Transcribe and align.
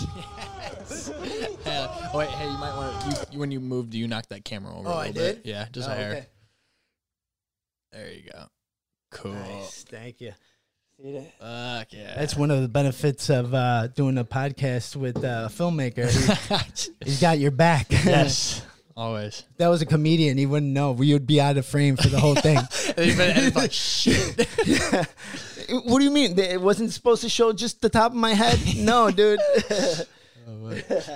Yeah. 1.66 1.88
Oh, 2.12 2.18
wait, 2.18 2.28
hey, 2.30 2.46
you 2.46 2.58
might 2.58 2.74
want 2.76 3.00
to. 3.02 3.08
You, 3.10 3.16
you, 3.32 3.38
when 3.38 3.50
you 3.50 3.60
moved, 3.60 3.94
you 3.94 4.08
knocked 4.08 4.30
that 4.30 4.44
camera 4.44 4.76
over. 4.76 4.88
Oh, 4.88 4.92
a 4.92 4.96
I 4.96 5.06
little 5.08 5.12
bit. 5.22 5.42
did? 5.44 5.50
Yeah, 5.50 5.66
just 5.70 5.88
Oh, 5.88 5.92
a 5.92 5.94
hair. 5.94 6.10
okay. 6.12 6.26
There 7.92 8.12
you 8.12 8.30
go. 8.32 8.44
Cool. 9.10 9.32
Nice. 9.34 9.84
Thank 9.84 10.20
you. 10.20 10.32
See 10.96 11.12
that? 11.12 11.32
Fuck 11.38 11.92
yeah. 11.92 12.14
That's 12.16 12.36
one 12.36 12.50
of 12.50 12.60
the 12.62 12.68
benefits 12.68 13.30
of 13.30 13.54
uh, 13.54 13.86
doing 13.88 14.18
a 14.18 14.24
podcast 14.24 14.96
with 14.96 15.18
uh, 15.24 15.48
a 15.48 15.52
filmmaker. 15.52 16.08
He, 16.10 16.92
he's 17.04 17.20
got 17.20 17.38
your 17.38 17.50
back. 17.52 17.86
yes. 17.90 18.62
Always. 19.00 19.44
that 19.56 19.68
was 19.68 19.80
a 19.80 19.86
comedian. 19.86 20.36
He 20.36 20.44
wouldn't 20.44 20.72
know. 20.72 20.92
We 20.92 21.14
would 21.14 21.26
be 21.26 21.40
out 21.40 21.56
of 21.56 21.64
frame 21.64 21.96
for 21.96 22.08
the 22.08 22.20
whole 22.20 22.34
thing. 22.46 22.58
and 22.98 23.54
like, 23.56 23.72
shit. 23.72 24.46
what 25.84 25.98
do 26.00 26.04
you 26.04 26.10
mean? 26.10 26.38
It 26.38 26.60
wasn't 26.60 26.92
supposed 26.92 27.22
to 27.22 27.30
show 27.30 27.52
just 27.54 27.80
the 27.80 27.88
top 27.88 28.12
of 28.12 28.16
my 28.18 28.34
head? 28.34 28.58
No, 28.76 29.10
dude. 29.20 29.40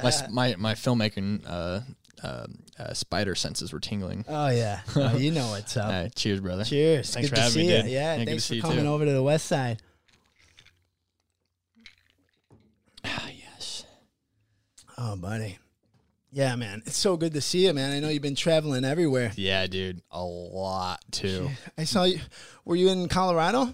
my, 0.02 0.12
my 0.30 0.55
my 0.56 0.75
filmmaking 0.75 1.42
uh, 1.47 1.80
uh, 2.23 2.47
uh, 2.78 2.92
spider 2.95 3.34
senses 3.34 3.70
were 3.70 3.80
tingling. 3.80 4.25
oh 4.28 4.48
yeah, 4.48 4.80
Oh, 4.97 5.16
you 5.19 5.30
know 5.30 5.48
what's 5.51 5.77
up. 5.77 5.91
Right, 5.91 6.14
cheers, 6.14 6.41
brother. 6.41 6.64
Cheers. 6.64 7.12
Thanks 7.12 7.28
good 7.28 7.37
for 7.37 7.37
to 7.37 7.42
having 7.42 7.66
me, 7.66 7.77
you. 7.77 7.83
dude. 7.83 7.91
Yeah, 7.91 8.16
Yeah, 8.16 8.25
thanks 8.25 8.48
for 8.48 8.56
coming 8.61 8.84
too. 8.84 8.87
over 8.89 9.05
to 9.05 9.12
the 9.12 9.23
west 9.23 9.45
side. 9.47 9.83
Ah, 13.05 13.28
yes. 13.28 13.84
Oh, 14.97 15.16
buddy. 15.16 15.59
Yeah, 16.34 16.56
man. 16.56 16.83
It's 16.84 16.97
so 16.97 17.16
good 17.16 17.33
to 17.34 17.41
see 17.41 17.65
you, 17.65 17.73
man. 17.73 17.93
I 17.93 18.01
know 18.01 18.09
you've 18.09 18.20
been 18.20 18.34
traveling 18.34 18.84
everywhere. 18.84 19.30
Yeah, 19.37 19.69
dude, 19.69 20.02
a 20.11 20.20
lot 20.20 20.98
too. 21.12 21.48
I 21.79 21.84
saw 21.84 22.02
you. 22.02 22.19
Were 22.65 22.75
you 22.75 22.88
in 22.88 23.06
Colorado? 23.06 23.73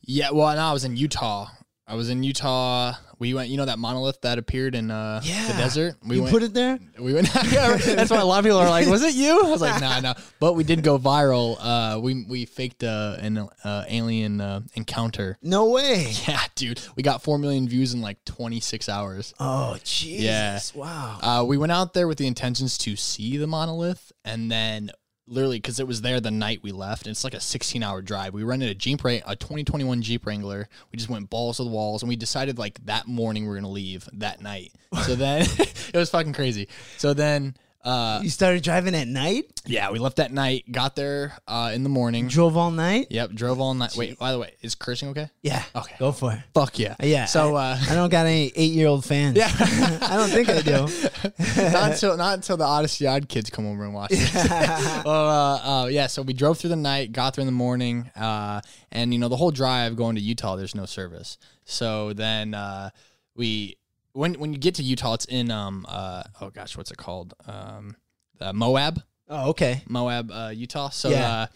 Yeah, 0.00 0.30
well, 0.30 0.56
no, 0.56 0.62
I 0.62 0.72
was 0.72 0.84
in 0.84 0.96
Utah. 0.96 1.48
I 1.88 1.94
was 1.94 2.10
in 2.10 2.22
Utah. 2.22 2.92
We 3.18 3.32
went, 3.32 3.48
you 3.48 3.56
know, 3.56 3.64
that 3.64 3.78
monolith 3.78 4.20
that 4.20 4.36
appeared 4.36 4.74
in 4.74 4.90
uh, 4.90 5.20
the 5.22 5.54
desert. 5.54 5.96
We 6.06 6.16
you 6.16 6.22
went, 6.22 6.32
put 6.32 6.42
it 6.42 6.52
there? 6.52 6.78
We 6.98 7.14
went. 7.14 7.32
that's 7.32 8.10
why 8.10 8.20
a 8.20 8.24
lot 8.26 8.40
of 8.40 8.44
people 8.44 8.58
are 8.58 8.68
like, 8.68 8.86
"Was 8.86 9.02
it 9.02 9.14
you?" 9.14 9.46
I 9.46 9.50
was 9.50 9.62
like, 9.62 9.80
"Nah, 9.80 10.00
no." 10.00 10.14
But 10.38 10.52
we 10.52 10.64
did 10.64 10.82
go 10.82 10.98
viral. 10.98 11.56
Uh, 11.58 11.98
we 11.98 12.26
we 12.28 12.44
faked 12.44 12.84
uh, 12.84 13.16
an 13.18 13.38
uh, 13.64 13.84
alien 13.88 14.40
uh, 14.40 14.60
encounter. 14.74 15.38
No 15.42 15.70
way. 15.70 16.12
Yeah, 16.28 16.42
dude, 16.56 16.80
we 16.94 17.02
got 17.02 17.22
four 17.22 17.38
million 17.38 17.68
views 17.68 17.94
in 17.94 18.02
like 18.02 18.22
26 18.26 18.88
hours. 18.90 19.32
Oh, 19.40 19.78
Jesus. 19.82 20.74
Yeah. 20.74 20.80
Wow. 20.80 21.18
Uh, 21.22 21.44
we 21.44 21.56
went 21.56 21.72
out 21.72 21.94
there 21.94 22.06
with 22.06 22.18
the 22.18 22.26
intentions 22.26 22.76
to 22.78 22.96
see 22.96 23.38
the 23.38 23.46
monolith, 23.46 24.12
and 24.26 24.50
then 24.50 24.90
literally 25.28 25.58
because 25.58 25.78
it 25.78 25.86
was 25.86 26.00
there 26.00 26.20
the 26.20 26.30
night 26.30 26.60
we 26.62 26.72
left, 26.72 27.06
and 27.06 27.10
it's 27.10 27.24
like 27.24 27.34
a 27.34 27.40
16 27.40 27.82
hour 27.82 28.02
drive. 28.02 28.34
We 28.34 28.42
rented 28.42 28.70
a 28.70 28.74
Jeep, 28.74 29.04
a 29.04 29.36
2021 29.36 30.02
Jeep 30.02 30.26
Wrangler. 30.26 30.68
We 30.92 30.96
just 30.96 31.08
went 31.08 31.30
balls 31.30 31.58
to 31.58 31.64
the 31.64 31.70
walls, 31.70 32.02
and 32.02 32.08
we 32.08 32.16
decided 32.16 32.58
like 32.58 32.84
that 32.86 33.06
morning 33.06 33.44
we 33.44 33.52
are 33.52 33.56
gonna 33.56 33.68
leave 33.68 34.08
that 34.14 34.40
night. 34.40 34.72
So 35.04 35.14
then 35.14 35.42
it 35.58 35.94
was 35.94 36.10
fucking 36.10 36.32
crazy. 36.32 36.68
So 36.96 37.14
then. 37.14 37.56
Uh, 37.88 38.20
you 38.22 38.28
started 38.28 38.62
driving 38.62 38.94
at 38.94 39.08
night? 39.08 39.44
yeah, 39.66 39.90
we 39.90 39.98
left 39.98 40.16
that 40.16 40.30
night, 40.30 40.70
got 40.70 40.94
there 40.94 41.32
uh, 41.46 41.72
in 41.74 41.84
the 41.84 41.88
morning. 41.88 42.28
Drove 42.28 42.54
all 42.54 42.70
night? 42.70 43.06
Yep, 43.08 43.30
drove 43.32 43.60
all 43.60 43.72
night. 43.72 43.94
Wait, 43.96 44.18
by 44.18 44.30
the 44.32 44.38
way, 44.38 44.54
is 44.60 44.74
cursing 44.74 45.08
okay? 45.08 45.30
Yeah. 45.40 45.62
Okay. 45.74 45.94
Go 45.98 46.12
for 46.12 46.32
it. 46.32 46.40
Fuck 46.52 46.78
yeah. 46.78 46.96
Yeah. 47.00 47.24
So, 47.24 47.54
I, 47.54 47.72
uh, 47.72 47.78
I 47.88 47.94
don't 47.94 48.10
got 48.10 48.26
any 48.26 48.52
eight 48.54 48.72
year 48.72 48.88
old 48.88 49.06
fans. 49.06 49.38
Yeah. 49.38 49.50
I 49.58 50.16
don't 50.18 50.28
think 50.28 50.50
I 50.50 50.60
do. 50.60 51.72
not 51.72 51.92
until 51.92 52.16
not 52.18 52.34
until 52.34 52.58
the 52.58 52.64
Odyssey 52.64 53.06
Odd 53.06 53.26
kids 53.26 53.48
come 53.48 53.66
over 53.66 53.84
and 53.84 53.94
watch 53.94 54.10
it. 54.12 54.34
well, 55.06 55.28
uh, 55.28 55.84
uh, 55.84 55.86
yeah. 55.86 56.08
So 56.08 56.20
we 56.20 56.34
drove 56.34 56.58
through 56.58 56.70
the 56.70 56.76
night, 56.76 57.12
got 57.12 57.36
there 57.36 57.42
in 57.42 57.46
the 57.46 57.52
morning, 57.52 58.10
uh, 58.16 58.60
and 58.92 59.14
you 59.14 59.18
know 59.18 59.28
the 59.28 59.36
whole 59.36 59.50
drive 59.50 59.96
going 59.96 60.16
to 60.16 60.20
Utah, 60.20 60.56
there's 60.56 60.74
no 60.74 60.84
service. 60.84 61.38
So 61.64 62.12
then 62.12 62.52
uh, 62.52 62.90
we 63.34 63.77
when 64.18 64.34
when 64.34 64.52
you 64.52 64.58
get 64.58 64.74
to 64.76 64.82
Utah, 64.82 65.14
it's 65.14 65.24
in 65.24 65.50
um 65.50 65.86
uh 65.88 66.22
oh 66.40 66.50
gosh, 66.50 66.76
what's 66.76 66.90
it 66.90 66.96
called 66.98 67.34
um 67.46 67.96
uh, 68.40 68.52
Moab. 68.52 69.02
Oh, 69.30 69.50
okay. 69.50 69.82
Moab, 69.88 70.30
uh, 70.32 70.52
Utah. 70.54 70.88
So 70.90 71.10
Yeah. 71.10 71.30
uh, 71.30 71.46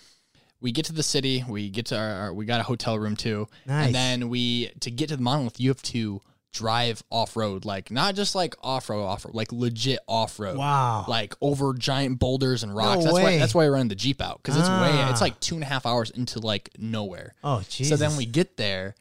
we 0.60 0.72
get 0.72 0.84
to 0.86 0.92
the 0.92 1.02
city. 1.02 1.44
We 1.48 1.70
get 1.70 1.86
to 1.86 1.96
our, 1.98 2.10
our 2.20 2.34
we 2.34 2.44
got 2.44 2.60
a 2.60 2.64
hotel 2.64 2.98
room 2.98 3.16
too, 3.16 3.48
Nice. 3.66 3.86
and 3.86 3.94
then 3.94 4.28
we 4.28 4.70
to 4.80 4.90
get 4.90 5.08
to 5.08 5.16
the 5.16 5.22
monolith, 5.22 5.58
you 5.60 5.68
have 5.70 5.82
to 5.82 6.20
drive 6.52 7.02
off 7.10 7.34
road, 7.34 7.64
like 7.64 7.90
not 7.90 8.14
just 8.14 8.34
like 8.34 8.54
off 8.62 8.90
road, 8.90 9.04
off 9.04 9.24
road, 9.24 9.34
like 9.34 9.50
legit 9.52 10.00
off 10.06 10.38
road. 10.38 10.58
Wow. 10.58 11.06
Like 11.08 11.34
over 11.40 11.72
giant 11.74 12.18
boulders 12.18 12.62
and 12.62 12.76
rocks. 12.76 12.98
No 12.98 13.04
that's 13.04 13.14
way. 13.14 13.22
why 13.24 13.38
that's 13.38 13.54
why 13.54 13.64
I 13.64 13.68
run 13.68 13.88
the 13.88 13.94
jeep 13.94 14.20
out 14.20 14.42
because 14.42 14.56
it's 14.58 14.68
way 14.68 14.90
Ah. 14.92 15.10
it's 15.10 15.20
like 15.22 15.40
two 15.40 15.54
and 15.54 15.64
a 15.64 15.66
half 15.66 15.86
hours 15.86 16.10
into 16.10 16.40
like 16.40 16.68
nowhere. 16.78 17.34
Oh, 17.42 17.62
Jesus. 17.68 17.88
So 17.88 17.96
then 17.96 18.16
we 18.18 18.26
get 18.26 18.56
there, 18.58 18.94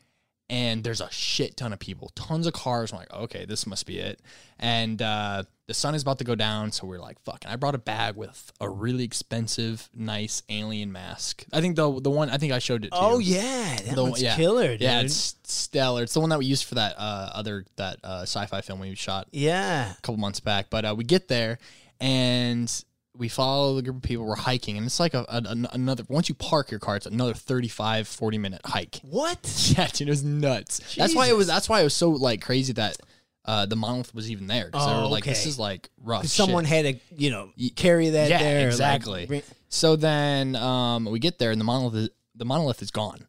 and 0.51 0.83
there's 0.83 0.99
a 1.01 1.09
shit 1.09 1.55
ton 1.57 1.71
of 1.73 1.79
people, 1.79 2.11
tons 2.13 2.45
of 2.45 2.51
cars. 2.53 2.91
I'm 2.91 2.99
like, 2.99 3.11
okay, 3.13 3.45
this 3.45 3.65
must 3.65 3.85
be 3.87 3.97
it. 3.97 4.19
And 4.59 5.01
uh, 5.01 5.43
the 5.65 5.73
sun 5.73 5.95
is 5.95 6.01
about 6.03 6.17
to 6.19 6.23
go 6.25 6.35
down, 6.35 6.71
so 6.73 6.85
we're 6.85 6.99
like, 6.99 7.19
fuck. 7.21 7.43
And 7.45 7.51
I 7.53 7.55
brought 7.55 7.73
a 7.73 7.79
bag 7.79 8.15
with 8.17 8.51
a 8.59 8.69
really 8.69 9.05
expensive, 9.05 9.89
nice 9.95 10.43
alien 10.49 10.91
mask. 10.91 11.45
I 11.53 11.61
think 11.61 11.77
the 11.77 11.99
the 12.01 12.09
one 12.11 12.29
I 12.29 12.37
think 12.37 12.51
I 12.51 12.59
showed 12.59 12.83
it. 12.83 12.89
to 12.89 12.97
Oh, 12.99 13.17
you. 13.19 13.35
yeah. 13.37 13.77
That 13.77 13.95
The- 13.95 14.03
one's 14.03 14.21
yeah. 14.21 14.35
killer, 14.35 14.67
dude. 14.73 14.81
Yeah, 14.81 15.01
it's 15.01 15.35
stellar. 15.45 16.03
It's 16.03 16.13
the 16.13 16.19
one 16.19 16.29
that 16.29 16.39
we 16.39 16.45
used 16.45 16.65
for 16.65 16.75
that 16.75 16.95
uh, 16.97 17.31
other 17.33 17.65
that 17.77 17.97
uh, 18.03 18.23
sci-fi 18.23 18.59
film 18.61 18.81
we 18.81 18.93
shot 18.95 19.29
yeah. 19.31 19.93
a 19.93 20.01
couple 20.01 20.17
months 20.17 20.41
back. 20.41 20.69
But 20.69 20.83
uh, 20.85 20.93
we 20.97 21.05
get 21.05 21.29
there 21.29 21.57
and 21.99 22.83
we 23.17 23.27
follow 23.27 23.75
the 23.75 23.81
group 23.81 23.97
of 23.97 24.01
people. 24.03 24.25
We're 24.25 24.35
hiking, 24.35 24.77
and 24.77 24.85
it's 24.85 24.99
like 24.99 25.13
a, 25.13 25.25
a- 25.27 25.43
an- 25.49 25.67
another. 25.73 26.03
Once 26.07 26.29
you 26.29 26.35
park 26.35 26.71
your 26.71 26.79
car, 26.79 26.95
it's 26.95 27.05
another 27.05 27.33
35, 27.33 28.07
40 28.07 28.37
minute 28.37 28.61
hike. 28.65 28.99
What? 29.03 29.39
Yeah, 29.77 29.87
dude, 29.87 30.07
it 30.07 30.11
was 30.11 30.23
nuts. 30.23 30.95
That's 30.95 31.15
why 31.15 31.27
it 31.27 31.35
was. 31.35 31.47
That's 31.47 31.67
why 31.69 31.81
it 31.81 31.83
was 31.83 31.93
so 31.93 32.09
like 32.09 32.41
crazy 32.41 32.73
that 32.73 32.97
uh, 33.45 33.65
the 33.65 33.75
monolith 33.75 34.13
was 34.15 34.29
even 34.31 34.47
there 34.47 34.65
because 34.65 34.85
they 34.85 34.93
Oh, 34.93 35.01
were 35.03 35.07
like, 35.07 35.23
"This 35.25 35.45
is 35.45 35.57
like 35.59 35.89
rough." 36.03 36.25
Someone 36.27 36.65
shit. 36.65 36.85
had 36.85 36.95
to, 37.09 37.15
you 37.23 37.31
know, 37.31 37.51
carry 37.75 38.09
that 38.09 38.29
yeah, 38.29 38.39
there. 38.39 38.59
like, 38.63 38.71
exactly. 38.71 39.25
bring- 39.25 39.43
so 39.69 39.95
then 39.95 40.55
um, 40.55 41.05
we 41.05 41.19
get 41.19 41.37
there, 41.39 41.51
and 41.51 41.59
the 41.59 41.65
monolith 41.65 41.95
is, 41.95 42.09
the 42.35 42.45
monolith 42.45 42.81
is 42.81 42.91
gone, 42.91 43.27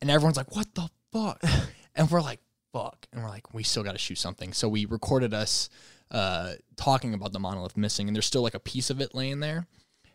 and 0.00 0.10
everyone's 0.10 0.36
like, 0.36 0.54
"What 0.54 0.74
the 0.74 0.88
fuck?" 1.12 1.42
and 1.94 2.10
we're 2.10 2.20
like, 2.22 2.40
"Fuck!" 2.72 3.06
And 3.12 3.22
we're 3.22 3.28
like, 3.28 3.52
"We 3.54 3.62
still 3.64 3.82
got 3.82 3.92
to 3.92 3.98
shoot 3.98 4.18
something." 4.18 4.52
So 4.52 4.68
we 4.68 4.84
recorded 4.86 5.34
us 5.34 5.68
uh, 6.10 6.52
talking 6.76 7.14
about 7.14 7.32
the 7.32 7.38
monolith 7.40 7.76
missing, 7.76 8.08
and 8.08 8.16
there's 8.16 8.26
still 8.26 8.42
like 8.42 8.54
a 8.54 8.60
piece 8.60 8.90
of 8.90 9.00
it 9.00 9.14
laying 9.14 9.40
there, 9.40 9.66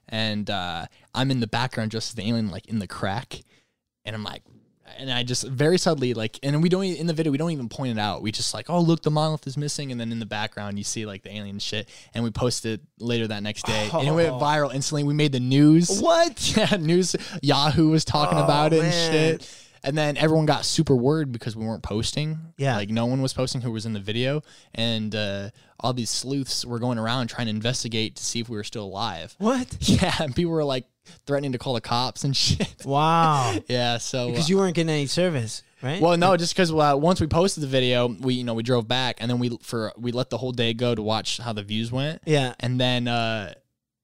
and 0.09 0.49
uh, 0.49 0.85
I'm 1.13 1.31
in 1.31 1.39
the 1.39 1.47
background 1.47 1.91
just 1.91 2.09
as 2.11 2.15
the 2.15 2.27
alien, 2.27 2.49
like 2.51 2.67
in 2.67 2.79
the 2.79 2.87
crack, 2.87 3.41
and 4.05 4.15
I'm 4.15 4.23
like. 4.23 4.43
And 4.99 5.09
I 5.09 5.23
just 5.23 5.47
very 5.47 5.77
subtly 5.79 6.13
like, 6.13 6.37
and 6.43 6.61
we 6.61 6.67
don't 6.67 6.83
in 6.83 7.07
the 7.07 7.13
video 7.13 7.31
we 7.31 7.37
don't 7.37 7.49
even 7.51 7.69
point 7.69 7.97
it 7.97 7.99
out. 7.99 8.21
We 8.21 8.31
just 8.33 8.53
like, 8.53 8.69
oh 8.69 8.81
look, 8.81 9.01
the 9.01 9.09
monolith 9.09 9.47
is 9.47 9.55
missing, 9.57 9.91
and 9.93 9.99
then 9.99 10.11
in 10.11 10.19
the 10.19 10.25
background 10.25 10.77
you 10.77 10.83
see 10.83 11.05
like 11.05 11.23
the 11.23 11.33
alien 11.35 11.57
shit. 11.59 11.87
And 12.13 12.21
we 12.23 12.29
posted 12.31 12.81
later 12.99 13.25
that 13.29 13.41
next 13.41 13.65
day, 13.65 13.89
and 13.93 14.07
it 14.07 14.11
went 14.11 14.29
Oh. 14.33 14.39
viral 14.39 14.71
instantly. 14.75 15.03
We 15.05 15.13
made 15.13 15.31
the 15.31 15.39
news. 15.39 15.99
What? 16.01 16.53
Yeah, 16.57 16.75
news. 16.77 17.15
Yahoo 17.41 17.89
was 17.89 18.03
talking 18.03 18.37
Oh, 18.37 18.43
about 18.43 18.73
it 18.73 18.83
and 18.83 18.93
shit. 18.93 19.62
And 19.83 19.97
then 19.97 20.16
everyone 20.17 20.45
got 20.45 20.63
super 20.66 20.95
worried 20.95 21.31
because 21.31 21.55
we 21.55 21.66
weren't 21.66 21.83
posting. 21.83 22.39
Yeah. 22.57 22.77
like 22.77 22.89
no 22.89 23.05
one 23.05 23.21
was 23.21 23.33
posting 23.33 23.61
who 23.61 23.71
was 23.71 23.85
in 23.85 23.94
the 23.94 23.99
video, 23.99 24.41
and 24.73 25.13
uh, 25.13 25.49
all 25.79 25.91
these 25.94 26.09
sleuths 26.09 26.66
were 26.66 26.79
going 26.79 26.97
around 26.97 27.27
trying 27.27 27.47
to 27.47 27.51
investigate 27.51 28.16
to 28.16 28.23
see 28.23 28.39
if 28.39 28.47
we 28.49 28.55
were 28.55 28.63
still 28.63 28.85
alive. 28.85 29.35
What? 29.39 29.77
Yeah, 29.81 30.13
and 30.19 30.35
people 30.35 30.51
were 30.53 30.63
like 30.63 30.85
threatening 31.27 31.51
to 31.51 31.57
call 31.57 31.73
the 31.73 31.81
cops 31.81 32.23
and 32.23 32.35
shit. 32.44 32.85
Wow. 32.85 33.55
Yeah, 33.67 33.97
so 33.97 34.29
Because 34.29 34.45
uh, 34.45 34.49
you 34.49 34.57
weren't 34.57 34.75
getting 34.75 34.89
any 34.89 35.05
service, 35.07 35.63
right? 35.81 36.01
well, 36.01 36.15
no, 36.17 36.38
just 36.38 36.53
because 36.55 36.71
uh, 36.71 36.95
once 36.97 37.19
we 37.19 37.27
posted 37.27 37.61
the 37.63 37.67
video, 37.67 38.07
we 38.07 38.35
you 38.35 38.44
know 38.45 38.53
we 38.53 38.63
drove 38.63 38.88
back, 38.88 39.17
and 39.19 39.29
then 39.29 39.38
we 39.39 39.57
for 39.61 39.91
we 39.97 40.11
let 40.13 40.29
the 40.29 40.38
whole 40.38 40.53
day 40.53 40.73
go 40.73 40.95
to 40.95 41.01
watch 41.01 41.39
how 41.39 41.51
the 41.51 41.63
views 41.63 41.91
went. 41.91 42.21
Yeah. 42.25 42.53
And 42.61 42.79
then 42.79 43.07
uh, 43.09 43.53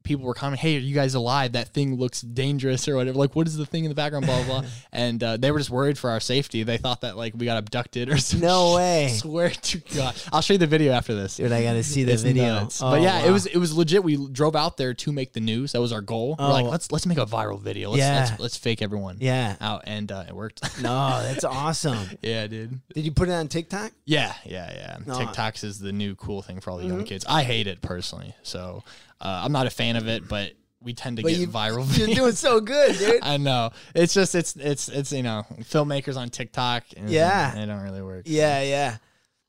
people 0.10 0.26
were 0.26 0.34
commenting, 0.34 0.62
"Hey, 0.70 0.76
are 0.76 0.80
you 0.82 0.94
guys 0.94 1.14
alive? 1.16 1.54
That 1.54 1.70
thing 1.70 1.96
looks 1.96 2.20
dangerous 2.22 2.88
or 2.90 2.96
whatever. 2.98 3.18
Like, 3.18 3.36
what 3.36 3.48
is 3.48 3.56
the 3.56 3.66
thing 3.66 3.86
in 3.86 3.90
the 3.90 3.96
background? 3.96 4.26
Blah 4.26 4.44
blah." 4.44 4.62
blah. 4.62 4.70
and 4.92 5.24
uh, 5.24 5.38
they 5.38 5.52
were 5.52 5.60
just 5.60 5.70
worried 5.70 5.98
for 5.98 6.10
our 6.10 6.20
safety. 6.20 6.64
They 6.64 6.78
thought 6.78 7.02
that 7.02 7.16
like 7.16 7.34
we 7.38 7.46
got 7.46 7.58
abducted 7.58 8.10
or 8.10 8.18
something. 8.18 8.46
No 8.48 8.76
way. 8.76 9.08
Swear 9.14 9.50
to 9.52 9.78
God, 9.96 10.16
I'll 10.34 10.42
show 10.42 10.54
you 10.56 10.58
the 10.58 10.68
video 10.68 10.92
after 10.92 11.16
this. 11.16 11.38
Dude, 11.38 11.52
I 11.52 11.64
got 11.64 11.74
to 11.74 11.84
see 11.84 12.04
the 12.04 12.14
It's 12.14 12.24
video. 12.24 12.46
nuts. 12.46 12.82
Oh, 12.82 12.92
but 12.92 13.02
yeah, 13.02 13.20
it 13.22 13.28
wow. 13.28 13.34
was 13.34 13.46
it 13.46 13.58
was 13.58 13.74
legit. 13.74 14.04
We 14.04 14.18
drove 14.32 14.56
out 14.56 14.76
there 14.78 14.94
to 14.94 15.12
make 15.14 15.32
the 15.34 15.40
news. 15.40 15.72
That 15.72 15.82
was 15.82 15.94
our 15.94 16.02
goal. 16.02 16.36
We're 16.38 16.46
Oh. 16.46 16.52
like, 16.52 16.66
let's 16.66 16.92
let's 16.92 17.06
make 17.06 17.18
a 17.20 17.26
viral 17.26 17.62
video. 17.62 17.92
Let's 17.92 18.00
Yeah. 18.00 18.20
let's, 18.30 18.40
let's 18.42 18.58
fake 18.58 18.82
everyone 18.82 19.18
Yeah. 19.22 19.56
out, 19.62 19.84
and 19.86 20.12
uh, 20.12 20.26
it 20.28 20.36
worked. 20.36 20.62
No, 20.82 21.22
that's 21.22 21.44
awesome. 21.44 21.98
yeah, 22.22 22.48
dude. 22.48 22.80
Did 22.94 23.06
you 23.06 23.12
put 23.12 23.30
it 23.30 23.34
on 23.34 23.48
TikTok? 23.48 23.92
Yeah, 24.06 24.34
yeah, 24.46 24.72
yeah. 24.74 24.98
No. 25.06 25.14
TikToks 25.20 25.64
is 25.64 25.80
the 25.80 25.92
new 25.92 26.16
cool 26.16 26.42
thing 26.42 26.60
for 26.60 26.72
all 26.72 26.78
the 26.78 26.84
Mm-hmm. 26.86 26.96
young 26.98 27.04
kids. 27.06 27.26
I 27.30 27.44
hate 27.44 27.68
it 27.68 27.82
personally, 27.82 28.34
so 28.42 28.84
uh, 29.22 29.42
I'm 29.44 29.52
not 29.52 29.68
a 29.68 29.70
fan 29.70 29.96
of 29.96 30.08
it. 30.08 30.28
But 30.28 30.54
we 30.82 30.94
tend 30.94 31.18
to 31.18 31.24
But 31.24 31.30
get 31.30 31.40
you- 31.40 31.48
viral. 31.48 31.86
You're 31.98 32.08
videos. 32.08 32.16
doing 32.16 32.32
so 32.34 32.60
good, 32.62 32.98
dude. 32.98 33.20
I 33.24 33.38
know. 33.38 33.72
It's 33.96 34.14
just 34.14 34.34
it's 34.36 34.56
it's 34.56 34.88
it's 34.90 35.12
you 35.12 35.24
know 35.24 35.44
filmmakers 35.62 36.16
on 36.18 36.30
TikTok. 36.30 36.86
And 36.98 37.10
Yeah. 37.10 37.54
they 37.56 37.66
don't 37.66 37.82
really 37.82 38.02
work. 38.02 38.24
Yeah, 38.28 38.62
yeah. 38.62 38.98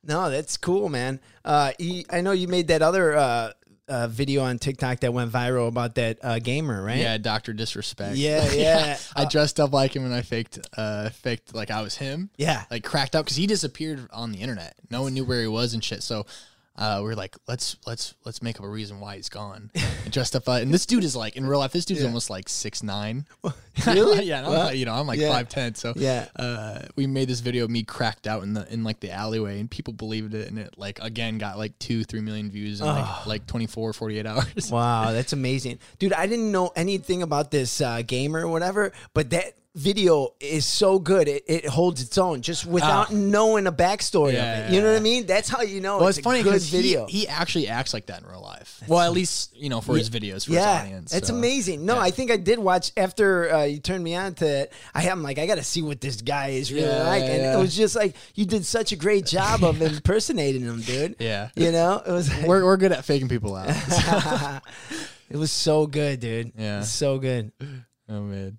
No, 0.03 0.31
that's 0.31 0.57
cool, 0.57 0.89
man. 0.89 1.21
Uh, 1.45 1.73
you, 1.79 2.05
I 2.11 2.23
know 2.23 2.33
you 2.33 2.49
made 2.49 2.69
that 2.69 2.81
other 2.81 3.15
uh, 3.15 3.53
uh, 3.87 4.07
video 4.09 4.43
on 4.43 4.59
TikTok 4.59 5.01
that 5.01 5.13
went 5.13 5.31
viral 5.31 5.69
about 5.69 5.97
that 5.97 6.19
uh, 6.23 6.39
gamer, 6.39 6.83
right? 6.83 6.97
Yeah, 6.99 7.19
Doctor 7.19 7.53
Disrespect. 7.53 8.17
Yeah, 8.17 8.51
yeah. 8.55 8.97
I 9.15 9.27
dressed 9.27 9.61
up 9.61 9.73
like 9.75 9.95
him 9.95 10.05
and 10.07 10.15
I 10.15 10.23
faked, 10.23 10.59
uh, 10.77 11.11
faked 11.11 11.55
like 11.55 11.71
I 11.71 11.83
was 11.83 11.97
him. 11.99 12.31
Yeah. 12.39 12.65
like 12.71 12.83
cracked 12.83 13.15
up 13.15 13.27
because 13.27 13.37
he 13.37 13.47
disappeared 13.47 14.09
on 14.11 14.33
the 14.33 14.39
internet. 14.39 14.75
No 14.91 15.03
one 15.03 15.13
knew 15.13 15.25
where 15.25 15.43
he 15.43 15.49
was 15.49 15.75
and 15.75 15.85
shit. 15.85 16.03
So 16.03 16.25
uh, 16.81 17.01
we 17.05 17.11
are 17.11 17.15
like, 17.15 17.37
let's 17.47 17.77
let's 17.87 18.15
let's 18.25 18.43
make 18.43 18.59
up 18.59 18.65
a 18.65 18.69
reason 18.69 19.01
why 19.01 19.17
he's 19.17 19.29
gone. 19.29 19.71
And 19.75 20.17
uh, 20.17 20.53
and 20.53 20.73
this 20.73 20.87
dude 20.87 21.05
is 21.05 21.15
like 21.15 21.37
in 21.37 21.47
real 21.47 21.59
life. 21.59 21.73
This 21.73 21.85
dude's 21.85 22.05
almost 22.05 22.31
like 22.31 22.49
six 22.49 22.83
nine. 22.83 23.27
Really? 23.87 24.25
yeah, 24.25 24.43
Well, 24.43 24.65
like, 24.67 24.77
you 24.77 24.85
know, 24.85 24.93
I'm 24.93 25.07
like 25.07 25.19
yeah. 25.21 25.31
five 25.31 25.49
ten. 25.49 25.75
So 25.75 25.95
Yeah. 25.97 26.27
uh, 26.37 26.81
we 26.97 27.07
made 27.07 27.29
this 27.29 27.41
video 27.41 27.65
of 27.65 27.71
me 27.71 27.83
cracked 27.83 28.27
out 28.27 28.43
in 28.43 28.53
the 28.53 28.71
in 28.71 28.85
like 28.85 29.01
the 29.01 29.11
alleyway, 29.11 29.61
and 29.61 29.71
people 29.71 29.95
believed 29.95 30.35
it, 30.35 30.49
and 30.49 30.59
it 30.59 30.75
like 30.77 30.99
again 31.01 31.39
got 31.39 31.57
like 31.57 31.79
two 31.79 32.05
three 32.05 32.21
million 32.21 32.51
views 32.51 32.81
in 32.81 32.87
like 32.87 33.27
like 33.27 33.47
24, 33.47 33.93
48 33.93 34.27
hours. 34.27 34.71
Wow, 34.71 35.13
that's 35.13 35.33
amazing, 35.33 35.79
dude. 35.99 36.13
I 36.13 36.27
didn't 36.27 36.51
know 36.53 36.73
anything 36.77 37.23
about 37.23 37.51
this 37.51 37.81
uh, 37.81 38.03
gamer 38.03 38.41
or 38.45 38.49
whatever, 38.49 38.93
but 39.15 39.31
that 39.31 39.55
video 39.77 40.35
is 40.41 40.67
so 40.67 40.99
good. 40.99 41.29
It, 41.29 41.45
it 41.47 41.67
holds 41.67 42.03
its 42.03 42.19
own 42.19 42.43
just 42.43 42.67
without 42.67 43.13
knowing 43.13 43.67
a 43.69 43.73
backstory 43.73 44.33
Yeah, 44.33 44.59
of 44.65 44.71
it. 44.71 44.75
You 44.75 44.81
know 44.81 44.91
what 44.91 44.97
I 44.97 45.01
mean? 45.01 45.27
That's 45.27 45.49
how 45.49 45.63
you 45.63 45.81
know 45.81 45.99
Well, 45.99 46.09
it's, 46.09 46.19
it's, 46.19 46.25
funny 46.25 46.41
a 46.41 46.43
good 46.43 46.51
because 46.51 46.69
video. 46.71 47.07
he, 47.07 47.21
he 47.21 47.29
actually 47.29 47.69
acts 47.69 47.95
like 47.95 48.07
that 48.07 48.23
in 48.23 48.29
real 48.29 48.43
life. 48.43 48.83
well, 48.89 49.01
at 49.01 49.13
least 49.13 49.57
you 49.57 49.69
know 49.69 49.81
for 49.81 49.97
his 49.97 50.11
videos 50.11 50.47
for 50.47 50.53
yeah, 50.53 50.79
his 50.81 50.87
audience. 50.87 51.15
it's 51.15 51.29
so. 51.29 51.35
amazing. 51.37 51.87
No, 51.87 51.95
yeah. 51.95 52.01
I 52.01 52.11
think 52.11 52.31
I 52.33 52.37
did 52.37 52.59
watch 52.59 52.91
after 52.97 53.53
uh, 53.53 53.63
you 53.65 53.79
turned 53.79 54.03
me 54.03 54.17
on 54.17 54.35
to 54.35 54.47
it. 54.47 54.73
I 54.93 55.05
am 55.05 55.23
like, 55.23 55.39
I 55.39 55.47
got 55.47 55.57
to 55.57 55.65
see 55.65 55.83
what 55.83 56.01
this 56.01 56.21
guy 56.21 56.49
is 56.49 56.73
really 56.73 56.87
Yeah, 56.89 57.05
like, 57.05 57.23
and 57.23 57.43
yeah. 57.43 57.57
it 57.57 57.61
was 57.61 57.77
just 57.77 57.95
like 57.95 58.17
you 58.35 58.47
did 58.47 58.65
such 58.65 58.91
a 58.91 58.97
great 58.97 59.25
job 59.25 59.63
of 59.63 59.81
impersonating 59.81 60.63
him, 60.63 60.81
dude. 60.81 61.17
Yeah. 61.21 61.51
you 61.55 61.71
know, 61.71 62.03
it 62.05 62.11
was. 62.11 62.29
Like, 62.29 62.47
We're, 62.47 62.65
we're 62.65 62.77
good 62.77 62.93
at 62.93 63.05
faking 63.05 63.29
people 63.29 63.55
out. 63.55 63.69
it 65.31 65.37
was 65.37 65.53
so 65.53 65.87
good, 65.87 66.19
dude. 66.21 66.53
Yeah. 66.59 66.81
So 66.83 67.19
good. 67.19 67.53
oh 68.09 68.21
man. 68.23 68.59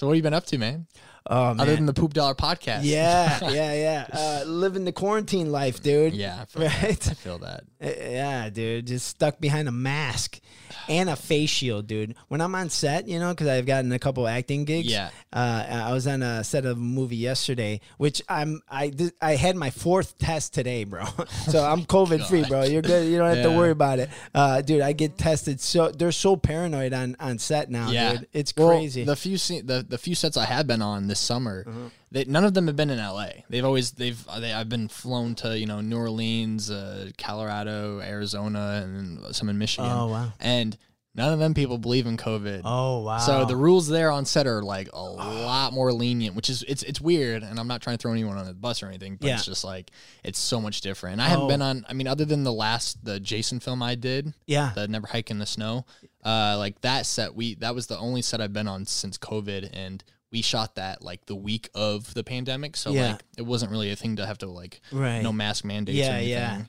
So 0.00 0.06
what 0.06 0.14
have 0.14 0.16
you 0.16 0.22
been 0.22 0.32
up 0.32 0.46
to, 0.46 0.56
man? 0.56 0.86
Oh. 1.28 1.36
Other 1.58 1.76
than 1.76 1.86
the 1.86 1.92
Poop 1.92 2.12
Dollar 2.14 2.34
podcast. 2.34 2.80
Yeah, 2.84 3.38
yeah, 3.50 3.72
yeah. 3.74 4.06
Uh, 4.12 4.44
living 4.46 4.84
the 4.84 4.92
quarantine 4.92 5.52
life, 5.52 5.82
dude. 5.82 6.14
yeah. 6.14 6.40
I 6.42 6.44
feel 6.46 6.62
Right? 6.62 7.00
That. 7.00 7.10
I 7.10 7.14
feel 7.14 7.38
that. 7.38 7.64
Uh, 7.82 7.86
Yeah, 7.98 8.50
dude. 8.50 8.86
Just 8.88 9.06
stuck 9.06 9.40
behind 9.40 9.66
a 9.66 9.72
mask 9.72 10.38
and 10.86 11.08
a 11.08 11.16
face 11.16 11.48
shield, 11.48 11.86
dude. 11.86 12.14
When 12.28 12.42
I'm 12.42 12.54
on 12.54 12.68
set, 12.68 13.08
you 13.08 13.18
know, 13.18 13.30
because 13.30 13.46
I've 13.48 13.64
gotten 13.64 13.90
a 13.92 13.98
couple 13.98 14.28
acting 14.28 14.66
gigs. 14.66 14.88
Yeah. 14.88 15.08
Uh, 15.32 15.64
I 15.88 15.92
was 15.94 16.06
on 16.06 16.22
a 16.22 16.44
set 16.44 16.66
of 16.66 16.76
a 16.76 16.80
movie 16.80 17.16
yesterday, 17.16 17.80
which 17.96 18.20
I'm 18.28 18.60
I 18.68 18.90
did, 18.90 19.12
I 19.22 19.36
had 19.36 19.56
my 19.56 19.70
fourth 19.70 20.18
test 20.18 20.52
today, 20.52 20.84
bro. 20.84 21.04
so 21.48 21.64
I'm 21.64 21.84
COVID 21.86 22.26
free, 22.28 22.44
bro. 22.44 22.64
You're 22.64 22.82
good. 22.82 23.08
You 23.10 23.16
don't 23.16 23.34
have 23.34 23.44
to 23.44 23.56
worry 23.56 23.70
about 23.70 23.98
it, 23.98 24.10
uh, 24.34 24.60
dude. 24.60 24.82
I 24.82 24.92
get 24.92 25.16
tested 25.16 25.58
so 25.60 25.90
they're 25.90 26.12
so 26.12 26.36
paranoid 26.36 26.92
on 26.92 27.16
on 27.18 27.38
set 27.38 27.70
now, 27.70 27.90
Yeah, 27.90 28.12
dude. 28.16 28.28
It's 28.34 28.54
Well, 28.54 28.68
crazy. 28.68 29.04
The 29.04 29.16
few 29.16 29.38
se- 29.38 29.62
the 29.62 29.86
the 29.88 29.96
few 29.98 30.14
sets 30.14 30.36
I 30.36 30.44
have 30.44 30.66
been 30.66 30.82
on 30.82 31.06
this 31.10 31.20
summer, 31.20 31.64
Uh-huh. 31.68 31.90
they, 32.10 32.24
none 32.24 32.44
of 32.44 32.54
them 32.54 32.66
have 32.68 32.76
been 32.76 32.88
in 32.90 32.98
L.A. 32.98 33.44
They've 33.50 33.64
always 33.64 33.90
they've 33.92 34.24
they, 34.40 34.52
I've 34.54 34.68
been 34.70 34.88
flown 34.88 35.34
to 35.36 35.58
you 35.58 35.66
know 35.66 35.80
New 35.82 35.98
Orleans, 35.98 36.70
uh, 36.70 37.10
Colorado, 37.18 38.00
Arizona, 38.00 38.80
and 38.84 39.34
some 39.34 39.48
in 39.48 39.58
Michigan. 39.58 39.90
Oh, 39.92 40.06
wow. 40.08 40.32
And 40.40 40.76
none 41.14 41.32
of 41.32 41.40
them 41.40 41.54
people 41.54 41.76
believe 41.76 42.06
in 42.06 42.16
COVID. 42.16 42.62
oh 42.64 43.00
wow. 43.02 43.18
So 43.18 43.44
the 43.44 43.56
rules 43.56 43.88
there 43.88 44.10
on 44.12 44.24
set 44.24 44.46
are 44.46 44.62
like 44.62 44.88
a 44.92 45.00
lot 45.50 45.72
more 45.72 45.92
lenient, 45.92 46.36
which 46.36 46.48
is 46.48 46.62
it's 46.68 46.82
it's 46.84 47.00
weird, 47.00 47.42
and 47.42 47.58
I'm 47.58 47.66
not 47.68 47.82
trying 47.82 47.96
to 47.98 48.00
throw 48.02 48.12
anyone 48.12 48.38
on 48.38 48.46
the 48.46 48.54
bus 48.54 48.82
or 48.82 48.86
anything, 48.86 49.16
but 49.16 49.26
Yeah. 49.26 49.34
it's 49.34 49.44
just 49.44 49.64
like 49.64 49.90
it's 50.24 50.38
so 50.38 50.60
much 50.60 50.80
different. 50.82 51.14
And 51.14 51.22
I 51.22 51.28
haven't 51.28 51.46
Oh. 51.46 51.48
been 51.48 51.62
on. 51.62 51.84
I 51.88 51.92
mean, 51.94 52.06
other 52.06 52.24
than 52.24 52.44
the 52.44 52.52
last 52.52 53.04
the 53.04 53.18
Jason 53.20 53.58
film 53.60 53.82
I 53.82 53.94
did, 53.96 54.32
yeah. 54.46 54.72
the 54.74 54.86
Never 54.88 55.08
Hike 55.08 55.30
in 55.30 55.38
the 55.38 55.46
Snow, 55.46 55.84
uh, 56.24 56.54
like 56.58 56.80
that 56.82 57.06
set 57.06 57.34
we 57.34 57.54
that 57.56 57.74
was 57.74 57.86
the 57.88 57.98
only 57.98 58.22
set 58.22 58.40
I've 58.40 58.52
been 58.52 58.68
on 58.68 58.86
since 58.86 59.18
COVID, 59.18 59.68
and 59.72 60.04
we 60.32 60.42
shot 60.42 60.76
that 60.76 61.02
like 61.02 61.26
the 61.26 61.34
week 61.36 61.68
of 61.74 62.12
the 62.14 62.22
pandemic, 62.24 62.76
so 62.76 62.92
Yeah. 62.92 63.12
like 63.12 63.22
it 63.36 63.42
wasn't 63.42 63.70
really 63.72 63.90
a 63.90 63.96
thing 63.96 64.16
to 64.16 64.26
have 64.26 64.38
to 64.38 64.46
like 64.46 64.80
Right. 64.92 65.22
no 65.22 65.32
mask 65.32 65.64
mandates 65.64 65.98
Yeah, 65.98 66.10
or 66.10 66.16
anything. 66.16 66.30
yeah. 66.30 66.62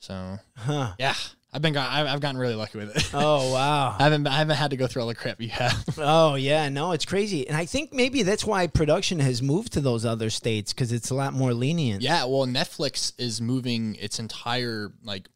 So 0.00 0.38
Huh. 0.56 0.94
yeah, 0.98 1.14
I've 1.52 1.62
been 1.62 1.72
got 1.74 1.90
I've, 1.90 2.06
I've 2.06 2.20
gotten 2.20 2.38
really 2.40 2.54
lucky 2.54 2.78
with 2.78 2.96
it. 2.96 3.10
Oh 3.14 3.52
wow. 3.54 3.96
I 3.98 4.02
haven't 4.04 4.26
I 4.26 4.36
haven't 4.38 4.56
had 4.56 4.70
to 4.70 4.76
go 4.76 4.86
through 4.86 5.02
all 5.02 5.08
the 5.08 5.14
crap 5.14 5.40
you 5.40 5.48
have. 5.50 5.84
Oh 5.98 6.34
yeah, 6.34 6.68
no, 6.68 6.92
it's 6.92 7.04
crazy, 7.04 7.46
and 7.46 7.56
I 7.56 7.66
think 7.66 7.92
maybe 7.92 8.22
that's 8.22 8.44
why 8.44 8.66
production 8.66 9.20
has 9.20 9.42
moved 9.42 9.72
to 9.74 9.80
those 9.80 10.04
other 10.04 10.30
states 10.30 10.72
because 10.72 10.92
it's 10.92 11.10
a 11.10 11.14
lot 11.14 11.34
more 11.34 11.52
lenient. 11.54 12.02
Yeah, 12.02 12.24
well, 12.24 12.46
Netflix 12.46 13.12
is 13.18 13.40
moving 13.40 13.96
its 13.96 14.18
entire 14.18 14.92
like 15.04 15.28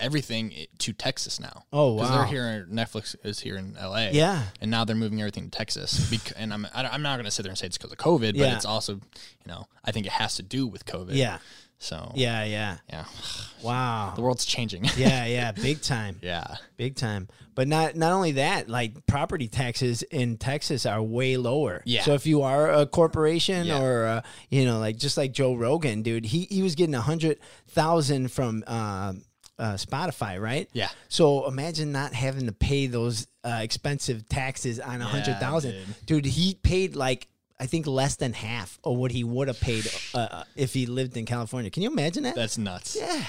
everything 0.00 0.52
to 0.78 0.92
Texas 0.92 1.38
now. 1.40 1.64
Oh, 1.72 1.94
Because 1.96 2.10
wow. 2.10 2.16
they're 2.18 2.26
here. 2.26 2.68
Netflix 2.70 3.14
is 3.24 3.40
here 3.40 3.56
in 3.56 3.76
L.A. 3.78 4.10
Yeah. 4.12 4.42
and 4.60 4.70
now 4.70 4.84
they're 4.84 4.96
moving 4.96 5.20
everything 5.20 5.44
to 5.44 5.50
Texas. 5.50 6.10
Bec- 6.10 6.32
and 6.36 6.52
I'm 6.52 6.66
I 6.74 6.86
I'm 6.88 7.02
not 7.02 7.16
gonna 7.18 7.30
sit 7.30 7.42
there 7.42 7.50
and 7.50 7.58
say 7.58 7.66
it's 7.66 7.78
because 7.78 7.92
of 7.92 7.98
COVID, 7.98 8.32
but 8.32 8.36
Yeah. 8.36 8.56
it's 8.56 8.64
also 8.64 8.94
you 8.94 9.00
know 9.46 9.66
I 9.84 9.92
think 9.92 10.06
it 10.06 10.12
has 10.12 10.36
to 10.36 10.42
do 10.42 10.66
with 10.66 10.84
COVID. 10.86 11.14
Yeah, 11.14 11.38
So 11.78 12.12
yeah, 12.14 12.44
yeah. 12.44 12.78
yeah, 12.88 13.04
Wow. 13.62 14.12
the 14.16 14.22
world's 14.22 14.44
changing. 14.44 14.84
yeah, 14.96 15.26
yeah, 15.26 15.52
big 15.68 15.80
time, 15.82 16.18
yeah. 16.22 16.56
big 16.76 16.96
time. 16.96 17.28
But 17.54 17.68
not 17.68 17.94
not 17.94 18.12
only 18.12 18.32
that, 18.32 18.68
like 18.70 19.04
property 19.06 19.46
taxes 19.48 20.02
in 20.02 20.38
Texas 20.38 20.86
are 20.86 21.02
way 21.02 21.36
lower. 21.36 21.82
Yeah. 21.84 22.02
So 22.04 22.14
if 22.14 22.24
you 22.26 22.40
are 22.42 22.70
a 22.72 22.86
corporation 22.86 23.66
Yeah. 23.66 23.82
or 23.82 24.06
uh, 24.06 24.20
you 24.48 24.64
know, 24.64 24.78
like 24.78 24.96
just 24.96 25.16
like 25.18 25.32
Joe 25.32 25.54
Rogan, 25.54 26.00
dude, 26.02 26.24
he 26.26 26.46
he 26.48 26.62
was 26.62 26.74
getting 26.74 26.94
a 26.94 27.02
hundred 27.02 27.38
thousand 27.68 28.32
from. 28.32 28.64
Um, 28.66 29.22
uh, 29.60 29.74
Spotify, 29.74 30.40
right? 30.40 30.68
Yeah. 30.72 30.88
So 31.08 31.46
imagine 31.46 31.92
not 31.92 32.12
having 32.14 32.46
to 32.46 32.52
pay 32.52 32.86
those 32.88 33.28
uh, 33.44 33.60
expensive 33.62 34.28
taxes 34.28 34.80
on 34.80 35.00
a 35.00 35.04
hundred 35.04 35.38
thousand, 35.38 35.76
dude. 36.06 36.24
He 36.24 36.54
paid 36.54 36.96
like 36.96 37.28
I 37.60 37.66
think 37.66 37.86
less 37.86 38.16
than 38.16 38.32
half 38.32 38.78
of 38.82 38.96
what 38.96 39.12
he 39.12 39.22
would 39.22 39.48
have 39.48 39.60
paid 39.60 39.86
uh, 40.14 40.44
if 40.56 40.72
he 40.74 40.86
lived 40.86 41.16
in 41.16 41.26
California. 41.26 41.70
Can 41.70 41.82
you 41.82 41.90
imagine 41.90 42.22
that? 42.24 42.34
That's 42.34 42.56
nuts. 42.58 42.96
yeah. 42.98 43.22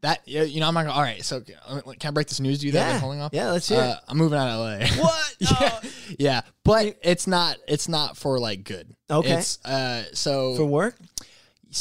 That 0.00 0.20
yeah, 0.26 0.42
you 0.42 0.60
know 0.60 0.68
I'm 0.68 0.74
not 0.74 0.82
gonna. 0.82 0.92
All 0.96 1.00
right, 1.02 1.24
so 1.24 1.42
uh, 1.66 1.80
can 1.98 2.08
I 2.08 2.10
break 2.10 2.26
this 2.28 2.38
news 2.40 2.58
to 2.60 2.66
you 2.66 2.72
that 2.72 2.80
I've 2.82 2.86
Yeah. 2.88 2.92
been 2.94 3.00
holding 3.00 3.20
off? 3.22 3.30
Yeah, 3.32 3.52
let's 3.52 3.68
hear. 3.68 3.80
Uh, 3.80 3.96
I'm 4.06 4.18
moving 4.18 4.38
out 4.38 4.48
of 4.50 4.58
LA. 4.80 5.02
What? 5.02 5.34
yeah, 5.38 5.48
Oh. 5.60 5.80
yeah, 6.18 6.40
but 6.62 6.96
it's 7.02 7.26
not. 7.26 7.56
It's 7.66 7.88
not 7.88 8.16
for 8.18 8.38
like 8.38 8.64
good. 8.64 8.94
Okay. 9.10 9.32
It's 9.32 9.64
uh. 9.64 10.04
So 10.12 10.56
For 10.56 10.64
work? 10.66 10.96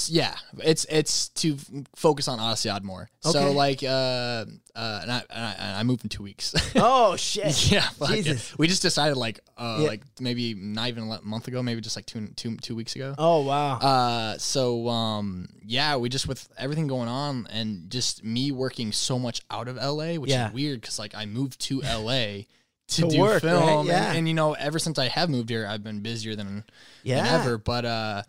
Yeah, 0.10 0.36
it's 0.60 0.86
it's 0.90 1.30
to 1.30 1.58
focus 1.96 2.28
on 2.28 2.40
Odyssey 2.40 2.70
more. 2.84 3.10
Okay. 3.26 3.32
So 3.32 3.52
like 3.52 3.84
uh 3.84 4.46
uh 4.76 5.00
and 5.04 5.12
I, 5.12 5.24
and 5.30 5.46
I 5.46 5.80
I 5.80 5.84
moved 5.84 6.04
in 6.04 6.10
two 6.10 6.24
weeks. 6.24 6.54
Oh 6.76 7.16
shit! 7.16 7.72
yeah, 7.72 7.82
fuck 7.90 8.10
it. 8.12 8.24
Jesus. 8.24 8.58
We 8.58 8.68
just 8.68 8.82
decided 8.82 9.16
like 9.18 9.40
uh 9.58 9.78
Yeah. 9.82 9.88
like 9.88 10.02
maybe 10.20 10.54
not 10.54 10.88
even 10.90 11.04
a 11.12 11.22
month 11.22 11.48
ago, 11.48 11.62
maybe 11.62 11.82
just 11.82 11.96
like 11.96 12.06
two 12.06 12.28
two 12.36 12.58
two 12.58 12.76
weeks 12.76 12.96
ago. 12.96 13.14
Oh 13.18 13.42
wow! 13.42 13.78
Uh, 13.78 14.38
so 14.38 14.88
um, 14.90 15.48
yeah, 15.64 15.96
we 15.98 16.10
just 16.10 16.28
with 16.28 16.48
everything 16.58 16.88
going 16.88 17.08
on 17.10 17.48
and 17.52 17.90
just 17.90 18.24
me 18.24 18.52
working 18.52 18.92
so 18.92 19.20
much 19.20 19.42
out 19.52 19.68
of 19.68 19.76
LA, 19.78 20.16
which 20.16 20.32
Yeah. 20.32 20.48
is 20.48 20.54
weird 20.54 20.82
because 20.82 20.98
like 21.00 21.14
I 21.16 21.26
moved 21.26 21.60
to 21.68 21.82
LA 21.84 22.46
to, 22.90 23.02
To 23.04 23.08
do 23.08 23.20
work, 23.22 23.42
film, 23.42 23.80
and- 23.82 23.88
Yeah. 23.88 24.12
and, 24.14 24.28
you 24.28 24.34
know, 24.34 24.54
ever 24.54 24.78
since 24.78 25.00
I 25.00 25.08
have 25.08 25.30
moved 25.30 25.50
here, 25.50 25.66
I've 25.66 25.84
been 25.84 26.02
busier 26.02 26.36
than, 26.36 26.48
than 26.56 26.64
Yeah. 27.04 27.40
ever. 27.42 27.58
But 27.58 27.86
uh, 27.86 28.24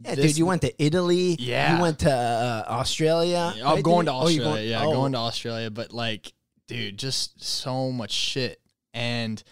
yeah, 0.00 0.14
this- 0.14 0.26
dude, 0.32 0.38
you 0.38 0.46
went 0.46 0.62
to 0.62 0.82
Italy. 0.82 1.36
Yeah. 1.38 1.76
You 1.76 1.82
went 1.82 2.00
to 2.00 2.12
uh, 2.12 2.64
Australia. 2.68 3.52
I'm 3.56 3.74
right? 3.76 3.82
going 3.82 4.06
to 4.06 4.12
oh, 4.12 4.22
Australia. 4.26 4.70
yeah, 4.70 4.84
oh. 4.84 4.92
going 4.92 5.12
to 5.12 5.18
Australia. 5.18 5.70
But 5.70 5.92
like, 5.92 6.32
dude, 6.66 6.98
just 6.98 7.42
so 7.42 7.90
much 7.90 8.12
shit. 8.12 8.60
And 8.94 9.42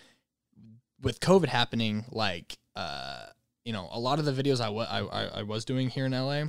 with 1.01 1.21
COVID 1.21 1.47
happening, 1.49 2.05
like, 2.11 2.59
uh, 2.77 3.27
you 3.65 3.73
know, 3.73 3.89
a 3.93 4.01
lot 4.01 4.19
of 4.19 4.25
the 4.25 4.33
videos 4.33 4.61
I, 4.61 4.69
wa- 4.71 4.87
I, 4.89 5.01
I, 5.01 5.25
I 5.39 5.43
was 5.43 5.65
doing 5.65 5.89
here 5.91 6.07
in 6.07 6.13
LA 6.13 6.45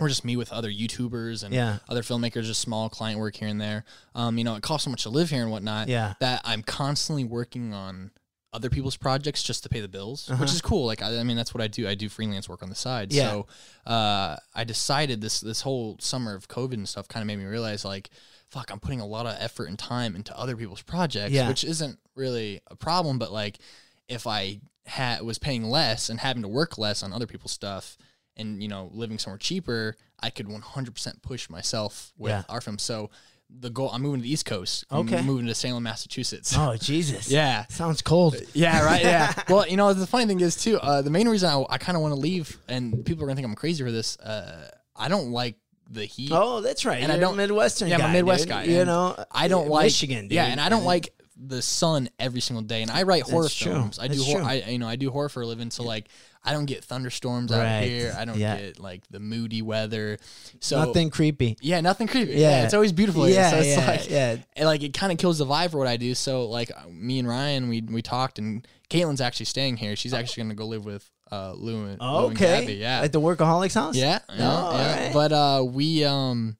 were 0.00 0.08
just 0.08 0.24
me 0.24 0.36
with 0.36 0.52
other 0.52 0.70
YouTubers 0.70 1.44
and 1.44 1.54
Yeah. 1.54 1.78
other 1.88 2.02
filmmakers, 2.02 2.44
just 2.44 2.60
small 2.60 2.88
client 2.88 3.18
work 3.20 3.36
here 3.36 3.48
and 3.48 3.60
there. 3.60 3.84
Um, 4.14 4.38
you 4.38 4.44
know, 4.44 4.54
it 4.56 4.62
costs 4.62 4.84
so 4.84 4.90
much 4.90 5.02
to 5.04 5.08
live 5.10 5.30
here 5.30 5.42
and 5.42 5.50
whatnot 5.50 5.88
Yeah. 5.88 6.14
that 6.20 6.40
I'm 6.44 6.62
constantly 6.62 7.24
working 7.24 7.72
on 7.72 8.10
other 8.54 8.70
people's 8.70 8.96
projects 8.96 9.42
just 9.42 9.62
to 9.64 9.68
pay 9.68 9.80
the 9.80 9.88
bills, 9.88 10.30
Uh-huh. 10.30 10.40
which 10.40 10.52
is 10.52 10.62
cool. 10.62 10.86
Like, 10.86 11.02
I, 11.02 11.18
I 11.18 11.22
mean, 11.24 11.36
that's 11.36 11.52
what 11.52 11.60
I 11.62 11.66
do. 11.66 11.86
I 11.88 11.94
do 11.94 12.08
freelance 12.08 12.48
work 12.48 12.62
on 12.62 12.68
the 12.70 12.74
side. 12.76 13.12
Yeah. 13.12 13.28
So, 13.30 13.46
uh, 13.86 14.36
I 14.54 14.64
decided 14.64 15.20
this, 15.20 15.40
this 15.40 15.60
whole 15.62 15.96
summer 16.00 16.34
of 16.34 16.48
COVID 16.48 16.74
and 16.74 16.88
stuff 16.88 17.08
kind 17.08 17.22
of 17.22 17.26
made 17.26 17.38
me 17.38 17.44
realize 17.44 17.84
like, 17.84 18.10
fuck, 18.50 18.70
I'm 18.70 18.78
putting 18.80 19.00
a 19.00 19.06
lot 19.06 19.26
of 19.26 19.36
effort 19.40 19.66
and 19.68 19.78
time 19.78 20.14
into 20.14 20.36
other 20.38 20.56
people's 20.56 20.82
projects, 20.82 21.32
Yeah. 21.32 21.48
which 21.48 21.64
isn't 21.64 21.98
really 22.14 22.60
a 22.68 22.76
problem. 22.76 23.18
But 23.18 23.32
like, 23.32 23.58
if 24.08 24.26
I 24.26 24.60
had 24.86 25.22
was 25.22 25.38
paying 25.38 25.64
less 25.64 26.08
and 26.08 26.20
having 26.20 26.42
to 26.42 26.48
work 26.48 26.78
less 26.78 27.02
on 27.02 27.12
other 27.12 27.26
people's 27.26 27.52
stuff 27.52 27.96
and 28.36 28.62
you 28.62 28.68
know 28.68 28.90
living 28.92 29.18
somewhere 29.18 29.38
cheaper, 29.38 29.96
I 30.20 30.30
could 30.30 30.46
100% 30.46 31.22
push 31.22 31.48
myself 31.50 32.12
with 32.16 32.30
Yeah. 32.30 32.42
our 32.48 32.60
film. 32.60 32.78
So 32.78 33.10
the 33.60 33.70
goal, 33.70 33.90
I'm 33.92 34.02
moving 34.02 34.20
to 34.20 34.22
the 34.24 34.32
East 34.32 34.44
Coast. 34.46 34.84
I'm 34.90 35.00
Okay. 35.08 35.22
moving 35.22 35.46
to 35.46 35.54
Salem, 35.54 35.82
Massachusetts. 35.84 36.54
Oh 36.56 36.76
Jesus! 36.76 37.30
Yeah. 37.30 37.64
Sounds 37.68 38.02
cold. 38.02 38.36
Yeah, 38.52 38.84
right. 38.84 39.02
Yeah. 39.02 39.32
well, 39.48 39.66
you 39.66 39.76
know, 39.76 39.92
the 39.94 40.06
funny 40.06 40.26
thing 40.26 40.40
is 40.40 40.56
too. 40.56 40.78
Uh, 40.78 41.02
the 41.02 41.10
main 41.10 41.28
reason 41.28 41.48
I, 41.50 41.64
I 41.70 41.78
kind 41.78 41.96
of 41.96 42.02
want 42.02 42.14
to 42.14 42.20
leave, 42.20 42.58
and 42.68 43.04
people 43.04 43.24
are 43.24 43.26
gonna 43.26 43.36
think 43.36 43.46
I'm 43.46 43.54
crazy 43.54 43.82
for 43.84 43.90
this. 43.92 44.18
Uh, 44.18 44.68
I 44.96 45.08
don't 45.08 45.30
like 45.30 45.56
the 45.90 46.04
heat. 46.04 46.30
Oh, 46.32 46.60
that's 46.60 46.84
right. 46.84 47.02
And 47.02 47.10
I 47.12 47.16
You're 47.16 47.24
a 47.24 47.26
don't- 47.28 47.36
Midwestern. 47.36 47.88
yeah, 47.88 47.96
I'm 48.02 48.10
a 48.10 48.12
Midwest 48.12 48.44
dude. 48.44 48.48
guy, 48.50 48.64
You 48.64 48.84
know, 48.84 49.22
I 49.30 49.48
don't 49.48 49.66
uh, 49.66 49.70
like 49.70 49.84
Michigan. 49.86 50.24
Dude. 50.24 50.32
Yeah, 50.32 50.46
and 50.46 50.60
I 50.60 50.68
don't 50.68 50.84
like 50.84 51.10
the 51.36 51.60
sun 51.62 52.08
every 52.18 52.40
single 52.40 52.62
day. 52.62 52.82
And 52.82 52.90
I 52.90 53.02
write 53.02 53.22
horror 53.24 53.42
That's 53.42 53.54
true. 53.54 53.72
films. 53.72 53.98
I 53.98 54.08
do 54.08 54.22
horror. 54.22 54.40
true. 54.42 54.48
I 54.48 54.54
you 54.68 54.78
know 54.78 54.88
I 54.88 54.96
do 54.96 55.10
horror 55.10 55.28
for 55.28 55.42
a 55.42 55.46
living. 55.46 55.70
So 55.70 55.82
like 55.82 56.08
I 56.44 56.52
don't 56.52 56.66
get 56.66 56.84
thunderstorms 56.84 57.50
out 57.52 57.82
here. 57.82 58.14
I 58.18 58.24
don't 58.26 58.36
Yeah. 58.38 58.56
get 58.58 58.78
like 58.78 59.02
the 59.10 59.18
moody 59.20 59.62
weather. 59.62 60.18
So 60.60 60.84
nothing 60.84 61.08
creepy. 61.10 61.56
Yeah, 61.62 61.80
nothing 61.80 62.06
creepy. 62.06 62.32
Yeah. 62.32 62.50
Yeah, 62.50 62.64
it's 62.64 62.74
always 62.74 62.92
beautiful. 62.92 63.24
here. 63.24 63.36
Yeah, 63.36 63.50
so 63.50 63.56
it's 63.58 63.68
yeah, 63.68 63.86
like 63.86 64.10
yeah. 64.10 64.36
and 64.56 64.66
like 64.66 64.82
it 64.82 64.92
kind 64.92 65.10
of 65.10 65.18
kills 65.18 65.38
the 65.38 65.46
vibe 65.46 65.70
for 65.70 65.78
what 65.78 65.86
I 65.88 65.96
do. 65.96 66.14
So 66.14 66.44
like 66.48 66.70
me 66.90 67.18
and 67.18 67.26
Ryan, 67.26 67.68
we 67.70 67.80
we 67.80 68.02
talked, 68.02 68.38
and 68.38 68.66
Caitlin's 68.90 69.20
actually 69.22 69.46
staying 69.46 69.78
here. 69.78 69.96
She's 69.96 70.12
actually 70.12 70.42
gonna 70.44 70.54
go 70.54 70.66
live 70.66 70.84
with 70.84 71.10
uh 71.32 71.54
Lou 71.56 71.86
and, 71.86 71.98
Lou 72.00 72.26
and 72.28 72.32
Okay. 72.36 72.60
Gabby. 72.60 72.74
Yeah, 72.74 73.00
At 73.00 73.12
the 73.12 73.20
workaholics 73.20 73.74
house. 73.74 73.96
yeah, 73.96 74.18
Oh, 74.28 74.34
yeah, 74.36 74.50
alright. 74.52 75.12
But 75.14 75.32
uh, 75.32 75.64
we 75.66 76.04
um, 76.04 76.58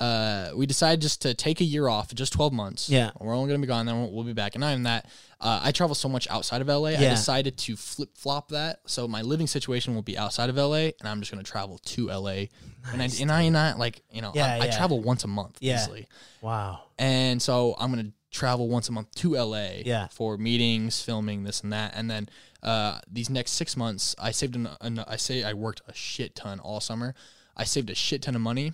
uh, 0.00 0.50
we 0.54 0.64
decided 0.66 1.00
just 1.02 1.22
to 1.22 1.34
take 1.34 1.60
a 1.60 1.64
year 1.64 1.88
off, 1.88 2.14
just 2.14 2.32
twelve 2.32 2.52
months. 2.52 2.88
Yeah. 2.88 3.10
we're 3.20 3.34
only 3.34 3.48
gonna 3.48 3.60
be 3.60 3.66
gone, 3.66 3.84
then 3.84 4.00
we'll, 4.00 4.12
we'll 4.12 4.24
be 4.24 4.32
back. 4.32 4.54
And 4.54 4.60
not 4.60 4.70
even 4.70 4.84
that, 4.84 5.06
uh, 5.40 5.60
I 5.62 5.70
travel 5.72 5.94
so 5.94 6.08
much 6.08 6.26
outside 6.30 6.60
of 6.60 6.66
LA. 6.68 6.88
I 6.90 6.96
decided 6.96 7.56
to 7.58 7.76
flip 7.76 8.16
flop 8.18 8.48
that. 8.48 8.80
So 8.86 9.06
my 9.06 9.22
living 9.22 9.46
situation 9.46 9.94
will 9.94 10.02
be 10.02 10.18
outside 10.18 10.50
of 10.50 10.56
LA, 10.56 10.90
and 10.98 11.04
I'm 11.04 11.20
just 11.20 11.30
gonna 11.30 11.44
travel 11.44 11.78
to 11.78 12.08
LA. 12.10 12.46
and 12.92 13.00
I 13.02 13.08
and 13.20 13.30
I 13.30 13.48
not 13.48 13.78
like 13.78 14.02
you 14.10 14.20
know 14.22 14.32
Yeah, 14.34 14.46
I, 14.60 14.66
I 14.66 14.70
travel 14.70 15.00
once 15.00 15.24
a 15.24 15.28
month 15.28 15.58
Yeah. 15.60 15.80
easily, 15.82 16.08
Wow. 16.40 16.82
and 16.98 17.40
so 17.40 17.76
I'm 17.78 17.90
gonna 17.90 18.12
travel 18.30 18.68
once 18.68 18.88
a 18.88 18.92
month 18.92 19.14
to 19.16 19.36
LA. 19.36 19.82
Yeah. 19.84 20.08
for 20.08 20.36
meetings, 20.36 21.00
filming 21.00 21.44
this 21.44 21.60
and 21.62 21.72
that, 21.72 21.92
and 21.94 22.10
then 22.10 22.28
uh, 22.62 22.98
these 23.10 23.30
next 23.30 23.52
six 23.52 23.76
months, 23.76 24.16
I 24.18 24.32
saved 24.32 24.56
an, 24.56 24.68
an 24.80 24.98
I 25.06 25.14
say 25.16 25.44
I 25.44 25.52
worked 25.52 25.82
a 25.86 25.94
shit 25.94 26.34
ton 26.34 26.58
all 26.58 26.80
summer. 26.80 27.14
I 27.56 27.62
saved 27.64 27.88
a 27.90 27.94
shit 27.94 28.22
ton 28.22 28.34
of 28.34 28.40
money, 28.40 28.72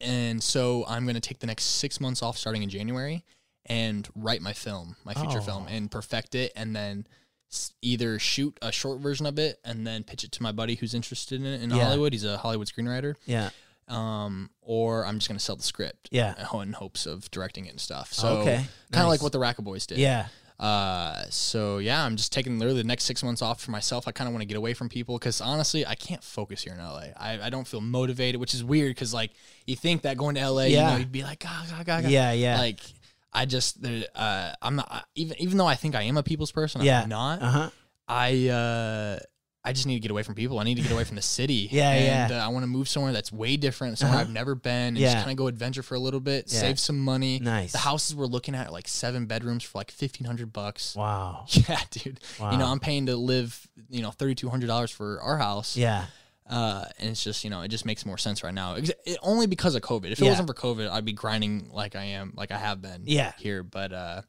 and 0.00 0.42
so 0.42 0.84
I'm 0.88 1.06
gonna 1.06 1.20
take 1.20 1.40
the 1.40 1.46
next 1.46 1.64
six 1.64 2.00
months 2.00 2.22
off 2.22 2.36
starting 2.38 2.62
in 2.62 2.68
January 2.70 3.24
and 3.66 4.08
write 4.14 4.42
my 4.42 4.52
film, 4.52 4.96
my 5.04 5.14
feature 5.14 5.40
film, 5.40 5.64
Oh. 5.68 5.72
and 5.72 5.90
perfect 5.90 6.34
it, 6.34 6.52
and 6.56 6.74
then 6.76 7.06
either 7.82 8.18
shoot 8.18 8.58
a 8.62 8.72
short 8.72 9.00
version 9.00 9.26
of 9.26 9.38
it 9.38 9.60
and 9.64 9.86
then 9.86 10.02
pitch 10.02 10.24
it 10.24 10.32
to 10.32 10.42
my 10.42 10.50
buddy 10.50 10.74
who's 10.74 10.92
interested 10.92 11.40
in 11.40 11.46
it 11.46 11.62
in 11.62 11.70
Yeah. 11.70 11.84
Hollywood. 11.84 12.12
He's 12.12 12.24
a 12.24 12.36
Hollywood 12.38 12.66
screenwriter. 12.66 13.14
Yeah. 13.26 13.50
Um, 13.86 14.50
or 14.60 15.04
I'm 15.06 15.18
just 15.18 15.28
gonna 15.28 15.38
sell 15.38 15.54
the 15.56 15.62
script. 15.62 16.08
Yeah. 16.10 16.34
In 16.60 16.72
hopes 16.72 17.06
of 17.06 17.30
directing 17.30 17.66
it 17.66 17.70
and 17.70 17.80
stuff. 17.80 18.12
So 18.12 18.38
Okay. 18.38 18.56
kind 18.56 18.66
of 18.66 18.92
Nice. 18.92 19.06
like 19.08 19.22
what 19.22 19.32
the 19.32 19.38
Racket 19.38 19.64
Boys 19.64 19.86
did. 19.86 19.98
Yeah. 19.98 20.26
Uh, 20.58 21.24
so 21.30 21.78
yeah, 21.78 22.04
I'm 22.04 22.16
just 22.16 22.32
taking 22.32 22.58
literally 22.58 22.80
the 22.82 22.88
next 22.88 23.04
six 23.04 23.22
months 23.22 23.42
off 23.42 23.60
for 23.60 23.70
myself. 23.70 24.08
I 24.08 24.12
kind 24.12 24.26
of 24.26 24.32
want 24.34 24.42
to 24.42 24.46
get 24.46 24.56
away 24.56 24.72
from 24.74 24.88
people 24.88 25.18
because 25.18 25.40
honestly, 25.40 25.86
I 25.86 25.94
can't 25.94 26.24
focus 26.24 26.62
here 26.62 26.72
in 26.72 26.80
LA. 26.80 27.08
I, 27.16 27.38
I 27.42 27.50
don't 27.50 27.66
feel 27.68 27.80
motivated, 27.80 28.40
which 28.40 28.54
is 28.54 28.64
weird 28.64 28.90
because 28.94 29.12
like 29.14 29.32
you 29.66 29.76
think 29.76 30.02
that 30.02 30.16
going 30.16 30.34
to 30.36 30.40
LA, 30.48 30.64
you 30.64 30.74
Yeah. 30.76 30.90
know, 30.90 30.96
you'd 30.96 31.12
be 31.12 31.22
like, 31.22 31.44
ah, 31.46 31.66
ah, 31.70 31.76
ah, 31.80 31.84
ah." 31.88 31.98
Yeah. 32.08 32.32
Yeah. 32.32 32.58
like 32.58 32.80
I 33.34 33.46
just, 33.46 33.82
there- 33.82 34.06
uh, 34.14 34.52
I'm 34.62 34.76
not 34.76 35.06
even 35.14 35.36
even 35.40 35.58
though 35.58 35.66
I 35.66 35.74
think 35.74 35.94
I 35.94 36.02
am 36.02 36.16
a 36.16 36.22
people's 36.22 36.52
person, 36.52 36.82
Yeah. 36.82 37.02
I'm 37.02 37.08
not. 37.08 37.42
Uh 37.42 37.50
huh. 37.50 37.70
I 38.08 38.48
uh. 38.48 39.18
I 39.66 39.72
just 39.72 39.86
need 39.86 39.94
to 39.94 40.00
get 40.00 40.10
away 40.10 40.22
from 40.22 40.34
people. 40.34 40.58
I 40.58 40.64
need 40.64 40.74
to 40.74 40.82
get 40.82 40.92
away 40.92 41.04
from 41.04 41.16
the 41.16 41.22
city. 41.22 41.68
Yeah, 41.72 41.88
and, 41.90 42.30
yeah. 42.30 42.38
Uh, 42.42 42.44
I 42.44 42.48
want 42.48 42.64
to 42.64 42.66
move 42.66 42.86
somewhere 42.86 43.14
that's 43.14 43.32
way 43.32 43.56
different, 43.56 43.96
somewhere 43.96 44.18
Uh-huh. 44.18 44.26
I've 44.26 44.30
never 44.30 44.54
been, 44.54 44.88
and 44.88 44.98
Yeah. 44.98 45.14
just 45.14 45.24
kind 45.24 45.30
of 45.30 45.38
go 45.38 45.46
adventure 45.46 45.82
for 45.82 45.94
a 45.94 45.98
little 45.98 46.20
bit, 46.20 46.52
Yeah. 46.52 46.60
save 46.60 46.78
some 46.78 46.98
money. 46.98 47.38
Nice. 47.38 47.72
The 47.72 47.78
houses 47.78 48.14
we're 48.14 48.26
looking 48.26 48.54
at 48.54 48.66
are 48.68 48.70
like 48.70 48.86
seven 48.86 49.24
bedrooms 49.24 49.62
for 49.64 49.78
like 49.78 49.90
fifteen 49.90 50.26
hundred 50.26 50.52
bucks. 50.52 50.94
Wow. 50.94 51.46
Yeah, 51.66 51.80
dude. 51.90 52.20
Wow. 52.38 52.50
You 52.52 52.58
know, 52.58 52.66
I'm 52.66 52.78
paying 52.78 53.06
to 53.06 53.16
live, 53.16 53.66
you 53.88 54.02
know, 54.02 54.10
thirty 54.10 54.34
two 54.34 54.50
hundred 54.50 54.66
dollars 54.66 54.90
for 54.90 55.18
our 55.22 55.38
house. 55.38 55.78
Yeah. 55.78 56.04
Uh, 56.48 56.84
and 56.98 57.10
it's 57.10 57.24
just, 57.24 57.42
you 57.42 57.48
know, 57.50 57.62
it 57.62 57.68
just 57.68 57.86
makes 57.86 58.04
more 58.04 58.18
sense 58.18 58.42
right 58.44 58.52
now. 58.52 58.74
Ex- 58.74 58.90
it- 59.06 59.18
only 59.22 59.46
because 59.46 59.74
of 59.74 59.82
COVID. 59.82 60.12
If 60.12 60.20
it 60.20 60.24
Yeah. 60.24 60.30
wasn't 60.30 60.48
for 60.48 60.54
COVID, 60.54 60.90
I'd 60.90 61.04
be 61.04 61.12
grinding 61.14 61.70
like 61.72 61.96
I 61.96 62.04
am, 62.04 62.34
like 62.36 62.50
I 62.52 62.58
have 62.58 62.82
been. 62.82 63.02
Yeah. 63.06 63.32
Here, 63.38 63.62
but 63.62 63.92
uh, 63.92 64.22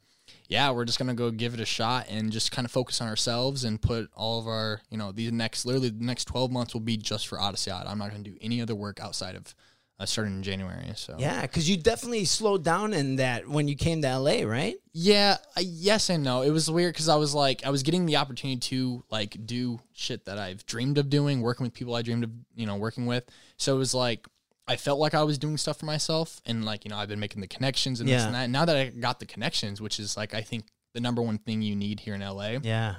yeah, 0.48 0.72
we're 0.72 0.86
just 0.86 0.98
gonna 0.98 1.14
go 1.14 1.30
give 1.30 1.54
it 1.54 1.60
a 1.60 1.66
shot 1.66 2.06
and 2.10 2.32
just 2.32 2.52
kind 2.52 2.66
of 2.66 2.72
focus 2.72 3.02
on 3.02 3.08
ourselves 3.10 3.66
and 3.66 3.82
put 3.82 4.10
all 4.16 4.40
of 4.40 4.48
our, 4.48 4.82
you 4.90 4.98
know, 4.98 5.12
these 5.12 5.32
next, 5.34 5.66
literally 5.66 5.90
the 5.90 6.06
next 6.06 6.26
twelve 6.26 6.52
months 6.52 6.74
will 6.74 6.82
be 6.82 6.96
just 6.98 7.28
for 7.28 7.40
Odyssey. 7.40 7.72
I'm 7.72 7.98
not 7.98 8.12
gonna 8.12 8.24
do 8.24 8.38
any 8.42 8.62
other 8.62 8.76
work 8.76 9.00
outside 9.02 9.36
of 9.36 9.54
uh, 10.00 10.06
starting 10.06 10.36
in 10.36 10.44
January. 10.44 10.92
So 10.96 11.16
Yeah. 11.18 11.42
Because 11.42 11.70
you 11.70 11.78
definitely 11.78 12.26
slowed 12.26 12.64
down 12.64 12.94
in 12.94 13.18
that 13.18 13.48
when 13.48 13.68
you 13.68 13.76
came 13.76 14.02
to 14.02 14.20
LA, 14.20 14.44
right? 14.44 14.76
Yeah, 14.94 15.38
uh, 15.58 15.62
yes 15.64 16.10
and 16.10 16.24
no. 16.24 16.42
It 16.42 16.52
was 16.52 16.70
weird 16.70 16.94
because 16.94 17.10
I 17.10 17.16
was 17.16 17.34
like, 17.34 17.66
I 17.66 17.70
was 17.70 17.84
getting 17.84 18.06
the 18.06 18.18
opportunity 18.18 18.60
to 18.72 19.04
like 19.10 19.38
do 19.46 19.80
shit 19.94 20.26
that 20.26 20.38
I've 20.38 20.66
dreamed 20.66 20.98
of 20.98 21.10
doing, 21.10 21.42
working 21.42 21.66
with 21.66 21.74
people 21.74 21.96
I 21.96 22.02
dreamed 22.02 22.24
of, 22.24 22.32
you 22.56 22.66
know, 22.66 22.76
working 22.78 23.06
with. 23.06 23.24
So 23.58 23.76
it 23.76 23.80
was 23.80 23.94
like, 23.94 24.28
I 24.68 24.78
felt 24.78 25.00
like 25.00 25.14
I 25.14 25.24
was 25.24 25.38
doing 25.38 25.58
stuff 25.58 25.78
for 25.80 25.86
myself, 25.86 26.42
and 26.46 26.66
like, 26.66 26.86
you 26.86 26.90
know, 26.90 26.98
I've 26.98 27.08
been 27.08 27.20
making 27.20 27.40
the 27.42 27.48
connections 27.48 28.00
and 28.00 28.10
this 28.10 28.24
and 28.26 28.34
that. 28.34 28.50
Now 28.50 28.66
that 28.66 28.76
I 28.76 28.90
got 28.90 29.20
the 29.20 29.28
connections, 29.28 29.80
which 29.80 30.00
is 30.00 30.18
like, 30.18 30.34
I 30.34 30.42
think 30.42 30.66
the 30.94 31.00
number 31.02 31.22
one 31.22 31.38
thing 31.38 31.62
you 31.62 31.76
need 31.76 32.00
here 32.00 32.16
in 32.16 32.22
LA, 32.22 32.58
Yeah. 32.64 32.96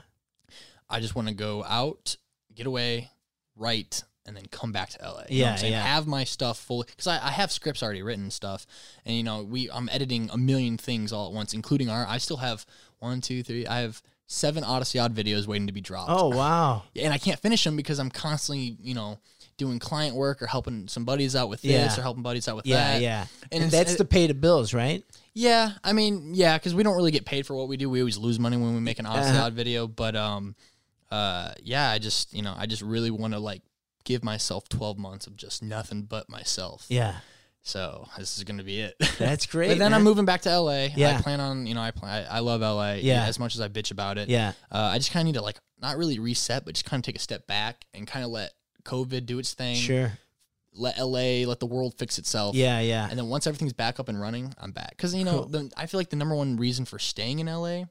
I 0.88 1.00
just 1.00 1.16
want 1.16 1.26
to 1.26 1.34
go 1.34 1.64
out, 1.64 2.16
get 2.54 2.66
away, 2.68 3.10
write, 3.56 4.04
and 4.26 4.36
then 4.36 4.44
come 4.50 4.72
back 4.72 4.90
to 4.90 4.98
LA. 5.02 5.22
You 5.28 5.38
Yeah, 5.44 5.60
yeah. 5.64 5.82
Have 5.82 6.06
my 6.06 6.24
stuff 6.24 6.58
fully 6.58 6.86
because 6.88 7.06
I, 7.06 7.14
I 7.28 7.30
have 7.30 7.50
scripts 7.52 7.82
already 7.82 8.02
written 8.02 8.24
and 8.24 8.32
stuff, 8.32 8.66
and 9.04 9.16
you 9.16 9.22
know 9.22 9.42
we 9.42 9.70
I'm 9.70 9.88
editing 9.90 10.28
a 10.32 10.36
million 10.38 10.76
things 10.76 11.12
all 11.12 11.26
at 11.28 11.32
once, 11.32 11.54
including 11.54 11.88
our. 11.88 12.06
I 12.06 12.18
still 12.18 12.38
have 12.38 12.66
one, 12.98 13.20
two, 13.20 13.42
three. 13.42 13.66
I 13.66 13.80
have 13.80 14.02
seven 14.26 14.64
Odyssey 14.64 14.98
Odd 14.98 15.14
videos 15.14 15.46
waiting 15.46 15.66
to 15.68 15.72
be 15.72 15.80
dropped. 15.80 16.10
Oh 16.10 16.28
wow. 16.28 16.82
and 16.96 17.12
I 17.12 17.18
can't 17.18 17.38
finish 17.38 17.62
them 17.64 17.76
because 17.76 17.98
I'm 17.98 18.10
constantly 18.10 18.76
you 18.80 18.94
know 18.94 19.18
doing 19.58 19.78
client 19.78 20.14
work 20.14 20.42
or 20.42 20.46
helping 20.46 20.86
some 20.86 21.04
buddies 21.06 21.34
out 21.34 21.48
with 21.48 21.62
this 21.62 21.96
or 21.96 22.02
helping 22.02 22.22
buddies 22.22 22.46
out 22.46 22.56
with 22.56 22.66
Yeah. 22.66 22.76
that. 22.94 23.00
Yeah. 23.00 23.26
And 23.50 23.62
And, 23.62 23.72
that's 23.72 23.94
it- 23.94 23.96
to 23.98 24.04
pay 24.04 24.26
the 24.26 24.34
bills, 24.34 24.74
right? 24.74 25.02
Yeah, 25.32 25.72
I 25.84 25.92
mean, 25.92 26.30
yeah, 26.34 26.56
because 26.58 26.74
we 26.74 26.82
don't 26.82 26.96
really 26.96 27.10
get 27.10 27.24
paid 27.26 27.46
for 27.46 27.54
what 27.54 27.68
we 27.68 27.76
do. 27.76 27.88
We 27.90 28.00
always 28.00 28.16
lose 28.18 28.38
money 28.38 28.56
when 28.56 28.74
we 28.74 28.80
make 28.80 28.98
an 28.98 29.04
Odyssey 29.06 29.30
Uh-huh. 29.30 29.44
Odd 29.44 29.52
video. 29.54 29.86
But 29.86 30.16
um, 30.16 30.54
uh, 31.10 31.52
yeah, 31.62 31.90
I 31.90 31.98
just 31.98 32.32
you 32.34 32.42
know 32.42 32.54
I 32.56 32.66
just 32.66 32.82
really 32.82 33.10
want 33.10 33.32
to 33.34 33.38
like 33.38 33.62
give 34.06 34.24
myself 34.24 34.66
12 34.70 34.96
months 34.96 35.26
of 35.26 35.36
just 35.36 35.62
nothing 35.62 36.02
but 36.04 36.30
myself. 36.30 36.86
Yeah. 36.88 37.16
So 37.62 38.08
this 38.16 38.38
is 38.38 38.44
gonna 38.44 38.62
be 38.62 38.80
it. 38.80 38.94
That's 39.18 39.44
great. 39.54 39.68
but 39.68 39.78
then 39.78 39.90
man. 39.90 39.94
I'm 39.94 40.04
moving 40.04 40.24
back 40.24 40.40
to 40.42 40.60
LA. 40.60 40.86
Yeah. 40.94 41.16
I 41.18 41.20
plan 41.20 41.40
on 41.40 41.66
you 41.66 41.74
know 41.74 41.80
I 41.82 41.90
plan 41.90 42.24
I, 42.30 42.36
I 42.36 42.38
love 42.38 42.60
LA. 42.62 42.92
Yeah. 42.94 43.26
As 43.26 43.38
much 43.38 43.54
as 43.56 43.60
I 43.60 43.68
bitch 43.68 43.90
about 43.90 44.16
it. 44.18 44.28
Yeah. 44.28 44.52
Uh, 44.70 44.78
I 44.94 44.98
just 44.98 45.10
kind 45.10 45.22
of 45.22 45.26
need 45.26 45.38
to 45.38 45.42
like 45.44 45.58
not 45.80 45.96
really 45.98 46.18
reset, 46.18 46.64
but 46.64 46.74
just 46.74 46.86
kind 46.86 47.00
of 47.00 47.04
take 47.04 47.16
a 47.16 47.20
step 47.20 47.46
back 47.46 47.84
and 47.92 48.06
kind 48.06 48.24
of 48.24 48.30
let 48.30 48.52
COVID 48.84 49.26
do 49.26 49.38
its 49.40 49.52
thing. 49.52 49.74
Sure. 49.76 50.12
Let 50.72 50.96
LA, 50.98 51.44
let 51.48 51.58
the 51.58 51.66
world 51.66 51.94
fix 51.98 52.18
itself. 52.18 52.54
Yeah. 52.54 52.78
Yeah. 52.80 53.08
And 53.10 53.18
then 53.18 53.28
once 53.28 53.46
everything's 53.48 53.72
back 53.72 53.98
up 53.98 54.08
and 54.08 54.20
running, 54.20 54.54
I'm 54.58 54.70
back. 54.70 54.90
Because 54.90 55.12
you 55.14 55.24
know, 55.24 55.40
Cool. 55.40 55.48
the, 55.48 55.70
I 55.76 55.86
feel 55.86 55.98
like 55.98 56.10
the 56.10 56.16
number 56.16 56.36
one 56.36 56.56
reason 56.56 56.84
for 56.84 56.98
staying 57.00 57.40
in 57.40 57.46
LA 57.46 57.84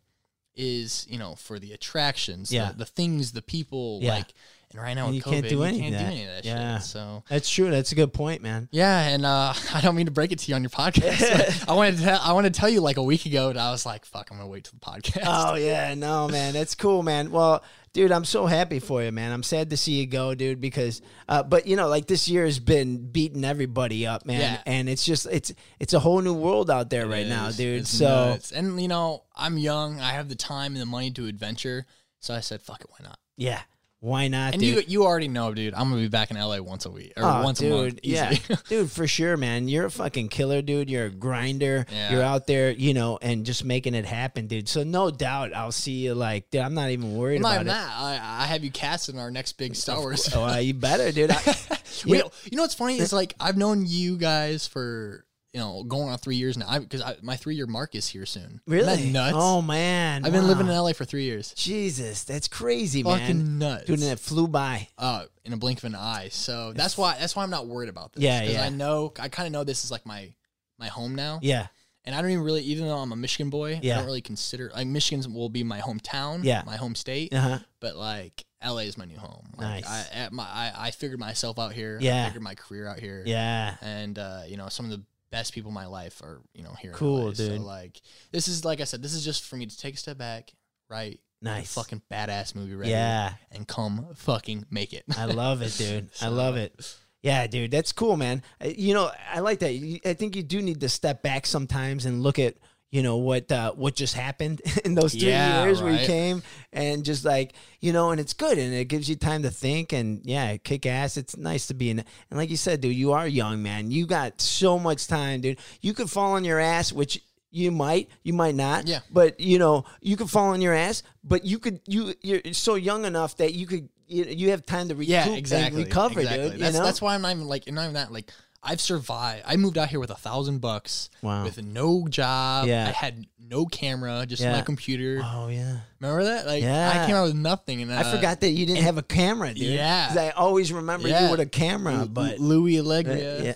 is 0.56 1.06
you 1.10 1.20
know 1.20 1.36
for 1.36 1.60
the 1.60 1.74
attractions, 1.74 2.50
Yeah. 2.52 2.72
the, 2.72 2.78
the 2.80 2.86
things, 2.86 3.34
the 3.34 3.42
people. 3.42 4.00
Yeah. 4.02 4.16
Like, 4.16 4.34
and 4.72 4.82
right 4.82 4.94
now 4.94 5.06
And 5.08 5.16
with 5.16 5.26
you 5.26 5.32
COVID, 5.32 5.34
can't 5.42 5.50
do 5.50 5.64
any 5.64 5.78
you 5.78 5.84
can't 5.92 5.98
do 5.98 6.06
any 6.06 6.24
of 6.26 6.30
that 6.32 6.46
Yeah. 6.46 6.78
shit. 6.80 6.88
So 6.88 7.24
That's 7.30 7.50
true. 7.50 7.70
That's 7.72 7.92
a 7.92 7.96
good 7.96 8.14
point, 8.14 8.42
man. 8.42 8.68
yeah, 8.72 9.02
and 9.08 9.26
uh, 9.26 9.54
I 9.74 9.82
don't 9.82 9.96
mean 9.96 10.06
to 10.08 10.12
break 10.12 10.32
it 10.32 10.40
to 10.40 10.50
you 10.50 10.56
on 10.56 10.64
your 10.64 10.70
podcast. 10.70 11.66
I 11.70 11.74
wanted 11.74 11.98
to 11.98 12.04
tell, 12.04 12.20
I 12.22 12.34
wanted 12.34 12.54
to 12.54 12.60
tell 12.60 12.70
you 12.70 12.82
like 12.82 12.98
a 12.98 13.04
week 13.04 13.26
ago, 13.26 13.50
and 13.50 13.60
I 13.60 13.72
was 13.72 13.86
like, 13.86 14.06
"Fuck, 14.06 14.30
I'm 14.32 14.38
gonna 14.38 14.50
wait 14.50 14.66
till 14.66 14.78
the 14.80 14.86
podcast." 14.86 15.24
Oh 15.26 15.56
yeah, 15.56 15.94
no 15.96 16.28
man, 16.28 16.54
that's 16.54 16.76
cool, 16.76 17.04
man. 17.04 17.32
Well, 17.32 17.64
dude, 17.94 18.12
I'm 18.12 18.26
so 18.26 18.46
happy 18.46 18.80
for 18.80 19.02
you, 19.04 19.12
man. 19.12 19.32
I'm 19.32 19.44
sad 19.44 19.70
to 19.70 19.78
see 19.78 19.94
you 19.94 20.06
go, 20.08 20.36
dude, 20.36 20.60
because 20.60 21.02
uh, 21.30 21.44
but 21.44 21.66
you 21.68 21.76
know, 21.76 21.88
like 21.88 22.08
this 22.08 22.28
year 22.28 22.46
has 22.46 22.60
been 22.60 23.10
beating 23.12 23.46
everybody 23.46 24.06
up, 24.06 24.26
man, 24.26 24.42
Yeah. 24.42 24.62
and 24.66 24.90
it's 24.90 25.06
just 25.06 25.26
it's 25.32 25.54
it's 25.80 25.94
a 25.94 26.00
whole 26.00 26.22
new 26.22 26.34
world 26.34 26.70
out 26.70 26.90
there 26.90 27.04
It 27.04 27.10
right 27.10 27.28
now, 27.28 27.52
dude. 27.52 27.82
It's 27.82 27.90
so 27.92 28.32
nuts. 28.32 28.52
and 28.52 28.82
you 28.82 28.88
know, 28.88 29.24
I'm 29.36 29.58
young. 29.58 30.00
I 30.00 30.12
have 30.12 30.28
the 30.30 30.36
time 30.36 30.74
and 30.74 30.82
the 30.82 30.86
money 30.86 31.12
to 31.12 31.26
adventure. 31.28 31.86
So 32.20 32.34
I 32.34 32.40
said, 32.40 32.62
"Fuck 32.62 32.82
it, 32.82 32.88
why 32.90 32.98
not?" 33.08 33.20
yeah, 33.38 33.62
why 34.06 34.28
not, 34.28 34.54
And 34.54 34.62
dude? 34.62 34.76
you 34.76 34.84
you 34.88 35.04
already 35.04 35.28
know, 35.28 35.52
dude. 35.54 35.74
I'm 35.74 35.90
gonna 35.90 36.02
be 36.02 36.08
back 36.08 36.30
in 36.30 36.38
LA 36.38 36.60
once 36.60 36.86
a 36.86 36.92
week 36.92 37.14
or 37.18 37.24
Oh, 37.24 37.44
once 37.44 37.58
dude, 37.60 37.72
a 37.72 37.76
month. 37.76 38.00
yeah, 38.04 38.34
dude, 38.70 38.92
for 38.92 39.08
sure, 39.08 39.36
man. 39.36 39.68
You're 39.68 39.86
a 39.86 39.92
fucking 39.92 40.30
killer, 40.30 40.62
dude. 40.62 40.90
You're 40.90 41.06
a 41.06 41.10
grinder. 41.10 41.86
Yeah. 41.92 42.12
You're 42.12 42.22
out 42.22 42.46
there, 42.46 42.70
you 42.70 42.94
know, 42.94 43.18
and 43.20 43.46
just 43.46 43.66
making 43.66 43.96
it 43.96 44.06
happen, 44.06 44.46
dude. 44.46 44.70
So 44.70 44.84
no 44.84 45.10
doubt, 45.10 45.56
I'll 45.56 45.72
see 45.72 46.06
you. 46.06 46.14
Like, 46.14 46.52
dude, 46.52 46.62
I'm 46.62 46.76
not 46.76 46.92
even 46.92 47.16
worried 47.18 47.42
Not 47.42 47.54
about 47.54 47.62
even 47.62 47.74
it. 47.76 47.80
I, 47.80 48.44
I 48.44 48.46
have 48.46 48.64
you 48.64 48.70
cast 48.70 49.10
in 49.10 49.18
our 49.18 49.32
next 49.32 49.54
big 49.54 49.76
Star 49.76 50.00
Wars. 50.00 50.30
Oh, 50.36 50.44
uh, 50.46 50.58
you 50.58 50.76
better, 50.76 51.12
dude. 51.12 51.32
I, 51.32 51.42
you 52.06 52.16
you 52.16 52.56
know 52.58 52.62
what's 52.62 52.76
funny 52.76 53.00
is 53.00 53.12
like 53.12 53.34
I've 53.40 53.58
known 53.58 53.86
you 53.88 54.18
guys 54.18 54.68
for 54.68 55.25
you 55.56 55.62
know 55.62 55.84
going 55.86 56.10
on 56.10 56.18
three 56.18 56.36
years 56.36 56.58
now 56.58 56.78
because 56.80 57.02
my 57.22 57.38
three 57.38 57.56
year 57.56 57.66
mark 57.66 57.96
is 57.96 58.10
here 58.10 58.26
soon. 58.26 58.60
Really? 58.68 59.10
nuts. 59.10 59.38
Oh 59.40 59.62
man, 59.62 60.26
I've 60.26 60.34
been 60.34 60.48
living 60.48 60.68
in 60.68 60.74
LA 60.76 60.92
for 60.92 61.06
three 61.06 61.24
years. 61.24 61.54
Jesus, 61.56 62.26
that's 62.26 62.50
crazy, 62.50 63.04
Fucking 63.04 63.38
man. 63.38 63.58
nuts. 63.60 63.86
Dude, 63.86 64.02
and 64.02 64.10
it 64.12 64.20
flew 64.20 64.48
by. 64.50 64.90
uh, 64.98 65.24
in 65.46 65.54
a 65.54 65.58
blink 65.58 65.78
of 65.78 65.86
an 65.86 65.96
eye. 65.96 66.28
So 66.30 66.74
that's 66.74 66.98
why 66.98 67.16
that's 67.18 67.36
why 67.38 67.44
I'm 67.44 67.50
not 67.50 67.68
worried 67.68 67.88
about 67.90 68.12
this. 68.12 68.22
Yeah, 68.24 68.44
yeah. 68.44 68.64
I 68.66 68.70
know 68.70 69.14
I 69.18 69.30
kind 69.30 69.48
of 69.48 69.54
know 69.54 69.64
this 69.64 69.86
is 69.86 69.92
like 69.92 70.06
my 70.06 70.34
my 70.78 70.88
home 70.88 71.16
now. 71.16 71.40
Yeah, 71.42 71.68
And 72.04 72.14
I 72.14 72.22
don't 72.22 72.32
even 72.32 72.44
really, 72.44 72.62
even 72.64 72.86
though 72.88 72.98
I'm 72.98 73.14
a 73.14 73.16
Michigan 73.16 73.50
boy, 73.50 73.80
yeah. 73.82 73.94
I 73.94 73.98
don't 74.00 74.08
really 74.08 74.20
consider 74.22 74.72
like 74.76 74.88
Michigan 74.88 75.34
will 75.34 75.48
be 75.48 75.64
my 75.64 75.80
hometown, 75.80 76.44
Yeah. 76.44 76.64
my 76.66 76.76
home 76.76 76.96
state. 76.96 77.34
uh 77.34 77.40
huh. 77.40 77.60
But 77.80 77.96
like 77.96 78.44
LA 78.62 78.80
is 78.80 78.98
my 78.98 79.06
new 79.06 79.18
home. 79.18 79.48
Like, 79.58 79.86
Nice. 79.86 80.10
I, 80.14 80.28
my, 80.32 80.44
I 80.44 80.72
I 80.88 80.92
figured 80.92 81.20
myself 81.20 81.58
out 81.60 81.72
here. 81.72 81.98
Yeah. 82.02 82.24
I 82.24 82.26
figured 82.26 82.44
my 82.44 82.56
career 82.56 82.88
out 82.90 83.00
here. 83.00 83.24
Yeah. 83.26 83.76
and 83.82 84.20
uh, 84.20 84.42
you 84.48 84.58
know 84.58 84.68
some 84.68 84.86
of 84.86 84.92
the 84.92 85.02
best 85.36 85.54
people 85.54 85.70
in 85.70 85.76
my 85.76 85.86
life 85.86 86.22
are 86.22 86.42
you 86.54 86.64
know 86.64 86.74
here. 86.82 86.92
Cool, 86.94 87.26
LA. 87.28 87.34
So, 87.34 87.50
dude. 87.50 87.60
like 87.60 88.02
this 88.32 88.48
is 88.48 88.64
like 88.64 88.80
I 88.80 88.86
said, 88.86 89.02
this 89.02 89.14
is 89.14 89.26
just 89.26 89.44
for 89.46 89.58
me 89.58 89.66
to 89.66 89.78
take 89.78 89.96
a 89.96 89.98
step 89.98 90.18
back, 90.18 90.54
write 90.90 91.20
a 91.42 91.46
Nice. 91.46 91.74
fucking 91.74 92.02
badass 92.12 92.56
movie 92.56 92.74
ready, 92.74 92.92
Yeah. 92.92 93.34
and 93.52 93.68
come 93.68 94.08
fucking 94.16 94.66
make 94.72 94.94
it. 94.94 95.04
I 95.18 95.26
love 95.26 95.62
it, 95.62 95.76
dude. 95.78 96.10
I 96.22 96.30
love 96.30 96.56
it. 96.56 96.74
Yeah, 97.22 97.48
dude, 97.48 97.72
that's 97.72 97.92
cool, 97.92 98.16
man. 98.18 98.44
You 98.64 98.94
know, 98.94 99.12
I 99.34 99.40
like 99.40 99.60
that. 99.60 100.00
I 100.06 100.14
think 100.14 100.36
you 100.36 100.44
do 100.44 100.62
need 100.62 100.80
to 100.82 100.90
step 100.90 101.22
back 101.22 101.46
sometimes 101.48 102.06
and 102.06 102.22
look 102.24 102.40
at 102.40 102.56
you 102.96 103.04
know 103.04 103.18
what 103.18 103.52
uh, 103.52 103.74
what 103.74 103.94
just 103.94 104.14
happened 104.14 104.62
in 104.86 104.96
those 104.96 105.12
three 105.12 105.28
Yeah, 105.28 105.66
years 105.66 105.82
where 105.82 105.92
you 105.92 106.08
came 106.08 106.44
and 106.72 107.04
just 107.04 107.26
like 107.26 107.54
you 107.82 107.92
know, 107.92 108.12
and 108.12 108.22
it's 108.22 108.32
good 108.32 108.58
and 108.58 108.74
it 108.74 108.86
gives 108.86 109.10
you 109.10 109.18
time 109.18 109.44
to 109.44 109.52
think 109.52 109.92
and 109.92 110.22
yeah, 110.24 110.56
kick 110.56 110.86
ass. 110.86 111.18
It's 111.18 111.36
nice 111.36 111.68
to 111.68 111.74
be 111.74 111.90
in. 111.90 112.00
And 112.00 112.40
like 112.40 112.50
you 112.50 112.56
said, 112.56 112.80
dude, 112.80 112.96
you 112.96 113.12
are 113.12 113.28
young, 113.28 113.62
man. 113.62 113.92
You 113.92 114.06
got 114.06 114.40
so 114.40 114.80
much 114.80 115.08
time, 115.08 115.42
dude. 115.42 115.60
You 115.82 115.94
could 115.94 116.10
fall 116.10 116.34
on 116.34 116.46
your 116.46 116.60
ass, 116.60 116.94
which. 116.94 117.22
You 117.52 117.72
might, 117.72 118.10
you 118.22 118.34
might 118.34 118.54
not. 118.54 118.86
Yeah. 118.86 119.00
But 119.10 119.40
you 119.40 119.60
know, 119.60 119.86
you 120.02 120.18
could 120.18 120.30
fall 120.30 120.50
on 120.50 120.60
your 120.60 120.74
ass, 120.74 121.04
but 121.24 121.46
you 121.46 121.58
could, 121.58 121.80
you, 121.88 122.14
you're 122.22 122.42
so 122.52 122.76
young 122.76 123.06
enough 123.06 123.38
that 123.38 123.54
you 123.54 123.66
could, 123.66 123.88
you, 124.08 124.26
you 124.26 124.50
have 124.50 124.66
time 124.66 124.90
to 124.90 124.96
recoup 124.96 125.08
yeah, 125.10 125.28
and 125.28 125.38
exactly. 125.38 125.86
recover, 125.86 126.20
exactly. 126.20 126.50
dude. 126.50 126.60
That's, 126.60 126.74
you 126.74 126.80
know? 126.80 126.86
that's 126.86 127.02
why 127.02 127.16
I'm 127.16 127.22
not 127.22 127.32
even 127.32 127.48
like 127.48 127.72
not 127.72 127.84
even 127.84 127.94
that 127.94 128.12
like. 128.12 128.30
I've 128.64 128.82
survived. 128.82 129.44
I 129.46 129.58
moved 129.58 129.78
out 129.78 129.90
here 129.90 130.00
with 130.00 130.10
a 130.10 130.16
thousand 130.16 130.60
bucks, 130.60 131.10
Wow. 131.22 131.44
with 131.44 131.62
no 131.64 132.08
job. 132.08 132.68
Yeah. 132.68 132.88
I 132.88 132.92
had 132.92 133.28
no 133.40 133.66
camera, 133.68 134.26
just 134.26 134.42
Yeah. 134.42 134.54
my 134.54 134.62
computer. 134.62 135.22
Oh 135.24 135.50
yeah. 135.50 135.78
Remember 136.00 136.24
that? 136.24 136.48
Like, 136.48 136.64
Yeah. 136.64 136.90
I 137.04 137.06
came 137.06 137.16
out 137.16 137.26
with 137.28 137.36
nothing, 137.36 137.82
and 137.84 137.92
uh, 137.92 138.00
I 138.00 138.04
forgot 138.16 138.42
that 138.42 138.50
you 138.50 138.66
didn't 138.66 138.82
have 138.84 138.98
a 138.98 139.04
camera, 139.04 139.54
dude. 139.54 139.64
Yeah. 139.70 140.14
I 140.18 140.30
always 140.32 140.74
remember 140.74 141.08
Yeah. 141.08 141.26
you 141.26 141.32
with 141.32 141.40
a 141.40 141.46
camera, 141.46 141.94
L- 142.00 142.08
but 142.08 142.40
Louis 142.40 142.80
uh, 142.80 142.84
Allegria 142.84 143.44
yeah, 143.44 143.54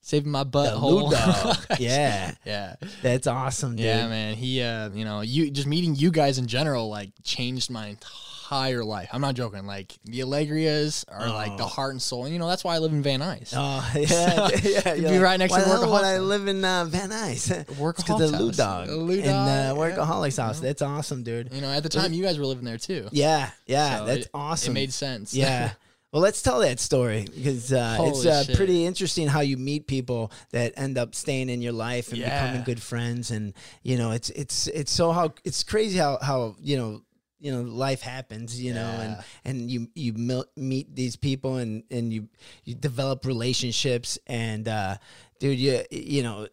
saving 0.00 0.30
my. 0.32 0.42
Lou 0.42 1.10
dog. 1.10 1.56
yeah, 1.78 2.32
yeah. 2.46 2.76
that's 3.02 3.26
awesome, 3.26 3.76
dude. 3.76 3.84
Yeah, 3.84 4.08
man. 4.08 4.36
He, 4.36 4.62
uh, 4.62 4.88
you 4.90 5.04
know, 5.04 5.20
you 5.20 5.50
just 5.50 5.66
meeting 5.66 5.94
you 5.94 6.10
guys 6.10 6.38
in 6.38 6.46
general, 6.46 6.88
like, 6.88 7.10
changed 7.22 7.70
my 7.70 7.88
entire 7.88 8.10
life. 8.50 9.08
I'm 9.12 9.20
not 9.20 9.34
joking. 9.34 9.66
Like, 9.66 9.92
the 10.04 10.20
Allegrias 10.20 11.04
are 11.08 11.28
like 11.28 11.56
the 11.56 11.64
Oh. 11.64 11.66
heart 11.66 11.92
and 11.92 12.02
soul. 12.02 12.24
And, 12.24 12.32
you 12.32 12.38
know, 12.38 12.48
that's 12.48 12.64
why 12.64 12.74
I 12.74 12.78
live 12.78 12.92
in 12.92 13.02
Van 13.02 13.20
Nuys. 13.20 13.52
Oh 13.56 13.90
yeah, 13.96 14.48
yeah. 14.62 14.94
You'd 14.94 15.04
be 15.04 15.10
like, 15.10 15.20
right 15.20 15.38
next 15.38 15.52
why 15.52 15.60
to 15.60 15.66
Workaholics 15.66 15.92
would 15.92 16.04
I 16.04 16.18
live 16.18 16.48
in 16.48 16.64
uh, 16.64 16.84
Van 16.86 17.10
Nuys? 17.10 17.64
Workaholics 17.76 18.04
to 18.06 18.14
the 18.18 18.38
Lou. 18.38 18.52
Dog 18.52 18.88
The 18.88 18.96
Lou 18.96 19.14
in 19.18 19.28
uh, 19.28 19.74
Dog, 19.74 19.90
yeah. 19.96 20.30
House. 20.44 20.60
That's 20.60 20.82
awesome, 20.82 21.22
dude. 21.22 21.52
You 21.52 21.60
know, 21.60 21.70
at 21.70 21.82
the 21.82 21.88
time, 21.88 22.12
you 22.12 22.22
guys 22.22 22.38
were 22.38 22.46
living 22.46 22.64
there 22.64 22.78
too. 22.78 23.08
Yeah, 23.12 23.50
yeah, 23.66 23.98
So 23.98 24.06
that's 24.06 24.24
it- 24.26 24.30
awesome. 24.34 24.72
It 24.72 24.74
made 24.74 24.92
sense. 24.92 25.34
Yeah. 25.34 25.72
Well, 26.12 26.22
let's 26.22 26.42
tell 26.42 26.58
that 26.58 26.80
story 26.80 27.24
because 27.32 27.72
uh, 27.72 27.96
it's 28.00 28.26
uh, 28.26 28.42
pretty 28.56 28.84
interesting 28.84 29.28
how 29.28 29.42
you 29.42 29.56
meet 29.56 29.86
people 29.86 30.32
that 30.50 30.72
end 30.76 30.98
up 30.98 31.14
staying 31.14 31.48
in 31.50 31.62
your 31.62 31.70
life 31.72 32.08
and 32.08 32.18
Yeah. 32.18 32.42
becoming 32.48 32.64
good 32.64 32.82
friends, 32.82 33.30
and 33.30 33.54
you 33.84 33.96
know, 33.96 34.10
it's 34.10 34.28
it's 34.30 34.66
it's 34.66 34.90
so 34.90 35.12
how 35.12 35.34
it's 35.44 35.62
crazy 35.62 35.98
how 35.98 36.18
how 36.20 36.56
you 36.60 36.76
know 36.76 37.02
you 37.40 37.50
know 37.52 37.62
life 37.62 38.02
happens, 38.02 38.60
you 38.60 38.74
know, 38.74 38.86
and 39.00 39.16
and 39.44 39.70
you 39.70 39.88
you 39.94 40.12
mil- 40.12 40.46
meet 40.56 40.94
these 40.94 41.16
people 41.16 41.56
and 41.56 41.82
and 41.90 42.12
you 42.12 42.28
you 42.64 42.74
develop 42.74 43.24
relationships, 43.24 44.18
and 44.26 44.68
uh, 44.68 44.96
dude, 45.38 45.58
you 45.58 45.82
you 45.90 46.22
know. 46.22 46.46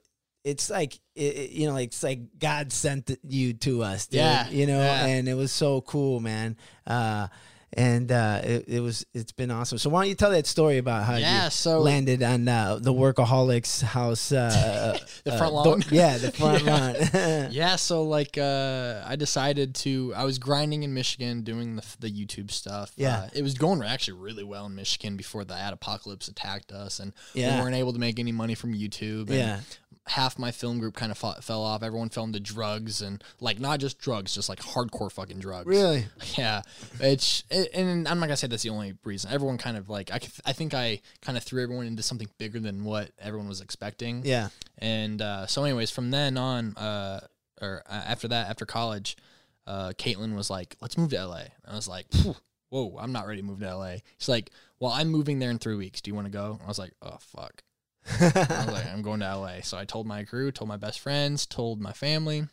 It's 0.43 0.69
like 0.69 0.97
it- 1.13 1.49
you 1.51 1.67
know, 1.67 1.73
like 1.73 1.87
it's 1.89 2.01
like 2.03 2.39
God 2.39 2.71
sent 2.71 3.11
you 3.27 3.51
to 3.67 3.83
us, 3.83 4.07
dude, 4.07 4.19
Yeah, 4.21 4.47
You 4.49 4.65
know, 4.65 4.79
yeah. 4.79 5.05
and 5.05 5.27
it 5.27 5.33
was 5.33 5.51
so 5.51 5.81
cool, 5.81 6.21
man. 6.21 6.55
Uh, 6.85 7.27
and 7.73 8.11
uh, 8.11 8.39
it, 8.43 8.65
it 8.67 8.79
was 8.79 9.05
it's 9.13 9.31
been 9.33 9.51
awesome. 9.51 9.77
So 9.77 9.89
why 9.89 10.01
don't 10.03 10.09
you 10.09 10.15
tell 10.15 10.31
that 10.31 10.47
story 10.47 10.77
about 10.77 11.03
how 11.03 11.15
Yeah, 11.17 11.45
you 11.45 11.49
so- 11.51 11.81
landed 11.81 12.23
on 12.23 12.47
uh, 12.47 12.79
the 12.81 12.93
workaholics 12.93 13.81
house? 13.81 14.31
Uh, 14.31 14.97
The 15.23 15.33
uh, 15.33 15.37
front 15.37 15.53
lawn? 15.53 15.83
yeah, 15.91 16.17
the 16.17 16.31
front 16.31 16.63
Yeah. 16.63 16.77
lawn. 17.43 17.51
yeah 17.51 17.75
so 17.75 18.03
like 18.03 18.37
uh 18.37 19.01
i 19.05 19.15
decided 19.15 19.75
to 19.75 20.13
i 20.15 20.23
was 20.23 20.37
grinding 20.39 20.83
in 20.83 20.93
michigan 20.93 21.41
doing 21.41 21.75
the, 21.75 21.83
the 21.99 22.09
youtube 22.09 22.51
stuff 22.51 22.91
Yeah. 22.95 23.17
uh, 23.23 23.29
it 23.33 23.41
was 23.41 23.55
going 23.55 23.81
actually 23.83 24.19
really 24.19 24.43
well 24.43 24.65
in 24.67 24.75
michigan 24.75 25.17
before 25.17 25.43
the 25.43 25.53
ad 25.55 25.73
apocalypse 25.73 26.27
attacked 26.27 26.71
us 26.71 26.99
and 26.99 27.13
Yeah. 27.33 27.55
we 27.57 27.61
weren't 27.63 27.75
able 27.75 27.93
to 27.93 27.99
make 27.99 28.19
any 28.19 28.31
money 28.31 28.55
from 28.55 28.73
youtube 28.73 29.27
and 29.29 29.37
Yeah. 29.37 29.59
Half 30.07 30.39
my 30.39 30.51
film 30.51 30.79
group 30.79 30.95
kind 30.95 31.11
of 31.11 31.17
fell 31.17 31.63
off 31.63 31.83
everyone 31.83 32.09
fell 32.09 32.23
into 32.23 32.39
drugs 32.39 33.01
and 33.01 33.23
like 33.39 33.59
not 33.59 33.79
just 33.79 33.99
drugs 33.99 34.33
just 34.33 34.49
like 34.49 34.59
hardcore 34.59 35.11
fucking 35.11 35.39
drugs 35.39 35.67
really? 35.67 36.05
yeah, 36.37 36.61
it's 36.99 37.43
it, 37.49 37.69
and 37.73 38.07
I'm 38.07 38.19
not 38.19 38.27
gonna 38.27 38.37
say 38.37 38.47
that's 38.47 38.63
the 38.63 38.69
only 38.69 38.93
reason. 39.03 39.31
Everyone 39.31 39.57
kind 39.57 39.77
of 39.77 39.89
like 39.89 40.11
I 40.11 40.19
I 40.45 40.53
think 40.53 40.73
I 40.73 41.01
kind 41.21 41.37
of 41.37 41.43
threw 41.43 41.61
everyone 41.61 41.87
into 41.87 42.03
something 42.03 42.27
bigger 42.37 42.59
than 42.59 42.83
what 42.83 43.11
everyone 43.19 43.47
was 43.47 43.61
expecting. 43.61 44.21
Yeah. 44.25 44.49
And 44.77 45.21
uh, 45.21 45.47
so, 45.47 45.63
anyways, 45.63 45.91
from 45.91 46.11
then 46.11 46.37
on, 46.37 46.75
uh, 46.77 47.21
or 47.61 47.83
uh, 47.89 48.03
after 48.07 48.27
that, 48.27 48.49
after 48.49 48.65
college, 48.65 49.17
uh, 49.65 49.93
Caitlin 49.97 50.35
was 50.35 50.49
like, 50.49 50.75
"Let's 50.81 50.97
move 50.97 51.09
to 51.11 51.25
LA." 51.25 51.37
And 51.37 51.71
I 51.71 51.75
was 51.75 51.87
like, 51.87 52.07
"Whoa, 52.69 52.97
I'm 52.99 53.11
not 53.11 53.27
ready 53.27 53.41
to 53.41 53.47
move 53.47 53.59
to 53.59 53.75
LA." 53.75 53.95
She's 54.17 54.29
like, 54.29 54.51
"Well, 54.79 54.91
I'm 54.91 55.09
moving 55.09 55.39
there 55.39 55.49
in 55.49 55.59
three 55.59 55.75
weeks. 55.75 56.01
Do 56.01 56.11
you 56.11 56.15
want 56.15 56.25
to 56.25 56.31
go?" 56.31 56.59
I 56.63 56.67
was 56.67 56.79
like, 56.79 56.93
"Oh 57.01 57.17
fuck." 57.19 57.63
I 58.19 58.65
was 58.65 58.73
like, 58.73 58.85
"I'm 58.93 59.01
going 59.01 59.19
to 59.21 59.35
LA." 59.37 59.61
So 59.61 59.77
I 59.77 59.85
told 59.85 60.07
my 60.07 60.23
crew, 60.23 60.51
told 60.51 60.67
my 60.67 60.77
best 60.77 60.99
friends, 60.99 61.45
told 61.45 61.81
my 61.81 61.93
family. 61.93 62.47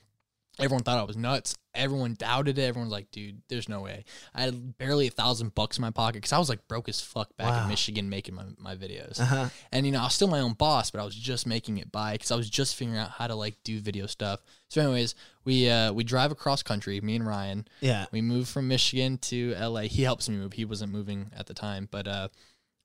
Everyone 0.61 0.85
thought 0.85 0.99
I 0.99 1.03
was 1.03 1.17
nuts. 1.17 1.57
Everyone 1.75 2.15
doubted 2.17 2.59
it. 2.59 2.63
Everyone's 2.63 2.93
like, 2.93 3.11
"Dude, 3.11 3.43
there's 3.49 3.69
no 3.69 3.81
way." 3.81 4.05
I 4.33 4.43
had 4.43 4.79
barely 4.79 5.09
a 5.09 5.11
thousand 5.11 5.53
bucks 5.57 5.79
in 5.79 5.83
my 5.83 5.91
pocket 5.91 6.15
because 6.15 6.33
I 6.33 6.39
was 6.39 6.49
like 6.49 6.69
broke 6.69 6.89
as 6.89 7.01
fuck 7.01 7.37
back 7.37 7.49
Wow. 7.49 7.63
in 7.65 7.69
Michigan 7.71 8.09
making 8.09 8.37
my, 8.37 8.45
my 8.57 8.77
videos. 8.77 9.19
Uh-huh. 9.19 9.49
And 9.73 9.85
you 9.85 9.91
know, 9.91 9.99
I 10.01 10.05
was 10.05 10.15
still 10.15 10.29
my 10.29 10.39
own 10.39 10.53
boss, 10.53 10.93
but 10.93 11.01
I 11.01 11.05
was 11.05 11.17
just 11.17 11.45
making 11.45 11.79
it 11.79 11.91
by 11.91 12.13
because 12.13 12.31
I 12.31 12.37
was 12.37 12.49
just 12.49 12.77
figuring 12.77 13.01
out 13.01 13.11
how 13.11 13.27
to 13.27 13.35
like 13.35 13.57
do 13.65 13.81
video 13.81 14.07
stuff. 14.07 14.43
So, 14.69 14.81
anyways, 14.81 15.17
we 15.45 15.69
uh, 15.69 15.93
we 15.93 16.05
drive 16.05 16.31
across 16.31 16.63
country. 16.63 17.01
Me 17.01 17.17
and 17.17 17.27
Ryan. 17.27 17.67
Yeah. 17.81 18.07
We 18.13 18.21
moved 18.23 18.49
from 18.49 18.69
Michigan 18.69 19.19
to 19.19 19.57
LA. 19.59 19.83
He 19.83 20.05
helps 20.05 20.29
me 20.29 20.37
move. 20.37 20.53
He 20.53 20.65
wasn't 20.65 20.93
moving 20.93 21.33
at 21.37 21.47
the 21.47 21.55
time, 21.55 21.89
but 21.91 22.07
uh, 22.07 22.29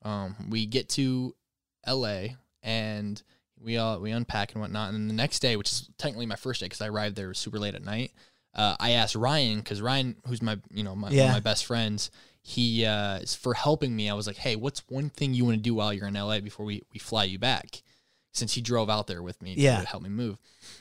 um, 0.01 0.35
we 0.49 0.65
get 0.65 0.89
to 0.89 1.35
LA 1.87 2.29
and 2.63 3.21
we 3.61 3.77
all 3.77 3.99
we 3.99 4.11
unpack 4.11 4.53
and 4.53 4.61
whatnot. 4.61 4.89
And 4.89 4.97
then 4.97 5.07
the 5.07 5.13
next 5.13 5.39
day, 5.39 5.55
which 5.55 5.71
is 5.71 5.89
technically 5.97 6.25
my 6.25 6.35
first 6.35 6.59
day 6.61 6.65
because 6.67 6.81
I 6.81 6.87
arrived 6.87 7.15
there 7.15 7.33
super 7.33 7.59
late 7.59 7.75
at 7.75 7.83
night. 7.83 8.11
Uh, 8.55 8.75
I 8.79 8.91
asked 8.91 9.15
Ryan 9.15 9.59
because 9.59 9.81
Ryan, 9.81 10.15
who's 10.27 10.41
my 10.41 10.57
you 10.71 10.83
know 10.83 10.95
my, 10.95 11.09
one 11.09 11.19
of 11.19 11.31
my 11.31 11.39
best 11.39 11.65
friends, 11.65 12.09
he 12.41 12.85
uh, 12.85 13.19
for 13.39 13.53
helping 13.53 13.95
me. 13.95 14.09
I 14.09 14.13
was 14.13 14.27
like, 14.27 14.37
hey, 14.37 14.55
what's 14.55 14.81
one 14.89 15.09
thing 15.09 15.33
you 15.33 15.45
want 15.45 15.57
to 15.57 15.61
do 15.61 15.75
while 15.75 15.93
you're 15.93 16.07
in 16.07 16.13
LA 16.15 16.39
before 16.39 16.65
we 16.65 16.81
we 16.93 16.99
fly 16.99 17.25
you 17.25 17.37
back? 17.39 17.83
Since 18.31 18.53
he 18.53 18.61
drove 18.61 18.89
out 18.91 19.07
there 19.07 19.23
with 19.23 19.41
me 19.41 19.55
Yeah. 19.57 19.81
to 19.81 19.87
help 19.87 20.03
me 20.03 20.09
move, 20.09 20.37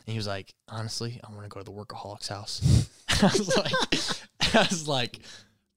and 0.07 0.13
he 0.13 0.19
was 0.19 0.27
like, 0.27 0.55
honestly, 0.69 1.19
I 1.27 1.31
want 1.33 1.45
to 1.45 1.49
go 1.49 1.59
to 1.61 1.65
the 1.65 1.73
workaholics 1.73 2.29
house. 2.29 2.89
I 3.09 3.23
was 3.27 3.57
like, 3.57 3.73
I 4.55 4.67
was 4.71 4.87
like, 4.87 5.19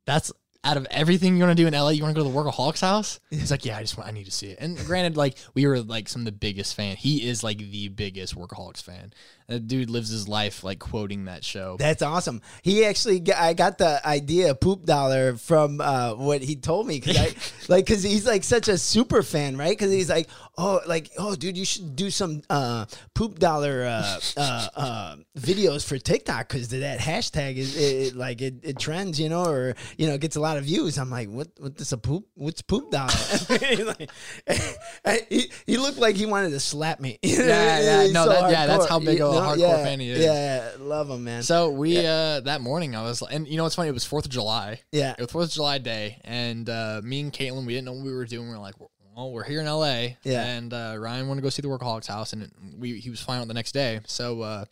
that's 0.05 0.31
out 0.63 0.77
of 0.77 0.85
everything 0.91 1.35
you 1.35 1.43
want 1.43 1.57
to 1.57 1.63
do 1.63 1.67
in 1.67 1.73
LA, 1.73 1.89
you 1.89 2.03
want 2.03 2.15
to 2.15 2.21
go 2.21 2.27
to 2.27 2.31
the 2.31 2.37
workaholics 2.37 2.81
house? 2.81 3.19
He's 3.31 3.49
like, 3.49 3.65
yeah, 3.65 3.77
I 3.77 3.81
just 3.81 3.97
want, 3.97 4.07
I 4.07 4.11
need 4.11 4.25
to 4.25 4.31
see 4.31 4.47
it. 4.47 4.59
And 4.59 4.77
granted, 4.77 5.17
like 5.17 5.37
we 5.55 5.65
were 5.65 5.79
like 5.79 6.07
some 6.07 6.21
of 6.21 6.25
the 6.25 6.31
biggest 6.31 6.75
fan. 6.75 6.97
He 6.97 7.27
is 7.27 7.43
like 7.43 7.57
the 7.57 7.87
biggest 7.87 8.35
workaholics 8.35 8.83
fan. 8.83 9.11
That 9.51 9.67
dude 9.67 9.89
lives 9.89 10.09
his 10.09 10.29
life 10.29 10.63
like 10.63 10.79
quoting 10.79 11.25
that 11.25 11.43
show. 11.43 11.75
That's 11.77 12.01
awesome. 12.01 12.41
He 12.61 12.85
actually, 12.85 13.19
got, 13.19 13.35
I 13.37 13.51
got 13.53 13.77
the 13.77 13.99
idea 14.07 14.55
poop 14.55 14.85
dollar 14.85 15.35
from 15.35 15.81
uh, 15.81 16.13
what 16.13 16.41
he 16.41 16.55
told 16.55 16.87
me 16.87 17.01
because 17.01 17.17
I 17.17 17.35
like 17.67 17.85
because 17.85 18.01
he's 18.01 18.25
like 18.25 18.45
such 18.45 18.69
a 18.69 18.77
super 18.77 19.21
fan, 19.23 19.57
right? 19.57 19.77
Because 19.77 19.91
he's 19.91 20.09
like, 20.09 20.29
oh, 20.57 20.79
like 20.87 21.09
oh, 21.17 21.35
dude, 21.35 21.57
you 21.57 21.65
should 21.65 21.97
do 21.97 22.09
some 22.09 22.43
uh, 22.49 22.85
poop 23.13 23.39
dollar 23.39 23.83
uh, 23.83 24.19
uh, 24.37 24.67
uh, 24.75 25.15
videos 25.37 25.85
for 25.85 25.97
TikTok 25.97 26.47
because 26.47 26.69
that 26.69 26.99
hashtag 26.99 27.57
is 27.57 27.75
it, 27.75 27.81
it- 27.81 28.15
like 28.15 28.41
it, 28.41 28.55
it 28.63 28.79
trends, 28.79 29.19
you 29.19 29.27
know, 29.27 29.45
or 29.45 29.75
you 29.97 30.07
know, 30.07 30.17
gets 30.17 30.37
a 30.37 30.39
lot 30.39 30.55
of 30.57 30.63
views. 30.63 30.97
I'm 30.97 31.09
like, 31.09 31.27
what? 31.27 31.49
What 31.59 31.75
this 31.75 31.91
a 31.91 31.97
poop? 31.97 32.25
What's 32.35 32.61
poop 32.61 32.89
dollar? 32.89 33.11
Like- 33.91 34.11
he, 35.29 35.51
he 35.65 35.77
looked 35.77 35.97
like 35.97 36.15
he 36.15 36.25
wanted 36.25 36.51
to 36.51 36.59
slap 36.59 36.99
me. 36.99 37.19
Yeah, 37.21 38.05
yeah. 38.05 38.11
No, 38.11 38.29
that- 38.29 38.51
yeah, 38.51 38.65
that's 38.67 38.87
how 38.87 38.99
big 38.99 39.17
You 39.19 39.25
of 39.25 39.33
a 39.33 39.35
know? 39.39 39.40
Hardcore 39.41 39.57
yeah, 39.59 39.83
fan 39.83 39.99
he 39.99 40.09
is. 40.11 40.19
Yeah, 40.23 40.71
love 40.79 41.09
him, 41.09 41.23
man. 41.23 41.43
So 41.43 41.69
we 41.69 41.97
uh 41.99 42.39
that 42.41 42.61
morning 42.61 42.95
I 42.95 43.03
was 43.03 43.21
and 43.21 43.47
you 43.47 43.57
know 43.57 43.63
what's 43.63 43.75
funny? 43.75 43.89
It 43.89 43.93
was 43.93 44.05
Fourth 44.05 44.25
of 44.25 44.31
July. 44.31 44.81
Yeah. 44.91 45.11
It 45.11 45.19
was 45.21 45.31
Fourth 45.31 45.45
of 45.47 45.51
July 45.53 45.77
day, 45.77 46.19
and 46.23 46.69
uh, 46.69 47.01
me 47.03 47.19
and 47.21 47.31
Caitlin 47.33 47.65
we 47.65 47.73
didn't 47.73 47.85
know 47.85 47.93
what 47.93 48.05
we 48.05 48.13
were 48.13 48.25
doing. 48.25 48.47
We 48.47 48.53
were 48.53 48.59
like, 48.59 48.75
well, 49.15 49.31
we're 49.31 49.43
here 49.43 49.59
in 49.59 49.65
LA, 49.67 50.15
Yeah. 50.23 50.43
And 50.45 50.73
uh, 50.73 50.95
Ryan 50.97 51.27
wanted 51.27 51.41
to 51.41 51.43
go 51.43 51.49
see 51.49 51.61
the 51.61 51.67
Workaholics 51.67 52.07
house, 52.07 52.33
and 52.33 52.43
it, 52.43 52.51
we 52.77 52.99
he 52.99 53.09
was 53.09 53.19
flying 53.19 53.41
out 53.41 53.47
the 53.47 53.53
next 53.53 53.73
day. 53.73 53.99
So 54.07 54.41
uh, 54.41 54.65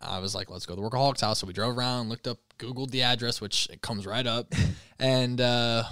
I- 0.00 0.18
was 0.18 0.34
like, 0.34 0.50
let's 0.50 0.66
go 0.66 0.74
to 0.74 0.80
the 0.80 0.86
Workaholics 0.88 1.20
house. 1.22 1.38
So 1.40 1.46
we 1.46 1.52
drove 1.52 1.76
around, 1.78 2.08
looked 2.10 2.28
up, 2.28 2.38
Googled 2.58 2.90
the 2.90 3.02
address, 3.02 3.40
which 3.40 3.68
it 3.70 3.80
comes 3.80 4.06
right 4.06 4.26
up, 4.26 4.52
and 4.98 5.40
uh, 5.40 5.84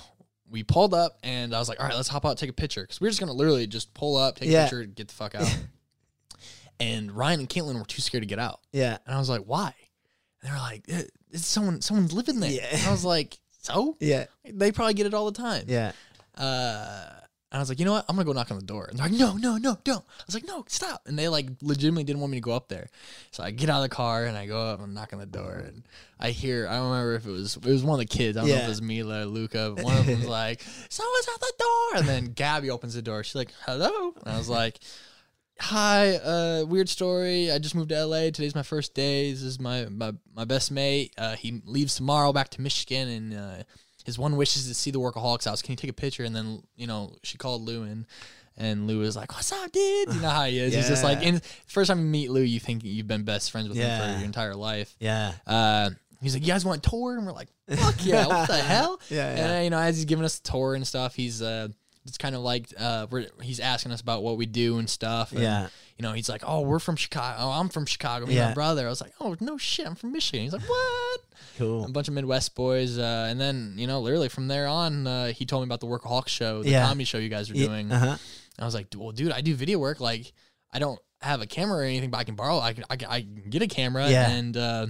we 0.51 0.63
pulled 0.65 0.93
up, 0.95 1.19
and 1.23 1.55
I 1.55 1.59
was 1.59 1.69
like, 1.69 1.81
all 1.81 1.87
right, 1.87 1.95
let's 1.97 2.09
hop 2.09 2.27
out, 2.27 2.37
take 2.39 2.51
a 2.51 2.55
picture, 2.55 2.83
because 2.83 3.01
we 3.01 3.07
are 3.09 3.11
just 3.11 3.21
gonna 3.21 3.33
literally 3.33 3.67
just 3.67 3.95
pull 3.95 4.17
up, 4.17 4.37
take 4.37 4.51
Yeah. 4.51 4.61
a 4.61 4.65
picture, 4.65 4.85
get 4.85 5.09
the 5.09 5.15
fuck 5.15 5.35
out. 5.35 5.59
and 6.81 7.11
Ryan 7.13 7.41
and 7.41 7.49
Caitlin 7.49 7.79
were 7.79 7.85
too 7.85 8.03
scared 8.03 8.23
to 8.23 8.27
get 8.29 8.39
out. 8.39 8.61
Yeah. 8.73 8.99
And 9.07 9.15
I 9.15 9.19
was 9.19 9.29
like, 9.29 9.43
why? 9.43 9.75
And 10.43 10.49
they 10.49 10.53
were 10.53 10.59
like, 10.61 10.85
"Eh, 10.89 11.03
it's 11.33 11.47
someone, 11.47 11.81
someone's 11.81 12.13
living 12.13 12.41
there. 12.41 12.51
Yeah. 12.51 12.67
And 12.73 12.87
I 12.87 12.91
was 12.91 13.05
like, 13.05 13.39
so 13.61 13.97
Yeah. 14.01 14.27
they 14.45 14.71
probably 14.73 14.95
get 14.95 15.07
it 15.07 15.15
all 15.15 15.31
the 15.31 15.39
time. 15.41 15.65
Yeah. 15.67 15.93
Uh, 16.37 17.11
and 17.51 17.57
I 17.59 17.61
was 17.61 17.71
like, 17.71 17.79
you 17.79 17.87
know 17.87 17.93
what? 17.93 18.05
I'm 18.09 18.15
gonna 18.15 18.27
go 18.27 18.33
knock 18.35 18.51
on 18.51 18.59
the 18.59 18.65
door. 18.65 18.87
And 18.91 18.99
they're 18.99 19.09
like, 19.09 19.19
no, 19.19 19.33
no, 19.39 19.57
no, 19.57 19.79
don't. 19.83 20.05
I 20.07 20.23
was 20.27 20.35
like, 20.35 20.47
no, 20.47 20.65
stop. 20.69 21.01
And 21.07 21.19
they 21.19 21.29
like 21.29 21.49
legitimately 21.63 22.05
didn't 22.05 22.21
want 22.21 22.31
me 22.31 22.37
to 22.37 22.43
go 22.43 22.53
up 22.53 22.69
there. 22.69 22.89
So 23.31 23.43
I 23.43 23.53
get 23.53 23.71
out 23.71 23.79
of 23.83 23.89
the 23.89 23.95
car 23.95 24.27
and 24.27 24.37
I 24.37 24.47
go 24.47 24.61
up 24.61 24.81
and 24.81 24.95
knock 24.95 25.15
on 25.15 25.19
the 25.19 25.25
door. 25.27 25.65
And 25.67 25.83
I 26.21 26.31
hear, 26.31 26.69
I 26.69 26.77
don't 26.77 26.91
remember 26.91 27.15
if 27.15 27.27
it 27.27 27.31
was 27.31 27.57
it 27.57 27.65
was 27.65 27.83
one 27.83 27.99
of 27.99 28.07
the 28.07 28.15
kids. 28.15 28.37
I 28.37 28.43
don't 28.43 28.51
know 28.51 28.57
if 28.57 28.65
it 28.65 28.69
was 28.69 28.83
Mila 28.83 29.23
or 29.23 29.25
Luca. 29.25 29.73
But 29.75 29.85
one 29.87 29.97
of 29.97 30.05
them 30.07 30.19
was 30.21 30.29
like, 30.29 30.61
someone's 30.91 31.29
at 31.35 31.41
the 31.41 31.53
door. 31.59 31.97
And 32.01 32.07
then 32.09 32.33
Gabby 32.35 32.69
opens 32.71 32.93
the 32.95 33.03
door. 33.03 33.25
She's 33.25 33.35
like, 33.35 33.53
hello. 33.67 34.13
And 34.25 34.35
I 34.35 34.39
was 34.39 34.49
like. 34.49 34.79
Hi, 35.61 36.15
uh, 36.17 36.65
weird 36.69 36.89
story. 36.89 37.51
I 37.51 37.59
just 37.59 37.75
moved 37.75 37.89
to 37.89 38.05
LA. 38.07 38.27
Today's 38.27 38.55
my 38.55 38.63
first 38.63 38.95
day. 38.95 39.33
This 39.33 39.43
is 39.43 39.59
my 39.59 39.87
my, 39.87 40.13
my 40.35 40.45
best 40.45 40.71
mate. 40.71 41.13
Uh, 41.19 41.35
he 41.35 41.61
leaves 41.67 41.97
tomorrow 41.97 42.33
back 42.33 42.49
to 42.51 42.61
Michigan, 42.61 43.09
and 43.09 43.35
uh, 43.35 43.63
his 44.05 44.19
one 44.19 44.37
wish 44.37 44.57
is 44.57 44.69
to 44.69 44.75
see 44.75 44.91
the 44.93 45.01
Workaholics 45.01 45.47
house. 45.47 45.61
Can 45.61 45.73
you 45.73 45.77
take 45.77 45.91
a 45.91 45.95
picture? 45.95 46.23
And 46.25 46.35
then 46.35 46.63
you 46.77 46.87
know 46.87 47.17
she 47.25 47.39
called 47.39 47.63
Lou 47.63 47.83
in, 47.83 48.07
and 48.57 48.87
Lou 48.87 49.03
is 49.03 49.17
like, 49.17 49.33
"What's 49.35 49.51
up, 49.51 49.73
dude?" 49.73 50.15
You 50.15 50.21
know 50.21 50.29
how 50.31 50.45
he 50.45 50.61
is. 50.61 50.75
He's 50.75 50.89
just 50.89 51.03
like, 51.03 51.27
and 51.27 51.43
first 51.67 51.89
time 51.89 51.99
you 51.99 52.05
meet 52.07 52.31
Lou, 52.31 52.43
you 52.43 52.61
think 52.61 52.85
you've 52.85 53.09
been 53.09 53.25
best 53.25 53.51
friends 53.51 53.69
with 53.69 53.79
him 53.79 54.01
for 54.01 54.19
your 54.19 54.25
entire 54.27 54.55
life. 54.55 54.95
Yeah. 55.01 55.33
Uh, 55.45 55.91
he's 56.23 56.35
like, 56.35 56.43
"You 56.47 56.53
guys 56.53 56.65
want 56.65 56.87
a 56.87 56.89
tour?" 56.89 57.17
And 57.17 57.27
we're 57.27 57.33
like, 57.33 57.49
"Fuck 57.69 58.07
yeah! 58.07 58.29
What 58.29 58.47
the 58.47 58.57
hell?" 58.59 59.01
Yeah, 59.11 59.29
And 59.31 59.39
yeah. 59.39 59.59
uh, 59.59 59.61
you 59.63 59.71
know, 59.71 59.79
as 59.81 59.97
he's 59.97 60.05
giving 60.05 60.25
us 60.25 60.39
the 60.39 60.51
tour 60.53 60.77
and 60.77 60.87
stuff, 60.87 61.17
he's 61.17 61.43
uh, 61.43 61.67
it's 62.09 62.19
kind 62.19 62.35
of 62.35 62.41
like 62.41 62.67
uh, 62.79 63.07
we're, 63.11 63.27
he's 63.43 63.61
asking 63.61 63.93
us 63.93 64.01
about 64.01 64.23
what 64.23 64.37
we 64.37 64.47
do 64.47 64.79
and 64.79 64.89
stuff. 64.91 65.31
And, 65.33 65.41
Yeah. 65.43 65.69
You 65.97 66.05
know, 66.05 66.13
he's 66.13 66.29
like, 66.29 66.43
"Oh, 66.47 66.61
we're 66.61 66.79
from 66.79 66.95
Chicago. 66.95 67.37
Oh, 67.41 67.51
I'm 67.51 67.69
from 67.69 67.85
Chicago. 67.85 68.25
Me 68.27 68.39
and 68.39 68.51
my 68.51 68.55
brother." 68.55 68.87
I 68.87 68.89
was 68.89 69.01
like, 69.01 69.13
"Oh, 69.21 69.35
no 69.41 69.59
shit, 69.59 69.85
I'm 69.85 69.97
from 69.97 70.13
Michigan." 70.13 70.45
He's 70.45 70.53
like, 70.53 70.63
"What?" 70.63 71.21
Cool. 71.57 71.87
A 71.87 71.89
bunch 71.89 72.07
of 72.07 72.15
Midwest 72.15 72.55
boys, 72.55 72.99
uh, 72.99 73.27
and 73.29 73.41
then 73.41 73.75
you 73.77 73.89
know, 73.89 74.01
literally 74.01 74.29
from 74.29 74.47
there 74.47 74.69
on, 74.69 75.09
uh, 75.09 75.27
he 75.33 75.45
told 75.45 75.63
me 75.63 75.67
about 75.67 75.81
the 75.81 75.89
Workaholics 75.89 76.29
show, 76.29 76.63
the 76.63 76.71
Yeah. 76.71 76.85
comedy 76.87 77.03
show 77.05 77.19
you 77.19 77.29
guys 77.29 77.51
are 77.51 77.55
Yeah, 77.57 77.67
doing. 77.67 77.91
Uh-huh. 77.91 78.17
I 78.61 78.65
was 78.65 78.75
like, 78.75 78.87
well, 78.97 79.11
dude, 79.11 79.33
I 79.33 79.41
do 79.41 79.57
video 79.57 79.81
work. 79.81 79.99
Like, 79.99 80.33
I 80.73 80.79
don't 80.79 81.01
have 81.21 81.41
a 81.43 81.47
camera 81.49 81.79
or 81.79 81.83
anything, 81.83 82.11
but 82.11 82.19
I 82.19 82.25
can 82.25 82.37
borrow. 82.37 82.61
I 82.61 82.75
can, 82.75 82.85
I 82.89 82.97
can, 82.97 83.09
I 83.11 83.21
can 83.23 83.51
get 83.51 83.63
a 83.63 83.67
camera 83.67 84.09
Yeah. 84.09 84.31
and 84.31 84.57
uh, 84.57 84.87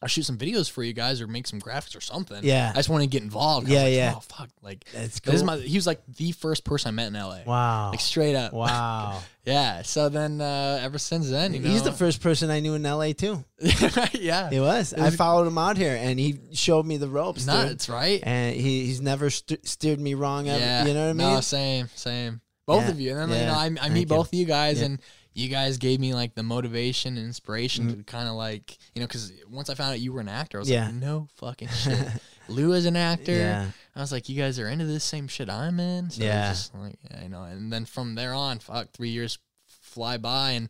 I'll 0.00 0.08
shoot 0.08 0.22
some 0.22 0.38
videos 0.38 0.70
for 0.70 0.84
you 0.84 0.92
guys 0.92 1.20
or 1.20 1.26
make 1.26 1.46
some 1.48 1.60
graphics 1.60 1.96
or 1.96 2.00
something. 2.00 2.44
Yeah. 2.44 2.70
I 2.72 2.76
just 2.78 2.88
want 2.88 3.02
to 3.02 3.08
get 3.08 3.22
involved. 3.22 3.66
Yeah, 3.68 3.82
like, 3.82 3.94
yeah. 3.94 4.12
Oh 4.16 4.20
fuck, 4.20 4.48
like 4.62 4.84
That's 4.92 5.18
this 5.18 5.34
is 5.34 5.40
cool. 5.42 5.46
my. 5.48 5.56
He 5.58 5.76
was 5.76 5.88
like 5.88 6.00
the 6.06 6.30
first 6.32 6.62
person 6.64 6.88
I 6.88 6.92
met 6.92 7.08
in 7.08 7.14
LA. 7.14 7.40
Wow. 7.44 7.90
Like 7.90 8.00
straight 8.00 8.36
up. 8.36 8.52
Wow. 8.52 9.20
yeah. 9.44 9.82
So 9.82 10.08
then, 10.08 10.40
uh, 10.40 10.78
ever 10.82 10.98
since 10.98 11.28
then, 11.28 11.52
you 11.52 11.58
know, 11.60 11.68
He's 11.68 11.82
the 11.82 11.90
first 11.92 12.22
person 12.22 12.48
I 12.48 12.60
knew 12.60 12.74
in 12.74 12.84
LA 12.84 13.12
too. 13.12 13.44
yeah. 14.12 14.50
He 14.50 14.60
was. 14.60 14.94
I 14.94 15.10
followed 15.10 15.46
him 15.48 15.58
out 15.58 15.76
here, 15.76 15.96
and 16.00 16.18
he 16.18 16.38
showed 16.52 16.86
me 16.86 16.96
the 16.96 17.08
ropes. 17.08 17.40
dude. 17.44 17.54
Nuts, 17.54 17.88
right? 17.88 18.20
And 18.22 18.54
he, 18.54 18.84
he's 18.86 19.00
never 19.00 19.30
st- 19.30 19.66
steered 19.66 19.98
me 20.00 20.14
wrong 20.14 20.48
ever. 20.48 20.60
Yeah. 20.60 20.84
You 20.86 20.94
know 20.94 21.04
what 21.06 21.10
I 21.10 21.12
mean? 21.14 21.34
No, 21.34 21.40
same, 21.40 21.88
same. 21.96 22.40
Both 22.66 22.84
Yeah. 22.84 22.90
of 22.90 23.00
you. 23.00 23.16
And 23.16 23.32
then, 23.32 23.40
Yeah. 23.40 23.40
you 23.40 23.46
know, 23.46 23.58
I, 23.58 23.64
I 23.64 23.82
Thank 23.84 23.94
meet 23.94 24.00
you. 24.02 24.06
both 24.06 24.28
of 24.28 24.34
you 24.34 24.44
guys, 24.44 24.78
Yeah. 24.80 24.86
and 24.86 25.00
you 25.38 25.48
guys 25.48 25.78
gave 25.78 26.00
me 26.00 26.14
like 26.14 26.34
the 26.34 26.42
motivation 26.42 27.16
and 27.16 27.26
inspiration 27.26 27.86
Mm-hmm. 27.86 27.98
to 27.98 28.04
kind 28.04 28.28
of 28.28 28.34
like, 28.34 28.76
you 28.94 29.00
know, 29.00 29.06
because 29.06 29.32
once 29.50 29.70
I 29.70 29.74
found 29.74 29.92
out 29.92 30.00
you 30.00 30.12
were 30.12 30.20
an 30.20 30.28
actor, 30.28 30.58
I 30.58 30.60
was 30.60 30.70
Yeah. 30.70 30.86
like, 30.86 30.94
no 30.94 31.28
fucking 31.36 31.68
shit. 31.82 32.08
Lou 32.48 32.72
is 32.72 32.86
an 32.86 32.96
actor. 32.96 33.32
Yeah. 33.32 33.70
I 33.94 34.00
was 34.00 34.10
like, 34.10 34.28
you 34.28 34.40
guys 34.40 34.58
are 34.58 34.68
into 34.68 34.84
this 34.86 35.04
same 35.04 35.28
shit 35.28 35.48
I'm 35.48 35.78
in. 35.78 36.10
So 36.10 36.22
Yeah. 36.24 36.48
Just 36.50 36.74
like, 36.74 36.98
yeah, 37.10 37.20
I 37.24 37.28
know. 37.28 37.44
And 37.44 37.72
then 37.72 37.84
from 37.84 38.14
there 38.16 38.34
on, 38.34 38.58
fuck, 38.58 38.90
three 38.92 39.10
years 39.10 39.38
fly 39.66 40.16
by, 40.18 40.50
and 40.52 40.68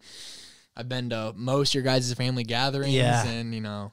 I've 0.77 0.89
been 0.89 1.11
to 1.11 1.33
most 1.35 1.71
of 1.71 1.75
your 1.75 1.85
guys' 1.85 2.13
family 2.15 2.45
gatherings, 2.45 2.93
Yeah. 2.95 3.25
and 3.27 3.55
you 3.55 3.61
know, 3.61 3.93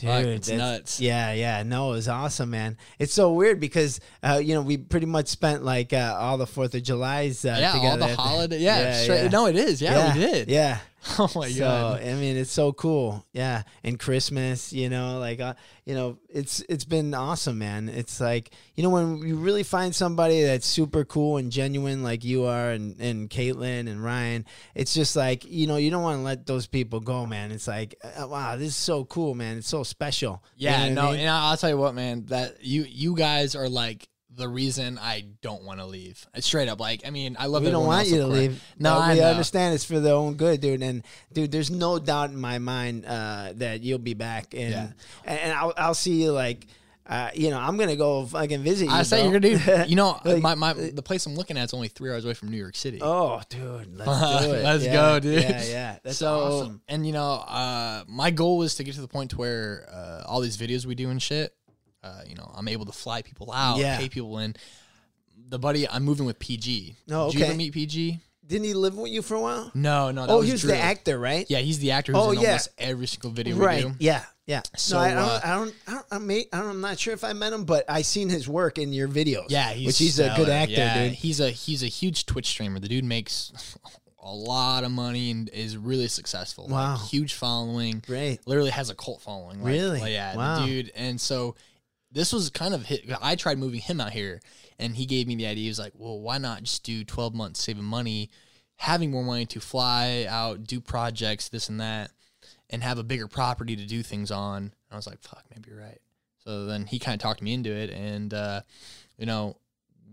Dude, 0.00 0.08
fuck, 0.10 0.24
it's 0.24 0.48
nuts. 0.50 1.00
Yeah, 1.00 1.32
yeah. 1.32 1.62
No, 1.62 1.90
it 1.92 1.96
was 1.96 2.08
awesome, 2.08 2.50
man. 2.50 2.76
It's 2.98 3.12
so 3.14 3.32
weird 3.32 3.60
because 3.60 4.00
uh, 4.22 4.40
you 4.42 4.54
know 4.54 4.62
we 4.62 4.76
pretty 4.76 5.06
much 5.06 5.28
spent 5.28 5.62
like 5.62 5.92
uh, 5.92 6.16
all 6.18 6.38
the 6.38 6.46
Fourth 6.46 6.74
of 6.74 6.82
July's 6.82 7.44
uh, 7.44 7.56
Yeah, 7.58 7.90
all 7.90 7.96
the 7.96 8.14
holiday. 8.14 8.58
Yeah, 8.60 8.80
Yeah, 8.80 9.02
straight, 9.02 9.22
yeah. 9.24 9.28
no, 9.28 9.46
it 9.46 9.56
is. 9.56 9.80
Yeah, 9.80 10.14
we 10.14 10.20
did. 10.20 10.48
Yeah. 10.50 10.78
Oh 11.18 11.30
my 11.34 11.48
so 11.48 11.58
god. 11.58 12.02
I 12.02 12.14
mean, 12.14 12.36
it's 12.36 12.52
so 12.52 12.72
cool. 12.72 13.24
Yeah, 13.32 13.62
and 13.82 13.98
Christmas, 13.98 14.72
you 14.72 14.88
know, 14.90 15.18
like 15.18 15.40
uh, 15.40 15.54
you 15.86 15.94
know, 15.94 16.18
it's 16.28 16.62
it's 16.68 16.84
been 16.84 17.14
awesome, 17.14 17.58
man. 17.58 17.88
It's 17.88 18.20
like 18.20 18.50
you 18.74 18.82
know 18.82 18.90
when 18.90 19.18
you 19.18 19.36
really 19.36 19.62
find 19.62 19.94
somebody 19.94 20.42
that's 20.42 20.66
super 20.66 21.04
cool 21.04 21.38
and 21.38 21.50
genuine, 21.50 22.02
like 22.02 22.22
you 22.24 22.44
are, 22.44 22.70
and 22.70 23.00
and 23.00 23.30
Caitlin 23.30 23.88
and 23.88 24.02
Ryan. 24.04 24.44
It's 24.74 24.92
just 24.92 25.16
like 25.16 25.44
you 25.46 25.66
know 25.66 25.76
you 25.76 25.90
don't 25.90 26.02
want 26.02 26.18
to 26.18 26.22
let 26.22 26.46
those 26.46 26.66
people 26.66 27.00
go, 27.00 27.24
man. 27.26 27.50
It's 27.50 27.66
like 27.68 27.94
uh, 28.04 28.26
wow, 28.28 28.56
this 28.56 28.68
is 28.68 28.76
so 28.76 29.04
cool, 29.06 29.34
man. 29.34 29.58
It's 29.58 29.68
so 29.68 29.82
special. 29.82 30.42
You 30.64 30.64
Yeah, 30.68 30.76
know 30.76 30.82
what 30.82 30.90
I 30.90 30.94
no, 30.94 31.10
mean? 31.12 31.20
and 31.20 31.28
I'll 31.30 31.56
tell 31.56 31.70
you 31.70 31.78
what, 31.78 31.94
man. 31.94 32.26
That 32.26 32.62
you 32.62 32.82
you 32.82 33.14
guys 33.16 33.54
are 33.54 33.68
like 33.68 34.08
the 34.40 34.48
reason 34.48 34.98
I 34.98 35.26
don't 35.42 35.62
want 35.62 35.78
to 35.78 35.86
leave. 35.86 36.26
Straight 36.40 36.68
up. 36.68 36.80
Like, 36.80 37.02
I 37.06 37.10
mean, 37.10 37.36
I 37.38 37.46
love. 37.46 37.62
we 37.62 37.70
don't 37.70 37.86
want 37.86 38.08
you 38.08 38.16
to 38.16 38.22
of 38.22 38.28
course. 38.28 38.38
leave. 38.40 38.64
No, 38.78 38.98
I 38.98 39.14
we 39.14 39.20
know. 39.20 39.26
understand 39.30 39.74
it's 39.74 39.84
for 39.84 40.00
their 40.00 40.14
own 40.14 40.34
good, 40.34 40.60
dude. 40.60 40.82
And 40.82 41.02
dude, 41.32 41.52
there's 41.52 41.70
no 41.70 41.98
doubt 42.00 42.30
in 42.30 42.36
my 42.40 42.58
mind 42.58 43.04
uh, 43.06 43.52
that 43.56 43.82
you'll 43.82 43.98
be 43.98 44.14
back, 44.14 44.54
and 44.54 44.70
Yeah. 44.70 44.88
and, 45.24 45.52
I'll 45.52 45.72
I'll 45.76 45.94
see 45.94 46.22
you 46.22 46.32
like. 46.32 46.66
Uh, 47.06 47.28
you 47.34 47.50
know, 47.50 47.58
I'm 47.58 47.76
gonna 47.76 47.96
go 47.96 48.24
fucking 48.24 48.62
visit 48.62 48.84
you. 48.84 48.90
I 48.92 49.02
say 49.02 49.16
bro. 49.22 49.30
you're 49.32 49.40
gonna 49.40 49.54
do. 49.54 49.58
That. 49.64 49.88
You 49.90 49.96
know, 49.96 50.20
Like, 50.24 50.40
my, 50.40 50.54
my 50.54 50.72
the 50.74 51.02
place 51.02 51.26
I'm 51.26 51.34
looking 51.34 51.58
at 51.58 51.64
is 51.64 51.74
only 51.74 51.88
three 51.88 52.08
hours 52.08 52.24
away 52.24 52.34
from 52.34 52.50
New 52.52 52.56
York 52.56 52.76
City. 52.76 53.00
Oh, 53.02 53.40
dude, 53.48 53.96
let's 53.96 54.44
do 54.46 54.52
it. 54.52 54.62
Let's 54.62 54.84
Yeah, 54.84 54.92
go, 54.92 55.18
dude. 55.18 55.42
Yeah, 55.42 55.62
yeah, 55.64 55.98
that's 56.04 56.18
so, 56.18 56.38
awesome. 56.38 56.82
and 56.86 57.04
you 57.04 57.12
know, 57.12 57.32
uh, 57.32 58.04
my 58.06 58.30
goal 58.30 58.58
was 58.58 58.76
to 58.76 58.84
get 58.84 58.94
to 58.94 59.00
the 59.00 59.08
point 59.08 59.30
to 59.30 59.38
where 59.38 59.88
uh, 59.92 60.22
all 60.28 60.40
these 60.40 60.56
videos 60.56 60.86
we 60.86 60.94
do 60.94 61.10
and 61.10 61.20
shit, 61.20 61.52
uh, 62.02 62.22
you 62.26 62.34
know, 62.34 62.50
I'm 62.54 62.68
able 62.68 62.86
to 62.86 62.92
fly 62.92 63.22
people 63.22 63.52
out, 63.52 63.78
Yeah. 63.78 63.98
pay 63.98 64.08
people 64.08 64.38
in. 64.38 64.54
The 65.48 65.58
buddy, 65.58 65.88
I'm 65.88 66.04
moving 66.04 66.26
with 66.26 66.38
PG. 66.38 66.96
No, 67.08 67.24
Oh, 67.26 67.30
Did 67.30 67.40
you 67.40 67.46
ever 67.46 67.54
meet 67.54 67.72
PG? 67.72 68.20
Didn't 68.46 68.64
he 68.64 68.74
live 68.74 68.96
with 68.96 69.10
you 69.12 69.22
for 69.22 69.34
a 69.36 69.40
while? 69.40 69.70
No, 69.74 70.10
no. 70.10 70.26
That 70.26 70.32
oh, 70.32 70.40
he 70.40 70.50
was 70.52 70.62
Drew. 70.62 70.72
the 70.72 70.76
actor, 70.78 71.18
right? 71.18 71.46
Yeah, 71.48 71.58
he's 71.58 71.78
the 71.78 71.92
actor 71.92 72.12
who's 72.12 72.20
Oh, 72.22 72.30
in 72.32 72.40
yeah. 72.40 72.48
almost 72.48 72.68
every 72.78 73.06
single 73.06 73.30
video 73.30 73.56
right. 73.56 73.84
we 73.84 73.90
do. 73.92 73.96
Yeah, 74.00 74.24
yeah. 74.46 74.62
So, 74.76 74.96
no, 74.96 75.02
I, 75.02 75.08
I 75.08 75.12
uh, 75.12 75.14
don't, 75.14 75.44
I 75.44 75.54
don't, 75.54 75.74
I 75.86 75.92
don't, 75.92 76.06
I 76.10 76.18
may, 76.18 76.46
I 76.52 76.58
don't, 76.58 76.70
I'm 76.70 76.80
not 76.80 76.98
sure 76.98 77.14
if 77.14 77.22
I 77.22 77.32
met 77.32 77.52
him, 77.52 77.64
but 77.64 77.84
I 77.88 78.02
seen 78.02 78.28
his 78.28 78.48
work 78.48 78.78
in 78.78 78.92
your 78.92 79.06
videos. 79.06 79.46
Yeah, 79.50 79.70
he's 79.70 79.86
which 79.86 79.98
he's 79.98 80.18
a 80.18 80.32
good 80.36 80.48
actor, 80.48 80.72
Yeah, 80.74 81.04
dude. 81.04 81.12
He's 81.14 81.38
a 81.38 81.50
he's 81.50 81.82
a 81.84 81.86
huge 81.86 82.26
Twitch 82.26 82.46
streamer. 82.48 82.80
The 82.80 82.88
dude 82.88 83.04
makes 83.04 83.52
a 84.22 84.32
lot 84.34 84.82
of 84.82 84.90
money 84.90 85.30
and 85.30 85.48
is 85.50 85.76
really 85.76 86.08
successful. 86.08 86.64
Like, 86.64 86.72
Wow. 86.72 86.96
huge 87.08 87.34
following. 87.34 88.02
Great. 88.04 88.40
Literally 88.48 88.70
has 88.70 88.90
a 88.90 88.94
cult 88.96 89.22
following. 89.22 89.62
Like, 89.62 89.72
Really? 89.72 90.00
like, 90.00 90.10
yeah, 90.12 90.36
Wow. 90.36 90.60
the 90.60 90.66
dude. 90.66 90.92
And 90.96 91.20
so 91.20 91.54
this 92.12 92.32
was 92.32 92.50
kind 92.50 92.74
of 92.74 92.86
hit. 92.86 93.04
I 93.20 93.36
tried 93.36 93.58
moving 93.58 93.80
him 93.80 94.00
out 94.00 94.12
here, 94.12 94.40
and 94.78 94.96
he 94.96 95.06
gave 95.06 95.26
me 95.26 95.36
the 95.36 95.46
idea. 95.46 95.64
He 95.64 95.68
was 95.68 95.78
like, 95.78 95.92
"Well, 95.96 96.20
why 96.20 96.38
not 96.38 96.62
just 96.62 96.82
do 96.82 97.04
12 97.04 97.34
months, 97.34 97.62
saving 97.62 97.84
money, 97.84 98.30
having 98.76 99.10
more 99.10 99.24
money 99.24 99.46
to 99.46 99.60
fly 99.60 100.26
out, 100.28 100.64
do 100.64 100.80
projects, 100.80 101.48
this 101.48 101.68
and 101.68 101.80
that, 101.80 102.10
and 102.68 102.82
have 102.82 102.98
a 102.98 103.04
bigger 103.04 103.28
property 103.28 103.76
to 103.76 103.86
do 103.86 104.02
things 104.02 104.30
on?" 104.30 104.62
And 104.62 104.72
I 104.90 104.96
was 104.96 105.06
like, 105.06 105.22
"Fuck, 105.22 105.44
maybe 105.54 105.70
you're 105.70 105.80
right." 105.80 106.00
So 106.44 106.66
then 106.66 106.86
he 106.86 106.98
kind 106.98 107.14
of 107.14 107.20
talked 107.20 107.42
me 107.42 107.52
into 107.52 107.70
it, 107.70 107.90
and 107.90 108.34
uh, 108.34 108.62
you 109.18 109.26
know, 109.26 109.56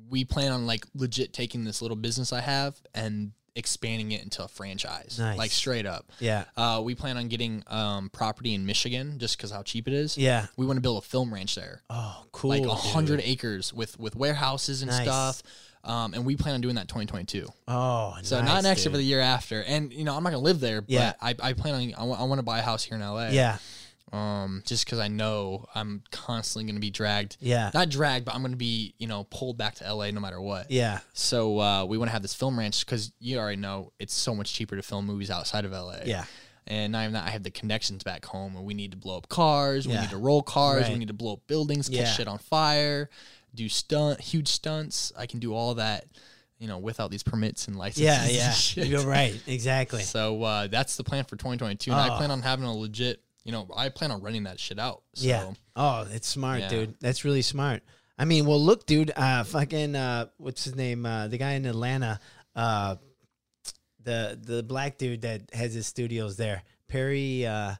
we 0.09 0.23
plan 0.23 0.51
on 0.51 0.67
like 0.67 0.85
legit 0.93 1.33
taking 1.33 1.63
this 1.63 1.81
little 1.81 1.97
business 1.97 2.31
I 2.31 2.41
have 2.41 2.79
and 2.93 3.31
expanding 3.57 4.11
it 4.11 4.23
into 4.23 4.43
a 4.43 4.47
franchise, 4.47 5.17
Nice. 5.19 5.37
like 5.37 5.51
straight 5.51 5.85
up. 5.85 6.05
Yeah, 6.19 6.45
Uh, 6.55 6.81
we 6.83 6.95
plan 6.95 7.17
on 7.17 7.27
getting 7.27 7.63
um, 7.67 8.09
property 8.09 8.53
in 8.53 8.65
Michigan 8.65 9.17
just 9.19 9.35
because 9.37 9.51
how 9.51 9.63
cheap 9.63 9.87
it 9.87 9.93
is. 9.93 10.17
yeah. 10.17 10.47
We 10.55 10.65
want 10.65 10.77
to 10.77 10.81
build 10.81 11.03
a 11.03 11.05
film 11.05 11.33
ranch 11.33 11.55
there, 11.55 11.81
Oh, 11.89 12.23
cool. 12.31 12.49
like 12.51 12.63
a 12.63 12.73
hundred 12.75 13.21
acres 13.23 13.73
with 13.73 13.99
with 13.99 14.15
warehouses 14.15 14.81
and 14.81 14.91
Nice. 14.91 15.03
stuff. 15.03 15.43
Um, 15.83 16.13
and 16.13 16.25
we 16.25 16.35
plan 16.35 16.55
on 16.55 16.59
doing 16.61 16.75
that 16.75 16.89
2022. 16.89 17.47
Oh, 17.69 18.15
So 18.21 18.39
nice, 18.41 18.45
not 18.47 18.63
next 18.63 18.79
year, 18.81 18.85
dude. 18.85 18.91
but 18.93 18.97
the 18.97 19.03
year 19.05 19.21
after. 19.21 19.63
And 19.63 19.93
you 19.93 20.03
know, 20.03 20.15
I'm 20.15 20.23
not 20.23 20.31
gonna 20.31 20.41
live 20.43 20.59
there, 20.59 20.81
but 20.81 20.89
Yeah. 20.89 21.13
I, 21.21 21.33
I 21.41 21.53
plan 21.53 21.93
on 21.95 22.19
I 22.19 22.23
want 22.23 22.39
to 22.39 22.43
buy 22.43 22.59
a 22.59 22.61
house 22.61 22.83
here 22.83 22.95
in 22.97 23.01
LA. 23.01 23.29
Yeah, 23.29 23.57
Um, 24.13 24.63
just 24.65 24.85
because 24.85 24.99
I 24.99 25.09
know 25.09 25.65
I'm 25.75 26.01
constantly 26.11 26.71
gonna 26.71 26.79
be 26.79 26.89
dragged. 26.89 27.35
yeah, 27.41 27.71
Not 27.73 27.89
dragged, 27.89 28.23
but 28.25 28.35
I'm 28.35 28.41
gonna 28.41 28.55
be 28.55 28.93
you 28.97 29.07
know 29.07 29.25
pulled 29.25 29.57
back 29.57 29.75
to 29.75 29.93
LA 29.93 30.11
no 30.11 30.21
matter 30.21 30.39
what. 30.39 30.71
yeah. 30.71 30.99
So 31.13 31.59
uh, 31.59 31.83
we 31.85 31.97
want 31.97 32.07
to 32.07 32.13
have 32.13 32.21
this 32.21 32.33
film 32.33 32.57
ranch 32.57 32.85
because 32.85 33.11
you 33.19 33.37
already 33.37 33.57
know 33.61 33.91
it's 33.99 34.13
so 34.13 34.33
much 34.33 34.53
cheaper 34.53 34.75
to 34.77 34.81
film 34.81 35.05
movies 35.05 35.29
outside 35.29 35.65
of 35.65 35.71
LA. 35.73 35.97
Yeah. 36.05 36.23
And 36.67 36.91
not 36.93 37.01
even 37.03 37.13
that, 37.13 37.25
I 37.25 37.29
have 37.31 37.43
the 37.43 37.51
connections 37.51 38.03
back 38.03 38.25
home, 38.25 38.55
and 38.55 38.65
we 38.65 38.73
need 38.73 38.91
to 38.91 38.97
blow 38.97 39.17
up 39.17 39.27
cars, 39.29 39.87
we 39.87 39.93
Yeah. 39.93 40.01
need 40.01 40.09
to 40.11 40.17
roll 40.17 40.41
cars, 40.41 40.83
Right. 40.83 40.93
we 40.93 40.99
need 40.99 41.07
to 41.09 41.13
blow 41.13 41.33
up 41.33 41.47
buildings, 41.47 41.87
catch 41.89 41.97
Yeah. 41.97 42.11
shit 42.13 42.27
on 42.27 42.37
fire, 42.39 43.09
do 43.55 43.67
stunt, 43.69 44.19
huge 44.21 44.47
stunts. 44.49 45.11
I 45.17 45.25
can 45.27 45.39
do 45.39 45.53
all 45.53 45.75
that, 45.75 46.05
you 46.59 46.67
know, 46.67 46.77
without 46.77 47.09
these 47.11 47.23
permits 47.23 47.67
and 47.67 47.77
licenses. 47.77 48.03
Yeah, 48.03 48.23
and 48.23 48.31
yeah. 48.33 48.51
shit. 48.53 48.87
You're 48.87 49.05
right. 49.05 49.37
Exactly. 49.47 50.03
So 50.03 50.43
uh, 50.43 50.67
that's 50.67 50.95
the 50.97 51.03
plan 51.05 51.23
for 51.25 51.35
2022, 51.37 51.91
and 51.91 51.99
I 52.01 52.13
Oh. 52.13 52.17
plan 52.17 52.31
on 52.31 52.41
having 52.41 52.65
a 52.65 52.73
legit, 52.73 53.21
you 53.47 53.51
know, 53.53 53.67
I 53.75 53.89
plan 53.89 54.11
on 54.11 54.21
running 54.21 54.43
that 54.43 54.59
shit 54.59 54.77
out. 54.77 55.01
So, 55.15 55.25
Yeah. 55.25 55.51
Oh, 55.75 56.03
that's 56.03 56.27
smart, 56.27 56.59
Yeah. 56.59 56.69
dude. 56.69 56.95
That's 56.99 57.25
really 57.25 57.41
smart. 57.41 57.81
I 58.19 58.25
mean, 58.25 58.45
well, 58.45 58.61
look, 58.63 58.85
dude. 58.85 59.11
Uh, 59.15 59.43
fucking, 59.45 59.95
uh, 59.95 60.27
what's 60.37 60.63
his 60.65 60.75
name? 60.75 61.05
Uh, 61.05 61.27
the 61.29 61.37
guy 61.39 61.53
in 61.53 61.65
Atlanta. 61.65 62.19
Uh, 62.55 62.97
the 64.03 64.39
the 64.41 64.63
black 64.63 64.97
dude 64.97 65.21
that 65.23 65.41
has 65.53 65.73
his 65.73 65.87
studios 65.87 66.37
there, 66.37 66.63
Perry. 66.87 67.45
Uh, 67.45 67.75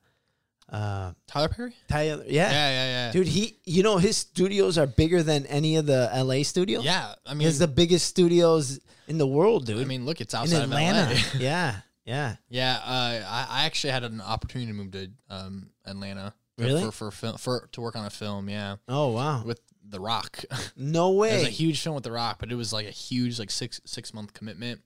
Uh, 0.70 1.14
Tyler 1.28 1.48
Perry. 1.48 1.74
Tyler, 1.88 2.26
Yeah, 2.28 2.52
yeah. 2.52 2.52
yeah, 2.52 2.86
yeah. 3.08 3.12
dude. 3.14 3.28
He, 3.28 3.58
you 3.64 3.84
know, 3.84 3.98
his 4.00 4.18
studios 4.18 4.78
are 4.78 4.86
bigger 4.86 5.24
than 5.24 5.46
any 5.46 5.78
of 5.78 5.86
the 5.86 6.10
L.A. 6.12 6.44
studios. 6.44 6.84
Yeah, 6.84 7.16
I 7.26 7.36
mean, 7.36 7.48
He's 7.48 7.58
the 7.60 7.70
biggest 7.70 8.06
studios 8.08 8.78
in 9.08 9.18
the 9.18 9.26
world, 9.26 9.66
dude. 9.66 9.80
I 9.82 9.86
mean, 9.86 10.06
look, 10.06 10.20
it's 10.20 10.34
in 10.34 10.40
outside 10.42 10.64
Atlanta. 10.64 11.14
of 11.14 11.36
LA. 11.36 11.40
yeah, 11.40 11.76
yeah. 12.08 12.36
yeah, 12.50 12.80
uh, 12.84 13.22
I, 13.28 13.48
I 13.50 13.66
actually 13.66 13.92
had 13.92 14.04
an 14.04 14.22
opportunity 14.22 14.72
to 14.72 14.78
move 14.78 14.92
to 14.92 15.10
um, 15.30 15.70
Atlanta. 15.86 16.34
Really? 16.58 16.82
For 16.86 16.92
for, 16.92 17.12
film, 17.12 17.38
for 17.38 17.70
to 17.74 17.82
work 17.82 17.96
on 17.96 18.06
a 18.06 18.10
film, 18.10 18.50
yeah, 18.50 18.78
Oh 18.88 19.10
wow, 19.10 19.44
with 19.44 19.62
The 19.88 20.00
Rock. 20.00 20.44
no 20.76 21.12
way. 21.12 21.32
It 21.32 21.40
was 21.40 21.48
a 21.48 21.52
huge 21.52 21.80
film 21.82 21.94
with 21.94 22.04
The 22.04 22.12
Rock, 22.12 22.38
but 22.40 22.52
it 22.52 22.56
was 22.56 22.74
like 22.74 22.88
a 22.88 22.92
huge 22.92 23.38
like 23.38 23.52
six 23.52 23.80
six 23.86 24.12
month 24.12 24.34
commitment, 24.34 24.82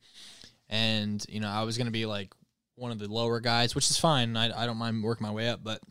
and 0.70 1.26
you 1.30 1.40
know 1.40 1.48
I 1.48 1.64
was 1.64 1.78
gonna 1.78 1.92
be 1.92 2.06
like 2.06 2.34
one 2.76 2.92
of 2.92 3.00
the 3.00 3.08
lower 3.08 3.40
guys, 3.40 3.74
which 3.74 3.90
is 3.90 3.98
fine. 3.98 4.36
I 4.36 4.64
I 4.64 4.66
don't 4.66 4.78
mind 4.78 5.02
working 5.02 5.26
my 5.26 5.32
way 5.32 5.48
up, 5.48 5.64
but 5.64 5.82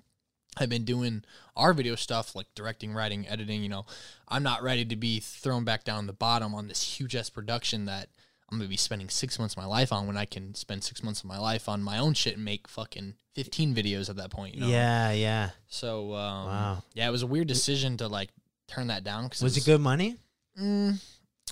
I've 0.58 0.68
been 0.68 0.84
doing 0.84 1.24
our 1.56 1.72
video 1.72 1.94
stuff 1.94 2.34
like 2.34 2.46
directing, 2.54 2.92
writing, 2.92 3.26
editing. 3.28 3.62
You 3.62 3.68
know, 3.68 3.86
I'm 4.28 4.42
not 4.42 4.62
ready 4.62 4.84
to 4.84 4.96
be 4.96 5.20
thrown 5.20 5.64
back 5.64 5.84
down 5.84 6.06
the 6.06 6.12
bottom 6.12 6.54
on 6.54 6.68
this 6.68 6.82
huge 6.82 7.16
ass 7.16 7.30
production 7.30 7.86
that 7.86 8.08
I'm 8.50 8.58
gonna 8.58 8.68
be 8.68 8.76
spending 8.76 9.08
six 9.08 9.38
months 9.38 9.54
of 9.54 9.58
my 9.58 9.66
life 9.66 9.92
on 9.92 10.06
when 10.06 10.16
I 10.16 10.24
can 10.24 10.54
spend 10.54 10.82
six 10.82 11.02
months 11.02 11.20
of 11.20 11.26
my 11.26 11.38
life 11.38 11.68
on 11.68 11.82
my 11.82 11.98
own 11.98 12.14
shit 12.14 12.34
and 12.34 12.44
make 12.44 12.66
fucking 12.68 13.14
15 13.34 13.74
videos 13.74 14.10
at 14.10 14.16
that 14.16 14.30
point. 14.30 14.54
You 14.56 14.62
know? 14.62 14.66
Yeah, 14.68 15.12
yeah. 15.12 15.50
So 15.68 16.14
um, 16.14 16.46
Wow. 16.46 16.82
yeah, 16.94 17.06
it 17.08 17.12
was 17.12 17.22
a 17.22 17.26
weird 17.28 17.46
decision 17.46 17.96
to 17.98 18.08
like 18.08 18.30
turn 18.66 18.88
that 18.88 19.04
down. 19.04 19.28
Cause 19.28 19.40
Was 19.42 19.56
it 19.56 19.64
good 19.64 19.80
money? 19.80 20.16
Mm, 20.60 21.00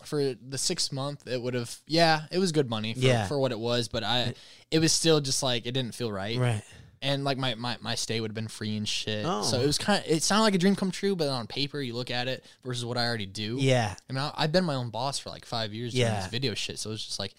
for 0.05 0.35
the 0.35 0.59
six 0.59 0.91
month, 0.93 1.27
it 1.29 1.41
would 1.41 1.55
have. 1.55 1.77
Yeah, 1.87 2.23
it 2.33 2.39
was 2.39 2.51
good 2.53 2.69
money 2.69 2.95
for, 2.95 3.01
Yeah. 3.01 3.27
for 3.29 3.39
what 3.39 3.53
it 3.53 3.59
was, 3.59 3.87
but 3.89 4.03
I, 4.03 4.35
it 4.71 4.81
was 4.81 4.93
still 4.93 5.21
just 5.21 5.43
like 5.43 5.67
it 5.67 5.73
didn't 5.73 5.95
feel 5.95 6.11
right. 6.11 6.37
Right. 6.37 6.63
And 7.01 7.25
like 7.25 7.39
my, 7.39 7.55
my, 7.55 7.77
my 7.81 7.95
stay 7.95 8.21
would 8.21 8.31
have 8.31 8.35
been 8.35 8.49
free 8.49 8.77
and 8.77 8.89
shit. 8.89 9.25
Oh. 9.27 9.43
So 9.43 9.61
it 9.61 9.67
was 9.67 9.79
kind 9.79 10.05
of. 10.05 10.11
It 10.11 10.23
sounded 10.23 10.45
like 10.45 10.55
a 10.55 10.59
dream 10.59 10.77
come 10.77 10.91
true, 10.91 11.15
but 11.15 11.29
on 11.29 11.47
paper, 11.47 11.81
you 11.81 11.95
look 11.95 12.11
at 12.11 12.29
it 12.29 12.45
versus 12.65 12.85
what 12.85 12.97
I 12.99 13.07
already 13.07 13.27
do. 13.27 13.57
Yeah. 13.59 13.95
I 14.09 14.13
mean, 14.13 14.23
I, 14.23 14.33
I've 14.37 14.53
been 14.53 14.65
my 14.65 14.75
own 14.75 14.91
boss 14.91 15.19
for 15.19 15.31
like 15.31 15.45
five 15.45 15.73
years 15.73 15.93
doing 15.95 16.07
this 16.07 16.27
video 16.27 16.55
shit. 16.55 16.79
So 16.79 16.91
it's 16.93 17.05
just 17.05 17.19
like, 17.19 17.35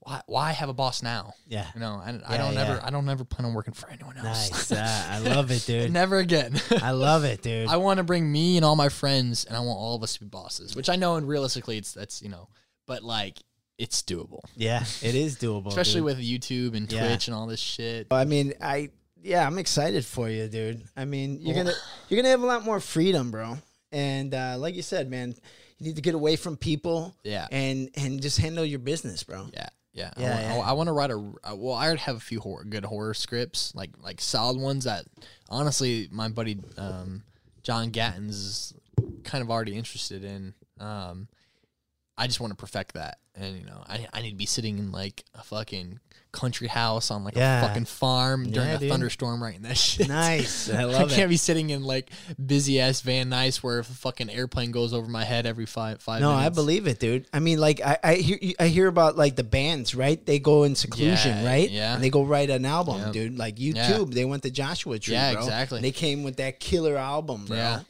why, 0.00 0.20
why 0.26 0.52
have 0.52 0.68
a 0.68 0.74
boss 0.74 1.02
now? 1.02 1.32
Yeah. 1.48 1.66
You 1.74 1.80
know, 1.80 1.94
I, 2.04 2.20
I 2.26 2.36
don't 2.36 2.54
yeah. 2.54 2.62
ever, 2.68 2.80
I 2.84 2.90
don't 2.90 3.08
ever 3.08 3.24
plan 3.24 3.46
on 3.46 3.54
working 3.54 3.72
for 3.72 3.88
anyone 3.88 4.16
else. 4.18 4.50
Nice. 4.50 4.72
Uh, 4.72 5.06
I 5.10 5.18
love 5.34 5.50
it, 5.50 5.64
dude. 5.64 5.92
Never 5.92 6.18
again. 6.18 6.60
I 6.82 6.90
love 6.90 7.24
it, 7.24 7.42
dude. 7.42 7.68
I 7.68 7.78
want 7.78 7.98
to 7.98 8.04
bring 8.04 8.30
me 8.30 8.56
and 8.56 8.64
all 8.64 8.76
my 8.76 8.90
friends, 8.90 9.44
and 9.46 9.56
I 9.56 9.60
want 9.60 9.78
all 9.78 9.96
of 9.96 10.02
us 10.02 10.14
to 10.14 10.20
be 10.20 10.26
bosses. 10.26 10.76
Which 10.76 10.90
I 10.90 10.96
know, 10.96 11.16
and 11.16 11.26
realistically, 11.26 11.78
it's 11.78 11.94
that's 11.94 12.20
you 12.20 12.28
know, 12.28 12.48
but 12.86 13.02
like 13.02 13.38
it's 13.78 14.02
doable, 14.02 14.40
yeah, 14.56 14.84
it 15.02 15.14
is 15.14 15.36
doable. 15.36 15.68
especially 15.68 16.00
dude. 16.00 16.04
with 16.04 16.18
YouTube 16.18 16.76
and 16.76 16.92
Yeah. 16.92 17.08
Twitch 17.08 17.28
and 17.28 17.34
all 17.34 17.46
this 17.46 17.60
shit. 17.60 18.06
I 18.10 18.24
mean, 18.26 18.52
I 18.60 18.90
yeah, 19.24 19.46
I'm 19.46 19.58
excited 19.58 20.04
for 20.04 20.28
you, 20.28 20.46
dude. 20.48 20.84
I 20.96 21.06
mean, 21.06 21.40
you're 21.40 21.54
gonna 21.54 21.72
you're 22.08 22.18
gonna 22.18 22.28
have 22.28 22.42
a 22.42 22.46
lot 22.46 22.64
more 22.64 22.78
freedom, 22.78 23.30
bro. 23.30 23.56
And 23.90 24.34
uh, 24.34 24.56
like 24.58 24.74
you 24.74 24.82
said, 24.82 25.08
man, 25.08 25.34
you 25.78 25.86
need 25.86 25.96
to 25.96 26.02
get 26.02 26.14
away 26.14 26.36
from 26.36 26.56
people 26.56 27.16
Yeah, 27.24 27.46
and 27.50 27.88
and 27.96 28.20
just 28.20 28.38
handle 28.38 28.64
your 28.64 28.80
business, 28.80 29.24
bro. 29.24 29.48
yeah, 29.52 29.68
yeah. 29.92 30.10
Yeah, 30.16 30.28
I, 30.28 30.30
want, 30.30 30.42
yeah. 30.42 30.70
I, 30.70 30.72
want 30.72 30.86
to 30.88 30.92
write 30.92 31.10
a. 31.10 31.56
Well, 31.56 31.74
I 31.74 31.86
already 31.86 32.00
have 32.00 32.16
a 32.16 32.20
few 32.20 32.40
horror, 32.40 32.64
good 32.64 32.84
horror 32.84 33.14
scripts, 33.14 33.74
like 33.74 33.90
like 34.02 34.20
solid 34.20 34.58
ones 34.60 34.84
that 34.84 35.06
honestly, 35.48 36.08
my 36.10 36.28
buddy 36.28 36.58
um, 36.76 37.22
John 37.62 37.90
Gatton's 37.90 38.74
kind 39.22 39.42
of 39.42 39.50
already 39.50 39.74
interested 39.74 40.22
in. 40.24 40.54
Um, 40.78 41.28
I 42.18 42.26
just 42.26 42.40
want 42.40 42.50
to 42.52 42.56
perfect 42.56 42.94
that, 42.94 43.18
and 43.34 43.56
you 43.56 43.64
know, 43.64 43.82
I 43.88 44.06
I 44.12 44.20
need 44.20 44.30
to 44.30 44.36
be 44.36 44.46
sitting 44.46 44.78
in 44.78 44.92
like 44.92 45.24
a 45.34 45.42
fucking 45.42 46.00
country 46.34 46.66
house 46.68 47.10
on 47.10 47.24
like 47.24 47.36
Yeah. 47.36 47.64
a 47.64 47.68
fucking 47.68 47.86
farm 47.86 48.50
during 48.50 48.68
Yeah, 48.68 48.74
a 48.74 48.78
dude. 48.78 48.90
thunderstorm 48.90 49.42
writing 49.42 49.62
that 49.62 49.78
shit. 49.88 50.08
Nice. 50.08 50.68
I 50.68 50.84
love 50.84 50.94
I 51.10 51.14
can't 51.14 51.26
it. 51.26 51.28
be 51.28 51.36
sitting 51.38 51.70
in 51.70 51.82
like 51.84 52.10
busy 52.44 52.80
ass 52.80 53.00
Van 53.00 53.30
Nuys 53.30 53.58
where 53.62 53.78
a 53.78 53.84
fucking 53.84 54.28
airplane 54.28 54.70
goes 54.72 54.92
over 54.92 55.08
my 55.08 55.24
head 55.24 55.46
every 55.46 55.64
five 55.66 56.02
five 56.02 56.20
No, 56.20 56.30
minutes. 56.36 56.46
I 56.46 56.48
believe 56.50 56.86
it, 56.86 56.98
dude. 57.00 57.26
I 57.32 57.38
mean, 57.40 57.58
like 57.58 57.80
I, 57.80 57.96
I 58.04 58.14
hear 58.16 58.38
I 58.60 58.66
hear 58.68 58.88
about 58.88 59.16
like 59.16 59.36
the 59.36 59.44
bands, 59.44 59.94
right? 59.94 60.24
They 60.26 60.38
go 60.38 60.64
in 60.64 60.74
seclusion, 60.74 61.38
Yeah, 61.38 61.46
right? 61.46 61.70
yeah. 61.70 61.94
And 61.94 62.02
they 62.04 62.10
go 62.10 62.24
write 62.24 62.50
an 62.50 62.64
album, 62.66 62.98
Yep. 63.00 63.12
dude. 63.12 63.38
Like. 63.38 63.54
U2, 63.56 64.12
they 64.12 64.24
went 64.24 64.42
to 64.42 64.50
Joshua 64.50 64.98
Tree, 64.98 65.14
Yeah, 65.14 65.32
bro. 65.32 65.42
exactly. 65.42 65.78
And 65.78 65.84
they 65.84 65.92
came 65.92 66.22
with 66.24 66.36
that 66.36 66.58
killer 66.60 66.96
album, 66.96 67.46
bro. 67.46 67.56
Yeah. 67.56 67.80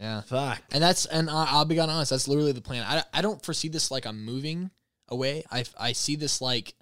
Yeah. 0.00 0.20
Fuck. 0.22 0.60
And 0.70 0.80
that's 0.82 1.06
and 1.06 1.28
I, 1.28 1.46
I'll 1.50 1.64
be 1.64 1.78
honest, 1.80 2.10
that's 2.10 2.28
literally 2.28 2.52
the 2.52 2.60
plan. 2.60 2.84
I, 2.88 3.02
I 3.12 3.20
don't 3.20 3.44
foresee 3.44 3.68
this 3.68 3.90
like 3.90 4.06
I'm 4.06 4.24
moving 4.24 4.70
away. 5.08 5.42
I 5.50 5.64
I 5.78 5.92
see 5.92 6.14
this 6.14 6.40
like 6.40 6.74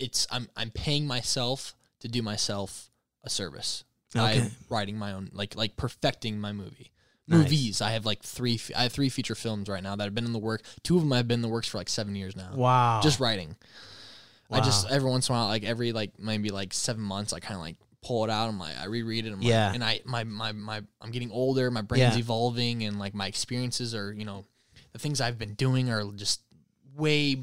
it's 0.00 0.26
I'm 0.30 0.48
I'm 0.56 0.70
paying 0.70 1.06
myself 1.06 1.74
to 2.00 2.08
do 2.08 2.22
myself 2.22 2.90
a 3.24 3.30
service 3.30 3.84
Okay. 4.16 4.40
by 4.40 4.50
writing 4.68 4.96
my 4.98 5.12
own 5.12 5.30
like 5.32 5.54
like 5.56 5.76
perfecting 5.76 6.40
my 6.40 6.52
movie. 6.52 6.90
Nice. 7.28 7.38
Movies. 7.44 7.80
I 7.80 7.90
have 7.92 8.04
like 8.04 8.22
three. 8.24 8.58
I 8.76 8.82
have 8.84 8.92
three 8.92 9.08
feature 9.08 9.36
films 9.36 9.68
right 9.68 9.82
now 9.82 9.94
that 9.94 10.02
have 10.02 10.14
been 10.16 10.24
in 10.24 10.32
the 10.32 10.38
work. 10.40 10.62
Two 10.82 10.96
of 10.96 11.02
them 11.02 11.12
have 11.12 11.28
been 11.28 11.36
in 11.36 11.42
the 11.42 11.48
works 11.48 11.68
for 11.68 11.78
like 11.78 11.88
seven 11.88 12.16
years 12.16 12.34
now. 12.34 12.50
Wow. 12.54 13.00
Just 13.02 13.20
writing. 13.20 13.54
I 14.52 14.58
just 14.60 14.90
every 14.90 15.08
once 15.08 15.28
in 15.28 15.34
a 15.36 15.38
while, 15.38 15.46
like 15.46 15.62
every 15.62 15.92
like 15.92 16.18
maybe 16.18 16.50
like 16.50 16.72
seven 16.74 17.02
months, 17.02 17.32
I 17.32 17.38
kind 17.38 17.54
of 17.54 17.60
like 17.60 17.76
pull 18.02 18.24
it 18.24 18.30
out. 18.30 18.48
I'm 18.48 18.58
like 18.58 18.76
I 18.80 18.86
reread 18.86 19.26
it. 19.26 19.32
I'm 19.32 19.40
Yeah. 19.42 19.66
Like, 19.66 19.74
and 19.76 19.84
I 19.84 20.00
my 20.06 20.24
my 20.24 20.50
my 20.50 20.82
I'm 21.00 21.12
getting 21.12 21.30
older. 21.30 21.70
My 21.70 21.82
brain's 21.82 22.14
Yeah. 22.16 22.18
evolving, 22.20 22.82
and 22.82 22.98
like 22.98 23.14
my 23.14 23.28
experiences 23.28 23.94
are 23.94 24.12
you 24.12 24.24
know 24.24 24.44
the 24.92 24.98
things 24.98 25.20
I've 25.20 25.38
been 25.38 25.54
doing 25.54 25.88
are 25.88 26.02
just 26.16 26.40
way 26.96 27.36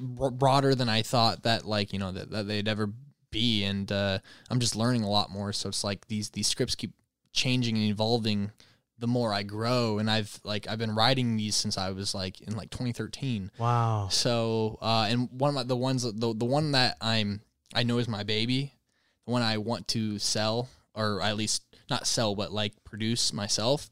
broader 0.00 0.74
than 0.74 0.88
I 0.88 1.02
thought 1.02 1.42
that 1.44 1.64
like 1.64 1.92
you 1.92 1.98
know 1.98 2.12
that, 2.12 2.30
that 2.30 2.46
they'd 2.46 2.68
ever 2.68 2.92
be. 3.30 3.64
And 3.64 3.90
uh, 3.90 4.18
I'm 4.50 4.60
just 4.60 4.76
learning 4.76 5.02
a 5.02 5.10
lot 5.10 5.30
more. 5.30 5.52
So 5.52 5.68
it's 5.68 5.84
like 5.84 6.06
these 6.08 6.30
these 6.30 6.46
scripts 6.46 6.74
keep 6.74 6.92
changing 7.32 7.76
and 7.76 7.84
evolving 7.84 8.50
the 8.98 9.06
more 9.06 9.32
I 9.32 9.42
grow. 9.42 9.98
And 9.98 10.10
I've 10.10 10.38
like 10.44 10.68
I've 10.68 10.78
been 10.78 10.94
writing 10.94 11.36
these 11.36 11.56
since 11.56 11.78
I 11.78 11.90
was 11.90 12.14
like 12.14 12.40
in 12.42 12.56
like 12.56 12.70
2013. 12.70 13.50
wow. 13.58 14.08
So, 14.10 14.78
uh, 14.80 15.06
and 15.08 15.28
one 15.32 15.48
of 15.48 15.54
my, 15.54 15.62
the 15.62 15.76
ones, 15.76 16.02
the, 16.02 16.34
the 16.34 16.44
one 16.44 16.72
that 16.72 16.96
I'm, 17.00 17.40
I 17.74 17.82
know 17.82 17.98
is 17.98 18.08
my 18.08 18.22
baby, 18.22 18.74
the 19.26 19.32
one 19.32 19.42
I 19.42 19.58
want 19.58 19.88
to 19.88 20.18
sell, 20.18 20.68
or 20.94 21.22
at 21.22 21.36
least 21.36 21.62
not 21.88 22.06
sell, 22.06 22.34
but 22.34 22.52
like 22.52 22.72
produce 22.84 23.32
myself. 23.32 23.90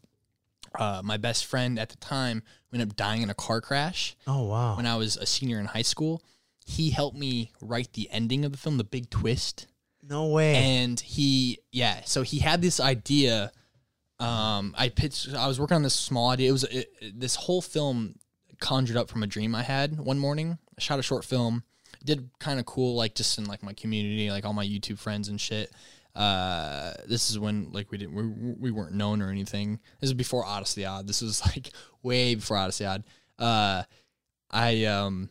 Uh, 0.78 1.02
my 1.04 1.16
best 1.18 1.44
friend 1.44 1.78
at 1.78 1.88
the 1.90 1.96
time 1.96 2.42
ended 2.72 2.88
up 2.90 2.96
dying 2.96 3.22
in 3.22 3.28
a 3.30 3.34
car 3.34 3.60
crash 3.60 4.16
Oh 4.26 4.44
wow. 4.44 4.76
when 4.76 4.86
I 4.86 4.96
was 4.96 5.16
a 5.16 5.26
senior 5.26 5.58
in 5.58 5.66
high 5.66 5.82
school. 5.82 6.22
He 6.64 6.90
helped 6.90 7.16
me 7.18 7.50
write 7.60 7.94
the 7.94 8.08
ending 8.12 8.44
of 8.44 8.52
the 8.52 8.58
film, 8.58 8.76
the 8.78 8.84
big 8.84 9.10
twist 9.10 9.66
no 10.02 10.28
way. 10.28 10.54
and 10.54 10.98
he 11.00 11.58
yeah 11.72 12.00
so 12.06 12.22
he 12.22 12.38
had 12.38 12.62
this 12.62 12.78
idea 12.80 13.50
um 14.20 14.74
i 14.78 14.88
pitched 14.88 15.34
i 15.34 15.46
was 15.46 15.60
working 15.60 15.74
on 15.74 15.82
this 15.82 15.94
small 15.94 16.30
idea 16.30 16.48
it 16.48 16.52
was 16.52 16.64
it, 16.64 16.88
it- 17.00 17.20
this 17.20 17.34
whole 17.34 17.60
film 17.60 18.14
conjured 18.60 18.96
up 18.96 19.08
from 19.10 19.22
a 19.22 19.26
dream 19.26 19.54
i 19.54 19.62
had 19.62 19.98
one 20.00 20.18
morning 20.18 20.56
i 20.76 20.80
shot 20.80 20.98
a 20.98 21.02
short 21.02 21.24
film 21.24 21.62
did 22.04 22.30
kind 22.38 22.58
of 22.58 22.64
cool 22.66 22.94
like 22.96 23.14
just 23.14 23.36
in 23.38 23.44
like 23.44 23.62
my 23.62 23.72
community 23.74 24.30
like 24.30 24.44
all 24.46 24.52
my 24.54 24.66
youtube 24.66 24.98
friends 24.98 25.28
and 25.28 25.40
shit 25.40 25.70
uh 26.18 26.92
this 27.06 27.30
is 27.30 27.38
when 27.38 27.70
like 27.72 27.90
we 27.90 27.98
didn't 27.98 28.14
we, 28.14 28.54
we 28.58 28.70
weren't 28.70 28.94
known 28.94 29.22
or 29.22 29.30
anything 29.30 29.78
this 30.00 30.08
is 30.08 30.14
before 30.14 30.44
odyssey 30.44 30.84
odd 30.84 31.06
this 31.06 31.22
was 31.22 31.44
like 31.46 31.70
way 32.02 32.34
before 32.34 32.56
odyssey 32.56 32.84
odd 32.84 33.04
uh 33.38 33.82
i 34.50 34.84
um 34.84 35.30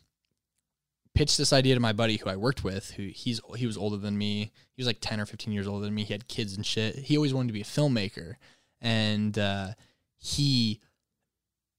pitched 1.18 1.38
this 1.38 1.52
idea 1.52 1.74
to 1.74 1.80
my 1.80 1.94
buddy 1.94 2.18
who 2.18 2.30
I 2.30 2.36
worked 2.36 2.64
with, 2.64 2.92
who 2.92 3.08
he's 3.08 3.42
he 3.56 3.66
was 3.66 3.76
older 3.76 3.98
than 3.98 4.18
me. 4.18 4.52
He 4.76 4.82
was 4.82 4.88
like 4.88 5.00
ten 5.02 5.20
or 5.20 5.26
fifteen 5.26 5.54
years 5.54 5.68
older 5.68 5.84
than 5.84 5.96
me. 5.96 6.04
He 6.04 6.14
had 6.14 6.28
kids 6.28 6.56
and 6.56 6.66
shit. 6.66 6.96
He 6.96 7.18
always 7.18 7.34
wanted 7.34 7.48
to 7.48 7.54
be 7.54 7.62
a 7.62 7.66
filmmaker, 7.66 8.36
and 8.80 9.38
uh, 9.38 9.70
he 10.18 10.80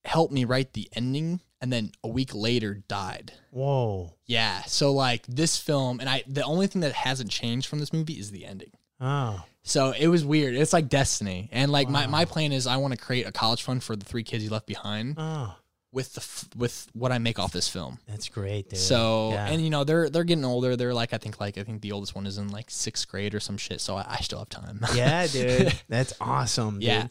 helped 0.04 0.32
me 0.32 0.44
write 0.44 0.72
the 0.72 0.88
ending. 0.92 1.40
And 1.60 1.72
then 1.72 1.90
a 2.04 2.08
week 2.08 2.36
later, 2.36 2.82
died. 2.86 3.32
Whoa. 3.50 4.14
Yeah. 4.26 4.62
So 4.62 4.92
like 4.92 5.26
this 5.26 5.56
film, 5.56 5.98
and 5.98 6.08
I 6.08 6.22
the 6.26 6.44
only 6.44 6.66
thing 6.66 6.82
that 6.82 6.92
hasn't 6.92 7.30
changed 7.30 7.68
from 7.68 7.80
this 7.80 7.92
movie 7.92 8.14
is 8.14 8.30
the 8.30 8.44
ending. 8.44 8.70
Oh. 9.00 9.42
So 9.62 9.92
it 9.92 10.08
was 10.08 10.24
weird. 10.24 10.54
It's 10.54 10.72
like 10.72 10.88
destiny. 10.88 11.48
And 11.52 11.70
like 11.70 11.88
my, 11.88 12.06
Wow. 12.06 12.10
my 12.10 12.24
plan 12.24 12.52
is 12.52 12.66
I 12.66 12.78
want 12.78 12.92
to 12.94 12.98
create 12.98 13.26
a 13.26 13.32
college 13.32 13.62
fund 13.62 13.82
for 13.84 13.94
the 13.96 14.04
three 14.04 14.22
kids 14.22 14.42
he 14.42 14.48
left 14.48 14.66
behind 14.66 15.14
Oh. 15.18 15.54
With 15.90 16.12
the 16.12 16.20
f- 16.20 16.44
with 16.54 16.86
what 16.92 17.12
I 17.12 17.18
make 17.18 17.38
off 17.38 17.50
this 17.52 17.66
film. 17.66 17.98
That's 18.06 18.28
great, 18.28 18.68
dude. 18.68 18.78
So 18.78 19.30
Yeah. 19.32 19.46
and 19.46 19.62
you 19.62 19.70
know 19.70 19.84
they're 19.84 20.10
they're 20.10 20.22
getting 20.24 20.44
older. 20.44 20.76
They're 20.76 20.92
like 20.92 21.14
I 21.14 21.16
think 21.18 21.40
like 21.40 21.56
I 21.56 21.62
think 21.62 21.80
the 21.80 21.92
oldest 21.92 22.14
one 22.14 22.26
is 22.26 22.36
in 22.36 22.48
like 22.48 22.70
sixth 22.70 23.08
grade 23.08 23.34
or 23.34 23.40
some 23.40 23.56
shit. 23.56 23.80
So 23.80 23.96
I, 23.96 24.04
I 24.06 24.16
still 24.20 24.38
have 24.40 24.50
time. 24.50 24.80
yeah, 24.94 25.26
dude. 25.32 25.72
That's 25.88 26.12
awesome. 26.20 26.82
Yeah. 26.82 27.02
Dude. 27.02 27.10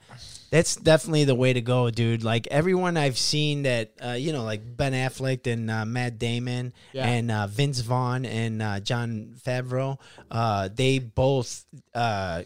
That's 0.51 0.75
definitely 0.77 1.25
the 1.25 1.35
way 1.35 1.51
to 1.53 1.59
go, 1.59 1.89
dude. 1.89 2.23
Like 2.23 2.47
everyone 2.47 2.95
I've 2.95 3.17
seen 3.17 3.63
that, 3.63 3.91
uh, 4.01 4.11
you 4.11 4.31
know, 4.31 4.43
like 4.45 4.61
Ben 4.77 4.93
Affleck 4.93 5.51
and 5.51 5.69
uh, 5.69 5.83
Matt 5.83 6.19
Damon 6.19 6.71
Yeah. 6.93 7.05
and 7.07 7.29
uh, 7.31 7.47
Vince 7.47 7.81
Vaughn 7.81 8.25
and 8.25 8.61
uh, 8.61 8.79
Jon 8.79 9.35
Favreau, 9.45 9.97
uh, 10.31 10.69
they 10.73 10.99
both 10.99 11.65
uh, 11.93 12.43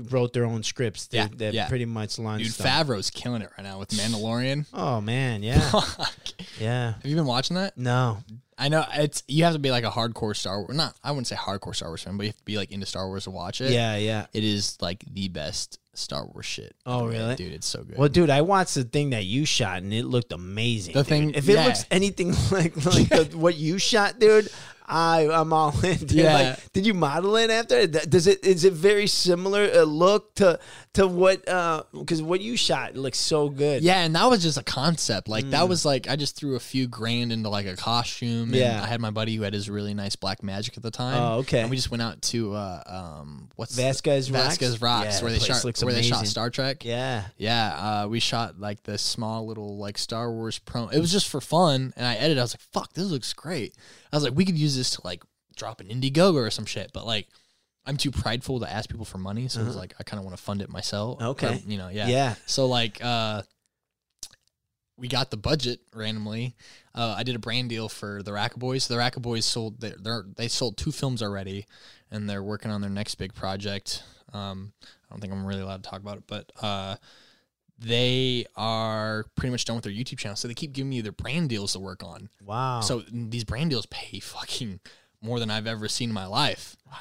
wrote 0.00 0.32
their 0.32 0.44
own 0.44 0.62
scripts. 0.62 1.06
That, 1.08 1.16
Yeah, 1.16 1.28
that 1.36 1.54
yeah. 1.54 1.68
pretty 1.68 1.84
much 1.84 2.18
launched. 2.18 2.56
Dude. 2.56 2.66
Favreau's 2.66 3.10
killing 3.10 3.42
it 3.42 3.50
right 3.56 3.64
now 3.64 3.78
with 3.78 3.90
Mandalorian. 3.90 4.66
Oh 4.74 5.00
man, 5.00 5.42
yeah, 5.42 5.70
yeah. 6.58 6.92
Have 6.94 7.06
you 7.06 7.16
been 7.16 7.26
watching 7.26 7.56
that? 7.56 7.76
No, 7.76 8.18
I 8.58 8.68
know 8.68 8.84
it's 8.94 9.22
you 9.28 9.44
have 9.44 9.52
to 9.54 9.58
be 9.58 9.70
like 9.70 9.84
a 9.84 9.90
hardcore 9.90 10.36
Star 10.36 10.60
Wars. 10.60 10.76
Not 10.76 10.96
I 11.02 11.10
wouldn't 11.10 11.26
say 11.26 11.36
hardcore 11.36 11.74
Star 11.74 11.88
Wars 11.88 12.02
fan, 12.02 12.16
but 12.16 12.24
you 12.24 12.28
have 12.30 12.36
to 12.36 12.44
be 12.44 12.56
like 12.56 12.70
into 12.72 12.86
Star 12.86 13.06
Wars 13.08 13.24
to 13.24 13.30
watch 13.30 13.60
it. 13.60 13.72
yeah, 13.72 13.96
yeah. 13.96 14.26
it 14.32 14.44
is 14.44 14.76
like 14.80 15.04
the 15.12 15.28
best 15.28 15.78
Star 15.94 16.26
Wars 16.26 16.46
shit. 16.46 16.74
Oh, 16.86 17.06
really? 17.06 17.36
dude? 17.36 17.52
It's 17.52 17.66
so 17.66 17.82
good. 17.82 17.98
Well, 17.98 18.08
dude, 18.08 18.30
I 18.30 18.42
watched 18.42 18.74
the 18.74 18.84
thing 18.84 19.10
that 19.10 19.24
you 19.24 19.44
shot, 19.44 19.82
and 19.82 19.92
it 19.92 20.04
looked 20.04 20.32
amazing. 20.32 20.94
The 20.94 21.00
dude. 21.00 21.08
thing- 21.08 21.34
if 21.34 21.48
it 21.48 21.54
yeah. 21.54 21.64
looks 21.66 21.84
anything 21.90 22.28
like 22.50 22.76
like 22.84 23.08
the, 23.08 23.30
what 23.34 23.56
you 23.56 23.78
shot, 23.78 24.18
dude, 24.18 24.48
I 24.90 25.28
I'm 25.28 25.52
all 25.52 25.72
in. 25.84 25.98
Dude. 25.98 26.12
Yeah. 26.12 26.34
Like, 26.34 26.72
did 26.72 26.86
you 26.86 26.94
model 26.94 27.36
it 27.36 27.50
after? 27.50 27.86
Does 27.86 28.26
it 28.26 28.44
is 28.44 28.64
it 28.64 28.72
very 28.72 29.06
similar 29.06 29.70
uh, 29.72 29.82
look 29.82 30.34
to 30.36 30.58
to 30.94 31.06
what? 31.06 31.44
Because 31.44 32.20
what 32.20 32.40
you 32.40 32.56
shot 32.56 32.96
looks 32.96 33.18
so 33.18 33.48
good. 33.48 33.82
Yeah, 33.82 34.02
and 34.02 34.14
that 34.16 34.24
was 34.28 34.42
just 34.42 34.58
a 34.58 34.62
concept. 34.64 35.28
Like 35.28 35.44
Mm. 35.44 35.50
that 35.52 35.68
was 35.68 35.84
like 35.84 36.08
I 36.08 36.16
just 36.16 36.34
threw 36.36 36.56
a 36.56 36.60
few 36.60 36.88
grand 36.88 37.30
into 37.32 37.48
like 37.48 37.66
a 37.66 37.76
costume. 37.76 38.48
And 38.48 38.54
Yeah. 38.56 38.82
I 38.82 38.86
had 38.86 39.00
my 39.00 39.10
buddy 39.10 39.36
who 39.36 39.42
had 39.42 39.54
his 39.54 39.70
really 39.70 39.94
nice 39.94 40.16
Blackmagic 40.16 40.76
at 40.76 40.82
the 40.82 40.90
time. 40.90 41.22
Oh, 41.22 41.38
okay. 41.38 41.60
And 41.60 41.70
we 41.70 41.76
just 41.76 41.90
went 41.92 42.02
out 42.02 42.20
to 42.22 42.54
uh, 42.54 42.82
um, 43.20 43.48
what's 43.56 43.76
the- 43.76 43.82
Vasquez 43.82 44.30
Rocks? 44.32 44.44
Vasquez 44.58 44.82
Rocks, 44.82 45.18
Yeah, 45.18 45.22
where 45.22 45.32
they 45.32 45.38
shot 45.38 45.64
where 45.84 45.94
they 45.94 46.02
shot. 46.02 46.26
Star 46.26 46.50
Trek. 46.50 46.84
yeah. 46.84 47.24
Yeah, 47.36 48.02
uh, 48.04 48.08
we 48.08 48.18
shot 48.18 48.58
like 48.58 48.82
the 48.82 48.98
small 48.98 49.46
little 49.46 49.78
like 49.78 49.96
Star 49.96 50.32
Wars 50.32 50.58
pro. 50.58 50.88
It 50.88 50.98
was 50.98 51.12
just 51.12 51.28
for 51.28 51.40
fun, 51.40 51.92
and 51.96 52.04
I 52.06 52.14
edited. 52.16 52.38
I 52.38 52.42
was 52.42 52.54
like, 52.54 52.62
"Fuck, 52.72 52.94
this 52.94 53.06
looks 53.06 53.32
great." 53.32 53.74
I 54.12 54.16
was 54.16 54.24
like, 54.24 54.34
"We 54.34 54.44
could 54.44 54.58
use 54.58 54.76
this 54.76 54.90
to 54.92 55.00
like 55.04 55.22
drop 55.56 55.80
an 55.80 55.86
Indiegogo 55.88 56.34
or 56.34 56.50
some 56.50 56.64
shit," 56.66 56.90
but 56.92 57.06
like, 57.06 57.28
I'm 57.86 57.96
too 57.96 58.10
prideful 58.10 58.60
to 58.60 58.70
ask 58.70 58.90
people 58.90 59.04
for 59.06 59.18
money, 59.18 59.48
so 59.48 59.64
it's 59.64 59.76
like 59.76 59.94
I 59.98 60.02
kind 60.02 60.18
of 60.18 60.24
want 60.24 60.36
to 60.36 60.42
fund 60.42 60.62
it 60.62 60.68
myself. 60.68 61.20
Uh-huh. 61.20 61.30
Okay. 61.30 61.54
Or, 61.54 61.58
you 61.66 61.78
know, 61.78 61.88
yeah. 61.88 62.08
Yeah. 62.08 62.34
So 62.46 62.66
like, 62.66 63.02
uh, 63.02 63.42
we 64.98 65.08
got 65.08 65.30
the 65.30 65.38
budget 65.38 65.80
randomly. 65.94 66.54
Uh, 66.94 67.14
I 67.16 67.22
did 67.22 67.34
a 67.34 67.38
brand 67.38 67.70
deal 67.70 67.88
for 67.88 68.22
the 68.22 68.32
Rack 68.34 68.54
Boys. 68.54 68.86
The 68.86 68.98
Rack 68.98 69.16
Boys 69.16 69.46
sold 69.46 69.80
their, 69.80 69.96
their 69.98 70.24
they 70.36 70.46
sold 70.48 70.76
two 70.76 70.92
films 70.92 71.22
already, 71.22 71.66
and 72.10 72.28
they're 72.28 72.42
working 72.42 72.70
on 72.70 72.82
their 72.82 72.90
next 72.90 73.14
big 73.14 73.32
project. 73.32 74.02
Um, 74.32 74.72
I 74.82 75.14
don't 75.14 75.20
think 75.20 75.32
I'm 75.32 75.46
really 75.46 75.62
allowed 75.62 75.82
to 75.82 75.90
talk 75.90 76.00
about 76.00 76.18
it, 76.18 76.24
but 76.26 76.52
uh, 76.60 76.96
they 77.78 78.44
are 78.56 79.24
pretty 79.36 79.50
much 79.50 79.64
done 79.64 79.76
with 79.76 79.84
their 79.84 79.92
YouTube 79.92 80.18
channel. 80.18 80.36
So 80.36 80.48
they 80.48 80.54
keep 80.54 80.72
giving 80.72 80.90
me 80.90 81.00
their 81.00 81.12
brand 81.12 81.48
deals 81.48 81.72
to 81.72 81.78
work 81.78 82.04
on. 82.04 82.28
Wow. 82.44 82.80
So 82.80 83.02
these 83.10 83.44
brand 83.44 83.70
deals 83.70 83.86
pay 83.86 84.20
fucking 84.20 84.80
more 85.22 85.40
than 85.40 85.50
I've 85.50 85.66
ever 85.66 85.88
seen 85.88 86.10
in 86.10 86.14
my 86.14 86.26
life. 86.26 86.76
Wow. 86.86 86.92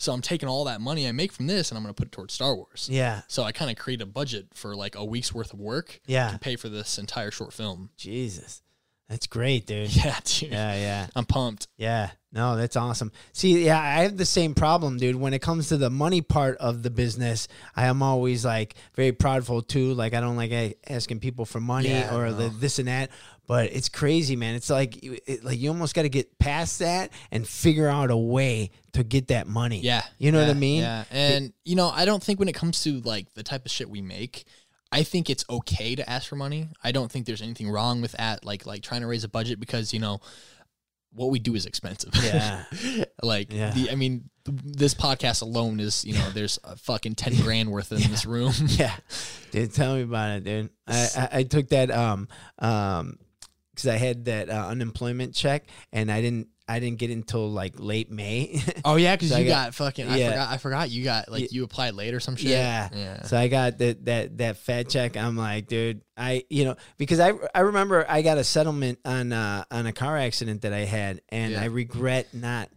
So 0.00 0.12
I'm 0.14 0.22
taking 0.22 0.48
all 0.48 0.64
that 0.64 0.80
money 0.80 1.06
I 1.06 1.12
make 1.12 1.30
from 1.30 1.46
this 1.46 1.70
and 1.70 1.76
I'm 1.76 1.84
going 1.84 1.94
to 1.94 1.98
put 1.98 2.08
it 2.08 2.12
towards 2.12 2.32
Star 2.32 2.54
Wars. 2.56 2.88
yeah. 2.90 3.20
So 3.28 3.42
I 3.42 3.52
kind 3.52 3.70
of 3.70 3.76
create 3.76 4.00
a 4.00 4.06
budget 4.06 4.46
for 4.54 4.74
like 4.74 4.96
a 4.96 5.04
week's 5.04 5.34
worth 5.34 5.52
of 5.52 5.60
work 5.60 6.00
Yeah. 6.06 6.30
to 6.30 6.38
pay 6.38 6.56
for 6.56 6.70
this 6.70 6.98
entire 6.98 7.30
short 7.30 7.52
film. 7.52 7.90
Jesus, 7.98 8.62
that's 9.10 9.26
great, 9.26 9.66
dude. 9.66 9.94
Yeah, 10.04 10.18
dude. 10.24 10.52
Yeah, 10.52 10.74
yeah. 10.74 11.06
I'm 11.14 11.26
pumped. 11.26 11.68
Yeah, 11.76 12.10
no, 12.32 12.56
that's 12.56 12.76
awesome. 12.76 13.12
See, 13.34 13.66
yeah, 13.66 13.78
I 13.78 14.04
have 14.04 14.16
the 14.16 14.24
same 14.24 14.54
problem, 14.54 14.96
dude. 14.96 15.16
When 15.16 15.34
it 15.34 15.42
comes 15.42 15.68
to 15.68 15.76
the 15.76 15.90
money 15.90 16.22
part 16.22 16.56
of 16.58 16.82
the 16.82 16.90
business, 16.90 17.46
I 17.76 17.86
am 17.86 18.02
always 18.02 18.44
like 18.44 18.76
very 18.94 19.12
proudful 19.12 19.66
too. 19.68 19.92
Like 19.94 20.14
I 20.14 20.20
don't 20.20 20.36
like 20.36 20.78
asking 20.88 21.20
people 21.20 21.44
for 21.44 21.60
money 21.60 21.90
Yeah, 21.90 22.16
or 22.16 22.32
the, 22.32 22.48
this 22.48 22.78
and 22.78 22.88
that. 22.88 23.10
But 23.50 23.72
it's 23.72 23.88
crazy, 23.88 24.36
man. 24.36 24.54
It's 24.54 24.70
like 24.70 25.02
you- 25.02 25.18
it, 25.26 25.42
like 25.42 25.58
you 25.58 25.70
almost 25.70 25.92
got 25.92 26.02
to 26.02 26.08
get 26.08 26.38
past 26.38 26.78
that 26.78 27.10
and 27.32 27.44
figure 27.44 27.88
out 27.88 28.12
a 28.12 28.16
way 28.16 28.70
to 28.92 29.02
get 29.02 29.26
that 29.26 29.48
money. 29.48 29.80
Yeah. 29.80 30.04
you 30.18 30.30
know 30.30 30.38
what 30.40 30.50
I 30.50 30.54
mean. 30.54 30.82
Yeah. 30.82 31.02
And, 31.10 31.52
you 31.64 31.74
know, 31.74 31.88
I 31.88 32.04
don't 32.04 32.22
think 32.22 32.38
when 32.38 32.46
it 32.48 32.54
comes 32.54 32.80
to 32.82 33.00
like 33.00 33.34
the 33.34 33.42
type 33.42 33.66
of 33.66 33.72
shit 33.72 33.90
we 33.90 34.02
make, 34.02 34.44
I 34.92 35.02
think 35.02 35.28
it's 35.28 35.44
okay 35.50 35.96
to 35.96 36.08
ask 36.08 36.28
for 36.28 36.36
money. 36.36 36.68
I 36.84 36.92
don't 36.92 37.10
think 37.10 37.26
there's 37.26 37.42
anything 37.42 37.68
wrong 37.68 38.00
with 38.00 38.12
that, 38.12 38.44
like 38.44 38.66
like 38.66 38.84
trying 38.84 39.00
to 39.00 39.08
raise 39.08 39.24
a 39.24 39.28
budget 39.28 39.58
because, 39.58 39.92
you 39.92 39.98
know, 39.98 40.20
what 41.12 41.30
we 41.30 41.40
do 41.40 41.56
is 41.56 41.66
expensive. 41.66 42.10
Yeah. 42.22 42.66
like 43.24 43.52
Yeah. 43.52 43.70
the 43.72 43.90
I 43.90 43.96
mean, 43.96 44.30
th- 44.44 44.60
this 44.62 44.94
podcast 44.94 45.42
alone 45.42 45.80
is, 45.80 46.04
you 46.04 46.14
know, 46.14 46.30
there's 46.30 46.60
a 46.62 46.76
fucking 46.76 47.16
10 47.16 47.34
grand 47.42 47.68
worth 47.68 47.90
in 47.90 47.98
this 48.12 48.24
room. 48.26 48.52
yeah, 48.66 48.94
dude, 49.50 49.74
tell 49.74 49.96
me 49.96 50.02
about 50.02 50.36
it, 50.38 50.44
dude. 50.44 50.70
I, 50.86 51.08
I, 51.16 51.28
I 51.38 51.42
took 51.42 51.70
that 51.70 51.90
um 51.90 52.28
um 52.60 53.18
because 53.82 53.94
I 53.94 53.98
had 53.98 54.24
that 54.26 54.48
uh, 54.50 54.66
unemployment 54.68 55.34
check 55.34 55.64
and 55.92 56.10
I 56.10 56.20
didn't 56.20 56.48
I 56.68 56.78
didn't 56.78 56.98
get 56.98 57.10
it 57.10 57.14
until 57.14 57.50
like 57.50 57.74
late 57.80 58.12
May. 58.12 58.62
Oh 58.84 58.94
yeah, 58.96 59.16
because 59.16 59.30
So 59.30 59.38
you 59.38 59.46
got- 59.48 59.66
got, 59.66 59.74
fucking. 59.74 60.08
I 60.08 60.16
yeah. 60.18 60.30
forgot. 60.30 60.50
I 60.52 60.56
forgot 60.58 60.90
you 60.90 61.02
got 61.04 61.30
like 61.30 61.52
you 61.52 61.64
applied 61.64 61.94
late 61.94 62.14
or 62.14 62.20
some 62.20 62.36
shit. 62.36 62.50
Yeah. 62.50 62.88
yeah. 62.94 63.22
So 63.22 63.36
I 63.36 63.48
got 63.48 63.78
that 63.78 64.04
that 64.04 64.38
that 64.38 64.56
fat 64.58 64.88
check. 64.88 65.16
I'm 65.16 65.36
like, 65.36 65.66
dude, 65.66 66.02
I 66.16 66.44
you 66.48 66.64
know 66.64 66.76
because 66.96 67.18
I 67.18 67.32
I 67.54 67.60
remember 67.60 68.06
I 68.08 68.22
got 68.22 68.38
a 68.38 68.44
settlement 68.44 69.00
on 69.04 69.32
uh 69.32 69.64
on 69.70 69.86
a 69.86 69.92
car 69.92 70.16
accident 70.16 70.62
that 70.62 70.72
I 70.72 70.84
had, 70.84 71.20
and 71.28 71.52
Yeah. 71.52 71.62
I 71.62 71.64
regret 71.66 72.32
not 72.34 72.68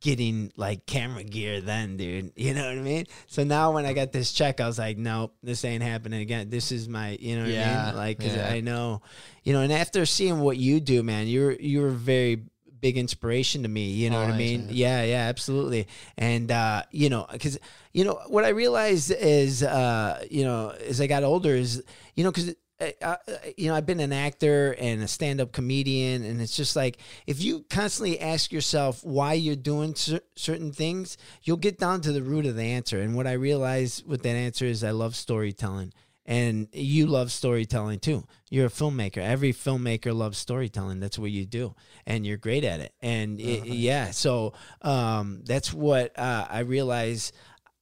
getting 0.00 0.52
like 0.56 0.86
camera 0.86 1.24
gear 1.24 1.60
then, 1.60 1.96
dude. 1.96 2.32
You 2.36 2.54
know 2.54 2.62
what 2.68 2.78
I 2.78 2.82
mean? 2.82 3.06
So 3.26 3.44
now 3.44 3.72
when 3.72 3.84
I 3.84 3.92
got 3.92 4.12
this 4.12 4.32
check, 4.32 4.60
I 4.60 4.66
was 4.66 4.78
like, 4.78 4.96
nope, 4.98 5.34
this 5.42 5.64
ain't 5.64 5.82
happening 5.82 6.20
again. 6.20 6.50
This 6.50 6.70
is 6.72 6.88
my, 6.88 7.16
you 7.20 7.36
know 7.36 7.42
what 7.42 7.50
I 7.50 7.54
Yeah, 7.54 7.86
mean? 7.86 7.96
Like, 7.96 8.20
cause 8.20 8.36
yeah. 8.36 8.48
I 8.48 8.60
know, 8.60 9.02
you 9.44 9.52
know, 9.52 9.60
and 9.62 9.72
after 9.72 10.06
seeing 10.06 10.40
what 10.40 10.56
you 10.56 10.80
do, 10.80 11.02
man, 11.02 11.26
you're 11.26 11.52
you're 11.52 11.90
very 11.90 12.44
big 12.80 12.96
inspiration 12.96 13.62
to 13.64 13.68
me. 13.68 13.90
You 13.90 14.10
know 14.10 14.18
Oh, 14.18 14.26
what 14.26 14.34
I 14.34 14.38
mean? 14.38 14.60
man. 14.62 14.68
Yeah, 14.70 15.02
yeah, 15.02 15.26
absolutely. 15.28 15.88
And 16.16 16.50
uh, 16.50 16.82
you 16.92 17.08
know, 17.10 17.26
because 17.30 17.58
you 17.92 18.04
know 18.04 18.20
what 18.28 18.44
I 18.44 18.50
realized 18.50 19.10
is, 19.10 19.62
uh, 19.62 20.24
you 20.30 20.44
know, 20.44 20.70
as 20.70 21.00
I 21.00 21.06
got 21.06 21.24
older, 21.24 21.54
is 21.54 21.82
you 22.14 22.24
know, 22.24 22.30
because. 22.30 22.54
I, 22.80 23.16
you 23.56 23.68
know, 23.68 23.74
I've 23.74 23.86
been 23.86 23.98
an 23.98 24.12
actor 24.12 24.76
and 24.78 25.02
a 25.02 25.08
stand-up 25.08 25.50
comedian, 25.50 26.24
and 26.24 26.40
it's 26.40 26.56
just 26.56 26.76
like 26.76 26.98
if 27.26 27.42
you 27.42 27.64
constantly 27.68 28.20
ask 28.20 28.52
yourself 28.52 29.02
why 29.02 29.32
you're 29.32 29.56
doing 29.56 29.96
cer- 29.96 30.20
certain 30.36 30.72
things, 30.72 31.18
you'll 31.42 31.56
get 31.56 31.78
down 31.78 32.02
to 32.02 32.12
the 32.12 32.22
root 32.22 32.46
of 32.46 32.54
the 32.54 32.62
answer. 32.62 33.00
And 33.00 33.16
what 33.16 33.26
I 33.26 33.32
realized 33.32 34.06
with 34.06 34.22
that 34.22 34.36
answer 34.36 34.64
is 34.64 34.84
I 34.84 34.92
love 34.92 35.16
storytelling, 35.16 35.92
and 36.24 36.68
you 36.72 37.06
love 37.06 37.32
storytelling 37.32 37.98
too. 37.98 38.24
You're 38.48 38.66
a 38.66 38.70
filmmaker. 38.70 39.18
Every 39.18 39.52
filmmaker 39.52 40.14
loves 40.14 40.38
storytelling. 40.38 41.00
That's 41.00 41.18
what 41.18 41.32
you 41.32 41.46
do, 41.46 41.74
and 42.06 42.24
you're 42.24 42.36
great 42.36 42.62
at 42.62 42.78
it. 42.78 42.94
And 43.00 43.40
it, 43.40 43.66
yeah, 43.66 44.12
so 44.12 44.52
um, 44.82 45.42
that's 45.44 45.74
what 45.74 46.16
uh, 46.16 46.46
I 46.48 46.60
realize. 46.60 47.32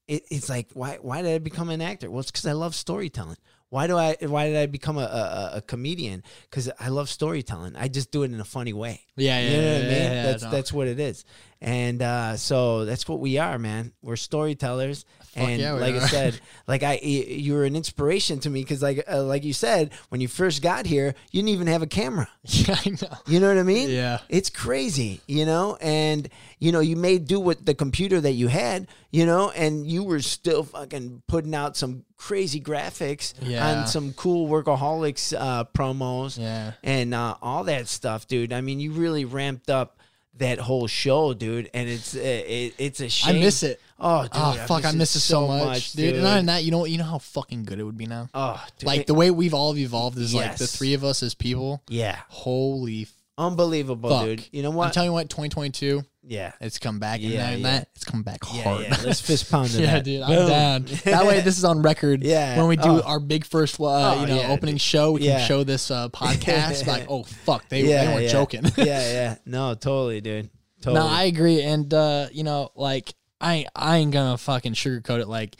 It, 0.09 0.25
it's 0.31 0.49
like 0.49 0.69
why 0.73 0.99
why 1.03 1.21
did 1.21 1.35
I 1.35 1.39
become 1.39 1.69
an 1.69 1.83
actor? 1.83 2.11
Well, 2.11 2.21
it's 2.21 2.31
because 2.31 2.47
I 2.47 2.53
love 2.53 2.75
storytelling. 2.75 3.37
Why 3.69 3.87
do 3.87 3.97
I? 3.97 4.17
Why 4.21 4.47
did 4.49 4.57
I 4.57 4.67
become 4.67 4.97
a, 4.97 5.03
a, 5.03 5.51
a 5.57 5.63
comedian? 5.63 6.23
Because 6.49 6.71
I 6.79 6.89
love 6.89 7.09
storytelling. 7.09 7.75
I 7.77 7.89
just 7.89 8.13
do 8.13 8.23
it 8.23 8.31
in 8.31 8.41
a 8.41 8.45
funny 8.45 8.73
way. 8.73 9.01
Yeah, 9.17 9.41
yeah, 9.41 9.51
you 9.51 9.57
know 9.57 9.63
yeah, 9.63 9.73
what 9.73 9.77
I 9.77 9.81
mean. 9.81 9.91
yeah, 9.91 10.13
yeah, 10.13 10.23
that's 10.23 10.43
no. 10.45 10.51
that's 10.51 10.73
what 10.73 10.89
it 10.89 11.01
is, 11.01 11.25
and 11.67 12.01
uh, 12.01 12.37
so 12.37 12.85
that's 12.85 13.09
what 13.09 13.19
we 13.19 13.39
are, 13.39 13.59
man. 13.59 13.93
We're 14.01 14.15
storytellers, 14.17 15.05
and 15.35 15.61
yeah, 15.61 15.73
like 15.73 15.97
I 15.97 16.07
said, 16.07 16.39
like 16.69 16.85
I, 16.85 16.95
you 17.03 17.55
were 17.55 17.65
an 17.65 17.75
inspiration 17.75 18.39
to 18.41 18.49
me 18.51 18.63
because, 18.63 18.83
like, 18.83 19.05
uh, 19.11 19.25
like 19.25 19.43
you 19.43 19.53
said, 19.53 19.91
when 20.09 20.21
you 20.21 20.29
first 20.29 20.63
got 20.63 20.87
here, 20.87 21.15
you 21.33 21.43
didn't 21.43 21.49
even 21.49 21.67
have 21.67 21.83
a 21.83 21.87
camera. 21.89 22.29
yeah, 22.45 22.77
I 22.87 22.91
know. 22.91 23.19
You 23.27 23.41
know 23.41 23.49
what 23.49 23.59
I 23.59 23.65
mean? 23.65 23.91
Yeah. 23.91 24.21
It's 24.29 24.49
crazy, 24.49 25.21
you 25.27 25.45
know, 25.45 25.77
and 25.81 26.29
you 26.61 26.71
know, 26.71 26.81
you 26.81 26.95
made 26.95 27.27
do 27.27 27.41
with 27.41 27.67
the 27.67 27.75
computer 27.75 28.21
that 28.21 28.33
you 28.33 28.47
had, 28.47 28.87
you 29.11 29.27
know, 29.27 29.51
and 29.51 29.87
you 29.87 30.05
were 30.05 30.21
still 30.21 30.63
fucking 30.63 31.23
putting 31.27 31.55
out 31.55 31.77
some 31.77 32.05
crazy 32.17 32.61
graphics 32.61 33.35
Yeah. 33.43 33.81
on 33.81 33.87
some 33.89 34.13
cool 34.13 34.49
workaholics 34.49 35.35
uh, 35.39 35.65
promos 35.75 36.39
Yeah. 36.39 36.73
and 36.85 37.13
uh, 37.13 37.35
all 37.43 37.65
that 37.65 37.89
stuff, 37.89 38.27
dude. 38.29 38.53
I 38.53 38.61
mean, 38.61 38.79
you 38.79 38.93
really 38.93 39.25
ramped 39.25 39.69
up 39.69 39.99
that 40.39 40.59
whole 40.59 40.87
show, 40.87 41.35
dude, 41.35 41.71
and 41.73 41.89
it's 41.89 42.15
uh, 42.15 42.21
it, 42.21 42.75
it's 42.79 43.01
a 43.01 43.07
I 43.07 43.09
shame. 43.09 43.37
I 43.37 43.39
miss 43.41 43.63
it. 43.63 43.81
Oh, 43.99 44.23
dude, 44.23 44.31
oh 44.35 44.65
fuck, 44.67 44.85
I 44.85 44.93
miss 44.93 45.17
it 45.17 45.21
so 45.21 45.47
much, 45.47 45.93
dude. 45.93 46.15
And 46.15 46.23
not 46.25 46.39
in 46.39 46.47
that, 46.47 46.65
you 46.65 46.71
know, 46.71 46.85
you 46.85 46.99
know 46.99 47.05
how 47.05 47.19
fucking 47.19 47.65
good 47.65 47.79
it 47.79 47.85
would 47.85 47.97
be 47.97 48.07
now. 48.07 48.29
oh, 48.35 48.63
dude. 48.79 48.87
Like 48.87 49.07
the 49.07 49.15
way 49.15 49.31
we've 49.31 49.55
all 49.55 49.77
evolved 49.77 50.19
is 50.19 50.35
like 50.35 50.57
the 50.57 50.67
three 50.67 50.95
of 50.95 51.05
us 51.05 51.23
as 51.23 51.35
people. 51.35 51.83
yeah, 51.89 52.19
Holy 52.29 53.09
unbelievable, 53.39 54.11
fuck, 54.11 54.25
dude. 54.25 54.49
You 54.53 54.63
know 54.63 54.71
what? 54.71 54.87
I'm 54.87 54.93
telling 54.93 55.09
you 55.09 55.13
what, 55.13 55.29
2022, 55.31 56.03
yeah, 56.29 56.53
it's 56.61 56.79
come 56.79 56.99
back. 56.99 57.21
Yeah, 57.21 57.29
yeah, 57.31 57.51
yeah. 57.57 57.63
that 57.63 57.89
it's 57.95 58.05
come 58.05 58.23
back 58.23 58.39
yeah, 58.53 58.63
hard. 58.63 58.83
yeah. 58.83 58.97
Let's 59.05 59.21
fist 59.21 59.51
pound 59.51 59.71
to 59.71 59.81
Yeah, 59.83 59.93
that. 59.95 60.05
dude, 60.05 60.23
I'm 60.23 60.29
Boom. 60.35 60.49
down. 60.49 60.85
That 61.05 61.25
way, 61.27 61.41
this 61.41 61.57
is 61.59 61.65
on 61.65 61.83
record. 61.83 62.23
Yeah. 62.25 62.59
when 62.59 62.67
we 62.69 62.77
do 62.77 62.83
Oh. 62.89 63.03
our 63.03 63.21
big 63.21 63.45
first, 63.45 63.79
uh, 63.81 63.85
Oh, 63.85 64.21
you 64.23 64.27
know, 64.27 64.43
opening 64.49 64.75
dude. 64.75 64.81
show, 64.83 65.13
we 65.13 65.21
can 65.21 65.47
show 65.47 65.63
this 65.65 65.91
uh, 65.91 66.09
podcast. 66.13 66.87
like, 66.87 67.07
oh 67.09 67.23
fuck, 67.23 67.69
they, 67.69 67.83
they 67.83 68.07
weren't 68.07 68.29
joking. 68.31 68.65
yeah, 68.77 68.85
yeah. 69.13 69.37
No, 69.47 69.75
totally, 69.75 70.21
dude. 70.21 70.51
Totally. 70.83 71.01
No, 71.01 71.07
I 71.11 71.23
agree, 71.25 71.63
and 71.63 71.93
uh, 71.95 72.27
you 72.33 72.45
know, 72.45 72.71
like 72.77 73.15
I 73.41 73.67
I 73.75 73.97
ain't 73.99 74.13
gonna 74.13 74.37
fucking 74.37 74.75
sugarcoat 74.75 75.21
it. 75.21 75.29
Like 75.29 75.57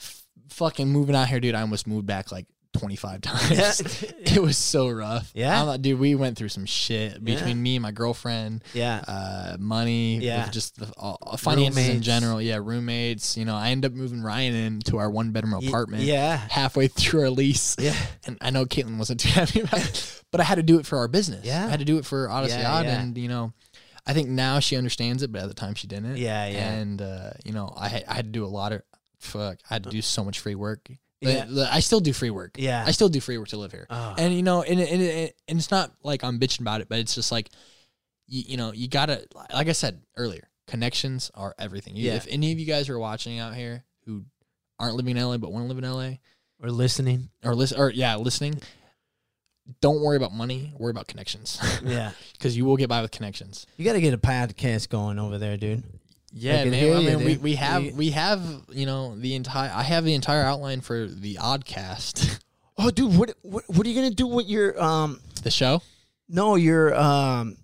f- 0.00 0.24
fucking 0.48 0.88
moving 0.88 1.14
out 1.14 1.28
here, 1.28 1.40
dude. 1.40 1.54
I 1.54 1.60
almost 1.60 1.86
moved 1.86 2.06
back 2.06 2.32
like 2.32 2.46
25 2.74 3.20
times. 3.22 4.02
it 4.02 4.38
was 4.40 4.56
so 4.56 4.88
rough. 4.88 5.30
Yeah? 5.34 5.60
I'm 5.60 5.66
not- 5.66 5.82
dude, 5.82 5.98
we 5.98 6.14
went 6.14 6.38
through 6.38 6.48
some 6.50 6.66
shit 6.66 7.22
between 7.24 7.56
Yeah. 7.56 7.62
me 7.62 7.76
and 7.76 7.82
my 7.82 7.90
girlfriend. 7.90 8.62
Yeah. 8.74 9.02
Uh, 9.06 9.56
money, 9.58 10.18
Yeah. 10.18 10.48
just 10.50 10.76
the 10.78 10.86
uh, 10.98 11.14
uh, 11.22 11.36
finances 11.36 11.88
in 11.88 12.02
general. 12.02 12.40
Yeah, 12.40 12.58
roommates. 12.62 13.36
You 13.36 13.44
know, 13.44 13.56
I 13.56 13.70
ended 13.70 13.90
up 13.92 13.96
moving 13.96 14.22
Ryan 14.22 14.54
into 14.54 14.98
our 14.98 15.10
one 15.10 15.32
bedroom 15.32 15.54
apartment. 15.54 16.04
yeah. 16.04 16.36
halfway 16.48 16.86
through 16.88 17.22
our 17.22 17.30
lease. 17.30 17.76
Yeah. 17.78 17.96
and 18.26 18.38
I 18.40 18.50
know 18.50 18.64
Caitlin 18.66 18.98
wasn't 18.98 19.20
too 19.20 19.30
happy 19.30 19.60
about 19.60 19.80
it, 19.88 20.22
but 20.30 20.40
I 20.40 20.44
had 20.44 20.54
to 20.56 20.62
do 20.62 20.78
it 20.78 20.86
for 20.86 20.98
our 20.98 21.08
business. 21.08 21.44
Yeah. 21.44 21.66
I 21.66 21.70
had 21.70 21.80
to 21.80 21.84
do 21.84 21.98
it 21.98 22.04
for 22.06 22.28
Odyssey 22.30 22.58
Yeah, 22.58 22.72
Odd, 22.72 22.86
yeah. 22.86 23.00
and 23.00 23.18
you 23.18 23.28
know, 23.28 23.52
I 24.06 24.12
think 24.14 24.28
now 24.28 24.60
she 24.60 24.76
understands 24.76 25.22
it, 25.22 25.30
but 25.32 25.42
at 25.42 25.48
the 25.48 25.54
time 25.54 25.74
she 25.74 25.86
didn't. 25.86 26.16
Yeah, 26.16 26.46
yeah. 26.46 26.70
And 26.72 27.02
uh, 27.02 27.30
you 27.44 27.52
know, 27.52 27.72
I 27.76 27.88
had, 27.88 28.04
I 28.08 28.14
had 28.14 28.24
to 28.26 28.30
do 28.30 28.44
a 28.44 28.48
lot 28.48 28.72
of 28.72 28.82
fuck. 29.18 29.58
I 29.68 29.74
had 29.74 29.84
to 29.84 29.90
do 29.90 30.00
so 30.00 30.24
much 30.24 30.38
free 30.40 30.54
work. 30.54 30.88
Yeah. 31.28 31.44
the- 31.44 31.68
I 31.72 31.80
still 31.80 32.00
do 32.00 32.12
free 32.12 32.30
work. 32.30 32.52
Yeah. 32.58 32.82
I 32.86 32.90
still 32.92 33.08
do 33.08 33.20
free 33.20 33.36
work 33.38 33.48
to 33.48 33.56
live 33.58 33.72
here. 33.72 33.86
Oh. 33.90 34.14
And 34.18 34.34
you 34.34 34.42
know, 34.42 34.62
and, 34.62 34.80
and, 34.80 35.02
and 35.02 35.32
and 35.48 35.58
it's 35.58 35.70
not 35.70 35.92
like 36.02 36.24
I'm 36.24 36.38
bitching 36.40 36.60
about 36.60 36.80
it, 36.80 36.88
but 36.88 36.98
it's 36.98 37.14
just 37.14 37.30
like, 37.32 37.50
you, 38.26 38.42
you 38.48 38.56
know, 38.56 38.72
you 38.72 38.88
gotta, 38.88 39.26
like 39.54 39.68
I 39.68 39.72
said 39.72 40.00
earlier, 40.16 40.48
connections 40.66 41.30
are 41.34 41.54
everything. 41.58 41.96
You- 41.96 42.08
Yeah. 42.08 42.14
If 42.16 42.26
any 42.30 42.52
of 42.52 42.58
you 42.58 42.66
guys 42.66 42.88
are 42.88 42.98
watching 42.98 43.38
out 43.38 43.54
here 43.54 43.84
who 44.06 44.24
aren't 44.78 44.96
living 44.96 45.16
in 45.16 45.22
LA 45.22 45.36
but 45.36 45.52
want 45.52 45.64
to 45.68 45.74
live 45.74 45.82
in 45.82 45.90
LA, 45.90 46.18
Or 46.62 46.70
listening. 46.70 47.28
or 47.44 47.54
listen 47.54 47.78
or 47.78 47.90
yeah 47.90 48.16
listening 48.16 48.60
don't 49.80 50.00
worry 50.00 50.16
about 50.16 50.32
money 50.32 50.72
worry 50.78 50.90
about 50.90 51.06
connections 51.06 51.60
Yeah. 51.84 52.12
because 52.32 52.56
you 52.56 52.64
will 52.64 52.76
get 52.76 52.88
by 52.88 53.02
with 53.02 53.10
connections 53.10 53.66
You 53.76 53.84
got 53.84 53.92
to 53.92 54.00
get 54.00 54.14
a 54.14 54.18
podcast 54.18 54.88
going 54.88 55.18
over 55.18 55.38
there, 55.38 55.56
dude. 55.56 55.84
Yeah 56.32 56.64
man 56.64 56.74
i 56.96 57.00
you, 57.00 57.06
mean 57.18 57.24
we, 57.24 57.36
we 57.38 57.54
have 57.56 57.82
We- 57.82 57.90
we 57.92 58.10
have 58.10 58.42
you 58.70 58.86
know 58.86 59.16
the 59.16 59.34
entire 59.34 59.70
i 59.74 59.82
have 59.82 60.04
the 60.04 60.14
entire 60.14 60.42
outline 60.42 60.80
for 60.80 61.06
the 61.06 61.36
oddcast 61.36 62.38
Oh, 62.82 62.90
dude, 62.90 63.14
what 63.18 63.34
what 63.42 63.64
what 63.68 63.84
are 63.86 63.90
you 63.90 63.94
gonna 63.94 64.08
do 64.14 64.26
with 64.26 64.46
your 64.48 64.80
um? 64.82 65.20
the 65.42 65.50
show 65.50 65.82
No, 66.30 66.54
your 66.54 66.94
um, 66.94 67.58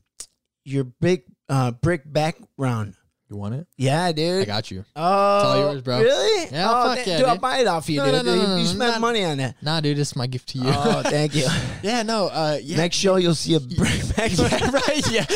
your 0.65 0.85
big 0.85 1.23
uh 1.49 1.71
brick 1.71 2.03
background. 2.05 2.95
You 3.29 3.37
want 3.37 3.55
it 3.55 3.67
Yeah, 3.77 4.13
dude. 4.13 4.43
i 4.43 4.45
got 4.45 4.71
you 4.71 4.85
Oh, 4.95 5.37
it's 5.37 5.45
all 5.47 5.59
yours, 5.73 5.83
bro. 5.83 5.99
Really? 6.01 6.49
Yeah, 6.53 6.69
oh, 6.71 6.85
fuck 6.85 6.95
th- 6.97 7.07
yeah, 7.09 7.17
dude, 7.19 7.27
I'll 7.27 7.39
buy 7.39 7.59
it 7.59 7.67
off 7.67 7.89
you, 7.91 7.99
No, 7.99 8.05
dude. 8.07 8.15
no, 8.15 8.23
no, 8.23 8.35
You- 8.43 8.47
no, 8.49 8.57
you 8.59 8.67
spent 8.67 9.01
money 9.01 9.25
on 9.25 9.39
that. 9.39 9.57
nah 9.63 9.81
dude 9.81 9.99
it's 9.99 10.15
my 10.15 10.27
gift 10.27 10.49
to 10.51 10.59
you 10.59 10.65
Oh, 10.69 11.03
thank 11.05 11.35
you. 11.35 11.47
yeah 11.83 12.03
no 12.03 12.27
uh 12.29 12.59
yeah 12.63 12.77
Next 12.77 12.97
show, 12.97 13.17
you'll 13.17 13.35
see 13.35 13.55
a 13.55 13.61
brick 13.61 13.79
yeah, 14.19 14.71
right. 14.71 15.11
Yeah, 15.11 15.27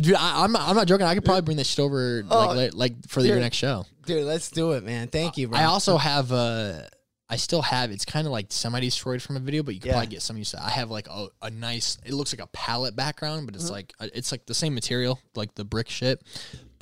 dude, 0.00 0.14
I, 0.14 0.44
I'm 0.44 0.52
not, 0.52 0.68
I'm 0.68 0.76
not 0.76 0.86
joking. 0.86 1.06
I 1.06 1.14
could 1.14 1.24
probably 1.24 1.42
bring 1.42 1.56
this 1.56 1.68
shit 1.68 1.80
over 1.80 2.24
Oh, 2.30 2.48
like, 2.54 2.74
like 2.74 3.08
for 3.08 3.20
your 3.20 3.38
next 3.40 3.56
show. 3.56 3.84
Dude, 4.06 4.24
let's 4.24 4.50
do 4.50 4.72
it, 4.72 4.84
man. 4.84 5.08
Thank 5.08 5.36
you, 5.36 5.48
bro. 5.48 5.58
I 5.58 5.64
also 5.64 5.96
have 5.96 6.32
uh 6.32 6.82
I 7.28 7.36
still 7.36 7.62
have 7.62 7.90
it's 7.90 8.04
kind 8.04 8.26
of 8.26 8.32
like 8.32 8.46
semi 8.50 8.80
destroyed 8.80 9.22
from 9.22 9.36
a 9.36 9.40
video, 9.40 9.62
but 9.62 9.74
you 9.74 9.80
can 9.80 9.88
Yeah. 9.88 9.94
probably 9.94 10.08
get 10.08 10.22
some 10.22 10.36
use 10.36 10.54
I 10.54 10.68
have 10.70 10.90
like 10.90 11.08
a, 11.08 11.28
a 11.40 11.50
nice 11.50 11.96
it 12.04 12.12
looks 12.12 12.32
like 12.34 12.42
a 12.42 12.48
palette 12.48 12.94
background, 12.96 13.46
but 13.46 13.54
it's 13.54 13.64
Mm-hmm. 13.64 13.72
like 13.72 13.92
uh, 14.00 14.08
it's 14.14 14.32
like 14.32 14.44
the 14.46 14.54
same 14.54 14.74
material, 14.74 15.18
like 15.34 15.54
the 15.54 15.64
brick 15.64 15.88
shit. 15.88 16.22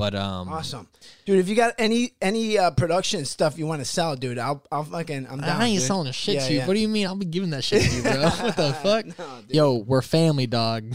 But 0.01 0.15
um 0.15 0.49
Awesome, 0.49 0.89
dude. 1.27 1.41
If 1.41 1.49
you 1.51 1.55
got 1.55 1.75
any 1.77 2.13
any 2.23 2.57
uh, 2.57 2.71
production 2.71 3.27
stuff 3.27 3.59
you 3.59 3.67
want 3.67 3.83
to 3.83 3.85
sell, 3.85 4.17
dude, 4.17 4.39
I'll 4.39 4.65
I'll 4.73 4.85
fucking 4.85 5.27
I'm 5.31 5.41
down. 5.43 5.61
I 5.61 5.67
ain't 5.67 5.81
dude. 5.81 5.87
selling 5.87 6.09
a 6.09 6.13
shit 6.15 6.37
Yeah, 6.37 6.47
to 6.47 6.53
you. 6.55 6.59
yeah. 6.61 6.67
What 6.67 6.73
do 6.73 6.81
you 6.81 6.89
mean? 6.89 7.07
I'll 7.07 7.17
be 7.17 7.27
giving 7.27 7.51
that 7.51 7.63
shit 7.63 7.83
to 7.83 7.97
you, 7.97 8.03
bro. 8.03 8.13
what 8.31 8.57
the 8.57 8.73
fuck? 8.83 9.19
No. 9.19 9.43
Yo, 9.49 9.75
we're 9.75 10.01
family, 10.01 10.47
dog. 10.47 10.95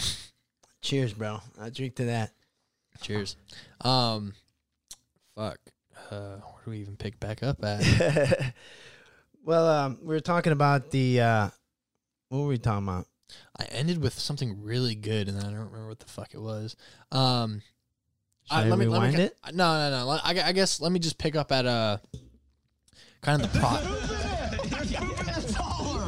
Cheers, 0.81 1.13
bro. 1.13 1.39
I'll 1.61 1.69
drink 1.69 1.97
to 1.97 2.05
that. 2.05 2.31
Cheers. 3.01 3.35
Um, 3.81 4.33
fuck. 5.35 5.59
Uh, 6.09 6.37
where 6.37 6.61
do 6.65 6.71
we 6.71 6.79
even 6.79 6.97
pick 6.97 7.19
back 7.19 7.43
up 7.43 7.63
at? 7.63 8.53
well, 9.45 9.67
um, 9.67 9.99
we 10.01 10.15
were 10.15 10.19
talking 10.19 10.51
about 10.51 10.89
the 10.89 11.21
uh, 11.21 11.49
what 12.29 12.39
were 12.39 12.47
we 12.47 12.57
talking 12.57 12.87
about? 12.87 13.05
I 13.59 13.65
ended 13.65 14.01
with 14.01 14.17
something 14.17 14.63
really 14.63 14.95
good, 14.95 15.29
and 15.29 15.37
I 15.37 15.43
don't 15.43 15.53
remember 15.53 15.89
what 15.89 15.99
the 15.99 16.07
fuck 16.07 16.33
it 16.33 16.41
was. 16.41 16.75
Um, 17.11 17.61
Should 18.49 18.57
I 18.71 18.75
rewind 18.75 19.19
it? 19.19 19.35
No, 19.53 19.89
no, 19.89 20.05
no. 20.05 20.11
I, 20.23 20.47
I 20.47 20.51
guess 20.51 20.79
let 20.79 20.91
me 20.91 20.99
just 20.99 21.17
pick 21.17 21.35
up 21.35 21.51
at 21.51 21.65
uh, 21.65 21.97
kind 23.21 23.41
of 23.43 23.51
the 23.51 23.59
prop. 23.59 23.81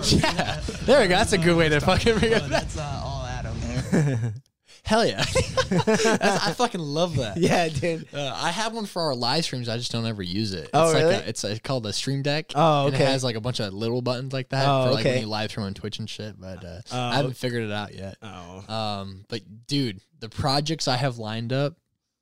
yeah, 0.12 0.60
there 0.86 1.02
we 1.02 1.08
go. 1.08 1.16
That's 1.16 1.34
a 1.34 1.38
good 1.38 1.58
way 1.58 1.68
to 1.70 1.80
fucking 1.82 2.20
bring 2.20 2.34
up. 2.36 2.44
That's 2.44 2.78
uh, 2.78 3.02
all 3.04 3.26
Adam. 3.26 3.58
Hell 4.84 5.06
yeah, 5.06 5.20
I 5.20 6.54
fucking 6.56 6.80
love 6.80 7.18
that. 7.18 7.36
Yeah, 7.38 7.68
dude. 7.68 8.08
Uh, 8.14 8.34
I 8.34 8.52
have 8.52 8.74
one 8.74 8.86
for 8.86 9.02
our 9.02 9.16
live 9.16 9.44
streams. 9.44 9.68
I 9.68 9.76
just 9.76 9.92
don't 9.92 10.06
ever 10.06 10.24
use 10.24 10.54
it. 10.54 10.70
Oh, 10.74 10.86
it's 10.86 10.94
really? 10.94 11.14
Like 11.16 11.26
a, 11.26 11.30
it's 11.30 11.44
uh 11.44 11.58
called 11.62 11.86
a 11.88 11.92
Stream 11.92 12.22
Deck. 12.22 12.54
Oh, 12.56 12.86
and 12.86 12.96
okay. 12.96 13.04
it 13.04 13.08
has 13.08 13.22
like 13.22 13.36
a 13.36 13.42
bunch 13.42 13.60
of 13.60 13.74
little 13.74 14.02
buttons 14.02 14.32
like 14.32 14.48
that 14.50 14.66
Oh, 14.66 14.86
for 14.86 14.92
like 14.94 15.04
when 15.04 15.20
you 15.20 15.28
live 15.28 15.50
stream 15.50 15.66
on 15.66 15.74
Twitch 15.74 16.00
and 16.00 16.10
shit. 16.10 16.40
But 16.40 16.64
uh, 16.64 16.80
Oh. 16.94 17.00
I 17.00 17.16
haven't 17.16 17.36
figured 17.36 17.64
it 17.64 17.72
out 17.72 17.94
yet. 17.96 18.16
Oh, 18.22 18.64
Um, 18.74 19.26
but 19.28 19.42
dude, 19.68 20.00
the 20.20 20.30
projects 20.30 20.88
I 20.88 20.96
have 20.96 21.18
lined 21.18 21.52
up 21.52 21.76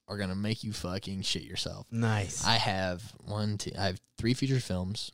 are 0.07 0.17
gonna 0.17 0.35
make 0.35 0.63
you 0.63 0.71
fucking 0.73 1.21
shit 1.23 1.43
yourself. 1.43 1.87
nice. 1.91 2.45
I 2.45 2.55
have 2.57 3.01
one, 3.25 3.57
two, 3.57 3.71
I 3.77 3.85
have 3.87 3.99
three 4.17 4.33
feature 4.33 4.59
films, 4.59 5.11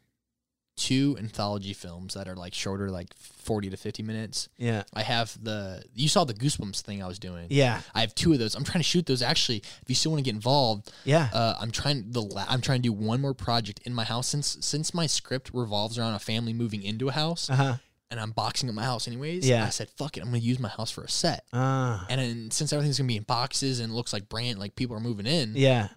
two 0.78 1.16
anthology 1.20 1.74
films 1.74 2.14
that 2.16 2.28
are 2.28 2.36
like 2.36 2.54
shorter, 2.54 2.90
like 2.90 3.14
forty 3.16 3.70
to 3.70 3.78
fifty 3.78 4.04
minutes. 4.04 4.50
yeah, 4.58 4.84
I 4.94 5.04
have 5.04 5.38
the 5.42 5.84
you 5.94 6.08
saw 6.08 6.24
the 6.24 6.34
Goosebumps 6.34 6.82
thing 6.82 7.04
I 7.04 7.08
was 7.08 7.20
doing. 7.20 7.48
yeah, 7.50 7.82
I 7.94 8.02
have 8.02 8.16
two 8.16 8.34
of 8.34 8.40
those. 8.40 8.56
I'm 8.56 8.64
trying 8.64 8.80
to 8.80 8.84
shoot 8.88 9.06
those. 9.06 9.22
Actually, 9.22 9.58
if 9.58 9.84
you 9.88 9.96
still 9.96 10.12
want 10.12 10.20
to 10.20 10.26
get 10.30 10.36
involved, 10.36 10.92
yeah. 11.06 11.30
uh, 11.34 11.56
I'm 11.60 11.72
trying 11.72 12.06
the 12.12 12.22
la- 12.22 12.46
I'm 12.48 12.62
trying 12.62 12.80
to 12.80 12.84
do 12.90 12.94
one 12.94 13.22
more 13.22 13.34
project 13.34 13.82
in 13.86 13.94
my 13.94 14.04
house 14.06 14.28
since 14.28 14.58
since 14.62 14.94
my 14.94 15.06
script 15.08 15.52
revolves 15.54 15.98
around 16.00 16.16
a 16.16 16.20
family 16.20 16.54
moving 16.54 16.82
into 16.84 17.10
a 17.10 17.12
house 17.12 17.50
Uh 17.50 17.56
huh. 17.56 17.76
And 18.12 18.20
I'm 18.20 18.30
boxing 18.32 18.70
up 18.70 18.76
my 18.76 18.84
house 18.84 19.08
anyways. 19.08 19.48
Yeah. 19.50 19.66
I 19.66 19.70
said 19.70 19.90
fuck 19.98 20.18
it, 20.18 20.20
I'm 20.22 20.28
gonna 20.28 20.38
use 20.38 20.60
my 20.60 20.70
house 20.70 20.92
for 20.92 21.04
a 21.04 21.10
set. 21.10 21.46
Ah, 21.54 22.06
And 22.10 22.22
then 22.22 22.52
since 22.52 22.72
everything's 22.72 23.00
gonna 23.00 23.08
be 23.08 23.18
in 23.18 23.24
boxes 23.24 23.80
and 23.80 23.92
it 23.92 23.96
looks 23.96 24.14
like 24.14 24.30
brand 24.30 24.60
like 24.60 24.76
people 24.76 24.96
are 24.96 25.00
moving 25.00 25.26
in, 25.26 25.54
yeah. 25.56 25.88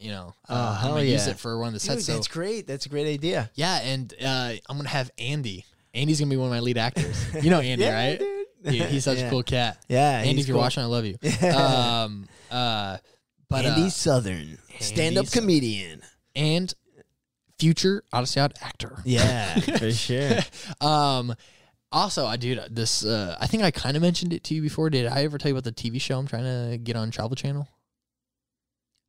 you 0.00 0.10
know, 0.10 0.34
Oh, 0.48 0.54
uh, 0.54 0.78
I'm 0.82 0.88
gonna 0.90 1.02
use 1.02 1.26
it 1.28 1.38
for 1.38 1.58
one 1.58 1.68
of 1.68 1.74
the 1.74 1.78
Dude, 1.80 1.96
sets. 1.96 2.06
So 2.06 2.14
that's 2.14 2.26
great. 2.28 2.66
That's 2.66 2.86
a 2.86 2.88
great 2.88 3.06
idea. 3.06 3.50
yeah, 3.54 3.78
and 3.82 4.12
uh, 4.20 4.54
I'm 4.68 4.76
gonna 4.76 4.88
have 4.88 5.10
Andy. 5.18 5.64
Andy's 5.94 6.18
gonna 6.20 6.30
be 6.30 6.36
one 6.36 6.48
of 6.48 6.52
my 6.52 6.60
lead 6.60 6.78
actors. 6.78 7.16
You 7.42 7.50
know 7.50 7.60
Andy, 7.70 7.84
yeah, 7.84 7.94
right? 7.94 8.18
dude. 8.18 8.46
Dude, 8.64 8.82
he's 8.88 9.04
such 9.04 9.18
yeah. 9.18 9.26
a 9.26 9.30
cool 9.30 9.42
cat. 9.44 9.78
Yeah, 9.88 10.18
Andy, 10.18 10.40
if 10.40 10.48
you're 10.48 10.54
cool. 10.56 10.62
watching, 10.62 10.82
I 10.82 10.86
love 10.86 11.04
you. 11.04 11.16
Um, 11.54 12.26
uh, 12.50 12.96
but 13.48 13.64
Andy 13.64 13.82
uh, 13.86 13.88
Southern, 13.90 14.58
stand-up 14.80 15.26
Southern. 15.26 15.42
comedian. 15.42 16.02
and 16.34 16.74
future 17.58 18.02
Odyssey 18.12 18.40
Out 18.40 18.58
actor. 18.62 18.98
Yeah, 19.04 19.58
for 19.78 19.90
sure. 19.92 20.38
Um, 20.80 21.34
also, 21.92 22.26
I 22.26 22.36
dude, 22.36 22.60
this 22.70 23.04
uh, 23.04 23.36
I 23.40 23.46
think 23.46 23.62
I 23.62 23.70
kind 23.70 23.96
of 23.96 24.02
mentioned 24.02 24.32
it 24.32 24.44
to 24.44 24.54
you 24.54 24.62
before. 24.62 24.90
Did 24.90 25.06
I 25.06 25.24
ever 25.24 25.38
tell 25.38 25.50
you 25.50 25.56
about 25.56 25.64
the 25.64 25.72
TV 25.72 26.00
show 26.00 26.18
I'm 26.18 26.26
trying 26.26 26.44
to 26.44 26.78
get 26.78 26.96
on 26.96 27.10
Travel 27.10 27.36
Channel? 27.36 27.68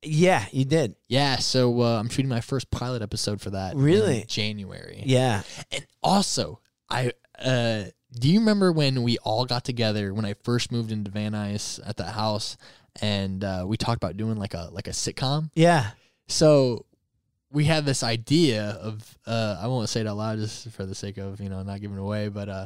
Yeah, 0.02 0.46
you 0.52 0.64
did. 0.64 0.96
Yeah, 1.10 1.38
so 1.38 1.82
uh, 1.82 2.00
I'm 2.00 2.08
shooting 2.08 2.30
my 2.30 2.40
first 2.42 2.72
pilot 2.72 3.02
episode 3.02 3.42
for 3.42 3.50
that. 3.50 3.74
in 3.74 3.80
Really? 3.82 4.24
January. 4.28 5.04
Yeah. 5.06 5.42
and 5.72 5.86
also 6.02 6.62
I 6.90 7.12
uh, 7.38 7.84
do 8.18 8.30
you 8.30 8.40
remember 8.40 8.72
when 8.72 9.04
we 9.04 9.18
all 9.20 9.46
got 9.46 9.66
together 9.66 10.14
when 10.14 10.26
I 10.26 10.34
first 10.44 10.72
moved 10.72 10.92
into 10.92 11.12
Van 11.12 11.34
Nuys 11.34 11.80
at 11.86 11.98
that 11.98 12.14
house, 12.14 12.56
and 13.02 13.44
uh, 13.44 13.66
we 13.68 13.76
talked 13.78 14.02
about 14.02 14.16
doing 14.18 14.38
like 14.38 14.54
a 14.54 14.70
like 14.72 14.88
a 14.88 14.92
sitcom. 14.92 15.52
Yeah. 15.54 15.92
So 16.28 16.86
we 17.52 17.66
had 17.66 17.86
this 17.86 18.04
idea 18.04 18.78
of 18.82 19.18
uh, 19.26 19.58
I 19.62 19.68
won't 19.68 19.90
say 19.90 20.02
it 20.02 20.08
out 20.08 20.18
loud 20.18 20.38
just 20.40 20.70
for 20.72 20.86
the 20.86 20.96
sake 20.96 21.18
of 21.18 21.40
you 21.42 21.50
know 21.50 21.64
not 21.64 21.82
giving 21.82 21.98
it 21.98 22.02
away, 22.02 22.28
but 22.30 22.50
uh, 22.50 22.66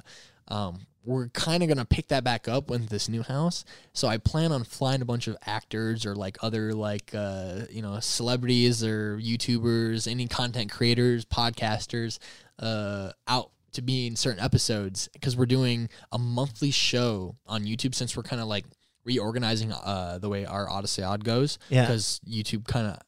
um, 0.50 0.80
we're 1.06 1.28
kind 1.30 1.64
of 1.64 1.70
gonna 1.70 1.86
pick 1.86 2.08
that 2.10 2.24
back 2.24 2.48
up 2.48 2.70
with 2.70 2.90
this 2.90 3.08
new 3.10 3.24
house. 3.24 3.64
So 3.94 4.08
I 4.08 4.18
plan 4.18 4.52
on 4.52 4.64
flying 4.64 5.02
a 5.02 5.06
bunch 5.06 5.28
of 5.28 5.38
actors 5.46 6.06
or 6.06 6.16
like 6.16 6.38
other 6.42 6.74
like 6.74 7.12
uh, 7.14 7.62
you 7.70 7.82
know 7.82 8.00
celebrities 8.00 8.84
or 8.84 9.18
YouTubers, 9.18 10.08
any 10.10 10.28
content 10.28 10.72
creators, 10.72 11.26
podcasters 11.26 12.20
uh, 12.60 13.12
out 13.28 13.52
to 13.74 13.82
be 13.82 14.06
in 14.08 14.16
certain 14.16 14.44
episodes 14.44 15.10
because 15.14 15.36
we're 15.36 15.46
doing 15.48 15.90
a 16.12 16.18
monthly 16.20 16.72
show 16.72 17.36
on 17.48 17.64
YouTube 17.64 17.96
since 17.96 18.16
we're 18.16 18.22
kind 18.24 18.42
of 18.42 18.48
like 18.48 18.66
reorganizing 19.06 19.72
uh, 19.72 20.20
the 20.20 20.30
way 20.30 20.46
our 20.46 20.70
Odyssey 20.70 21.02
Odd 21.04 21.24
goes 21.24 21.58
Yeah. 21.70 21.82
because 21.86 22.22
YouTube 22.28 22.66
kind 22.68 22.88
of 22.88 23.00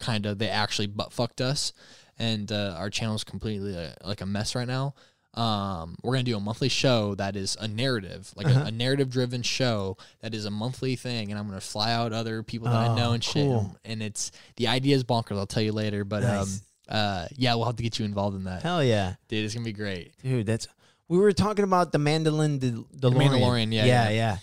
kind 0.00 0.26
of 0.26 0.38
they 0.38 0.48
actually 0.48 0.86
butt 0.86 1.12
fucked 1.12 1.40
us 1.40 1.72
and 2.18 2.50
uh, 2.52 2.74
our 2.78 2.88
is 2.88 3.24
completely 3.24 3.76
uh, 3.76 3.90
like 4.04 4.20
a 4.20 4.26
mess 4.26 4.54
right 4.54 4.68
now 4.68 4.94
um, 5.34 5.96
we're 6.02 6.14
gonna 6.14 6.24
do 6.24 6.36
a 6.36 6.40
monthly 6.40 6.68
show 6.68 7.14
that 7.16 7.36
is 7.36 7.56
a 7.60 7.68
narrative 7.68 8.32
like 8.34 8.46
Uh-huh. 8.46 8.62
a, 8.64 8.66
a 8.66 8.70
narrative 8.70 9.10
driven 9.10 9.42
show 9.42 9.96
that 10.20 10.34
is 10.34 10.44
a 10.46 10.50
monthly 10.50 10.96
thing 10.96 11.30
and 11.30 11.38
i'm 11.38 11.46
gonna 11.46 11.60
fly 11.60 11.92
out 11.92 12.12
other 12.12 12.42
people 12.42 12.66
that 12.68 12.74
i 12.90 12.96
know 12.96 13.10
Oh, 13.10 13.12
and 13.12 13.22
shit 13.22 13.44
cool. 13.46 13.76
and 13.84 14.02
it's 14.02 14.32
the 14.56 14.68
idea 14.68 14.96
is 14.96 15.04
bonkers 15.04 15.36
i'll 15.38 15.46
tell 15.46 15.62
you 15.62 15.72
later 15.72 16.04
but 16.04 16.24
um 16.24 16.30
Nice. 16.30 16.62
uh 16.88 17.28
yeah 17.36 17.54
we'll 17.54 17.66
have 17.66 17.76
to 17.76 17.82
get 17.82 17.98
you 17.98 18.04
involved 18.04 18.36
in 18.36 18.44
that 18.44 18.62
Hell 18.62 18.82
yeah. 18.82 19.14
dude 19.28 19.44
it's 19.44 19.54
gonna 19.54 19.64
be 19.64 19.72
great 19.72 20.12
Dude, 20.22 20.46
that's 20.46 20.66
we 21.08 21.18
were 21.18 21.32
talking 21.32 21.64
about 21.64 21.92
the 21.92 21.98
Mandolin 21.98 22.58
the 22.58 22.84
the 22.92 23.10
Mandalorian, 23.10 23.72
yeah, 23.72 23.84
yeah, 23.84 24.08
yeah. 24.08 24.10
yeah. 24.10 24.36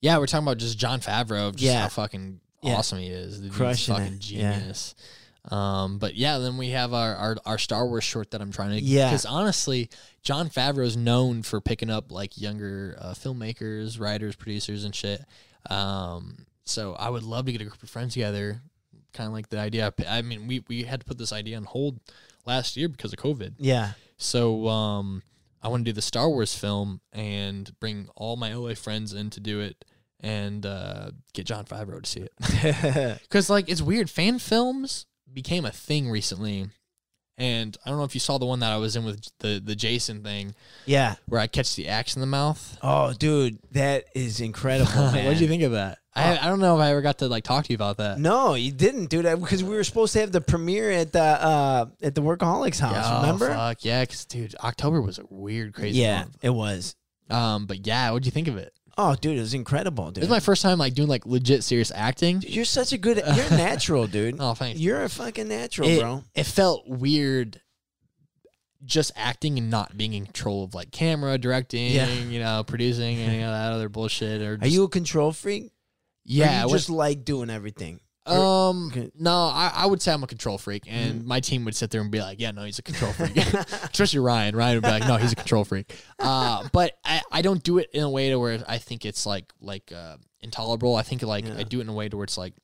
yeah 0.00 0.18
we're 0.18 0.26
talking 0.26 0.46
about 0.46 0.58
just 0.58 0.78
jon 0.78 1.00
favreau 1.00 1.48
of 1.48 1.56
just 1.56 1.64
Yeah. 1.72 1.82
how 1.82 1.88
fucking 1.88 2.40
Yeah. 2.62 2.74
awesome 2.76 2.98
he 2.98 3.08
is 3.08 3.40
the 3.40 3.50
Crushing 3.50 3.94
fucking 3.94 4.14
it, 4.14 4.30
yeah. 4.30 4.58
genius 4.58 4.94
Um, 5.50 5.98
but 5.98 6.16
yeah, 6.16 6.38
then 6.38 6.58
we 6.58 6.70
have 6.70 6.92
our, 6.92 7.14
our 7.14 7.36
our 7.46 7.58
Star 7.58 7.86
Wars 7.86 8.04
short 8.04 8.30
that 8.32 8.42
I'm 8.42 8.52
trying 8.52 8.78
to. 8.78 8.84
Yeah. 8.84 9.08
Because 9.08 9.24
honestly, 9.24 9.88
Jon 10.22 10.50
Favreau 10.50 10.84
is 10.84 10.96
known 10.96 11.42
for 11.42 11.60
picking 11.60 11.90
up 11.90 12.12
like 12.12 12.38
younger 12.38 12.96
uh, 13.00 13.14
filmmakers, 13.14 13.98
writers, 13.98 14.36
producers, 14.36 14.84
and 14.84 14.94
shit. 14.94 15.24
Um, 15.70 16.46
so 16.64 16.94
I 16.94 17.08
would 17.08 17.22
love 17.22 17.46
to 17.46 17.52
get 17.52 17.60
a 17.62 17.64
group 17.64 17.82
of 17.82 17.88
friends 17.88 18.12
together. 18.14 18.60
Kind 19.12 19.26
of 19.26 19.32
like 19.32 19.48
the 19.48 19.58
idea. 19.58 19.92
I 20.08 20.22
mean, 20.22 20.46
we 20.46 20.62
we 20.68 20.82
had 20.84 21.00
to 21.00 21.06
put 21.06 21.18
this 21.18 21.32
idea 21.32 21.56
on 21.56 21.64
hold 21.64 21.98
last 22.46 22.76
year 22.76 22.88
because 22.88 23.12
of 23.12 23.18
COVID. 23.18 23.54
Yeah. 23.58 23.92
So 24.18 24.68
um, 24.68 25.22
I 25.62 25.68
want 25.68 25.84
to 25.84 25.90
do 25.90 25.94
the 25.94 26.02
Star 26.02 26.28
Wars 26.28 26.54
film 26.54 27.00
and 27.12 27.72
bring 27.80 28.08
all 28.14 28.36
my 28.36 28.54
LA 28.54 28.74
friends 28.74 29.14
in 29.14 29.30
to 29.30 29.40
do 29.40 29.60
it 29.60 29.84
and 30.20 30.64
uh, 30.66 31.10
get 31.32 31.46
Jon 31.46 31.64
Favreau 31.64 32.02
to 32.02 32.08
see 32.08 32.20
it. 32.20 33.20
Because 33.22 33.50
like 33.50 33.68
it's 33.68 33.82
weird, 33.82 34.10
fan 34.10 34.38
films 34.38 35.06
became 35.32 35.64
a 35.64 35.70
thing 35.70 36.10
recently. 36.10 36.68
And 37.38 37.74
I 37.86 37.88
don't 37.88 37.98
know 37.98 38.04
if 38.04 38.12
you 38.12 38.20
saw 38.20 38.36
the 38.36 38.44
one 38.44 38.60
that 38.60 38.70
I 38.70 38.76
was 38.76 38.96
in 38.96 39.04
with 39.04 39.26
the 39.38 39.62
the 39.64 39.74
Jason 39.74 40.22
thing 40.22 40.54
yeah. 40.84 41.14
where 41.26 41.40
I 41.40 41.46
catch 41.46 41.74
the 41.74 41.88
axe 41.88 42.14
in 42.14 42.20
the 42.20 42.26
mouth. 42.26 42.78
Oh, 42.82 43.14
dude, 43.14 43.58
that 43.72 44.04
is 44.14 44.42
incredible, 44.42 44.90
what 44.92 45.14
did 45.14 45.40
you 45.40 45.48
think 45.48 45.62
of 45.62 45.72
that? 45.72 45.98
I, 46.14 46.36
I 46.36 46.48
don't 46.48 46.60
know 46.60 46.76
if 46.76 46.82
I 46.82 46.90
ever 46.90 47.02
got 47.02 47.18
to 47.18 47.28
like 47.28 47.44
talk 47.44 47.64
to 47.64 47.72
you 47.72 47.76
about 47.76 47.98
that. 47.98 48.18
No, 48.18 48.54
you 48.54 48.72
didn't, 48.72 49.06
dude. 49.06 49.24
Because 49.40 49.62
we 49.62 49.74
were 49.74 49.84
supposed 49.84 50.12
to 50.14 50.20
have 50.20 50.32
the 50.32 50.40
premiere 50.40 50.90
at 50.90 51.12
the 51.12 51.22
uh, 51.22 51.86
at 52.02 52.14
the 52.14 52.20
Workaholics 52.20 52.80
house. 52.80 53.22
Remember? 53.22 53.48
Fuck 53.48 53.84
yeah, 53.84 54.02
because 54.02 54.24
dude, 54.26 54.54
October 54.62 55.00
was 55.00 55.18
a 55.18 55.24
weird, 55.30 55.72
crazy 55.72 56.00
Yeah, 56.00 56.22
month. 56.22 56.38
it 56.42 56.50
was. 56.50 56.96
Um, 57.30 57.66
but 57.66 57.86
yeah, 57.86 58.10
what'd 58.10 58.26
you 58.26 58.32
think 58.32 58.48
of 58.48 58.56
it? 58.56 58.74
Oh, 59.02 59.14
dude, 59.14 59.38
it 59.38 59.40
was 59.40 59.54
incredible, 59.54 60.10
dude. 60.10 60.24
Is 60.24 60.28
my 60.30 60.40
first 60.40 60.60
time 60.60 60.78
like 60.78 60.92
doing 60.92 61.08
like 61.08 61.24
legit 61.24 61.64
serious 61.64 61.90
acting. 61.94 62.40
Dude, 62.40 62.54
you're 62.54 62.64
such 62.66 62.92
a 62.92 62.98
good. 62.98 63.16
You're 63.34 63.50
natural, 63.50 64.06
dude. 64.06 64.36
Oh, 64.38 64.52
thanks. 64.54 64.78
You're 64.78 65.02
a 65.02 65.08
fucking 65.08 65.48
natural, 65.48 65.88
it, 65.88 66.00
bro. 66.00 66.22
it 66.34 66.44
felt 66.44 66.86
weird 66.86 67.60
just 68.84 69.12
acting 69.16 69.58
and 69.58 69.70
not 69.70 69.96
being 69.96 70.12
in 70.14 70.24
control 70.24 70.64
of 70.64 70.74
like 70.74 70.90
camera 70.90 71.36
directing 71.38 71.92
Yeah. 71.92 72.08
you 72.08 72.40
know 72.40 72.64
producing 72.66 73.18
any 73.18 73.42
of 73.42 73.50
that 73.50 73.72
other 73.72 73.88
bullshit 73.90 74.40
or 74.42 74.58
Are 74.60 74.66
you 74.66 74.84
a 74.84 74.88
control 74.88 75.32
freak? 75.32 75.64
Or 75.64 75.70
yeah 76.24 76.62
you 76.64 76.68
I 76.68 76.72
just 76.72 76.88
like 76.90 77.24
doing 77.24 77.50
everything. 77.50 78.00
Um 78.32 78.88
okay. 78.88 79.10
no 79.18 79.32
I, 79.32 79.72
I 79.74 79.86
would 79.86 80.00
say 80.02 80.12
i'm 80.12 80.22
a 80.22 80.26
control 80.26 80.58
freak 80.58 80.84
Mm. 80.84 80.92
and 80.92 81.24
my 81.26 81.40
team 81.40 81.64
would 81.64 81.74
sit 81.76 81.90
there 81.90 82.00
and 82.00 82.10
be 82.10 82.20
like 82.20 82.40
yeah 82.40 82.50
no 82.50 82.64
he's 82.64 82.78
a 82.78 82.82
control 82.82 83.12
freak 83.12 83.36
especially 83.36 84.20
ryan 84.20 84.54
ryan 84.56 84.76
would 84.76 84.84
be 84.84 84.90
like 84.90 85.06
no 85.06 85.16
he's 85.16 85.32
a 85.32 85.36
control 85.36 85.64
freak 85.64 85.94
uh 86.18 86.68
but 86.72 86.98
i 87.04 87.20
i 87.32 87.42
don't 87.42 87.62
do 87.62 87.78
it 87.78 87.88
in 87.92 88.02
a 88.02 88.10
way 88.10 88.30
to 88.30 88.38
where 88.38 88.62
i 88.68 88.78
think 88.78 89.04
it's 89.04 89.26
like 89.26 89.52
like 89.60 89.92
uh 89.94 90.16
intolerable 90.40 90.94
i 90.96 91.02
think 91.02 91.22
like 91.22 91.46
Yeah. 91.46 91.56
i 91.58 91.62
do 91.64 91.78
it 91.78 91.82
in 91.82 91.88
a 91.88 91.94
way 91.94 92.08
to 92.08 92.16
where 92.16 92.24
it's 92.24 92.38
like 92.38 92.54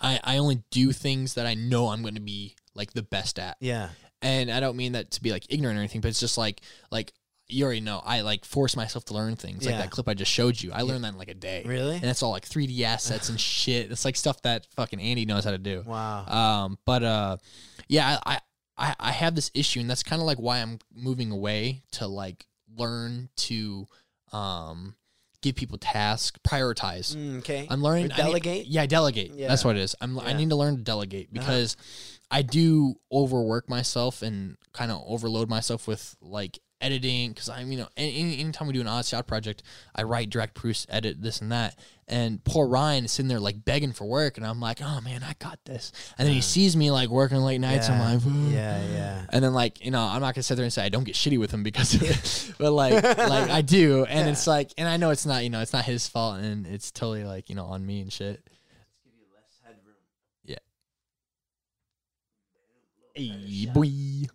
i 0.00 0.20
i 0.24 0.38
only 0.38 0.62
do 0.70 0.92
things 0.92 1.34
that 1.34 1.46
i 1.46 1.54
know 1.54 1.88
i'm 1.88 2.02
going 2.02 2.14
to 2.14 2.20
be 2.20 2.54
like 2.74 2.92
the 2.92 3.02
best 3.02 3.38
at 3.38 3.56
Yeah. 3.60 3.88
and 4.22 4.50
I 4.50 4.60
don't 4.60 4.76
mean 4.76 4.92
that 4.92 5.10
to 5.12 5.22
be 5.22 5.30
like 5.32 5.44
ignorant 5.50 5.76
or 5.76 5.80
anything, 5.80 6.00
but 6.00 6.08
it's 6.08 6.20
just 6.20 6.38
like 6.38 6.60
like 6.90 7.12
you 7.48 7.64
already 7.64 7.80
know 7.80 8.00
I 8.04 8.22
like 8.22 8.44
force 8.44 8.76
myself 8.76 9.04
to 9.06 9.14
learn 9.14 9.36
things. 9.36 9.64
Like 9.66 9.72
Yeah. 9.74 9.82
that 9.82 9.90
clip 9.90 10.08
I 10.08 10.14
just 10.14 10.30
showed 10.30 10.60
you, 10.62 10.72
I 10.72 10.82
learned 10.82 11.04
that 11.04 11.12
in 11.12 11.18
like 11.18 11.28
a 11.28 11.34
day. 11.34 11.62
Really? 11.66 11.96
And 11.96 12.04
it's 12.04 12.22
all 12.22 12.30
like 12.30 12.48
3D 12.48 12.80
assets 12.82 13.28
and 13.28 13.38
shit. 13.40 13.90
It's 13.90 14.04
like 14.04 14.16
stuff 14.16 14.40
that 14.42 14.66
fucking 14.76 15.00
Andy 15.00 15.24
knows 15.26 15.44
how 15.44 15.50
to 15.50 15.58
do. 15.58 15.82
Wow. 15.86 16.26
Um, 16.26 16.78
but 16.86 17.02
uh, 17.02 17.36
yeah, 17.88 18.18
I 18.24 18.38
I 18.78 18.94
I 18.98 19.12
have 19.12 19.34
this 19.34 19.50
issue, 19.54 19.80
and 19.80 19.90
that's 19.90 20.02
kind 20.02 20.20
of 20.22 20.26
like 20.26 20.38
why 20.38 20.58
I'm 20.58 20.78
moving 20.94 21.30
away 21.30 21.82
to 21.92 22.06
like 22.06 22.46
learn 22.76 23.28
to 23.36 23.86
um 24.32 24.94
give 25.42 25.56
people 25.56 25.76
tasks, 25.76 26.38
prioritize. 26.46 27.14
Mm, 27.16 27.38
okay. 27.40 27.66
I'm 27.68 27.82
learning 27.82 28.10
Or 28.10 28.14
I 28.14 28.16
need- 28.16 28.22
delegate? 28.22 28.66
yeah, 28.66 28.86
delegate. 28.86 29.32
Yeah. 29.34 29.48
That's 29.48 29.64
what 29.64 29.76
it 29.76 29.80
is. 29.82 29.94
I'm. 30.00 30.18
I 30.20 30.28
Yeah. 30.30 30.36
need 30.38 30.50
to 30.50 30.56
learn 30.56 30.76
to 30.76 30.82
delegate 30.82 31.32
because 31.32 31.76
I 32.30 32.42
do 32.42 32.94
overwork 33.10 33.68
myself 33.68 34.22
and 34.22 34.56
kind 34.72 34.90
of 34.90 35.02
overload 35.06 35.50
myself 35.50 35.86
with 35.86 36.16
like 36.22 36.58
editing 36.82 37.30
because 37.30 37.48
I'm 37.48 37.72
you 37.72 37.78
know 37.78 37.88
any, 37.96 38.38
anytime 38.40 38.66
we 38.66 38.74
do 38.74 38.80
an 38.80 38.88
odd 38.88 39.06
shot 39.06 39.26
project, 39.26 39.62
I 39.94 40.02
write, 40.02 40.28
direct, 40.28 40.54
produce, 40.54 40.86
edit 40.90 41.22
this 41.22 41.40
and 41.40 41.52
that. 41.52 41.78
And 42.08 42.42
poor 42.44 42.66
Ryan 42.66 43.06
is 43.06 43.12
sitting 43.12 43.28
there 43.28 43.40
like 43.40 43.64
begging 43.64 43.92
for 43.92 44.04
work, 44.04 44.36
and 44.36 44.46
I'm 44.46 44.60
like, 44.60 44.80
oh 44.82 45.00
man, 45.00 45.22
I 45.22 45.34
got 45.38 45.64
this. 45.64 45.92
And 46.18 46.26
then 46.26 46.34
he 46.34 46.42
sees 46.42 46.76
me 46.76 46.90
like 46.90 47.08
working 47.08 47.38
late 47.38 47.60
nights. 47.60 47.88
yeah. 47.88 47.94
I'm 47.94 48.00
like, 48.00 48.26
"Ugh." 48.26 48.52
yeah, 48.52 48.84
yeah. 48.92 49.24
And 49.30 49.42
then 49.42 49.54
like 49.54 49.82
you 49.84 49.90
know 49.90 50.02
I'm 50.02 50.20
not 50.20 50.34
gonna 50.34 50.42
sit 50.42 50.56
there 50.56 50.64
and 50.64 50.72
say 50.72 50.84
I 50.84 50.88
don't 50.90 51.04
get 51.04 51.14
shitty 51.14 51.38
with 51.38 51.50
him 51.52 51.62
because 51.62 51.94
of 51.94 52.02
it, 52.02 52.52
but 52.58 52.72
like 52.72 53.02
like 53.02 53.48
I 53.48 53.62
do, 53.62 54.04
and 54.04 54.28
it's 54.28 54.46
like 54.46 54.72
and 54.76 54.88
I 54.88 54.96
know 54.98 55.10
it's 55.10 55.24
not 55.24 55.44
you 55.44 55.50
know 55.50 55.60
it's 55.60 55.72
not 55.72 55.84
his 55.84 56.06
fault, 56.08 56.40
and 56.40 56.66
it's 56.66 56.90
totally 56.90 57.24
like 57.24 57.48
you 57.48 57.54
know 57.54 57.66
on 57.66 57.86
me 57.86 58.00
and 58.02 58.12
shit. 58.12 58.46
Yeah. 60.44 60.58
Hey 63.14 63.66
boy. 63.72 64.26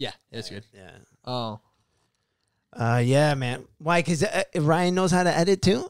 Is 0.00 0.06
that 0.06 0.16
level? 0.16 0.16
Yeah, 0.32 0.38
it's 0.38 0.50
good. 0.50 0.64
Yeah. 0.74 0.90
Oh 1.24 1.60
Uh, 2.72 3.02
yeah, 3.04 3.34
man. 3.34 3.64
Why? 3.78 4.00
Because 4.00 4.22
uh, 4.22 4.44
Ryan 4.56 4.94
knows 4.94 5.10
how 5.10 5.22
to 5.22 5.36
edit 5.36 5.62
too. 5.62 5.88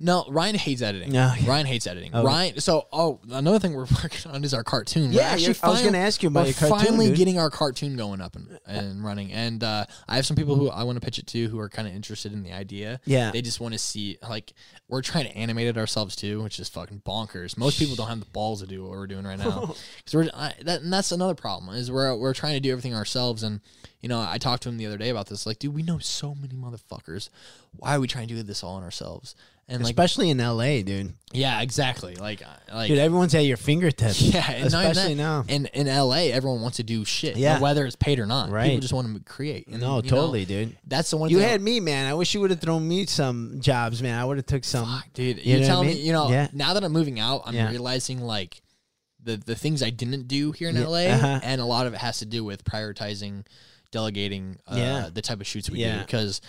No, 0.00 0.24
Ryan 0.28 0.54
hates 0.54 0.80
editing. 0.80 1.10
No. 1.10 1.32
Ryan 1.44 1.66
hates 1.66 1.86
editing. 1.86 2.12
Oh. 2.14 2.22
Ryan. 2.22 2.60
So 2.60 2.86
oh, 2.92 3.20
another 3.30 3.58
thing 3.58 3.74
we're 3.74 3.86
working 4.02 4.30
on 4.30 4.44
is 4.44 4.54
our 4.54 4.62
cartoon. 4.62 5.12
Yeah, 5.12 5.30
I 5.30 5.68
was 5.68 5.82
gonna 5.82 5.98
ask 5.98 6.22
you 6.22 6.28
about 6.28 6.46
we're 6.46 6.52
cartoon, 6.52 6.78
Finally 6.78 7.08
dude. 7.08 7.16
getting 7.16 7.38
our 7.38 7.50
cartoon 7.50 7.96
going 7.96 8.20
up 8.20 8.36
and, 8.36 8.58
and 8.66 9.04
running, 9.04 9.32
and 9.32 9.62
uh, 9.64 9.86
I 10.08 10.16
have 10.16 10.26
some 10.26 10.36
people 10.36 10.54
who 10.54 10.70
I 10.70 10.84
want 10.84 11.00
to 11.00 11.04
pitch 11.04 11.18
it 11.18 11.26
to 11.28 11.48
who 11.48 11.58
are 11.58 11.68
kind 11.68 11.88
of 11.88 11.94
interested 11.94 12.32
in 12.32 12.44
the 12.44 12.52
idea. 12.52 13.00
Yeah. 13.06 13.32
they 13.32 13.42
just 13.42 13.60
want 13.60 13.74
to 13.74 13.78
see 13.78 14.18
like 14.22 14.52
we're 14.88 15.02
trying 15.02 15.24
to 15.24 15.36
animate 15.36 15.66
it 15.66 15.76
ourselves 15.76 16.14
too, 16.14 16.42
which 16.42 16.60
is 16.60 16.68
fucking 16.68 17.02
bonkers. 17.04 17.58
Most 17.58 17.78
people 17.78 17.96
don't 17.96 18.08
have 18.08 18.20
the 18.20 18.26
balls 18.26 18.60
to 18.60 18.66
do 18.66 18.82
what 18.82 18.92
we're 18.92 19.06
doing 19.08 19.24
right 19.24 19.38
now 19.38 19.74
because 19.96 20.14
we're 20.14 20.30
I, 20.32 20.54
that, 20.62 20.82
and 20.82 20.92
that's 20.92 21.10
another 21.10 21.34
problem 21.34 21.74
is 21.74 21.90
we're 21.90 22.14
we're 22.16 22.34
trying 22.34 22.54
to 22.54 22.60
do 22.60 22.70
everything 22.70 22.94
ourselves. 22.94 23.42
And 23.42 23.60
you 24.00 24.08
know, 24.08 24.20
I 24.20 24.38
talked 24.38 24.62
to 24.62 24.68
him 24.68 24.76
the 24.76 24.86
other 24.86 24.98
day 24.98 25.08
about 25.08 25.26
this. 25.26 25.44
Like, 25.44 25.58
dude, 25.58 25.74
we 25.74 25.82
know 25.82 25.98
so 25.98 26.34
many 26.34 26.54
motherfuckers. 26.54 27.30
Why 27.76 27.96
are 27.96 28.00
we 28.00 28.06
trying 28.06 28.28
to 28.28 28.34
do 28.34 28.42
this 28.42 28.62
all 28.62 28.76
on 28.76 28.84
ourselves? 28.84 29.34
And 29.70 29.82
like, 29.82 29.90
Especially 29.92 30.30
in 30.30 30.40
L.A., 30.40 30.82
dude. 30.82 31.12
yeah, 31.30 31.60
exactly. 31.60 32.14
Like, 32.14 32.40
uh, 32.40 32.74
like 32.74 32.88
Dude, 32.88 32.96
everyone's 32.96 33.34
at 33.34 33.44
your 33.44 33.58
fingertips. 33.58 34.18
yeah, 34.22 34.50
and 34.50 34.72
not 34.72 34.80
even 34.80 34.90
especially 34.92 35.14
now. 35.14 35.44
And 35.46 35.66
in 35.74 35.86
LA, 35.86 36.30
everyone 36.32 36.62
wants 36.62 36.78
to 36.78 36.82
do 36.82 37.04
shit. 37.04 37.36
Yeah. 37.36 37.60
Whether 37.60 37.84
it's 37.84 37.94
paid 37.94 38.18
or 38.18 38.24
not. 38.24 38.48
Right. 38.48 38.64
People 38.68 38.80
just 38.80 38.94
want 38.94 39.14
to 39.14 39.22
create. 39.30 39.66
And, 39.66 39.80
No, 39.82 39.96
you 39.96 40.02
know, 40.04 40.08
totally, 40.08 40.46
dude. 40.46 40.78
That's 40.86 41.10
the 41.10 41.18
one. 41.18 41.28
You 41.28 41.40
had 41.40 41.60
me, 41.60 41.80
man. 41.80 42.06
I 42.06 42.14
wish 42.14 42.32
you 42.32 42.40
would 42.40 42.50
have 42.50 42.60
thrown 42.62 42.88
me 42.88 43.04
some 43.04 43.60
jobs, 43.60 44.02
man. 44.02 44.18
I 44.18 44.24
would 44.24 44.38
have 44.38 44.46
took 44.46 44.64
some. 44.64 44.86
Fuck, 44.86 45.12
dude. 45.12 45.44
You 45.44 45.58
I 45.58 45.60
telling 45.60 45.88
mean? 45.88 45.96
me, 45.98 46.02
you 46.02 46.12
know, 46.14 46.30
Yeah. 46.30 46.48
now 46.54 46.72
that 46.72 46.82
I'm 46.82 46.92
moving 46.92 47.20
out, 47.20 47.42
I'm 47.44 47.54
Yeah. 47.54 47.68
realizing 47.68 48.22
like 48.22 48.62
the 49.22 49.36
the 49.36 49.54
things 49.54 49.82
I 49.82 49.90
didn't 49.90 50.28
do 50.28 50.52
here 50.52 50.70
in 50.70 50.76
Yeah, 50.76 50.86
LA, 50.86 51.08
uh-huh. 51.08 51.40
and 51.42 51.60
a 51.60 51.66
lot 51.66 51.86
of 51.86 51.92
it 51.92 51.98
has 51.98 52.20
to 52.20 52.24
do 52.24 52.42
with 52.42 52.64
prioritizing, 52.64 53.44
delegating, 53.90 54.56
uh, 54.66 54.76
Yeah. 54.76 55.08
the 55.12 55.20
type 55.20 55.40
of 55.42 55.46
shoots 55.46 55.68
we 55.68 55.80
Yeah. 55.80 55.96
do 55.98 56.00
because. 56.06 56.40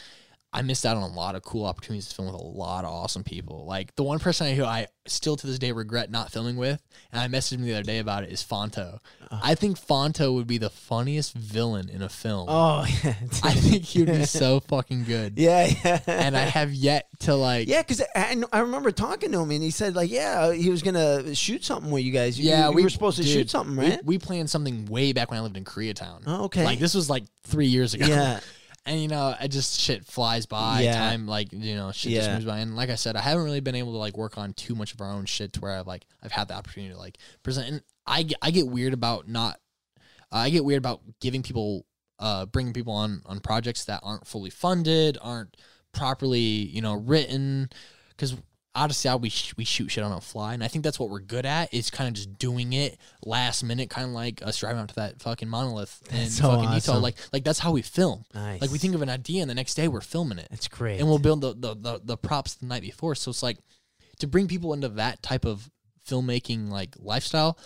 I 0.51 0.63
missed 0.63 0.83
out 0.83 0.97
on 0.97 1.03
a 1.03 1.13
lot 1.13 1.35
of 1.35 1.43
cool 1.43 1.65
opportunities 1.65 2.09
to 2.09 2.15
film 2.15 2.31
with 2.31 2.41
a 2.41 2.43
lot 2.43 2.83
of 2.83 2.89
awesome 2.91 3.23
people. 3.23 3.65
Like 3.67 3.95
the 3.95 4.01
one 4.03 4.17
person 4.17 4.47
I 4.47 4.55
who 4.55 4.63
I 4.65 4.87
still 5.05 5.35
to 5.35 5.45
this 5.47 5.59
day 5.59 5.71
regret 5.71 6.09
not 6.09 6.31
filming 6.31 6.55
with, 6.57 6.81
and 7.11 7.21
I 7.21 7.27
messaged 7.27 7.53
him 7.53 7.61
the 7.61 7.73
other 7.73 7.83
day 7.83 7.99
about 7.99 8.23
it, 8.23 8.31
is 8.31 8.41
Fonto. 8.43 8.95
Uh-huh. 9.29 9.39
I 9.43 9.53
think 9.53 9.77
Fonto 9.79 10.33
would 10.33 10.47
be 10.47 10.57
the 10.57 10.71
funniest 10.71 11.33
villain 11.35 11.87
in 11.87 12.01
a 12.01 12.09
film. 12.09 12.47
Oh, 12.49 12.83
yeah. 13.03 13.13
I 13.43 13.53
think 13.53 13.83
he 13.83 13.99
would 14.03 14.07
be 14.13 14.25
so 14.25 14.59
fucking 14.67 15.03
good. 15.03 15.37
yeah, 15.37 15.67
yeah. 15.85 15.99
And 16.07 16.35
I 16.35 16.41
have 16.41 16.73
yet 16.73 17.07
to 17.19 17.35
like 17.35 17.67
Yeah, 17.67 17.83
because 17.83 18.01
I, 18.15 18.41
I 18.51 18.59
remember 18.61 18.89
talking 18.91 19.31
to 19.33 19.39
him 19.41 19.51
and 19.51 19.61
he 19.61 19.69
said 19.69 19.95
like, 19.95 20.09
yeah, 20.09 20.51
he 20.51 20.71
was 20.71 20.81
gonna 20.81 21.35
shoot 21.35 21.63
something 21.63 21.91
with 21.91 22.03
you 22.03 22.11
guys. 22.11 22.39
You- 22.39 22.49
Yeah, 22.49 22.69
you, 22.69 22.75
we 22.75 22.81
were 22.83 22.89
supposed 22.89 23.17
to 23.17 23.23
dude, 23.23 23.31
shoot 23.31 23.49
something, 23.51 23.75
we- 23.75 23.89
right? 23.89 24.03
We, 24.05 24.17
planned 24.17 24.49
something 24.49 24.85
way 24.87 25.13
back 25.13 25.29
when 25.29 25.39
I 25.39 25.43
lived 25.43 25.57
in 25.57 25.63
Koreatown. 25.63 26.23
Oh, 26.25 26.45
okay. 26.45 26.63
Like 26.65 26.79
this 26.79 26.95
was 26.95 27.07
like 27.09 27.25
three 27.43 27.67
years 27.67 27.93
ago. 27.93 28.07
Yeah. 28.07 28.39
And 28.89 28.99
you 28.99 29.07
know, 29.07 29.35
I 29.39 29.47
just 29.47 29.79
shit 29.79 30.03
flies 30.05 30.45
by. 30.47 30.81
Yeah. 30.81 30.93
Time 30.95 31.27
like 31.27 31.53
you 31.53 31.75
know, 31.75 31.91
shit 31.91 32.11
just 32.13 32.27
Yeah. 32.27 32.33
moves 32.33 32.45
by. 32.45 32.57
And 32.57 32.75
like 32.75 32.89
I 32.89 32.95
said, 32.95 33.15
I 33.15 33.21
haven't 33.21 33.43
really 33.43 33.59
been 33.59 33.75
able 33.75 33.91
to 33.91 33.97
like 33.99 34.17
work 34.17 34.37
on 34.37 34.53
too 34.53 34.73
much 34.73 34.93
of 34.93 34.99
our 35.01 35.11
own 35.11 35.25
shit 35.25 35.53
to 35.53 35.59
where 35.61 35.73
I've 35.73 35.85
like 35.87 36.05
I've 36.23 36.31
had 36.31 36.47
the 36.47 36.55
opportunity 36.55 36.93
to 36.93 36.99
like 36.99 37.17
present. 37.43 37.67
And 37.69 37.81
I 38.07 38.23
get, 38.23 38.37
I 38.41 38.49
get 38.51 38.67
weird 38.67 38.93
about 38.93 39.27
not. 39.27 39.59
I 40.31 40.49
get 40.49 40.65
weird 40.65 40.79
about 40.79 41.01
giving 41.21 41.43
people, 41.43 41.85
uh, 42.19 42.45
bringing 42.47 42.73
people 42.73 42.93
on 42.93 43.21
on 43.27 43.39
projects 43.39 43.85
that 43.85 43.99
aren't 44.03 44.25
fully 44.27 44.49
funded, 44.49 45.17
aren't 45.21 45.55
properly 45.91 46.39
you 46.39 46.81
know 46.81 46.95
written, 46.95 47.69
because 48.09 48.35
Odyssey 48.79 49.09
we 49.15 49.29
sh- 49.29 49.53
we 49.57 49.65
shoot 49.65 49.89
shit 49.89 50.03
on 50.03 50.11
a 50.11 50.21
fly, 50.21 50.53
and 50.53 50.63
I 50.63 50.67
think 50.67 50.83
that's 50.83 50.99
what 50.99 51.09
we're 51.09 51.19
good 51.19 51.45
at 51.45 51.73
is 51.73 51.89
kind 51.89 52.07
of 52.07 52.13
just 52.13 52.37
doing 52.39 52.73
it 52.73 52.97
last 53.25 53.63
minute, 53.63 53.89
kind 53.89 54.07
of 54.07 54.13
like 54.13 54.41
us 54.41 54.57
driving 54.57 54.81
out 54.81 54.89
to 54.89 54.95
that 54.95 55.21
fucking 55.21 55.49
monolith 55.49 56.01
in 56.11 56.17
That's 56.17 56.37
so 56.37 56.49
fucking 56.51 56.73
Utah. 56.73 56.97
Like 56.97 57.15
like 57.33 57.43
that's 57.43 57.59
how 57.59 57.71
we 57.71 57.81
film. 57.81 58.25
Nice. 58.33 58.61
Like 58.61 58.71
we 58.71 58.77
think 58.77 58.95
of 58.95 59.01
an 59.01 59.09
idea, 59.09 59.41
and 59.41 59.49
the 59.49 59.55
next 59.55 59.75
day 59.75 59.87
we're 59.87 60.01
filming 60.01 60.37
it, 60.37 60.47
That's 60.49 60.67
great. 60.67 60.99
and 60.99 61.07
we'll 61.07 61.19
build 61.19 61.41
the 61.41 61.53
the, 61.53 61.75
the 61.75 62.01
the 62.03 62.17
props 62.17 62.55
the 62.55 62.65
night 62.65 62.81
before. 62.81 63.15
So 63.15 63.29
it's 63.31 63.43
like 63.43 63.57
to 64.19 64.27
bring 64.27 64.47
people 64.47 64.73
into 64.73 64.89
that 64.89 65.21
type 65.21 65.45
of 65.45 65.69
filmmaking 66.07 66.69
like 66.69 66.95
lifestyle. 66.99 67.57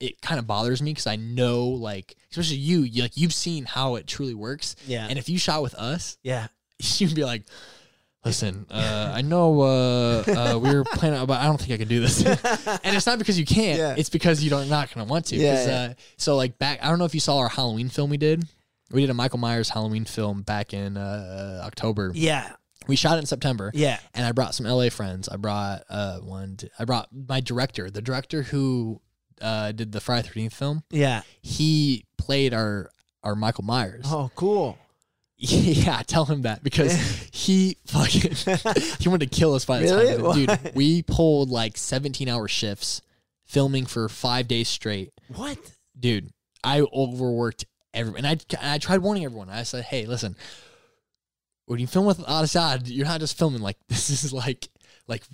It 0.00 0.20
kind 0.20 0.38
of 0.38 0.46
bothers 0.46 0.82
me 0.82 0.90
because 0.90 1.06
I 1.06 1.16
know, 1.16 1.66
like, 1.68 2.16
especially 2.30 2.56
you, 2.56 2.80
you, 2.82 3.02
like, 3.02 3.16
you've 3.16 3.32
seen 3.32 3.64
how 3.64 3.94
it 3.94 4.06
truly 4.06 4.34
works. 4.34 4.76
Yeah. 4.86 5.06
And 5.08 5.18
if 5.18 5.28
you 5.28 5.38
shot 5.38 5.62
with 5.62 5.74
us, 5.76 6.18
yeah. 6.22 6.48
you'd 6.78 7.14
be 7.14 7.24
like, 7.24 7.44
listen, 8.24 8.66
uh, 8.70 9.12
I 9.14 9.22
know 9.22 9.60
uh, 9.60 10.24
uh, 10.26 10.58
we 10.58 10.74
were 10.74 10.84
planning, 10.92 11.24
but 11.26 11.40
I 11.40 11.44
don't 11.44 11.60
think 11.60 11.72
I 11.72 11.76
can 11.76 11.88
do 11.88 12.00
this. 12.00 12.24
and 12.24 12.96
it's 12.96 13.06
not 13.06 13.18
because 13.18 13.38
you 13.38 13.44
can't. 13.44 13.78
Yeah. 13.78 13.94
It's 13.96 14.10
because 14.10 14.42
you 14.42 14.50
don't 14.50 14.68
not 14.68 14.92
gonna 14.92 15.06
want 15.06 15.26
to. 15.26 15.36
Yeah, 15.36 15.66
yeah. 15.66 15.72
Uh, 15.72 15.94
so 16.16 16.36
like 16.36 16.58
back, 16.58 16.82
I 16.82 16.88
don't 16.88 16.98
know 16.98 17.04
if 17.04 17.14
you 17.14 17.20
saw 17.20 17.38
our 17.38 17.48
Halloween 17.48 17.88
film 17.88 18.10
we 18.10 18.16
did. 18.16 18.46
We 18.90 19.00
did 19.00 19.10
a 19.10 19.14
Michael 19.14 19.38
Myers 19.38 19.70
Halloween 19.70 20.04
film 20.04 20.42
back 20.42 20.72
in 20.72 20.96
uh, 20.96 21.62
October. 21.64 22.12
Yeah. 22.14 22.52
We 22.86 22.96
shot 22.96 23.16
it 23.16 23.20
in 23.20 23.26
September. 23.26 23.70
Yeah. 23.74 23.98
And 24.12 24.26
I 24.26 24.32
brought 24.32 24.54
some 24.54 24.66
LA 24.66 24.90
friends. 24.90 25.28
I 25.28 25.36
brought 25.36 25.84
uh, 25.88 26.18
one. 26.18 26.58
I 26.78 26.84
brought 26.84 27.08
my 27.12 27.40
director, 27.40 27.90
the 27.90 28.02
director 28.02 28.42
who 28.42 29.00
uh, 29.40 29.72
did 29.72 29.92
the 29.92 30.00
Friday 30.00 30.28
Thirteenth 30.28 30.54
film. 30.54 30.84
Yeah. 30.90 31.22
He 31.40 32.04
played 32.18 32.52
our 32.52 32.90
our 33.22 33.34
Michael 33.34 33.64
Myers. 33.64 34.04
Oh, 34.06 34.30
cool. 34.34 34.78
Yeah, 35.36 36.00
tell 36.06 36.24
him 36.24 36.42
that 36.42 36.62
because 36.62 36.92
he 37.32 37.76
fucking 37.86 38.32
he 39.00 39.08
wanted 39.08 39.30
to 39.30 39.36
kill 39.36 39.54
us 39.54 39.64
by 39.64 39.80
the 39.80 39.84
Really? 39.94 40.16
time. 40.22 40.34
Dude, 40.34 40.48
Why? 40.48 40.72
we 40.74 41.02
pulled 41.02 41.50
like 41.50 41.76
17 41.76 42.28
hour 42.28 42.48
shifts 42.48 43.02
filming 43.44 43.84
for 43.86 44.08
five 44.08 44.48
days 44.48 44.68
straight. 44.68 45.12
What? 45.34 45.58
Dude, 45.98 46.30
I 46.62 46.80
overworked 46.82 47.64
everyone. 47.92 48.24
and 48.24 48.40
I 48.62 48.74
I 48.74 48.78
tried 48.78 48.98
warning 48.98 49.24
everyone. 49.24 49.50
I 49.50 49.64
said, 49.64 49.84
hey, 49.84 50.06
listen, 50.06 50.36
when 51.66 51.78
you 51.80 51.86
film 51.86 52.06
with 52.06 52.18
Adasad, 52.20 52.82
you're 52.84 53.06
not 53.06 53.20
just 53.20 53.36
filming 53.36 53.60
like 53.60 53.76
this 53.88 54.10
is 54.10 54.32
like 54.32 54.68
like 55.08 55.24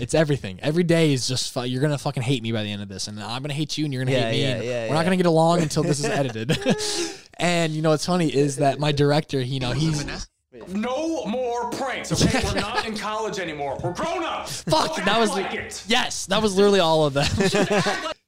it's 0.00 0.14
everything. 0.14 0.58
Every 0.62 0.82
day 0.84 1.12
is 1.12 1.26
just 1.28 1.52
fu- 1.52 1.62
you're 1.64 1.80
gonna 1.82 1.98
fucking 1.98 2.22
hate 2.22 2.42
me 2.42 2.52
by 2.52 2.62
the 2.62 2.70
end 2.72 2.82
of 2.82 2.88
this, 2.88 3.08
and 3.08 3.20
I'm 3.22 3.42
gonna 3.42 3.54
hate 3.54 3.76
you, 3.78 3.84
and 3.84 3.92
you're 3.94 4.04
gonna 4.04 4.16
Yeah, 4.16 4.30
hate 4.30 4.32
me. 4.32 4.42
yeah, 4.42 4.54
and 4.56 4.64
yeah, 4.64 4.88
we're 4.88 4.94
not 4.94 5.04
gonna 5.04 5.16
get 5.16 5.26
along 5.26 5.60
until 5.62 5.82
this 5.82 5.98
is 6.00 6.04
edited. 6.06 6.56
and 7.38 7.72
you 7.72 7.82
know 7.82 7.90
what's 7.90 8.06
funny 8.06 8.34
is 8.34 8.56
that 8.56 8.78
my 8.78 8.92
director, 8.92 9.40
you 9.40 9.60
know, 9.60 9.72
he's 9.72 10.04
No 10.68 11.24
more 11.26 11.70
pranks, 11.70 12.12
okay? 12.12 12.40
We're 12.44 12.60
not 12.60 12.86
in 12.86 12.96
college 12.96 13.38
anymore. 13.38 13.78
We're 13.82 13.92
grown 13.92 14.24
up. 14.24 14.48
fuck. 14.48 14.96
That 15.04 15.18
was 15.20 15.30
like 15.30 15.54
it. 15.54 15.82
yes, 15.86 16.26
that 16.26 16.42
was 16.42 16.56
literally 16.56 16.80
all 16.80 17.06
of 17.06 17.14
them. 17.14 17.26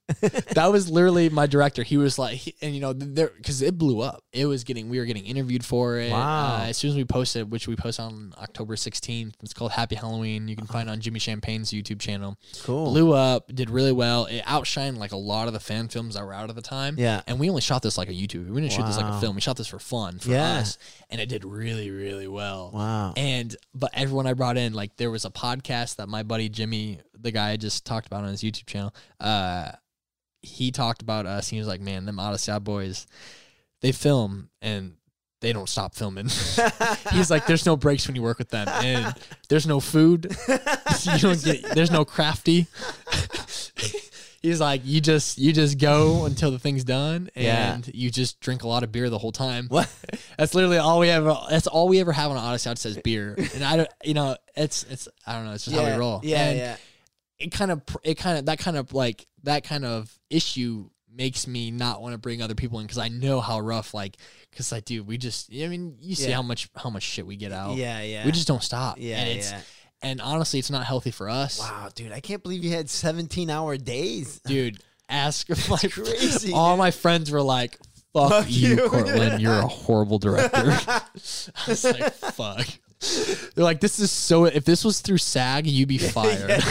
that 0.21 0.69
was 0.71 0.91
literally 0.91 1.29
my 1.29 1.47
director. 1.47 1.83
He 1.83 1.97
was 1.97 2.19
like, 2.19 2.35
he- 2.37 2.55
and 2.61 2.75
you 2.75 2.81
know, 2.81 2.93
there 2.93 3.31
because 3.37 3.63
it 3.63 3.79
blew 3.79 4.01
up. 4.01 4.25
It 4.33 4.47
was 4.47 4.65
getting, 4.65 4.89
we 4.89 4.99
were 4.99 5.05
getting 5.05 5.25
interviewed 5.25 5.65
for 5.65 5.99
it. 5.99 6.11
Wow. 6.11 6.57
Uh, 6.63 6.65
as 6.67 6.77
soon 6.77 6.91
as 6.91 6.97
we 6.97 7.05
posted, 7.05 7.51
which 7.51 7.69
we 7.69 7.77
posted 7.77 8.05
on 8.05 8.35
October 8.39 8.75
16th, 8.77 9.35
it's 9.43 9.55
called 9.55 9.73
Happy 9.73 9.95
Halloween. 9.95 10.49
You 10.49 10.57
can 10.57 10.67
find 10.67 10.89
it 10.89 10.93
on 10.93 11.01
Jimmy 11.01 11.19
Champagne's 11.21 11.71
YouTube 11.71 12.01
channel. 12.01 12.37
Cool. 12.65 12.91
Blew 12.91 13.13
up, 13.13 13.47
did 13.55 13.71
really 13.71 13.93
well. 13.93 14.27
It 14.27 14.43
outshined 14.45 14.99
like 14.99 15.13
a 15.13 15.17
lot 15.17 15.47
of 15.47 15.55
the 15.55 15.61
fan 15.61 15.89
films 15.89 16.15
that 16.15 16.25
were 16.25 16.35
out 16.35 16.51
at 16.51 16.57
the 16.57 16.63
time. 16.63 16.97
Yeah. 16.99 17.23
And 17.27 17.39
we 17.39 17.49
only 17.49 17.63
shot 17.63 17.83
this 17.83 17.97
like 17.97 18.09
a 18.09 18.13
YouTube. 18.13 18.49
We 18.51 18.61
didn't 18.61 18.73
shoot 18.73 18.87
this 18.87 18.97
like 18.97 19.07
a 19.13 19.21
film. 19.21 19.35
We 19.35 19.41
shot 19.41 19.57
this 19.57 19.69
for 19.69 19.79
fun 19.79 20.19
for 20.19 20.31
Yeah. 20.31 20.59
us, 20.59 20.79
and 21.11 21.21
it 21.21 21.29
did 21.29 21.45
really, 21.45 21.91
really 21.91 22.29
well. 22.29 22.71
Wow. 22.75 23.15
And 23.17 23.55
but 23.75 23.91
everyone 23.95 24.27
I 24.27 24.35
brought 24.35 24.57
in, 24.57 24.73
like 24.75 24.97
there 24.97 25.11
was 25.11 25.25
a 25.25 25.31
podcast 25.31 25.97
that 25.97 26.09
my 26.09 26.23
buddy 26.23 26.49
Jimmy, 26.49 27.01
the 27.23 27.31
guy 27.33 27.51
I 27.51 27.57
just 27.57 27.85
talked 27.87 28.07
about 28.07 28.25
on 28.25 28.31
his 28.31 28.43
YouTube 28.43 28.67
channel, 28.67 28.95
uh, 29.21 29.73
he 30.43 30.71
talked 30.71 31.03
about 31.03 31.25
us. 31.27 31.49
He 31.49 31.59
was 31.59 31.67
like, 31.69 31.81
"Man, 31.81 32.05
them 32.05 32.19
out 32.19 32.65
boys, 32.65 33.07
they 33.81 33.93
film 33.93 34.51
and 34.61 34.95
they 35.41 35.53
don't 35.53 35.69
stop 35.69 35.95
filming." 35.95 36.27
He's 37.13 37.31
like, 37.31 37.47
"There's 37.47 37.65
no 37.67 37.77
breaks 37.77 38.07
when 38.07 38.17
you 38.17 38.23
work 38.23 38.39
with 38.39 38.51
them, 38.51 38.69
and 38.69 39.15
there's 39.49 39.67
no 39.67 39.79
food. 39.81 40.35
you 40.49 41.19
don't 41.19 41.43
get. 41.45 41.63
There's 41.75 41.91
no 41.91 42.05
crafty." 42.05 42.67
He's 44.43 44.61
like, 44.61 44.81
you 44.85 45.01
just 45.01 45.39
you 45.39 45.53
just 45.53 45.79
go 45.79 46.25
until 46.25 46.51
the 46.51 46.59
thing's 46.59 46.83
done, 46.83 47.31
Yeah. 47.37 47.75
and 47.75 47.89
you 47.95 48.11
just 48.11 48.41
drink 48.41 48.65
a 48.65 48.69
lot 48.69 48.83
of 48.83 48.91
beer 48.91 49.09
the 49.09 49.19
whole 49.19 49.31
time. 49.31 49.67
What? 49.69 49.89
That's 50.37 50.53
literally 50.53 50.79
all 50.79 50.99
we 50.99 51.11
ever. 51.11 51.37
That's 51.49 51.69
all 51.69 51.87
we 51.87 52.01
ever 52.01 52.11
have 52.11 52.33
on 52.33 52.37
Odyssey. 52.37 52.69
It 52.71 52.79
says 52.79 52.99
beer, 53.05 53.37
and 53.55 53.63
I 53.63 53.77
don't. 53.77 53.89
You 54.03 54.15
know, 54.15 54.37
it's 54.57 54.83
it's. 54.91 55.07
I 55.25 55.35
don't 55.35 55.45
know. 55.45 55.53
It's 55.53 55.65
just 55.67 55.77
how 55.77 55.85
we 55.85 55.93
roll. 55.93 56.21
Yeah, 56.25 56.45
And 56.49 56.59
yeah. 56.59 56.77
It 57.43 57.53
kind 57.53 57.71
of. 57.71 57.83
It 58.03 58.15
kind 58.17 58.39
of 58.39 58.47
that 58.47 58.59
kind 58.59 58.77
of 58.77 58.93
like 58.93 59.27
that 59.43 59.65
kind 59.65 59.85
of 59.85 60.11
issue 60.31 60.89
makes 61.15 61.47
me 61.47 61.71
not 61.71 62.01
want 62.01 62.13
to 62.15 62.19
bring 62.19 62.41
other 62.41 62.55
people 62.55 62.79
in 62.79 62.87
because 62.87 62.99
I 62.99 63.09
know 63.09 63.41
how 63.41 63.61
rough. 63.61 63.93
Like, 63.95 64.17
because 64.51 64.73
I 64.73 64.81
do. 64.81 65.03
We 65.05 65.19
just. 65.19 65.51
I 65.53 65.69
mean, 65.69 65.97
you 66.01 66.15
see 66.15 66.29
Yeah. 66.31 66.37
how 66.37 66.43
much 66.43 66.69
how 66.77 66.91
much 66.91 67.03
shit 67.03 67.27
we 67.27 67.37
get 67.37 67.53
out. 67.53 67.77
Yeah, 67.77 68.01
yeah. 68.03 68.25
We 68.25 68.33
just 68.33 68.49
don't 68.49 68.63
stop. 68.63 68.97
Yeah, 68.99 69.19
and 69.19 69.29
it's 69.39 69.51
yeah. 69.51 69.61
and 70.03 70.21
honestly, 70.21 70.59
it's 70.59 70.71
not 70.71 70.85
healthy 70.85 71.11
for 71.11 71.29
us, 71.29 71.59
Wow, 71.61 71.89
dude, 71.95 72.13
I 72.13 72.21
can't 72.21 72.43
believe 72.43 72.65
you 72.65 72.71
had 72.71 72.89
17 72.89 73.51
hour 73.51 73.77
days. 73.77 74.41
dude. 74.47 74.79
Ask 75.09 75.49
my 75.69 75.77
crazy, 75.77 76.53
All 76.55 76.73
dude. 76.75 76.79
my 76.79 76.91
friends 76.91 77.31
were 77.31 77.43
like. 77.43 77.79
Fuck, 78.15 78.31
Fuck 78.31 78.47
you, 78.51 78.69
you." 78.69 78.77
Cortlan. 78.77 79.41
You're 79.41 79.55
a 79.59 79.67
horrible 79.67 80.19
director. 80.19 80.51
I 80.87 81.01
was 81.67 81.85
like, 81.85 82.13
fuck. 82.13 82.67
They're 83.55 83.65
like, 83.65 83.81
this 83.81 83.99
is 83.99 84.11
so. 84.11 84.45
If 84.45 84.65
this 84.65 84.85
was 84.85 85.01
through 85.01 85.19
SAG, 85.19 85.67
you'd 85.67 85.89
be 85.89 85.99
fired. 86.17 86.51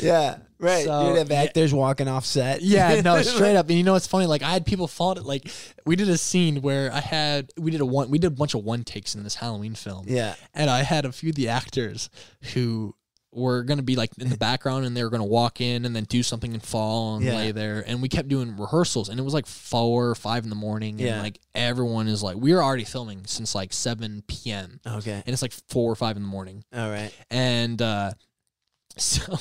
Yeah, 0.00 0.38
right. 0.58 0.84
So, 0.84 1.08
You'd 1.08 1.18
have 1.18 1.30
yeah. 1.30 1.42
actors 1.44 1.72
walking 1.72 2.08
off 2.08 2.26
set. 2.26 2.60
Yeah, 2.62 3.00
no, 3.00 3.22
straight 3.22 3.56
up. 3.56 3.68
And 3.68 3.78
you 3.78 3.84
know 3.84 3.92
what's 3.92 4.08
funny? 4.08 4.26
Like 4.26 4.42
I 4.42 4.50
had 4.50 4.66
people 4.66 4.88
fault 4.88 5.18
it. 5.18 5.24
Like 5.24 5.48
we 5.86 5.96
did 5.96 6.08
a 6.08 6.18
scene 6.18 6.62
where 6.62 6.92
I 6.92 7.00
had 7.00 7.52
we 7.56 7.70
did 7.70 7.80
a 7.80 7.86
one 7.86 8.10
we 8.10 8.18
did 8.18 8.26
a 8.26 8.30
bunch 8.34 8.54
of 8.54 8.64
one 8.64 8.82
takes 8.84 9.14
in 9.14 9.22
this 9.22 9.36
Halloween 9.36 9.74
film. 9.74 10.06
Yeah. 10.08 10.34
and 10.52 10.68
I 10.68 10.82
had 10.82 11.04
a 11.06 11.12
few 11.12 11.30
of 11.30 11.36
the 11.36 11.48
actors 11.48 12.10
who 12.52 12.94
were 13.34 13.62
gonna 13.64 13.82
be 13.82 13.96
like 13.96 14.10
in 14.18 14.30
the 14.30 14.36
background 14.36 14.84
and 14.86 14.96
they 14.96 15.02
were 15.02 15.10
gonna 15.10 15.24
walk 15.24 15.60
in 15.60 15.84
and 15.84 15.94
then 15.94 16.04
do 16.04 16.22
something 16.22 16.52
and 16.54 16.62
fall 16.62 17.16
and 17.16 17.24
Yeah. 17.24 17.36
lay 17.36 17.52
there. 17.52 17.84
And 17.86 18.00
we 18.00 18.08
kept 18.08 18.28
doing 18.28 18.56
rehearsals 18.56 19.08
and 19.08 19.18
it 19.18 19.22
was 19.22 19.34
like 19.34 19.46
four 19.46 20.08
or 20.08 20.14
five 20.14 20.44
in 20.44 20.50
the 20.50 20.56
morning. 20.56 20.98
Yeah. 20.98 21.14
And 21.14 21.22
like 21.22 21.40
everyone 21.54 22.08
is 22.08 22.22
like 22.22 22.36
we 22.36 22.52
were 22.54 22.62
already 22.62 22.84
filming 22.84 23.26
since 23.26 23.54
like 23.54 23.72
seven 23.72 24.22
PM. 24.28 24.80
Okay. 24.86 25.12
And 25.26 25.32
it's 25.32 25.42
like 25.42 25.52
four 25.68 25.90
or 25.90 25.96
five 25.96 26.16
in 26.16 26.22
the 26.22 26.28
morning. 26.28 26.64
All 26.74 26.88
right. 26.90 27.12
And 27.30 27.80
uh, 27.82 28.12
so 28.96 29.36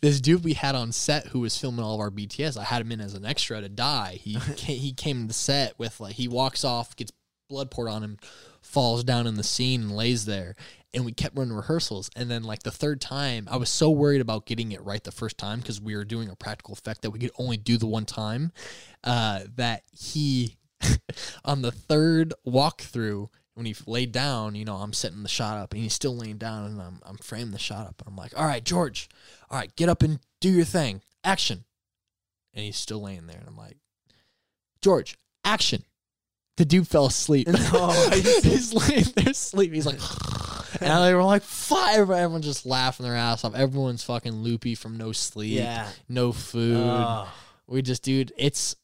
this 0.00 0.20
dude 0.20 0.42
we 0.42 0.54
had 0.54 0.74
on 0.74 0.90
set 0.90 1.26
who 1.28 1.40
was 1.40 1.56
filming 1.56 1.84
all 1.84 1.94
of 1.94 2.00
our 2.00 2.10
BTS, 2.10 2.56
I 2.56 2.64
had 2.64 2.82
him 2.82 2.90
in 2.92 3.00
as 3.00 3.14
an 3.14 3.24
extra 3.24 3.60
to 3.60 3.68
die. 3.68 4.18
He 4.20 4.34
came, 4.56 4.78
he 4.78 4.92
came 4.92 5.20
to 5.22 5.26
the 5.28 5.34
set 5.34 5.78
with 5.78 6.00
like 6.00 6.14
he 6.16 6.26
walks 6.28 6.64
off, 6.64 6.96
gets 6.96 7.12
blood 7.48 7.70
poured 7.70 7.88
on 7.88 8.02
him, 8.02 8.18
falls 8.72 9.04
down 9.04 9.26
in 9.26 9.34
the 9.34 9.42
scene 9.42 9.82
and 9.82 9.96
lays 9.96 10.24
there. 10.24 10.56
And 10.94 11.04
we 11.04 11.12
kept 11.12 11.36
running 11.36 11.54
rehearsals. 11.54 12.10
And 12.16 12.30
then 12.30 12.42
like 12.42 12.62
the 12.62 12.70
third 12.70 13.00
time, 13.00 13.48
I 13.50 13.56
was 13.56 13.70
so 13.70 13.90
worried 13.90 14.20
about 14.20 14.46
getting 14.46 14.72
it 14.72 14.82
right 14.82 15.02
the 15.02 15.12
first 15.12 15.38
time 15.38 15.60
because 15.60 15.80
we 15.80 15.96
were 15.96 16.04
doing 16.04 16.28
a 16.28 16.36
practical 16.36 16.74
effect 16.74 17.02
that 17.02 17.10
we 17.10 17.18
could 17.18 17.30
only 17.38 17.56
do 17.56 17.76
the 17.78 17.86
one 17.86 18.04
time. 18.04 18.52
Uh, 19.04 19.40
that 19.56 19.82
he 19.90 20.56
on 21.44 21.62
the 21.62 21.72
third 21.72 22.34
walkthrough 22.46 23.28
when 23.54 23.66
he 23.66 23.74
laid 23.86 24.12
down, 24.12 24.54
you 24.54 24.64
know, 24.64 24.76
I'm 24.76 24.92
setting 24.92 25.22
the 25.22 25.28
shot 25.28 25.58
up 25.58 25.72
and 25.72 25.82
he's 25.82 25.92
still 25.92 26.16
laying 26.16 26.38
down 26.38 26.66
and 26.66 26.80
I'm, 26.80 27.00
I'm 27.04 27.18
framing 27.18 27.52
the 27.52 27.58
shot 27.58 27.86
up. 27.86 28.00
And 28.00 28.08
I'm 28.08 28.16
like, 28.16 28.38
all 28.38 28.46
right, 28.46 28.64
George, 28.64 29.08
all 29.50 29.58
right, 29.58 29.74
get 29.76 29.88
up 29.88 30.02
and 30.02 30.20
do 30.40 30.50
your 30.50 30.64
thing. 30.64 31.02
Action. 31.24 31.64
And 32.54 32.64
he's 32.64 32.76
still 32.76 33.02
laying 33.02 33.26
there. 33.26 33.38
And 33.38 33.48
I'm 33.48 33.56
like, 33.56 33.76
George, 34.80 35.16
action. 35.44 35.84
The 36.58 36.64
dude 36.66 36.86
fell 36.86 37.06
asleep. 37.06 37.48
No, 37.48 37.90
he's 38.12 38.74
laying 38.74 39.04
there 39.16 39.30
asleep. 39.30 39.72
He's 39.72 39.86
like, 39.86 39.98
and 40.82 41.04
they 41.04 41.14
were 41.14 41.22
like, 41.24 41.42
fire. 41.42 42.02
Everyone 42.02 42.42
just 42.42 42.66
laughing 42.66 43.04
their 43.04 43.16
ass 43.16 43.44
off. 43.44 43.54
Everyone's 43.54 44.04
fucking 44.04 44.34
loopy 44.34 44.74
from 44.74 44.98
no 44.98 45.12
sleep, 45.12 45.52
Yeah. 45.54 45.88
no 46.10 46.30
food. 46.32 46.76
Oh. 46.76 47.32
we 47.66 47.80
just, 47.80 48.02
dude, 48.02 48.32
it's, 48.36 48.76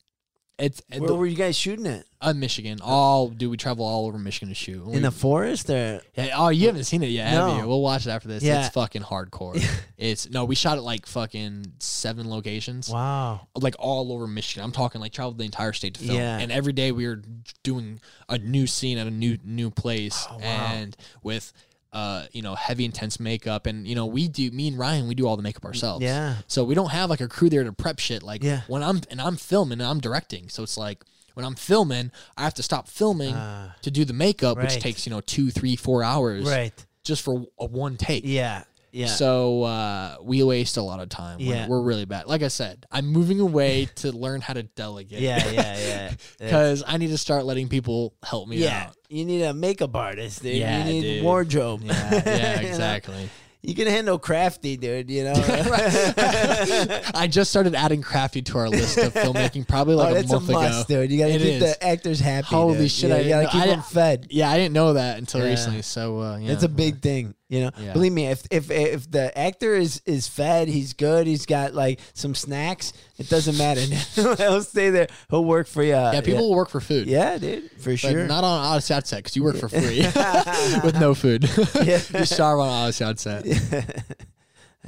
it's, 0.58 0.80
Where 0.96 1.12
were 1.14 1.26
you 1.26 1.36
guys 1.36 1.56
shooting 1.56 1.86
it? 1.86 2.06
Uh, 2.20 2.32
Michigan. 2.32 2.80
All 2.82 3.28
do 3.28 3.48
we 3.50 3.56
travel 3.56 3.84
all 3.84 4.06
over 4.06 4.18
Michigan 4.18 4.48
to 4.48 4.54
shoot. 4.54 4.86
In 4.88 5.02
the 5.02 5.10
forest 5.10 5.70
or? 5.70 6.00
yeah, 6.16 6.30
oh, 6.36 6.48
you 6.48 6.66
haven't 6.66 6.84
seen 6.84 7.02
it 7.02 7.08
yet, 7.10 7.28
have 7.28 7.56
you? 7.58 7.68
We'll 7.68 7.80
watch 7.82 8.06
it 8.06 8.10
after 8.10 8.28
this. 8.28 8.42
Yeah. 8.42 8.60
It's 8.66 8.74
fucking 8.74 9.02
hardcore. 9.02 9.62
it's 9.96 10.28
no, 10.28 10.44
we 10.44 10.54
shot 10.54 10.78
at 10.78 10.82
like 10.84 11.06
fucking 11.06 11.72
seven 11.78 12.28
locations, 12.28 12.90
Wow. 12.90 13.46
like 13.54 13.74
all 13.78 14.12
over 14.12 14.26
Michigan. 14.26 14.64
I'm 14.64 14.72
talking 14.72 15.00
like 15.00 15.12
traveled 15.12 15.38
the 15.38 15.44
entire 15.44 15.72
state 15.72 15.94
to 15.94 16.00
film, 16.00 16.16
Yeah. 16.18 16.38
and 16.38 16.50
every 16.50 16.72
day 16.72 16.90
we 16.92 17.06
were 17.06 17.22
doing 17.62 18.00
a 18.28 18.38
new 18.38 18.66
scene 18.66 18.98
at 18.98 19.06
a 19.06 19.10
new 19.12 19.38
new 19.44 19.70
place, 19.70 20.26
Oh, 20.30 20.38
wow. 20.38 20.42
and 20.42 20.96
with 21.22 21.52
uh 21.90 22.26
you 22.32 22.42
know 22.42 22.54
heavy 22.54 22.84
intense 22.84 23.18
makeup, 23.20 23.66
and 23.66 23.86
you 23.86 23.94
know 23.94 24.06
we 24.06 24.28
do 24.28 24.50
me 24.50 24.68
and 24.68 24.76
Ryan 24.78 25.08
we 25.08 25.14
do 25.14 25.26
all 25.26 25.36
the 25.36 25.42
makeup 25.42 25.64
ourselves. 25.64 26.02
Yeah. 26.02 26.34
So 26.46 26.64
we 26.64 26.74
don't 26.74 26.90
have 26.90 27.08
like 27.10 27.20
a 27.20 27.28
crew 27.28 27.48
there 27.48 27.64
to 27.64 27.72
prep 27.72 27.98
shit. 27.98 28.22
Like 28.22 28.42
Yeah. 28.42 28.62
when 28.66 28.82
I'm 28.82 29.00
and 29.10 29.20
I'm 29.20 29.36
filming 29.36 29.80
and 29.80 29.88
I'm 29.88 30.00
directing, 30.00 30.48
so 30.48 30.62
it's 30.62 30.76
like 30.76 31.02
when 31.38 31.46
I'm 31.46 31.54
filming, 31.54 32.10
I 32.36 32.42
have 32.42 32.54
to 32.54 32.64
stop 32.64 32.88
filming 32.88 33.32
Ah. 33.32 33.76
to 33.82 33.92
do 33.92 34.04
the 34.04 34.12
makeup, 34.12 34.56
Right. 34.56 34.64
which 34.66 34.82
takes 34.82 35.06
you 35.06 35.10
know 35.10 35.20
two, 35.20 35.52
three, 35.52 35.76
four 35.76 36.02
hours, 36.02 36.44
Right. 36.44 36.72
just 37.04 37.22
for 37.22 37.44
a 37.60 37.64
one 37.64 37.96
take. 37.96 38.24
Yeah. 38.26 38.64
Yeah. 38.90 39.06
So 39.06 39.62
uh, 39.62 40.16
we 40.20 40.42
waste 40.42 40.78
a 40.78 40.82
lot 40.82 40.98
of 40.98 41.08
time. 41.10 41.38
We're- 41.38 41.50
Yeah. 41.50 41.68
We're, 41.68 41.80
really 41.82 42.06
bad. 42.06 42.26
Like 42.26 42.42
I 42.42 42.48
said, 42.48 42.86
I'm 42.90 43.06
moving 43.06 43.38
away 43.38 43.84
to 43.96 44.10
learn 44.10 44.40
how 44.40 44.54
to 44.54 44.64
delegate. 44.64 45.20
yeah. 45.20 45.48
Yeah. 45.52 45.76
Yeah. 45.88 46.12
Because 46.40 46.82
I 46.84 46.96
need 46.96 47.08
to 47.10 47.18
start 47.18 47.44
letting 47.44 47.68
people 47.68 48.14
help 48.24 48.48
me 48.48 48.56
yeah. 48.56 48.86
out. 48.88 48.96
You 49.08 49.24
need 49.24 49.42
a 49.42 49.54
makeup 49.54 49.94
artist, 49.94 50.42
dude. 50.42 50.56
Yeah, 50.56 50.78
you 50.86 50.92
need 50.92 51.00
dude. 51.02 51.22
wardrobe. 51.24 51.82
Yeah, 51.84 52.22
yeah, 52.26 52.60
You 52.72 52.78
know? 52.78 53.28
You 53.62 53.74
can 53.74 53.86
handle 53.86 54.18
crafty, 54.18 54.76
dude. 54.76 55.10
You 55.10 55.24
know, 55.24 55.32
I 57.14 57.26
just 57.30 57.50
started 57.50 57.74
adding 57.74 58.02
crafty 58.02 58.42
to 58.42 58.58
our 58.58 58.68
list 58.68 58.98
of 58.98 59.12
filmmaking 59.14 59.66
probably 59.68 59.94
like 59.94 60.08
oh, 60.08 60.12
a 60.12 60.14
that's 60.14 60.30
a 60.30 60.34
month 60.40 60.48
must, 60.50 60.90
ago. 60.90 61.02
dude. 61.02 61.10
You 61.12 61.18
gotta 61.18 61.34
It 61.34 61.38
keep 61.38 61.48
is. 61.54 61.60
the 61.60 61.84
actors 61.84 62.20
happy. 62.20 62.46
Holy 62.46 62.78
dude. 62.78 62.90
shit! 62.90 63.10
Yeah, 63.10 63.16
I 63.16 63.20
you 63.20 63.28
gotta 63.30 63.42
know- 63.44 63.50
keep 63.50 63.62
I 63.62 63.66
them 63.66 63.82
fed. 63.82 64.26
Yeah, 64.30 64.50
I 64.50 64.56
didn't 64.58 64.74
know 64.74 64.92
that 64.94 65.18
until 65.18 65.40
Yeah. 65.42 65.50
recently. 65.50 65.82
So 65.82 66.20
uh, 66.20 66.36
yeah, 66.38 66.52
It's 66.52 66.62
a 66.64 66.68
big 66.68 67.00
thing, 67.02 67.34
you 67.48 67.60
know. 67.60 67.70
Yeah. 67.78 67.92
Believe 67.92 68.12
me, 68.12 68.26
if 68.26 68.42
if 68.50 68.70
if 68.70 69.10
the 69.10 69.36
actor 69.38 69.74
is 69.74 70.02
is 70.06 70.28
fed, 70.28 70.68
he's 70.68 70.92
good. 70.92 71.26
He's 71.26 71.46
got 71.46 71.74
like 71.74 72.00
some 72.14 72.34
snacks. 72.34 72.92
It 73.18 73.28
doesn't 73.28 73.56
matter. 73.58 73.80
He'll 74.36 74.62
stay 74.62 74.90
there. 74.90 75.08
He'll 75.30 75.44
work 75.44 75.66
for 75.66 75.82
you. 75.82 75.90
Yeah, 75.92 76.20
people 76.20 76.48
will 76.48 76.56
work 76.56 76.68
for 76.68 76.80
food. 76.80 77.08
Yeah, 77.08 77.38
dude, 77.38 77.70
for 77.80 77.90
But 77.90 77.98
sure. 77.98 78.26
not 78.26 78.44
on 78.44 78.64
Odyssey 78.64 78.94
Outset 78.94 79.18
because 79.20 79.34
you 79.36 79.42
work 79.42 79.56
for 79.56 79.68
free 79.68 80.00
with 80.84 80.96
no 81.00 81.14
food. 81.14 81.48
Yeah. 81.84 82.00
you 82.18 82.24
starve 82.24 82.60
on 82.60 82.68
Odyssey 82.68 83.04
Outset. 83.04 83.46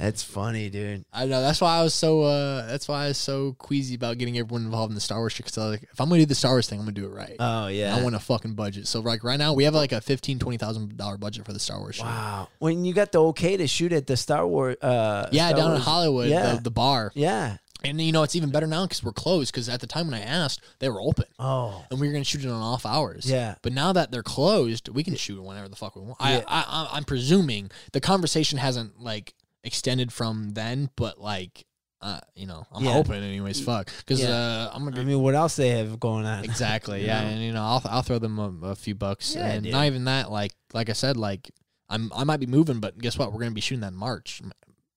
That's 0.01 0.23
funny, 0.23 0.71
dude. 0.71 1.05
I 1.13 1.25
know. 1.27 1.41
That's 1.41 1.61
why 1.61 1.77
I 1.77 1.83
was 1.83 1.93
so. 1.93 2.21
Uh, 2.23 2.65
that's 2.67 2.87
why 2.87 3.05
I 3.05 3.07
was 3.09 3.17
so 3.19 3.53
queasy 3.59 3.93
about 3.93 4.17
getting 4.17 4.35
everyone 4.37 4.63
involved 4.65 4.89
in 4.89 4.95
the 4.95 5.01
Star 5.01 5.19
Wars 5.19 5.33
shit. 5.33 5.45
Because 5.45 5.57
like, 5.69 5.83
if 5.83 6.01
I'm 6.01 6.09
gonna 6.09 6.21
do 6.21 6.25
the 6.25 6.33
Star 6.35 6.53
Wars 6.53 6.67
thing, 6.67 6.79
I'm 6.79 6.85
gonna 6.85 6.93
do 6.95 7.05
it 7.05 7.09
right. 7.13 7.35
Oh 7.39 7.67
yeah. 7.67 7.95
I 7.95 8.01
want 8.01 8.15
a 8.15 8.19
fucking 8.19 8.53
budget. 8.55 8.87
So 8.87 8.99
like 9.01 9.23
right 9.23 9.37
now, 9.37 9.53
we 9.53 9.63
have 9.65 9.75
like 9.75 9.91
a 9.91 10.01
fifteen, 10.01 10.39
twenty 10.39 10.57
thousand 10.57 10.97
dollar 10.97 11.17
budget 11.17 11.45
for 11.45 11.53
the 11.53 11.59
Star 11.59 11.79
Wars 11.79 11.95
shit. 11.97 12.05
Wow. 12.05 12.47
When 12.57 12.83
you 12.83 12.93
got 12.95 13.11
the 13.11 13.21
okay 13.25 13.57
to 13.57 13.67
shoot 13.67 13.93
at 13.93 14.07
the 14.07 14.17
Star 14.17 14.47
Wars, 14.47 14.75
uh, 14.81 15.29
Yeah, 15.31 15.49
Star 15.49 15.59
down 15.59 15.75
in 15.75 15.81
Hollywood, 15.81 16.29
Yeah. 16.29 16.55
the, 16.55 16.61
the 16.61 16.71
bar. 16.71 17.11
yeah. 17.13 17.57
And 17.83 17.99
you 17.99 18.11
know, 18.11 18.21
it's 18.21 18.35
even 18.35 18.51
better 18.51 18.67
now 18.67 18.85
because 18.85 19.03
we're 19.03 19.11
closed. 19.11 19.51
Because 19.51 19.67
at 19.67 19.81
the 19.81 19.87
time 19.87 20.05
when 20.07 20.13
I 20.19 20.23
asked, 20.23 20.61
they 20.79 20.87
were 20.89 21.01
open. 21.01 21.25
Oh. 21.39 21.83
and 21.91 21.99
we 21.99 22.07
were 22.07 22.13
gonna 22.13 22.23
shoot 22.23 22.43
it 22.43 22.47
on 22.47 22.61
off 22.61 22.85
hours. 22.85 23.29
Yeah. 23.29 23.55
But 23.63 23.73
now 23.73 23.91
that 23.93 24.11
they're 24.11 24.21
closed, 24.23 24.89
we 24.89 25.03
can 25.03 25.15
shoot 25.15 25.37
it 25.37 25.43
whenever 25.43 25.67
the 25.69 25.75
fuck 25.75 25.95
we 25.95 26.01
want. 26.03 26.17
Yeah. 26.21 26.41
I, 26.47 26.59
I, 26.59 26.63
I, 26.67 26.89
I'm 26.93 27.03
presuming 27.03 27.69
the 27.91 27.99
conversation 28.01 28.57
hasn't 28.59 28.99
like 28.99 29.33
extended 29.63 30.11
from 30.11 30.51
then, 30.53 30.89
but 30.95 31.19
like, 31.19 31.65
uh, 32.01 32.19
you 32.35 32.47
know, 32.47 32.65
I'm 32.71 32.83
Yeah. 32.83 32.93
hoping 32.93 33.13
anyways. 33.23 33.61
Fuck, 33.61 33.91
because 33.99 34.21
Yeah. 34.21 34.29
uh, 34.31 34.71
I'm 34.73 34.83
gonna. 34.83 34.99
I 35.01 35.03
mean, 35.03 35.19
what 35.21 35.35
else 35.35 35.55
they 35.55 35.69
have 35.69 35.99
going 35.99 36.25
on? 36.25 36.43
Exactly. 36.43 37.05
Yeah, 37.05 37.21
know? 37.21 37.27
and 37.29 37.41
you 37.41 37.51
know, 37.53 37.61
I'll 37.63 37.81
I'll 37.85 38.01
throw 38.01 38.17
them 38.19 38.39
a, 38.39 38.67
a 38.69 38.75
few 38.75 38.95
bucks, 38.95 39.35
Yeah, 39.35 39.45
and 39.47 39.63
dude. 39.63 39.71
not 39.71 39.85
even 39.85 40.05
that. 40.05 40.31
Like 40.31 40.53
like 40.73 40.89
I 40.89 40.93
said, 40.93 41.15
like 41.17 41.51
I'm 41.89 42.11
I 42.15 42.23
might 42.23 42.39
be 42.39 42.47
moving, 42.47 42.79
but 42.79 42.97
guess 42.97 43.17
what? 43.17 43.31
We're 43.31 43.39
gonna 43.39 43.51
be 43.51 43.61
shooting 43.61 43.81
that 43.81 43.91
in 43.91 43.97
March, 43.97 44.41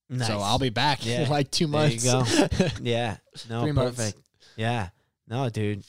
Nice. 0.08 0.26
so 0.28 0.38
I'll 0.40 0.58
be 0.58 0.70
back 0.70 1.06
in 1.06 1.28
like 1.28 1.50
two 1.50 1.66
There 1.66 1.88
you 1.90 2.10
months. 2.10 2.34
go. 2.58 2.68
Yeah. 2.80 3.16
No, 3.50 3.62
Three 3.62 3.72
months. 3.72 3.96
perfect. 3.96 4.18
Yeah. 4.56 4.88
No, 5.28 5.48
dude. 5.50 5.84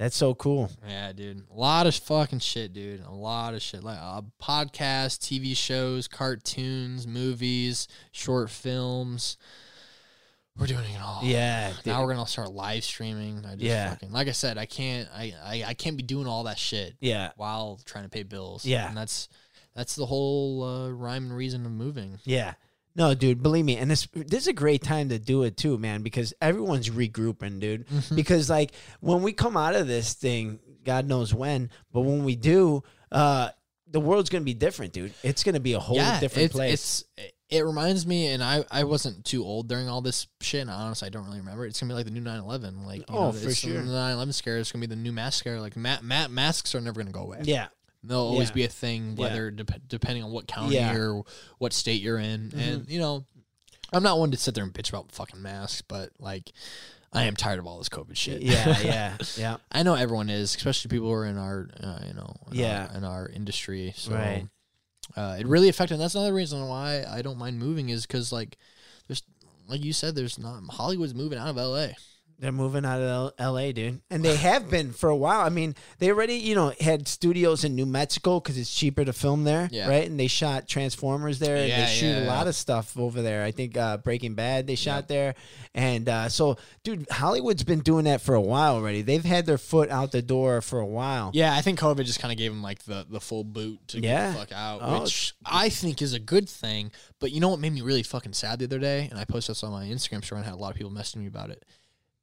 That's 0.00 0.16
so 0.16 0.34
cool. 0.34 0.70
Yeah, 0.88 1.12
dude. 1.12 1.42
A 1.54 1.54
lot 1.54 1.86
of 1.86 1.94
fucking 1.94 2.38
shit, 2.38 2.72
dude. 2.72 3.04
A 3.04 3.10
lot 3.12 3.52
of 3.52 3.60
shit. 3.60 3.84
Like 3.84 3.98
uh, 4.00 4.22
podcasts, 4.42 5.18
TV 5.18 5.54
shows, 5.54 6.08
cartoons, 6.08 7.06
movies, 7.06 7.86
short 8.10 8.48
films. 8.48 9.36
We're 10.58 10.68
doing 10.68 10.90
it 10.94 11.02
all. 11.02 11.20
Yeah. 11.22 11.74
dude. 11.76 11.84
Now 11.84 12.02
we're 12.02 12.14
gonna 12.14 12.26
start 12.26 12.50
live 12.50 12.82
streaming. 12.82 13.44
I 13.44 13.50
just 13.56 13.62
Yeah. 13.62 13.90
fucking 13.90 14.10
like 14.10 14.26
I 14.28 14.32
said, 14.32 14.56
I 14.56 14.64
can't 14.64 15.06
I, 15.14 15.34
I 15.44 15.64
I 15.68 15.74
can't 15.74 15.98
be 15.98 16.02
doing 16.02 16.26
all 16.26 16.44
that 16.44 16.58
shit 16.58 16.94
yeah. 17.00 17.32
while 17.36 17.78
trying 17.84 18.04
to 18.04 18.10
pay 18.10 18.22
bills. 18.22 18.64
Yeah. 18.64 18.88
And 18.88 18.96
that's 18.96 19.28
that's 19.76 19.96
the 19.96 20.06
whole 20.06 20.62
uh, 20.62 20.88
rhyme 20.88 21.24
and 21.24 21.36
reason 21.36 21.66
of 21.66 21.72
moving. 21.72 22.18
Yeah. 22.24 22.54
No, 23.00 23.14
dude, 23.14 23.42
believe 23.42 23.64
me, 23.64 23.78
and 23.78 23.90
this 23.90 24.06
this 24.12 24.42
is 24.42 24.48
a 24.48 24.52
great 24.52 24.82
time 24.82 25.08
to 25.08 25.18
do 25.18 25.44
it 25.44 25.56
too, 25.56 25.78
man, 25.78 26.02
because 26.02 26.34
everyone's 26.42 26.90
regrouping, 26.90 27.58
dude. 27.58 27.88
Mm-hmm. 27.88 28.14
Because 28.14 28.50
like 28.50 28.72
when 29.00 29.22
we 29.22 29.32
come 29.32 29.56
out 29.56 29.74
of 29.74 29.86
this 29.86 30.12
thing, 30.12 30.60
God 30.84 31.08
knows 31.08 31.32
when, 31.32 31.70
but 31.94 32.02
when 32.02 32.24
we 32.24 32.36
do, 32.36 32.82
uh, 33.10 33.48
the 33.90 34.00
world's 34.00 34.28
gonna 34.28 34.44
be 34.44 34.52
different, 34.52 34.92
dude. 34.92 35.14
It's 35.22 35.44
gonna 35.44 35.60
be 35.60 35.72
a 35.72 35.80
whole 35.80 35.96
different 35.96 36.44
it's, 36.44 36.54
place. 36.54 37.04
It's 37.16 37.32
it 37.48 37.64
reminds 37.64 38.06
me, 38.06 38.26
and 38.26 38.42
I 38.42 38.66
I 38.70 38.84
wasn't 38.84 39.24
too 39.24 39.44
old 39.44 39.66
during 39.66 39.88
all 39.88 40.02
this 40.02 40.26
shit. 40.42 40.60
And 40.60 40.70
honestly, 40.70 41.06
I 41.06 41.08
don't 41.08 41.24
really 41.24 41.40
remember. 41.40 41.64
It's 41.64 41.80
gonna 41.80 41.90
be 41.90 41.94
like 41.94 42.04
the 42.04 42.10
new 42.12 42.20
9/11. 42.20 42.84
Like 42.84 42.98
you 42.98 43.04
Oh, 43.08 43.26
know, 43.26 43.32
for 43.32 43.50
sure. 43.50 43.80
The 43.80 43.90
9/11 43.90 44.34
scare 44.34 44.58
is 44.58 44.70
gonna 44.70 44.82
be 44.82 44.94
the 44.94 45.00
new 45.00 45.10
mask 45.10 45.38
scare. 45.38 45.58
Like 45.58 45.74
ma- 45.74 46.02
ma- 46.02 46.28
masks 46.28 46.74
are 46.74 46.82
never 46.82 47.00
gonna 47.00 47.12
go 47.12 47.22
away. 47.22 47.40
yeah, 47.44 47.68
they'll 48.02 48.18
always 48.18 48.48
Yeah. 48.50 48.54
be 48.54 48.64
a 48.64 48.68
thing, 48.68 49.16
Yeah. 49.16 49.22
whether 49.24 49.50
depending 49.50 50.24
on 50.24 50.30
what 50.30 50.46
county 50.46 50.74
Yeah. 50.76 50.92
Mm-hmm. 50.94 51.00
or 51.18 51.24
what 51.58 51.72
state 51.72 52.00
you're 52.02 52.18
in. 52.18 52.52
And 52.56 52.88
you 52.88 52.98
know, 52.98 53.24
I'm 53.92 54.02
not 54.02 54.18
one 54.18 54.30
to 54.30 54.36
sit 54.36 54.54
there 54.54 54.64
and 54.64 54.72
bitch 54.72 54.88
about 54.88 55.12
fucking 55.12 55.42
masks, 55.42 55.82
but 55.82 56.10
like, 56.18 56.52
I 57.12 57.24
am 57.24 57.34
tired 57.34 57.58
of 57.58 57.66
all 57.66 57.78
this 57.78 57.88
COVID 57.88 58.16
shit. 58.16 58.40
yeah, 58.42 58.80
yeah, 58.84 59.16
yeah. 59.36 59.56
I 59.72 59.82
know 59.82 59.94
everyone 59.94 60.30
is, 60.30 60.54
especially 60.54 60.90
people 60.90 61.08
who 61.08 61.12
are 61.14 61.26
in 61.26 61.36
our, 61.38 61.68
uh, 61.82 61.98
you 62.06 62.14
know, 62.14 62.36
in 62.52 62.58
Yeah. 62.58 62.86
our, 62.90 62.96
in 62.96 63.04
our 63.04 63.28
industry. 63.28 63.92
So 63.96 64.12
Right. 64.12 64.46
uh, 65.16 65.36
it 65.40 65.46
really 65.46 65.68
affected. 65.68 65.94
And 65.94 66.02
that's 66.02 66.14
another 66.14 66.32
reason 66.32 66.66
why 66.68 67.04
I 67.04 67.20
don't 67.22 67.36
mind 67.38 67.58
moving 67.58 67.88
is 67.88 68.06
because 68.06 68.30
like 68.32 68.56
there's 69.08 69.22
like 69.68 69.84
you 69.84 69.92
said, 69.92 70.14
there's 70.14 70.38
not 70.38 70.62
Hollywood's 70.70 71.14
moving 71.14 71.38
out 71.38 71.48
of 71.48 71.58
L.A. 71.58 71.96
They're 72.40 72.52
moving 72.52 72.86
out 72.86 73.02
of 73.02 73.06
L- 73.06 73.32
L.A., 73.38 73.72
dude, 73.72 74.00
and 74.08 74.24
they 74.24 74.34
have 74.34 74.70
been 74.70 74.92
for 74.92 75.10
a 75.10 75.14
while. 75.16 75.40
I 75.42 75.50
mean, 75.50 75.74
they 75.98 76.10
already, 76.10 76.36
you 76.36 76.54
know, 76.54 76.72
had 76.80 77.06
studios 77.06 77.64
in 77.64 77.74
New 77.76 77.84
Mexico 77.84 78.40
because 78.40 78.56
it's 78.56 78.74
cheaper 78.74 79.04
to 79.04 79.12
film 79.12 79.44
there, 79.44 79.68
Yeah. 79.70 79.86
right? 79.90 80.08
And 80.08 80.18
they 80.18 80.26
shot 80.26 80.66
Transformers 80.66 81.38
there, 81.38 81.56
and 81.56 81.68
Yeah, 81.68 81.84
they 81.84 81.92
shoot 81.92 82.06
yeah, 82.06 82.24
a 82.24 82.28
lot 82.28 82.46
of 82.46 82.54
stuff 82.56 82.96
over 82.98 83.20
there. 83.20 83.44
I 83.44 83.50
think 83.50 83.76
uh, 83.76 83.98
Breaking 83.98 84.32
Bad 84.34 84.66
they 84.66 84.74
shot 84.74 85.06
there, 85.06 85.34
and 85.74 86.08
uh, 86.08 86.30
so, 86.30 86.56
dude, 86.82 87.06
Hollywood's 87.10 87.62
been 87.62 87.80
doing 87.80 88.06
that 88.06 88.22
for 88.22 88.34
a 88.34 88.40
while 88.40 88.74
already. 88.76 89.02
They've 89.02 89.22
had 89.22 89.44
their 89.44 89.58
foot 89.58 89.90
out 89.90 90.10
the 90.10 90.22
door 90.22 90.62
for 90.62 90.80
a 90.80 90.86
while. 90.86 91.32
Yeah, 91.34 91.54
I 91.54 91.60
think 91.60 91.78
COVID 91.78 92.06
just 92.06 92.20
kind 92.20 92.32
of 92.32 92.38
gave 92.38 92.50
them 92.50 92.62
like 92.62 92.84
the 92.84 93.06
the 93.08 93.20
full 93.20 93.44
boot 93.44 93.86
to 93.88 94.00
get 94.00 94.32
the 94.32 94.38
fuck 94.38 94.52
out, 94.52 94.80
Oh, 94.82 95.02
which 95.02 95.34
I 95.44 95.68
think 95.68 96.00
is 96.00 96.14
a 96.14 96.18
good 96.18 96.48
thing. 96.48 96.90
But 97.18 97.32
you 97.32 97.40
know 97.40 97.50
what 97.50 97.60
made 97.60 97.74
me 97.74 97.82
really 97.82 98.02
fucking 98.02 98.32
sad 98.32 98.60
the 98.60 98.64
other 98.64 98.78
day, 98.78 99.08
and 99.10 99.18
I 99.18 99.24
posted 99.26 99.56
this 99.56 99.62
on 99.62 99.72
my 99.72 99.84
Instagram 99.84 100.24
story 100.24 100.38
and 100.38 100.46
had 100.46 100.54
a 100.54 100.56
lot 100.56 100.70
of 100.70 100.76
people 100.76 100.90
messaging 100.90 101.16
me 101.16 101.26
about 101.26 101.50
it. 101.50 101.64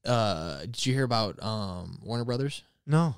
Uh, 0.08 0.62
did 0.62 0.86
you 0.86 0.94
hear 0.94 1.04
about 1.04 1.42
um, 1.44 2.00
Warner 2.04 2.26
Brothers? 2.26 2.64
No, 2.86 3.16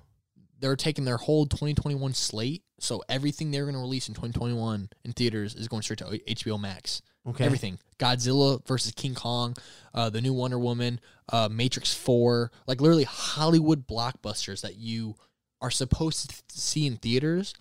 they're 0.59 0.75
taking 0.75 1.05
their 1.05 1.17
whole 1.17 1.45
2021 1.45 2.13
slate. 2.13 2.63
So 2.79 3.03
everything 3.09 3.51
they're 3.51 3.63
going 3.63 3.75
to 3.75 3.79
release 3.81 4.07
in 4.07 4.13
2021 4.13 4.89
in 5.03 5.11
theaters 5.11 5.53
is 5.53 5.67
going 5.67 5.81
straight 5.81 5.99
to 5.99 6.05
HBO 6.05 6.59
Max. 6.59 7.01
okay, 7.27 7.43
Everything. 7.45 7.77
Godzilla 7.97 8.65
versus 8.65 8.93
King 8.93 9.13
Kong, 9.15 9.55
uh, 9.93 10.09
the 10.09 10.21
new 10.21 10.33
Wonder 10.33 10.57
Woman, 10.57 11.01
uh, 11.31 11.49
Matrix 11.51 11.93
4, 11.93 12.49
like 12.67 12.79
literally 12.79 13.03
Hollywood 13.03 13.85
blockbusters 13.85 14.61
that 14.61 14.77
you 14.77 15.15
are 15.61 15.71
supposed 15.71 16.29
to 16.29 16.57
see 16.57 16.87
in 16.87 16.95
theaters 16.95 17.53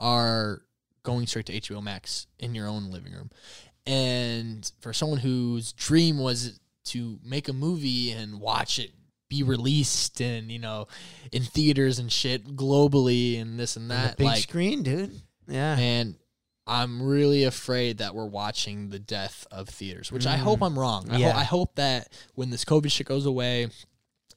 are 0.00 0.62
going 1.04 1.26
straight 1.28 1.46
to 1.46 1.60
HBO 1.60 1.80
Max 1.82 2.26
in 2.40 2.54
your 2.54 2.66
own 2.66 2.90
living 2.90 3.12
room. 3.12 3.30
And 3.86 4.70
for 4.80 4.92
someone 4.92 5.20
whose 5.20 5.72
dream 5.72 6.18
was 6.18 6.58
to 6.84 7.18
make 7.24 7.48
a 7.48 7.52
movie 7.52 8.10
and 8.10 8.40
watch 8.40 8.78
it 8.78 8.92
be 9.28 9.42
released 9.42 10.20
and, 10.20 10.50
you 10.50 10.58
know, 10.58 10.86
in 11.32 11.42
theaters 11.42 11.98
and 11.98 12.12
shit 12.12 12.56
globally 12.56 13.40
and 13.40 13.58
this 13.58 13.76
and 13.76 13.90
that, 13.90 14.16
big 14.16 14.26
like, 14.26 14.42
screen, 14.42 14.82
dude. 14.82 15.10
Yeah, 15.48 15.76
and 15.78 16.16
I'm 16.66 17.02
really 17.02 17.44
afraid 17.44 17.98
that 17.98 18.14
we're 18.14 18.26
watching 18.26 18.88
the 18.88 18.98
death 18.98 19.46
of 19.50 19.68
theaters, 19.68 20.10
which 20.10 20.26
I 20.26 20.36
hope 20.36 20.60
mm. 20.60 20.66
I'm 20.66 20.78
wrong. 20.78 21.10
I, 21.10 21.14
ho- 21.14 21.20
Yeah. 21.20 21.36
I 21.36 21.44
hope 21.44 21.74
that 21.76 22.10
when 22.34 22.50
this 22.50 22.64
COVID 22.64 22.90
shit 22.90 23.06
goes 23.06 23.26
away, 23.26 23.68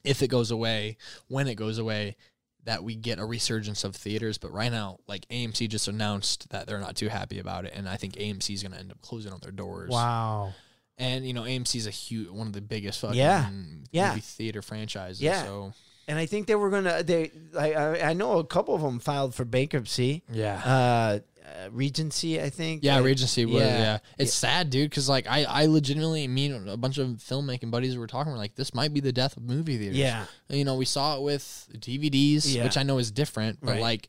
if 0.04 0.22
it 0.22 0.28
goes 0.28 0.50
away, 0.50 0.98
when 1.28 1.48
it 1.48 1.54
goes 1.54 1.78
away, 1.78 2.16
that 2.64 2.84
we 2.84 2.96
get 2.96 3.18
a 3.18 3.24
resurgence 3.24 3.82
of 3.82 3.96
theaters. 3.96 4.36
But 4.36 4.52
right 4.52 4.70
now, 4.70 4.98
like 5.06 5.26
AMC 5.28 5.70
just 5.70 5.88
announced 5.88 6.50
that 6.50 6.66
they're 6.66 6.80
not 6.80 6.96
too 6.96 7.08
happy 7.08 7.38
about 7.38 7.64
it, 7.64 7.72
and 7.74 7.88
I 7.88 7.96
think 7.96 8.14
AMC 8.14 8.52
is 8.52 8.62
going 8.62 8.72
to 8.72 8.78
end 8.78 8.90
up 8.90 9.00
closing 9.00 9.32
on 9.32 9.40
their 9.40 9.52
doors. 9.52 9.90
wow. 9.90 10.52
And 10.98 11.24
you 11.26 11.32
know, 11.32 11.42
AMC 11.42 11.76
is 11.76 11.86
a 11.86 11.90
huge 11.90 12.28
one 12.28 12.46
of 12.48 12.52
the 12.52 12.60
biggest 12.60 13.00
fucking 13.00 13.16
Yeah. 13.16 13.48
Yeah. 13.92 14.10
movie 14.10 14.20
theater 14.20 14.62
franchises. 14.62 15.22
Yeah. 15.22 15.44
So 15.44 15.72
And 16.08 16.18
I 16.18 16.26
think 16.26 16.46
they 16.48 16.54
were 16.56 16.70
gonna. 16.70 17.02
They, 17.02 17.30
I, 17.56 18.00
I, 18.00 18.12
know 18.14 18.38
a 18.38 18.44
couple 18.44 18.74
of 18.74 18.82
them 18.82 18.98
filed 18.98 19.34
for 19.34 19.44
bankruptcy. 19.44 20.24
yeah. 20.32 20.60
Uh, 20.64 21.18
uh 21.46 21.68
Regency, 21.70 22.42
I 22.42 22.50
think. 22.50 22.82
Yeah, 22.82 22.98
Regency 23.00 23.46
was 23.46 23.62
yeah. 23.62 23.78
yeah. 23.78 23.98
It's 24.18 24.34
sad, 24.34 24.70
dude, 24.70 24.90
because 24.90 25.08
like 25.08 25.26
I, 25.28 25.44
I 25.44 25.66
legitimately 25.66 26.26
mean 26.28 26.68
a 26.68 26.76
bunch 26.76 26.98
of 26.98 27.08
filmmaking 27.18 27.70
buddies 27.70 27.96
were 27.96 28.06
talking 28.06 28.32
were 28.32 28.38
like 28.38 28.54
this 28.54 28.74
might 28.74 28.92
be 28.92 29.00
the 29.00 29.12
death 29.12 29.36
of 29.36 29.44
movie 29.44 29.78
theaters. 29.78 29.96
Yeah. 29.96 30.24
you 30.50 30.64
know 30.64 30.74
we 30.74 30.84
saw 30.84 31.16
it 31.16 31.22
with 31.22 31.68
DVDs, 31.74 32.54
Yeah. 32.54 32.64
which 32.64 32.76
I 32.76 32.82
know 32.82 32.98
is 32.98 33.10
different, 33.10 33.60
but 33.62 33.72
Right. 33.72 33.80
like, 33.80 34.08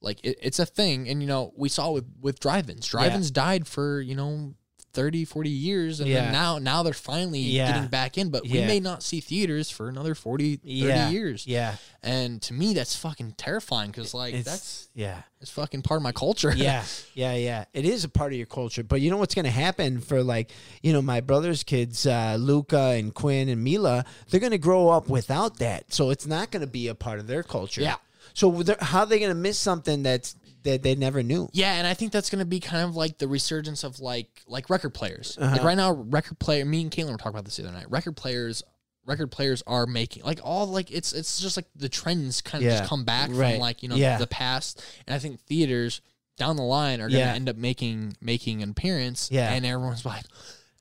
like 0.00 0.20
it, 0.24 0.36
it's 0.40 0.58
a 0.58 0.66
thing, 0.66 1.08
and 1.08 1.20
you 1.20 1.28
know 1.28 1.52
we 1.56 1.68
saw 1.68 1.90
it 1.90 1.94
with 1.94 2.04
with 2.20 2.40
drive-ins. 2.40 2.86
Drive-ins 2.86 3.30
died 3.30 3.66
for 3.66 4.00
you 4.00 4.14
know 4.14 4.54
30, 4.92 5.24
40 5.24 5.48
years, 5.50 6.00
and 6.00 6.08
Yeah. 6.08 6.22
then 6.24 6.32
now 6.32 6.58
now 6.58 6.82
they're 6.82 6.92
finally 6.92 7.40
Yeah. 7.40 7.72
getting 7.72 7.88
back 7.88 8.18
in, 8.18 8.28
but 8.30 8.42
we 8.42 8.60
may 8.60 8.78
not 8.80 9.02
see 9.02 9.20
theaters 9.20 9.70
for 9.70 9.88
another 9.88 10.14
40, 10.14 10.56
30 10.56 10.70
Yeah. 10.72 11.08
years. 11.10 11.46
Yeah. 11.46 11.76
And 12.02 12.42
to 12.42 12.52
me, 12.54 12.74
that's 12.74 12.94
fucking 12.96 13.34
terrifying 13.38 13.90
because 13.90 14.12
like 14.12 14.34
It's, 14.34 14.44
that's 14.50 14.88
yeah. 14.94 15.22
it's 15.40 15.50
fucking 15.50 15.82
part 15.82 15.98
of 15.98 16.02
my 16.02 16.12
culture. 16.12 16.52
yeah, 16.56 16.84
yeah, 17.14 17.34
yeah. 17.34 17.64
It 17.72 17.84
is 17.84 18.04
a 18.04 18.08
part 18.08 18.32
of 18.32 18.36
your 18.36 18.46
culture, 18.46 18.82
but 18.82 19.00
you 19.00 19.10
know 19.10 19.16
what's 19.16 19.34
going 19.34 19.44
to 19.46 19.50
happen 19.50 20.00
for 20.00 20.22
like 20.22 20.50
you 20.82 20.92
know 20.92 21.00
my 21.02 21.20
brother's 21.20 21.62
kids, 21.62 22.06
uh, 22.06 22.36
Luca 22.38 22.94
and 22.96 23.14
Quinn 23.14 23.48
and 23.48 23.62
Mila. 23.64 24.04
They're 24.30 24.40
going 24.40 24.52
to 24.52 24.58
grow 24.58 24.88
up 24.90 25.08
without 25.08 25.58
that, 25.58 25.92
so 25.94 26.10
it's 26.10 26.26
not 26.26 26.50
going 26.50 26.60
to 26.62 26.66
be 26.70 26.88
a 26.88 26.94
part 26.94 27.18
of 27.18 27.26
their 27.26 27.42
culture. 27.42 27.80
Yeah. 27.82 27.96
So 28.34 28.64
how 28.80 29.00
are 29.00 29.06
they 29.06 29.18
going 29.18 29.30
to 29.30 29.34
miss 29.34 29.58
something 29.58 30.02
that's 30.02 30.36
that 30.64 30.82
they 30.82 30.94
never 30.94 31.22
knew. 31.22 31.48
Yeah, 31.52 31.74
and 31.74 31.86
I 31.86 31.94
think 31.94 32.12
that's 32.12 32.30
gonna 32.30 32.44
be 32.44 32.60
kind 32.60 32.82
of 32.88 32.96
like 32.96 33.18
the 33.18 33.28
resurgence 33.28 33.84
of 33.84 34.00
like 34.00 34.42
like 34.46 34.70
record 34.70 34.90
players. 34.94 35.36
Uh-huh. 35.40 35.52
Like 35.56 35.64
right 35.64 35.76
now, 35.76 35.92
record 35.92 36.38
player. 36.38 36.64
Me 36.64 36.82
and 36.82 36.90
Caitlin 36.90 37.10
were 37.12 37.16
talking 37.16 37.30
about 37.30 37.44
this 37.44 37.56
the 37.56 37.64
other 37.64 37.72
night. 37.72 37.90
Record 37.90 38.16
players, 38.16 38.62
record 39.06 39.30
players 39.30 39.62
are 39.66 39.86
making 39.86 40.22
like 40.24 40.40
all 40.42 40.66
like 40.66 40.90
it's 40.90 41.12
it's 41.12 41.40
just 41.40 41.56
like 41.56 41.66
the 41.74 41.88
trends 41.88 42.40
kind 42.40 42.62
of 42.64 42.70
Yeah, 42.70 42.78
just 42.78 42.88
come 42.90 43.04
back 43.04 43.30
right. 43.32 43.52
from 43.54 43.60
like 43.60 43.82
you 43.82 43.88
know 43.88 43.96
Yeah. 43.96 44.18
the 44.18 44.26
past, 44.26 44.82
and 45.06 45.14
I 45.14 45.18
think 45.18 45.40
theaters 45.40 46.00
down 46.38 46.56
the 46.56 46.62
line 46.62 47.00
are 47.00 47.08
gonna 47.08 47.18
Yeah. 47.18 47.34
end 47.34 47.48
up 47.48 47.56
making 47.56 48.16
making 48.20 48.62
an 48.62 48.70
appearance. 48.70 49.28
Yeah. 49.30 49.52
and 49.52 49.66
everyone's 49.66 50.04
like, 50.04 50.24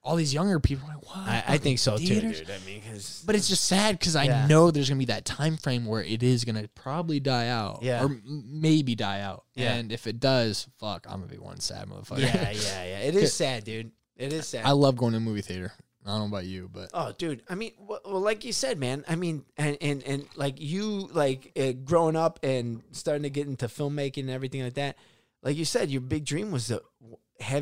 all 0.03 0.15
these 0.15 0.33
younger 0.33 0.59
people 0.59 0.85
are 0.89 0.95
like, 0.95 1.05
what? 1.05 1.17
I, 1.27 1.43
I 1.49 1.57
think 1.57 1.77
so 1.79 1.95
Theaters? 1.97 2.39
too, 2.39 2.45
dude. 2.45 2.55
I 2.55 2.65
mean, 2.65 2.81
'cause- 2.81 3.23
But 3.25 3.35
it's 3.35 3.47
just 3.47 3.65
sad 3.65 3.99
because 3.99 4.15
I 4.15 4.23
Yeah. 4.23 4.47
know 4.47 4.71
there's 4.71 4.89
gonna 4.89 4.97
be 4.99 5.05
that 5.05 5.25
time 5.25 5.57
frame 5.57 5.85
where 5.85 6.03
it 6.03 6.23
is 6.23 6.43
gonna 6.43 6.67
probably 6.73 7.19
die 7.19 7.47
out, 7.49 7.79
Yeah. 7.83 8.01
or 8.01 8.05
m- 8.05 8.21
maybe 8.47 8.95
die 8.95 9.21
out. 9.21 9.45
Yeah. 9.53 9.73
And 9.75 9.91
if 9.91 10.07
it 10.07 10.19
does, 10.19 10.67
fuck, 10.79 11.05
I'm 11.07 11.19
gonna 11.19 11.31
be 11.31 11.37
one 11.37 11.59
sad 11.59 11.87
motherfucker. 11.87 12.19
yeah, 12.19 12.49
yeah, 12.51 12.83
yeah. 12.83 12.99
It 12.99 13.15
is 13.15 13.31
sad, 13.33 13.63
dude. 13.63 13.91
It 14.17 14.33
is 14.33 14.47
sad. 14.47 14.65
I 14.65 14.71
love 14.71 14.97
going 14.97 15.11
to 15.11 15.17
a 15.17 15.21
movie 15.21 15.41
theater. 15.41 15.71
I 16.03 16.09
don't 16.09 16.19
know 16.21 16.25
about 16.37 16.45
you, 16.47 16.67
but 16.73 16.89
Oh, 16.95 17.13
dude. 17.15 17.43
I 17.47 17.53
mean, 17.53 17.73
well, 17.77 17.99
well, 18.03 18.19
like 18.19 18.43
you 18.43 18.53
said, 18.53 18.79
man. 18.79 19.03
I 19.07 19.15
mean, 19.15 19.45
and 19.55 19.77
and 19.81 20.01
and 20.01 20.25
like 20.35 20.59
you, 20.59 21.07
like 21.13 21.51
uh, 21.55 21.73
growing 21.73 22.15
up 22.15 22.39
and 22.41 22.81
starting 22.91 23.21
to 23.23 23.29
get 23.29 23.45
into 23.45 23.67
filmmaking 23.67 24.21
and 24.21 24.29
everything 24.31 24.63
like 24.63 24.73
that. 24.73 24.97
Like 25.43 25.57
you 25.57 25.65
said, 25.65 25.91
your 25.91 26.01
big 26.01 26.25
dream 26.25 26.51
was 26.51 26.67
to 26.67 26.81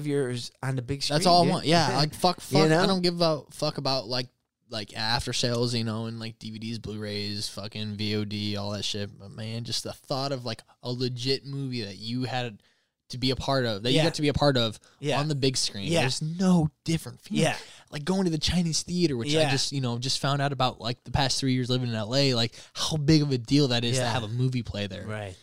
yours 0.08 0.52
on 0.62 0.76
the 0.76 0.82
big 0.82 1.02
screen. 1.04 1.16
that's 1.18 1.26
all 1.28 1.46
I 1.46 1.50
want. 1.50 1.66
Yeah, 1.66 1.96
like 1.98 2.14
fuck, 2.16 2.38
You 2.50 2.60
fuck. 2.60 2.70
know? 2.70 2.82
I 2.84 2.86
don't 2.88 3.02
give 3.02 3.22
a 3.22 3.42
fuck 3.52 3.78
about 3.78 4.08
like 4.08 4.28
like 4.70 4.96
after 4.96 5.34
sales, 5.34 5.74
you 5.74 5.84
know, 5.84 6.06
and 6.06 6.20
like 6.20 6.38
DVDs, 6.38 6.80
Blu-rays, 6.82 7.50
fucking 7.50 7.96
VOD, 7.96 8.56
all 8.58 8.72
that 8.72 8.86
shit. 8.86 9.18
But 9.20 9.32
man, 9.32 9.64
just 9.64 9.84
the 9.84 9.94
thought 9.94 10.32
of 10.32 10.46
like 10.46 10.62
a 10.84 10.92
legit 10.92 11.46
movie 11.46 11.82
that 11.84 11.98
you 11.98 12.24
had 12.26 12.62
to 13.10 13.18
be 13.18 13.32
a 13.32 13.36
part 13.36 13.66
of, 13.66 13.82
that 13.82 13.92
you 13.92 14.04
got 14.04 14.14
to 14.14 14.22
be 14.22 14.28
a 14.28 14.34
part 14.34 14.56
of 14.58 14.80
Yeah. 15.00 15.20
on 15.20 15.28
the 15.28 15.34
big 15.34 15.58
screen. 15.58 15.92
Yeah. 15.92 16.02
There's 16.02 16.22
no 16.22 16.70
different 16.84 17.20
feeling. 17.22 17.46
Yeah. 17.46 17.56
Like 17.90 18.06
going 18.06 18.26
to 18.26 18.30
the 18.30 18.38
Chinese 18.38 18.84
theater, 18.84 19.18
which 19.18 19.36
I 19.36 19.50
just, 19.50 19.72
you 19.72 19.82
know, 19.82 19.98
just 19.98 20.20
found 20.20 20.40
out 20.40 20.52
about 20.54 20.80
like 20.80 21.04
the 21.04 21.10
past 21.10 21.40
three 21.40 21.54
years 21.54 21.72
living 21.72 21.88
in 21.90 21.96
LA, 21.96 22.36
like 22.36 22.54
how 22.76 22.98
big 22.98 23.24
of 23.24 23.32
a 23.32 23.40
deal 23.40 23.70
that 23.70 23.84
is 23.84 23.98
to 23.98 24.06
have 24.06 24.22
a 24.22 24.28
movie 24.28 24.62
play 24.62 24.86
there. 24.86 25.08
right. 25.08 25.36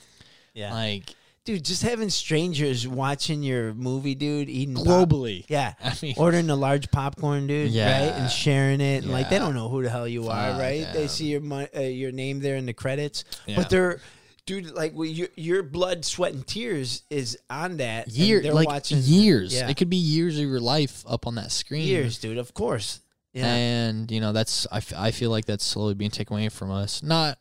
Yeah, 0.55 0.73
Like 0.73 1.13
dude. 1.47 1.65
Just 1.65 1.83
having 1.83 2.11
strangers 2.11 2.87
watching 2.87 3.43
your 3.43 3.73
movie, 3.73 4.15
dude, 4.15 4.51
eating 4.51 4.75
pop- 4.75 4.85
globally. 4.87 5.47
Yeah, 5.49 5.73
I 5.83 5.95
mean- 6.03 6.15
ordering 6.19 6.51
a 6.51 6.57
large 6.57 6.91
popcorn, 6.91 7.47
dude. 7.47 7.71
Yeah. 7.71 8.09
right, 8.11 8.13
and 8.21 8.31
sharing 8.31 8.83
it. 8.83 9.05
And 9.05 9.13
like 9.13 9.31
they 9.31 9.39
don't 9.39 9.55
know 9.55 9.69
who 9.71 9.83
the 9.83 9.89
hell 9.89 10.07
you 10.07 10.29
are, 10.29 10.51
Fuck, 10.53 10.61
right? 10.61 10.87
They 10.93 11.07
see 11.07 11.29
your 11.29 11.41
mo- 11.41 11.67
uh, 11.75 11.81
your 11.81 12.13
name 12.13 12.41
there 12.41 12.57
in 12.57 12.67
the 12.67 12.75
credits, 12.75 13.25
Yeah. 13.47 13.57
but 13.57 13.71
they're. 13.71 14.01
Dude, 14.45 14.71
like 14.77 14.93
well, 14.95 15.07
your 15.09 15.27
your 15.35 15.65
blood, 15.65 16.05
sweat, 16.05 16.33
and 16.33 16.47
tears 16.47 17.03
is 17.11 17.37
on 17.51 17.79
that. 17.79 18.07
and 18.07 18.15
Year, 18.15 18.41
they're 18.41 18.55
like 18.55 18.69
watching 18.69 18.99
years. 19.03 19.53
Yeah. 19.53 19.69
It 19.69 19.77
could 19.77 19.91
be 19.91 19.97
years 19.97 20.39
of 20.39 20.45
your 20.47 20.61
life 20.61 21.03
up 21.09 21.27
on 21.27 21.35
that 21.35 21.51
screen. 21.51 21.83
years, 21.83 22.19
dude. 22.19 22.39
Of 22.39 22.55
course. 22.55 23.01
Yeah. 23.33 23.53
And 23.53 24.09
you 24.09 24.21
know 24.21 24.33
that's 24.33 24.65
I, 24.71 24.77
f- 24.77 24.93
I 24.97 25.11
feel 25.11 25.31
like 25.31 25.47
that's 25.47 25.65
slowly 25.67 25.95
being 25.95 26.13
taken 26.13 26.37
away 26.37 26.49
from 26.49 26.71
us. 26.71 27.03
Not 27.03 27.39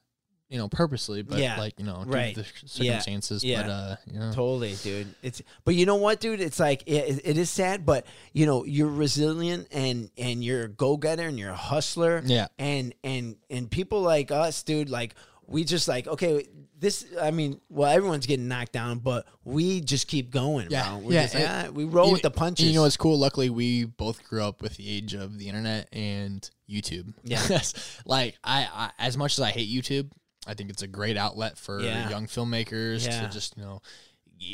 you 0.49 0.57
know 0.57 0.67
purposely, 0.69 1.21
but 1.23 1.39
Yeah. 1.39 1.57
like 1.57 1.73
you 1.79 1.85
know 1.85 2.03
Right. 2.05 2.35
the 2.35 2.45
circumstances. 2.65 3.43
Yeah. 3.43 3.63
But 3.63 3.69
uh, 3.69 3.95
you 4.11 4.19
know. 4.19 4.31
Totally, 4.31 4.75
dude. 4.83 5.07
It's 5.23 5.41
but 5.63 5.75
you 5.75 5.85
know 5.85 5.95
what, 5.95 6.19
dude? 6.19 6.39
It's 6.41 6.59
like 6.59 6.83
it, 6.85 7.21
it 7.23 7.37
is 7.37 7.49
sad, 7.49 7.85
but 7.85 8.05
you 8.33 8.45
know 8.45 8.63
you're 8.65 8.89
resilient 8.89 9.67
and 9.71 10.09
and 10.17 10.43
you're 10.43 10.63
a 10.65 10.69
go 10.69 10.97
getter 10.97 11.27
and 11.27 11.39
you're 11.39 11.51
a 11.51 11.55
hustler. 11.55 12.21
Yeah. 12.25 12.47
And 12.59 12.93
and 13.03 13.37
and 13.49 13.69
people 13.69 14.01
like 14.01 14.31
us, 14.31 14.61
dude, 14.63 14.89
like 14.89 15.15
we 15.47 15.63
just 15.63 15.87
like 15.87 16.07
okay, 16.07 16.45
this. 16.77 17.05
I 17.21 17.31
mean, 17.31 17.59
well, 17.69 17.91
everyone's 17.91 18.25
getting 18.25 18.47
knocked 18.47 18.71
down, 18.71 18.99
but 18.99 19.25
we 19.43 19.79
just 19.81 20.07
keep 20.07 20.31
going, 20.31 20.67
Yeah, 20.71 20.89
bro. 20.89 20.97
We're 20.99 21.13
yeah, 21.13 21.21
just 21.23 21.35
like, 21.35 21.45
ah, 21.47 21.67
we 21.73 21.85
roll 21.85 22.07
You- 22.07 22.13
with 22.13 22.21
the 22.23 22.31
punches. 22.31 22.65
You 22.67 22.73
know 22.73 22.85
it's 22.85 22.97
cool? 22.97 23.17
Luckily, 23.17 23.49
we 23.49 23.85
both 23.85 24.23
grew 24.23 24.43
up 24.43 24.61
with 24.61 24.77
the 24.77 24.89
age 24.89 25.13
of 25.13 25.37
the 25.37 25.47
internet 25.47 25.87
and 25.93 26.47
YouTube. 26.69 27.13
Yeah. 27.23 27.41
like 28.05 28.37
I, 28.43 28.67
I, 28.73 28.91
as 28.99 29.17
much 29.17 29.33
as 29.33 29.41
I 29.41 29.51
hate 29.51 29.69
YouTube, 29.69 30.09
I 30.47 30.53
think 30.53 30.69
it's 30.69 30.81
a 30.81 30.87
great 30.87 31.17
outlet 31.17 31.57
for 31.57 31.81
Yeah. 31.81 32.09
young 32.09 32.27
filmmakers 32.27 33.05
Yeah. 33.05 33.21
to 33.21 33.29
just 33.33 33.57
you 33.57 33.63
know, 33.63 33.81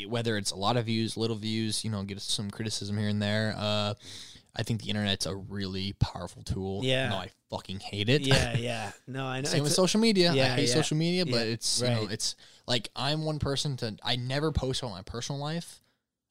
whether 0.08 0.36
it's 0.36 0.50
a 0.52 0.56
lot 0.56 0.76
of 0.76 0.86
views, 0.86 1.16
little 1.16 1.36
views, 1.36 1.84
you 1.84 1.90
know, 1.90 2.02
get 2.04 2.20
some 2.20 2.50
criticism 2.50 2.96
here 2.98 3.08
and 3.08 3.20
there. 3.20 3.54
Uh, 3.56 3.94
I 4.54 4.62
think 4.62 4.82
the 4.82 4.90
internet's 4.90 5.24
a 5.26 5.34
really 5.34 5.94
powerful 5.94 6.42
tool. 6.42 6.84
Yeah. 6.84 7.08
though 7.08 7.16
I 7.16 7.30
fucking 7.50 7.80
hate 7.80 8.08
it. 8.08 8.22
yeah, 8.22 8.56
yeah. 8.58 8.92
No, 9.06 9.24
I 9.24 9.40
know. 9.40 9.48
Same 9.48 9.62
with 9.62 9.72
It's- 9.72 9.76
social 9.76 10.00
media. 10.00 10.32
Yeah, 10.34 10.52
I 10.52 10.56
hate 10.56 10.68
yeah. 10.68 10.74
social 10.74 10.96
media, 10.96 11.24
but 11.26 11.46
Yeah, 11.46 11.52
it's 11.54 11.80
you 11.80 11.88
know, 11.88 12.06
it's 12.10 12.36
like 12.66 12.88
I'm 12.94 13.24
one 13.24 13.38
person 13.38 13.76
to 13.78 13.96
I 14.02 14.16
never 14.16 14.52
post 14.52 14.82
about 14.82 14.92
my 14.92 15.02
personal 15.02 15.40
life 15.40 15.80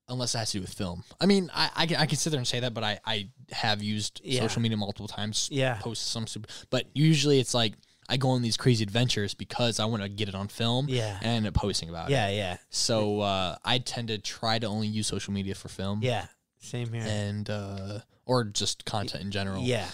unless 0.07 0.35
it 0.35 0.39
has 0.39 0.51
to 0.51 0.57
do 0.57 0.61
with 0.61 0.73
film. 0.73 1.03
I 1.19 1.25
mean, 1.25 1.49
I 1.53 1.69
I 1.75 1.85
can, 1.87 1.97
I 1.97 2.05
can 2.05 2.17
sit 2.17 2.29
there 2.29 2.37
and 2.39 2.47
say 2.47 2.59
that, 2.61 2.73
but 2.73 2.83
I 2.83 2.99
I 3.05 3.29
have 3.51 3.81
used 3.83 4.21
Yeah. 4.23 4.41
social 4.41 4.61
media 4.61 4.77
multiple 4.77 5.07
times. 5.07 5.49
Yeah. 5.51 5.79
post 5.81 6.07
some, 6.07 6.27
super, 6.27 6.47
but 6.69 6.85
usually 6.93 7.39
it's 7.39 7.53
like 7.53 7.73
I 8.11 8.17
go 8.17 8.29
on 8.31 8.41
these 8.41 8.57
crazy 8.57 8.83
adventures 8.83 9.33
because 9.33 9.79
I 9.79 9.85
want 9.85 10.03
to 10.03 10.09
get 10.09 10.27
it 10.29 10.35
on 10.35 10.47
film. 10.49 10.87
Yeah. 10.89 11.17
and 11.21 11.27
end 11.37 11.47
up 11.47 11.53
posting 11.53 11.89
about 11.89 12.09
it. 12.09 12.13
yeah, 12.13 12.29
yeah, 12.29 12.57
So 12.69 13.21
uh, 13.21 13.55
I 13.65 13.79
tend 13.79 14.09
to 14.09 14.17
try 14.17 14.59
to 14.59 14.67
only 14.67 14.87
use 14.87 15.07
social 15.07 15.33
media 15.33 15.55
for 15.55 15.69
film. 15.69 16.01
yeah. 16.03 16.25
Same 16.59 16.93
here. 16.93 17.03
and 17.07 17.49
uh, 17.49 17.99
or 18.27 18.43
just 18.43 18.85
content 18.85 19.23
in 19.23 19.31
general. 19.31 19.63
yeah. 19.63 19.87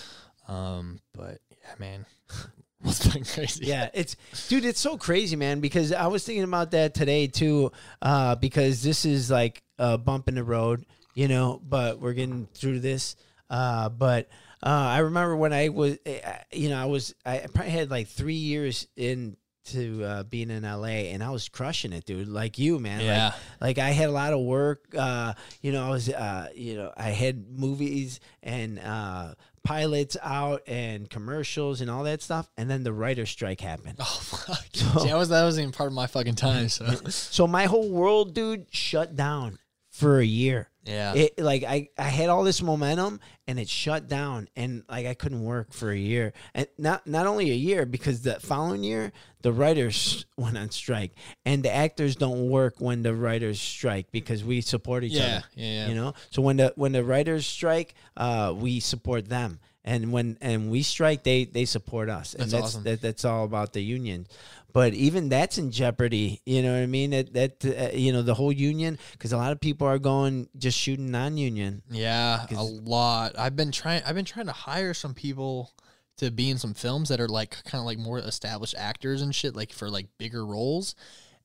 Um, 0.50 1.00
but 1.14 1.40
yeah, 1.52 1.76
man, 1.80 2.06
it's 2.86 3.08
been 3.08 3.24
crazy. 3.24 3.66
Yeah, 3.66 3.90
it's 3.94 4.16
dude, 4.50 4.66
it's 4.66 4.80
so 4.80 4.98
crazy, 4.98 5.36
man. 5.38 5.60
Because 5.62 5.94
I 5.94 6.08
was 6.08 6.26
thinking 6.26 6.44
about 6.44 6.72
that 6.72 6.94
today 6.94 7.28
too. 7.28 7.72
Uh, 8.02 8.36
because 8.36 8.82
this 8.84 9.06
is 9.06 9.30
like 9.32 9.62
a 9.80 9.98
bump 9.98 10.28
in 10.28 10.36
the 10.36 10.44
road, 10.44 10.86
you 11.14 11.28
know. 11.30 11.62
But 11.64 12.00
we're 12.02 12.14
getting 12.14 12.48
through 12.54 12.80
this. 12.82 13.16
Uh, 13.50 13.88
but 13.90 14.28
uh, 14.64 14.70
I 14.70 15.00
remember 15.00 15.36
when 15.36 15.54
I 15.54 15.70
was, 15.70 15.98
uh, 16.06 16.38
you 16.52 16.70
know, 16.70 16.78
I 16.82 16.86
was, 16.86 17.14
I 17.26 17.46
probably 17.54 17.72
had 17.72 17.90
like 17.92 18.08
three 18.08 18.34
years 18.36 18.88
into 18.96 20.04
uh, 20.04 20.24
being 20.24 20.50
in 20.50 20.64
LA, 20.64 21.10
and 21.14 21.24
I 21.24 21.30
was 21.30 21.50
crushing 21.50 21.94
it, 21.94 22.06
dude. 22.06 22.28
Like 22.28 22.58
you, 22.58 22.80
man. 22.80 23.00
Like, 23.00 23.06
Yeah. 23.06 23.34
like 23.62 23.78
I 23.78 23.90
had 23.92 24.10
a 24.10 24.12
lot 24.14 24.34
of 24.34 24.40
work. 24.40 24.86
Uh, 24.98 25.34
you 25.62 25.72
know, 25.72 25.86
I 25.86 25.90
was, 25.90 26.10
uh, 26.10 26.48
you 26.56 26.76
know, 26.76 26.92
I 26.98 27.10
had 27.12 27.48
movies 27.50 28.20
and 28.42 28.80
uh, 28.80 29.34
pilots 29.64 30.16
out 30.24 30.62
and 30.68 31.10
commercials 31.10 31.82
and 31.82 31.90
all 31.92 32.04
that 32.06 32.22
stuff, 32.22 32.50
and 32.58 32.70
then 32.70 32.84
the 32.84 32.94
writer's 32.94 33.30
strike 33.30 33.60
happened. 33.62 33.98
Oh 34.00 34.06
fuck! 34.22 34.66
See, 34.74 35.08
that 35.10 35.18
was 35.18 35.30
that 35.30 35.44
wasn't 35.44 35.64
even 35.64 35.74
part 35.74 35.88
of 35.88 35.94
my 35.94 36.08
fucking 36.08 36.36
time. 36.36 36.70
So 36.70 36.86
So 37.10 37.46
my 37.48 37.66
whole 37.66 37.90
world, 37.90 38.34
dude, 38.34 38.68
shut 38.72 39.16
down 39.16 39.60
for 39.90 40.20
a 40.20 40.26
year. 40.26 40.70
Yeah, 40.88 41.14
It 41.14 41.38
like 41.40 41.64
I, 41.64 41.90
I 41.98 42.04
had 42.10 42.30
all 42.30 42.44
this 42.44 42.62
momentum 42.62 43.20
and 43.48 43.60
it 43.60 43.70
shut 43.70 44.08
down 44.08 44.48
and 44.56 44.84
like 44.90 45.06
I 45.06 45.14
couldn't 45.14 45.44
work 45.44 45.74
for 45.74 45.92
a 45.92 45.98
year. 45.98 46.34
And 46.54 46.68
not 46.78 47.06
not 47.06 47.28
only 47.28 47.52
a 47.52 47.56
year 47.56 47.86
because 47.86 48.22
the 48.22 48.40
following 48.40 48.84
year 48.84 49.12
the 49.42 49.52
writers 49.52 50.26
went 50.38 50.58
on 50.58 50.70
strike 50.72 51.12
and 51.46 51.62
the 51.64 51.74
actors 51.74 52.16
don't 52.16 52.50
work 52.50 52.76
when 52.80 53.02
the 53.04 53.14
writers 53.14 53.60
strike 53.62 54.08
because 54.12 54.44
we 54.44 54.62
support 54.62 55.04
each 55.04 55.14
Yeah, 55.14 55.24
other. 55.24 55.44
yeah, 55.56 55.66
yeah. 55.84 55.88
You 55.90 55.96
know? 55.96 56.14
So 56.32 56.42
when 56.42 56.58
the 56.58 56.74
when 56.76 56.92
the 56.94 57.04
writers 57.04 57.46
strike, 57.46 57.94
uh 58.16 58.54
we 58.56 58.80
support 58.80 59.28
them. 59.30 59.60
And 59.88 60.12
when 60.12 60.38
and 60.42 60.70
we 60.70 60.84
strike, 60.84 61.24
they 61.24 61.46
they 61.46 61.64
support 61.64 62.10
us. 62.10 62.34
And 62.34 62.44
That's 62.44 62.52
that's 62.52 62.66
awesome. 62.66 62.84
that, 62.84 63.02
that's 63.02 63.24
all 63.24 63.46
about 63.46 63.72
the 63.72 63.82
union. 63.82 64.28
But 64.74 64.94
even 64.94 65.30
that's 65.30 65.58
in 65.58 65.72
jeopardy. 65.72 66.42
You 66.46 66.62
know 66.62 66.74
what 66.74 66.84
I 66.84 66.88
mean? 66.88 67.12
That 67.12 67.34
that 67.34 67.66
uh, 67.66 67.96
you 67.96 68.12
know 68.12 68.22
the 68.22 68.34
whole 68.34 68.52
union 68.52 69.00
because 69.14 69.32
a 69.32 69.38
lot 69.38 69.54
of 69.54 69.62
people 69.62 69.88
are 69.88 69.98
going 69.98 70.50
just 70.58 70.78
shooting 70.78 71.10
non-union. 71.10 71.84
yeah, 71.90 72.46
a 72.54 72.64
lot. 72.64 73.40
I've 73.40 73.56
been 73.56 73.72
trying. 73.72 74.04
I've 74.06 74.14
been 74.14 74.26
trying 74.26 74.48
to 74.48 74.52
hire 74.52 74.94
some 74.94 75.14
people 75.14 75.72
to 76.18 76.32
be 76.32 76.50
in 76.50 76.58
some 76.58 76.74
films 76.74 77.08
that 77.08 77.22
are 77.22 77.30
like 77.30 77.64
kind 77.64 77.80
of 77.80 77.86
like 77.86 77.98
more 77.98 78.20
established 78.20 78.76
actors 78.78 79.22
and 79.22 79.34
shit, 79.34 79.56
like 79.56 79.72
for 79.72 79.90
like 79.90 80.08
bigger 80.18 80.46
roles. 80.46 80.96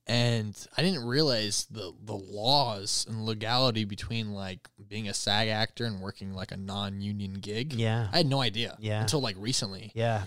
And 0.05 0.53
I 0.77 0.81
didn't 0.81 1.05
realize 1.05 1.65
the 1.71 1.93
the 2.03 2.13
laws 2.15 3.05
and 3.09 3.25
legality 3.25 3.85
between 3.85 4.33
like 4.33 4.67
being 4.89 5.07
a 5.07 5.13
SAG 5.13 5.47
actor 5.47 5.85
and 5.85 6.01
working 6.01 6.33
like 6.33 6.51
a 6.51 6.57
non-union 6.57 7.35
gig. 7.35 7.73
Yeah. 7.73 8.07
I 8.11 8.17
had 8.17 8.25
no 8.27 8.41
idea. 8.41 8.75
Yeah. 8.79 9.01
until 9.01 9.21
like 9.21 9.35
recently. 9.39 9.91
Yeah. 9.95 10.23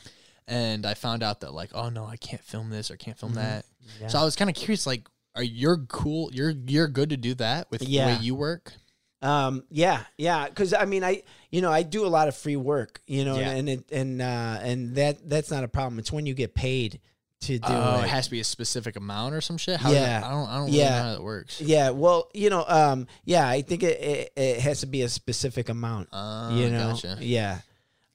and 0.48 0.86
I 0.86 0.94
found 0.94 1.22
out 1.22 1.40
that 1.40 1.52
like, 1.52 1.70
oh 1.74 1.90
no, 1.90 2.06
I 2.06 2.16
can't 2.16 2.42
film 2.42 2.70
this 2.70 2.90
or 2.90 2.96
can't 2.96 3.18
film 3.18 3.34
that. 3.34 3.64
Mm-hmm. 3.66 4.02
Yeah. 4.02 4.08
So 4.08 4.18
I 4.18 4.24
was 4.24 4.34
kind 4.36 4.48
of 4.48 4.56
curious, 4.56 4.86
like, 4.86 5.06
are 5.34 5.42
you're 5.42 5.76
cool? 5.88 6.30
You're 6.32 6.54
you're 6.66 6.88
good 6.88 7.10
to 7.10 7.16
do 7.18 7.34
that 7.34 7.70
with 7.70 7.80
the 7.82 7.98
way 7.98 8.16
you 8.22 8.34
work? 8.34 8.72
Um, 9.22 9.64
yeah, 9.70 10.04
yeah, 10.18 10.48
because 10.48 10.72
I 10.72 10.84
mean, 10.86 11.02
I 11.04 11.22
you 11.50 11.60
know 11.60 11.70
I 11.70 11.82
do 11.82 12.06
a 12.06 12.08
lot 12.08 12.28
of 12.28 12.36
free 12.36 12.56
work, 12.56 13.00
you 13.06 13.24
know, 13.24 13.38
Yeah. 13.38 13.50
and 13.50 13.68
it, 13.68 13.90
and 13.92 14.22
uh, 14.22 14.58
and 14.62 14.94
that 14.96 15.28
that's 15.28 15.50
not 15.50 15.64
a 15.64 15.68
problem. 15.68 15.98
It's 15.98 16.10
when 16.12 16.24
you 16.26 16.32
get 16.34 16.54
paid 16.54 17.00
to 17.46 17.58
do 17.58 17.66
Oh, 17.68 18.00
it. 18.00 18.04
it 18.04 18.08
has 18.08 18.26
to 18.26 18.30
be 18.30 18.40
a 18.40 18.44
specific 18.44 18.96
amount 18.96 19.34
or 19.34 19.40
some 19.40 19.56
shit. 19.58 19.80
How 19.80 19.90
Yeah. 19.92 20.20
that- 20.20 20.24
I 20.24 20.30
don't. 20.30 20.48
I 20.48 20.56
don't 20.56 20.66
really 20.66 20.78
Yeah. 20.78 20.90
know 20.90 21.02
how 21.02 21.12
that 21.12 21.22
works. 21.22 21.60
Yeah, 21.60 21.90
well, 21.90 22.28
you 22.34 22.50
know, 22.50 22.64
um, 22.68 23.06
yeah, 23.24 23.48
I 23.48 23.62
think 23.62 23.82
it, 23.82 24.00
it, 24.00 24.32
it 24.36 24.60
has 24.60 24.80
to 24.80 24.86
be 24.86 25.02
a 25.02 25.08
specific 25.08 25.68
amount. 25.68 26.08
Oh, 26.12 26.54
you 26.56 26.70
know, 26.70 26.92
gotcha. 26.92 27.18
yeah. 27.20 27.60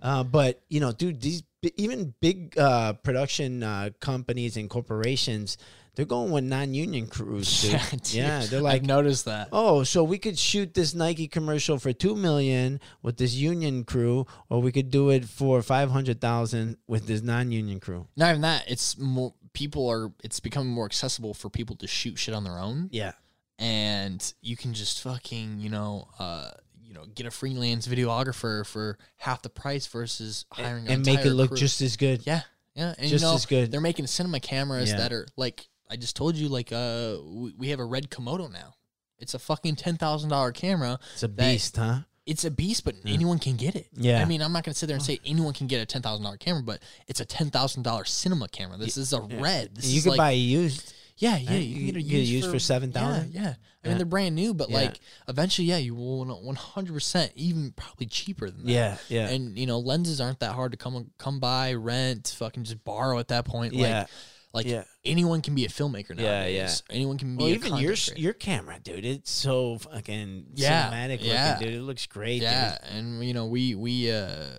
Uh, 0.01 0.23
but 0.23 0.61
you 0.69 0.79
know, 0.79 0.91
dude, 0.91 1.21
these 1.21 1.43
even 1.77 2.13
big 2.21 2.57
uh, 2.57 2.93
production 2.93 3.61
uh, 3.61 3.89
companies 3.99 4.57
and 4.57 4.67
corporations, 4.69 5.57
they're 5.95 6.05
going 6.05 6.31
with 6.31 6.43
non-union 6.45 7.07
crews. 7.07 7.61
Dude. 7.91 8.13
Yeah, 8.13 8.39
Yeah, 8.41 8.45
they're 8.47 8.59
I've 8.59 8.63
like, 8.63 8.83
noticed 8.83 9.25
that. 9.25 9.49
oh, 9.51 9.83
so 9.83 10.03
we 10.03 10.17
could 10.17 10.39
shoot 10.39 10.73
this 10.73 10.93
Nike 10.95 11.27
commercial 11.27 11.77
for 11.79 11.91
two 11.93 12.15
million 12.15 12.79
with 13.01 13.17
this 13.17 13.33
union 13.33 13.83
crew, 13.83 14.25
or 14.49 14.61
we 14.61 14.71
could 14.71 14.89
do 14.89 15.09
it 15.09 15.25
for 15.25 15.61
five 15.61 15.91
hundred 15.91 16.21
thousand 16.21 16.77
with 16.87 17.07
this 17.07 17.21
non-union 17.21 17.79
crew. 17.79 18.07
Not 18.15 18.29
even 18.31 18.41
that. 18.41 18.69
It's 18.69 18.97
more 18.97 19.33
people 19.53 19.89
are. 19.89 20.11
It's 20.23 20.39
becoming 20.39 20.71
more 20.71 20.85
accessible 20.85 21.33
for 21.33 21.49
people 21.49 21.75
to 21.77 21.87
shoot 21.87 22.17
shit 22.17 22.33
on 22.33 22.43
their 22.45 22.57
own, 22.57 22.87
Yeah, 22.91 23.11
and 23.59 24.33
you 24.41 24.55
can 24.57 24.73
just 24.73 25.01
fucking 25.01 25.59
you 25.59 25.69
know, 25.69 26.07
uh, 26.19 26.51
you 26.81 26.93
know, 26.93 27.05
get 27.13 27.25
a 27.25 27.31
freelance 27.31 27.87
videographer 27.87 28.65
for 28.65 28.97
half 29.17 29.41
the 29.41 29.49
price 29.49 29.87
versus 29.87 30.45
hiring 30.51 30.87
an 30.87 30.93
and 30.93 31.05
make 31.05 31.25
it 31.25 31.31
look 31.33 31.49
crew. 31.49 31.57
just 31.57 31.81
as 31.81 31.97
good. 31.97 32.25
yeah, 32.25 32.41
yeah, 32.75 32.93
and 32.97 33.09
just 33.09 33.23
you 33.23 33.29
know, 33.29 33.35
as 33.35 33.45
good. 33.45 33.71
They're 33.71 33.81
making 33.81 34.07
cinema 34.07 34.39
cameras 34.39 34.89
Yeah. 34.91 34.97
that 34.97 35.13
are 35.13 35.27
like 35.37 35.67
I 35.91 35.97
just 35.97 36.15
told 36.15 36.35
you. 36.35 36.47
Like, 36.49 36.71
uh, 36.71 37.17
we, 37.23 37.53
we 37.57 37.67
have 37.69 37.79
a 37.79 37.85
red 37.85 38.09
Komodo 38.09 38.51
now. 38.51 38.75
It's 39.19 39.33
a 39.33 39.39
fucking 39.39 39.75
ten 39.75 39.97
thousand 39.97 40.29
dollar 40.29 40.51
camera. 40.51 40.97
It's 41.13 41.23
a 41.23 41.27
that- 41.27 41.37
beast, 41.37 41.77
huh? 41.77 41.99
It's 42.27 42.45
a 42.45 42.51
beast, 42.51 42.85
but 42.85 42.93
anyone 43.05 43.39
can 43.39 43.55
get 43.57 43.75
it. 43.75 43.87
Yeah. 43.93 44.21
I 44.21 44.25
mean, 44.25 44.41
I'm 44.43 44.53
not 44.53 44.63
gonna 44.63 44.75
sit 44.75 44.85
there 44.85 44.95
and 44.95 45.03
say 45.03 45.19
anyone 45.25 45.53
can 45.53 45.65
get 45.67 45.81
a 45.81 45.85
ten 45.87 46.03
thousand 46.03 46.23
dollar 46.23 46.37
camera, 46.37 46.61
but 46.61 46.81
it's 47.07 47.19
a 47.19 47.25
ten 47.25 47.49
thousand 47.49 47.81
dollar 47.83 48.05
cinema 48.05 48.47
camera. 48.47 48.77
This 48.77 48.95
is 48.95 49.11
a 49.11 49.21
red. 49.21 49.75
This 49.75 49.87
you 49.87 49.97
is 49.97 50.03
could 50.03 50.09
like, 50.11 50.17
buy 50.19 50.31
a 50.31 50.35
used. 50.35 50.93
yeah, 51.17 51.35
yeah. 51.37 51.49
right? 51.49 51.59
You 51.61 51.67
You 51.67 51.75
can 51.75 51.85
get 51.85 51.95
a 51.95 51.99
could 52.03 52.09
get 52.09 52.17
a 52.17 52.23
used 52.23 52.45
for 52.47 52.73
Yeah, 52.73 52.79
$7,000? 52.79 53.33
Yeah, 53.33 53.41
I 53.41 53.43
Yeah. 53.43 53.55
mean, 53.89 53.97
they're 53.97 54.05
brand 54.05 54.35
new, 54.35 54.53
but 54.53 54.69
Yeah. 54.69 54.75
like 54.77 54.99
eventually, 55.27 55.67
yeah, 55.67 55.77
you 55.77 55.95
will 55.95 56.23
one 56.25 56.55
hundred 56.55 56.93
percent, 56.93 57.31
even 57.35 57.71
probably 57.75 58.05
cheaper 58.05 58.51
than 58.51 58.65
that. 58.65 58.71
Yeah, 58.71 58.97
yeah. 59.09 59.29
And 59.29 59.57
you 59.57 59.65
know, 59.65 59.79
lenses 59.79 60.21
aren't 60.21 60.39
that 60.41 60.53
hard 60.53 60.71
to 60.73 60.77
come 60.77 61.09
come 61.17 61.39
by, 61.39 61.73
rent, 61.73 62.33
fucking 62.37 62.63
just 62.65 62.83
borrow 62.83 63.17
at 63.17 63.29
that 63.29 63.45
point. 63.45 63.73
Yeah. 63.73 64.01
Like, 64.01 64.07
like 64.53 64.65
Yeah. 64.67 64.83
Anyone 65.03 65.41
can 65.41 65.55
be 65.55 65.65
a 65.65 65.69
filmmaker 65.69 66.15
now. 66.15 66.23
Yeah, 66.23 66.45
yeah. 66.47 66.71
Anyone 66.89 67.17
can 67.17 67.35
be 67.35 67.43
Well, 67.43 67.51
a 67.51 67.55
even 67.55 67.77
your 67.77 67.95
creator. 67.95 68.19
your 68.19 68.33
camera, 68.33 68.79
dude, 68.83 69.05
it's 69.05 69.31
so 69.31 69.77
fucking 69.79 70.47
Yeah, 70.55 70.89
cinematic 70.91 71.19
yeah. 71.21 71.53
looking, 71.53 71.67
dude. 71.67 71.77
It 71.77 71.81
looks 71.83 72.05
great. 72.07 72.41
yeah 72.41 72.77
and 72.89 73.23
you 73.23 73.33
know 73.33 73.45
we 73.47 73.75
we 73.75 74.11
uh 74.11 74.57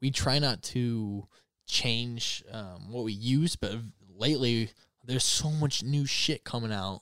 we 0.00 0.10
try 0.10 0.38
not 0.38 0.62
to 0.62 1.26
change 1.66 2.42
um 2.52 2.90
what 2.92 3.04
we 3.04 3.12
use 3.12 3.56
but 3.56 3.72
lately 4.16 4.70
there's 5.04 5.24
so 5.24 5.50
much 5.50 5.82
new 5.82 6.04
shit 6.06 6.44
coming 6.44 6.72
out 6.72 7.00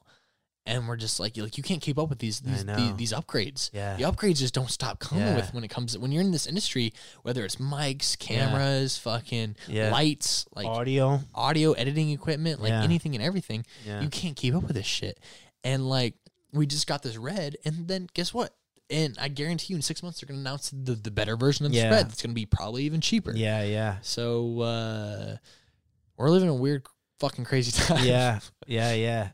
and 0.64 0.86
we're 0.86 0.96
just 0.96 1.18
like 1.18 1.36
like 1.36 1.56
you 1.56 1.62
can't 1.62 1.80
keep 1.82 1.98
up 1.98 2.08
with 2.08 2.20
these 2.20 2.38
these 2.40 2.64
these, 2.64 2.94
these 2.96 3.12
upgrades 3.12 3.70
Yeah. 3.72 3.96
the 3.96 4.04
upgrades 4.04 4.36
just 4.36 4.54
don't 4.54 4.70
stop 4.70 5.00
coming 5.00 5.24
Yeah. 5.24 5.34
with 5.36 5.52
when 5.52 5.64
it 5.64 5.68
comes 5.68 5.98
when 5.98 6.12
you're 6.12 6.22
in 6.22 6.30
this 6.30 6.46
industry 6.46 6.92
whether 7.22 7.44
it's 7.44 7.56
mics 7.56 8.16
cameras 8.18 8.96
fucking 8.96 9.56
Yeah. 9.66 9.90
lights 9.90 10.46
like. 10.54 10.66
Audio. 10.66 11.20
audio 11.34 11.72
editing 11.72 12.10
equipment, 12.10 12.60
like 12.60 12.70
Yeah. 12.70 12.82
anything 12.84 13.14
and 13.14 13.22
everything. 13.24 13.64
Yeah. 13.84 14.00
You 14.02 14.08
can't 14.08 14.36
keep 14.36 14.54
up 14.54 14.62
with 14.62 14.76
this 14.76 14.86
shit. 14.86 15.18
And 15.64 15.88
like 15.88 16.14
we 16.52 16.66
just 16.66 16.86
got 16.86 17.02
this 17.02 17.16
red, 17.16 17.56
and 17.64 17.88
then 17.88 18.08
guess 18.14 18.32
what? 18.34 18.54
And 18.90 19.16
I 19.18 19.28
guarantee 19.28 19.72
you, 19.72 19.76
in 19.76 19.82
six 19.82 20.02
months, 20.02 20.20
they're 20.20 20.26
gonna 20.28 20.40
announce 20.40 20.70
the, 20.70 20.94
the 20.94 21.10
better 21.10 21.34
version 21.36 21.64
of 21.66 21.72
this 21.72 21.80
Yeah. 21.82 21.90
red. 21.90 22.06
It's 22.08 22.20
gonna 22.20 22.34
be 22.34 22.44
probably 22.46 22.84
even 22.84 23.00
cheaper. 23.00 23.32
Yeah, 23.34 23.62
yeah. 23.62 23.96
So 24.02 24.60
uh 24.60 25.36
we're 26.16 26.30
living 26.30 26.48
a 26.48 26.54
weird, 26.54 26.86
fucking 27.20 27.44
crazy 27.46 27.72
time. 27.86 28.04
yeah, 28.04 28.38
yeah, 28.66 28.92
yeah, 28.92 29.30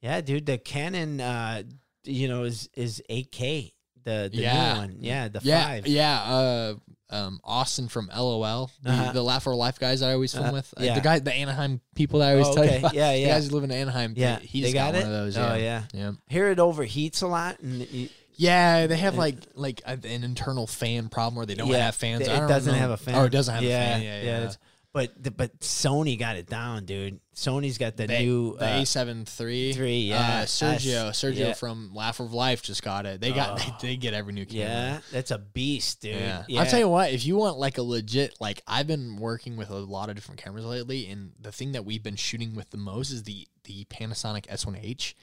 yeah, 0.00 0.20
dude. 0.20 0.46
The 0.46 0.58
Canon, 0.58 1.20
uh, 1.20 1.62
you 2.04 2.28
know, 2.28 2.44
is 2.44 2.68
is 2.74 3.02
8K. 3.10 3.72
The 4.04 4.30
the 4.32 4.40
Yeah. 4.42 4.72
new 4.74 4.78
one, 4.80 4.96
yeah, 5.00 5.28
the 5.28 5.40
yeah, 5.42 5.64
five. 5.66 5.86
yeah. 5.86 6.22
Uh, 6.22 6.74
um, 7.12 7.40
Austin 7.44 7.88
from 7.88 8.08
LOL, 8.16 8.70
the, 8.82 8.90
Uh-huh. 8.90 9.12
the 9.12 9.22
Laugh 9.22 9.42
for 9.42 9.54
Life 9.54 9.78
guys 9.80 10.00
I 10.00 10.12
always 10.12 10.32
film 10.32 10.44
Uh-huh. 10.44 10.52
with. 10.54 10.74
Uh, 10.78 10.84
Yeah. 10.84 10.94
the 10.94 11.00
guy, 11.00 11.18
the 11.18 11.32
Anaheim 11.34 11.80
people 11.96 12.20
that 12.20 12.28
I 12.28 12.32
always 12.32 12.46
Oh, 12.46 12.54
tell 12.54 12.64
you 12.64 12.78
about. 12.78 12.94
Yeah, 12.94 13.12
The 13.12 13.18
yeah. 13.18 13.28
guys 13.28 13.48
who 13.48 13.54
live 13.56 13.64
in 13.64 13.72
Anaheim. 13.72 14.14
Yeah. 14.16 14.38
he's 14.38 14.62
They 14.64 14.72
got 14.72 14.92
got, 14.94 15.02
one 15.02 15.12
of 15.12 15.18
those. 15.18 15.36
Oh, 15.36 15.54
Yeah. 15.54 15.56
yeah. 15.56 15.82
yeah. 15.92 16.12
Here 16.28 16.50
it 16.50 16.58
overheats 16.58 17.22
a 17.22 17.26
lot, 17.26 17.58
and 17.60 17.80
you, 17.92 18.08
Yeah, 18.36 18.86
they 18.86 18.96
have 18.96 19.16
like 19.16 19.36
like 19.54 19.82
an 19.84 20.00
internal 20.04 20.66
fan 20.66 21.08
problem 21.10 21.34
where 21.34 21.44
they 21.46 21.56
don't 21.56 21.68
Yeah, 21.68 21.84
have 21.86 21.94
fans. 21.96 22.22
It 22.22 22.26
doesn't 22.26 22.72
know. 22.72 22.78
have 22.78 22.90
a 22.90 22.96
fan. 22.96 23.14
Oh, 23.16 23.24
it 23.24 23.30
doesn't 23.32 23.54
have 23.54 23.62
yeah, 23.64 23.68
a 23.68 23.92
fan. 23.92 24.02
Yeah, 24.02 24.22
yeah. 24.22 24.36
it's- 24.38 24.58
But 24.92 25.22
the, 25.22 25.30
but 25.30 25.60
Sony 25.60 26.18
got 26.18 26.36
it 26.36 26.46
down, 26.48 26.84
dude. 26.84 27.20
Sony's 27.32 27.78
got 27.78 27.96
the, 27.96 28.08
new 28.08 28.56
the 28.58 28.64
uh, 28.64 28.80
A7 28.80 29.40
III. 29.40 29.72
three, 29.72 29.98
yeah. 30.00 30.18
Uh, 30.18 30.44
Sergio, 30.46 31.10
S- 31.10 31.22
Sergio 31.22 31.36
yeah. 31.38 31.52
from 31.52 31.94
Laugh 31.94 32.18
of 32.18 32.32
Life 32.34 32.62
just 32.62 32.82
got 32.82 33.06
it. 33.06 33.20
They 33.20 33.30
got 33.30 33.60
Oh. 33.60 33.76
they, 33.80 33.88
they 33.90 33.96
get 33.96 34.14
every 34.14 34.32
new 34.32 34.46
camera. 34.46 34.68
Yeah, 34.68 35.00
that's 35.12 35.30
a 35.30 35.38
beast, 35.38 36.00
dude. 36.02 36.16
Yeah. 36.16 36.44
Yeah. 36.48 36.60
I'll 36.60 36.66
tell 36.66 36.80
you 36.80 36.88
what, 36.88 37.12
if 37.12 37.24
you 37.24 37.36
want 37.36 37.56
like 37.56 37.78
a 37.78 37.82
legit, 37.82 38.34
like 38.40 38.62
I've 38.66 38.88
been 38.88 39.16
working 39.16 39.56
with 39.56 39.70
a 39.70 39.76
lot 39.76 40.08
of 40.08 40.16
different 40.16 40.42
cameras 40.42 40.64
lately, 40.64 41.06
and 41.06 41.32
the 41.40 41.52
thing 41.52 41.72
that 41.72 41.84
we've 41.84 42.02
been 42.02 42.16
shooting 42.16 42.56
with 42.56 42.70
the 42.70 42.76
most 42.76 43.12
is 43.12 43.22
the 43.22 43.46
the 43.64 43.84
Panasonic 43.84 44.46
S1H. 44.48 45.14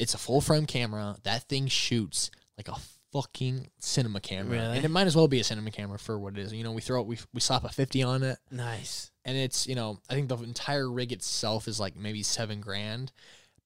It's 0.00 0.14
a 0.14 0.18
full 0.18 0.40
frame 0.40 0.64
camera. 0.64 1.16
That 1.24 1.42
thing 1.42 1.66
shoots 1.66 2.30
like 2.56 2.68
a 2.68 2.76
fucking 3.12 3.68
cinema 3.78 4.20
camera, 4.20 4.58
Really? 4.58 4.76
and 4.76 4.84
it 4.84 4.90
might 4.90 5.06
as 5.06 5.16
well 5.16 5.28
be 5.28 5.40
a 5.40 5.44
cinema 5.44 5.70
camera 5.70 5.98
for 5.98 6.18
what 6.18 6.36
it 6.36 6.40
is. 6.40 6.52
You 6.52 6.64
know, 6.64 6.72
we 6.72 6.80
throw 6.80 7.00
it, 7.00 7.06
we 7.06 7.18
we 7.32 7.40
slap 7.40 7.64
a 7.64 7.68
fifty 7.70 8.02
on 8.02 8.22
it, 8.22 8.38
nice. 8.50 9.10
and 9.24 9.36
it's 9.36 9.66
you 9.66 9.74
know 9.74 10.00
I 10.10 10.14
think 10.14 10.28
the 10.28 10.36
entire 10.38 10.90
rig 10.90 11.12
itself 11.12 11.68
is 11.68 11.78
like 11.80 11.96
maybe 11.96 12.22
seven 12.22 12.60
grand, 12.60 13.12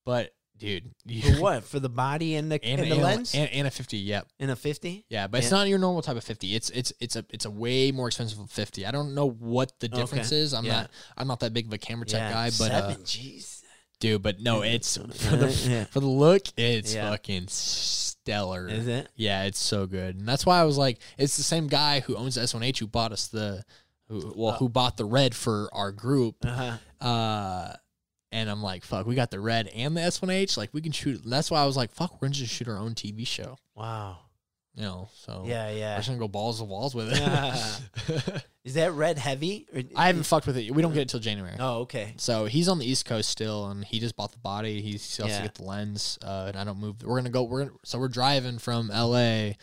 but 0.05 0.33
dude, 0.59 0.91
you, 1.05 1.35
For 1.35 1.41
what? 1.43 1.65
For 1.65 1.81
the 1.81 1.89
body 1.89 2.37
and 2.37 2.51
the 2.53 2.65
and, 2.65 2.81
and 2.81 2.89
the 2.91 2.95
and, 2.95 3.03
lens 3.05 3.35
and, 3.35 3.51
and 3.51 3.67
a 3.67 3.71
fifty, 3.71 3.99
yep. 3.99 4.29
in 4.39 4.49
a 4.51 4.55
fifty. 4.57 5.05
Yeah, 5.09 5.27
but 5.27 5.39
it's 5.39 5.51
Yeah. 5.51 5.59
not 5.59 5.69
your 5.69 5.79
normal 5.79 6.03
type 6.03 6.17
of 6.17 6.23
fifty. 6.25 6.55
It's 6.55 6.71
it's 6.71 6.93
it's 7.01 7.17
a 7.17 7.25
it's 7.31 7.45
a 7.45 7.51
way 7.51 7.91
more 7.91 8.07
expensive 8.07 8.39
fifty. 8.51 8.87
I 8.87 8.93
don't 8.93 9.15
know 9.15 9.29
what 9.31 9.73
the 9.81 9.89
difference 9.89 10.31
is. 10.31 10.55
I'm 10.55 10.65
Yeah. 10.65 10.73
not 10.83 10.91
I'm 11.17 11.27
not 11.27 11.41
that 11.41 11.53
big 11.53 11.67
of 11.67 11.73
a 11.73 11.79
camera 11.79 12.07
tech 12.07 12.33
guy, 12.33 12.47
but 12.47 12.53
seven. 12.71 12.93
uh, 12.93 13.05
Jeez. 13.05 13.62
Dude, 14.03 14.23
but 14.23 14.41
no, 14.41 14.61
it's 14.63 14.97
for 14.99 15.37
the 15.37 15.49
Yeah. 15.71 15.85
for 15.85 16.01
the 16.01 16.07
look, 16.07 16.43
it's 16.59 16.95
Yeah. 16.95 17.11
fucking 17.11 17.47
stellar. 17.49 18.69
Is 18.69 18.87
it? 18.87 19.09
Yeah, 19.17 19.45
it's 19.45 19.59
so 19.61 19.87
good, 19.87 20.17
and 20.17 20.29
that's 20.29 20.45
why 20.45 20.61
I 20.61 20.65
was 20.65 20.77
like, 20.77 20.99
it's 21.17 21.37
the 21.37 21.43
same 21.43 21.69
guy 21.69 22.01
who 22.01 22.17
owns 22.17 22.35
the 22.35 22.43
S1H 22.43 22.79
who 22.79 22.87
bought 22.87 23.13
us 23.13 23.29
the, 23.29 23.65
who, 24.09 24.33
well, 24.37 24.53
who 24.55 24.69
bought 24.69 24.97
the 24.97 25.05
red 25.05 25.35
for 25.35 25.69
our 25.73 25.93
group. 25.93 26.37
Uh 26.45 26.77
huh. 27.01 27.07
Uh, 27.07 27.73
and 28.31 28.49
I'm 28.51 28.63
like, 28.63 28.85
fuck, 28.85 29.07
we 29.07 29.15
got 29.15 29.31
the 29.31 29.41
red 29.41 29.69
and 29.69 29.97
the 29.97 30.01
S1H. 30.01 30.57
Like, 30.57 30.71
we 30.73 30.81
can 30.81 30.93
shoot. 30.93 31.21
That's 31.25 31.51
why 31.51 31.63
I 31.63 31.67
was 31.67 31.77
like, 31.77 31.93
fuck, 31.93 32.13
we're 32.15 32.29
gonna 32.29 32.35
just 32.35 32.53
shoot 32.53 32.67
our 32.69 32.79
own 32.79 32.95
TV 32.95 33.27
show. 33.27 33.57
Wow. 33.75 34.19
You 34.75 34.83
know, 34.85 35.09
so 35.15 35.45
Yeah, 35.47 35.71
yeah. 35.71 35.97
just 35.97 36.09
gonna 36.09 36.19
go 36.19 36.29
balls 36.29 36.59
to 36.59 36.65
walls 36.65 36.95
with 36.95 37.13
it. 37.13 37.19
Yeah. 37.21 38.39
Is 38.65 38.75
that 38.75 38.93
red 38.93 39.19
heavy? 39.19 39.67
Or, 39.75 39.83
I 39.95 40.07
haven't 40.07 40.23
fucked 40.23 40.47
with 40.47 40.57
it. 40.57 40.71
We 40.71 40.81
don't 40.81 40.95
get 40.95 41.03
it 41.03 41.09
till 41.11 41.21
January. 41.21 41.57
Oh, 41.61 41.81
okay. 41.81 42.15
So 42.17 42.47
he's 42.47 42.69
on 42.69 42.79
the 42.79 42.87
East 42.91 43.05
Coast 43.05 43.29
still, 43.29 43.67
and 43.69 43.85
he 43.85 44.01
just 44.01 44.17
bought 44.17 44.33
the 44.33 44.39
body. 44.39 44.81
He 44.81 44.97
still 44.97 45.27
has 45.27 45.35
Yeah. 45.35 45.39
to 45.43 45.45
get 45.49 45.55
the 45.57 45.65
lens, 45.65 46.19
uh, 46.25 46.45
and 46.49 46.57
I 46.57 46.65
don't 46.65 46.79
move. 46.79 47.03
We're 47.03 47.19
gonna 47.19 47.29
go. 47.29 47.43
We're 47.43 47.65
gonna, 47.65 47.77
so 47.85 47.99
we're 47.99 48.09
driving 48.09 48.59
from 48.59 48.91
L.A. 48.91 49.59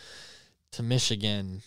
to 0.74 0.84
Michigan. 0.84 1.64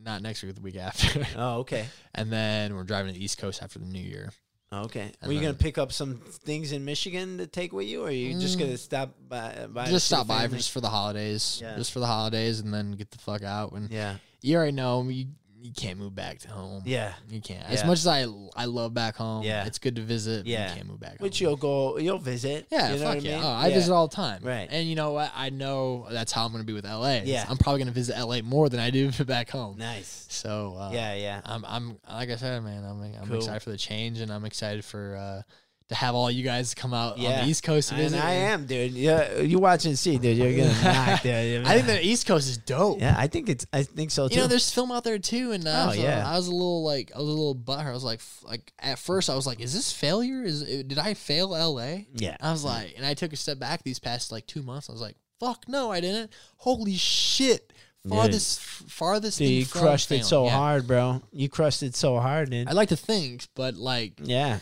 Not 0.00 0.20
next 0.22 0.42
week, 0.42 0.54
the 0.54 0.60
week 0.60 0.76
after, 0.76 1.26
Oh, 1.36 1.58
okay. 1.60 1.86
and 2.14 2.30
then 2.32 2.74
we're 2.76 2.84
driving 2.84 3.12
to 3.12 3.18
the 3.18 3.24
East 3.24 3.38
Coast 3.38 3.62
after 3.62 3.78
the 3.78 3.86
New 3.86 3.98
Year. 4.00 4.30
Okay. 4.70 5.12
Were 5.24 5.32
you 5.32 5.40
gonna 5.40 5.54
pick 5.54 5.78
up 5.78 5.92
some 5.92 6.16
things 6.44 6.72
in 6.72 6.84
Michigan 6.84 7.38
to 7.38 7.46
take 7.46 7.72
with 7.72 7.86
you, 7.86 8.02
or 8.02 8.08
are 8.08 8.10
you 8.10 8.38
just 8.38 8.56
Mm. 8.56 8.60
gonna 8.60 8.76
stop 8.78 9.14
by? 9.28 9.66
by 9.66 9.86
just 9.86 10.06
stop 10.06 10.26
by 10.26 10.42
family? 10.42 10.58
just 10.58 10.70
for 10.72 10.80
the 10.82 10.90
holidays, 10.90 11.58
Yeah. 11.62 11.76
just 11.76 11.90
for 11.92 12.00
the 12.00 12.06
holidays, 12.06 12.60
and 12.60 12.72
then 12.74 12.92
get 12.92 13.10
the 13.10 13.18
fuck 13.18 13.42
out. 13.42 13.72
And 13.72 13.90
Yeah. 13.90 14.16
you 14.42 14.56
already 14.56 14.72
know 14.72 15.08
you 15.08 15.28
you 15.60 15.72
can't 15.72 15.98
move 15.98 16.14
back 16.14 16.38
to 16.40 16.48
home. 16.48 16.82
Yeah. 16.86 17.14
you 17.28 17.40
can't. 17.40 17.64
As 17.68 17.80
Yeah. 17.80 17.86
much 17.86 17.98
as 17.98 18.06
I 18.06 18.26
I 18.56 18.66
love 18.66 18.94
back 18.94 19.16
home, 19.16 19.42
Yeah. 19.42 19.66
it's 19.66 19.78
good 19.78 19.96
to 19.96 20.02
visit. 20.02 20.44
but 20.44 20.46
Yeah. 20.46 20.68
you 20.68 20.74
can't 20.76 20.86
move 20.88 21.00
back. 21.00 21.20
Which 21.20 21.38
home. 21.40 21.48
you'll 21.48 21.56
go, 21.56 21.98
you'll 21.98 22.18
visit. 22.18 22.66
Yeah, 22.70 22.92
you 22.92 22.98
know 23.00 23.04
fuck 23.06 23.14
what 23.16 23.24
yeah. 23.24 23.30
I 23.32 23.36
mean? 23.36 23.44
Oh, 23.44 23.48
I 23.48 23.66
Yeah. 23.68 23.74
visit 23.74 23.92
all 23.92 24.08
the 24.08 24.14
time. 24.16 24.42
Right. 24.44 24.68
And 24.70 24.88
you 24.88 24.94
know 24.94 25.12
what? 25.12 25.32
I 25.34 25.50
know 25.50 26.06
that's 26.10 26.30
how 26.32 26.44
I'm 26.44 26.52
going 26.52 26.62
to 26.62 26.66
be 26.66 26.72
with 26.74 26.84
LA. 26.86 27.22
Yeah. 27.24 27.44
I'm 27.48 27.56
probably 27.56 27.78
going 27.80 27.88
to 27.88 27.92
visit 27.94 28.16
LA 28.16 28.40
more 28.42 28.68
than 28.68 28.80
I 28.80 28.90
do 28.90 29.10
back 29.24 29.50
home. 29.50 29.78
Nice. 29.78 30.26
So, 30.28 30.76
uh, 30.78 30.90
Yeah, 30.92 31.14
yeah. 31.14 31.40
I'm, 31.44 31.64
I'm, 31.66 31.98
like 32.08 32.30
I 32.30 32.36
said, 32.36 32.62
man, 32.62 32.84
I'm, 32.84 33.02
I'm 33.02 33.26
Cool. 33.28 33.36
excited 33.38 33.62
for 33.62 33.70
the 33.70 33.76
change 33.78 34.20
and 34.20 34.32
I'm 34.32 34.44
excited 34.44 34.84
for, 34.84 35.16
uh, 35.16 35.42
to 35.88 35.94
have 35.94 36.14
all 36.14 36.30
you 36.30 36.42
guys 36.44 36.74
come 36.74 36.92
out 36.92 37.14
on 37.14 37.20
Yeah. 37.22 37.42
the 37.44 37.48
East 37.50 37.62
Coast 37.62 37.88
to 37.88 37.94
And 37.94 38.04
visit. 38.04 38.22
I 38.22 38.32
am, 38.32 38.66
dude. 38.66 38.92
Yeah, 38.92 39.38
you 39.38 39.58
watch 39.58 39.86
and 39.86 39.98
see, 39.98 40.18
dude. 40.18 40.36
You're 40.36 40.54
gonna 40.54 40.82
knock, 40.84 41.22
dude. 41.22 41.66
I 41.66 41.74
think 41.76 41.86
the 41.86 42.04
East 42.06 42.26
Coast 42.26 42.46
is 42.48 42.58
dope. 42.58 43.00
Yeah, 43.00 43.14
I 43.16 43.26
think 43.26 43.48
it's. 43.48 43.64
I 43.72 43.84
think 43.84 44.10
so 44.10 44.28
too. 44.28 44.34
You 44.34 44.40
know, 44.42 44.46
there's 44.48 44.70
film 44.70 44.92
out 44.92 45.04
there 45.04 45.18
too, 45.18 45.52
and 45.52 45.66
uh, 45.66 45.86
Oh, 45.88 45.94
so 45.94 46.00
yeah. 46.02 46.28
I 46.30 46.36
was 46.36 46.46
a 46.48 46.52
little 46.52 46.84
like, 46.84 47.10
I 47.14 47.18
was 47.18 47.26
a 47.26 47.30
little 47.30 47.54
butthurt. 47.56 47.86
I 47.86 47.92
was 47.92 48.04
like, 48.04 48.18
f- 48.18 48.40
like 48.44 48.72
at 48.78 48.98
first, 48.98 49.30
I 49.30 49.34
was 49.34 49.46
like, 49.46 49.60
is 49.60 49.72
this 49.72 49.90
failure? 49.90 50.42
Is 50.44 50.62
did 50.62 50.98
I 50.98 51.14
fail 51.14 51.50
LA? 51.50 52.00
Yeah. 52.12 52.36
I 52.40 52.52
was 52.52 52.64
like, 52.64 52.92
and 52.98 53.06
I 53.06 53.14
took 53.14 53.32
a 53.32 53.36
step 53.36 53.58
back 53.58 53.82
these 53.82 53.98
past 53.98 54.30
like 54.30 54.46
two 54.46 54.62
months. 54.62 54.90
I 54.90 54.92
was 54.92 55.00
like, 55.00 55.16
fuck, 55.40 55.64
no, 55.68 55.90
I 55.90 56.00
didn't. 56.00 56.30
Holy 56.58 56.96
shit, 56.96 57.72
farthest, 58.06 58.60
farthest. 58.60 59.38
Dude, 59.38 59.48
you 59.48 59.64
crushed 59.66 60.06
it 60.10 60.16
failing. 60.16 60.24
so 60.24 60.44
Yeah. 60.44 60.50
hard, 60.50 60.86
bro. 60.86 61.22
You 61.32 61.48
crushed 61.48 61.82
it 61.82 61.96
so 61.96 62.18
hard, 62.20 62.50
dude. 62.50 62.68
I 62.68 62.72
like 62.72 62.90
to 62.90 62.96
think, 62.96 63.46
but 63.54 63.74
like, 63.76 64.12
yeah. 64.22 64.58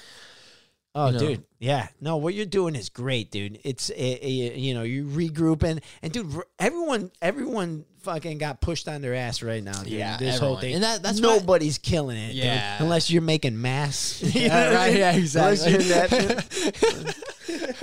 Oh, 0.98 1.06
You 1.08 1.12
know. 1.12 1.18
dude, 1.18 1.44
yeah. 1.58 1.88
No, 2.00 2.16
what 2.16 2.32
you're 2.32 2.46
doing 2.46 2.74
is 2.74 2.88
great, 2.88 3.30
dude. 3.30 3.58
It's 3.64 3.90
eh, 3.90 3.94
eh, 3.96 4.18
a, 4.22 4.54
a- 4.54 4.58
you 4.58 4.72
know 4.72 4.82
you 4.82 5.04
regrouping, 5.04 5.82
and 6.02 6.10
dude, 6.10 6.34
everyone, 6.58 7.10
everyone 7.20 7.84
fucking 8.00 8.38
got 8.38 8.62
pushed 8.62 8.88
on 8.88 9.02
their 9.02 9.14
ass 9.14 9.42
right 9.42 9.62
now. 9.62 9.82
Dude. 9.82 9.92
Yeah, 9.92 10.16
this 10.16 10.38
whole 10.38 10.56
thing, 10.56 10.72
And 10.74 10.82
that- 10.84 11.02
that's 11.02 11.20
nobody's 11.20 11.76
killing 11.76 12.16
it. 12.16 12.28
dude, 12.28 12.36
Yeah. 12.44 12.82
unless 12.82 13.10
you're 13.10 13.20
making 13.20 13.60
mass. 13.60 14.22
Yeah, 14.34 14.74
right, 14.74 14.96
yeah, 14.96 15.10
Unless 15.10 15.66
exactly. 15.66 16.18
you're 16.20 16.34
that- 16.34 17.16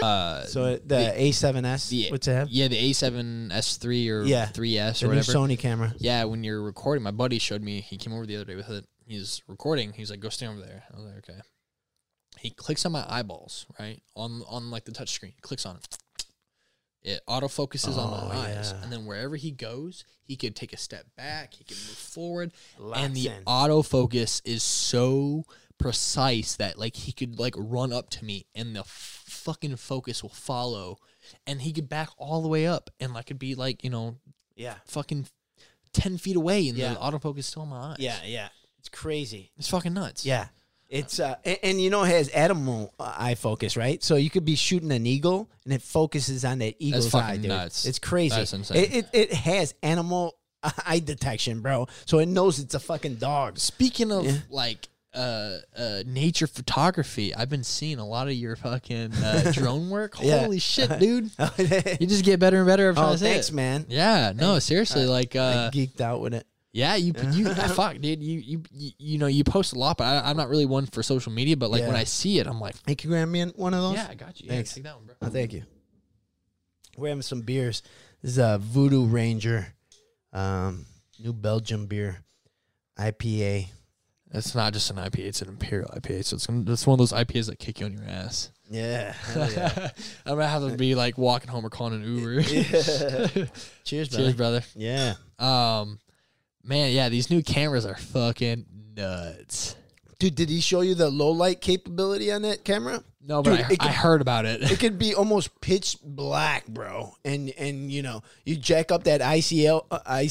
Uh, 0.01 0.43
so 0.45 0.63
uh, 0.65 0.77
the 0.85 1.13
A7S, 1.15 1.87
the, 1.89 2.11
what's 2.11 2.27
it 2.27 2.33
have? 2.33 2.49
Yeah, 2.49 2.67
the 2.67 2.91
A7S3 2.91 4.09
or 4.09 4.23
Yeah. 4.23 4.47
3S 4.47 4.99
The 4.99 5.05
or 5.05 5.09
whatever. 5.09 5.31
Sony 5.31 5.57
camera. 5.57 5.93
Yeah, 5.97 6.25
when 6.25 6.43
you're 6.43 6.61
recording, 6.61 7.03
my 7.03 7.11
buddy 7.11 7.39
showed 7.39 7.61
me. 7.61 7.79
He 7.79 7.97
came 7.97 8.11
over 8.11 8.25
the 8.25 8.35
other 8.35 8.45
day 8.45 8.55
with 8.55 8.69
it. 8.69 8.85
He's 9.05 9.41
recording. 9.47 9.93
He's 9.93 10.09
like, 10.09 10.19
"Go 10.19 10.27
stand 10.29 10.57
over 10.57 10.65
there." 10.67 10.83
I 10.91 10.95
was 10.97 11.05
like, 11.05 11.17
"Okay." 11.29 11.39
He 12.43 12.49
clicks 12.51 12.85
on 12.85 12.91
my 12.91 13.05
eyeballs, 13.07 13.65
right 13.79 14.01
on 14.15 14.43
on 14.47 14.69
like 14.69 14.83
the 14.85 14.91
touch 14.91 15.09
screen. 15.11 15.33
Clicks 15.41 15.65
on 15.65 15.77
it. 15.77 15.97
It 17.01 17.21
autofocuses 17.27 17.97
on 17.97 18.13
Oh, 18.13 18.27
my 18.29 18.35
eyes, 18.35 18.71
yeah. 18.73 18.81
and 18.83 18.91
then 18.91 19.05
wherever 19.05 19.35
he 19.35 19.51
goes, 19.51 20.05
he 20.23 20.35
could 20.37 20.55
take 20.55 20.71
a 20.71 20.77
step 20.77 21.05
back. 21.17 21.53
He 21.53 21.63
can 21.65 21.75
move 21.77 21.97
forward, 21.97 22.51
Locks 22.79 22.99
and 23.01 23.13
the 23.15 23.27
in. 23.27 23.43
autofocus 23.43 24.41
is 24.45 24.63
so 24.63 25.43
precise 25.77 26.55
that 26.55 26.79
like 26.79 26.95
he 26.95 27.11
could 27.11 27.39
like 27.39 27.55
run 27.57 27.91
up 27.91 28.09
to 28.11 28.23
me, 28.25 28.45
and 28.55 28.73
the 28.75 28.81
f- 28.81 29.23
fucking 29.27 29.75
focus 29.77 30.21
will 30.23 30.29
follow, 30.29 30.97
and 31.47 31.61
he 31.63 31.73
could 31.73 31.89
back 31.89 32.09
all 32.17 32.41
the 32.41 32.47
way 32.47 32.65
up, 32.67 32.89
and 33.01 33.13
like 33.13 33.25
could 33.25 33.39
be 33.39 33.55
like, 33.55 33.83
you 33.83 33.89
know, 33.89 34.15
Yeah, 34.55 34.75
fucking 34.85 35.27
10 35.93 36.17
feet 36.17 36.35
away 36.37 36.67
and 36.69 36.77
Yeah. 36.77 36.93
the 36.93 36.99
autofocus 36.99 37.39
is 37.39 37.45
still 37.47 37.63
in 37.63 37.69
my 37.69 37.91
eyes. 37.91 37.97
yeah, 37.99 38.23
yeah. 38.25 38.49
It's 38.79 38.89
crazy. 38.89 39.51
It's 39.57 39.69
fucking 39.69 39.93
nuts. 39.93 40.25
Yeah. 40.25 40.47
It's 40.93 41.19
uh 41.19 41.35
and, 41.43 41.57
and 41.63 41.81
you 41.81 41.89
know 41.89 42.03
it 42.03 42.09
has 42.09 42.27
animal 42.29 42.93
uh, 42.99 43.13
eye 43.17 43.35
focus, 43.35 43.75
right? 43.75 44.01
So 44.03 44.15
you 44.15 44.29
could 44.29 44.45
be 44.45 44.55
shooting 44.55 44.91
an 44.91 45.05
eagle 45.07 45.49
and 45.65 45.73
it 45.73 45.81
focuses 45.81 46.45
on 46.45 46.59
that 46.59 46.75
eagle's 46.79 47.13
eye, 47.15 47.37
dude. 47.37 47.47
nuts. 47.47 47.85
It's 47.85 47.97
crazy. 47.99 48.35
That's 48.35 48.53
insane. 48.53 48.77
It, 48.77 48.93
it 48.93 49.09
it 49.13 49.33
has 49.33 49.73
animal 49.81 50.35
eye 50.85 50.99
detection, 50.99 51.61
bro. 51.61 51.87
So 52.05 52.19
it 52.19 52.27
knows 52.27 52.59
it's 52.59 52.75
a 52.75 52.79
fucking 52.79 53.15
dog. 53.15 53.57
Speaking 53.57 54.11
of 54.11 54.25
Yeah. 54.25 54.37
like 54.51 54.87
uh, 55.15 55.57
uh, 55.77 56.01
nature 56.07 56.47
photography, 56.47 57.35
I've 57.35 57.49
been 57.49 57.63
seeing 57.63 57.99
a 57.99 58.05
lot 58.07 58.27
of 58.27 58.33
your 58.33 58.55
fucking 58.55 59.13
uh, 59.13 59.51
drone 59.53 59.89
work. 59.91 60.15
Yeah. 60.21 60.39
Holy 60.39 60.57
shit, 60.59 60.89
dude. 60.99 61.29
oh, 61.37 61.53
You 61.59 62.07
just 62.07 62.25
get 62.25 62.39
better 62.39 62.57
and 62.57 62.65
better 62.65 62.87
every 62.87 62.99
time 62.99 63.13
I 63.13 63.15
say 63.17 63.33
thanks, 63.33 63.49
it. 63.49 63.53
man. 63.53 63.85
Yeah, 63.89 64.31
no, 64.35 64.57
seriously, 64.57 65.05
like, 65.05 65.35
I 65.35 65.39
uh, 65.39 65.71
geeked 65.71 66.01
out 66.01 66.19
with 66.21 66.33
it. 66.33 66.47
Yeah, 66.73 66.95
you, 66.95 67.13
you, 67.31 67.53
fuck, 67.53 67.99
dude, 67.99 68.21
you, 68.23 68.39
you, 68.39 68.63
you, 68.71 68.91
you 68.97 69.17
know, 69.19 69.27
you 69.27 69.43
post 69.43 69.73
a 69.73 69.79
lot, 69.79 69.97
but 69.97 70.05
I, 70.05 70.27
I'm 70.29 70.35
not 70.35 70.49
really 70.49 70.65
one 70.65 70.87
for 70.87 71.03
social 71.03 71.31
media. 71.31 71.55
But 71.55 71.69
like 71.69 71.83
when 71.83 71.95
I 71.95 72.03
see 72.03 72.39
it, 72.39 72.47
I'm 72.47 72.59
like, 72.59 72.73
Hey, 72.87 72.95
can 72.95 73.11
you 73.11 73.15
grab 73.15 73.29
me 73.29 73.41
in 73.41 73.49
one 73.49 73.75
of 73.75 73.81
those? 73.81 73.93
yeah, 73.95 74.07
I 74.09 74.15
got 74.15 74.41
you. 74.41 74.47
Yeah, 74.47 74.53
Thanks. 74.53 74.73
take 74.73 74.83
that 74.83 74.95
one, 74.95 75.05
bro. 75.05 75.15
Oh, 75.21 75.27
thank 75.29 75.53
you. 75.53 75.63
We're 76.97 77.09
having 77.09 77.21
some 77.21 77.41
beers. 77.41 77.83
This 78.23 78.31
is 78.31 78.37
a 78.39 78.57
Voodoo 78.59 79.05
Ranger, 79.05 79.67
um, 80.31 80.87
New 81.19 81.33
Belgium 81.33 81.85
beer, 81.85 82.23
IPA. 82.97 83.67
It's 84.31 84.55
not 84.55 84.73
just 84.73 84.89
an 84.89 84.95
IPA; 84.95 85.19
it's 85.19 85.41
an 85.43 85.49
imperial 85.49 85.89
IPA. 85.89 86.25
So 86.25 86.35
it's 86.35 86.47
gonna, 86.47 86.71
it's 86.71 86.87
one 86.87 86.93
of 86.95 86.97
those 86.99 87.13
IPAs 87.13 87.47
that 87.47 87.59
kick 87.59 87.79
you 87.79 87.85
on 87.85 87.93
your 87.93 88.05
ass. 88.07 88.49
Yeah, 88.67 89.11
hell 89.33 89.51
yeah. 89.51 89.91
I'm 90.25 90.37
gonna 90.37 90.47
have 90.47 90.67
to 90.67 90.75
be 90.75 90.95
like 90.95 91.19
walking 91.19 91.49
home 91.49 91.63
or 91.63 91.69
calling 91.69 92.01
an 92.01 92.03
Uber. 92.03 92.41
Cheers, 92.43 93.43
brother. 93.43 93.51
Cheers, 93.83 94.33
brother. 94.33 94.63
Yeah. 94.75 95.13
Um, 95.37 95.99
man, 96.63 96.91
yeah, 96.91 97.09
these 97.09 97.29
new 97.29 97.41
cameras 97.41 97.85
are 97.85 97.95
fucking 97.95 98.65
nuts. 98.95 99.75
Dude, 100.19 100.35
did 100.35 100.49
he 100.49 100.61
show 100.61 100.81
you 100.81 100.95
the 100.95 101.09
low 101.09 101.31
light 101.31 101.59
capability 101.61 102.31
on 102.31 102.43
that 102.43 102.63
camera? 102.63 103.03
No, 103.25 103.41
but 103.41 103.51
Dude, 103.57 103.61
I, 103.61 103.67
I 103.71 103.75
could- 103.75 103.91
heard 103.91 104.21
about 104.21 104.45
it. 104.45 104.61
It 104.69 104.79
could 104.79 104.97
be 104.99 105.15
almost 105.15 105.59
pitch 105.61 105.97
black, 106.03 106.67
bro. 106.67 107.15
And 107.23 107.49
and 107.57 107.91
you 107.91 108.01
know, 108.01 108.21
you 108.45 108.55
jack 108.57 108.91
up 108.91 109.05
that 109.05 109.21
ICL 109.21 109.85
uh, 109.91 109.99
uh, 110.05 110.23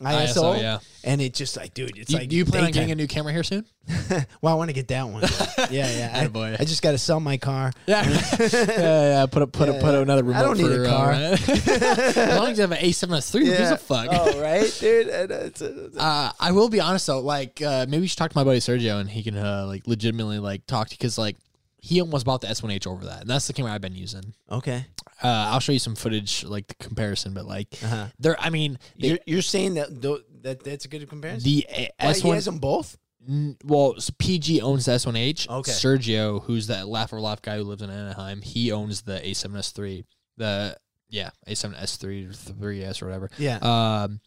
ISO, 0.00 0.54
ISO, 0.54 0.60
yeah. 0.60 0.78
and 1.04 1.20
it's 1.20 1.38
just 1.38 1.56
like, 1.56 1.74
dude, 1.74 1.98
it's 1.98 2.10
you, 2.10 2.18
like 2.18 2.28
do 2.28 2.36
you 2.36 2.46
plan 2.46 2.64
on 2.64 2.70
getting 2.70 2.90
a 2.90 2.94
new 2.94 3.06
camera 3.06 3.32
here 3.32 3.42
soon? 3.42 3.66
well, 4.40 4.54
I 4.54 4.56
want 4.56 4.70
to 4.70 4.72
get 4.72 4.88
that 4.88 5.06
one. 5.06 5.22
yeah, 5.70 5.90
yeah. 5.90 6.12
I, 6.14 6.26
Attaboy. 6.26 6.58
I 6.58 6.64
just 6.64 6.80
got 6.80 6.92
to 6.92 6.98
sell 6.98 7.20
my 7.20 7.36
car. 7.36 7.72
Yeah, 7.86 8.08
yeah, 8.40 8.48
yeah. 8.50 9.26
Put 9.26 9.42
up, 9.42 9.52
put 9.52 9.68
up, 9.68 9.80
put 9.80 9.94
up 9.94 10.02
another 10.02 10.22
remote. 10.22 10.38
I 10.38 10.42
don't 10.42 10.56
need 10.56 10.66
for, 10.66 10.84
a 10.84 10.88
uh, 10.88 10.90
car. 10.90 11.08
rent. 11.10 11.48
as 11.48 12.38
long 12.38 12.48
as 12.48 12.56
you 12.56 12.62
have 12.62 12.72
an 12.72 12.78
A7S3, 12.78 13.38
who 13.40 13.44
gives 13.44 13.70
a 13.70 13.76
fuck? 13.76 14.08
Oh, 14.10 14.40
right, 14.40 14.76
dude. 14.80 15.08
Uh, 15.08 15.50
uh, 15.64 15.88
Uh, 15.98 16.32
I 16.40 16.52
will 16.52 16.68
be 16.68 16.80
honest 16.80 17.06
though, 17.06 17.20
like 17.20 17.60
uh, 17.60 17.86
maybe 17.88 18.02
you 18.02 18.08
should 18.08 18.18
talk 18.18 18.30
to 18.30 18.38
my 18.38 18.44
buddy 18.44 18.60
Sergio 18.60 19.00
and 19.00 19.10
he 19.10 19.22
can 19.22 19.36
uh, 19.36 19.64
like 19.66 19.86
legitimately 19.86 20.38
like 20.38 20.66
talk 20.66 20.88
to 20.88 20.96
because 20.96 21.18
like 21.18 21.36
he 21.78 22.00
almost 22.00 22.24
bought 22.24 22.40
the 22.40 22.46
S1H 22.46 22.86
over 22.86 23.04
that, 23.06 23.22
and 23.22 23.30
that's 23.30 23.46
the 23.46 23.52
camera 23.52 23.72
I've 23.72 23.80
been 23.80 23.94
using. 23.94 24.34
okay. 24.50 24.86
Uh, 25.22 25.50
I'll 25.52 25.60
show 25.60 25.72
you 25.72 25.78
some 25.78 25.94
footage 25.94 26.44
like 26.44 26.66
the 26.66 26.74
comparison, 26.76 27.34
but 27.34 27.44
like 27.46 27.68
Uh-huh. 27.84 28.06
there, 28.18 28.36
I 28.40 28.50
mean, 28.50 28.78
the, 28.98 29.08
You're, 29.08 29.18
you're 29.26 29.42
saying 29.42 29.74
that 29.74 30.00
tho- 30.00 30.22
that 30.42 30.64
that's 30.64 30.84
a 30.86 30.88
good 30.88 31.06
comparison. 31.08 31.44
the 31.44 31.66
uh, 31.68 31.74
he 32.12 32.20
S1 32.22 32.34
has 32.34 32.44
them 32.46 32.58
both. 32.58 32.96
N- 33.28 33.56
Well, 33.64 33.96
PG 34.18 34.62
owns 34.62 34.86
the 34.86 34.92
S1H. 34.92 35.48
Okay. 35.48 35.70
Sergio, 35.72 36.42
who's 36.44 36.68
that 36.68 36.88
laugh 36.88 37.12
or 37.12 37.20
laugh 37.20 37.42
guy 37.42 37.58
who 37.58 37.64
lives 37.64 37.82
in 37.82 37.90
Anaheim, 37.90 38.40
he 38.40 38.72
owns 38.72 39.02
the 39.02 39.20
A7S3. 39.20 40.04
The 40.38 40.76
yeah, 41.10 41.30
A7S3 41.46 42.30
or 42.30 42.32
3S 42.54 43.02
or 43.02 43.06
whatever. 43.06 43.30
Yeah. 43.36 43.58
Um, 43.60 44.20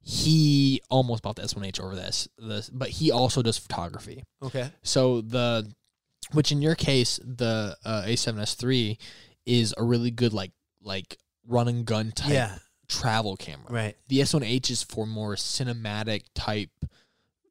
he 0.00 0.80
almost 0.90 1.22
bought 1.22 1.36
the 1.36 1.42
S1H 1.42 1.80
over 1.80 1.94
this. 1.94 2.28
This, 2.38 2.68
but 2.70 2.88
he 2.88 3.10
also 3.10 3.42
does 3.42 3.58
photography. 3.58 4.24
okay. 4.42 4.70
So 4.82 5.20
the, 5.20 5.70
which 6.32 6.50
in 6.52 6.62
your 6.62 6.74
case, 6.74 7.20
the 7.22 7.76
uh, 7.84 8.02
A7S3 8.06 8.96
is 9.46 9.74
a 9.76 9.82
really 9.84 10.10
good 10.10 10.32
like 10.32 10.52
like 10.82 11.18
run 11.46 11.68
and 11.68 11.84
gun 11.84 12.12
type 12.12 12.32
Yeah. 12.32 12.58
travel 12.88 13.36
camera. 13.36 13.66
Right. 13.70 13.96
The 14.08 14.20
S1H 14.20 14.70
is 14.70 14.82
for 14.82 15.06
more 15.06 15.34
cinematic 15.34 16.24
type 16.34 16.70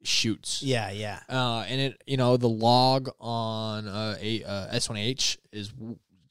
shoots. 0.04 0.62
Yeah. 0.64 0.92
Yeah. 0.92 1.20
Uh, 1.30 1.66
and 1.68 1.82
it, 1.82 2.02
you 2.06 2.18
know, 2.18 2.38
the 2.38 2.50
log 2.50 3.10
on 3.20 3.88
uh, 3.88 4.18
a 4.20 4.44
uh, 4.44 4.76
S1H 4.76 5.38
is 5.52 5.74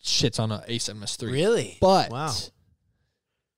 shits 0.02 0.40
on 0.40 0.50
a 0.52 0.64
A7S3. 0.68 1.30
Really? 1.30 1.78
But 1.80 2.10
wow. 2.10 2.32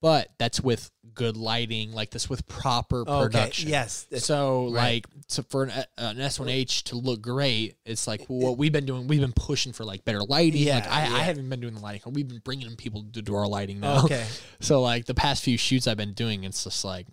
but 0.00 0.28
that's 0.38 0.60
with 0.60 0.90
good 1.14 1.36
lighting, 1.36 1.92
like 1.92 2.10
this 2.10 2.28
with 2.30 2.46
proper 2.48 3.00
Okay. 3.02 3.22
production. 3.24 3.68
Yes. 3.68 4.06
So 4.18 4.64
right. 4.72 4.72
like 4.72 5.06
so 5.28 5.42
for 5.42 5.64
an, 5.64 5.70
uh, 5.70 5.84
an 5.98 6.16
S1H 6.18 6.84
to 6.84 6.96
look 6.96 7.20
great, 7.22 7.76
it's 7.84 8.06
like 8.06 8.24
what 8.26 8.58
we've 8.58 8.72
been 8.72 8.86
doing. 8.86 9.06
We've 9.06 9.20
been 9.20 9.32
pushing 9.32 9.72
for 9.72 9.84
like 9.84 10.04
better 10.04 10.20
lighting. 10.22 10.66
like 10.66 10.84
Yeah, 10.84 10.88
I, 10.90 11.08
yeah. 11.08 11.14
I 11.16 11.18
haven't 11.20 11.48
been 11.48 11.60
doing 11.60 11.74
the 11.74 11.80
lighting. 11.80 12.12
We've 12.12 12.28
been 12.28 12.40
bringing 12.44 12.66
in 12.66 12.76
people 12.76 13.04
to 13.12 13.22
do 13.22 13.34
our 13.34 13.46
lighting 13.46 13.80
now. 13.80 14.04
Okay. 14.04 14.26
So 14.60 14.80
like 14.80 15.06
the 15.06 15.14
past 15.14 15.42
few 15.42 15.58
shoots 15.58 15.86
I've 15.88 15.96
been 15.96 16.12
doing, 16.12 16.44
it's 16.44 16.62
just 16.64 16.84
like 16.84 17.06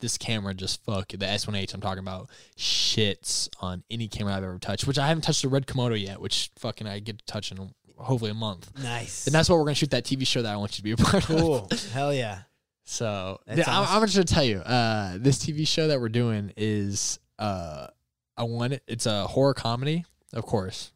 this 0.00 0.16
camera 0.18 0.54
just 0.54 0.82
fuck 0.84 1.08
the 1.08 1.18
S1H 1.18 1.74
I'm 1.74 1.80
talking 1.80 1.98
about 2.00 2.28
shits 2.56 3.48
on 3.60 3.82
any 3.90 4.08
camera 4.08 4.34
I've 4.34 4.44
ever 4.44 4.58
touched. 4.58 4.86
Which 4.86 4.98
I 4.98 5.06
haven't 5.08 5.22
touched 5.22 5.42
the 5.42 5.48
Red 5.48 5.66
Komodo 5.66 6.00
yet, 6.00 6.20
which 6.20 6.50
fucking 6.58 6.86
I 6.86 6.98
get 7.00 7.18
to 7.18 7.24
touch 7.24 7.50
in 7.52 7.70
hopefully 7.96 8.30
a 8.30 8.34
month. 8.34 8.70
Nice. 8.82 9.26
And 9.26 9.34
that's 9.34 9.48
what 9.48 9.56
we're 9.58 9.64
gonna 9.64 9.74
shoot 9.74 9.90
that 9.90 10.04
TV 10.04 10.26
show 10.26 10.42
that 10.42 10.52
I 10.52 10.56
want 10.56 10.72
you 10.72 10.76
to 10.78 10.82
be 10.82 10.92
a 10.92 10.96
part 10.96 11.28
of. 11.30 11.36
cool. 11.36 11.68
Hell 11.92 12.12
yeah. 12.12 12.40
So 12.84 13.40
yeah, 13.46 13.64
I'm. 13.66 13.86
I'm 13.88 14.02
just 14.06 14.14
gonna 14.14 14.24
tell 14.24 14.44
you, 14.44 14.58
uh, 14.58 15.16
this 15.18 15.38
TV 15.38 15.66
show 15.66 15.88
that 15.88 16.00
we're 16.00 16.08
doing 16.10 16.52
is 16.56 17.18
uh, 17.38 17.86
I 18.36 18.44
want 18.44 18.74
it. 18.74 18.82
It's 18.86 19.06
a 19.06 19.26
horror 19.26 19.54
comedy, 19.54 20.04
of 20.34 20.44
course, 20.44 20.92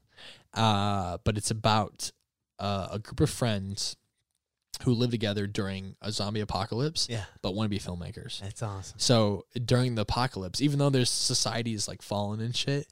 uh, 0.55 1.18
but 1.24 1.39
it's 1.39 1.51
about 1.51 2.11
uh, 2.59 2.89
a 2.93 2.99
group 2.99 3.20
of 3.20 3.30
friends 3.30 3.97
who 4.84 4.93
live 4.93 5.11
together 5.11 5.47
during 5.47 5.97
a 6.03 6.12
zombie 6.12 6.41
apocalypse, 6.41 7.09
Yeah. 7.11 7.24
but 7.43 7.53
want 7.55 7.64
to 7.66 7.68
be 7.70 7.80
filmmakers. 7.80 8.41
That's 8.41 8.62
awesome. 8.62 8.99
So 8.99 9.45
during 9.64 9.97
the 9.97 10.03
apocalypse, 10.03 10.61
even 10.61 10.78
though 10.78 10.91
there's 10.91 11.11
society 11.11 11.72
is 11.74 11.89
like 11.89 12.01
fallen 12.03 12.41
and 12.41 12.55
shit, 12.55 12.86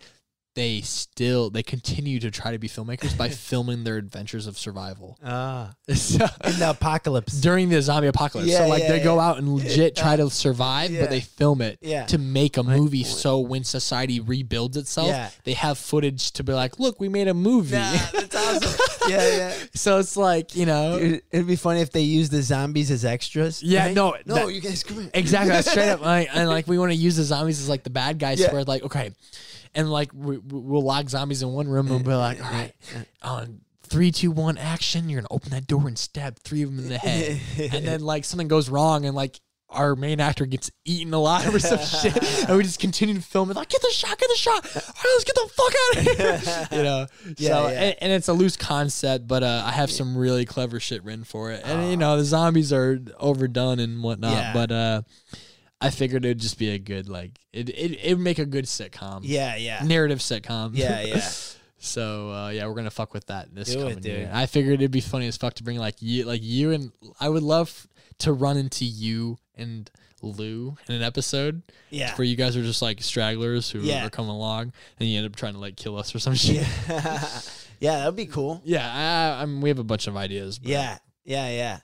they 0.56 0.80
still 0.80 1.50
they 1.50 1.62
continue 1.62 2.18
to 2.18 2.30
try 2.30 2.50
to 2.50 2.58
be 2.58 2.66
filmmakers 2.68 3.16
by 3.16 3.28
filming 3.50 3.84
their 3.84 3.96
adventures 3.96 4.46
of 4.48 4.58
survival. 4.58 5.16
Ah. 5.24 5.74
So, 5.94 6.26
In 6.44 6.58
the 6.58 6.70
apocalypse. 6.70 7.34
during 7.40 7.68
the 7.68 7.80
zombie 7.80 8.08
apocalypse. 8.08 8.50
Yeah, 8.50 8.64
so 8.64 8.68
like 8.68 8.82
yeah, 8.82 8.88
they 8.92 9.00
go 9.04 9.20
out 9.20 9.38
and 9.38 9.48
legit 9.54 9.94
try 9.94 10.16
to 10.16 10.28
survive, 10.30 10.90
Yeah. 10.90 11.02
but 11.02 11.10
they 11.10 11.20
film 11.20 11.60
it 11.62 11.78
Yeah. 11.80 12.06
to 12.06 12.18
make 12.18 12.56
a 12.56 12.62
movie. 12.64 13.04
So 13.04 13.38
when 13.38 13.62
society 13.64 14.18
rebuilds 14.20 14.76
itself, 14.76 15.08
Yeah. 15.08 15.30
they 15.44 15.52
have 15.52 15.78
footage 15.78 16.32
to 16.32 16.42
be 16.44 16.52
like, 16.52 16.78
look, 16.80 16.98
we 16.98 17.08
made 17.08 17.28
a 17.28 17.34
movie. 17.34 17.70
that's 17.76 18.34
awesome. 18.34 18.86
yeah, 19.08 19.36
yeah. 19.36 19.54
so 19.74 19.98
it's 19.98 20.16
like 20.16 20.56
you 20.56 20.66
know, 20.66 20.98
Dude, 20.98 21.22
it'd 21.30 21.46
be 21.46 21.56
funny 21.56 21.80
if 21.82 21.92
they 21.92 22.00
used 22.02 22.32
the 22.32 22.42
zombies 22.42 22.90
as 22.90 23.04
extras. 23.04 23.62
Yeah, 23.62 23.86
right? 23.86 23.94
no, 23.94 24.16
no, 24.26 24.34
that- 24.46 24.54
you 24.54 24.60
guys 24.60 24.82
come 24.82 25.00
here. 25.02 25.10
exactly 25.14 25.60
straight 25.62 25.90
up. 25.90 26.00
Like, 26.00 26.28
and 26.34 26.48
like 26.48 26.66
we 26.66 26.78
want 26.78 26.92
to 26.92 26.96
use 26.96 27.16
the 27.16 27.24
zombies 27.24 27.60
as 27.60 27.68
like 27.68 27.84
the 27.84 27.90
bad 27.90 28.18
guys. 28.18 28.40
Yeah. 28.40 28.52
Where 28.52 28.64
like 28.64 28.82
okay, 28.84 29.10
and 29.76 29.88
like 29.90 30.10
we, 30.12 30.38
we'll 30.38 30.82
lock 30.82 31.08
zombies 31.08 31.42
in 31.42 31.52
one 31.52 31.68
room 31.68 31.86
and 31.86 31.94
we'll 31.96 32.04
be 32.04 32.14
like, 32.14 32.44
all 32.44 32.50
right, 32.50 32.72
on 33.22 33.60
three, 33.84 34.10
two, 34.10 34.32
one, 34.32 34.58
action. 34.58 35.08
You're 35.08 35.20
gonna 35.20 35.28
open 35.30 35.50
that 35.50 35.68
door 35.68 35.86
and 35.86 35.96
stab 35.96 36.38
three 36.40 36.62
of 36.62 36.70
them 36.74 36.80
in 36.84 36.88
the 36.88 36.98
head, 36.98 37.40
and 37.72 37.86
then 37.86 38.00
like 38.00 38.24
something 38.24 38.48
goes 38.48 38.68
wrong 38.68 39.04
and 39.04 39.14
like 39.14 39.38
our 39.68 39.96
main 39.96 40.20
actor 40.20 40.46
gets 40.46 40.70
eaten 40.84 41.12
alive 41.12 41.52
or 41.52 41.58
some 41.58 41.78
shit, 41.80 42.16
and 42.48 42.56
we 42.56 42.62
just 42.62 42.78
continue 42.78 43.16
to 43.16 43.20
film 43.20 43.50
it. 43.50 43.56
Like, 43.56 43.68
get 43.68 43.82
the 43.82 43.90
shot, 43.90 44.16
get 44.16 44.30
the 44.30 44.36
shot. 44.36 44.64
All 44.64 44.82
right, 44.82 45.04
let's 45.04 45.24
get 45.24 45.34
the 45.34 45.50
fuck 45.52 45.72
out 45.82 45.96
of 45.98 46.16
here. 46.16 46.68
you 46.78 46.84
know. 46.84 47.06
Yeah, 47.36 47.48
so 47.48 47.68
yeah. 47.68 47.80
And, 47.80 47.96
and 48.00 48.12
it's 48.12 48.28
a 48.28 48.32
loose 48.32 48.56
concept, 48.56 49.26
but 49.26 49.42
uh, 49.42 49.64
I 49.66 49.72
have 49.72 49.90
some 49.90 50.16
really 50.16 50.44
clever 50.44 50.78
shit 50.78 51.02
written 51.04 51.24
for 51.24 51.50
it, 51.50 51.62
and 51.64 51.90
you 51.90 51.96
know 51.96 52.16
the 52.16 52.24
zombies 52.24 52.72
are 52.72 53.00
overdone 53.18 53.80
and 53.80 54.04
whatnot, 54.04 54.32
Yeah. 54.32 54.52
but 54.52 54.70
uh, 54.70 55.02
I 55.80 55.90
figured 55.90 56.24
it'd 56.24 56.38
just 56.40 56.58
be 56.58 56.70
a 56.70 56.78
good 56.78 57.08
like 57.08 57.38
it 57.52 57.68
it 57.68 57.98
it'd 58.02 58.18
make 58.18 58.38
a 58.38 58.46
good 58.46 58.64
sitcom, 58.64 59.20
Yeah, 59.24 59.56
yeah. 59.56 59.82
narrative 59.84 60.18
sitcom. 60.20 60.70
Yeah, 60.74 61.00
yeah. 61.04 61.28
So 61.78 62.30
uh, 62.30 62.48
yeah, 62.48 62.66
we're 62.66 62.74
gonna 62.74 62.90
fuck 62.90 63.12
with 63.12 63.26
that 63.26 63.54
this 63.54 63.68
Do 63.72 63.80
it, 63.86 63.94
coming 63.94 64.04
year. 64.04 64.30
I 64.32 64.46
figured 64.46 64.74
it'd 64.80 64.90
be 64.90 65.00
funny 65.00 65.26
as 65.26 65.36
fuck 65.36 65.54
to 65.54 65.62
bring 65.64 65.78
like 65.78 65.96
you, 66.00 66.24
like 66.24 66.42
you 66.42 66.72
and 66.72 66.92
I 67.20 67.28
would 67.28 67.42
love 67.42 67.86
to 68.20 68.32
run 68.32 68.56
into 68.56 68.84
you 68.86 69.36
and 69.54 69.90
Lou 70.22 70.74
in 70.88 70.94
an 70.94 71.02
episode 71.02 71.62
Yeah. 71.90 72.14
where 72.16 72.24
you 72.24 72.34
guys 72.36 72.56
are 72.56 72.62
just 72.62 72.80
like 72.80 73.02
stragglers 73.02 73.70
who 73.70 73.80
Yeah. 73.80 74.06
are 74.06 74.10
coming 74.10 74.30
along, 74.30 74.72
and 74.98 75.08
you 75.08 75.18
end 75.18 75.26
up 75.26 75.36
trying 75.36 75.52
to 75.52 75.60
like 75.60 75.76
kill 75.76 75.96
us 75.98 76.14
or 76.14 76.18
some 76.18 76.34
shit. 76.34 76.66
Yeah, 76.88 77.30
yeah, 77.80 77.98
that'd 77.98 78.16
be 78.16 78.26
cool. 78.26 78.62
I, 78.66 79.40
I 79.42 79.46
mean, 79.46 79.60
we 79.60 79.68
have 79.68 79.78
a 79.78 79.84
bunch 79.84 80.06
of 80.06 80.16
ideas. 80.16 80.58
But 80.58 80.70
Yeah, 80.70 80.98
yeah, 81.24 81.50
yeah. 81.50 81.78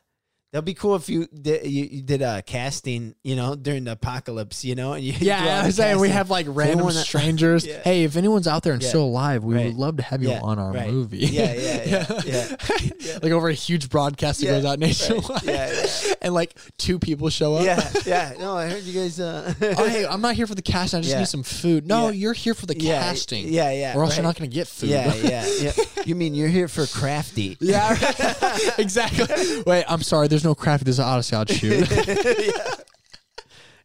That'd 0.52 0.66
be 0.66 0.74
cool 0.74 0.96
if 0.96 1.08
you 1.08 1.26
did 1.28 1.64
you, 1.66 1.84
you 1.90 2.02
did 2.02 2.20
a 2.20 2.42
casting, 2.42 3.14
you 3.24 3.36
know, 3.36 3.54
during 3.54 3.84
the 3.84 3.92
apocalypse, 3.92 4.66
you 4.66 4.74
know, 4.74 4.92
and 4.92 5.02
you 5.02 5.14
Yeah, 5.20 5.62
I 5.62 5.66
was 5.66 5.76
saying 5.76 5.98
we 5.98 6.10
have 6.10 6.28
like 6.28 6.44
random 6.48 6.86
that- 6.88 6.92
strangers. 7.06 7.66
Yeah. 7.66 7.80
Hey, 7.82 8.04
if 8.04 8.16
anyone's 8.16 8.46
out 8.46 8.62
there 8.62 8.74
and 8.74 8.82
Yeah. 8.82 8.88
still 8.90 9.04
alive, 9.04 9.44
we 9.44 9.54
Right. 9.54 9.66
would 9.68 9.76
love 9.76 9.96
to 9.96 10.02
have 10.02 10.22
you 10.22 10.28
Yeah, 10.28 10.40
on 10.42 10.58
our 10.58 10.72
right. 10.72 10.90
movie. 10.90 11.18
Yeah, 11.20 11.54
yeah, 11.54 11.84
yeah, 11.86 12.56
yeah. 13.00 13.18
like 13.22 13.32
over 13.32 13.48
a 13.48 13.54
huge 13.54 13.88
broadcast 13.88 14.40
that 14.40 14.46
goes 14.46 14.64
out 14.66 14.70
right. 14.72 14.78
nationwide. 14.80 15.42
Yeah, 15.44 15.72
yeah. 15.72 16.14
and 16.20 16.34
like 16.34 16.54
two 16.76 16.98
people 16.98 17.30
show 17.30 17.54
up. 17.54 17.64
yeah, 17.64 17.90
yeah. 18.04 18.34
No, 18.38 18.54
I 18.54 18.68
heard 18.68 18.82
you 18.82 18.92
guys. 19.00 19.18
Uh, 19.18 19.54
oh, 19.78 19.88
hey, 19.88 20.04
I'm 20.06 20.20
not 20.20 20.34
here 20.34 20.46
for 20.46 20.54
the 20.54 20.60
casting. 20.60 20.98
I 20.98 21.02
just 21.02 21.16
need 21.16 21.28
some 21.28 21.42
food. 21.44 21.86
No, 21.86 22.10
you're 22.10 22.34
here 22.34 22.52
for 22.52 22.66
the 22.66 22.74
casting. 22.74 23.48
yeah, 23.48 23.70
yeah, 23.72 23.96
Or 23.96 24.04
else 24.04 24.16
you're 24.18 24.22
right. 24.22 24.28
not 24.28 24.36
going 24.38 24.50
to 24.50 24.54
get 24.54 24.66
food. 24.68 24.90
yeah, 24.90 25.14
yeah, 25.14 25.46
yeah. 25.62 25.72
You 26.04 26.14
mean 26.14 26.34
you're 26.34 26.48
here 26.48 26.68
for 26.68 26.86
crafty? 26.86 27.56
yeah, 27.60 27.96
exactly. 28.76 29.62
Wait, 29.66 29.84
I'm 29.88 30.02
sorry. 30.02 30.28
There's 30.28 30.41
no 30.44 30.54
craft. 30.54 30.84
There's 30.84 30.98
an 30.98 31.04
Oddest 31.04 31.32
of 31.32 31.46
the 31.46 31.52
Odd 31.52 31.58
shoot. 31.58 31.88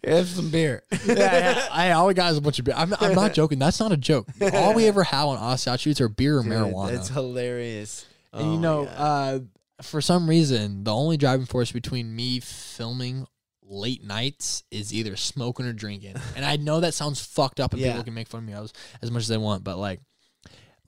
Have 0.04 0.28
some 0.28 0.52
beer. 0.52 0.84
yeah, 1.06 1.14
yeah. 1.16 1.68
I 1.72 1.92
all 1.92 2.08
we 2.08 2.14
got 2.14 2.32
is 2.32 2.38
a 2.38 2.42
bunch 2.42 2.60
of 2.60 2.66
beer. 2.66 2.76
I'm, 2.78 2.94
I'm 3.00 3.16
not 3.16 3.34
joking. 3.34 3.60
That's 3.60 3.80
not 3.80 3.92
a 3.92 3.98
joke. 3.98 4.28
All 4.54 4.74
we 4.74 4.86
ever 4.86 5.04
have 5.04 5.28
on 5.28 5.38
Oddest 5.38 5.68
of 5.68 5.72
the 5.72 5.74
Odd 5.74 5.80
shoots 5.82 6.02
are 6.02 6.08
beer 6.08 6.38
or 6.38 6.44
marijuana. 6.44 6.94
It's 6.94 7.10
hilarious. 7.10 8.06
And 8.32 8.46
you 8.46 8.54
Oh, 8.58 8.60
know, 8.60 8.86
uh, 8.86 9.40
for 9.82 10.00
some 10.00 10.30
reason, 10.30 10.84
the 10.84 10.94
only 10.94 11.18
driving 11.18 11.46
force 11.48 11.72
between 11.72 12.16
me 12.16 12.40
filming 12.40 13.26
late 13.64 14.04
nights 14.04 14.64
is 14.72 14.94
either 14.94 15.16
smoking 15.18 15.66
or 15.66 15.74
drinking. 15.74 16.16
and 16.36 16.46
I 16.46 16.56
know 16.58 16.80
that 16.82 16.94
sounds 16.94 17.20
fucked 17.20 17.60
up, 17.60 17.74
and 17.74 17.82
Yeah. 17.82 17.90
people 17.94 18.04
can 18.06 18.14
make 18.14 18.28
fun 18.28 18.44
of 18.44 18.48
me 18.48 18.54
as, 18.54 18.72
as 19.02 19.12
much 19.12 19.22
as 19.24 19.28
they 19.28 19.38
want, 19.38 19.64
but 19.64 19.78
like. 19.78 20.00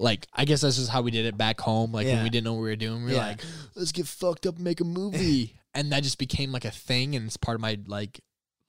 Like 0.01 0.27
I 0.33 0.45
guess 0.45 0.61
that's 0.61 0.77
just 0.77 0.89
how 0.89 1.01
we 1.01 1.11
did 1.11 1.25
it 1.25 1.37
back 1.37 1.59
home. 1.59 1.91
Like 1.91 2.07
when 2.07 2.23
we 2.23 2.29
didn't 2.29 2.45
know 2.45 2.53
what 2.53 2.61
we 2.61 2.69
were 2.69 2.77
doing, 2.77 2.99
we 3.03 3.11
were 3.11 3.17
Yeah. 3.17 3.27
like, 3.27 3.41
"Let's 3.75 3.91
get 3.91 4.07
fucked 4.07 4.45
up 4.45 4.55
and 4.55 4.63
make 4.63 4.79
a 4.79 4.85
movie," 4.85 5.58
and 5.73 5.91
that 5.91 6.03
just 6.03 6.17
became 6.17 6.51
like 6.51 6.65
a 6.65 6.71
thing, 6.71 7.15
and 7.15 7.25
it's 7.25 7.37
part 7.37 7.55
of 7.55 7.61
my 7.61 7.77
like, 7.87 8.19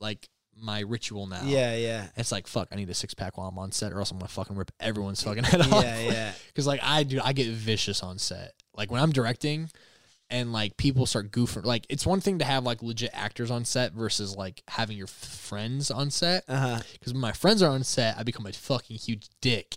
like 0.01 0.28
my 0.56 0.81
ritual 0.81 1.27
now. 1.27 1.43
yeah, 1.44 1.74
yeah, 1.77 2.09
it's 2.16 2.32
like 2.32 2.47
fuck. 2.47 2.68
I 2.72 2.77
need 2.77 2.90
a 2.90 2.94
six 2.94 3.14
pack 3.14 3.39
while 3.39 3.48
I'm 3.48 3.59
on 3.59 3.72
set, 3.72 3.93
or 3.93 3.98
else 3.98 4.10
I'm 4.10 4.18
gonna 4.18 4.28
fucking 4.28 4.56
rip 4.56 4.70
everyone's 4.81 5.22
fucking 5.22 5.44
head 5.44 5.60
off. 5.60 5.82
yeah, 5.85 6.01
yeah. 6.10 6.32
Because 6.48 6.66
like 6.66 6.81
I 6.82 7.02
do, 7.02 7.20
I 7.22 7.32
get 7.32 7.48
vicious 7.48 8.02
on 8.02 8.18
set. 8.18 8.52
Like 8.74 8.90
when 8.90 9.02
I'm 9.02 9.12
directing, 9.12 9.70
and 10.31 10.52
like 10.52 10.77
people 10.77 11.06
start 11.06 11.31
goofing. 11.31 11.64
Like 11.64 11.86
it's 11.89 12.06
one 12.06 12.20
thing 12.20 12.39
to 12.39 12.44
have 12.44 12.64
like 12.64 12.82
legit 12.82 13.10
actors 13.12 13.51
on 13.51 13.64
set 13.64 13.93
versus 13.93 14.36
like 14.36 14.62
having 14.68 14.97
your 14.97 15.09
f- 15.09 15.10
friends 15.10 15.90
on 15.90 16.10
set. 16.10 16.44
Uh-huh. 16.48 16.81
Because 16.93 17.12
when 17.12 17.20
my 17.20 17.32
friends 17.32 17.62
are 17.62 17.70
on 17.70 17.82
set, 17.85 18.16
I 18.16 18.22
become 18.22 18.47
a 18.47 18.52
fucking 18.52 18.97
huge 18.97 19.28
dick. 19.40 19.77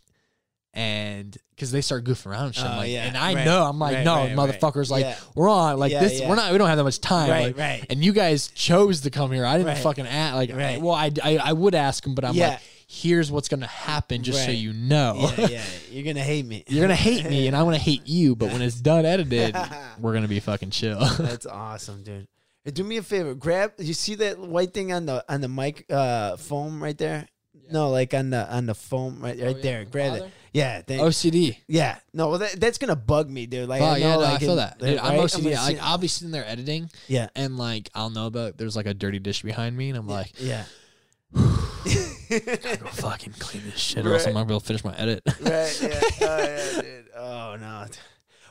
And 0.75 1.37
because 1.51 1.71
they 1.71 1.81
start 1.81 2.03
goofing 2.03 2.25
around 2.31 2.45
and 2.47 2.55
shit, 2.55 2.65
Oh, 2.65 2.77
like, 2.77 2.89
yeah. 2.89 3.03
and 3.05 3.15
I 3.15 3.35
Right. 3.35 3.45
know, 3.45 3.63
I'm 3.63 3.77
like, 3.77 3.97
Right, 3.97 4.03
no, 4.03 4.15
right, 4.15 4.31
motherfuckers, 4.35 4.89
like 4.89 5.05
Yeah. 5.05 5.15
we're 5.35 5.47
on, 5.49 5.77
like 5.77 5.91
Yeah, 5.91 5.99
this, 5.99 6.19
we're 6.21 6.33
not, 6.35 6.51
we 6.51 6.57
don't 6.57 6.67
have 6.67 6.77
that 6.77 6.83
much 6.83 6.99
time, 6.99 7.29
Right, 7.29 7.45
like, 7.55 7.57
right. 7.57 7.85
And 7.91 8.03
you 8.03 8.11
guys 8.11 8.47
chose 8.47 9.01
to 9.01 9.11
come 9.11 9.31
here. 9.31 9.45
I 9.45 9.59
didn't 9.59 9.77
fucking 9.77 10.07
ask, 10.07 10.35
like, 10.35 10.51
Right. 10.51 10.81
well, 10.81 10.95
I, 10.95 11.11
I, 11.23 11.37
I 11.37 11.53
would 11.53 11.75
ask 11.75 12.03
them, 12.03 12.15
but 12.15 12.25
I'm 12.25 12.35
like, 12.35 12.59
here's 12.87 13.31
what's 13.31 13.49
gonna 13.49 13.67
happen, 13.67 14.23
just 14.23 14.45
so 14.45 14.51
you 14.51 14.73
know. 14.73 15.31
Yeah, 15.37 15.47
yeah. 15.51 15.63
You're 15.91 16.05
gonna 16.11 16.23
hate 16.25 16.45
me. 16.47 16.63
You're 16.67 16.81
gonna 16.83 16.95
hate 16.95 17.25
me, 17.25 17.45
and 17.47 17.55
I'm 17.55 17.65
gonna 17.65 17.77
hate 17.77 18.07
you. 18.07 18.35
But 18.35 18.51
when 18.51 18.61
it's 18.63 18.81
done 18.81 19.05
edited, 19.05 19.55
we're 19.99 20.13
gonna 20.13 20.27
be 20.27 20.39
fucking 20.39 20.71
chill. 20.71 20.99
That's 21.19 21.45
awesome, 21.45 22.01
dude. 22.03 22.27
Hey, 22.65 22.71
do 22.71 22.83
me 22.83 22.97
a 22.97 23.03
favor. 23.03 23.35
Grab. 23.35 23.73
You 23.77 23.93
see 23.93 24.15
that 24.15 24.39
white 24.39 24.73
thing 24.73 24.91
on 24.93 25.05
the 25.05 25.23
on 25.31 25.41
the 25.41 25.49
mic 25.49 25.85
uh, 25.91 26.37
foam 26.37 26.81
right 26.81 26.97
there? 26.97 27.27
No, 27.71 27.89
like 27.89 28.13
on 28.13 28.29
the 28.31 28.51
on 28.53 28.65
the 28.65 28.75
foam 28.75 29.19
right 29.21 29.39
right 29.39 29.55
yeah, 29.57 29.61
there. 29.61 29.85
the 29.85 29.91
Grab 29.91 30.13
it. 30.15 30.31
Yeah. 30.53 30.81
Thank, 30.81 31.01
OCD. 31.01 31.57
yeah. 31.67 31.97
No, 32.13 32.29
well, 32.29 32.39
that, 32.39 32.59
that's 32.59 32.77
gonna 32.77 32.95
bug 32.95 33.29
me, 33.29 33.45
dude. 33.47 33.67
Like, 33.67 33.81
Oh 33.81 33.85
I 33.85 33.99
know, 33.99 34.05
yeah, 34.07 34.13
no, 34.13 34.19
like 34.21 34.35
I 34.35 34.37
feel 34.39 34.51
in- 34.51 34.57
that. 34.57 34.77
Dude, 34.79 34.97
I'm 34.99 35.17
right? 35.17 35.19
OCD. 35.21 35.43
gonna 35.43 35.55
like 35.55 35.79
I'll 35.81 35.97
be 35.97 36.07
sitting 36.07 36.31
there 36.31 36.45
editing, 36.47 36.89
yeah, 37.07 37.27
and 37.35 37.57
like 37.57 37.89
I'll 37.95 38.09
know 38.11 38.27
about 38.27 38.57
there's 38.57 38.75
like 38.75 38.85
a 38.85 38.93
dirty 38.93 39.19
dish 39.19 39.41
behind 39.41 39.75
me, 39.75 39.89
and 39.89 39.97
I'm 39.97 40.07
like, 40.07 40.31
yeah. 40.39 40.65
go 41.33 41.41
fucking 42.91 43.33
clean 43.39 43.63
this 43.65 43.79
shit, 43.79 44.05
or 44.05 44.13
else 44.13 44.25
I'm 44.27 44.33
not 44.33 44.41
gonna 44.41 44.45
be 44.49 44.53
able 44.53 44.59
to 44.61 44.65
finish 44.67 44.83
my 44.83 44.95
edit. 44.95 45.23
right. 45.41 45.79
Yeah. 45.81 45.99
Oh, 46.21 46.37
yeah, 46.37 46.81
dude. 46.81 47.05
Oh 47.15 47.57
no. 47.59 47.85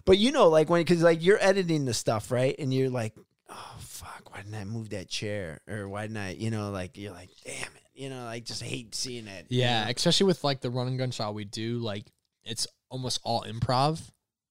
But 0.05 0.19
you 0.19 0.33
know, 0.33 0.49
like 0.49 0.69
when 0.69 0.81
because 0.81 1.03
like 1.03 1.23
you're 1.25 1.39
editing 1.41 1.85
the 1.85 1.95
stuff, 1.95 2.31
right? 2.33 2.55
And 2.59 2.75
you're 2.75 2.91
like, 2.91 3.15
oh 3.49 3.75
fuck, 3.79 4.31
why 4.33 4.43
didn't 4.43 4.57
I 4.57 4.65
move 4.65 4.91
that 4.91 5.09
chair? 5.09 5.61
Or 5.69 5.89
why 5.89 6.03
didn't 6.03 6.17
I? 6.17 6.33
You 6.33 6.51
know, 6.51 6.71
like 6.71 6.99
you're 6.99 7.13
like, 7.13 7.31
damn 7.45 7.55
it. 7.55 7.82
You 7.95 8.11
know, 8.11 8.25
like 8.25 8.45
just 8.45 8.63
hate 8.63 8.95
seeing 8.95 9.27
it. 9.27 9.47
you 9.49 9.61
yeah, 9.61 9.85
know? 9.85 9.91
especially 9.95 10.27
with 10.27 10.45
like 10.45 10.61
the 10.61 10.71
run 10.71 10.87
and 10.87 10.99
gun 10.99 11.11
shot 11.11 11.35
we 11.35 11.45
do, 11.45 11.79
like 11.79 12.05
it's 12.45 12.67
almost 12.89 13.21
all 13.23 13.43
improv, 13.43 14.01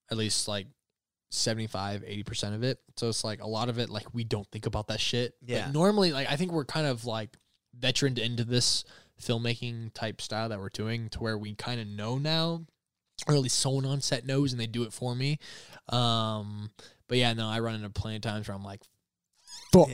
at 0.09 0.17
least 0.17 0.47
like 0.47 0.67
75, 1.31 2.03
80 2.05 2.23
percent 2.23 2.55
of 2.55 2.63
it. 2.63 2.79
So 2.97 3.09
it's 3.09 3.23
like 3.23 3.41
a 3.41 3.47
lot 3.47 3.69
of 3.69 3.79
it, 3.79 3.89
like 3.89 4.13
we 4.13 4.23
don't 4.23 4.47
think 4.51 4.65
about 4.65 4.87
that 4.87 4.99
shit. 4.99 5.33
Yeah. 5.45 5.65
Like, 5.65 5.73
normally, 5.73 6.11
like 6.11 6.29
I 6.29 6.35
think 6.35 6.51
we're 6.51 6.65
kind 6.65 6.87
of 6.87 7.05
like 7.05 7.37
veteran 7.73 8.17
into 8.17 8.43
this 8.43 8.83
filmmaking 9.21 9.93
type 9.93 10.21
style 10.21 10.49
that 10.49 10.59
we're 10.59 10.69
doing, 10.69 11.09
to 11.09 11.19
where 11.19 11.37
we 11.37 11.55
kind 11.55 11.79
of 11.79 11.87
know 11.87 12.17
now, 12.17 12.65
or 13.27 13.35
at 13.35 13.41
least 13.41 13.59
someone 13.59 13.85
on 13.85 14.01
set 14.01 14.25
knows, 14.25 14.51
and 14.51 14.61
they 14.61 14.67
do 14.67 14.83
it 14.83 14.93
for 14.93 15.15
me. 15.15 15.39
Um, 15.89 16.71
but 17.07 17.17
yeah, 17.17 17.33
no, 17.33 17.47
I 17.47 17.59
run 17.59 17.75
into 17.75 17.89
plenty 17.89 18.17
of 18.17 18.21
times 18.21 18.47
where 18.47 18.55
I'm 18.55 18.63
like, 18.63 18.81
fuck. 19.71 19.89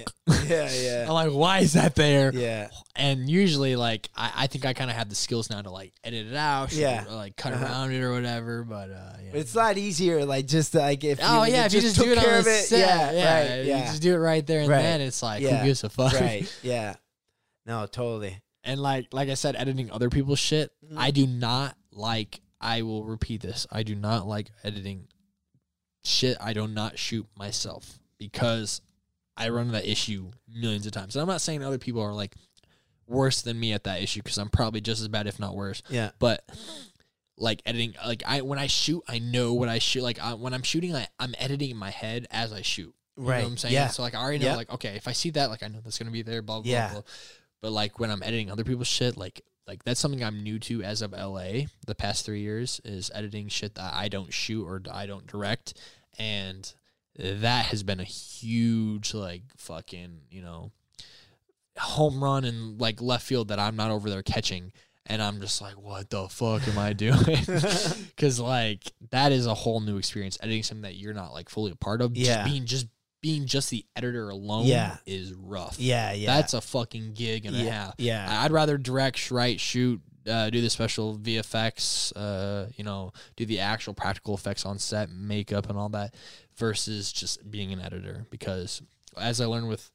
Yeah, 0.48 0.70
yeah. 0.72 1.06
I'm 1.08 1.14
like, 1.14 1.32
why 1.32 1.60
is 1.60 1.74
that 1.74 1.96
there? 1.96 2.32
Yeah. 2.34 2.70
And 2.96 3.30
usually, 3.30 3.76
like, 3.76 4.10
I, 4.16 4.32
I 4.36 4.48
think 4.48 4.66
I 4.66 4.74
kind 4.74 4.90
of 4.90 4.98
have 4.98 5.10
the 5.10 5.16
skills 5.16 5.50
now 5.50 5.62
to 5.62 5.70
like 5.70 5.94
edit 6.04 6.28
it 6.28 6.36
out, 6.36 6.74
Yeah. 6.74 7.06
or, 7.08 7.12
like 7.16 7.36
cut 7.38 7.54
Uh-huh. 7.54 7.64
around 7.66 7.92
it 7.94 8.02
or 8.02 8.12
whatever. 8.14 8.64
But 8.64 8.90
uh, 8.92 9.14
yeah. 9.24 9.30
But 9.32 9.40
it's 9.42 9.54
a 9.56 9.58
lot 9.58 9.78
easier, 9.78 10.26
like 10.26 10.48
just 10.48 10.74
like 10.74 11.04
if 11.04 11.20
oh 11.22 11.44
you 11.44 11.54
yeah, 11.54 11.66
if 11.66 11.74
you 11.74 11.82
just 11.82 11.96
took 11.96 12.06
do 12.06 12.12
it 12.14 12.18
on 12.18 12.24
the 12.24 12.40
it, 12.40 12.44
set, 12.64 12.80
yeah, 12.80 13.12
yeah, 13.12 13.40
right, 13.56 13.60
you 13.66 13.70
yeah, 13.72 13.86
just 13.86 14.02
do 14.02 14.14
it 14.14 14.18
right 14.18 14.46
there 14.46 14.62
and 14.62 14.70
Right. 14.70 14.82
then. 14.82 15.02
It's 15.02 15.22
like, 15.22 15.42
Yeah. 15.42 15.60
who 15.60 15.66
gives 15.68 15.84
a 15.84 15.90
fuck? 15.90 16.14
right, 16.14 16.52
yeah. 16.64 16.96
No, 17.66 17.86
totally. 17.86 18.42
And 18.64 18.82
like, 18.82 19.08
like 19.14 19.30
I 19.30 19.36
said, 19.36 19.56
editing 19.56 19.92
other 19.92 20.10
people's 20.10 20.40
shit, 20.40 20.72
Mm. 20.86 20.98
I 20.98 21.12
do 21.12 21.28
not 21.28 21.76
like. 21.92 22.42
I 22.60 22.82
will 22.82 23.06
repeat 23.06 23.42
this. 23.42 23.68
I 23.72 23.84
do 23.84 23.94
not 23.94 24.28
like 24.28 24.50
editing 24.64 25.08
shit. 26.04 26.38
I 26.42 26.54
do 26.54 26.68
not 26.68 26.98
shoot 26.98 27.28
myself 27.38 28.00
because 28.18 28.82
I 29.38 29.50
run 29.50 29.72
that 29.72 29.86
issue 29.88 30.32
millions 30.54 30.86
of 30.86 30.92
times. 30.92 31.16
And 31.16 31.22
I'm 31.22 31.28
not 31.28 31.42
saying 31.42 31.64
other 31.64 31.78
people 31.78 32.02
are 32.02 32.14
like 32.14 32.34
worse 33.08 33.42
than 33.42 33.60
me 33.60 33.72
at 33.74 33.84
that 33.86 34.02
issue 34.02 34.22
because 34.22 34.38
I'm 34.38 34.50
probably 34.50 34.82
just 34.82 35.02
as 35.02 35.08
bad, 35.08 35.28
if 35.28 35.40
not 35.40 35.56
worse. 35.56 35.82
Yeah, 35.90 36.12
but 36.20 36.44
like 37.38 37.62
editing 37.68 37.94
like 38.04 38.24
i 38.26 38.42
when 38.42 38.58
i 38.58 38.66
shoot 38.66 39.04
i 39.08 39.20
know 39.20 39.54
what 39.54 39.70
i 39.70 39.78
shoot 39.78 40.02
like 40.02 40.20
I, 40.20 40.34
when 40.34 40.56
i'm 40.56 40.64
shooting 40.64 40.96
I, 40.96 41.08
i'm 41.20 41.36
editing 41.38 41.70
in 41.70 41.78
my 41.78 41.92
head 41.92 42.26
as 42.32 42.52
i 42.52 42.64
shoot 42.64 42.96
you 43.16 43.24
know 43.24 43.30
Right. 43.30 43.44
what 43.44 43.52
i'm 43.52 43.58
saying 43.58 43.76
Yeah. 43.76 43.90
so 43.90 44.02
like 44.02 44.16
i 44.16 44.20
already 44.20 44.40
know 44.40 44.48
Yeah. 44.48 44.56
like 44.56 44.72
okay 44.74 44.96
if 44.96 45.08
i 45.08 45.12
see 45.12 45.30
that 45.30 45.52
like 45.52 45.62
i 45.62 45.68
know 45.68 45.78
that's 45.84 46.00
gonna 46.00 46.10
be 46.10 46.24
there 46.24 46.42
blah 46.42 46.62
blah 46.62 46.72
Yeah. 46.72 46.92
blah 46.94 47.02
but 47.62 47.72
like 47.72 48.00
when 48.00 48.10
i'm 48.10 48.24
editing 48.24 48.50
other 48.50 48.64
people's 48.64 48.88
shit 48.88 49.18
like 49.18 49.42
like 49.68 49.84
that's 49.84 50.00
something 50.00 50.24
i'm 50.24 50.42
new 50.42 50.58
to 50.58 50.82
as 50.82 51.04
of 51.04 51.12
la 51.12 51.44
the 51.86 51.94
past 51.96 52.26
three 52.26 52.42
years 52.42 52.82
is 52.84 53.12
editing 53.14 53.50
shit 53.50 53.76
that 53.76 53.94
i 53.94 54.08
don't 54.08 54.34
shoot 54.34 54.66
or 54.66 54.82
i 54.92 55.06
don't 55.06 55.28
direct 55.28 55.76
and 56.18 56.74
that 57.18 57.66
has 57.68 57.84
been 57.84 58.00
a 58.00 58.06
huge 58.06 59.14
like 59.14 59.44
fucking 59.58 60.22
you 60.30 60.42
know 60.42 60.72
home 61.78 62.24
run 62.24 62.44
and 62.46 62.80
like 62.80 63.02
left 63.02 63.26
field 63.26 63.50
that 63.50 63.60
I'm 63.60 63.76
not 63.76 63.92
over 63.92 64.10
there 64.10 64.24
catching. 64.24 64.72
And 65.10 65.22
I'm 65.22 65.40
just 65.40 65.62
like, 65.62 65.76
what 65.76 66.10
the 66.10 66.28
fuck 66.28 66.68
am 66.68 66.78
I 66.78 66.92
doing? 66.94 67.16
Because 68.18 68.40
like 68.40 68.84
that 69.12 69.32
is 69.32 69.46
a 69.46 69.54
whole 69.54 69.80
new 69.80 69.98
experience. 69.98 70.38
Editing 70.42 70.64
something 70.64 70.82
that 70.82 70.96
you're 70.96 71.14
not 71.14 71.34
like 71.34 71.50
fully 71.50 71.72
a 71.72 71.76
part 71.76 72.02
of. 72.02 72.18
Yeah. 72.18 72.44
Just 72.44 72.46
being 72.46 72.66
just 72.66 72.88
being 73.22 73.46
just 73.46 73.70
the 73.70 73.86
editor 73.96 74.30
alone. 74.30 74.66
Yeah. 74.66 74.98
is 75.06 75.34
rough. 75.34 75.80
yeah, 75.80 76.14
yeah. 76.14 76.36
That's 76.36 76.54
a 76.54 76.62
fucking 76.62 77.14
gig 77.14 77.46
and 77.46 77.56
a 77.56 77.60
yeah, 77.60 77.72
half. 77.72 77.94
yeah, 77.98 78.42
I'd 78.44 78.52
rather 78.52 78.78
direct, 78.78 79.32
write, 79.32 79.60
shoot, 79.60 80.02
uh, 80.28 80.50
do 80.50 80.62
the 80.62 80.70
special 80.70 81.18
VFX, 81.18 82.14
uh, 82.16 82.70
you 82.76 82.84
know, 82.84 83.14
do 83.36 83.46
the 83.46 83.60
actual 83.60 83.94
practical 83.94 84.34
effects 84.34 84.66
on 84.66 84.78
set, 84.78 85.10
makeup, 85.10 85.70
and 85.70 85.78
all 85.78 85.90
that, 85.90 86.16
versus 86.58 87.12
just 87.12 87.50
being 87.50 87.72
an 87.74 87.80
editor. 87.82 88.26
Because 88.30 88.82
as 89.20 89.40
I 89.42 89.46
learned 89.46 89.70
with 89.70 89.90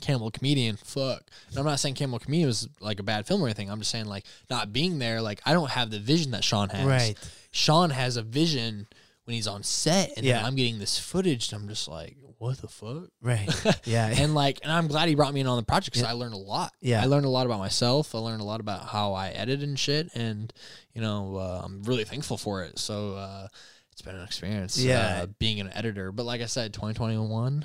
Cannibal 0.00 0.30
Comedian, 0.30 0.76
fuck. 0.76 1.22
And 1.50 1.58
I'm 1.58 1.64
not 1.64 1.78
saying 1.80 1.94
Cannibal 1.94 2.18
Comedian 2.18 2.48
was 2.48 2.68
like 2.80 3.00
a 3.00 3.04
bad 3.04 3.26
film 3.26 3.42
or 3.42 3.46
anything. 3.46 3.70
I'm 3.70 3.78
just 3.78 3.90
saying 3.90 4.06
like 4.06 4.24
not 4.50 4.72
being 4.72 4.98
there, 4.98 5.20
like 5.20 5.40
I 5.46 5.52
don't 5.52 5.70
have 5.70 5.90
the 5.90 6.00
vision 6.00 6.32
that 6.32 6.44
Sean 6.44 6.68
has. 6.70 6.86
Right. 6.86 7.14
Sean 7.52 7.90
has 7.90 8.16
a 8.16 8.22
vision 8.22 8.86
when 9.24 9.34
he's 9.36 9.46
on 9.46 9.62
set, 9.62 10.08
and 10.16 10.26
then 10.26 10.40
Yeah. 10.40 10.46
I'm 10.46 10.54
getting 10.56 10.78
this 10.78 10.98
footage, 10.98 11.50
and 11.52 11.62
I'm 11.62 11.68
just 11.68 11.88
like, 11.88 12.16
what 12.38 12.58
the 12.58 12.68
fuck? 12.68 13.08
Right. 13.22 13.48
Yeah. 13.86 14.08
and 14.08 14.34
like, 14.34 14.58
and 14.62 14.70
I'm 14.70 14.86
glad 14.88 15.08
he 15.08 15.14
brought 15.14 15.32
me 15.32 15.40
in 15.40 15.46
on 15.46 15.56
the 15.56 15.62
project 15.62 15.94
because 15.94 16.06
I 16.06 16.12
learned 16.12 16.34
a 16.34 16.38
lot. 16.38 16.72
Yeah. 16.82 17.00
I 17.02 17.06
learned 17.06 17.24
a 17.24 17.30
lot 17.30 17.46
about 17.46 17.58
myself. 17.60 18.14
I 18.14 18.18
learned 18.18 18.42
a 18.42 18.44
lot 18.44 18.60
about 18.60 18.84
how 18.86 19.14
I 19.14 19.28
edit 19.28 19.60
and 19.62 19.78
shit, 19.78 20.10
and 20.14 20.52
you 20.92 21.00
know, 21.00 21.36
uh, 21.36 21.62
I'm 21.64 21.82
really 21.84 22.04
thankful 22.04 22.36
for 22.36 22.64
it. 22.64 22.78
So 22.78 23.14
uh, 23.14 23.48
it's 23.94 24.02
been 24.02 24.16
an 24.16 24.24
experience. 24.24 24.76
Yeah. 24.76 25.20
uh, 25.22 25.26
being 25.38 25.60
an 25.60 25.70
editor. 25.72 26.10
But 26.10 26.26
like 26.26 26.40
I 26.40 26.46
said, 26.46 26.74
2021, 26.74 27.64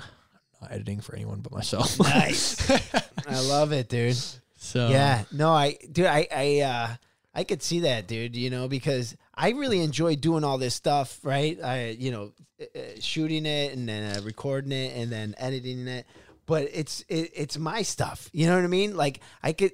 not 0.62 0.70
editing 0.70 1.00
for 1.00 1.16
anyone 1.16 1.40
but 1.40 1.50
myself. 1.50 1.98
nice. 1.98 2.70
I 3.26 3.40
love 3.40 3.72
it, 3.72 3.88
dude. 3.88 4.16
so 4.56 4.90
Yeah, 4.90 5.24
no, 5.32 5.50
I, 5.50 5.76
dude, 5.90 6.06
I, 6.06 6.28
I, 6.32 6.60
uh, 6.60 6.88
I 7.34 7.42
could 7.42 7.64
see 7.64 7.80
that, 7.80 8.06
dude. 8.06 8.36
You 8.36 8.48
know, 8.48 8.68
because 8.68 9.16
I 9.34 9.50
really 9.50 9.80
enjoy 9.80 10.14
doing 10.14 10.44
all 10.44 10.56
this 10.56 10.76
stuff, 10.76 11.18
right? 11.24 11.58
I, 11.60 11.96
you 11.98 12.12
know, 12.12 12.32
uh, 12.60 12.78
uh, 12.78 13.00
shooting 13.00 13.44
it 13.44 13.72
and 13.72 13.88
then 13.88 14.16
uh, 14.16 14.20
recording 14.22 14.70
it 14.70 14.96
and 14.96 15.10
then 15.10 15.34
editing 15.36 15.88
it. 15.88 16.06
But 16.46 16.68
it's 16.72 17.04
it, 17.08 17.32
it's 17.34 17.58
my 17.58 17.82
stuff. 17.82 18.30
You 18.32 18.46
know 18.46 18.54
what 18.54 18.62
I 18.62 18.68
mean? 18.68 18.96
Like 18.96 19.18
I 19.42 19.52
could 19.52 19.72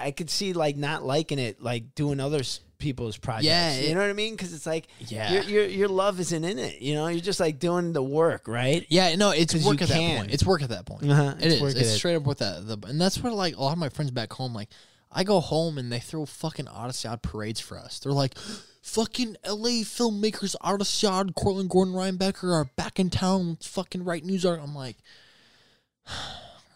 I 0.00 0.12
could 0.12 0.30
see 0.30 0.54
like 0.54 0.78
not 0.78 1.02
liking 1.02 1.38
it, 1.38 1.62
like 1.62 1.94
doing 1.94 2.20
other 2.20 2.42
people's 2.80 3.16
projects. 3.16 3.46
Yeah, 3.46 3.78
you 3.78 3.94
know 3.94 4.00
what 4.00 4.10
I 4.10 4.14
mean? 4.14 4.34
Because 4.34 4.52
it's 4.52 4.66
like 4.66 4.88
Yeah. 4.98 5.32
your, 5.32 5.42
your 5.44 5.64
your 5.66 5.88
love 5.88 6.18
isn't 6.18 6.42
in 6.44 6.58
it. 6.58 6.80
You 6.82 6.94
know, 6.94 7.06
you're 7.06 7.20
just 7.20 7.38
like 7.38 7.60
doing 7.60 7.92
the 7.92 8.02
work, 8.02 8.48
right? 8.48 8.84
Yeah, 8.88 9.14
no, 9.14 9.30
it's 9.30 9.54
work 9.64 9.80
at 9.82 9.88
that 9.88 10.16
point. 10.18 10.34
It's 10.34 10.44
work 10.44 10.62
at 10.62 10.70
that 10.70 10.86
point. 10.86 11.08
Uh-huh, 11.08 11.34
It 11.38 11.46
it's 11.52 11.62
is. 11.62 11.74
It's 11.76 11.88
it. 11.90 11.96
straight 11.98 12.16
up 12.16 12.24
with 12.24 12.38
that. 12.38 12.66
The, 12.66 12.76
and 12.88 13.00
that's 13.00 13.22
what 13.22 13.32
like 13.32 13.56
a 13.56 13.62
lot 13.62 13.72
of 13.72 13.78
my 13.78 13.88
friends 13.90 14.10
back 14.10 14.32
home. 14.32 14.52
Like, 14.54 14.70
I 15.12 15.22
go 15.22 15.38
home 15.40 15.78
and 15.78 15.92
they 15.92 16.00
throw 16.00 16.26
fucking 16.26 16.66
Oddest 16.66 17.04
of 17.04 17.10
the 17.10 17.12
Odd 17.12 17.22
parades 17.22 17.60
for 17.60 17.78
us. 17.78 17.98
They're 18.00 18.12
like, 18.12 18.36
fucking 18.82 19.36
L.A. 19.44 19.82
filmmakers 19.82 20.56
Oddest 20.60 21.02
of 21.04 21.10
the 21.10 21.14
Odd, 21.16 21.34
Cortlan 21.34 21.68
Gordan 21.68 21.94
Reinbecker 21.94 22.52
are 22.52 22.64
back 22.76 22.98
in 22.98 23.10
town. 23.10 23.58
Fucking 23.62 24.04
write 24.04 24.24
news 24.24 24.44
art. 24.44 24.60
I'm 24.62 24.74
like. 24.74 24.96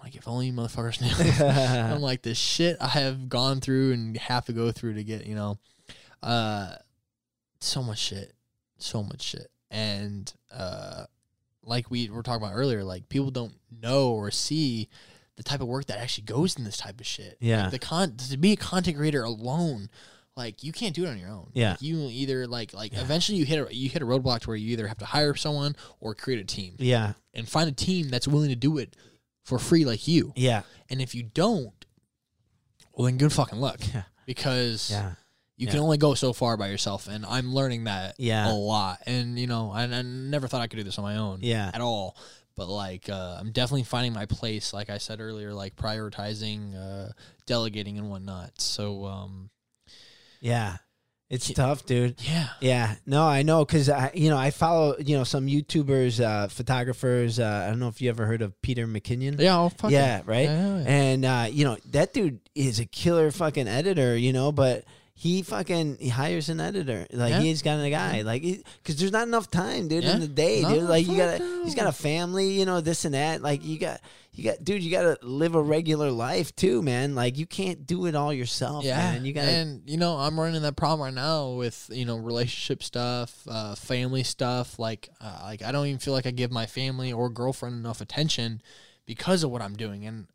Like 0.03 0.17
if 0.17 0.29
only 0.29 0.49
you 0.49 0.53
motherfuckers 0.53 1.01
knew. 1.01 1.47
I'm 1.47 2.03
like 2.03 2.21
the 2.21 2.35
shit 2.35 2.77
I 2.79 2.89
have 2.89 3.31
gone 3.31 3.61
through 3.61 3.95
and 3.95 4.15
have 4.19 4.45
to 4.45 4.53
go 4.53 4.71
through 4.71 4.95
to 4.97 5.03
get 5.03 5.25
you 5.27 5.35
know, 5.35 5.57
uh, 6.25 6.77
so 7.61 7.83
much 7.83 7.99
shit, 7.99 8.33
so 8.79 9.03
much 9.03 9.23
shit, 9.23 9.49
and 9.71 10.33
uh, 10.53 11.05
like 11.63 11.91
we 11.91 12.09
were 12.11 12.23
talking 12.23 12.43
about 12.45 12.55
earlier, 12.57 12.83
like 12.85 13.09
people 13.09 13.31
don't 13.31 13.55
know 13.83 14.11
or 14.13 14.31
see 14.31 14.89
the 15.37 15.43
type 15.43 15.61
of 15.61 15.67
work 15.69 15.87
that 15.87 15.99
actually 15.99 16.25
goes 16.25 16.57
in 16.57 16.65
this 16.65 16.77
type 16.77 17.01
of 17.01 17.07
shit. 17.07 17.37
Yeah. 17.41 17.63
like 17.65 17.71
the 17.73 17.79
con 17.79 18.17
to 18.17 18.37
be 18.37 18.53
a 18.53 18.57
content 18.57 18.97
creator 18.97 19.23
alone. 19.23 19.89
Like 20.37 20.63
you 20.65 20.73
can't 20.73 20.95
do 20.95 21.05
it 21.05 21.09
on 21.09 21.19
your 21.19 21.31
own. 21.31 21.51
Yeah. 21.55 21.71
Like, 21.73 21.83
you 21.83 22.09
either 22.11 22.47
like 22.49 22.73
like 22.75 22.93
eventually 22.95 23.39
you 23.39 23.45
hit 23.45 23.69
a 23.71 23.75
you 23.75 23.89
hit 23.89 24.03
a 24.03 24.05
roadblock 24.05 24.41
to 24.41 24.49
where 24.49 24.57
you 24.57 24.73
either 24.73 24.89
have 24.89 24.99
to 24.99 25.05
hire 25.05 25.35
someone 25.37 25.77
or 26.01 26.15
create 26.15 26.41
a 26.41 26.45
team 26.45 26.75
Yeah, 26.79 27.13
and 27.33 27.49
find 27.49 27.69
a 27.69 27.73
team 27.73 28.09
that's 28.09 28.27
willing 28.27 28.49
to 28.51 28.57
do 28.57 28.79
it 28.79 28.97
for 29.45 29.59
free 29.61 29.85
like 29.85 30.09
you. 30.09 30.33
yeah, 30.37 30.63
And 30.91 31.01
if 31.03 31.15
you 31.15 31.23
don't, 31.23 31.85
well, 32.93 33.07
then 33.07 33.17
good 33.19 33.33
fucking 33.33 33.61
luck. 33.61 33.79
Yeah. 33.95 34.03
Because 34.27 34.91
yeah. 34.91 35.13
You 35.57 35.67
Yeah. 35.67 35.73
can 35.73 35.81
only 35.81 35.99
go 35.99 36.15
so 36.15 36.33
far 36.33 36.57
by 36.57 36.69
yourself. 36.69 37.07
And 37.09 37.25
I'm 37.25 37.55
learning 37.55 37.85
that 37.85 38.17
Yeah. 38.19 38.51
a 38.51 38.55
lot. 38.55 38.99
And, 39.07 39.39
you 39.39 39.47
know, 39.47 39.71
I, 39.71 39.85
I 39.85 40.03
never 40.03 40.49
thought 40.49 40.61
I 40.61 40.67
could 40.67 40.77
do 40.79 40.83
this 40.85 40.99
on 40.99 41.05
my 41.05 41.17
own 41.17 41.41
Yeah. 41.43 41.71
at 41.73 41.81
all. 41.81 42.17
But, 42.57 42.69
like, 42.69 43.09
uh, 43.09 43.37
I'm 43.41 43.51
definitely 43.53 43.83
finding 43.85 44.13
my 44.13 44.27
place, 44.27 44.73
like 44.73 44.89
I 44.91 44.99
said 44.99 45.21
earlier, 45.21 45.53
like 45.53 45.75
prioritizing, 45.75 46.75
uh, 46.77 47.13
delegating, 47.47 47.99
and 47.99 48.11
whatnot. 48.11 48.61
So, 48.61 49.05
um, 49.07 49.51
Yeah. 50.41 50.77
It's 51.31 51.51
tough, 51.53 51.85
dude. 51.87 52.17
yeah. 52.23 52.49
Yeah, 52.61 52.95
no, 53.07 53.25
I 53.27 53.43
know 53.43 53.65
because 53.65 53.89
I, 53.89 54.13
you 54.15 54.29
know, 54.29 54.37
I 54.37 54.51
follow, 54.51 54.95
you 54.99 55.17
know, 55.17 55.25
some 55.25 55.47
YouTubers, 55.47 56.21
uh, 56.21 56.49
photographers. 56.49 57.41
Uh, 57.41 57.63
I 57.67 57.71
don't 57.71 57.81
know 57.81 57.89
if 57.89 58.01
you 58.01 58.11
ever 58.11 58.27
heard 58.27 58.43
of 58.43 58.61
Peter 58.63 58.87
McKinnon. 58.87 59.41
Yeah, 59.41 59.69
fucking- 59.71 59.91
yeah, 59.91 60.21
right. 60.27 60.45
Yeah, 60.45 60.79
yeah. 60.79 60.85
And 60.87 61.25
uh, 61.25 61.47
you 61.51 61.65
know, 61.65 61.79
that 61.91 62.13
dude 62.13 62.41
is 62.55 62.79
a 62.79 62.85
killer 62.85 63.31
fucking 63.33 63.67
editor, 63.67 64.17
you 64.17 64.33
know, 64.33 64.53
but 64.53 64.85
he 65.17 65.43
fucking 65.43 65.99
he 66.01 66.09
hires 66.09 66.49
an 66.49 66.59
editor. 66.61 67.07
Like 67.13 67.31
Yeah. 67.31 67.41
he's 67.41 67.63
got 67.63 67.79
a 67.79 67.89
guy, 67.89 68.23
like 68.23 68.43
because 68.43 68.97
there's 68.97 69.13
not 69.13 69.29
enough 69.29 69.49
time, 69.51 69.87
dude, 69.89 70.03
Yeah. 70.05 70.15
in 70.15 70.21
the 70.21 70.29
day, 70.29 70.63
No, 70.63 70.71
dude. 70.75 70.83
Like 70.89 71.07
you 71.07 71.17
gotta, 71.17 71.39
he's 71.65 71.75
got 71.77 71.87
a 71.87 71.93
family, 71.93 72.51
you 72.59 72.65
know, 72.67 72.81
this 72.81 73.05
and 73.05 73.15
that. 73.15 73.41
Like 73.41 73.65
you 73.65 73.79
got, 73.79 74.01
you 74.33 74.43
got, 74.43 74.65
dude, 74.65 74.83
you 74.83 74.91
gotta 74.91 75.17
live 75.23 75.55
a 75.55 75.63
regular 75.63 76.11
life 76.11 76.55
too, 76.57 76.83
man. 76.83 77.15
Like 77.15 77.39
you 77.39 77.47
can't 77.47 77.87
do 77.87 78.07
it 78.07 78.17
all 78.17 78.33
yourself, 78.33 78.85
Yeah, 78.85 78.97
man. 79.13 79.25
You 79.25 79.33
gotta, 79.33 79.51
and 79.53 79.83
you 79.89 79.99
know 79.99 80.17
I'm 80.17 80.39
running 80.39 80.63
that 80.63 80.75
problem 80.75 81.05
right 81.05 81.15
now 81.15 81.51
with 81.51 81.89
you 81.93 82.05
know 82.05 82.17
relationship 82.17 82.83
stuff, 82.83 83.47
uh, 83.49 83.77
family 83.77 84.25
stuff. 84.25 84.81
Like, 84.81 85.11
uh, 85.21 85.39
like 85.45 85.63
I 85.63 85.71
don't 85.71 85.87
even 85.87 86.01
feel 86.01 86.13
like 86.15 86.27
I 86.27 86.33
give 86.33 86.51
my 86.51 86.67
family 86.67 87.13
or 87.13 87.31
girlfriend 87.31 87.77
enough 87.77 88.01
attention 88.01 88.61
because 89.07 89.45
of 89.45 89.51
what 89.53 89.63
I'm 89.63 89.77
doing. 89.77 90.05
And 90.07 90.27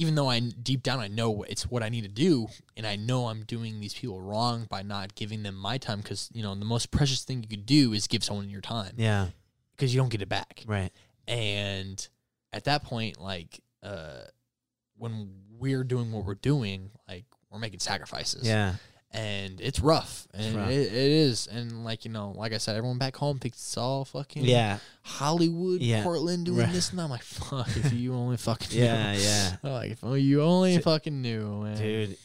even 0.00 0.14
though 0.14 0.30
I 0.30 0.40
deep 0.40 0.82
down 0.82 0.98
I 0.98 1.08
know 1.08 1.42
it's 1.42 1.70
what 1.70 1.82
I 1.82 1.90
need 1.90 2.02
to 2.02 2.08
do, 2.08 2.48
and 2.74 2.86
I 2.86 2.96
know 2.96 3.26
I'm 3.26 3.44
doing 3.44 3.80
these 3.80 3.92
people 3.92 4.18
wrong 4.18 4.66
by 4.68 4.82
not 4.82 5.14
giving 5.14 5.42
them 5.42 5.54
my 5.54 5.76
time, 5.76 6.00
because 6.00 6.30
you 6.32 6.42
know 6.42 6.54
the 6.54 6.64
most 6.64 6.90
precious 6.90 7.22
thing 7.22 7.42
you 7.42 7.48
could 7.48 7.66
do 7.66 7.92
is 7.92 8.06
give 8.06 8.24
someone 8.24 8.48
your 8.48 8.62
time, 8.62 8.94
yeah, 8.96 9.28
because 9.76 9.94
you 9.94 10.00
don't 10.00 10.08
get 10.08 10.22
it 10.22 10.28
back. 10.28 10.64
right, 10.66 10.90
And 11.28 12.08
at 12.52 12.64
that 12.64 12.82
point, 12.82 13.20
like, 13.20 13.60
uh, 13.82 14.22
when 14.96 15.30
we're 15.58 15.84
doing 15.84 16.10
what 16.12 16.24
we're 16.24 16.34
doing, 16.34 16.90
like 17.06 17.26
we're 17.50 17.58
making 17.58 17.80
sacrifices. 17.80 18.48
Yeah, 18.48 18.76
and 19.12 19.60
it's 19.60 19.80
rough 19.80 20.28
and 20.34 20.54
rough. 20.56 20.70
It, 20.70 20.86
it 20.86 20.92
is 20.94 21.48
and 21.48 21.84
like 21.84 22.04
you 22.04 22.12
know 22.12 22.32
like 22.36 22.52
i 22.52 22.58
said 22.58 22.76
everyone 22.76 22.98
back 22.98 23.16
home 23.16 23.38
thinks 23.40 23.58
it's 23.58 23.76
all 23.76 24.04
fucking 24.04 24.44
yeah, 24.44 24.78
hollywood 25.02 25.80
Yeah. 25.80 26.02
portland 26.04 26.46
doing 26.46 26.58
Right. 26.58 26.72
this 26.72 26.92
and 26.92 27.00
i'm 27.00 27.10
like 27.10 27.22
fuck 27.22 27.68
if 27.76 27.92
you 27.92 28.14
only 28.22 28.36
fucking 28.36 28.78
yeah, 28.78 29.12
knew. 29.12 29.18
yeah. 29.18 29.56
I'm 29.64 29.72
like 29.72 29.90
if 29.92 30.04
only 30.04 30.20
you 30.22 30.42
only 30.42 30.78
fucking 30.78 31.20
knew 31.22 31.62
man. 31.62 31.76
dude. 31.76 32.16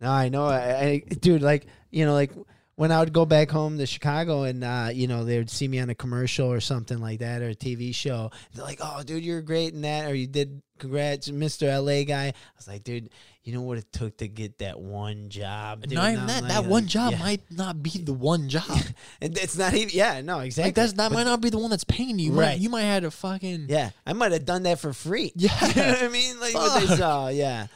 No, 0.00 0.10
I 0.10 0.30
know. 0.30 0.46
I, 0.46 0.80
I, 0.80 0.98
dude, 1.20 1.42
like 1.42 1.66
you 1.92 2.04
know, 2.04 2.12
like 2.12 2.32
when 2.76 2.90
I 2.90 3.00
would 3.00 3.12
go 3.12 3.24
back 3.26 3.50
home 3.50 3.78
to 3.78 3.86
Chicago, 3.86 4.42
and 4.44 4.64
uh, 4.64 4.88
you 4.92 5.06
know, 5.06 5.24
they 5.24 5.38
would 5.38 5.50
see 5.50 5.68
me 5.68 5.78
on 5.78 5.90
a 5.90 5.94
commercial 5.94 6.50
or 6.50 6.60
something 6.60 6.98
like 7.00 7.20
that, 7.20 7.42
or 7.42 7.50
a 7.50 7.54
TV 7.54 7.94
show. 7.94 8.30
They're 8.54 8.64
like, 8.64 8.78
"Oh, 8.82 9.02
dude, 9.02 9.24
you're 9.24 9.42
great 9.42 9.74
in 9.74 9.82
that," 9.82 10.10
or 10.10 10.14
"You 10.14 10.26
did, 10.26 10.62
congrats, 10.78 11.28
Mr. 11.28 11.68
LA 11.68 12.04
guy." 12.04 12.28
I 12.28 12.34
was 12.56 12.66
like, 12.66 12.82
"Dude, 12.82 13.10
you 13.44 13.52
know 13.52 13.60
what 13.62 13.76
it 13.78 13.92
took 13.92 14.16
to 14.18 14.28
get 14.28 14.58
that 14.58 14.80
one 14.80 15.28
job?" 15.28 15.82
Dude? 15.82 15.92
not 15.92 16.12
even 16.12 16.26
that 16.26 16.42
like- 16.44 16.52
that 16.52 16.64
one 16.64 16.82
like, 16.84 16.90
job 16.90 17.12
yeah. 17.12 17.18
might 17.18 17.42
not 17.50 17.82
be 17.82 17.90
the 17.90 18.14
one 18.14 18.48
job 18.48 18.64
and 19.20 19.36
it's 19.36 19.56
not 19.58 19.74
even. 19.74 19.90
Yeah, 19.92 20.22
no, 20.22 20.40
exactly. 20.40 20.68
like 20.68 20.74
that's 20.74 20.92
that 20.94 21.10
But- 21.10 21.14
might 21.16 21.24
not 21.24 21.40
be 21.42 21.50
the 21.50 21.58
one 21.58 21.70
that's 21.70 21.84
paying 21.84 22.18
you, 22.18 22.32
You 22.32 22.38
Right. 22.40 22.46
might, 22.52 22.58
you 22.60 22.70
might 22.70 22.82
have 22.82 23.02
to 23.02 23.10
fucking 23.10 23.66
Yeah, 23.68 23.90
I 24.06 24.14
might 24.14 24.32
have 24.32 24.46
done 24.46 24.62
that 24.62 24.78
for 24.80 24.92
free. 24.94 25.30
Yeah. 25.36 25.52
you 25.68 25.74
know 25.74 25.88
what 25.88 26.02
I 26.04 26.08
mean? 26.08 26.40
Like 26.40 26.54
what 26.54 26.80
they 26.80 26.96
saw. 26.96 27.28
Yeah, 27.28 27.66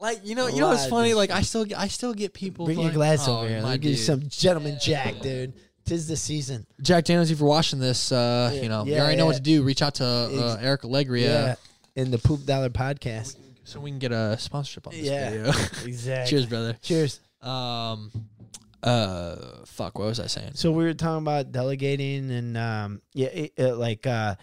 like 0.00 0.20
you 0.24 0.34
know 0.34 0.46
you 0.46 0.60
know 0.60 0.68
what's 0.68 0.86
funny 0.88 1.14
like 1.14 1.30
i 1.30 1.40
still 1.42 1.64
get- 1.64 1.78
i 1.78 1.88
still 1.88 2.12
get 2.14 2.32
people 2.34 2.66
bring 2.66 2.78
your 2.80 2.92
glass 2.92 3.26
oh, 3.28 3.38
over 3.38 3.48
here. 3.48 3.62
my 3.62 3.70
Let 3.70 3.72
me 3.74 3.78
give 3.78 3.90
you 3.92 3.96
some 3.96 4.22
gentleman 4.28 4.78
Jack, 4.80 5.20
dude. 5.20 5.54
Tis 5.84 6.08
the 6.08 6.16
season. 6.16 6.66
jack 6.82 7.04
daniels 7.04 7.30
if 7.30 7.38
you're 7.40 7.48
watching 7.48 7.78
this 7.78 8.10
uh 8.12 8.50
Yeah, 8.54 8.62
you 8.62 8.68
know 8.68 8.84
you 8.84 8.92
yeah, 8.94 9.00
already 9.02 9.16
know 9.16 9.26
what 9.26 9.36
to 9.36 9.42
do 9.42 9.62
reach 9.62 9.82
out 9.82 9.94
to 9.96 10.04
uh, 10.04 10.58
eric 10.60 10.82
allegria 10.82 11.30
Yeah, 11.96 12.02
in 12.02 12.10
the 12.10 12.18
Poop 12.18 12.44
Dollar 12.44 12.68
podcast. 12.70 13.36
so 13.64 13.80
we 13.80 13.90
can 13.90 13.98
get 13.98 14.12
a 14.12 14.36
sponsorship 14.38 14.86
on 14.86 14.92
this 14.92 15.06
Yeah. 15.06 15.30
video. 15.30 15.46
Exactly. 15.86 16.30
Cheers, 16.30 16.46
brother. 16.46 16.76
Cheers. 16.82 17.20
Um, 17.40 18.10
uh, 18.82 19.64
fuck. 19.66 19.98
What 19.98 20.06
was 20.08 20.20
I 20.20 20.26
saying? 20.26 20.52
So 20.54 20.70
we 20.72 20.84
were 20.84 20.94
talking 20.94 21.22
about 21.22 21.50
delegating 21.52 22.30
and 22.30 22.56
um, 22.56 23.02
yeah, 23.14 23.28
it, 23.28 23.52
uh, 23.58 23.76
like 23.76 24.06
uh, 24.06 24.34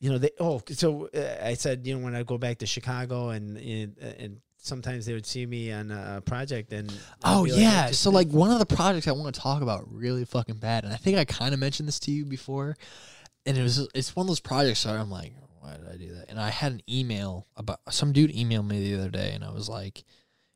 you 0.00 0.10
know, 0.10 0.18
they 0.18 0.30
oh, 0.38 0.60
so 0.70 1.08
uh, 1.14 1.36
I 1.42 1.54
said 1.54 1.86
you 1.86 1.96
know 1.96 2.04
when 2.04 2.14
I 2.14 2.22
go 2.22 2.38
back 2.38 2.58
to 2.58 2.66
Chicago 2.66 3.30
and 3.30 3.56
and, 3.56 3.96
and 3.98 4.40
sometimes 4.66 5.06
they 5.06 5.12
would 5.12 5.26
see 5.26 5.46
me 5.46 5.72
on 5.72 5.90
a 5.90 6.20
project 6.24 6.72
and 6.72 6.92
Oh 7.24 7.42
like, 7.42 7.52
yeah. 7.58 7.90
so 7.90 8.10
like 8.10 8.28
one 8.28 8.50
of 8.50 8.58
the 8.58 8.66
projects 8.66 9.08
I 9.08 9.12
want 9.12 9.34
to 9.34 9.40
talk 9.40 9.62
about 9.62 9.90
really 9.92 10.24
fucking 10.24 10.56
bad, 10.58 10.84
and 10.84 10.92
I 10.92 10.96
think 10.96 11.16
I 11.18 11.24
kind 11.24 11.54
of 11.54 11.60
mentioned 11.60 11.88
this 11.88 11.98
to 12.00 12.10
you 12.10 12.24
before, 12.24 12.76
and 13.44 13.56
it 13.56 13.62
was 13.62 13.88
it's 13.94 14.14
one 14.16 14.24
of 14.24 14.28
those 14.28 14.40
projects 14.40 14.84
where 14.84 14.98
I'm 14.98 15.10
like, 15.10 15.32
why 15.60 15.76
did 15.76 15.88
I 15.88 15.96
do 15.96 16.14
that? 16.14 16.28
And 16.28 16.38
I 16.40 16.50
had 16.50 16.72
an 16.72 16.82
email 16.88 17.46
about 17.56 17.80
some 17.90 18.12
dude 18.12 18.32
emailed 18.32 18.66
me 18.66 18.80
the 18.80 18.98
other 19.00 19.10
day, 19.10 19.32
and 19.32 19.44
I 19.44 19.50
was 19.50 19.68
like. 19.68 20.04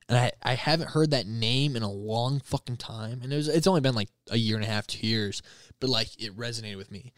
And 0.09 0.19
I, 0.19 0.33
I 0.43 0.55
haven't 0.55 0.91
heard 0.91 1.13
that 1.13 1.29
name 1.29 1.77
in 1.77 1.85
a 1.85 1.89
long 1.93 2.41
fucking 2.41 2.79
time. 2.79 3.21
And 3.23 3.33
it 3.33 3.37
was 3.37 3.47
it's 3.47 3.69
only 3.69 3.81
been 3.81 3.95
like 3.95 4.09
a 4.29 4.37
year 4.37 4.57
and 4.57 4.65
a 4.65 4.69
half, 4.69 4.89
two 4.89 5.07
years. 5.07 5.41
But 5.79 5.89
like 5.89 6.09
it 6.21 6.37
resonated 6.37 6.79
with 6.79 6.91
me. 6.91 7.13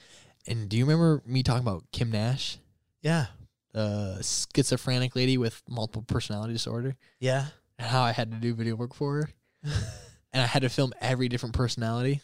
And 0.47 0.69
do 0.69 0.77
you 0.77 0.85
remember 0.85 1.23
me 1.25 1.43
talking 1.43 1.63
about 1.67 1.85
Kim 1.91 2.11
Nash? 2.11 2.59
yeah, 3.01 3.29
the 3.73 4.19
schizophrenic 4.23 5.17
lady 5.17 5.39
with 5.39 5.63
multiple 5.69 6.03
personality 6.03 6.53
disorder 6.53 6.95
yeah. 7.21 7.47
and 7.79 7.89
how 7.89 8.03
I 8.03 8.13
had 8.13 8.31
to 8.33 8.37
do 8.39 8.55
video 8.55 8.75
work 8.77 8.95
for 8.95 9.15
her. 9.15 9.31
and 10.33 10.43
I 10.43 10.47
had 10.47 10.63
to 10.63 10.69
film 10.69 10.93
every 11.01 11.29
different 11.29 11.55
personality. 11.55 12.21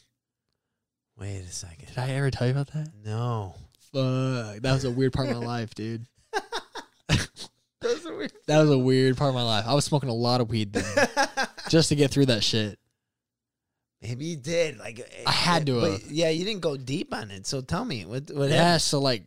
Wait 1.18 1.40
a 1.40 1.52
second. 1.52 1.88
Did 1.88 1.98
I 1.98 2.10
ever 2.10 2.30
tell 2.30 2.46
you 2.46 2.52
about 2.52 2.72
that? 2.72 2.90
No. 3.04 3.54
Fuck. 3.92 4.62
That 4.62 4.72
was 4.72 4.84
a 4.84 4.90
weird 4.90 5.12
part 5.12 5.28
of 5.28 5.36
my 5.36 5.44
life, 5.46 5.74
dude. 5.74 6.06
Those 7.80 8.02
that 8.46 8.58
was 8.60 8.70
a 8.70 8.78
weird 8.78 9.16
part 9.16 9.28
of 9.28 9.34
my 9.34 9.42
life. 9.42 9.64
I 9.66 9.74
was 9.74 9.84
smoking 9.84 10.08
a 10.08 10.14
lot 10.14 10.40
of 10.40 10.50
weed 10.50 10.72
then, 10.72 11.08
just 11.68 11.88
to 11.90 11.94
get 11.94 12.10
through 12.10 12.26
that 12.26 12.42
shit. 12.42 12.78
Maybe 14.02 14.26
you 14.26 14.36
did. 14.36 14.78
Like 14.78 15.00
I 15.26 15.30
had 15.30 15.62
eh, 15.62 15.64
to 15.66 15.80
but, 15.80 15.90
have. 15.92 16.10
yeah, 16.10 16.28
you 16.28 16.44
didn't 16.44 16.60
go 16.60 16.76
deep 16.76 17.14
on 17.14 17.30
it. 17.30 17.46
So 17.46 17.60
tell 17.60 17.84
me 17.84 18.04
what 18.04 18.30
what 18.32 18.50
Yeah, 18.50 18.56
happened? 18.64 18.82
so 18.82 19.00
like 19.00 19.22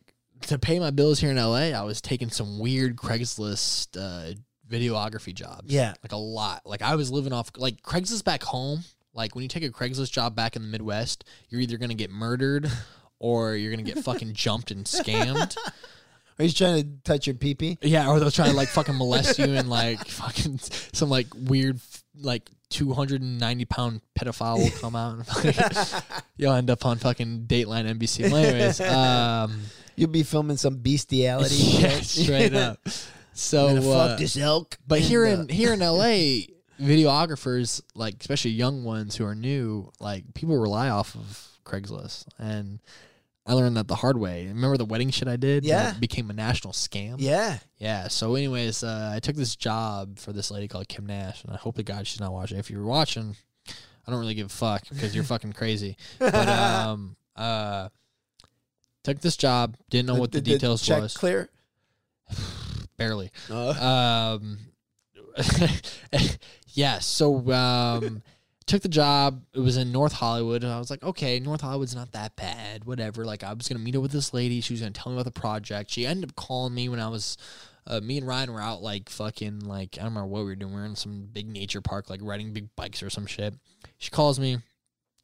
to 0.46 0.58
pay 0.58 0.78
my 0.78 0.90
bills 0.90 1.18
here 1.20 1.30
in 1.30 1.36
LA, 1.36 1.70
I 1.70 1.82
was 1.82 2.00
taking 2.00 2.30
some 2.30 2.58
weird 2.58 2.96
Craigslist 2.96 3.96
uh, 3.96 4.34
videography 4.68 5.34
jobs. 5.34 5.72
Yeah. 5.72 5.94
like 6.02 6.12
a 6.12 6.16
lot. 6.16 6.62
Like 6.64 6.82
I 6.82 6.94
was 6.96 7.10
living 7.10 7.32
off 7.32 7.50
like 7.56 7.82
Craigslist 7.82 8.24
back 8.24 8.42
home. 8.42 8.80
Like 9.14 9.34
when 9.34 9.42
you 9.42 9.48
take 9.48 9.64
a 9.64 9.70
Craigslist 9.70 10.12
job 10.12 10.34
back 10.34 10.56
in 10.56 10.62
the 10.62 10.68
Midwest, 10.68 11.24
you're 11.48 11.60
either 11.60 11.76
gonna 11.76 11.94
get 11.94 12.10
murdered 12.10 12.70
or 13.18 13.54
you're 13.54 13.70
gonna 13.70 13.82
get 13.82 13.98
fucking 14.04 14.32
jumped 14.34 14.70
and 14.70 14.84
scammed. 14.84 15.56
Are 16.38 16.44
you 16.46 16.50
trying 16.52 16.82
to 16.82 16.88
touch 17.04 17.26
your 17.26 17.34
pee 17.34 17.54
pee? 17.54 17.78
Yeah, 17.82 18.08
or 18.08 18.18
they'll 18.18 18.30
try 18.30 18.48
to 18.48 18.54
like 18.54 18.68
fucking 18.68 18.96
molest 18.96 19.38
you 19.38 19.44
and 19.44 19.68
like 19.68 20.04
fucking 20.08 20.58
some 20.92 21.10
like 21.10 21.26
weird 21.34 21.78
like 22.18 22.48
290 22.72 23.64
pound 23.66 24.00
pedophile 24.18 24.58
will 24.58 24.70
come 24.80 24.96
out 24.96 25.14
and 25.14 25.26
fucking, 25.54 25.92
you'll 26.36 26.54
end 26.54 26.70
up 26.70 26.84
on 26.86 26.98
fucking 26.98 27.44
Dateline 27.46 27.98
NBC. 27.98 28.30
Well, 28.30 28.36
anyways, 28.44 28.80
um, 28.80 29.62
You'll 29.94 30.10
be 30.10 30.22
filming 30.22 30.56
some 30.56 30.78
bestiality. 30.78 31.54
yeah, 31.54 31.88
shit. 32.00 32.04
straight 32.24 32.54
up. 32.54 32.78
So, 33.34 33.68
uh, 33.76 33.80
fuck 34.08 34.18
this 34.18 34.36
elk. 34.38 34.78
but 34.86 35.00
here 35.00 35.24
uh, 35.26 35.30
in 35.30 35.48
here 35.48 35.74
in 35.74 35.80
LA, 35.80 36.46
videographers 36.80 37.82
like 37.94 38.16
especially 38.20 38.52
young 38.52 38.84
ones 38.84 39.16
who 39.16 39.24
are 39.24 39.34
new, 39.34 39.90
like 40.00 40.34
people 40.34 40.56
rely 40.56 40.88
off 40.88 41.14
of 41.14 41.48
Craigslist, 41.64 42.26
and 42.38 42.80
I 43.44 43.54
learned 43.54 43.76
that 43.76 43.88
the 43.88 43.96
hard 43.96 44.16
way. 44.18 44.46
Remember 44.46 44.76
the 44.76 44.84
wedding 44.84 45.10
shit 45.10 45.26
I 45.26 45.36
did? 45.36 45.64
Yeah. 45.64 45.90
that 45.90 46.00
became 46.00 46.30
a 46.30 46.32
national 46.32 46.72
scam. 46.72 47.16
yeah, 47.18 47.58
Yeah. 47.78 48.08
So, 48.08 48.34
anyways, 48.36 48.84
uh, 48.84 49.10
I 49.12 49.18
took 49.18 49.34
this 49.34 49.56
job 49.56 50.18
for 50.18 50.32
this 50.32 50.50
lady 50.50 50.68
called 50.68 50.88
Kim 50.88 51.06
Nash, 51.06 51.42
and 51.42 51.52
I 51.52 51.56
hope 51.56 51.74
to 51.76 51.82
God 51.82 52.06
she's 52.06 52.20
not 52.20 52.32
watching. 52.32 52.58
If 52.58 52.70
you're 52.70 52.84
watching, 52.84 53.34
I 54.06 54.10
don't 54.10 54.20
really 54.20 54.34
give 54.34 54.46
a 54.46 54.50
fuck 54.50 54.88
because 54.88 55.14
you're 55.14 55.24
fucking 55.32 55.54
crazy. 55.54 55.96
But 56.20 56.48
um, 56.48 57.16
uh, 57.34 57.88
took 59.02 59.20
this 59.20 59.36
job, 59.36 59.76
didn't 59.90 60.06
know 60.06 60.14
what 60.14 60.30
the, 60.30 60.40
Did 60.40 60.54
details 60.54 60.80
check 60.82 61.02
was, 61.02 61.16
clear. 61.16 61.48
barely. 62.96 63.30
Uh, 63.50 64.38
Um, 64.40 64.58
yeah. 66.68 66.98
So, 67.00 67.50
um, 67.52 68.22
took 68.66 68.82
the 68.82 68.88
job. 68.88 69.42
It 69.54 69.60
was 69.60 69.76
in 69.76 69.92
North 69.92 70.12
Hollywood, 70.12 70.62
and 70.64 70.72
I 70.72 70.78
was 70.78 70.90
like, 70.90 71.02
okay, 71.02 71.40
North 71.40 71.60
Hollywood's 71.60 71.94
not 71.94 72.12
that 72.12 72.36
bad. 72.36 72.84
Whatever. 72.84 73.24
Like, 73.24 73.44
I 73.44 73.52
was 73.52 73.68
gonna 73.68 73.80
meet 73.80 73.96
up 73.96 74.02
with 74.02 74.12
this 74.12 74.32
lady. 74.34 74.60
She 74.60 74.74
was 74.74 74.80
gonna 74.80 74.92
tell 74.92 75.12
me 75.12 75.18
about 75.18 75.32
the 75.32 75.40
project. 75.40 75.90
She 75.90 76.06
ended 76.06 76.30
up 76.30 76.36
calling 76.36 76.74
me 76.74 76.88
when 76.88 77.00
I 77.00 77.08
was. 77.08 77.36
Uh, 77.84 78.00
me 78.00 78.16
and 78.16 78.26
Ryan 78.26 78.52
were 78.52 78.60
out 78.60 78.80
like 78.80 79.08
fucking 79.08 79.60
like 79.60 79.96
I 79.98 80.02
don't 80.02 80.10
remember 80.10 80.28
what 80.28 80.40
we 80.40 80.44
were 80.44 80.54
doing. 80.54 80.72
We 80.72 80.80
were 80.80 80.86
in 80.86 80.94
some 80.94 81.28
big 81.32 81.48
nature 81.48 81.80
park, 81.80 82.08
like 82.08 82.20
riding 82.22 82.52
big 82.52 82.68
bikes 82.76 83.02
or 83.02 83.10
some 83.10 83.26
shit. 83.26 83.54
She 83.98 84.10
calls 84.10 84.38
me. 84.38 84.58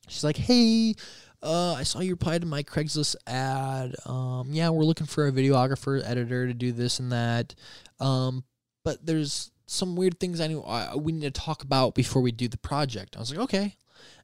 She's 0.08 0.24
like, 0.24 0.36
"Hey, 0.36 0.94
uh, 1.42 1.74
I 1.74 1.84
saw 1.84 2.00
you 2.00 2.12
replied 2.12 2.40
to 2.40 2.46
my 2.46 2.62
Craigslist 2.62 3.16
ad. 3.26 3.94
Um, 4.06 4.48
yeah, 4.50 4.70
we're 4.70 4.84
looking 4.84 5.06
for 5.06 5.28
a 5.28 5.32
videographer, 5.32 6.02
editor 6.04 6.46
to 6.46 6.54
do 6.54 6.72
this 6.72 6.98
and 6.98 7.12
that. 7.12 7.54
Um, 8.00 8.44
but 8.84 9.04
there's 9.04 9.50
some 9.68 9.94
weird 9.94 10.18
things 10.18 10.40
I 10.40 10.48
knew 10.48 10.62
I, 10.62 10.96
we 10.96 11.12
need 11.12 11.32
to 11.32 11.40
talk 11.40 11.62
about 11.62 11.94
before 11.94 12.22
we 12.22 12.32
do 12.32 12.48
the 12.48 12.58
project." 12.58 13.16
I 13.16 13.20
was 13.20 13.30
like, 13.30 13.40
"Okay." 13.40 13.76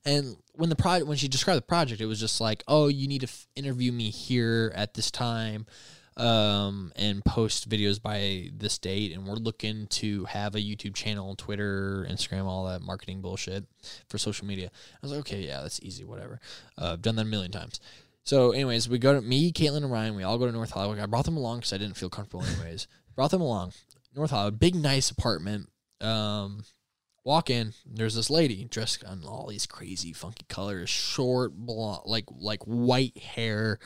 And 0.05 0.37
when 0.53 0.69
the 0.69 0.77
project, 0.77 1.07
when 1.07 1.17
she 1.17 1.29
described 1.29 1.59
the 1.59 1.67
project, 1.67 2.01
it 2.01 2.07
was 2.07 2.21
just 2.21 2.41
like, 2.41 2.65
"Oh, 2.67 2.89
you 2.89 3.09
need 3.09 3.21
to 3.21 3.29
f- 3.29 3.47
interview 3.55 3.93
me 3.93 4.11
here 4.11 4.73
at 4.75 4.95
this 4.95 5.11
time." 5.11 5.67
um, 6.17 6.93
and 6.97 7.25
post 7.25 7.69
videos 7.69 8.01
by 8.01 8.51
this 8.57 8.79
date. 8.79 9.13
And 9.13 9.27
we're 9.27 9.35
looking 9.35 9.87
to 9.89 10.25
have 10.27 10.55
a 10.55 10.61
YouTube 10.61 10.95
channel, 10.95 11.35
Twitter, 11.35 12.07
Instagram, 12.09 12.45
all 12.45 12.67
that 12.67 12.83
marketing 12.83 13.21
bullshit 13.21 13.65
for 14.09 14.19
social 14.19 14.47
media. 14.47 14.71
I 14.73 14.99
was 15.03 15.11
like, 15.11 15.21
okay, 15.21 15.41
yeah, 15.41 15.63
that's 15.63 15.81
easy, 15.83 16.05
whatever. 16.05 16.41
Uh, 16.81 16.93
I've 16.93 17.03
done 17.03 17.17
that 17.17 17.23
a 17.23 17.27
million 17.27 17.53
times. 17.53 17.81
So, 18.23 18.53
anyways, 18.53 18.89
we 18.89 18.99
go 18.99 19.13
to 19.13 19.21
me, 19.21 19.53
Caitlin, 19.53 19.79
and 19.79 19.93
Ryan. 19.93 20.15
We 20.15 20.23
all 20.23 20.39
go 20.39 20.47
to 20.47 20.53
North 20.53 20.71
Hollywood. 20.71 20.99
I 20.99 21.07
brought 21.07 21.27
them 21.27 21.37
along 21.37 21.59
because 21.59 21.73
I 21.75 21.79
didn't 21.79 21.97
feel 21.97 22.09
comfortable, 22.09 22.45
anyways. 22.45 22.87
brought 23.15 23.31
them 23.31 23.43
along. 23.43 23.73
North 24.15 24.31
Hollywood, 24.31 24.59
big, 24.59 24.75
nice 24.75 25.11
apartment. 25.11 25.69
Um, 26.01 26.63
walk 27.25 27.51
in. 27.51 27.73
There's 27.87 28.15
this 28.15 28.31
lady 28.31 28.65
dressed 28.65 29.03
in 29.03 29.25
all 29.25 29.49
these 29.49 29.67
crazy, 29.67 30.13
funky 30.13 30.45
colors, 30.49 30.91
short, 30.91 31.53
blonde, 31.55 32.03
like 32.07 32.25
like 32.31 32.63
white 32.65 33.17
hair. 33.19 33.79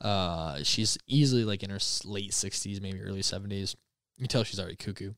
Uh, 0.00 0.62
she's 0.62 0.98
easily 1.06 1.44
like 1.44 1.62
in 1.62 1.70
her 1.70 1.78
late 2.04 2.32
60s, 2.32 2.80
maybe 2.80 3.00
early 3.00 3.22
70s. 3.22 3.74
You 4.16 4.22
can 4.22 4.28
tell 4.28 4.44
she's 4.44 4.60
already 4.60 4.76
cuckoo. 4.76 5.12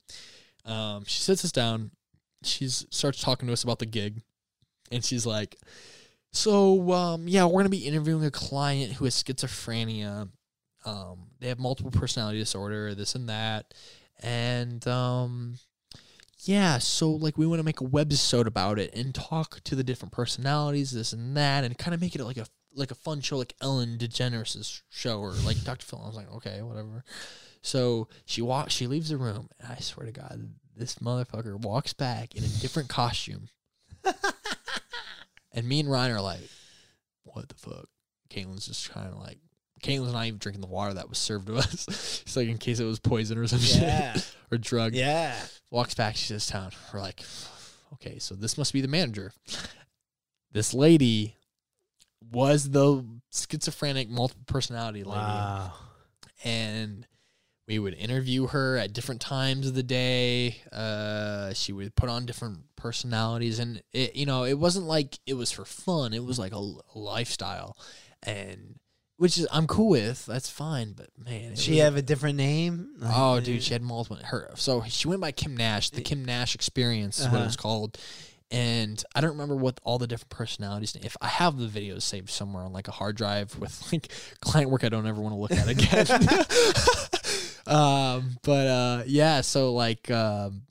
Um, 0.64 1.04
she 1.06 1.20
sits 1.20 1.44
us 1.44 1.52
down. 1.52 1.90
She 2.44 2.68
starts 2.68 3.20
talking 3.20 3.46
to 3.48 3.52
us 3.52 3.64
about 3.64 3.78
the 3.78 3.86
gig, 3.86 4.22
and 4.92 5.04
she's 5.04 5.26
like, 5.26 5.56
"So, 6.32 6.92
um, 6.92 7.26
yeah, 7.26 7.44
we're 7.46 7.60
gonna 7.60 7.68
be 7.70 7.86
interviewing 7.86 8.24
a 8.24 8.30
client 8.30 8.92
who 8.92 9.04
has 9.04 9.20
schizophrenia. 9.20 10.28
Um, 10.84 11.30
they 11.40 11.48
have 11.48 11.58
multiple 11.58 11.90
personality 11.90 12.38
disorder, 12.38 12.94
this 12.94 13.16
and 13.16 13.28
that, 13.28 13.74
and 14.22 14.86
um, 14.86 15.58
yeah, 16.40 16.78
so 16.78 17.10
like 17.10 17.36
we 17.36 17.46
want 17.46 17.60
to 17.60 17.64
make 17.64 17.80
a 17.80 17.84
webisode 17.84 18.46
about 18.46 18.78
it 18.78 18.94
and 18.94 19.14
talk 19.14 19.60
to 19.64 19.74
the 19.74 19.84
different 19.84 20.12
personalities, 20.12 20.92
this 20.92 21.12
and 21.12 21.36
that, 21.36 21.64
and 21.64 21.76
kind 21.78 21.94
of 21.94 22.00
make 22.00 22.14
it 22.14 22.24
like 22.24 22.36
a 22.36 22.46
like 22.74 22.90
a 22.90 22.96
fun 22.96 23.20
show, 23.20 23.38
like 23.38 23.54
Ellen 23.60 23.98
DeGeneres' 23.98 24.82
show 24.90 25.20
or 25.20 25.32
like 25.32 25.62
Dr. 25.64 25.84
Phil. 25.84 26.00
I 26.02 26.06
was 26.06 26.16
like, 26.16 26.32
okay, 26.34 26.62
whatever. 26.62 27.04
So 27.62 28.08
she 28.26 28.42
walks, 28.42 28.72
she 28.72 28.86
leaves 28.86 29.08
the 29.08 29.16
room, 29.16 29.48
and 29.58 29.72
I 29.72 29.76
swear 29.80 30.06
to 30.06 30.12
God, 30.12 30.50
this 30.76 30.96
motherfucker 30.96 31.58
walks 31.60 31.92
back 31.92 32.34
in 32.36 32.44
a 32.44 32.48
different 32.48 32.88
costume, 32.88 33.48
and 35.52 35.68
me 35.68 35.80
and 35.80 35.90
Ryan 35.90 36.12
are 36.12 36.20
like, 36.20 36.48
what 37.24 37.48
the 37.48 37.54
fuck? 37.54 37.88
Caitlin's 38.30 38.66
just 38.66 38.90
kind 38.90 39.08
of 39.08 39.18
like. 39.18 39.38
Caitlin's 39.82 40.12
not 40.12 40.26
even 40.26 40.38
drinking 40.38 40.62
the 40.62 40.66
water 40.68 40.94
that 40.94 41.08
was 41.08 41.18
served 41.18 41.46
to 41.48 41.56
us. 41.56 41.86
It's 42.26 42.36
like 42.36 42.48
in 42.48 42.58
case 42.58 42.80
it 42.80 42.84
was 42.84 42.98
poison 42.98 43.38
or 43.38 43.46
some 43.46 43.60
Yeah. 43.62 44.14
shit 44.14 44.34
or 44.52 44.58
drug 44.58 44.94
yeah. 44.94 45.36
walks 45.70 45.94
back. 45.94 46.16
She 46.16 46.26
says, 46.26 46.46
"Town." 46.46 46.72
We're 46.92 47.00
like, 47.00 47.22
okay, 47.94 48.18
so 48.18 48.34
this 48.34 48.56
must 48.58 48.72
be 48.72 48.80
the 48.80 48.88
manager. 48.88 49.32
This 50.52 50.72
lady 50.74 51.36
was 52.32 52.70
the 52.70 53.04
schizophrenic 53.32 54.08
multiple 54.08 54.44
personality 54.46 55.04
lady, 55.04 55.18
Wow. 55.20 55.72
and 56.44 57.06
we 57.68 57.78
would 57.78 57.94
interview 57.94 58.46
her 58.48 58.76
at 58.76 58.92
different 58.92 59.20
times 59.20 59.66
of 59.68 59.74
the 59.74 59.82
day. 59.82 60.62
Uh, 60.72 61.52
she 61.52 61.72
would 61.72 61.94
put 61.94 62.08
on 62.08 62.24
different 62.26 62.60
personalities, 62.76 63.58
and 63.58 63.82
it, 63.92 64.16
you 64.16 64.24
know, 64.26 64.44
it 64.44 64.54
wasn't 64.58 64.86
like 64.86 65.18
it 65.26 65.34
was 65.34 65.50
for 65.52 65.64
fun. 65.64 66.12
It 66.14 66.24
was 66.24 66.38
like 66.38 66.52
a 66.52 66.72
lifestyle, 66.94 67.76
and 68.22 68.78
which 69.16 69.38
is 69.38 69.46
I'm 69.52 69.66
cool 69.66 69.88
with. 69.88 70.26
That's 70.26 70.48
fine, 70.50 70.92
but 70.92 71.08
man, 71.22 71.52
it 71.52 71.58
She 71.58 71.72
was- 71.72 71.80
have 71.80 71.96
a 71.96 72.02
different 72.02 72.36
name? 72.36 72.90
Oh, 73.02 73.40
dude, 73.40 73.62
she 73.62 73.72
had 73.72 73.82
multiple. 73.82 74.18
Her 74.24 74.50
so 74.56 74.82
she 74.88 75.08
went 75.08 75.20
by 75.20 75.32
Kim 75.32 75.56
Nash. 75.56 75.90
The 75.90 76.00
Kim 76.02 76.24
Nash 76.24 76.54
Experience 76.54 77.18
is 77.20 77.26
what 77.26 77.36
Uh-huh. 77.36 77.44
it's 77.46 77.56
called. 77.56 77.98
And 78.52 79.02
I 79.12 79.20
don't 79.20 79.30
remember 79.32 79.56
what 79.56 79.80
all 79.82 79.98
the 79.98 80.06
different 80.06 80.28
personalities. 80.30 80.94
If 81.02 81.16
I 81.20 81.26
have 81.26 81.56
the 81.58 81.66
videos 81.66 82.02
saved 82.02 82.30
somewhere 82.30 82.62
on 82.62 82.72
like 82.72 82.86
a 82.86 82.92
hard 82.92 83.16
drive 83.16 83.58
with 83.58 83.82
like 83.92 84.12
client 84.40 84.70
work, 84.70 84.84
I 84.84 84.88
don't 84.88 85.06
ever 85.06 85.20
want 85.20 85.34
to 85.34 85.40
look 85.40 85.50
at 85.52 85.68
again. 85.68 86.06
um, 87.66 88.36
but 88.44 88.66
uh, 88.68 89.02
yeah, 89.06 89.40
so 89.40 89.72
like, 89.74 90.10
um, 90.10 90.62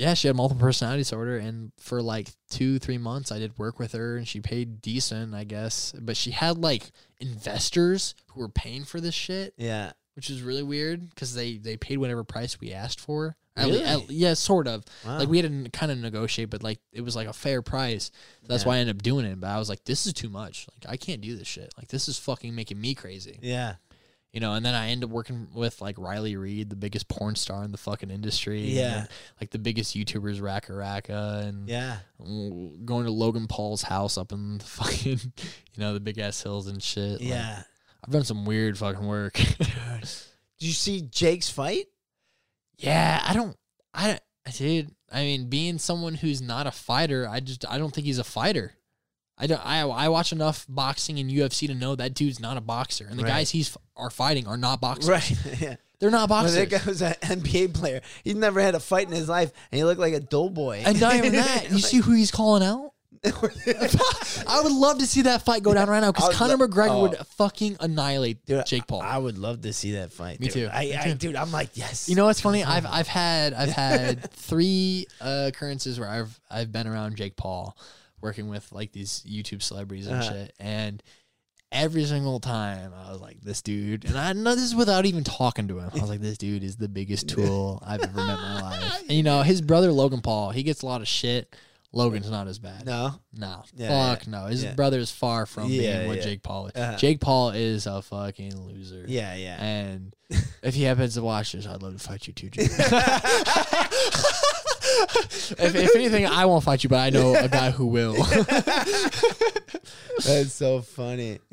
yeah, 0.00 0.14
she 0.14 0.26
had 0.28 0.36
multiple 0.36 0.60
personality 0.62 1.00
disorder, 1.02 1.36
and 1.36 1.72
for 1.78 2.00
like 2.00 2.28
two, 2.48 2.78
three 2.78 2.96
months, 2.98 3.30
I 3.30 3.38
did 3.38 3.58
work 3.58 3.78
with 3.78 3.92
her, 3.92 4.16
and 4.16 4.26
she 4.26 4.40
paid 4.40 4.80
decent, 4.80 5.34
I 5.34 5.44
guess. 5.44 5.92
But 6.00 6.16
she 6.16 6.30
had 6.30 6.56
like 6.58 6.90
investors 7.20 8.14
who 8.28 8.40
were 8.40 8.48
paying 8.48 8.84
for 8.84 9.00
this 9.00 9.14
shit 9.14 9.54
Yeah. 9.56 9.92
which 10.14 10.30
is 10.30 10.42
really 10.42 10.62
weird 10.62 11.08
because 11.10 11.34
they 11.34 11.56
they 11.56 11.76
paid 11.76 11.98
whatever 11.98 12.24
price 12.24 12.58
we 12.60 12.72
asked 12.72 13.00
for. 13.00 13.36
At 13.56 13.66
Really? 13.66 13.82
at- 13.84 14.10
yeah, 14.10 14.34
sort 14.34 14.66
of. 14.68 14.84
Wow. 15.04 15.18
Like 15.18 15.28
we 15.28 15.38
had 15.38 15.64
to 15.64 15.70
kind 15.70 15.90
of 15.92 15.98
negotiate, 15.98 16.50
but 16.50 16.62
like 16.62 16.78
it 16.92 17.00
was 17.02 17.14
like 17.16 17.28
a 17.28 17.32
fair 17.32 17.62
price. 17.62 18.10
So 18.42 18.46
that's 18.48 18.62
Yeah. 18.64 18.68
why 18.68 18.76
I 18.76 18.78
ended 18.78 18.96
up 18.96 19.02
doing 19.02 19.26
it. 19.26 19.40
But 19.40 19.48
I 19.48 19.58
was 19.58 19.68
like, 19.68 19.84
this 19.84 20.06
is 20.06 20.12
too 20.12 20.28
much. 20.28 20.66
Like 20.72 20.92
I 20.92 20.96
can't 20.96 21.20
do 21.20 21.36
this 21.36 21.48
shit. 21.48 21.72
Like 21.76 21.88
this 21.88 22.08
is 22.08 22.18
fucking 22.18 22.54
making 22.54 22.80
me 22.80 22.94
crazy. 22.94 23.38
Yeah. 23.42 23.74
You 24.32 24.40
know. 24.40 24.54
And 24.54 24.64
then 24.64 24.74
I 24.74 24.88
end 24.90 25.02
up 25.04 25.10
working 25.10 25.48
with 25.54 25.80
like 25.80 25.96
Riley 25.98 26.36
Reid, 26.36 26.70
the 26.70 26.76
biggest 26.76 27.08
porn 27.08 27.34
star 27.36 27.64
in 27.64 27.72
the 27.72 27.78
fucking 27.78 28.10
industry. 28.10 28.60
Yeah. 28.62 29.00
and, 29.00 29.08
like 29.40 29.50
the 29.50 29.58
biggest 29.58 29.96
YouTubers, 29.96 30.40
RackaRacka, 30.40 31.48
and 31.48 31.68
Yeah. 31.68 31.98
going 32.18 33.04
to 33.04 33.10
Logan 33.10 33.46
Paul's 33.48 33.82
house 33.82 34.16
up 34.18 34.32
in 34.32 34.58
the 34.58 34.64
fucking, 34.78 35.18
you 35.18 35.78
know, 35.78 35.94
the 35.94 36.00
big 36.00 36.18
ass 36.18 36.42
hills 36.42 36.66
and 36.66 36.82
shit. 36.82 37.20
Like, 37.20 37.28
Yeah. 37.28 37.62
I've 38.04 38.12
done 38.12 38.24
some 38.24 38.44
weird 38.46 38.78
fucking 38.78 39.06
work. 39.06 39.34
Did 39.58 40.66
you 40.68 40.72
see 40.72 41.02
Jake's 41.02 41.50
fight? 41.50 41.86
Yeah, 42.78 43.22
I 43.22 43.34
don't. 43.34 43.56
I 43.92 44.18
dude. 44.56 44.94
I 45.12 45.22
mean, 45.22 45.48
being 45.50 45.78
someone 45.78 46.14
who's 46.14 46.40
not 46.40 46.66
a 46.66 46.70
fighter, 46.70 47.28
I 47.28 47.40
just 47.40 47.64
I 47.68 47.76
don't 47.78 47.92
think 47.92 48.06
he's 48.06 48.18
a 48.18 48.24
fighter. 48.24 48.72
I 49.40 49.46
don't. 49.46 49.64
I 49.64 49.80
I 49.80 50.08
watch 50.08 50.32
enough 50.32 50.66
boxing 50.68 51.18
and 51.18 51.30
UFC 51.30 51.66
to 51.68 51.74
know 51.74 51.94
that 51.96 52.12
dude's 52.14 52.38
not 52.38 52.56
a 52.56 52.60
boxer, 52.60 53.06
and 53.08 53.18
the 53.18 53.22
Right. 53.22 53.30
guys 53.30 53.50
he's 53.50 53.76
are 53.96 54.10
fighting 54.10 54.46
are 54.46 54.58
not 54.58 54.80
boxers. 54.80 55.08
Right. 55.08 55.36
yeah. 55.60 55.76
They're 55.98 56.10
not 56.10 56.28
Well, 56.30 56.42
boxers. 56.42 56.54
that 56.56 56.70
guy 56.70 56.80
was 56.86 57.02
an 57.02 57.14
NBA 57.22 57.74
player. 57.74 58.00
He's 58.24 58.34
never 58.34 58.60
had 58.60 58.74
a 58.74 58.80
fight 58.80 59.06
in 59.06 59.12
his 59.12 59.28
life, 59.28 59.52
and 59.70 59.78
he 59.78 59.84
looked 59.84 60.00
like 60.00 60.14
a 60.14 60.20
doughboy. 60.20 60.82
and 60.84 61.00
not 61.00 61.14
even 61.14 61.32
that. 61.36 61.70
You 61.70 61.78
see 61.78 61.98
who 61.98 62.12
he's 62.12 62.30
calling 62.30 62.62
out? 62.62 62.92
I 63.24 64.60
would 64.62 64.72
love 64.72 64.98
to 64.98 65.06
see 65.06 65.22
that 65.22 65.42
fight 65.42 65.62
go 65.62 65.74
down 65.74 65.90
right 65.90 66.00
now 66.00 66.10
because 66.10 66.34
Conor 66.34 66.56
lo- 66.56 66.66
McGregor 66.66 66.90
oh. 66.90 67.02
would 67.02 67.18
fucking 67.36 67.76
annihilate 67.80 68.46
Dude, 68.46 68.64
Jake 68.64 68.86
Paul. 68.86 69.02
I, 69.02 69.18
would 69.18 69.36
love 69.36 69.60
to 69.62 69.74
see 69.74 69.92
that 69.92 70.10
fight. 70.10 70.40
Me 70.40 70.46
dude. 70.46 70.54
too. 70.54 70.68
I, 70.72 70.84
Me 70.86 70.94
I, 70.94 71.12
dude, 71.12 71.36
I'm 71.36 71.52
like, 71.52 71.70
yes. 71.74 72.08
You 72.08 72.14
know 72.14 72.24
what's 72.24 72.40
funny? 72.40 72.64
I've 72.64 72.86
I've 72.86 73.08
had 73.08 73.52
I've 73.52 73.68
had 73.72 74.30
three 74.32 75.06
uh, 75.20 75.46
occurrences 75.48 76.00
where 76.00 76.08
I've 76.08 76.40
I've 76.50 76.72
been 76.72 76.86
around 76.86 77.16
Jake 77.16 77.36
Paul, 77.36 77.76
working 78.22 78.48
with 78.48 78.70
like 78.72 78.92
these 78.92 79.24
YouTube 79.28 79.62
celebrities 79.62 80.06
and 80.06 80.16
Uh-huh. 80.20 80.30
shit, 80.32 80.54
and 80.60 81.02
every 81.72 82.04
single 82.04 82.40
time 82.40 82.92
I 82.92 83.10
was 83.12 83.20
like, 83.20 83.40
this 83.42 83.62
dude, 83.62 84.04
and 84.04 84.18
I 84.18 84.32
know 84.32 84.54
this 84.56 84.64
is 84.64 84.74
without 84.74 85.06
even 85.06 85.22
talking 85.24 85.68
to 85.68 85.78
him. 85.78 85.90
I 85.94 86.00
was 86.00 86.10
like, 86.10 86.20
this 86.20 86.36
dude 86.38 86.64
is 86.64 86.76
the 86.76 86.88
biggest 86.88 87.28
tool 87.34 87.82
I've 87.86 88.02
ever 88.02 88.16
met 88.16 88.38
in 88.38 88.44
my 88.44 88.60
life. 88.62 89.00
And 89.08 89.12
you 89.12 89.22
know, 89.22 89.42
his 89.42 89.60
brother 89.60 89.92
Logan 89.92 90.20
Paul, 90.20 90.50
he 90.50 90.62
gets 90.62 90.82
a 90.82 90.86
lot 90.86 91.00
of 91.00 91.08
shit. 91.08 91.54
Logan's 91.92 92.30
not 92.30 92.46
as 92.46 92.60
bad. 92.60 92.86
no. 92.86 93.14
No, 93.32 93.64
Yeah, 93.74 93.88
fuck 94.14 94.28
no. 94.28 94.44
His 94.46 94.62
yeah. 94.62 94.74
brother 94.74 95.00
is 95.00 95.10
far 95.10 95.44
from 95.44 95.68
Yeah, 95.70 95.96
being 95.98 96.08
what 96.08 96.16
yeah. 96.18 96.22
Jake 96.24 96.42
Paul 96.44 96.66
is. 96.68 96.76
Uh-huh. 96.76 96.96
Jake 96.96 97.20
Paul 97.20 97.50
is 97.50 97.86
a 97.86 98.00
fucking 98.02 98.56
loser. 98.64 99.04
Yeah, 99.08 99.34
yeah. 99.34 99.60
And 99.60 100.14
if 100.62 100.74
he 100.74 100.84
happens 100.84 101.14
to 101.14 101.22
watch 101.22 101.50
this, 101.50 101.66
I'd 101.66 101.82
love 101.82 101.94
to 101.94 101.98
fight 101.98 102.28
you 102.28 102.32
too, 102.32 102.50
Jake. 102.50 102.70
if, 105.58 105.74
if 105.74 105.96
anything, 105.96 106.26
I 106.26 106.46
won't 106.46 106.64
fight 106.64 106.82
you, 106.84 106.90
but 106.90 106.98
I 106.98 107.10
know 107.10 107.34
a 107.34 107.48
guy 107.48 107.70
who 107.70 107.86
will. 107.86 108.14
That's 110.24 110.52
so 110.52 110.82
funny. 110.82 111.38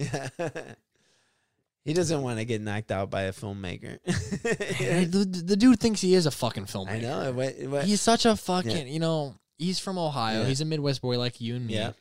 he 1.86 1.94
doesn't 1.94 2.22
want 2.22 2.40
to 2.40 2.46
get 2.46 2.62
knocked 2.62 2.92
out 2.92 3.10
by 3.10 3.24
a 3.24 3.32
filmmaker. 3.32 4.00
the, 4.04 5.44
the 5.46 5.56
dude 5.56 5.80
thinks 5.80 6.02
he 6.02 6.14
is 6.16 6.26
a 6.26 6.32
fucking 6.32 6.66
filmmaker. 6.66 6.90
I 6.90 7.00
know. 7.00 7.32
What, 7.32 7.56
what, 7.64 7.86
He's 7.86 8.02
such 8.02 8.26
a 8.26 8.36
fucking, 8.36 8.72
Yeah. 8.72 8.84
you 8.84 9.00
know, 9.00 9.36
he's 9.58 9.80
from 9.80 9.98
Ohio. 9.98 10.42
Yeah. 10.42 10.48
He's 10.48 10.62
a 10.62 10.66
Midwest 10.66 11.02
boy 11.02 11.18
like 11.18 11.40
you 11.42 11.56
and 11.56 11.66
me. 11.68 11.76
Yeah. 11.76 11.92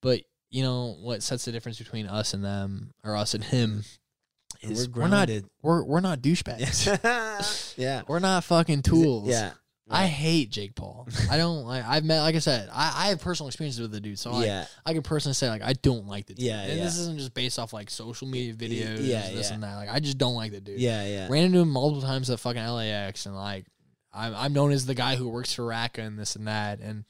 But, 0.00 0.22
you 0.50 0.62
know, 0.62 0.96
what 1.00 1.22
sets 1.22 1.44
the 1.44 1.52
difference 1.52 1.78
between 1.78 2.06
us 2.06 2.34
and 2.34 2.44
them, 2.44 2.92
or 3.04 3.16
us 3.16 3.34
and 3.34 3.42
him, 3.44 3.84
we're 4.62 4.70
we're, 4.94 5.08
not 5.08 5.26
grounded. 5.26 5.46
we're, 5.62 5.82
we're 5.84 6.00
not 6.00 6.20
douchebags. 6.20 7.74
yeah. 7.76 8.02
We're 8.06 8.18
not 8.20 8.44
fucking 8.44 8.82
tools. 8.82 9.28
Yeah. 9.28 9.52
I 9.92 10.06
hate 10.06 10.50
Jake 10.50 10.74
Paul. 10.74 11.06
I 11.30 11.36
don't 11.36 11.64
like. 11.66 11.84
I've 11.86 12.04
met, 12.04 12.20
like 12.20 12.34
I 12.34 12.38
said, 12.38 12.68
I, 12.72 12.92
I 12.96 13.08
have 13.08 13.20
personal 13.20 13.48
experiences 13.48 13.80
with 13.80 13.92
the 13.92 14.00
dude, 14.00 14.18
so 14.18 14.32
like, 14.32 14.46
Yeah. 14.46 14.66
I 14.86 14.92
can 14.92 15.02
personally 15.02 15.34
say 15.34 15.48
like 15.48 15.62
I 15.62 15.74
don't 15.74 16.06
like 16.06 16.26
the 16.26 16.34
dude. 16.34 16.44
Yeah, 16.44 16.62
and 16.62 16.78
yeah. 16.78 16.84
this 16.84 16.98
isn't 16.98 17.18
just 17.18 17.34
based 17.34 17.58
off 17.58 17.72
like 17.72 17.90
social 17.90 18.26
media 18.26 18.54
videos, 18.54 18.98
yeah, 19.06 19.30
this 19.30 19.48
yeah. 19.48 19.54
and 19.54 19.62
that. 19.62 19.76
Like 19.76 19.90
I 19.90 20.00
just 20.00 20.18
don't 20.18 20.34
like 20.34 20.52
the 20.52 20.60
dude. 20.60 20.80
Yeah. 20.80 21.04
Yeah. 21.06 21.28
ran 21.30 21.44
into 21.44 21.58
him 21.58 21.70
multiple 21.70 22.02
times 22.02 22.30
at 22.30 22.40
fucking 22.40 22.64
LAX, 22.64 23.26
and 23.26 23.34
like 23.36 23.66
I'm 24.12 24.34
I'm 24.34 24.52
known 24.52 24.72
as 24.72 24.86
the 24.86 24.94
guy 24.94 25.16
who 25.16 25.28
works 25.28 25.52
for 25.52 25.62
Racka 25.62 25.98
and 25.98 26.18
this 26.18 26.36
and 26.36 26.46
that, 26.48 26.80
and 26.80 27.04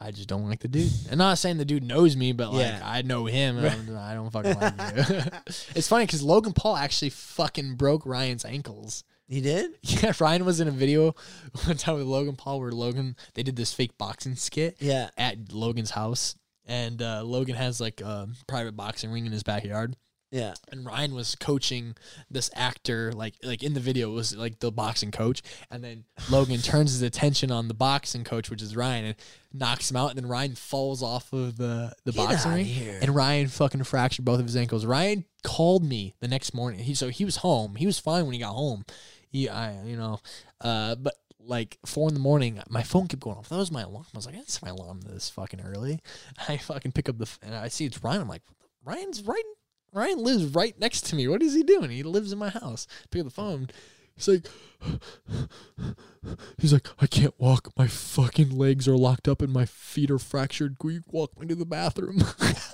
I 0.00 0.10
just 0.10 0.28
don't 0.28 0.48
like 0.48 0.60
the 0.60 0.68
dude. 0.68 0.90
And 1.10 1.18
not 1.18 1.38
saying 1.38 1.58
the 1.58 1.64
dude 1.64 1.84
knows 1.84 2.16
me, 2.16 2.32
but 2.32 2.52
like 2.52 2.66
Yeah. 2.66 2.80
I 2.82 3.02
know 3.02 3.26
him, 3.26 3.58
and 3.58 3.66
I'm, 3.66 3.96
I 3.98 4.14
don't 4.14 4.30
fucking 4.30 4.54
like 4.54 4.74
you. 4.96 5.04
it's 5.74 5.88
funny 5.88 6.04
because 6.04 6.22
Logan 6.22 6.52
Paul 6.52 6.76
actually 6.76 7.10
fucking 7.10 7.76
broke 7.76 8.04
Ryan's 8.04 8.44
ankles. 8.44 9.04
He 9.28 9.40
did? 9.40 9.72
Yeah, 9.82 10.12
Ryan 10.20 10.44
was 10.44 10.60
in 10.60 10.68
a 10.68 10.72
video 10.72 11.14
one 11.64 11.76
time 11.76 11.96
with 11.96 12.06
Logan 12.06 12.36
Paul 12.36 12.60
where 12.60 12.72
Logan 12.72 13.16
they 13.34 13.42
did 13.42 13.56
this 13.56 13.72
fake 13.72 13.96
boxing 13.98 14.36
skit 14.36 14.76
Yeah. 14.80 15.10
at 15.16 15.52
Logan's 15.52 15.90
house, 15.90 16.34
and 16.66 17.00
uh, 17.00 17.22
Logan 17.24 17.54
has 17.56 17.80
like 17.80 18.00
a 18.00 18.28
private 18.46 18.76
boxing 18.76 19.10
ring 19.10 19.24
in 19.26 19.32
his 19.32 19.42
backyard, 19.42 19.96
Yeah. 20.30 20.54
and 20.70 20.84
Ryan 20.84 21.14
was 21.14 21.36
coaching 21.36 21.96
this 22.30 22.50
actor 22.54 23.12
like 23.12 23.34
like 23.42 23.62
in 23.62 23.72
the 23.74 23.80
video 23.80 24.10
it 24.10 24.14
was 24.14 24.34
like 24.36 24.58
the 24.60 24.70
boxing 24.72 25.10
coach, 25.10 25.42
and 25.70 25.82
then 25.82 26.04
Logan 26.30 26.60
turns 26.60 26.92
his 26.92 27.02
attention 27.02 27.50
on 27.50 27.68
the 27.68 27.74
boxing 27.74 28.24
coach, 28.24 28.50
which 28.50 28.60
is 28.62 28.76
Ryan, 28.76 29.04
and 29.06 29.14
knocks 29.52 29.90
him 29.90 29.96
out, 29.96 30.10
and 30.10 30.18
then 30.18 30.26
Ryan 30.26 30.54
falls 30.54 31.02
off 31.02 31.32
of 31.32 31.56
the 31.56 31.92
the 32.04 32.12
Get 32.12 32.16
boxing 32.28 32.52
ring, 32.52 32.64
here. 32.66 32.98
and 33.00 33.14
Ryan 33.14 33.48
fucking 33.48 33.84
fractured 33.84 34.24
both 34.24 34.40
of 34.40 34.46
his 34.46 34.56
ankles. 34.56 34.84
Ryan 34.84 35.24
called 35.44 35.84
me 35.84 36.14
the 36.20 36.28
next 36.28 36.52
morning. 36.54 36.80
He 36.80 36.94
so 36.94 37.08
he 37.08 37.24
was 37.24 37.36
home. 37.36 37.76
He 37.76 37.86
was 37.86 37.98
fine 37.98 38.24
when 38.26 38.32
he 38.34 38.40
got 38.40 38.52
home. 38.54 38.84
He 39.34 39.48
I 39.48 39.82
you 39.82 39.96
know, 39.96 40.20
uh, 40.60 40.94
but 40.94 41.14
like 41.40 41.76
four 41.84 42.08
in 42.08 42.14
the 42.14 42.20
morning, 42.20 42.62
my 42.70 42.84
phone 42.84 43.08
kept 43.08 43.20
going 43.20 43.36
off. 43.36 43.48
That 43.48 43.56
was 43.56 43.72
my 43.72 43.82
alarm. 43.82 44.06
I 44.14 44.16
was 44.16 44.26
like, 44.26 44.36
that's 44.36 44.62
my 44.62 44.68
alarm 44.68 45.00
this 45.00 45.28
fucking 45.28 45.60
early. 45.60 45.98
I 46.48 46.56
fucking 46.56 46.92
pick 46.92 47.08
up 47.08 47.18
the 47.18 47.24
f- 47.24 47.40
and 47.42 47.52
I 47.52 47.66
see 47.66 47.84
it's 47.84 48.02
Ryan. 48.04 48.22
I'm 48.22 48.28
like, 48.28 48.44
Ryan's 48.84 49.22
right. 49.22 49.42
Ryan 49.92 50.22
lives 50.22 50.44
right 50.54 50.78
next 50.78 51.06
to 51.06 51.16
me. 51.16 51.26
What 51.26 51.42
is 51.42 51.52
he 51.52 51.64
doing? 51.64 51.90
He 51.90 52.04
lives 52.04 52.32
in 52.32 52.38
my 52.38 52.48
house. 52.48 52.86
Pick 53.10 53.22
up 53.22 53.26
the 53.26 53.32
phone. 53.32 53.70
He's 54.14 54.28
like, 54.28 54.46
he's 56.58 56.72
like, 56.72 56.86
I 57.00 57.08
can't 57.08 57.34
walk. 57.36 57.72
My 57.76 57.88
fucking 57.88 58.56
legs 58.56 58.86
are 58.86 58.96
locked 58.96 59.26
up 59.26 59.42
and 59.42 59.52
my 59.52 59.66
feet 59.66 60.12
are 60.12 60.18
fractured. 60.20 60.76
Will 60.80 60.92
you 60.92 61.02
walk 61.08 61.36
me 61.40 61.48
to 61.48 61.56
the 61.56 61.66
bathroom? 61.66 62.22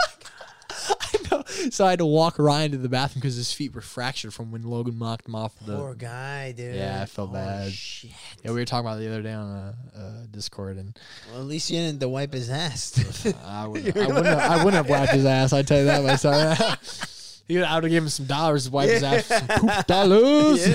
I 1.58 1.62
know. 1.64 1.70
So 1.70 1.84
I 1.86 1.90
had 1.90 1.98
to 1.98 2.06
walk 2.06 2.38
Ryan 2.38 2.72
to 2.72 2.78
the 2.78 2.88
bathroom 2.88 3.20
because 3.20 3.36
his 3.36 3.52
feet 3.52 3.74
were 3.74 3.80
fractured 3.80 4.32
from 4.34 4.50
when 4.50 4.62
Logan 4.62 4.98
knocked 4.98 5.26
him 5.26 5.34
off 5.34 5.58
the. 5.58 5.76
Poor 5.76 5.94
guy, 5.94 6.52
dude. 6.52 6.74
Yeah, 6.74 7.02
I 7.02 7.06
felt 7.06 7.30
Holy 7.30 7.40
bad. 7.40 7.72
Shit. 7.72 8.10
Yeah, 8.44 8.52
we 8.52 8.60
were 8.60 8.64
talking 8.64 8.86
about 8.86 8.98
it 9.00 9.04
the 9.04 9.10
other 9.10 9.22
day 9.22 9.32
on 9.32 9.50
uh, 9.50 9.74
uh, 9.96 10.26
Discord, 10.30 10.76
and 10.76 10.98
Well, 11.30 11.40
at 11.40 11.46
least 11.46 11.70
you 11.70 11.78
didn't 11.78 12.08
wipe 12.10 12.32
his 12.32 12.50
ass. 12.50 13.26
I 13.44 13.66
wouldn't, 13.66 13.96
I 13.96 14.06
wouldn't, 14.06 14.26
have, 14.26 14.38
I 14.38 14.56
wouldn't 14.64 14.74
have 14.74 14.88
wiped 14.88 15.12
his 15.12 15.24
ass. 15.24 15.52
I 15.52 15.62
tell 15.62 15.78
you 15.78 15.84
that 15.86 16.02
myself. 16.04 17.44
he 17.48 17.56
would, 17.56 17.64
I 17.64 17.74
would 17.74 17.84
have 17.84 17.90
given 17.90 18.04
him 18.04 18.08
some 18.10 18.26
dollars 18.26 18.66
to 18.66 18.70
wipe 18.72 18.90
his 18.90 19.02
ass. 19.02 19.28
with 19.28 19.48
Some 19.48 19.68
poop 19.68 19.86
dollars. 19.86 20.66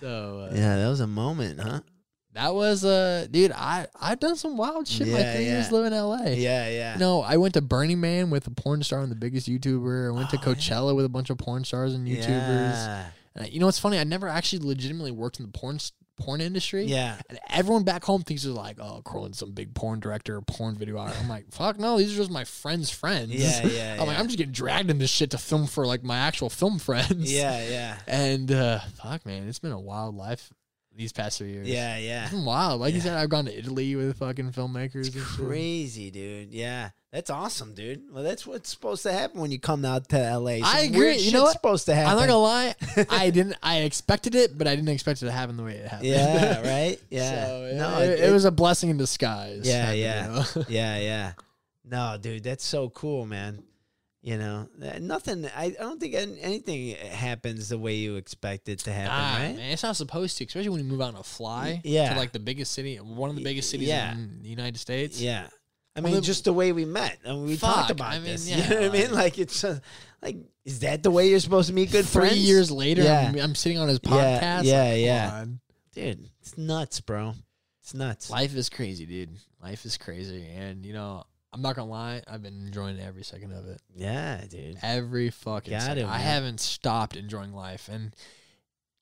So 0.00 0.48
uh, 0.50 0.54
yeah, 0.54 0.76
that 0.78 0.88
was 0.88 1.00
a 1.00 1.06
moment, 1.06 1.60
huh? 1.60 1.80
That 2.34 2.54
was 2.54 2.84
uh, 2.84 3.26
dude. 3.30 3.52
I 3.52 3.86
I've 4.00 4.18
done 4.20 4.36
some 4.36 4.56
wild 4.56 4.88
shit. 4.88 5.06
my 5.08 5.18
Yeah, 5.18 5.34
three 5.34 5.44
years 5.44 5.66
yeah. 5.66 5.72
living 5.72 5.92
in 5.92 5.98
L.A. 5.98 6.34
Yeah, 6.34 6.68
yeah. 6.68 6.96
No, 6.98 7.20
I 7.22 7.36
went 7.36 7.54
to 7.54 7.60
Burning 7.60 8.00
Man 8.00 8.30
with 8.30 8.46
a 8.46 8.50
porn 8.50 8.82
star 8.82 9.00
and 9.00 9.10
the 9.10 9.16
biggest 9.16 9.48
YouTuber. 9.48 10.08
I 10.08 10.16
went 10.16 10.30
to 10.30 10.38
Oh, 10.38 10.40
yeah. 10.48 10.54
Coachella 10.54 10.96
with 10.96 11.04
a 11.04 11.10
bunch 11.10 11.28
of 11.30 11.36
porn 11.38 11.64
stars 11.64 11.94
and 11.94 12.08
YouTubers. 12.08 12.26
Yeah. 12.26 13.06
Uh, 13.38 13.44
you 13.50 13.60
know 13.60 13.66
what's 13.66 13.78
funny? 13.78 13.98
I 13.98 14.04
never 14.04 14.28
actually 14.28 14.66
legitimately 14.66 15.10
worked 15.10 15.40
in 15.40 15.46
the 15.46 15.52
porn 15.52 15.78
porn 16.18 16.40
industry. 16.40 16.84
Yeah. 16.84 17.18
And 17.28 17.38
everyone 17.50 17.84
back 17.84 18.04
home 18.04 18.22
thinks 18.22 18.44
it's 18.44 18.54
like, 18.56 18.78
oh, 18.80 19.02
Cortlan's 19.04 19.38
some 19.38 19.52
big 19.52 19.74
porn 19.74 20.00
director 20.00 20.36
or 20.36 20.42
porn 20.42 20.74
video. 20.76 20.98
I'm 20.98 21.28
like, 21.28 21.50
fuck 21.50 21.78
no, 21.78 21.98
these 21.98 22.14
are 22.14 22.16
just 22.16 22.30
my 22.30 22.44
friends' 22.44 22.90
friends. 22.90 23.30
Yeah, 23.32 23.66
yeah, 23.66 23.96
I'm 24.00 24.06
like. 24.06 24.18
I'm 24.18 24.26
just 24.26 24.38
getting 24.38 24.52
dragged 24.52 24.90
into 24.90 25.06
shit 25.06 25.30
to 25.32 25.38
film 25.38 25.66
for 25.66 25.86
like 25.86 26.02
my 26.02 26.16
actual 26.16 26.48
film 26.50 26.78
friends. 26.78 27.30
Yeah, 27.32 27.66
yeah. 27.68 27.98
And 28.06 28.50
uh, 28.52 28.80
fuck, 29.02 29.26
man, 29.26 29.48
it's 29.48 29.58
been 29.58 29.72
a 29.72 29.80
wild 29.80 30.14
life 30.14 30.50
these 30.96 31.12
past 31.12 31.38
three 31.38 31.52
years. 31.52 31.68
Yeah, 31.68 31.96
yeah. 31.98 32.24
It's 32.32 32.34
wild. 32.34 32.80
Like 32.80 32.94
you 32.94 33.00
said, 33.00 33.16
I've 33.16 33.28
gone 33.28 33.46
to 33.46 33.58
Italy 33.58 33.96
with 33.96 34.18
fucking 34.18 34.52
filmmakers. 34.52 35.16
Crazy, 35.36 36.10
dude. 36.10 36.52
Yeah. 36.52 36.90
That's 37.12 37.28
awesome, 37.28 37.74
dude. 37.74 38.04
Well, 38.10 38.22
that's 38.22 38.46
what's 38.46 38.70
supposed 38.70 39.02
to 39.02 39.12
happen 39.12 39.38
when 39.38 39.50
you 39.50 39.60
come 39.60 39.84
out 39.84 40.08
to 40.08 40.16
LA. 40.16 40.56
Some 40.56 40.64
I 40.64 40.80
agree. 40.80 41.16
You 41.16 41.32
know 41.32 41.42
what's 41.42 41.52
supposed 41.52 41.84
to 41.86 41.94
happen. 41.94 42.12
I'm 42.12 42.16
not 42.16 42.26
gonna 42.26 42.38
lie. 42.38 42.74
I 43.10 43.28
didn't. 43.28 43.56
I 43.62 43.80
expected 43.80 44.34
it, 44.34 44.56
but 44.56 44.66
I 44.66 44.74
didn't 44.74 44.88
expect 44.88 45.20
it 45.22 45.26
to 45.26 45.32
happen 45.32 45.58
the 45.58 45.62
way 45.62 45.74
it 45.74 45.88
happened. 45.88 46.08
Yeah, 46.08 46.60
right? 46.66 46.98
Yeah. 47.10 47.46
So, 47.46 47.72
no, 47.74 47.98
it, 48.00 48.20
it 48.20 48.32
was 48.32 48.46
a 48.46 48.50
blessing 48.50 48.88
in 48.88 48.96
disguise. 48.96 49.68
Yeah, 49.68 49.92
yeah. 49.92 50.44
yeah, 50.68 50.98
yeah. 50.98 51.32
No, 51.84 52.16
dude, 52.18 52.44
that's 52.44 52.64
so 52.64 52.88
cool, 52.88 53.26
man. 53.26 53.62
You 54.24 54.38
know, 54.38 54.68
uh, 54.80 54.98
nothing. 55.00 55.46
I, 55.46 55.64
I 55.64 55.70
don't 55.70 55.98
think 55.98 56.14
anything 56.14 56.94
happens 56.96 57.68
the 57.70 57.76
way 57.78 57.96
you 57.96 58.14
expect 58.14 58.68
it 58.68 58.78
to 58.80 58.92
happen, 58.92 59.10
Ah, 59.12 59.36
right? 59.40 59.56
man, 59.56 59.72
it's 59.72 59.82
not 59.82 59.96
supposed 59.96 60.38
to, 60.38 60.44
especially 60.44 60.68
when 60.68 60.78
you 60.78 60.84
move 60.86 61.00
out 61.00 61.14
on 61.14 61.20
a 61.20 61.24
fly. 61.24 61.80
Yeah. 61.82 62.12
To 62.12 62.18
like 62.20 62.30
the 62.30 62.38
biggest 62.38 62.70
city, 62.70 62.96
one 62.98 63.30
of 63.30 63.36
the 63.36 63.42
biggest 63.42 63.68
cities 63.70 63.88
yeah. 63.88 64.12
in 64.12 64.38
the 64.42 64.48
United 64.48 64.78
States. 64.78 65.20
Yeah. 65.20 65.48
I 65.96 66.00
Well, 66.00 66.12
mean, 66.12 66.14
the- 66.20 66.20
just 66.26 66.44
the 66.44 66.52
way 66.52 66.70
we 66.70 66.84
met, 66.84 67.18
and 67.24 67.44
we 67.44 67.56
Fuck, 67.56 67.74
talked 67.74 67.90
about 67.90 68.12
I 68.12 68.18
mean, 68.20 68.24
this. 68.26 68.48
yeah, 68.48 68.56
you 68.58 68.70
know 68.70 68.80
what 68.82 68.90
I 68.90 68.92
mean? 69.02 69.12
like- 69.12 69.38
it's 69.38 69.64
uh, 69.64 69.80
like, 70.22 70.36
is 70.64 70.78
that 70.80 71.02
the 71.02 71.10
way 71.10 71.28
you're 71.28 71.40
supposed 71.40 71.68
to 71.70 71.74
meet 71.74 71.90
good 71.90 72.06
Three 72.06 72.28
friends? 72.28 72.38
years 72.46 72.70
later, 72.70 73.02
Yeah. 73.02 73.28
I'm, 73.28 73.36
I'm 73.40 73.54
sitting 73.56 73.78
on 73.78 73.88
his 73.88 73.98
Yeah, 74.04 74.10
podcast. 74.10 74.64
yeah, 74.64 74.82
like, 74.84 75.00
yeah. 75.00 75.44
dude. 75.94 76.28
It's 76.40 76.56
nuts, 76.56 77.00
bro. 77.00 77.34
It's 77.82 77.92
nuts. 77.92 78.30
Life 78.30 78.54
is 78.54 78.68
crazy, 78.68 79.04
dude. 79.04 79.30
Life 79.60 79.84
is 79.84 79.96
crazy, 79.96 80.46
and 80.46 80.86
you 80.86 80.92
know, 80.92 81.24
I'm 81.52 81.60
not 81.62 81.76
gonna 81.76 81.90
lie. 81.90 82.22
I've 82.26 82.42
been 82.42 82.66
enjoying 82.66 82.98
every 82.98 83.22
second 83.24 83.52
of 83.52 83.66
it. 83.68 83.80
Yeah, 83.94 84.42
dude. 84.48 84.78
Every 84.82 85.30
fucking 85.30 85.70
Got 85.70 85.82
second. 85.82 86.04
it, 86.04 86.08
I 86.08 86.18
haven't 86.18 86.60
stopped 86.60 87.16
enjoying 87.16 87.52
life, 87.52 87.88
and 87.92 88.14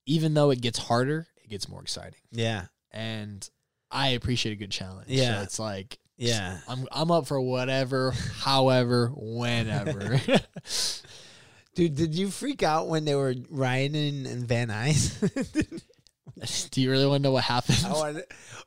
even 0.07 0.35
though 0.35 0.51
it 0.51 0.61
gets 0.61 0.79
harder, 0.79 1.27
it 1.45 1.49
gets 1.49 1.69
more 1.69 1.81
exciting. 1.83 2.19
Yeah, 2.33 2.67
And 2.91 3.49
I 3.91 4.09
appreciate 4.11 4.53
a 4.53 4.57
good 4.57 4.71
challenge. 4.73 5.07
Yeah. 5.09 5.37
so 5.39 5.43
it's 5.43 5.59
like 5.59 5.99
yeah. 6.17 6.59
I'm 6.69 6.87
I'm 6.93 7.11
up 7.11 7.27
for 7.29 7.41
whatever, 7.41 8.11
however, 8.41 9.13
whenever. 9.15 10.21
Dude, 11.77 11.95
did 11.95 12.15
you 12.17 12.29
freak 12.31 12.63
out 12.65 12.89
when 12.89 13.05
they 13.05 13.15
were 13.15 13.35
riding 13.49 14.27
in 14.27 14.45
Van 14.45 14.69
Nuys? 14.69 15.83
Do 16.70 16.81
you 16.81 16.90
really 16.90 17.07
want 17.07 17.23
to 17.23 17.28
know 17.28 17.32
what 17.32 17.44
happened? 17.44 17.85
I 17.86 17.93
want. 17.93 18.19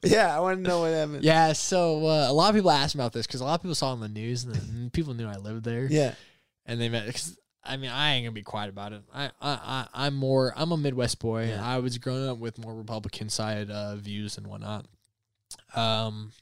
Yeah, 0.04 0.36
I 0.36 0.40
want 0.40 0.64
to 0.64 0.68
know 0.68 0.82
what 0.82 0.94
happened. 0.94 1.24
Yeah, 1.24 1.54
so 1.54 2.06
uh, 2.06 2.30
a 2.30 2.34
lot 2.34 2.50
of 2.50 2.56
people 2.56 2.72
asked 2.72 2.96
me 2.96 3.02
about 3.02 3.14
this 3.14 3.26
because 3.26 3.42
a 3.42 3.46
lot 3.46 3.56
of 3.56 3.62
people 3.62 3.76
saw 3.76 3.90
it 3.90 3.94
on 3.94 4.00
the 4.02 4.10
news 4.10 4.44
and, 4.44 4.92
people 4.94 5.14
knew 5.14 5.28
I 5.28 5.38
lived 5.38 5.64
there. 5.64 5.86
Yeah. 5.86 6.16
and 6.66 6.80
they 6.80 6.90
met. 6.90 7.06
Cause, 7.06 7.38
I 7.64 7.78
mean, 7.78 7.90
I 7.90 8.14
ain't 8.14 8.26
gonna 8.26 8.34
be 8.34 8.42
quiet 8.42 8.70
about 8.70 8.92
it. 8.92 9.04
I, 9.14 9.26
I, 9.26 9.32
I 9.42 9.88
I'm 9.94 10.16
more. 10.16 10.54
I'm 10.56 10.72
a 10.72 10.78
Midwest 10.78 11.20
boy. 11.20 11.48
Yeah. 11.48 11.66
I 11.66 11.78
was 11.80 11.98
growing 11.98 12.28
up 12.28 12.38
with 12.38 12.60
more 12.60 12.76
Republican 12.76 13.30
side 13.30 13.72
uh, 13.72 13.96
views 13.96 14.38
and 14.38 14.48
whatnot. 14.48 14.86
Um, 15.74 16.34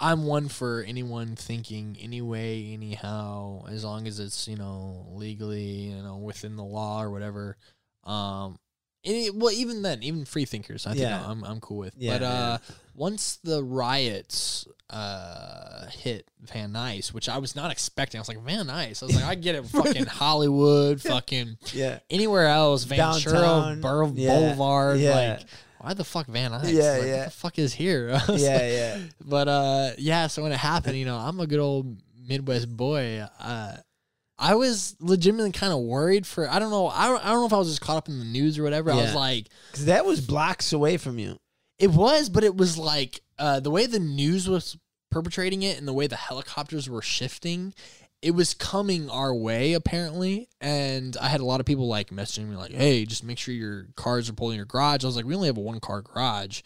I'm 0.00 0.26
one 0.26 0.48
for 0.48 0.84
anyone 0.86 1.34
thinking 1.34 1.96
anyway, 2.00 2.72
anyhow, 2.72 3.64
as 3.68 3.84
long 3.84 4.06
as 4.06 4.20
it's 4.20 4.46
you 4.46 4.56
know 4.56 5.06
legally, 5.12 5.62
you 5.62 6.02
know, 6.02 6.18
within 6.18 6.56
the 6.56 6.64
law 6.64 7.02
or 7.02 7.10
whatever. 7.10 7.56
Um, 8.04 8.58
any 9.04 9.30
well, 9.30 9.52
even 9.52 9.82
then, 9.82 10.02
even 10.02 10.24
free 10.24 10.44
thinkers, 10.44 10.86
I 10.86 10.90
think 10.90 11.02
Yeah. 11.02 11.24
I'm 11.24 11.44
I'm 11.44 11.60
cool 11.60 11.78
with. 11.78 11.94
Yeah, 11.96 12.18
but 12.18 12.22
uh, 12.24 12.58
once 12.94 13.38
the 13.44 13.62
riots 13.64 14.66
uh 14.90 15.86
hit 15.90 16.26
Van 16.40 16.72
Nuys, 16.72 17.12
which 17.12 17.28
I 17.28 17.38
was 17.38 17.54
not 17.54 17.70
expecting, 17.70 18.18
I 18.18 18.20
was 18.22 18.28
like 18.28 18.42
Van 18.42 18.66
Nuys. 18.66 19.02
I 19.02 19.06
was 19.06 19.14
like, 19.14 19.24
I 19.24 19.34
get 19.34 19.54
it, 19.54 19.66
fucking 19.68 20.06
Hollywood, 20.06 21.00
fucking 21.02 21.58
Yeah. 21.72 21.98
anywhere 22.10 22.46
else, 22.46 22.84
Ventura, 22.84 23.40
Downtown. 23.40 23.80
Bur- 23.80 24.12
Yeah. 24.14 24.34
Boulevard, 24.34 24.98
Yeah. 25.00 25.14
like. 25.38 25.40
Why 25.80 25.94
the 25.94 26.02
fuck 26.04 26.26
Van 26.26 26.50
Nuys? 26.50 26.72
Yeah, 26.72 26.92
Like, 26.92 27.02
yeah. 27.06 27.16
What 27.18 27.24
the 27.26 27.30
fuck 27.30 27.58
is 27.60 27.72
here? 27.74 28.10
I 28.28 28.32
was 28.32 28.42
Yeah, 28.42 28.52
like- 28.54 28.62
yeah. 28.72 28.98
but 29.24 29.46
uh, 29.48 29.90
yeah. 29.98 30.26
So 30.26 30.42
when 30.42 30.50
it 30.52 30.58
happened, 30.58 30.96
you 30.98 31.04
know, 31.04 31.16
I'm 31.16 31.38
a 31.38 31.46
good 31.46 31.60
old 31.60 31.96
Midwest 32.26 32.68
boy. 32.76 33.24
Uh, 33.38 33.76
I 34.38 34.54
was 34.54 34.94
legitimately 35.00 35.52
kind 35.52 35.72
of 35.72 35.80
worried 35.80 36.26
for. 36.26 36.48
I 36.48 36.58
don't 36.58 36.70
know. 36.70 36.86
I 36.88 37.08
don't, 37.08 37.24
I 37.24 37.28
don't 37.30 37.40
know 37.40 37.46
if 37.46 37.52
I 37.52 37.58
was 37.58 37.68
just 37.68 37.80
caught 37.80 37.96
up 37.96 38.08
in 38.08 38.18
the 38.18 38.24
news 38.24 38.58
or 38.58 38.62
whatever. 38.62 38.90
I 38.92 38.94
was 38.96 39.14
like, 39.14 39.46
Because 39.72 39.86
that 39.86 40.04
was 40.04 40.20
blocks 40.20 40.72
away 40.72 40.96
from 40.96 41.18
you. 41.18 41.38
it 41.78 41.90
was, 41.90 42.28
but 42.28 42.44
it 42.44 42.56
was 42.56 42.78
like 42.78 43.20
uh, 43.38 43.60
the 43.60 43.70
way 43.70 43.86
the 43.86 43.98
news 43.98 44.48
was 44.48 44.76
perpetrating 45.10 45.62
it 45.62 45.78
and 45.78 45.88
the 45.88 45.92
way 45.92 46.06
the 46.06 46.16
helicopters 46.16 46.88
were 46.88 47.02
shifting. 47.02 47.74
It 48.20 48.32
was 48.32 48.52
coming 48.54 49.08
our 49.10 49.32
way 49.34 49.74
apparently, 49.74 50.48
and 50.60 51.16
I 51.20 51.28
had 51.28 51.40
a 51.40 51.44
lot 51.44 51.60
of 51.60 51.66
people 51.66 51.86
like 51.86 52.10
messaging 52.10 52.48
me 52.48 52.56
like, 52.56 52.72
"Hey, 52.72 53.04
just 53.06 53.22
make 53.22 53.38
sure 53.38 53.54
your 53.54 53.86
cars 53.94 54.28
are 54.28 54.32
pulled 54.32 54.50
in 54.52 54.56
your 54.56 54.66
garage." 54.66 55.04
I 55.04 55.06
was 55.06 55.14
like, 55.14 55.24
"We 55.24 55.36
only 55.36 55.46
have 55.46 55.56
a 55.56 55.60
one 55.60 55.78
car 55.78 56.02
garage," 56.02 56.62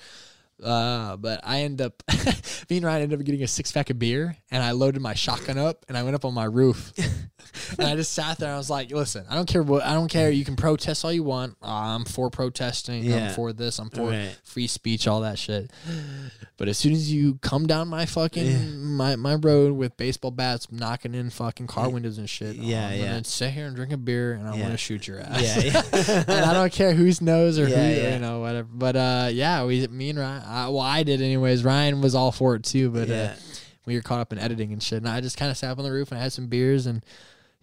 uh, 0.64 1.16
but 1.16 1.40
I 1.44 1.60
end 1.62 1.80
up, 1.80 2.02
me 2.70 2.76
and 2.78 2.86
Ryan 2.86 3.02
ended 3.02 3.18
up 3.20 3.24
getting 3.26 3.42
a 3.42 3.46
six 3.48 3.72
pack 3.72 3.90
of 3.90 3.98
beer, 3.98 4.36
and 4.50 4.62
I 4.62 4.70
loaded 4.72 5.00
my 5.02 5.14
shotgun 5.14 5.58
up, 5.58 5.84
and 5.88 5.96
I 5.96 6.02
went 6.02 6.14
up 6.14 6.24
on 6.24 6.34
my 6.34 6.44
roof, 6.44 6.92
and 7.78 7.86
I 7.88 7.96
just 7.96 8.12
sat 8.12 8.38
there. 8.38 8.48
and 8.48 8.54
I 8.54 8.58
was 8.58 8.70
like, 8.70 8.90
"Listen, 8.90 9.24
I 9.28 9.34
don't 9.34 9.48
care 9.48 9.62
what, 9.62 9.82
I 9.84 9.94
don't 9.94 10.08
care. 10.08 10.30
You 10.30 10.44
can 10.44 10.56
protest 10.56 11.04
all 11.04 11.12
you 11.12 11.22
want. 11.24 11.56
I'm 11.62 12.04
for 12.04 12.30
protesting. 12.30 13.04
Yeah. 13.04 13.28
I'm 13.28 13.34
for 13.34 13.52
this. 13.52 13.78
I'm 13.78 13.90
for 13.90 14.10
Right. 14.10 14.36
free 14.44 14.66
speech, 14.66 15.06
all 15.06 15.20
that 15.22 15.38
shit. 15.38 15.70
But 16.56 16.68
as 16.68 16.78
soon 16.78 16.92
as 16.92 17.12
you 17.12 17.36
come 17.42 17.66
down 17.66 17.88
my 17.88 18.06
fucking 18.06 18.84
my, 18.84 19.16
my 19.16 19.34
road 19.34 19.72
with 19.74 19.96
baseball 19.96 20.30
bats 20.30 20.70
knocking 20.70 21.14
in 21.14 21.30
fucking 21.30 21.66
car 21.66 21.88
windows 21.88 22.18
and 22.18 22.30
shit, 22.30 22.54
Yeah, 22.56 22.86
I'm 22.88 22.98
yeah. 23.00 23.06
gonna 23.06 23.24
sit 23.24 23.50
here 23.50 23.66
and 23.66 23.74
drink 23.74 23.92
a 23.92 23.96
beer 23.96 24.34
and 24.34 24.46
I 24.48 24.54
Yeah. 24.56 24.60
want 24.62 24.72
to 24.74 24.78
shoot 24.78 25.06
your 25.08 25.18
ass. 25.20 25.42
Yeah, 25.42 25.82
yeah. 25.92 26.24
and 26.28 26.44
I 26.44 26.52
don't 26.52 26.72
care 26.72 26.94
whose 26.94 27.20
nose 27.20 27.58
or 27.58 27.66
Yeah, 27.68 27.76
who 27.88 28.00
yeah. 28.00 28.14
you 28.14 28.18
know 28.20 28.40
whatever. 28.40 28.68
But 28.72 28.96
uh, 28.96 29.28
yeah, 29.32 29.64
we 29.64 29.86
me 29.88 30.10
and 30.10 30.18
Ryan. 30.20 30.42
I, 30.52 30.68
well, 30.68 30.80
I 30.80 31.02
did 31.02 31.20
anyways. 31.22 31.64
Ryan 31.64 32.00
was 32.02 32.14
all 32.14 32.32
for 32.32 32.54
it 32.56 32.64
too, 32.64 32.90
but 32.90 33.10
uh, 33.10 33.32
we 33.86 33.96
were 33.96 34.02
caught 34.02 34.20
up 34.20 34.32
in 34.32 34.38
editing 34.38 34.72
and 34.72 34.82
shit. 34.82 34.98
And 34.98 35.08
I 35.08 35.20
just 35.20 35.36
kind 35.36 35.50
of 35.50 35.56
sat 35.56 35.70
up 35.70 35.78
on 35.78 35.84
the 35.84 35.92
roof 35.92 36.10
and 36.12 36.18
I 36.20 36.22
had 36.22 36.32
some 36.32 36.46
beers 36.48 36.86
and. 36.86 37.04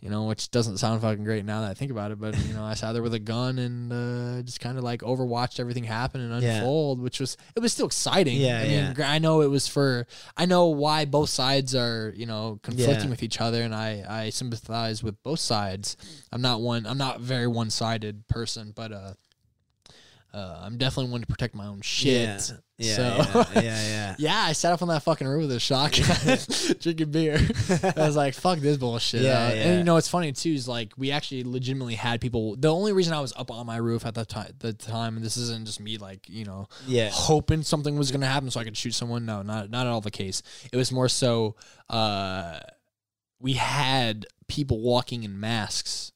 You 0.02 0.10
know, 0.10 0.24
which 0.28 0.50
doesn't 0.50 0.78
sound 0.78 1.02
fucking 1.02 1.26
great 1.26 1.44
now 1.44 1.60
that 1.60 1.72
I 1.72 1.74
think 1.74 1.92
about 1.92 2.12
it, 2.12 2.22
but 2.22 2.34
you 2.48 2.54
know, 2.54 2.64
I 2.64 2.74
sat 2.76 2.94
there 2.94 3.04
with 3.04 3.14
a 3.14 3.20
gun 3.20 3.60
and 3.60 3.92
uh, 3.92 4.42
just 4.44 4.62
kind 4.62 4.78
of 4.78 4.84
like 4.86 5.02
overwatched 5.02 5.60
everything 5.60 5.84
happen 5.84 6.22
and 6.22 6.42
Yeah. 6.42 6.60
unfold, 6.60 7.02
which 7.02 7.20
was 7.20 7.36
it 7.54 7.60
was 7.60 7.74
still 7.74 7.88
exciting. 7.88 8.38
Yeah, 8.40 8.60
I 8.60 8.64
mean, 8.64 8.94
yeah. 8.98 9.12
I 9.12 9.20
know 9.20 9.42
it 9.42 9.50
was 9.50 9.68
for 9.68 10.08
I 10.38 10.46
know 10.46 10.68
why 10.68 11.04
both 11.04 11.28
sides 11.30 11.76
are 11.76 12.14
you 12.16 12.26
know 12.26 12.62
conflicting 12.64 13.04
Yeah. 13.08 13.10
with 13.10 13.24
each 13.24 13.42
other, 13.42 13.62
and 13.62 13.76
I 13.76 14.06
I 14.08 14.30
sympathize 14.30 15.04
with 15.04 15.22
both 15.22 15.42
sides. 15.42 15.98
I'm 16.32 16.42
not 16.42 16.62
one. 16.62 16.86
I'm 16.88 16.98
not 16.98 17.18
a 17.18 17.20
very 17.20 17.48
one 17.48 17.70
sided 17.70 18.26
person, 18.30 18.72
but 18.74 18.94
uh, 18.94 19.14
uh, 20.34 20.60
I'm 20.62 20.78
definitely 20.78 21.12
one 21.12 21.22
to 21.22 21.28
protect 21.28 21.56
my 21.56 21.66
own 21.66 21.82
shit. 21.82 22.52
Yeah, 22.78 22.96
so. 22.96 23.14
yeah, 23.34 23.46
yeah, 23.56 23.62
yeah. 23.62 24.16
Yeah, 24.20 24.38
I 24.38 24.54
sat 24.54 24.72
up 24.72 24.82
on 24.82 24.88
that 24.90 25.04
fucking 25.04 25.28
roof 25.28 25.42
with 25.48 25.52
a 25.54 25.60
shotgun, 25.60 26.38
drinking 26.80 27.12
beer. 27.12 27.36
I 27.98 28.06
was 28.08 28.16
like, 28.16 28.34
"Fuck 28.36 28.60
this 28.60 28.78
bullshit." 28.78 29.22
Yeah, 29.24 29.48
Uh, 29.48 29.50
yeah. 29.50 29.64
And 29.64 29.78
you 29.80 29.84
know, 29.84 29.96
what's 29.96 30.08
funny 30.08 30.32
too 30.32 30.52
is 30.54 30.68
like 30.68 30.94
we 30.98 31.12
actually 31.12 31.44
legitimately 31.44 31.96
had 31.96 32.22
people. 32.22 32.56
The 32.56 32.72
only 32.74 32.94
reason 32.94 33.14
I 33.14 33.20
was 33.22 33.34
up 33.36 33.52
on 33.52 33.66
my 33.66 33.78
roof 33.78 34.06
at 34.06 34.14
that 34.16 34.30
time, 34.30 34.54
the 34.60 34.72
time, 34.74 35.16
and 35.18 35.26
this 35.26 35.36
isn't 35.36 35.66
just 35.66 35.80
me 35.80 35.98
like 35.98 36.30
you 36.30 36.46
know, 36.46 36.68
Yeah. 36.88 37.10
hoping 37.12 37.64
something 37.64 37.98
was 37.98 38.12
gonna 38.12 38.28
happen 38.28 38.50
so 38.52 38.60
I 38.60 38.64
could 38.64 38.78
shoot 38.78 38.94
someone. 38.94 39.26
No, 39.26 39.42
not 39.42 39.70
not 39.70 39.88
at 39.88 39.90
all 39.92 40.02
the 40.02 40.12
case. 40.12 40.42
It 40.72 40.78
was 40.78 40.92
more 40.92 41.10
so, 41.10 41.56
uh, 41.90 42.60
we 43.40 43.54
had 43.54 44.26
people 44.48 44.80
walking 44.80 45.24
in 45.24 45.40
masks 45.40 46.12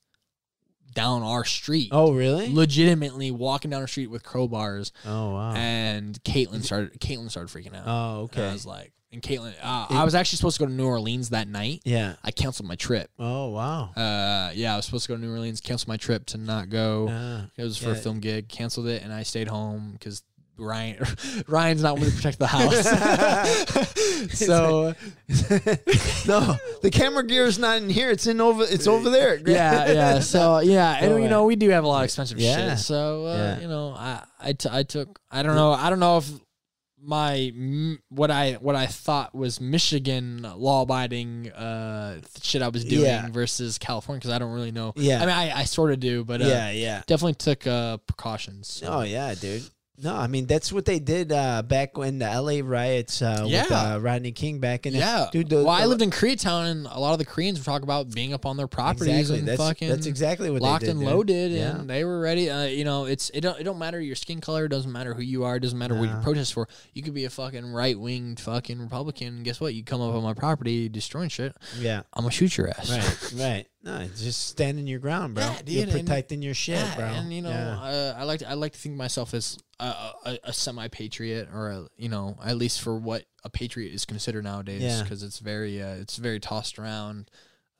down 0.94 1.24
our 1.24 1.44
street. 1.45 1.90
Oh, 1.91 2.14
really? 2.14 2.53
Legitimately 2.53 3.32
walking 3.32 3.72
down 3.72 3.82
the 3.82 3.88
street 3.88 4.07
with 4.07 4.24
crowbars, 4.24 4.91
Oh, 5.06 5.34
wow. 5.34 5.53
and 5.56 6.22
Caitlin 6.24 6.64
started. 6.64 6.99
Caitlin 6.99 7.30
started 7.30 7.49
freaking 7.56 7.76
out. 7.76 7.84
Oh, 7.86 8.15
And 8.22 8.24
okay. 8.26 8.49
I 8.49 8.53
was 8.53 8.65
like, 8.65 8.91
and 9.11 9.22
Caitlin, 9.22 9.53
uh, 9.61 9.86
I 9.91 10.03
was 10.03 10.15
actually 10.15 10.38
supposed 10.38 10.57
to 10.57 10.64
go 10.64 10.68
to 10.68 10.74
New 10.74 10.88
Orleans 10.88 11.30
that 11.30 11.48
night. 11.48 11.82
Yeah. 11.86 12.15
I 12.24 12.32
canceled 12.32 12.68
my 12.68 12.76
trip. 12.76 13.11
Oh, 13.20 13.49
wow. 13.49 13.91
Uh, 13.95 14.52
yeah, 14.56 14.74
I 14.74 14.76
was 14.76 14.86
supposed 14.86 15.06
to 15.06 15.10
go 15.10 15.15
to 15.15 15.22
New 15.22 15.32
Orleans, 15.32 15.61
cancel 15.61 15.88
my 15.88 15.98
trip 15.98 16.26
to 16.28 16.38
not 16.38 16.70
go. 16.70 17.07
Ah. 17.11 17.45
it 17.56 17.64
was 17.64 17.78
for 17.78 17.90
yeah. 17.90 17.95
a 17.95 17.95
film 17.95 18.20
gig, 18.20 18.49
canceled 18.49 18.88
it, 18.88 19.03
and 19.03 19.14
I 19.14 19.22
stayed 19.22 19.49
home 19.49 19.91
because 19.94 20.24
Ryan, 20.58 21.04
Ryan's 21.48 21.82
not 21.82 21.96
willing 21.96 22.12
to 22.12 22.16
protect 22.16 22.40
the 22.40 22.48
house. 22.48 22.84
so 24.38 24.94
no, 26.28 26.56
the 26.82 26.90
camera 26.92 27.26
gear 27.26 27.46
is 27.46 27.58
not 27.60 27.78
in 27.82 27.90
here. 27.90 28.10
It's 28.12 28.28
in 28.28 28.40
over. 28.42 28.64
It's 28.68 28.88
over 28.88 29.10
there. 29.10 29.40
yeah, 29.46 29.92
yeah. 29.92 30.20
So 30.20 30.60
yeah, 30.60 30.98
and 31.00 31.10
Go 31.12 31.18
you 31.18 31.28
know 31.30 31.46
we 31.46 31.56
do 31.56 31.70
have 31.70 31.84
a 31.84 31.88
lot 31.88 32.00
of 32.00 32.06
expensive 32.06 32.40
Yeah. 32.40 32.72
shit. 32.76 32.80
So 32.80 33.26
uh, 33.28 33.36
Yeah. 33.36 33.60
you 33.62 33.68
know, 33.68 33.94
I 33.98 34.24
I, 34.40 34.54
t- 34.54 34.70
I 34.72 34.84
took 34.84 35.20
I 35.32 35.44
don't 35.44 35.56
know 35.56 35.72
I 35.74 35.90
don't 35.90 36.00
know 36.00 36.18
if 36.18 36.30
my 37.06 37.52
what 38.10 38.32
I 38.32 38.54
what 38.54 38.76
I 38.76 38.86
thought 38.86 39.36
was 39.36 39.60
Michigan 39.60 40.48
law 40.56 40.84
abiding 40.84 41.52
uh 41.52 42.22
shit 42.42 42.62
I 42.62 42.70
was 42.70 42.86
doing 42.86 43.04
Yeah. 43.06 43.28
versus 43.30 43.78
California 43.78 44.20
because 44.20 44.32
I 44.34 44.40
don't 44.40 44.54
really 44.54 44.72
know. 44.72 44.94
Yeah. 44.96 45.18
I 45.18 45.20
mean 45.22 45.30
I, 45.36 45.60
I 45.60 45.64
sort 45.66 45.92
of 45.92 46.00
do, 46.00 46.24
but 46.24 46.42
uh, 46.42 46.46
yeah, 46.46 46.72
yeah. 46.72 47.02
definitely 47.08 47.34
took 47.36 47.68
uh 47.68 47.98
precautions. 47.98 48.68
So. 48.70 48.88
Oh 48.88 49.02
yeah, 49.02 49.34
dude. 49.36 49.64
No, 50.04 50.16
I 50.16 50.28
mean 50.28 50.46
that's 50.46 50.72
what 50.72 50.86
they 50.86 51.00
did 51.00 51.32
uh, 51.32 51.62
back 51.64 51.98
when 51.98 52.20
the 52.20 52.26
L.A. 52.26 52.62
riots 52.62 53.22
uh, 53.22 53.44
with 53.50 53.72
uh, 53.72 54.00
Rodney 54.02 54.32
King 54.32 54.60
back 54.60 54.86
in. 54.86 54.94
the- 54.94 55.00
Yeah, 55.00 55.28
dude. 55.32 55.50
The, 55.50 55.58
well, 55.58 55.70
I 55.70 55.86
lived 55.86 56.02
in 56.02 56.12
Koreatown, 56.12 56.70
and 56.72 56.88
a 56.88 57.00
lot 57.00 57.14
of 57.14 57.20
the 57.20 57.26
Koreans 57.26 57.58
were 57.60 57.66
talking 57.66 57.84
about 57.84 58.12
being 58.12 58.34
up 58.34 58.46
on 58.46 58.58
their 58.58 58.68
properties 58.68 59.08
exactly. 59.32 59.40
and 59.40 59.48
That's, 59.48 59.62
fucking 59.62 59.90
that's 59.90 60.06
exactly 60.06 60.50
what 60.50 60.62
locked 60.62 60.82
they 60.82 60.88
did, 60.88 60.92
and 60.98 61.00
dude. 61.02 61.10
loaded, 61.10 61.52
Yeah. 61.52 61.78
and 61.80 61.90
they 61.90 62.04
were 62.04 62.20
ready. 62.20 62.50
Uh, 62.50 62.64
you 62.66 62.84
know, 62.84 63.06
it's 63.06 63.30
it 63.32 63.42
don't 63.42 63.60
it 63.60 63.64
don't 63.64 63.80
matter 63.80 64.00
your 64.02 64.16
skin 64.16 64.42
color, 64.42 64.66
it 64.66 64.70
doesn't 64.70 64.92
matter 64.92 65.14
who 65.14 65.22
you 65.22 65.44
are, 65.46 65.56
it 65.56 65.62
doesn't 65.62 65.78
matter 65.80 65.96
what 65.96 66.10
you 66.10 66.16
protest 66.22 66.54
for. 66.54 66.68
You 66.94 67.02
could 67.04 67.14
be 67.14 67.26
a 67.26 67.30
fucking 67.30 67.72
right 67.72 67.98
winged 68.00 68.40
fucking 68.40 68.80
Republican. 68.80 69.28
And 69.28 69.44
guess 69.46 69.62
what? 69.62 69.74
You 69.74 69.84
come 69.84 70.02
up 70.02 70.14
on 70.14 70.24
my 70.24 70.34
property 70.34 70.90
destroying 70.90 71.30
shit. 71.30 71.56
Yeah. 71.80 72.02
I'm 72.14 72.24
gonna 72.24 72.32
shoot 72.32 72.58
your 72.58 72.70
ass. 72.70 72.90
Right. 72.90 73.34
right. 73.42 73.66
No, 73.84 74.07
just 74.15 74.47
standing 74.47 74.88
your 74.88 74.99
ground, 74.99 75.35
bro. 75.35 75.43
Yeah, 75.43 75.57
dude, 75.57 75.69
You're 75.69 75.85
dude, 75.88 75.95
and- 75.95 76.07
protecting 76.07 76.41
your 76.41 76.53
shit, 76.53 76.77
Yeah, 76.77 76.95
bro. 76.95 77.05
and 77.05 77.34
you 77.34 77.41
know, 77.41 77.49
Yeah. 77.49 77.81
uh, 77.81 78.15
I 78.18 78.23
like 78.23 78.39
to, 78.39 78.49
I 78.49 78.53
like 78.53 78.72
to 78.72 78.80
think 78.80 78.93
of 78.93 78.97
myself 78.97 79.34
as 79.34 79.57
a, 79.80 79.85
a, 80.26 80.39
a 80.45 80.53
semi 80.53 80.88
patriot, 80.88 81.49
or 81.53 81.69
a, 81.69 81.88
you 81.97 82.07
know, 82.07 82.38
at 82.45 82.55
least 82.55 82.81
for 82.81 82.97
what 82.97 83.26
a 83.43 83.49
patriot 83.49 83.91
is 83.93 84.05
considered 84.05 84.45
nowadays, 84.45 85.01
because 85.01 85.22
it's 85.22 85.39
very 85.39 85.81
uh, 85.81 85.95
it's 85.95 86.15
very 86.15 86.39
tossed 86.39 86.80
around 86.80 87.30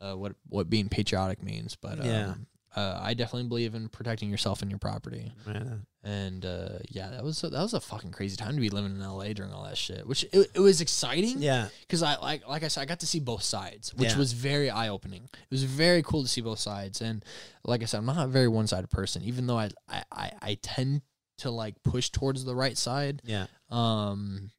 uh, 0.01 0.13
what 0.13 0.35
what 0.49 0.69
being 0.69 0.89
patriotic 0.89 1.41
means. 1.41 1.77
But 1.77 2.01
um, 2.01 2.05
Yeah. 2.05 2.34
Uh, 2.76 3.00
I 3.02 3.14
definitely 3.14 3.48
believe 3.48 3.76
in 3.76 3.88
protecting 3.90 4.30
yourself 4.30 4.62
and 4.62 4.72
your 4.72 4.80
property. 4.80 5.32
Yeah. 5.48 5.64
And 6.04 6.44
uh, 6.45 6.80
yeah, 6.90 7.10
that 7.12 7.24
was 7.24 7.44
a, 7.44 7.50
that 7.50 7.62
was 7.62 7.74
a 7.74 7.80
fucking 7.80 8.12
crazy 8.12 8.36
time 8.36 8.56
to 8.56 8.60
be 8.62 8.70
living 8.70 8.91
in 8.95 9.00
LA 9.00 9.32
during 9.34 9.54
all 9.54 9.64
that 9.64 9.78
shit. 9.78 10.06
Which 10.08 10.24
it, 10.34 10.50
it 10.54 10.60
was 10.60 10.82
exciting 10.82 11.36
Yeah. 11.41 11.68
because 11.82 12.02
I 12.04 12.18
like 12.18 12.48
like 12.48 12.64
I 12.64 12.68
said, 12.68 12.82
I 12.82 12.86
got 12.86 13.00
to 13.02 13.08
see 13.08 13.20
both 13.20 13.44
sides, 13.44 13.94
which 13.94 14.12
Yeah. 14.12 14.18
was 14.18 14.34
very 14.34 14.70
eye 14.70 14.90
opening. 14.90 15.24
It 15.34 15.52
was 15.52 15.64
very 15.64 16.02
cool 16.04 16.24
to 16.24 16.28
see 16.28 16.41
both 16.41 16.60
sides, 16.60 17.00
and 17.02 17.24
like 17.64 17.82
I 17.84 17.86
said, 17.86 18.00
I'm 18.00 18.06
not 18.06 18.18
a 18.26 18.28
very 18.28 18.48
one 18.50 18.68
sided 18.68 18.90
person, 18.90 19.24
even 19.24 19.48
though 19.48 19.58
I, 19.58 19.70
I 19.88 20.04
I 20.12 20.32
I 20.41 20.58
tend 20.62 21.04
to 21.40 21.52
like 21.52 21.76
push 21.84 22.10
towards 22.10 22.44
the 22.44 22.56
right 22.56 22.78
side. 22.78 23.22
Yeah. 23.24 23.45
Um, 23.70 24.52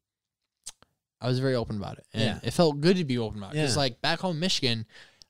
I 1.21 1.29
was 1.29 1.39
very 1.39 1.55
open 1.55 1.77
about 1.77 1.99
it, 1.99 2.07
and 2.13 2.23
Yeah. 2.23 2.39
it 2.43 2.53
felt 2.53 2.81
good 2.81 2.97
to 2.99 3.05
be 3.05 3.19
open 3.19 3.39
about 3.39 3.53
it 3.53 3.57
because 3.57 3.75
Yeah. 3.77 3.81
like 3.83 4.01
back 4.01 4.21
home 4.21 4.37
in 4.37 4.41
Michigan, 4.41 4.87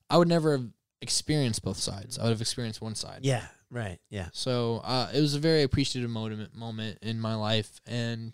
I 0.09 0.17
would 0.17 0.27
never 0.27 0.57
have 0.57 0.67
experienced 1.05 1.63
both 1.63 1.77
sides. 1.77 2.17
I 2.17 2.23
would 2.23 2.31
have 2.31 2.41
experienced 2.41 2.81
one 2.81 2.95
side. 2.95 3.19
Yeah. 3.21 3.45
Right. 3.69 3.99
Yeah. 4.09 4.29
So 4.33 4.81
uh, 4.83 5.09
it 5.13 5.21
was 5.21 5.35
a 5.35 5.39
very 5.39 5.61
appreciative 5.63 6.09
moment 6.09 6.55
moment 6.55 6.99
in 7.01 7.19
my 7.19 7.35
life, 7.35 7.79
and 7.85 8.33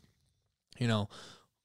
you 0.79 0.87
know, 0.87 1.09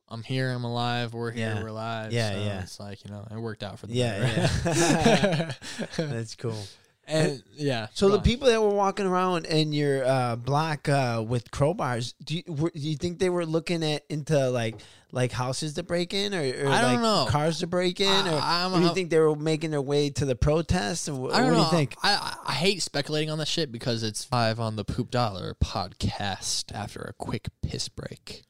I'm 0.09 0.23
here, 0.23 0.51
I'm 0.51 0.65
alive, 0.65 1.15
we're 1.15 1.31
here, 1.31 1.55
Yeah. 1.55 1.63
we're 1.63 1.69
alive. 1.69 2.13
Yeah, 2.13 2.33
so 2.33 2.39
yeah. 2.39 2.63
It's 2.63 2.81
like 2.81 3.05
you 3.05 3.11
know, 3.13 3.27
it 3.31 3.37
worked 3.39 3.63
out 3.63 3.79
for 3.79 3.87
the 3.87 3.95
Yeah, 3.95 4.19
better. 4.21 5.57
That's 5.97 6.35
cool. 6.37 6.63
And 7.09 7.43
yeah. 7.57 7.87
So 7.95 8.09
the 8.09 8.19
on. 8.19 8.23
people 8.25 8.49
that 8.49 8.61
were 8.61 8.75
walking 8.75 9.07
around 9.07 9.47
in 9.47 9.73
your 9.73 10.05
uh, 10.05 10.37
block 10.37 10.89
uh, 10.89 11.25
with 11.27 11.51
crowbars, 11.53 12.15
do 12.25 12.37
you, 12.37 12.43
were, 12.49 12.71
do 12.71 12.81
you 12.81 12.97
think 12.97 13.19
they 13.21 13.31
were 13.31 13.47
looking 13.47 13.85
at 13.85 14.05
into 14.09 14.51
like 14.51 14.77
like 15.17 15.33
houses 15.33 15.73
to 15.75 15.83
break 15.83 16.15
in, 16.15 16.33
or, 16.35 16.39
or 16.41 16.69
I 16.69 16.81
don't 16.83 16.93
like 16.93 17.01
know. 17.01 17.27
cars 17.29 17.59
to 17.61 17.67
break 17.67 18.01
in, 18.01 18.07
or, 18.29 18.35
I- 18.39 18.61
I'm- 18.63 18.73
or 18.73 18.77
do 18.77 18.81
you 18.83 18.87
I'm- 18.87 18.95
think 18.95 19.11
they 19.11 19.19
were 19.19 19.35
making 19.35 19.71
their 19.73 19.83
way 19.83 20.11
to 20.11 20.25
the 20.27 20.37
protest? 20.37 21.09
Or 21.09 21.33
I 21.35 21.39
don't 21.39 21.47
what 21.47 21.51
do 21.51 21.57
know. 21.57 21.63
you 21.65 21.71
think? 21.71 21.97
I, 22.05 22.13
I 22.15 22.51
I 22.51 22.55
hate 22.55 22.83
speculating 22.83 23.31
on 23.31 23.39
this 23.39 23.49
shit 23.49 23.73
because 23.73 24.03
it's 24.05 24.23
five 24.23 24.61
on 24.61 24.77
the 24.77 24.85
Poop 24.85 25.11
Dollar 25.11 25.55
podcast 25.55 26.71
after 26.73 27.01
a 27.01 27.13
quick 27.15 27.49
piss 27.63 27.89
break. 27.89 28.45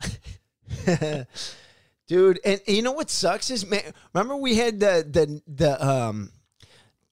dude. 2.06 2.40
And 2.44 2.60
you 2.66 2.82
know 2.82 2.92
what 2.92 3.10
sucks 3.10 3.50
is, 3.50 3.66
man. 3.66 3.82
Remember 4.12 4.36
we 4.36 4.56
had 4.56 4.80
the 4.80 5.06
the 5.08 5.40
the 5.46 5.86
um 5.86 6.32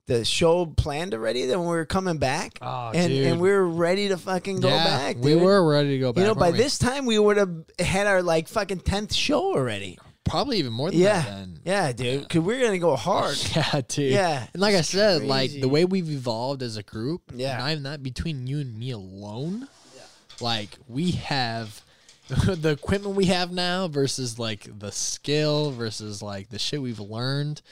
the 0.09 0.25
show 0.25 0.67
planned 0.67 1.15
already. 1.15 1.47
Then 1.47 1.61
we 1.61 1.67
were 1.67 1.85
coming 1.87 2.19
back, 2.19 2.59
Oh, 2.61 2.91
and 2.93 3.09
dude. 3.09 3.27
and 3.29 3.41
we 3.41 3.51
were 3.51 3.69
ready 3.69 4.09
to 4.09 4.17
fucking 4.19 4.59
go 4.61 4.69
back. 4.71 5.17
we 5.19 5.37
were 5.37 5.67
ready 5.71 5.91
to 5.91 5.99
go 6.01 6.13
back. 6.13 6.23
You 6.23 6.27
know, 6.29 6.35
by 6.35 6.51
we? 6.51 6.59
this 6.59 6.77
time 6.79 7.07
we 7.07 7.19
would 7.19 7.37
have 7.37 7.55
had 7.79 8.07
our 8.09 8.23
like 8.23 8.49
fucking 8.49 8.81
tenth 8.81 9.15
show 9.15 9.55
already. 9.55 9.99
probably 10.25 10.59
even 10.59 10.73
more 10.73 10.91
than 10.91 10.99
Yeah, 11.01 11.21
that. 11.23 11.25
Then. 11.31 11.61
yeah, 11.65 11.93
dude. 11.93 12.23
Because 12.23 12.43
we're 12.43 12.61
gonna 12.61 12.79
go 12.79 12.97
hard. 12.97 13.37
Yeah, 13.57 13.81
dude. 13.87 14.13
Yeah, 14.13 14.47
And 14.53 14.61
like 14.61 14.75
I 14.75 14.81
said, 14.83 15.23
like 15.25 15.53
the 15.53 15.69
way 15.69 15.85
we've 15.87 16.11
evolved 16.11 16.63
as 16.63 16.77
a 16.77 16.83
group, 16.83 17.23
Yeah. 17.35 17.57
not 17.59 17.71
even 17.71 17.83
that 17.85 18.03
between 18.03 18.47
you 18.47 18.59
and 18.59 18.77
me 18.79 18.91
alone. 18.91 19.69
yeah. 19.95 20.03
Like 20.41 20.71
we 20.89 21.13
have 21.13 21.83
the 22.29 22.71
equipment 22.71 23.17
we 23.17 23.27
have 23.27 23.53
now 23.53 23.89
versus 23.89 24.39
like 24.39 24.69
the 24.79 24.93
skill 24.93 25.71
versus 25.71 26.21
like 26.23 26.51
the 26.51 26.59
shit 26.59 26.83
we've 26.83 27.01
learned. 27.01 27.63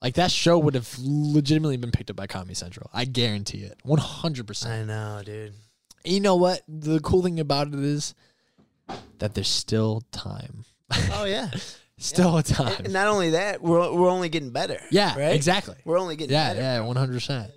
Like 0.00 0.14
that 0.14 0.30
show 0.30 0.58
would 0.58 0.74
have 0.74 0.88
legitimately 0.98 1.76
been 1.76 1.90
picked 1.90 2.10
up 2.10 2.16
by 2.16 2.26
Comedy 2.28 2.54
Central. 2.54 2.88
I 2.94 3.04
guarantee 3.04 3.58
it. 3.62 3.78
100%. 3.84 4.66
I 4.66 4.84
know, 4.84 5.22
dude. 5.24 5.54
You 6.04 6.20
know 6.20 6.36
what? 6.36 6.62
The 6.68 7.00
cool 7.00 7.22
thing 7.22 7.40
about 7.40 7.68
it 7.68 7.74
is 7.74 8.14
that 9.18 9.34
there's 9.34 9.48
still 9.48 10.02
time. 10.12 10.64
Oh 11.12 11.24
yeah. 11.28 11.50
Still 11.98 12.38
a 12.38 12.44
time. 12.44 12.76
and 12.84 12.92
not 12.92 13.08
only 13.08 13.30
that, 13.30 13.60
we're 13.60 13.92
we're 13.92 14.08
only 14.08 14.28
getting 14.28 14.50
better. 14.50 14.78
yeah, 14.92 15.18
right? 15.18 15.34
exactly. 15.34 15.74
We're 15.84 15.98
only 15.98 16.14
getting 16.14 16.32
Yeah, 16.32 16.50
better. 16.50 16.60
yeah, 16.60 16.80
one 16.80 16.94
hundred 16.94 17.14
percent. 17.14 17.50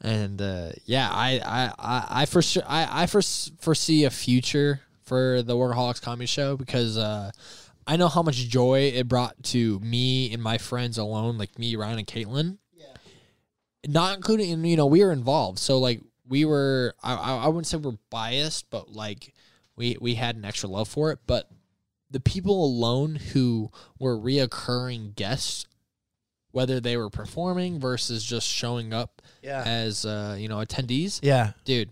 And 0.00 0.42
uh, 0.42 0.70
yeah, 0.84 1.08
I, 1.12 1.40
I, 1.46 1.72
I, 1.78 2.06
I 2.22 2.26
for 2.26 2.42
sure, 2.42 2.64
I, 2.66 3.04
I 3.04 3.06
foresee 3.06 4.02
a 4.04 4.10
future 4.10 4.80
for 5.04 5.42
the 5.42 5.54
Workaholics 5.54 6.02
Comedy 6.02 6.26
Show 6.26 6.56
because 6.56 6.98
uh, 6.98 7.30
I 7.86 7.96
know 7.96 8.08
how 8.08 8.22
much 8.22 8.36
joy 8.48 8.92
it 8.94 9.08
brought 9.08 9.42
to 9.44 9.80
me 9.80 10.32
and 10.32 10.42
my 10.42 10.58
friends 10.58 10.98
alone, 10.98 11.38
like 11.38 11.58
me, 11.58 11.74
Ryan, 11.76 11.98
and 11.98 12.06
Caitlin. 12.06 12.58
Yeah. 12.72 12.86
Not 13.86 14.16
including, 14.16 14.64
you 14.64 14.76
know, 14.76 14.86
we 14.86 15.04
were 15.04 15.12
involved, 15.12 15.58
so 15.58 15.78
like 15.78 16.00
we 16.28 16.44
were. 16.44 16.94
I, 17.02 17.14
I 17.14 17.46
wouldn't 17.48 17.66
say 17.66 17.76
we're 17.78 17.96
biased, 18.10 18.70
but 18.70 18.88
like 18.90 19.34
we 19.76 19.96
we 20.00 20.14
had 20.14 20.36
an 20.36 20.44
extra 20.44 20.68
love 20.68 20.88
for 20.88 21.10
it. 21.10 21.18
But 21.26 21.50
the 22.10 22.20
people 22.20 22.64
alone 22.64 23.16
who 23.16 23.70
were 23.98 24.16
reoccurring 24.18 25.14
guests 25.16 25.66
whether 26.52 26.80
they 26.80 26.98
were 26.98 27.08
performing 27.08 27.80
versus 27.80 28.22
just 28.22 28.46
showing 28.46 28.92
up 28.92 29.22
Yeah. 29.42 29.62
as 29.64 30.04
uh, 30.04 30.36
you 30.38 30.48
know 30.48 30.58
attendees. 30.58 31.18
Yeah. 31.22 31.52
Dude, 31.64 31.88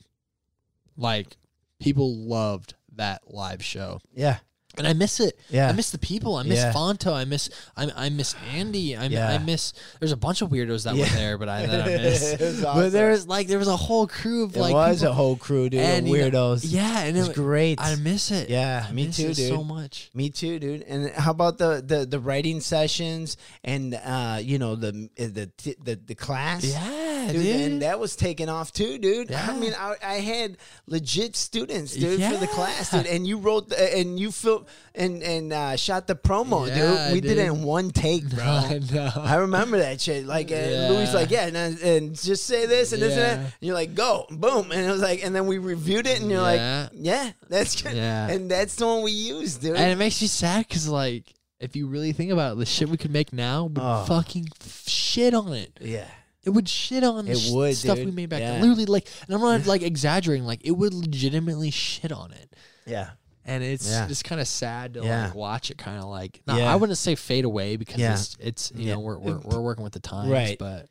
like 0.99 1.37
people 1.81 2.15
loved 2.15 2.75
that 2.97 3.23
live 3.33 3.65
show, 3.65 4.01
Yeah. 4.15 4.39
And 4.79 4.87
I 4.87 4.93
miss 4.93 5.21
it. 5.21 5.39
Yeah. 5.51 5.69
I 5.69 5.73
miss 5.73 5.91
the 5.91 5.99
people. 5.99 6.37
I 6.37 6.43
miss 6.45 6.59
Yeah. 6.59 6.73
Fonto. 6.73 7.13
I 7.13 7.25
miss 7.25 7.51
I, 7.77 7.91
I 7.97 8.09
miss 8.09 8.35
Andy. 8.55 8.97
I, 8.97 9.07
Yeah. 9.07 9.29
I 9.29 9.39
miss. 9.39 9.73
There's 9.99 10.13
a 10.13 10.17
bunch 10.17 10.43
of 10.43 10.51
weirdos 10.51 10.85
that 10.85 10.95
Yeah. 10.95 11.05
were 11.05 11.11
there, 11.17 11.39
but 11.39 11.49
I 11.49 11.67
that 11.67 11.83
I 11.83 11.87
miss. 12.03 12.33
It 12.33 12.41
was 12.41 12.61
But 12.63 12.89
there 12.93 13.11
was 13.11 13.27
like 13.27 13.49
there 13.49 13.59
was 13.59 13.69
a 13.69 13.77
whole 13.77 14.07
crew 14.07 14.45
of 14.45 14.57
like. 14.57 14.71
It 14.71 14.75
like 14.75 14.89
was 14.91 15.01
people- 15.01 15.13
a 15.13 15.15
whole 15.15 15.37
crew, 15.37 15.69
dude, 15.71 15.81
and, 15.81 16.07
of 16.07 16.15
you 16.17 16.31
know, 16.31 16.55
weirdos. 16.55 16.65
yeah, 16.67 17.01
and 17.03 17.17
It 17.17 17.21
was 17.21 17.29
great. 17.31 17.81
I 17.81 17.97
miss 17.97 18.31
it. 18.31 18.49
Yeah, 18.49 18.87
I 18.89 18.93
me 18.93 19.07
miss 19.07 19.17
too, 19.17 19.29
it 19.31 19.35
So 19.37 19.65
much. 19.65 20.11
Me 20.15 20.31
too, 20.31 20.59
dude. 20.59 20.83
And 20.83 21.11
how 21.11 21.33
about 21.33 21.59
the 21.59 21.83
the, 21.85 22.07
the 22.07 22.21
writing 22.21 22.61
sessions 22.61 23.37
and 23.65 23.95
uh, 23.95 24.39
you 24.41 24.59
know 24.59 24.77
the 24.77 25.11
the 25.17 25.51
the 25.83 25.99
the 26.07 26.15
class? 26.15 26.65
Yeah, 26.65 27.00
Dude, 27.29 27.43
dude. 27.43 27.61
and 27.73 27.83
that 27.83 27.99
was 28.01 28.17
taking 28.17 28.49
off 28.49 28.73
too, 28.73 28.99
dude. 28.99 29.33
I 29.33 29.57
mean, 29.57 29.73
I, 29.79 29.95
I 30.03 30.15
had 30.15 30.57
legit 30.87 31.37
students, 31.37 31.95
dude, 31.95 32.23
for 32.23 32.37
the 32.39 32.47
class, 32.47 32.91
dude. 32.91 33.07
And 33.07 33.27
you 33.27 33.39
wrote 33.39 33.69
the, 33.69 33.97
and 33.99 34.19
you 34.19 34.31
fil- 34.33 34.67
and 34.95 35.23
and 35.23 35.53
uh, 35.53 35.77
shot 35.77 36.07
the 36.07 36.15
promo, 36.17 36.67
Yeah, 36.69 37.07
dude. 37.09 37.13
We 37.15 37.21
did 37.21 37.39
it 37.39 37.47
in 37.47 37.63
one 37.63 37.91
take, 37.91 38.29
bro. 38.35 38.45
I 38.45 38.81
know. 38.93 39.11
I 39.17 39.37
remember 39.37 39.79
that 39.79 40.01
shit. 40.01 40.27
Like, 40.27 40.51
and 40.51 40.71
Yeah. 40.71 40.89
Louis 40.91 41.15
like, 41.15 41.31
yeah, 41.31 41.47
and, 41.47 41.57
and 41.81 42.15
just 42.21 42.45
say 42.47 42.67
this 42.67 42.93
and 42.93 43.01
this 43.03 43.13
and 43.15 43.23
that. 43.23 43.39
And 43.39 43.53
you're 43.61 43.75
like, 43.75 43.95
go, 43.95 44.27
boom, 44.31 44.73
and 44.73 44.81
it 44.87 44.91
was 44.91 45.01
like, 45.03 45.25
and 45.25 45.35
then 45.35 45.47
we 45.47 45.59
reviewed 45.59 46.07
it, 46.07 46.21
and 46.21 46.31
you're 46.31 46.41
Yeah. 46.41 46.83
like, 46.83 46.91
yeah, 46.95 47.31
that's 47.49 47.81
good. 47.81 47.95
Yeah. 47.95 48.29
and 48.29 48.51
that's 48.51 48.75
the 48.77 48.87
one 48.87 49.03
we 49.03 49.13
used, 49.13 49.63
dude. 49.63 49.77
And 49.77 49.91
it 49.93 49.97
makes 49.97 50.21
you 50.23 50.29
sad 50.29 50.67
because, 50.69 50.89
like, 50.89 51.25
if 51.61 51.77
you 51.77 51.87
really 51.89 52.13
think 52.13 52.31
about 52.33 52.55
it, 52.55 52.59
the 52.59 52.67
shit 52.67 52.89
we 52.89 52.97
could 52.97 53.11
make 53.13 53.33
now 53.35 53.65
would 53.65 53.79
Oh. 53.79 54.05
fucking 54.07 54.49
f- 54.63 54.85
shit 54.89 55.35
on 55.35 55.53
it. 55.53 55.77
yeah, 55.81 56.07
It 56.45 56.51
would 56.51 56.69
shit 56.69 57.05
on 57.05 57.27
the 57.27 57.33
It 57.33 57.39
sh- 57.39 57.51
would, 57.51 57.77
stuff 57.77 57.99
we 57.99 58.11
made 58.11 58.29
back 58.31 58.41
Yeah. 58.41 58.53
then. 58.53 58.61
Literally, 58.63 58.87
like, 58.87 59.09
and 59.27 59.35
I'm 59.35 59.41
not 59.43 59.67
like 59.67 59.83
exaggerating. 59.83 60.45
Like, 60.47 60.61
it 60.65 60.71
would 60.73 60.95
legitimately 60.95 61.71
shit 61.71 62.13
on 62.13 62.33
it, 62.33 62.57
yeah, 62.87 63.11
and 63.45 63.63
it's 63.63 63.89
Yeah. 63.91 64.07
just 64.09 64.25
kind 64.25 64.41
of 64.41 64.49
sad 64.49 64.95
to 64.95 65.03
Yeah. 65.03 65.25
like 65.27 65.35
watch 65.35 65.71
it 65.71 65.77
kind 65.79 65.99
of 65.99 66.09
like. 66.09 66.41
Yeah. 66.47 66.73
I 66.73 66.77
wouldn't 66.77 66.97
say 66.99 67.15
fade 67.15 67.45
away 67.45 67.77
because 67.77 68.01
it's 68.01 68.37
it's 68.41 68.73
you 68.75 68.93
know 68.93 69.01
we're, 69.01 69.19
we're 69.19 69.39
we're 69.41 69.61
working 69.61 69.85
with 69.85 69.93
the 69.93 70.01
times, 70.01 70.31
Right. 70.31 70.59
But 70.59 70.89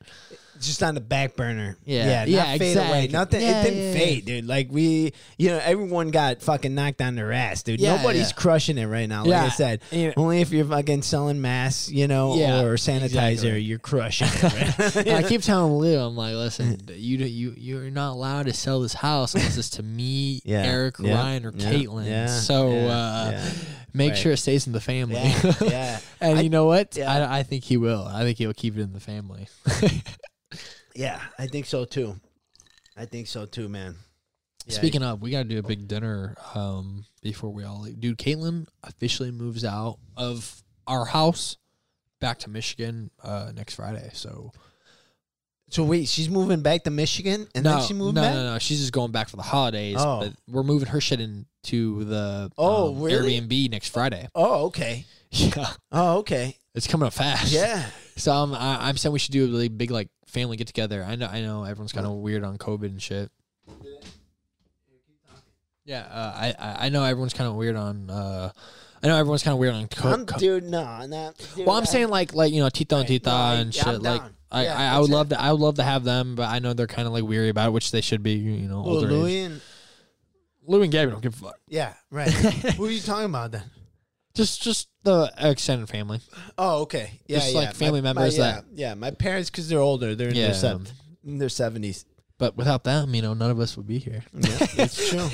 just 0.60 0.84
on 0.84 0.96
the 0.96 1.02
back 1.02 1.36
burner. 1.36 1.78
Yeah. 1.86 2.06
yeah, 2.06 2.26
Yeah, 2.26 2.44
not 2.52 2.58
fade 2.60 2.78
away. 2.78 3.08
Nothing. 3.12 3.42
Yeah, 3.42 3.62
it 3.62 3.64
didn't 3.64 3.80
yeah, 3.88 3.94
fade, 3.94 4.26
dude. 4.26 4.46
Like 4.48 4.68
we, 4.72 5.14
you 5.38 5.50
know, 5.50 5.60
everyone 5.64 6.12
got 6.12 6.42
fucking 6.42 6.76
knocked 6.76 7.02
on 7.02 7.16
their 7.16 7.32
ass, 7.32 7.64
dude. 7.64 7.82
Nobody's 7.82 8.34
crushing 8.34 8.78
it 8.78 8.86
right 8.88 9.08
now. 9.08 9.26
Like 9.26 9.44
I 9.44 9.50
said, 9.50 9.82
only 10.18 10.42
if 10.42 10.52
you're 10.52 10.66
fucking 10.66 11.02
selling 11.04 11.42
masks, 11.42 11.90
you 11.92 12.08
know, 12.08 12.36
Yeah, 12.36 12.62
or 12.62 12.76
sanitizer, 12.76 13.32
exactly. 13.32 13.62
you're 13.62 13.80
crushing 13.80 14.28
it. 14.32 14.96
Right? 14.96 15.08
I 15.08 15.24
keep 15.30 15.42
telling 15.42 15.74
Lou, 15.74 15.98
I'm 16.00 16.16
like, 16.16 16.36
listen, 16.36 16.80
you 16.90 17.18
you 17.20 17.54
you're 17.58 17.90
not 17.92 18.12
allowed 18.14 18.48
to 18.48 18.54
sell 18.54 18.82
this 18.82 18.94
house 18.94 19.36
unless 19.36 19.58
it's 19.58 19.70
to 19.72 19.84
me. 19.84 20.42
Eric. 20.46 21.00
Ryan, 21.00 21.46
or. 21.46 21.52
Caitlin. 21.52 22.28
So 22.30 22.72
uh, 22.88 23.42
make 23.94 24.10
Right. 24.12 24.18
sure 24.18 24.32
it 24.34 24.38
stays 24.38 24.68
in 24.68 24.74
the 24.74 24.80
family. 24.82 25.16
yeah, 25.16 25.54
yeah, 25.62 26.00
and 26.22 26.40
I- 26.40 26.42
you 26.42 26.50
know 26.50 26.66
what? 26.66 26.96
yeah. 26.96 27.12
I, 27.30 27.40
I 27.40 27.44
think 27.44 27.64
he 27.64 27.78
will. 27.78 28.04
I 28.06 28.22
think 28.24 28.38
he'll 28.38 28.54
keep 28.54 28.78
it 28.78 28.82
in 28.82 28.94
the 28.94 29.00
family. 29.00 29.48
Yeah. 31.00 31.22
I 31.38 31.48
think 31.48 31.66
so 31.66 31.86
too. 31.86 32.16
I 32.98 33.06
think 33.06 33.28
so 33.28 33.46
too, 33.46 33.70
man. 33.70 33.96
Yeah, 34.66 34.76
Speaking 34.76 35.02
of, 35.04 35.22
we 35.22 35.32
got 35.32 35.40
to 35.44 35.44
do 35.46 35.58
a 35.58 35.64
big 35.64 35.88
dinner 35.88 36.36
um, 36.54 37.06
before 37.22 37.50
we 37.52 37.64
all 37.64 37.82
leave. 37.82 38.00
Dude, 38.00 38.18
Caitlin 38.18 38.68
officially 38.84 39.32
moves 39.32 39.64
out 39.64 39.98
of 40.18 40.62
our 40.86 41.06
house 41.06 41.56
back 42.20 42.40
to 42.40 42.50
Michigan 42.50 43.10
uh, 43.24 43.52
next 43.56 43.76
Friday. 43.76 44.10
So 44.14 44.52
So 45.70 45.84
wait, 45.86 46.08
she's 46.10 46.30
moving 46.30 46.62
back 46.62 46.84
to 46.84 46.90
Michigan, 46.92 47.48
and 47.56 47.64
no, 47.64 47.78
then 47.78 47.88
she 47.88 47.94
moved 47.94 48.16
no, 48.16 48.22
back. 48.22 48.34
no, 48.34 48.54
no. 48.54 48.60
She's 48.60 48.80
just 48.82 48.92
going 48.92 49.12
back 49.14 49.30
for 49.30 49.38
the 49.38 49.44
holidays. 49.44 49.96
Oh. 49.98 50.20
But 50.20 50.34
we're 50.48 50.64
moving 50.64 50.90
her 50.90 51.00
shit 51.00 51.22
into 51.22 52.04
the 52.04 52.52
Oh, 52.58 52.94
um, 52.96 53.02
really? 53.02 53.40
Airbnb 53.40 53.72
next 53.72 53.90
Friday. 53.90 54.28
Oh, 54.36 54.66
okay. 54.66 55.06
Yeah, 55.32 55.70
Oh, 55.92 56.18
okay. 56.20 56.58
it's 56.74 56.88
coming 56.88 57.06
up 57.06 57.14
fast. 57.14 57.52
Yeah. 57.54 57.86
So 58.20 58.32
um, 58.34 58.54
I, 58.54 58.88
I'm 58.90 58.98
saying 58.98 59.14
we 59.14 59.20
should 59.20 59.32
do 59.32 59.46
a 59.46 59.48
really 59.48 59.68
big 59.70 59.92
like 59.92 60.10
family 60.28 60.58
get 60.58 60.68
together. 60.68 61.04
I 61.04 61.16
know, 61.16 61.28
I 61.28 61.42
know, 61.42 61.64
everyone's 61.64 61.92
kind 61.94 62.06
of 62.06 62.14
weird 62.14 62.44
on 62.44 62.58
COVID 62.58 62.86
and 62.86 63.02
shit. 63.02 63.32
Yeah, 65.86 66.02
uh, 66.12 66.34
I, 66.36 66.56
I 66.60 66.86
I 66.86 66.90
know 66.90 67.04
everyone's 67.04 67.34
kind 67.34 67.50
of 67.50 67.56
weird 67.56 67.76
on. 67.76 68.10
Uh, 68.10 68.52
I 69.02 69.08
know 69.08 69.16
everyone's 69.18 69.42
kind 69.44 69.54
of 69.54 69.60
weird 69.60 69.74
on 69.74 69.82
I'm, 70.04 70.26
COVID. 70.26 70.38
dude, 70.38 70.64
no, 70.66 71.06
not. 71.08 71.38
Dude, 71.56 71.66
well, 71.66 71.76
I'm 71.76 71.84
I- 71.84 71.86
saying 71.86 72.10
like 72.10 72.34
like 72.34 72.54
you 72.54 72.62
know 72.62 72.70
Tito 72.70 72.98
and 72.98 73.08
Tita 73.08 73.30
no, 73.30 73.36
I- 73.36 73.54
and 73.56 73.76
yeah, 73.76 73.84
I'm 73.88 73.94
shit. 73.96 74.02
Like 74.04 74.22
down. 74.22 74.34
I, 74.52 74.64
Yeah, 74.66 74.78
I, 74.78 74.86
I 74.96 75.00
would 75.00 75.04
that's 75.10 75.14
love 75.14 75.30
to 75.30 75.42
I 75.42 75.52
would 75.52 75.62
love 75.62 75.76
to 75.76 75.84
have 75.84 76.04
them, 76.04 76.36
but 76.36 76.48
I 76.50 76.60
know 76.60 76.74
they're 76.74 76.88
kind 76.88 77.08
of 77.08 77.14
like 77.14 77.24
weary 77.24 77.50
about 77.50 77.70
it, 77.70 77.72
which 77.72 77.92
they 77.92 78.02
should 78.02 78.22
be. 78.22 78.34
You 78.34 78.68
know, 78.68 78.82
Well, 78.82 78.96
older. 78.96 79.08
age. 79.08 79.14
Louis 79.14 79.40
and 79.42 79.62
Lou 80.68 80.82
and 80.84 80.92
Gabby 80.92 81.12
don't 81.12 81.22
give 81.22 81.34
a 81.34 81.46
fuck. 81.46 81.60
yeah, 81.68 81.94
right. 82.12 82.30
Who 82.76 82.86
are 82.86 82.90
you 82.92 83.00
talking 83.00 83.26
about 83.26 83.52
then? 83.52 83.64
Just 84.40 84.62
just 84.62 84.88
the 85.04 85.32
extended 85.38 85.90
family. 85.90 86.22
Oh, 86.58 86.82
okay. 86.84 87.20
Yeah, 87.28 87.40
Just 87.40 87.52
yeah. 87.54 87.60
like 87.60 87.76
family 87.76 88.00
My- 88.02 88.14
my- 88.14 88.22
members 88.22 88.38
yeah, 88.38 88.52
that- 88.54 88.66
yeah, 88.74 88.94
my 88.94 89.12
parents 89.12 89.50
because 89.50 89.68
they're 89.68 89.80
older. 89.82 90.16
They're 90.16 90.30
in 90.30 90.36
Yeah. 90.36 90.46
their 90.48 90.54
sev- 90.56 90.92
in 91.26 91.38
their 91.40 91.50
seventies. 91.50 92.06
But 92.38 92.56
without 92.56 92.86
them, 92.86 93.14
you 93.14 93.22
know, 93.22 93.34
none 93.34 93.52
of 93.52 93.60
us 93.60 93.76
would 93.76 93.86
be 93.88 93.98
here. 94.00 94.24
Yeah, 94.34 94.66
that's 94.78 95.10
true. 95.10 95.30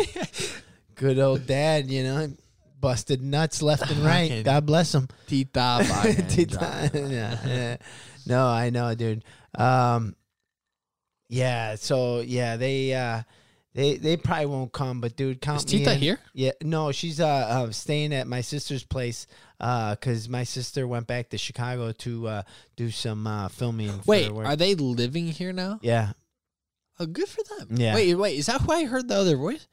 Good 0.95 1.19
old 1.19 1.45
dad, 1.45 1.91
you 1.91 2.02
know, 2.03 2.34
busted 2.82 3.22
nuts 3.22 3.61
left 3.61 3.91
and 3.91 4.03
right. 4.03 4.27
Fucking 4.30 4.44
God 4.44 4.65
bless 4.65 4.95
him. 4.95 5.07
Tita, 5.27 6.26
Tita- 6.30 6.90
yeah, 6.95 7.38
yeah. 7.48 7.77
No, 8.26 8.48
I 8.48 8.72
know, 8.72 8.95
dude. 8.95 9.23
Um, 9.53 10.15
yeah. 11.30 11.76
So 11.76 12.22
yeah, 12.22 12.57
they 12.57 12.94
uh, 12.95 13.22
They 13.76 13.97
they 13.97 14.15
probably 14.15 14.45
won't 14.45 14.72
come, 14.72 15.02
but 15.02 15.18
dude, 15.18 15.41
count 15.41 15.65
Is 15.65 15.73
me 15.73 15.80
Tita 15.80 15.93
in. 15.95 15.99
here? 15.99 16.19
Yeah, 16.34 16.52
no, 16.64 16.93
she's 16.93 17.19
uh, 17.19 17.27
uh 17.27 17.72
staying 17.72 18.14
at 18.14 18.26
my 18.26 18.39
sister's 18.39 18.85
place 18.85 19.27
uh 19.60 19.97
cuz 19.97 20.30
my 20.30 20.45
sister 20.45 20.88
went 20.88 21.07
back 21.07 21.30
to 21.31 21.38
Chicago 21.38 21.91
to 21.91 22.27
uh 22.27 22.43
do 22.77 22.89
some 22.89 23.27
uh 23.27 23.49
filming 23.49 23.91
for 23.99 24.06
Wait, 24.07 24.31
work. 24.31 24.47
are 24.47 24.56
they 24.56 24.76
living 24.76 25.27
here 25.27 25.52
now? 25.52 25.80
Yeah. 25.81 26.14
Oh, 26.99 27.06
good 27.06 27.27
for 27.27 27.43
them. 27.43 27.76
Yeah. 27.77 27.95
Wait, 27.95 28.15
wait, 28.15 28.39
is 28.39 28.45
that 28.45 28.61
who 28.61 28.72
I 28.72 28.85
heard 28.85 29.10
the 29.10 29.15
other 29.15 29.35
voice? 29.35 29.68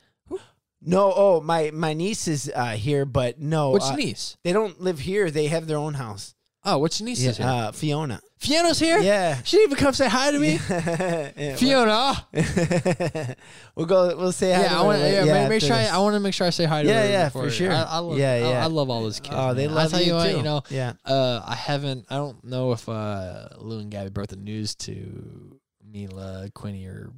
No, 0.85 1.12
oh, 1.15 1.41
my 1.41 1.70
my 1.70 1.95
niece 1.95 2.27
is 2.27 2.51
uh 2.53 2.73
here, 2.73 3.05
but 3.05 3.39
no. 3.39 3.70
Which 3.70 3.85
uh, 3.85 3.95
niece? 3.95 4.37
They 4.43 4.53
don't 4.53 4.81
live 4.81 4.99
here. 4.99 5.31
They 5.31 5.47
have 5.47 5.69
their 5.69 5.79
own 5.79 5.95
house. 5.95 6.35
Oh, 6.64 6.78
which 6.78 7.01
niece 7.02 7.24
is 7.24 7.39
here? 7.39 7.47
uh 7.47 7.72
Fiona. 7.72 8.20
Fiona's 8.39 8.78
here. 8.78 8.98
Yeah. 8.98 9.40
She 9.44 9.56
didn't 9.56 9.72
even 9.72 9.84
come 9.84 9.94
say 9.94 10.09
hi 10.09 10.30
to 10.32 10.39
me. 10.39 10.59
Yeah, 10.68 11.56
Fiona. 11.56 12.26
we'll 13.76 13.86
go. 13.86 14.16
We'll 14.16 14.32
say 14.32 14.52
hi. 14.52 14.62
Yeah, 14.62 14.68
to 14.70 14.74
I 14.76 14.82
want. 14.82 15.01
later. 15.01 15.26
Yeah, 15.26 15.48
make, 15.48 15.60
sure. 15.62 15.74
I. 15.74 15.86
I 15.86 15.98
want 15.98 16.14
to 16.14 16.20
make 16.20 16.34
sure 16.34 16.47
I 16.47 16.51
say 16.51 16.64
hi 16.64 16.82
to 16.82 16.89
Yeah, 16.89 17.02
her. 17.02 17.09
yeah, 17.09 17.28
for 17.30 17.51
sure. 17.51 17.72
I, 17.72 17.82
I 17.82 17.98
love, 17.98 18.18
Yeah, 18.18 18.36
yeah. 18.51 18.64
I 18.64 18.66
love 18.66 18.90
all 18.90 19.02
those 19.02 19.20
kids. 19.20 19.34
Oh, 19.36 19.55
they 19.55 19.66
man. 19.66 19.74
love 19.76 19.84
I'll 19.84 19.90
tell 19.90 20.01
you 20.01 20.06
you, 20.06 20.14
what, 20.14 20.30
too. 20.30 20.36
you 20.39 20.43
know. 20.43 20.62
Yeah. 20.70 20.93
Uh, 21.05 21.43
I 21.44 21.55
haven't. 21.55 22.06
I 22.10 22.16
don't 22.16 22.43
know 22.44 22.72
if 22.72 22.89
uh, 22.89 23.48
Lou 23.59 23.78
and 23.80 23.90
Gabby 23.90 24.10
brought 24.10 24.28
the 24.28 24.36
news 24.36 24.74
to 24.76 25.59
Mila, 25.84 26.48
Quinny, 26.55 26.86
or 26.86 27.12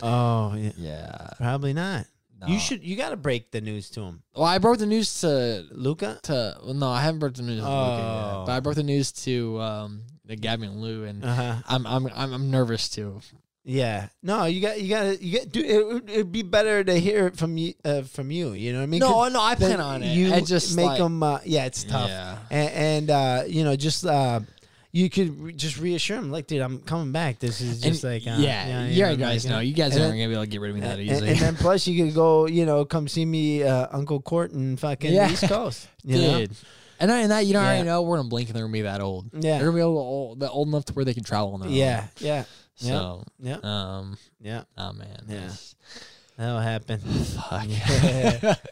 Oh, 0.00 0.54
yeah. 0.56 0.70
yeah. 0.76 1.28
Probably 1.38 1.72
not. 1.72 2.06
No. 2.40 2.46
You 2.46 2.58
should. 2.60 2.84
You 2.84 2.94
got 2.96 3.10
to 3.10 3.16
break 3.16 3.50
the 3.50 3.60
news 3.60 3.90
to 3.90 4.02
him, 4.02 4.22
Well, 4.34 4.44
I 4.44 4.58
broke 4.58 4.78
the 4.78 4.86
news 4.86 5.20
to 5.22 5.64
Luca. 5.72 6.20
to. 6.24 6.56
Well, 6.62 6.74
no, 6.74 6.88
I 6.88 7.02
haven't 7.02 7.18
broke 7.20 7.34
the 7.34 7.42
news. 7.42 7.60
To 7.60 7.66
Luca 7.68 7.96
yet, 7.96 8.32
Oh. 8.34 8.44
but 8.46 8.52
I 8.52 8.60
broke 8.60 8.76
the 8.76 8.82
news 8.84 9.10
to 9.24 9.60
um, 9.60 10.02
the 10.24 10.36
Gabby 10.36 10.66
and 10.66 10.80
Lou, 10.80 11.04
and 11.04 11.24
Uh 11.24 11.34
huh. 11.34 11.54
I'm 11.68 11.86
I'm 11.86 12.06
I'm 12.14 12.32
I'm 12.34 12.50
nervous 12.50 12.88
too. 12.88 13.20
Yeah. 13.64 14.08
No, 14.22 14.44
you 14.46 14.62
got. 14.62 14.80
You 14.80 14.88
got. 14.88 15.02
to 15.02 15.24
You 15.24 15.38
got. 15.40 15.48
Dude, 15.52 15.66
it 15.66 15.84
would 15.86 16.08
it'd 16.08 16.32
be 16.32 16.42
better 16.42 16.82
to 16.84 16.94
hear 16.98 17.26
it 17.26 17.36
from 17.36 17.56
you. 17.58 17.74
Uh, 17.84 18.02
from 18.02 18.30
you. 18.30 18.52
You 18.52 18.72
know 18.72 18.78
what 18.78 18.84
I 18.84 18.86
mean? 18.86 19.00
No, 19.00 19.28
no, 19.28 19.40
I 19.42 19.56
plan 19.56 19.80
on 19.80 20.02
it. 20.02 20.14
You 20.16 20.32
I 20.32 20.40
just 20.40 20.74
make 20.76 20.86
like, 20.86 20.98
them. 20.98 21.22
Uh, 21.22 21.40
yeah, 21.44 21.66
it's 21.66 21.84
tough. 21.84 22.08
Yeah. 22.08 22.38
And, 22.50 22.70
and 22.72 23.10
uh, 23.10 23.42
you 23.46 23.64
know, 23.64 23.74
just 23.76 24.06
uh, 24.06 24.40
you 24.92 25.10
could 25.10 25.38
re- 25.40 25.52
just 25.52 25.78
reassure 25.78 26.16
him, 26.18 26.30
like, 26.30 26.46
dude, 26.46 26.62
I'm 26.62 26.78
coming 26.80 27.12
back. 27.12 27.38
This 27.38 27.60
is 27.60 27.80
just 27.80 28.04
And 28.04 28.12
like, 28.14 28.26
uh, 28.26 28.40
yeah, 28.40 28.84
you 28.86 28.94
you 28.94 29.02
know, 29.02 29.16
guys 29.16 29.44
like, 29.44 29.52
know. 29.52 29.60
You 29.60 29.74
guys 29.74 29.92
aren't 29.92 30.00
then- 30.02 30.10
gonna 30.12 30.28
be 30.28 30.32
able 30.32 30.44
to 30.44 30.50
get 30.50 30.60
rid 30.60 30.70
of 30.70 30.74
me 30.76 30.80
that 30.82 30.98
and, 30.98 31.10
easily. 31.10 31.28
and 31.30 31.38
then 31.38 31.56
plus 31.60 31.86
you 31.86 32.04
could 32.04 32.14
go, 32.14 32.46
you 32.46 32.64
know, 32.64 32.84
come 32.84 33.06
see 33.08 33.24
me, 33.26 33.62
uh, 33.62 33.86
Uncle 33.92 34.20
Court 34.20 34.52
and 34.52 34.78
fucking 34.80 35.12
Yeah. 35.12 35.30
East 35.30 35.44
Coast. 35.48 35.88
You 36.04 36.18
know? 36.18 36.38
Dude. 36.40 36.52
And, 37.00 37.12
I, 37.12 37.20
and 37.20 37.30
that 37.30 37.46
you 37.46 37.52
know, 37.52 37.60
I 37.60 37.62
Yeah. 37.64 37.68
already 37.68 37.84
know 37.86 38.02
we're 38.02 38.16
gonna 38.16 38.28
blink 38.28 38.48
and 38.48 38.56
they're 38.56 38.64
gonna 38.64 38.72
be 38.72 38.82
that 38.82 39.00
old. 39.00 39.26
Yeah. 39.32 39.58
They're 39.58 39.66
gonna 39.66 39.76
be 39.76 39.82
old, 39.82 40.42
old 40.42 40.68
enough 40.68 40.86
to 40.86 40.94
where 40.94 41.04
they 41.04 41.14
can 41.14 41.22
travel 41.22 41.52
on 41.54 41.60
their 41.60 41.68
own. 41.68 41.74
Yeah, 41.74 42.06
yeah. 42.18 42.44
So, 42.76 43.24
yeah, 43.40 43.58
um, 43.62 44.16
yeah. 44.40 44.62
oh 44.76 44.92
man, 44.94 45.24
Yeah. 45.28 45.50
That'll 46.38 46.60
happen. 46.60 47.00
fuck. 47.00 47.66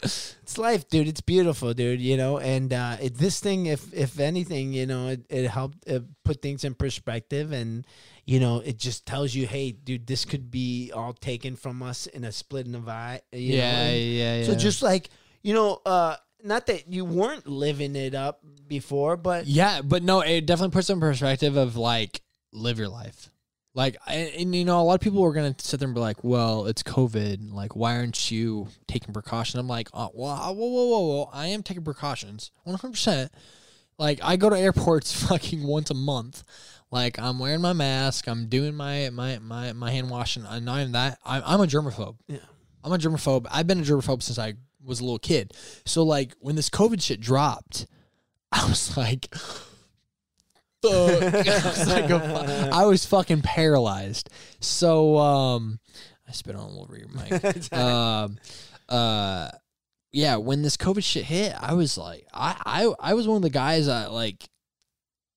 it's 0.02 0.56
life, 0.56 0.88
dude. 0.88 1.09
It's 1.09 1.20
beautiful, 1.20 1.74
dude. 1.74 2.01
You 2.01 2.16
know, 2.16 2.38
and 2.38 2.72
uh, 2.72 2.97
it, 3.02 3.16
this 3.16 3.40
thing, 3.40 3.66
if 3.66 3.93
if 3.93 4.20
anything, 4.20 4.72
you 4.72 4.86
know, 4.86 5.09
it, 5.09 5.26
it 5.28 5.48
helped 5.48 5.78
uh, 5.90 5.98
put 6.24 6.40
things 6.40 6.62
in 6.62 6.74
perspective, 6.74 7.51
and 7.51 7.84
you 8.24 8.38
know, 8.38 8.60
it 8.60 8.78
just 8.78 9.05
tells 9.05 9.34
you, 9.34 9.48
hey, 9.48 9.72
dude, 9.72 10.06
this 10.06 10.24
could 10.24 10.48
be 10.48 10.93
all 10.94 11.12
taken 11.12 11.56
from 11.56 11.82
us 11.82 12.06
in 12.06 12.22
a 12.22 12.30
split 12.30 12.72
of 12.72 12.88
eye. 12.88 13.20
You 13.32 13.56
yeah, 13.56 13.90
yeah, 13.90 14.36
yeah. 14.36 14.44
So 14.44 14.55
just 14.55 14.80
like 14.80 15.10
you 15.43 15.52
know, 15.52 15.80
uh, 15.84 16.14
not 16.44 16.66
that 16.66 16.86
you 16.86 17.05
weren't 17.05 17.48
living 17.48 17.97
it 17.97 18.14
up 18.14 18.43
before, 18.68 19.16
but 19.16 19.48
yeah, 19.48 19.82
but 19.82 20.05
no, 20.05 20.20
it 20.20 20.47
definitely 20.47 20.72
puts 20.72 20.88
in 20.88 21.01
perspective 21.01 21.56
of 21.56 21.76
like 21.76 22.20
live 22.52 22.78
your 22.78 22.88
life. 22.88 23.28
Like, 23.76 23.98
and, 24.06 24.30
and 24.30 24.54
you 24.54 24.64
know, 24.64 24.80
a 24.80 24.82
lot 24.82 24.94
of 24.94 25.02
people 25.02 25.22
are 25.22 25.34
gonna 25.34 25.54
sit 25.58 25.78
there 25.78 25.86
and 25.86 25.94
be 25.94 26.00
like, 26.00 26.24
"Well, 26.24 26.64
it's 26.64 26.82
COVID. 26.82 27.52
Like, 27.52 27.76
why 27.76 27.96
aren't 27.96 28.30
you 28.30 28.68
taking 28.88 29.12
precaution?" 29.12 29.60
I'm 29.60 29.68
like, 29.68 29.90
oh, 29.92 30.10
"Well, 30.14 30.34
whoa, 30.54 30.66
whoa, 30.66 30.86
whoa, 30.86 31.00
whoa! 31.00 31.30
I 31.30 31.48
am 31.48 31.62
taking 31.62 31.84
precautions, 31.84 32.50
100. 32.64 32.90
percent 32.90 33.32
Like, 33.98 34.18
I 34.22 34.36
go 34.36 34.48
to 34.48 34.58
airports 34.58 35.12
fucking 35.28 35.62
once 35.62 35.90
a 35.90 35.94
month. 35.94 36.42
Like, 36.90 37.18
I'm 37.18 37.38
wearing 37.38 37.60
my 37.60 37.74
mask. 37.74 38.26
I'm 38.28 38.46
doing 38.48 38.74
my 38.74 39.10
my 39.10 39.38
my, 39.40 39.74
my 39.74 39.90
hand 39.90 40.08
washing. 40.08 40.46
And 40.48 40.64
not 40.64 40.80
even 40.80 40.92
that, 40.92 41.18
I'm, 41.22 41.42
I'm 41.44 41.60
a 41.60 41.66
germaphobe. 41.66 42.16
Yeah. 42.28 42.38
I'm 42.82 42.94
a 42.94 42.98
germaphobe. 42.98 43.46
I've 43.50 43.66
been 43.66 43.80
a 43.80 43.84
germaphobe 43.84 44.22
since 44.22 44.38
I 44.38 44.54
was 44.82 45.00
a 45.00 45.04
little 45.04 45.18
kid. 45.18 45.52
So, 45.84 46.02
like, 46.02 46.34
when 46.40 46.56
this 46.56 46.70
COVID 46.70 47.02
shit 47.02 47.20
dropped, 47.20 47.86
I 48.52 48.66
was 48.66 48.96
like, 48.96 49.34
fuck. 50.90 51.46
I 51.46 51.68
was 51.68 51.88
like 51.88 52.10
a 52.10 52.70
I 52.72 52.84
was 52.86 53.06
fucking 53.06 53.42
paralyzed. 53.42 54.30
So 54.60 55.18
um 55.18 55.78
I 56.28 56.32
spit 56.32 56.56
all 56.56 56.82
over 56.82 56.96
your 56.96 57.08
mic. 57.08 57.72
um 57.72 58.38
uh 58.88 59.50
yeah, 60.12 60.36
when 60.36 60.62
this 60.62 60.76
COVID 60.76 61.04
shit 61.04 61.24
hit, 61.24 61.54
I 61.58 61.74
was 61.74 61.98
like 61.98 62.26
I 62.32 62.56
I, 62.64 63.10
I 63.10 63.14
was 63.14 63.28
one 63.28 63.36
of 63.36 63.42
the 63.42 63.50
guys 63.50 63.86
that 63.86 64.12
like 64.12 64.48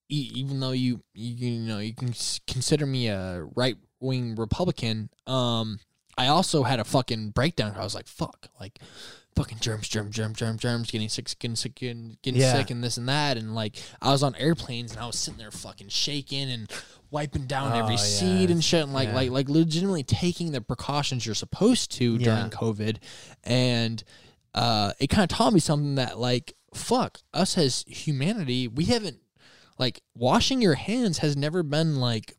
e- 0.10 0.32
even 0.36 0.60
though 0.60 0.72
you 0.72 1.02
you, 1.14 1.50
you 1.50 1.60
know 1.60 1.80
you 1.80 1.94
can 1.94 2.14
consider 2.48 2.86
me 2.86 3.08
a 3.08 3.46
right 3.56 3.76
wing 4.00 4.36
Republican, 4.36 5.10
um 5.28 5.80
I 6.18 6.28
also 6.28 6.64
had 6.64 6.82
a 6.82 6.84
fucking 6.84 7.30
breakdown. 7.30 7.76
I 7.78 7.84
was 7.84 7.96
like, 7.96 8.06
fuck, 8.06 8.50
like 8.60 8.78
fucking 9.36 9.60
germs, 9.60 9.88
germs, 9.88 10.16
germs, 10.16 10.38
germs, 10.38 10.62
germs, 10.62 10.92
getting 10.92 11.08
sick, 11.10 11.28
getting 11.40 11.56
sick, 11.56 11.76
getting, 11.76 12.18
getting 12.22 12.42
Yeah. 12.42 12.54
sick, 12.54 12.70
and 12.72 12.84
this 12.84 12.98
and 12.98 13.08
that. 13.08 13.38
And 13.38 13.56
like, 13.56 13.78
I 14.02 14.12
was 14.12 14.22
on 14.24 14.36
airplanes 14.36 14.92
and 14.92 15.00
I 15.00 15.06
was 15.06 15.18
sitting 15.18 15.38
there 15.38 15.52
fucking 15.52 15.88
shaking 15.90 16.50
and 16.52 16.70
wiping 17.12 17.48
down 17.48 17.72
Oh, 17.74 17.80
every 17.80 17.96
yeah. 17.96 18.02
seat 18.02 18.52
and 18.52 18.64
shit, 18.64 18.84
and 18.84 18.94
like, 18.94 19.08
Yeah. 19.10 19.16
like, 19.16 19.30
like, 19.32 19.50
legitimately 19.50 20.04
taking 20.04 20.52
the 20.52 20.62
precautions 20.62 21.26
you're 21.26 21.36
supposed 21.36 21.92
to 21.94 22.18
during 22.18 22.50
COVID. 22.50 22.98
And 23.44 24.04
uh, 24.54 24.94
it 25.00 25.08
kind 25.08 25.24
of 25.32 25.36
taught 25.36 25.54
me 25.54 25.60
something 25.60 25.96
that, 25.96 26.20
like, 26.20 26.54
fuck, 26.74 27.20
us 27.34 27.58
as 27.58 27.84
humanity, 27.88 28.68
we 28.68 28.86
haven't, 28.86 29.20
like, 29.78 30.02
washing 30.16 30.62
your 30.62 30.76
hands 30.76 31.20
has 31.20 31.38
never 31.38 31.64
been 31.64 31.96
like 31.96 32.36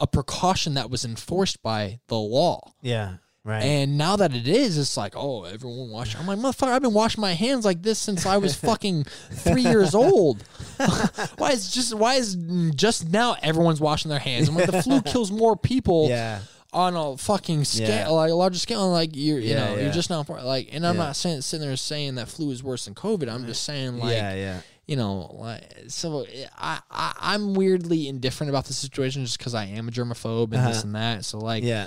a 0.00 0.06
precaution 0.06 0.74
that 0.74 0.90
was 0.90 1.04
enforced 1.04 1.62
by 1.62 1.98
the 2.06 2.16
law. 2.16 2.72
yeah, 2.82 3.16
right. 3.48 3.62
And 3.64 3.96
now 3.98 4.16
that 4.16 4.34
it 4.34 4.46
is, 4.46 4.76
it's 4.78 4.96
like, 4.96 5.14
oh, 5.16 5.44
everyone 5.44 5.90
wash. 5.90 6.14
I'm 6.16 6.26
like, 6.26 6.38
motherfucker, 6.38 6.68
I've 6.68 6.82
been 6.82 6.92
washing 6.94 7.20
my 7.20 7.32
hands 7.32 7.64
like 7.64 7.82
this 7.82 7.98
since 7.98 8.26
I 8.26 8.36
was 8.36 8.54
fucking 8.70 9.04
three 9.32 9.62
years 9.62 9.94
old. 9.94 10.42
why 11.38 11.50
is 11.52 11.70
just 11.72 11.94
why 11.94 12.14
is 12.14 12.36
just 12.74 13.08
now 13.10 13.36
everyone's 13.42 13.80
washing 13.80 14.10
their 14.10 14.18
hands? 14.18 14.48
I'm 14.48 14.54
like, 14.54 14.70
the 14.70 14.82
flu 14.82 15.00
kills 15.12 15.30
more 15.32 15.56
people 15.56 16.08
yeah, 16.08 16.40
on 16.72 16.94
a 16.96 17.16
fucking 17.16 17.64
scale, 17.64 17.88
Yeah. 17.88 18.08
like 18.08 18.30
a 18.30 18.34
larger 18.34 18.58
scale. 18.58 18.84
And 18.84 18.92
like 18.92 19.10
you're, 19.14 19.38
you 19.38 19.50
Yeah, 19.50 19.64
know, 19.70 19.76
yeah. 19.76 19.82
you're 19.84 19.92
just 19.92 20.10
not 20.10 20.28
like. 20.28 20.68
And 20.72 20.86
I'm 20.86 20.96
not 20.96 21.16
saying 21.16 21.40
sitting 21.40 21.66
there 21.66 21.76
saying 21.76 22.16
that 22.16 22.28
flu 22.28 22.50
is 22.50 22.62
worse 22.62 22.84
than 22.84 22.94
COVID. 22.94 23.28
I'm 23.32 23.46
just 23.46 23.64
saying 23.64 23.98
like 23.98 24.12
yeah, 24.16 24.34
yeah. 24.34 24.60
you 24.86 24.96
know, 24.96 25.34
like 25.38 25.62
so 25.88 26.26
I, 26.56 26.80
I 26.90 27.12
I'm 27.20 27.54
weirdly 27.54 28.08
indifferent 28.08 28.50
about 28.50 28.66
the 28.66 28.74
situation 28.74 29.24
just 29.24 29.38
because 29.38 29.54
I 29.54 29.64
am 29.66 29.88
a 29.88 29.90
germaphobe 29.90 30.52
and 30.52 30.66
this 30.66 30.78
Uh-huh. 30.78 30.82
and 30.84 30.94
that. 30.94 31.24
So 31.24 31.38
like, 31.38 31.64
Yeah. 31.64 31.86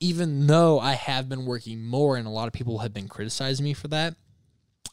Even 0.00 0.46
though 0.46 0.80
I 0.80 0.94
have 0.94 1.28
been 1.28 1.44
working 1.44 1.84
more 1.84 2.16
and 2.16 2.26
a 2.26 2.30
lot 2.30 2.46
of 2.46 2.52
people 2.52 2.78
have 2.78 2.92
been 2.94 3.08
criticizing 3.08 3.64
me 3.64 3.74
for 3.74 3.88
that, 3.88 4.14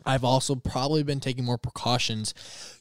I've 0.06 0.24
also 0.24 0.56
probably 0.56 1.04
been 1.04 1.20
taking 1.20 1.44
more 1.44 1.58
precautions 1.58 2.34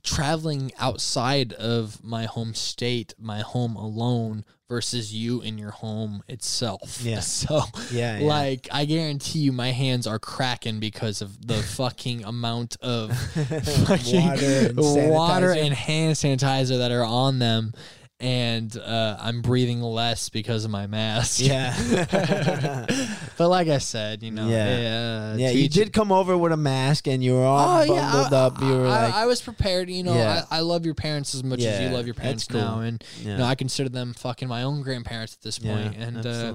traveling 0.04 0.70
outside 0.78 1.52
of 1.54 2.02
my 2.04 2.24
home 2.24 2.54
state, 2.54 3.14
my 3.18 3.40
home 3.40 3.74
alone 3.74 4.44
versus 4.68 5.12
you 5.14 5.40
in 5.40 5.58
your 5.58 5.70
home 5.70 6.22
itself. 6.28 7.00
Yeah. 7.06 7.20
So 7.20 7.62
Yeah, 7.90 8.18
yeah. 8.18 8.26
like 8.26 8.68
I 8.72 8.84
guarantee 8.84 9.40
you 9.40 9.52
my 9.52 9.70
hands 9.72 10.06
are 10.06 10.18
cracking 10.18 10.78
because 10.80 11.20
of 11.20 11.46
the 11.46 11.54
fucking 11.62 12.24
amount 12.24 12.76
of 12.80 13.16
fucking 13.86 14.28
Water 14.30 14.68
and 14.68 15.10
water 15.10 15.52
and 15.52 15.74
hand 15.74 16.14
sanitizer 16.14 16.78
that 16.78 16.92
are 16.92 17.04
on 17.04 17.38
them. 17.38 17.72
And 18.18 18.74
uh, 18.78 19.18
I'm 19.20 19.42
breathing 19.42 19.82
less 19.82 20.30
because 20.30 20.64
of 20.64 20.70
my 20.70 20.86
mask. 20.86 21.38
Yeah. 21.38 21.76
but 23.36 23.48
like 23.50 23.68
I 23.68 23.76
said, 23.76 24.22
you 24.22 24.30
know, 24.30 24.48
Yeah. 24.48 24.78
yeah, 24.78 25.36
yeah, 25.36 25.50
you 25.50 25.68
did 25.68 25.92
come 25.92 26.10
over 26.10 26.36
with 26.38 26.50
a 26.52 26.56
mask 26.56 27.08
and 27.08 27.22
you 27.22 27.34
were 27.34 27.44
all 27.44 27.80
Oh 27.80 27.82
yeah, 27.82 28.10
bundled 28.12 28.32
I, 28.32 28.36
up. 28.46 28.60
You 28.62 28.68
were 28.68 28.86
I, 28.86 29.02
like, 29.04 29.14
I 29.14 29.26
was 29.26 29.42
prepared. 29.42 29.90
You 29.90 30.02
know, 30.02 30.14
Yeah. 30.14 30.44
I, 30.50 30.58
I 30.58 30.60
love 30.60 30.86
your 30.86 30.94
parents 30.94 31.34
as 31.34 31.44
much 31.44 31.60
as 31.62 31.78
you 31.80 31.88
love 31.90 32.06
your 32.06 32.14
parents 32.14 32.46
cool. 32.46 32.58
now, 32.60 32.80
and 32.80 33.04
yeah, 33.22 33.32
you 33.32 33.36
know, 33.38 33.44
I 33.44 33.54
consider 33.54 33.90
them 33.90 34.14
fucking 34.14 34.48
my 34.48 34.62
own 34.62 34.80
grandparents 34.80 35.34
at 35.34 35.42
this 35.42 35.58
yeah, 35.58 35.74
point. 35.74 35.96
And 35.96 36.24
uh, 36.26 36.54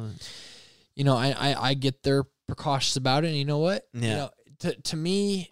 you 0.95 1.03
know, 1.03 1.15
I, 1.15 1.29
I 1.31 1.69
I 1.69 1.73
get 1.75 2.01
their 2.01 2.23
precautious 2.47 2.95
about 2.95 3.23
it. 3.23 3.27
And 3.27 3.37
you 3.37 3.45
know 3.45 3.59
what? 3.59 3.83
You 3.93 4.01
Yeah. 4.01 4.15
know, 4.15 4.29
to 4.59 4.75
to 4.81 4.95
me, 4.97 5.51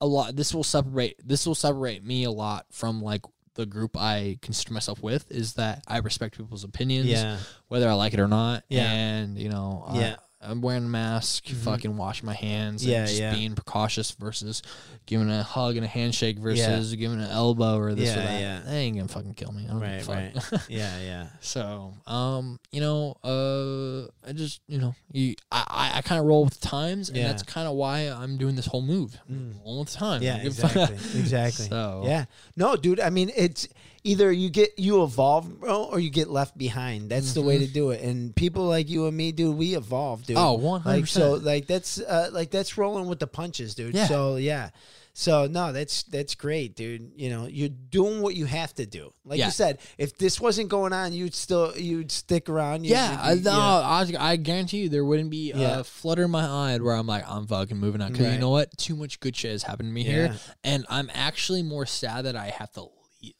a 0.00 0.06
lot. 0.06 0.36
This 0.36 0.54
will 0.54 0.64
separate. 0.64 1.16
This 1.24 1.46
will 1.46 1.54
separate 1.56 2.04
me 2.04 2.22
a 2.24 2.30
lot 2.30 2.66
from 2.70 3.02
like 3.02 3.22
the 3.54 3.66
group 3.66 3.96
I 3.96 4.38
consider 4.42 4.72
myself 4.72 5.02
with. 5.02 5.30
Is 5.30 5.54
that 5.54 5.84
I 5.86 5.98
respect 5.98 6.36
people's 6.36 6.64
opinions, 6.64 7.06
yeah, 7.06 7.38
whether 7.68 7.88
I 7.88 7.94
like 7.94 8.14
it 8.14 8.20
or 8.20 8.28
not. 8.28 8.64
Yeah. 8.68 8.90
And 8.90 9.38
you 9.38 9.48
know, 9.48 9.84
I- 9.86 9.98
Yeah. 10.00 10.16
I'm 10.42 10.60
wearing 10.60 10.84
a 10.84 10.88
mask, 10.88 11.46
fucking 11.46 11.96
washing 11.96 12.26
my 12.26 12.34
hands, 12.34 12.84
Yeah, 12.84 12.98
and 13.00 13.06
just 13.08 13.20
yeah. 13.20 13.34
being 13.34 13.54
precautious 13.54 14.10
versus 14.12 14.62
giving 15.06 15.30
a 15.30 15.42
hug 15.42 15.76
and 15.76 15.84
a 15.84 15.88
handshake 15.88 16.38
versus 16.38 16.94
giving 16.96 17.20
an 17.20 17.30
elbow 17.30 17.78
or 17.78 17.94
this 17.94 18.10
or 18.12 18.16
that. 18.16 18.40
yeah. 18.40 18.60
They 18.66 18.78
ain't 18.78 18.96
gonna 18.96 19.08
fucking 19.08 19.34
kill 19.34 19.52
me. 19.52 19.64
I 19.66 19.70
don't 19.70 19.80
Right, 19.80 20.06
right. 20.06 20.34
yeah, 20.68 21.00
yeah. 21.00 21.26
So, 21.40 21.94
um, 22.06 22.58
you 22.70 22.80
know, 22.80 23.16
uh, 23.24 24.28
I 24.28 24.32
just, 24.32 24.60
you 24.66 24.78
know, 24.78 24.94
you, 25.12 25.34
I, 25.50 25.64
I, 25.94 25.98
I 25.98 26.02
kind 26.02 26.20
of 26.20 26.26
roll 26.26 26.44
with 26.44 26.58
the 26.60 26.66
times, 26.66 27.08
and 27.08 27.18
that's 27.18 27.42
kind 27.42 27.68
of 27.68 27.74
why 27.74 28.00
I'm 28.08 28.36
doing 28.36 28.56
this 28.56 28.66
whole 28.66 28.82
move. 28.82 29.16
Rolling 29.28 29.78
with 29.80 29.90
the 29.92 29.96
times. 29.98 30.24
Yeah, 30.24 30.34
I 30.34 30.36
don't 30.38 30.44
give 30.44 30.58
a 30.64 30.68
fuck. 30.68 30.90
exactly. 30.90 31.20
exactly. 31.20 31.66
So- 31.68 32.02
yeah, 32.04 32.24
no, 32.56 32.76
dude. 32.76 33.00
I 33.00 33.10
mean, 33.10 33.30
it's 33.36 33.68
either 34.04 34.30
you 34.32 34.50
get 34.50 34.78
you 34.78 35.02
evolve, 35.04 35.60
bro, 35.60 35.84
or 35.84 36.00
you 36.00 36.10
get 36.10 36.28
left 36.28 36.56
behind. 36.58 37.10
That's 37.10 37.34
the 37.34 37.42
way 37.42 37.58
to 37.58 37.66
do 37.66 37.90
it. 37.90 38.02
And 38.02 38.34
people 38.34 38.64
like 38.66 38.88
you 38.88 39.06
and 39.06 39.16
me, 39.16 39.32
dude, 39.32 39.56
we 39.56 39.74
evolve, 39.76 40.24
dude. 40.26 40.36
Oh, 40.36 40.58
100%. 40.58 40.84
Like 40.84 41.06
so, 41.06 41.32
like 41.34 41.66
that's 41.66 42.00
uh, 42.00 42.30
like 42.32 42.50
that's 42.50 42.76
rolling 42.78 43.06
with 43.06 43.18
the 43.20 43.26
punches, 43.26 43.74
dude. 43.74 43.94
Yeah. 43.94 44.06
So 44.06 44.36
yeah. 44.36 44.70
So 45.14 45.46
no, 45.46 45.72
that's 45.72 46.04
that's 46.04 46.34
great, 46.34 46.74
dude. 46.74 47.12
You 47.16 47.28
know, 47.28 47.46
you're 47.46 47.68
doing 47.68 48.22
what 48.22 48.34
you 48.34 48.46
have 48.46 48.74
to 48.76 48.86
do. 48.86 49.12
Like 49.26 49.38
Yeah. 49.38 49.44
you 49.46 49.50
said, 49.52 49.78
if 49.98 50.16
this 50.16 50.40
wasn't 50.40 50.70
going 50.70 50.94
on, 50.94 51.12
you'd 51.12 51.34
still 51.34 51.76
you'd 51.76 52.10
stick 52.10 52.48
around. 52.48 52.84
You'd- 52.84 52.94
Yeah, 52.94 53.20
I, 53.22 53.32
you'd 53.34 53.40
be- 53.44 53.50
no, 53.50 53.52
I, 53.52 54.06
I 54.18 54.36
guarantee 54.36 54.78
you 54.84 54.88
there 54.88 55.04
wouldn't 55.04 55.28
be 55.28 55.52
Yeah. 55.54 55.80
a 55.80 55.84
flutter 55.84 56.22
in 56.24 56.30
my 56.30 56.46
eye 56.46 56.78
where 56.78 56.94
I'm 56.94 57.06
like, 57.06 57.24
I'm 57.28 57.46
fucking 57.46 57.76
moving 57.76 58.00
on. 58.00 58.12
Because 58.12 58.24
Right. 58.26 58.32
you 58.32 58.38
know 58.40 58.48
what? 58.48 58.74
Too 58.78 58.96
much 58.96 59.20
good 59.20 59.36
shit 59.36 59.50
has 59.50 59.64
happened 59.64 59.90
to 59.90 59.92
me 59.92 60.02
here. 60.02 60.34
And 60.64 60.86
I'm 60.88 61.10
actually 61.12 61.62
more 61.62 61.84
sad 61.84 62.24
that 62.24 62.34
I 62.34 62.46
have 62.46 62.72
to. 62.72 62.86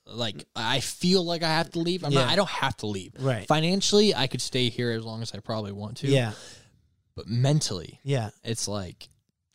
Like, 0.07 0.45
I 0.55 0.81
feel 0.81 1.25
like 1.25 1.43
I 1.43 1.49
have 1.49 1.71
to 1.73 1.79
leave. 1.79 2.05
I'm 2.05 2.13
Yeah. 2.13 2.21
not, 2.25 2.31
I 2.33 2.37
don't 2.37 2.49
have 2.49 2.77
to 2.79 2.87
leave. 2.87 3.13
Right. 3.19 3.47
Financially, 3.47 4.15
I 4.15 4.27
could 4.27 4.41
stay 4.43 4.69
here 4.69 4.93
as 4.93 5.05
long 5.05 5.23
as 5.23 5.33
I 5.35 5.39
probably 5.41 5.73
want 5.73 5.97
to. 5.99 6.09
Yeah, 6.09 6.33
But 7.15 7.27
mentally, 7.27 7.99
yeah, 8.05 8.31
it's 8.45 8.69
like, 8.69 9.09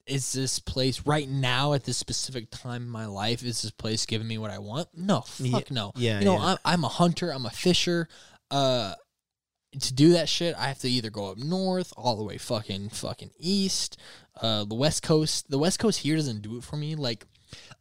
is 0.06 0.32
this 0.32 0.60
place 0.60 1.06
right 1.06 1.28
now 1.28 1.74
at 1.74 1.84
this 1.84 1.98
specific 1.98 2.50
time 2.50 2.84
in 2.84 2.90
my 2.90 3.06
life? 3.08 3.44
Is 3.44 3.62
this 3.62 3.72
place 3.72 4.06
giving 4.06 4.28
me 4.28 4.38
what 4.38 4.52
I 4.52 4.60
want? 4.60 4.88
No, 4.96 5.22
fuck 5.22 5.70
no. 5.72 5.92
yeah, 5.96 6.20
you 6.20 6.26
know, 6.26 6.38
yeah. 6.38 6.46
I'm, 6.46 6.58
I'm 6.64 6.84
a 6.84 6.88
hunter. 6.90 7.32
I'm 7.34 7.46
a 7.46 7.50
fisher. 7.50 8.08
Uh, 8.52 8.94
to 9.80 9.94
do 9.94 10.14
that 10.14 10.30
shit, 10.30 10.56
I 10.58 10.68
have 10.70 10.80
to 10.80 10.90
either 10.90 11.10
go 11.10 11.32
up 11.32 11.38
north, 11.38 11.92
all 11.98 12.16
the 12.16 12.24
way 12.24 12.38
fucking 12.38 12.90
fucking 12.90 13.32
east, 13.38 13.98
uh, 14.42 14.64
the 14.64 14.76
west 14.76 15.04
coast. 15.04 15.50
The 15.52 15.58
west 15.60 15.78
coast 15.80 16.00
here 16.00 16.16
doesn't 16.16 16.42
do 16.42 16.58
it 16.58 16.64
for 16.64 16.78
me. 16.78 16.96
Like, 16.96 17.26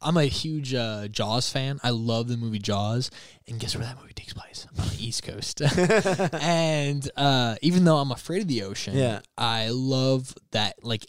I'm 0.01 0.17
a 0.17 0.25
huge 0.25 0.75
uh, 0.75 1.09
Jaws 1.09 1.51
fan. 1.51 1.81
I 1.83 1.91
love 1.91 2.29
the 2.29 2.37
movie 2.37 2.59
Jaws, 2.59 3.11
and 3.49 3.59
guess 3.59 3.75
where 3.77 3.85
that 3.85 4.01
movie 4.01 4.13
takes 4.13 4.33
place? 4.33 4.67
I'm 4.71 4.83
On 4.83 4.89
the 4.89 5.07
East 5.07 5.23
Coast. 5.23 5.63
and 6.43 7.09
uh, 7.17 7.57
even 7.63 7.85
though 7.85 7.97
I'm 7.97 8.13
afraid 8.13 8.43
of 8.43 8.49
the 8.49 8.63
ocean, 8.63 8.97
Yeah. 8.97 9.21
I 9.37 9.69
love 9.71 10.35
that. 10.53 10.77
Like, 10.83 11.07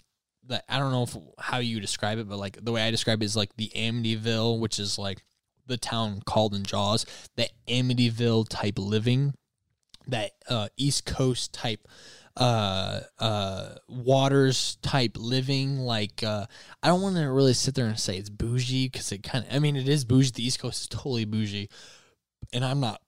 that 0.47 0.63
I 0.69 0.79
don't 0.79 0.91
know 0.91 1.03
if, 1.03 1.17
how 1.39 1.57
you 1.57 1.79
describe 1.79 2.17
it, 2.19 2.29
but 2.29 2.37
like 2.37 2.63
the 2.63 2.71
way 2.71 2.81
I 2.81 2.91
describe 2.91 3.21
it 3.21 3.25
is 3.25 3.35
like 3.35 3.55
the 3.57 3.71
Amityville, 3.75 4.59
which 4.59 4.79
is 4.79 4.97
like 4.97 5.23
the 5.65 5.77
town 5.77 6.21
called 6.25 6.55
in 6.55 6.63
Jaws, 6.63 7.05
the 7.35 7.49
Amityville 7.67 8.47
type 8.49 8.79
living, 8.79 9.33
that 10.07 10.31
uh, 10.49 10.69
East 10.77 11.05
Coast 11.05 11.53
type 11.53 11.85
uh 12.37 13.01
uh 13.19 13.69
waters 13.87 14.77
type 14.81 15.17
living 15.17 15.79
like 15.79 16.21
uh 16.23 16.45
i 16.83 16.87
don't 16.87 17.01
want 17.01 17.15
to 17.15 17.23
really 17.23 17.53
sit 17.53 17.73
there 17.73 17.87
and 17.87 17.99
say 17.99 18.15
it's 18.15 18.29
bougie 18.29 18.87
because 18.87 19.11
it 19.11 19.23
kind 19.23 19.43
of 19.45 19.53
i 19.53 19.59
mean 19.59 19.75
it 19.75 19.89
is 19.89 20.05
bougie 20.05 20.31
the 20.31 20.45
east 20.45 20.59
coast 20.59 20.81
is 20.81 20.87
totally 20.87 21.25
bougie 21.25 21.67
and 22.53 22.63
i'm 22.63 22.79
not 22.79 23.01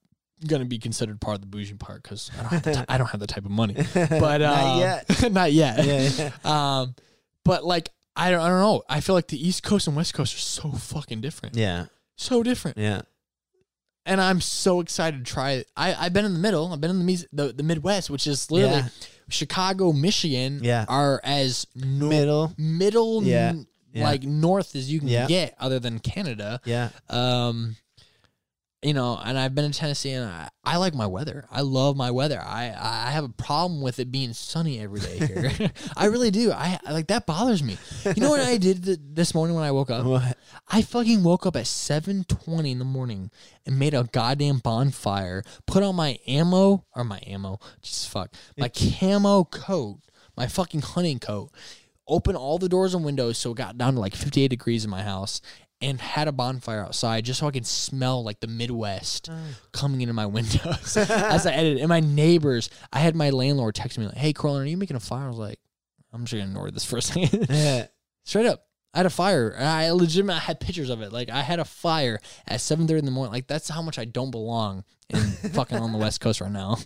gonna 0.48 0.66
be 0.66 0.80
considered 0.80 1.22
part 1.22 1.36
of 1.36 1.42
the 1.42 1.48
bougie 1.48 1.76
part 1.76 2.02
because 2.02 2.32
I, 2.38 2.42
don't 2.42 2.52
have 2.52 2.64
the 2.64 2.86
I 2.88 2.98
don't 2.98 3.08
have 3.08 3.20
the 3.20 3.28
type 3.28 3.46
of 3.46 3.52
money 3.52 3.76
but 3.94 4.42
uh, 4.42 4.50
Not 4.52 4.80
yet. 4.80 5.32
not 5.32 5.52
yet 5.54 5.86
Yeah, 5.86 6.32
um 6.44 6.96
but 7.46 7.64
like 7.64 7.90
I 8.16 8.32
don't, 8.32 8.42
I 8.42 8.50
don't 8.50 8.60
know 8.60 8.84
i 8.90 9.00
feel 9.02 9.16
like 9.16 9.28
the 9.28 9.48
east 9.48 9.64
coast 9.64 9.88
and 9.88 9.96
west 9.96 10.14
coast 10.14 10.34
are 10.36 10.40
so 10.40 10.72
fucking 10.72 11.22
different 11.22 11.56
yeah, 11.56 11.86
so 12.16 12.42
different 12.42 12.78
yeah. 12.78 13.02
and 14.06 14.20
I'm 14.20 14.42
so 14.42 14.80
excited 14.80 15.24
to 15.24 15.32
try 15.32 15.52
it. 15.52 15.68
I 15.78 15.94
I've 15.94 16.14
been 16.14 16.26
in 16.26 16.34
the 16.34 16.40
middle. 16.40 16.74
I've 16.74 16.82
been 16.82 16.90
in 16.92 17.06
the 17.06 17.26
the, 17.32 17.54
the 17.54 17.64
Midwest, 17.64 18.10
which 18.10 18.26
is 18.26 18.50
literally 18.50 18.78
Yeah. 18.78 18.90
Chicago, 19.30 19.92
Michigan. 19.94 20.60
Yeah. 20.64 20.86
are 20.88 21.20
as 21.24 21.66
no- 21.76 22.08
Middle. 22.10 22.54
middle, 22.58 23.24
Yeah. 23.24 23.50
n- 23.50 23.68
Yeah. 23.94 24.04
like 24.04 24.24
north 24.24 24.76
as 24.76 24.92
you 24.92 25.00
can 25.00 25.10
get, 25.28 25.56
other 25.60 25.80
than 25.80 26.00
Canada. 26.00 26.62
Yeah. 26.66 26.90
Um, 27.10 27.76
you 28.82 28.94
know, 28.94 29.20
and 29.22 29.38
I've 29.38 29.54
been 29.54 29.66
in 29.66 29.74
Tennessee, 29.74 30.12
and 30.12 30.30
I, 30.30 30.50
I 30.64 30.78
like 30.78 30.94
my 30.96 31.06
weather. 31.06 31.46
I 31.52 31.62
love 31.62 31.98
my 31.98 32.12
weather. 32.12 32.42
I 32.42 32.74
I 32.78 33.12
have 33.12 33.26
a 33.26 33.30
problem 33.30 33.82
with 33.82 34.00
it 34.00 34.10
being 34.12 34.32
sunny 34.34 34.80
every 34.80 35.02
day 35.02 35.18
here. 35.20 35.52
I 35.98 36.06
really 36.06 36.32
do. 36.32 36.52
I 36.52 36.80
I- 36.86 36.92
like 36.94 37.08
that 37.08 37.26
bothers 37.26 37.62
me. 37.62 37.78
You 38.06 38.22
know 38.22 38.30
what 38.30 38.40
I 38.42 38.58
did 38.58 38.86
th- 38.86 39.00
this 39.02 39.36
morning 39.36 39.56
when 39.56 39.66
I 39.66 39.72
woke 39.72 39.90
up? 39.90 40.06
What? 40.06 40.38
I 40.70 40.82
fucking 40.82 41.24
woke 41.24 41.46
up 41.46 41.58
at 41.58 41.66
7:20 41.66 42.72
in 42.72 42.80
the 42.80 42.86
morning 42.86 43.32
and 43.66 43.78
made 43.78 43.94
a 43.94 44.04
goddamn 44.04 44.60
bonfire, 44.60 45.44
put 45.66 45.84
on 45.84 45.96
my 45.96 46.18
ammo 46.26 46.86
or 46.96 47.04
my 47.04 47.20
ammo, 47.28 47.60
just 47.82 48.08
fuck, 48.08 48.34
my 48.58 48.70
camo 48.70 49.44
coat, 49.44 50.00
my 50.38 50.48
fucking 50.48 50.82
hunting 50.82 51.20
coat, 51.20 51.52
open 52.08 52.36
all 52.36 52.58
the 52.58 52.70
doors 52.70 52.94
and 52.94 53.04
windows 53.04 53.38
so 53.38 53.52
it 53.52 53.58
got 53.58 53.78
down 53.78 53.94
to 53.96 54.00
like 54.00 54.16
58 54.16 54.48
degrees 54.48 54.84
in 54.86 54.90
my 54.90 55.04
house 55.04 55.42
and 55.82 56.00
had 56.00 56.28
a 56.28 56.32
bonfire 56.32 56.82
outside 56.82 57.26
just 57.26 57.40
so 57.40 57.48
I 57.48 57.52
could 57.52 57.66
smell 57.66 58.24
like 58.24 58.40
the 58.40 58.48
Midwest 58.48 59.30
mm. 59.32 59.38
coming 59.72 60.02
into 60.02 60.14
my 60.14 60.26
windows 60.26 60.98
as 60.98 61.46
I 61.46 61.52
edited. 61.54 61.80
And 61.80 61.90
my 61.90 62.00
neighbors, 62.00 62.70
I 62.92 63.00
had 63.00 63.16
my 63.16 63.30
landlord 63.30 63.76
text 63.76 63.98
me 63.98 64.06
like, 64.06 64.16
"Hey, 64.16 64.34
Cortlan, 64.34 64.64
are 64.64 64.66
you 64.66 64.78
making 64.78 64.98
a 64.98 65.02
fire?" 65.02 65.26
I 65.26 65.30
was 65.30 65.38
like, 65.38 65.60
"I'm 66.14 66.26
just 66.26 66.34
gonna 66.34 66.46
ignore 66.46 66.72
this 66.72 66.86
for 66.86 66.98
a 66.98 67.02
second. 67.02 67.48
Yeah. 67.50 67.88
Straight 68.26 68.46
up. 68.46 68.66
I 68.94 69.00
had 69.00 69.06
a 69.06 69.12
fire. 69.12 69.56
I 69.58 69.90
legitimately 69.92 70.42
had 70.42 70.60
pictures 70.60 70.90
of 70.90 71.02
it. 71.02 71.14
Like 71.14 71.30
I 71.30 71.42
had 71.42 71.60
a 71.60 71.66
fire 71.66 72.20
at 72.48 72.60
seven 72.62 72.88
thirty 72.88 73.00
in 73.00 73.06
the 73.06 73.12
morning. 73.12 73.32
Like 73.32 73.48
that's 73.48 73.70
how 73.70 73.82
much 73.82 74.00
I 74.00 74.06
don't 74.06 74.32
belong 74.32 74.84
in 75.10 75.20
fucking 75.20 75.78
on 75.78 75.92
the 75.92 75.98
West 75.98 76.22
Coast 76.22 76.42
right 76.42 76.52
now. 76.52 76.78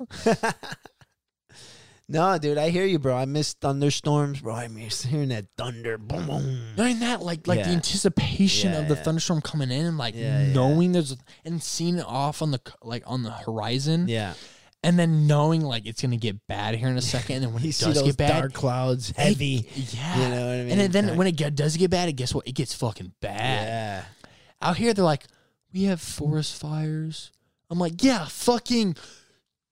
No, 2.09 2.37
dude, 2.37 2.57
I 2.57 2.69
hear 2.69 2.85
you, 2.85 2.99
bro. 2.99 3.15
I 3.15 3.25
miss 3.25 3.53
thunderstorms, 3.53 4.41
bro. 4.41 4.53
I 4.53 4.67
miss 4.67 5.03
hearing 5.03 5.29
that 5.29 5.45
thunder. 5.57 5.97
Boom, 5.97 6.27
boom. 6.27 6.75
Not 6.75 6.87
even 6.87 6.99
that, 6.99 7.21
like 7.21 7.47
like 7.47 7.63
the 7.63 7.69
Yeah. 7.69 7.75
anticipation 7.75 8.73
Yeah, 8.73 8.79
of 8.79 8.87
the 8.89 8.95
yeah. 8.95 9.03
thunderstorm 9.03 9.41
coming 9.41 9.71
in, 9.71 9.85
and 9.85 9.97
like 9.97 10.13
Yeah, 10.15 10.43
yeah. 10.47 10.53
knowing 10.53 10.91
there's 10.91 11.15
and 11.45 11.63
seeing 11.63 11.97
it 11.97 12.05
off 12.05 12.41
on 12.41 12.51
the 12.51 12.59
c- 12.65 12.73
like 12.83 13.03
on 13.05 13.23
the 13.23 13.31
horizon, 13.31 14.09
Yeah. 14.09 14.33
and 14.83 14.99
then 14.99 15.27
knowing 15.27 15.61
like 15.61 15.85
it's 15.85 16.01
gonna 16.01 16.17
get 16.17 16.45
bad 16.45 16.75
here 16.75 16.89
in 16.89 16.97
a 16.97 17.01
second, 17.01 17.37
and 17.37 17.45
then 17.45 17.53
when 17.53 17.63
You 17.63 17.69
it 17.69 17.73
see 17.75 17.85
does 17.85 17.95
those 17.95 18.03
get 18.03 18.17
bad, 18.17 18.39
dark 18.41 18.53
clouds, 18.53 19.13
heavy. 19.15 19.69
yeah, 19.93 20.15
You 20.17 20.23
know 20.23 20.29
what 20.29 20.51
I 20.51 20.55
And 20.55 20.67
mean? 20.67 20.77
then, 20.77 20.91
then 20.91 21.05
Dark. 21.07 21.17
when 21.19 21.27
it 21.27 21.35
get, 21.37 21.55
does 21.55 21.77
get 21.77 21.89
bad, 21.89 22.09
it 22.09 22.13
guess 22.13 22.33
what? 22.35 22.45
It 22.45 22.51
gets 22.53 22.73
fucking 22.73 23.13
bad. 23.21 23.67
Yeah. 23.67 24.03
Out 24.61 24.75
here, 24.77 24.93
they're 24.93 25.05
like, 25.05 25.23
we 25.73 25.83
have 25.85 26.01
forest 26.01 26.57
fires. 26.59 27.31
I'm 27.69 27.79
like, 27.79 28.03
yeah, 28.03 28.25
fucking 28.25 28.97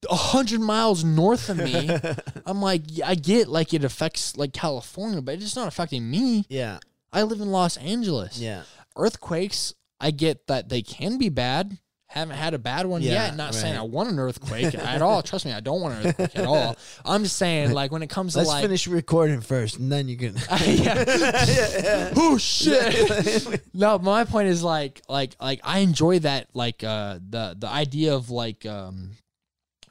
a 0.10 0.16
hundred 0.16 0.62
miles 0.62 1.04
north 1.04 1.50
of 1.50 1.58
me. 1.58 1.90
I'm 2.46 2.62
like, 2.62 2.84
I 3.04 3.16
get 3.16 3.48
like 3.48 3.74
it 3.74 3.84
affects 3.84 4.36
like 4.38 4.54
California, 4.54 5.22
but 5.22 5.36
it's 5.36 5.56
not 5.56 5.68
affecting 5.68 6.10
me. 6.10 6.46
Yeah. 6.50 6.80
I 7.14 7.24
live 7.24 7.42
in 7.42 7.52
Los 7.52 7.78
Angeles. 7.78 8.40
Yeah. 8.40 8.64
Earthquakes, 8.96 9.74
I 10.00 10.12
get 10.12 10.48
that 10.48 10.70
they 10.70 10.82
can 10.82 11.18
be 11.18 11.30
bad. 11.30 11.78
Haven't 12.08 12.36
had 12.36 12.54
a 12.54 12.60
bad 12.60 12.88
one 12.88 13.02
Yeah, 13.02 13.28
yet. 13.28 13.38
Not 13.38 13.56
saying. 13.56 13.78
I 13.78 13.84
want 13.84 14.10
an 14.10 14.20
earthquake 14.20 14.76
at 14.76 15.02
all. 15.02 15.22
Trust 15.22 15.46
me, 15.46 15.54
I 15.54 15.62
don't 15.62 15.80
want 15.80 15.94
an 15.94 16.08
earthquake 16.08 16.36
at 16.38 16.46
all. 16.46 16.76
I'm 17.06 17.24
just 17.24 17.38
saying, 17.38 17.72
like 17.74 17.94
when 17.94 18.04
it 18.04 18.10
comes 18.10 18.34
to 18.34 18.40
Let's 18.40 18.50
like, 18.50 18.64
finish 18.64 18.86
recording 18.86 19.40
first, 19.40 19.80
and 19.80 19.90
then 19.90 20.10
you 20.10 20.18
can. 20.18 20.36
yeah. 20.62 22.12
oh 22.18 22.38
shit. 22.38 23.64
no, 23.74 23.98
my 24.00 24.26
point 24.26 24.50
is 24.50 24.62
like 24.62 25.02
like 25.08 25.36
like 25.40 25.62
I 25.64 25.80
enjoy 25.80 26.20
that 26.20 26.48
like 26.54 26.84
uh 26.84 27.20
the 27.30 27.56
the 27.58 27.68
idea 27.70 28.14
of 28.14 28.30
like 28.30 28.66
um 28.66 29.12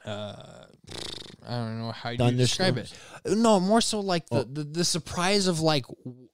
uh 0.05 0.65
I 1.47 1.55
don't 1.55 1.79
know 1.79 1.91
how 1.91 2.09
you 2.11 2.31
describe 2.31 2.77
it. 2.77 2.93
No, 3.25 3.59
more 3.59 3.81
so 3.81 3.99
like 3.99 4.27
the, 4.29 4.43
the 4.43 4.63
the 4.63 4.85
surprise 4.85 5.47
of 5.47 5.59
like 5.59 5.85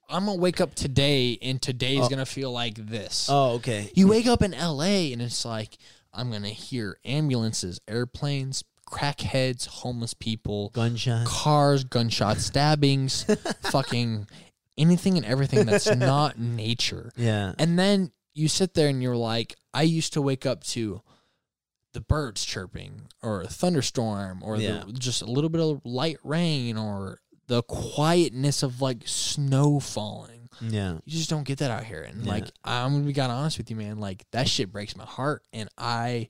I'm 0.08 0.26
gonna 0.26 0.38
wake 0.38 0.60
up 0.60 0.74
today 0.74 1.38
and 1.42 1.60
today's 1.60 2.08
gonna 2.08 2.26
feel 2.26 2.52
like 2.52 2.74
this. 2.74 3.26
oh, 3.30 3.52
okay. 3.54 3.90
You 3.94 4.08
wake 4.08 4.26
up 4.26 4.42
in 4.42 4.52
LA 4.52 5.10
and 5.12 5.22
it's 5.22 5.44
like 5.44 5.76
I'm 6.12 6.30
gonna 6.30 6.48
hear 6.48 6.98
ambulances, 7.04 7.80
airplanes, 7.88 8.64
crackheads, 8.88 9.66
homeless 9.66 10.14
people, 10.14 10.70
Gunshots. 10.70 11.30
cars, 11.30 11.84
gunshot 11.84 12.38
stabbings, 12.38 13.24
fucking 13.62 14.26
anything 14.76 15.16
and 15.16 15.26
everything 15.26 15.66
that's 15.66 15.86
not 15.96 16.38
nature. 16.38 17.12
Yeah. 17.16 17.52
And 17.58 17.78
then 17.78 18.12
you 18.34 18.48
sit 18.48 18.74
there 18.74 18.88
and 18.88 19.02
you're 19.02 19.16
like, 19.16 19.56
I 19.74 19.82
used 19.82 20.12
to 20.14 20.22
wake 20.22 20.46
up 20.46 20.64
to 20.64 21.02
the 21.98 22.04
birds 22.04 22.44
chirping 22.44 23.02
or 23.22 23.42
a 23.42 23.48
thunderstorm 23.48 24.40
or 24.44 24.56
Yeah. 24.56 24.84
the, 24.86 24.92
just 24.92 25.20
a 25.20 25.26
little 25.26 25.50
bit 25.50 25.60
of 25.60 25.80
light 25.84 26.18
rain 26.22 26.76
or 26.78 27.20
the 27.48 27.62
quietness 27.64 28.62
of 28.62 28.80
like 28.80 29.02
snow 29.06 29.80
falling. 29.80 30.48
Yeah. 30.60 30.98
You 31.04 31.12
just 31.18 31.28
don't 31.30 31.42
get 31.46 31.58
that 31.58 31.72
out 31.72 31.82
here. 31.84 32.02
And 32.02 32.24
Yeah. 32.24 32.30
like, 32.32 32.46
I'm 32.62 32.92
gonna 32.92 33.04
be 33.04 33.12
God 33.12 33.30
honest 33.30 33.58
with 33.58 33.68
you, 33.68 33.74
man. 33.76 33.98
Like 33.98 34.24
that 34.30 34.48
shit 34.48 34.70
breaks 34.70 34.94
my 34.96 35.04
heart, 35.06 35.42
and 35.52 35.68
I 35.76 36.28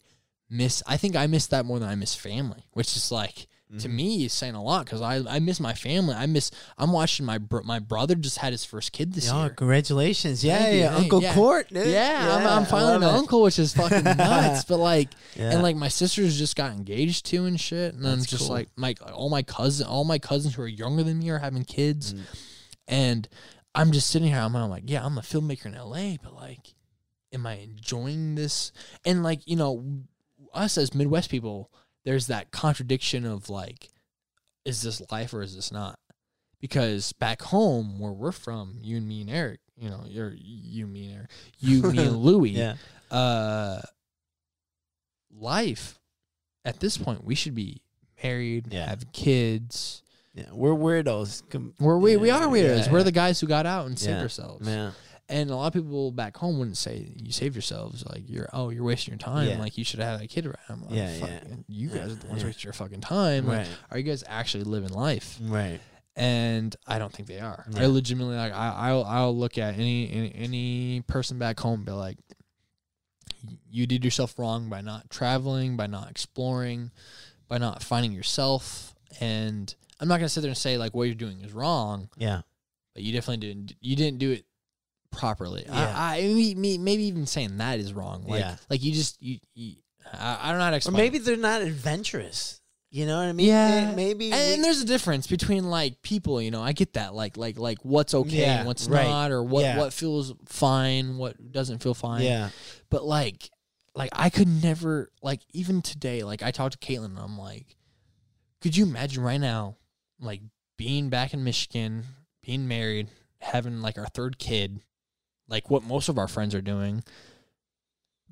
miss. 0.49 0.83
I 0.87 0.97
think 0.97 1.17
I 1.17 1.27
miss 1.27 1.47
that 1.49 1.67
more 1.67 1.79
than 1.79 1.89
I 1.91 1.95
miss 1.97 2.15
family, 2.15 2.65
which 2.73 2.97
is 2.97 3.13
like 3.13 3.47
Mm-hmm. 3.71 3.79
to 3.81 3.89
me 3.91 4.25
is 4.25 4.33
saying 4.33 4.55
a 4.55 4.63
lot 4.63 4.87
because 4.87 5.03
I, 5.03 5.17
I 5.29 5.41
miss 5.41 5.61
my 5.61 5.75
family. 5.75 6.15
I 6.15 6.25
miss 6.25 6.51
I'm 6.79 6.91
watching 6.91 7.27
my 7.27 7.37
bro- 7.37 7.65
my 7.65 7.79
brother 7.79 8.15
just 8.15 8.39
had 8.39 8.53
his 8.55 8.65
first 8.65 8.93
kid 8.93 9.13
this 9.13 9.27
year. 9.27 9.35
Oh, 9.35 9.41
year. 9.41 9.51
congratulations! 9.51 10.43
Yeah, 10.43 10.59
Thank 10.59 10.81
yeah, 10.81 10.97
Uncle 10.97 11.23
yeah. 11.23 11.35
Court. 11.35 11.69
dude. 11.69 11.87
Yeah, 11.89 12.37
I'm, 12.41 12.47
I'm 12.61 12.65
finally 12.65 12.95
an 12.97 13.03
it. 13.03 13.07
uncle, 13.07 13.43
which 13.43 13.59
is 13.59 13.75
fucking 13.75 14.05
nuts. 14.17 14.65
but 14.65 14.79
like, 14.79 15.11
Yeah. 15.37 15.51
and 15.53 15.63
like 15.63 15.77
my 15.77 15.89
sisters 15.89 16.39
just 16.39 16.57
got 16.57 16.73
engaged 16.73 17.27
too 17.27 17.45
and 17.45 17.61
shit. 17.61 17.93
And 17.93 18.07
I'm 18.09 18.23
just 18.25 18.47
cool. 18.47 18.57
like, 18.57 18.69
my 18.77 18.95
all 19.13 19.29
my 19.29 19.43
cousin, 19.43 19.87
all 19.87 20.05
my 20.05 20.19
cousins 20.19 20.55
who 20.55 20.63
are 20.63 20.67
younger 20.67 21.03
than 21.03 21.19
me 21.19 21.29
are 21.29 21.39
having 21.39 21.65
kids, 21.65 22.15
Mm. 22.15 22.21
and 22.89 23.29
I'm 23.75 23.93
just 23.93 24.09
sitting 24.09 24.29
here. 24.29 24.39
I'm, 24.39 24.57
I'm 24.57 24.71
like, 24.71 24.85
yeah, 24.87 25.05
I'm 25.05 25.19
a 25.19 25.21
filmmaker 25.21 25.67
in 25.67 25.75
LA, 25.75 26.17
but 26.23 26.35
like, 26.35 26.75
am 27.35 27.47
I 27.47 27.57
enjoying 27.59 28.35
this? 28.35 28.73
And 29.05 29.23
like, 29.23 29.41
you 29.47 29.57
know, 29.57 29.85
us 30.55 30.79
as 30.79 30.95
Midwest 30.95 31.31
people, 31.31 31.71
there's 32.09 32.29
that 32.29 32.51
contradiction 32.51 33.27
of 33.27 33.51
like, 33.51 33.91
is 34.65 34.81
this 34.81 35.03
life 35.13 35.35
or 35.35 35.43
is 35.43 35.55
this 35.55 35.71
not? 35.71 35.99
Because 36.59 37.13
back 37.13 37.43
home 37.43 37.99
where 37.99 38.13
we're 38.13 38.33
from, 38.33 38.79
you 38.83 38.97
and 38.97 39.07
me 39.07 39.21
and 39.21 39.29
Eric, 39.29 39.61
you 39.77 39.91
know, 39.91 40.01
you're 40.07 40.33
you, 40.35 40.87
me 40.87 41.05
and 41.09 41.15
Eric, 41.17 41.31
you, 41.59 41.83
me 41.83 41.99
and 41.99 42.17
Louie, 42.29 42.49
Yeah, 42.51 42.77
uh, 43.11 43.83
life 45.39 45.99
at 46.65 46.81
this 46.81 46.97
point, 46.99 47.25
we 47.25 47.35
should 47.35 47.55
be 47.55 47.83
married, 48.25 48.73
Yeah. 48.73 48.89
have 48.89 49.13
kids. 49.13 50.03
yeah, 50.35 50.47
we're 50.53 50.73
weirdos. 50.73 51.43
Com- 51.51 51.75
We're 51.79 51.99
we, 51.99 52.17
we 52.17 52.31
are 52.31 52.47
weirdos. 52.47 52.87
yeah, 52.87 52.93
We're 52.93 53.03
the 53.03 53.13
guys 53.13 53.41
who 53.41 53.47
got 53.47 53.67
out 53.67 53.87
and 53.87 53.99
saved 53.99 54.19
ourselves. 54.21 54.67
Yeah, 54.67 54.93
And 55.31 55.51
a 55.51 55.57
lot 55.57 55.67
of 55.67 55.73
people 55.75 56.11
back 56.11 56.37
home 56.39 56.59
wouldn't 56.59 56.79
say 56.79 57.13
you 57.17 57.33
saved 57.33 57.55
yourselves. 57.55 58.03
Like 58.07 58.23
you're 58.27 58.49
oh 58.53 58.71
you're 58.71 58.83
wasting 58.85 59.13
your 59.13 59.19
time. 59.19 59.47
Yeah. 59.49 59.59
Like 59.59 59.77
you 59.77 59.85
should 59.85 60.01
have 60.01 60.19
had 60.19 60.25
a 60.25 60.27
kid 60.29 60.47
around. 60.47 60.83
Like, 60.87 60.91
Yeah, 60.95 61.15
yeah. 61.17 61.41
You 61.69 61.89
guys 61.91 62.13
are 62.13 62.15
the 62.15 62.27
ones 62.29 62.41
Yeah. 62.43 62.47
wasting 62.49 62.65
your 62.69 62.73
fucking 62.73 63.03
time. 63.03 63.47
Like, 63.47 63.59
right, 63.59 63.69
are 63.91 63.99
you 63.99 64.05
guys 64.05 64.25
actually 64.27 64.65
living 64.65 64.89
life? 64.91 65.39
right. 65.43 65.81
and 66.17 66.75
I 66.87 66.99
don't 66.99 67.13
think 67.13 67.29
they 67.29 67.41
are. 67.41 67.67
I 67.77 67.87
legitimately 67.87 68.37
like 68.37 68.53
I 68.55 68.75
I'll, 68.91 69.05
I'll 69.05 69.37
look 69.37 69.59
at 69.59 69.75
any, 69.75 70.11
any 70.11 70.33
any 70.35 71.01
person 71.07 71.39
back 71.39 71.61
home 71.61 71.81
and 71.81 71.87
be 71.87 71.93
like, 71.93 72.17
you 73.71 73.87
did 73.87 74.05
yourself 74.05 74.39
wrong 74.39 74.69
by 74.69 74.81
not 74.81 75.11
traveling, 75.11 75.77
by 75.77 75.87
not 75.87 76.11
exploring, 76.11 76.91
by 77.49 77.59
not 77.59 77.83
finding 77.83 78.13
yourself. 78.13 78.95
And 79.21 79.73
I'm 80.01 80.09
not 80.09 80.17
gonna 80.17 80.29
sit 80.29 80.41
there 80.41 80.49
and 80.49 80.57
say 80.59 80.79
like 80.79 80.95
what 80.95 81.05
you're 81.05 81.15
doing 81.15 81.41
is 81.43 81.53
wrong, 81.53 82.09
Yeah, 82.17 82.43
but 82.95 83.03
you 83.03 83.13
definitely 83.13 83.47
didn't 83.47 83.75
you 83.81 83.95
didn't 83.97 84.19
do 84.19 84.33
it 84.33 84.45
properly. 85.11 85.65
Yeah. 85.67 85.93
I, 85.97 86.19
I 86.19 86.55
me, 86.55 86.79
maybe 86.79 87.05
even 87.05 87.27
saying 87.27 87.57
that 87.59 87.79
is 87.79 87.93
wrong. 87.93 88.25
Like 88.27 88.41
Yeah. 88.41 88.57
like 88.71 88.83
you 88.83 88.93
just 88.93 89.21
you, 89.23 89.39
you 89.55 89.77
I, 90.13 90.39
I 90.43 90.49
don't 90.51 90.59
know 90.59 90.65
how 90.65 90.71
to 90.71 90.75
or 90.75 90.79
explain. 90.79 90.97
maybe 90.97 91.19
they're 91.19 91.37
not 91.37 91.63
adventurous. 91.63 92.61
You 92.91 93.05
know 93.05 93.19
what 93.19 93.27
I 93.27 93.33
mean? 93.35 93.49
Yeah, 93.49 93.93
maybe. 93.95 94.33
and, 94.33 94.57
we- 94.57 94.63
there's 94.63 94.81
a 94.81 94.87
difference 94.87 95.27
between 95.27 95.69
like 95.69 96.01
people, 96.01 96.41
you 96.41 96.51
know. 96.51 96.63
I 96.63 96.73
get 96.73 96.95
that, 96.95 97.15
like, 97.15 97.37
like, 97.37 97.59
like 97.59 97.77
what's 97.83 98.15
okay 98.15 98.41
Yeah, 98.41 98.59
and 98.61 98.67
what's 98.67 98.89
right. 98.89 99.05
not, 99.07 99.31
or 99.31 99.43
what 99.43 99.61
Yeah. 99.63 99.77
what 99.77 99.93
feels 99.93 100.33
fine, 100.47 101.19
what 101.19 101.53
doesn't 101.53 101.83
feel 101.83 101.93
fine. 101.93 102.23
yeah, 102.23 102.49
But 102.89 103.05
like, 103.05 103.51
like 103.95 104.09
I 104.15 104.31
could 104.31 104.49
never, 104.49 105.11
like, 105.23 105.43
even 105.53 105.83
today, 105.83 106.23
like 106.23 106.43
I 106.43 106.51
talked 106.51 106.81
to 106.81 106.87
Caitlin, 106.87 107.07
and 107.07 107.19
I'm 107.19 107.37
like, 107.37 107.77
could 108.63 108.75
you 108.75 108.87
imagine 108.87 109.23
right 109.23 109.41
now, 109.41 109.77
like 110.19 110.41
being 110.79 111.11
back 111.11 111.35
in 111.35 111.45
Michigan, 111.45 112.05
being 112.43 112.67
married, 112.69 113.09
having 113.43 113.83
like 113.83 113.99
our 113.99 114.07
third 114.07 114.39
kid, 114.39 114.81
like 115.49 115.71
what 115.71 115.83
most 115.85 116.09
of 116.09 116.19
our 116.19 116.29
friends 116.29 116.55
are 116.55 116.61
doing, 116.63 117.03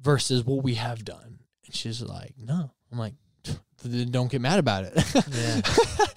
versus 0.00 0.44
what 0.44 0.62
we 0.62 0.74
have 0.74 1.04
done? 1.04 1.38
And 1.66 1.74
she's 1.74 2.02
like, 2.02 2.34
no. 2.38 2.70
I'm 2.92 2.98
like, 2.98 3.14
then 3.82 4.10
don't 4.10 4.30
get 4.30 4.40
mad 4.40 4.58
about 4.58 4.84
it. 4.84 4.92
Yeah. 5.30 5.60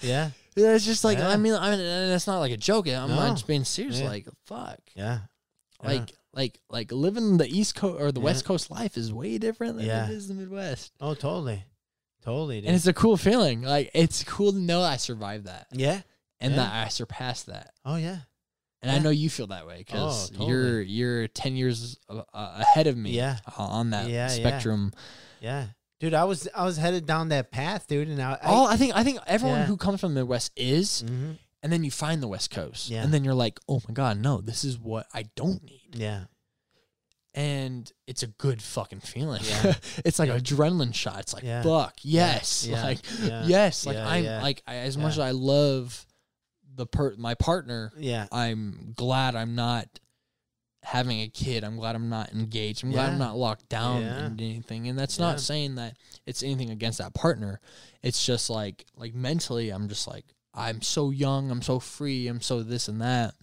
yeah, 0.00 0.30
Yeah, 0.56 0.74
it's 0.74 0.84
just 0.84 1.04
like 1.04 1.18
Yeah. 1.18 1.28
I 1.28 1.36
mean, 1.36 1.54
I 1.54 1.70
mean, 1.70 1.80
it's 1.80 2.26
not 2.26 2.38
like 2.38 2.52
a 2.52 2.56
joke. 2.56 2.86
I'm 2.88 3.08
No. 3.10 3.16
not 3.16 3.30
just 3.32 3.46
being 3.46 3.64
serious. 3.64 4.00
Yeah. 4.00 4.08
Like 4.08 4.26
fuck, 4.46 4.78
yeah. 4.94 5.20
like 5.82 6.12
like 6.32 6.58
like 6.70 6.90
living 6.92 7.36
the 7.38 7.46
East 7.46 7.74
Coast 7.74 8.00
or 8.00 8.12
the 8.12 8.20
Yeah. 8.20 8.24
West 8.24 8.44
Coast 8.44 8.70
life 8.70 8.96
is 8.96 9.12
way 9.12 9.38
different 9.38 9.76
than 9.76 9.86
Yeah. 9.86 10.06
it 10.06 10.12
is 10.12 10.28
the 10.28 10.34
Midwest, 10.34 10.92
Oh, 11.00 11.14
totally, 11.14 11.64
totally. 12.22 12.60
Dude. 12.60 12.68
and 12.68 12.76
it's 12.76 12.86
a 12.86 12.92
cool 12.92 13.16
feeling. 13.16 13.62
Like 13.62 13.90
it's 13.94 14.24
cool 14.24 14.52
to 14.52 14.58
know 14.58 14.82
I 14.82 14.96
survived 14.96 15.46
that 15.46 15.66
yeah. 15.72 16.00
and 16.40 16.52
Yeah. 16.54 16.56
that 16.64 16.86
I 16.86 16.88
surpassed 16.88 17.46
that. 17.46 17.72
Oh 17.84 17.96
yeah. 17.96 18.20
And 18.82 18.90
I 18.90 18.98
know 18.98 19.10
you 19.10 19.28
feel 19.28 19.48
that 19.48 19.66
way 19.66 19.78
because 19.78 20.30
Oh, 20.30 20.32
totally. 20.32 20.50
you're 20.50 20.80
you're 20.82 21.28
ten 21.28 21.54
years 21.56 21.98
uh, 22.08 22.22
ahead 22.34 22.86
of 22.86 22.96
me. 22.96 23.10
Yeah. 23.10 23.38
uh, 23.58 23.62
on 23.62 23.90
that 23.90 24.06
Yeah, 24.08 24.14
yeah. 24.24 24.28
spectrum. 24.28 24.92
Yeah, 25.40 25.66
dude. 26.00 26.14
I 26.14 26.24
was 26.24 26.48
I 26.54 26.64
was 26.64 26.78
headed 26.78 27.04
down 27.06 27.28
that 27.28 27.50
path, 27.50 27.86
dude, 27.88 28.08
and 28.08 28.20
I. 28.22 28.38
I 28.42 28.46
All 28.48 28.66
I 28.66 28.76
think 28.76 28.96
I 28.96 29.04
think 29.04 29.18
everyone 29.26 29.58
Yeah. 29.60 29.66
who 29.66 29.76
comes 29.76 30.00
from 30.00 30.14
the 30.14 30.20
Midwest 30.20 30.52
is, 30.56 31.02
Mhm. 31.06 31.38
and 31.62 31.70
then 31.72 31.84
you 31.84 31.90
find 31.90 32.22
the 32.22 32.28
West 32.28 32.50
Coast, 32.50 32.88
Yeah. 32.88 33.02
and 33.02 33.12
then 33.12 33.22
you're 33.22 33.34
like, 33.34 33.60
oh 33.68 33.82
my 33.86 33.92
god, 33.92 34.16
no, 34.18 34.40
this 34.40 34.64
is 34.64 34.78
what 34.78 35.06
I 35.12 35.24
don't 35.36 35.62
need. 35.62 35.94
Yeah. 35.94 36.24
and 37.32 37.92
it's 38.08 38.24
a 38.24 38.26
good 38.26 38.60
fucking 38.60 38.98
feeling. 39.00 39.40
Yeah. 39.44 39.74
it's 40.04 40.18
like 40.18 40.30
adrenaline 40.30 40.92
shot. 40.94 41.20
It's 41.20 41.32
like 41.32 41.44
Yeah. 41.44 41.62
fuck 41.62 41.94
yes, 42.02 42.66
Yeah. 42.68 42.82
like 42.82 42.98
Yeah. 43.22 43.44
yes, 43.46 43.86
like 43.86 43.94
Yeah, 43.94 44.08
I'm 44.08 44.24
yeah. 44.24 44.42
like 44.42 44.62
I, 44.66 44.76
as 44.76 44.98
much 44.98 45.12
as 45.12 45.20
I 45.20 45.30
love 45.30 46.06
the 46.80 46.86
per 46.86 47.14
my 47.18 47.34
partner, 47.34 47.92
Yeah. 47.98 48.26
I'm 48.32 48.94
glad 48.96 49.36
I'm 49.36 49.54
not 49.54 49.86
having 50.82 51.20
a 51.20 51.28
kid. 51.28 51.62
I'm 51.62 51.76
glad 51.76 51.94
I'm 51.94 52.08
not 52.08 52.32
engaged. 52.32 52.82
I'm 52.82 52.90
glad 52.90 53.08
Yeah. 53.08 53.12
I'm 53.12 53.18
not 53.18 53.36
locked 53.36 53.68
down 53.68 54.00
Yeah. 54.00 54.24
into 54.26 54.44
anything. 54.44 54.88
And 54.88 54.98
that's 54.98 55.18
Yeah. 55.18 55.26
not 55.26 55.40
saying 55.40 55.74
that 55.74 55.96
it's 56.24 56.42
anything 56.42 56.70
against 56.70 56.98
that 56.98 57.12
partner. 57.12 57.60
It's 58.02 58.24
just 58.24 58.48
like 58.48 58.86
like 58.96 59.14
mentally, 59.14 59.68
I'm 59.70 59.88
just 59.88 60.08
like 60.08 60.24
I'm 60.54 60.80
so 60.82 61.10
young. 61.10 61.50
I'm 61.50 61.62
so 61.62 61.78
free. 61.80 62.26
I'm 62.28 62.40
so 62.40 62.62
this 62.62 62.88
and 62.88 63.00
that. 63.02 63.34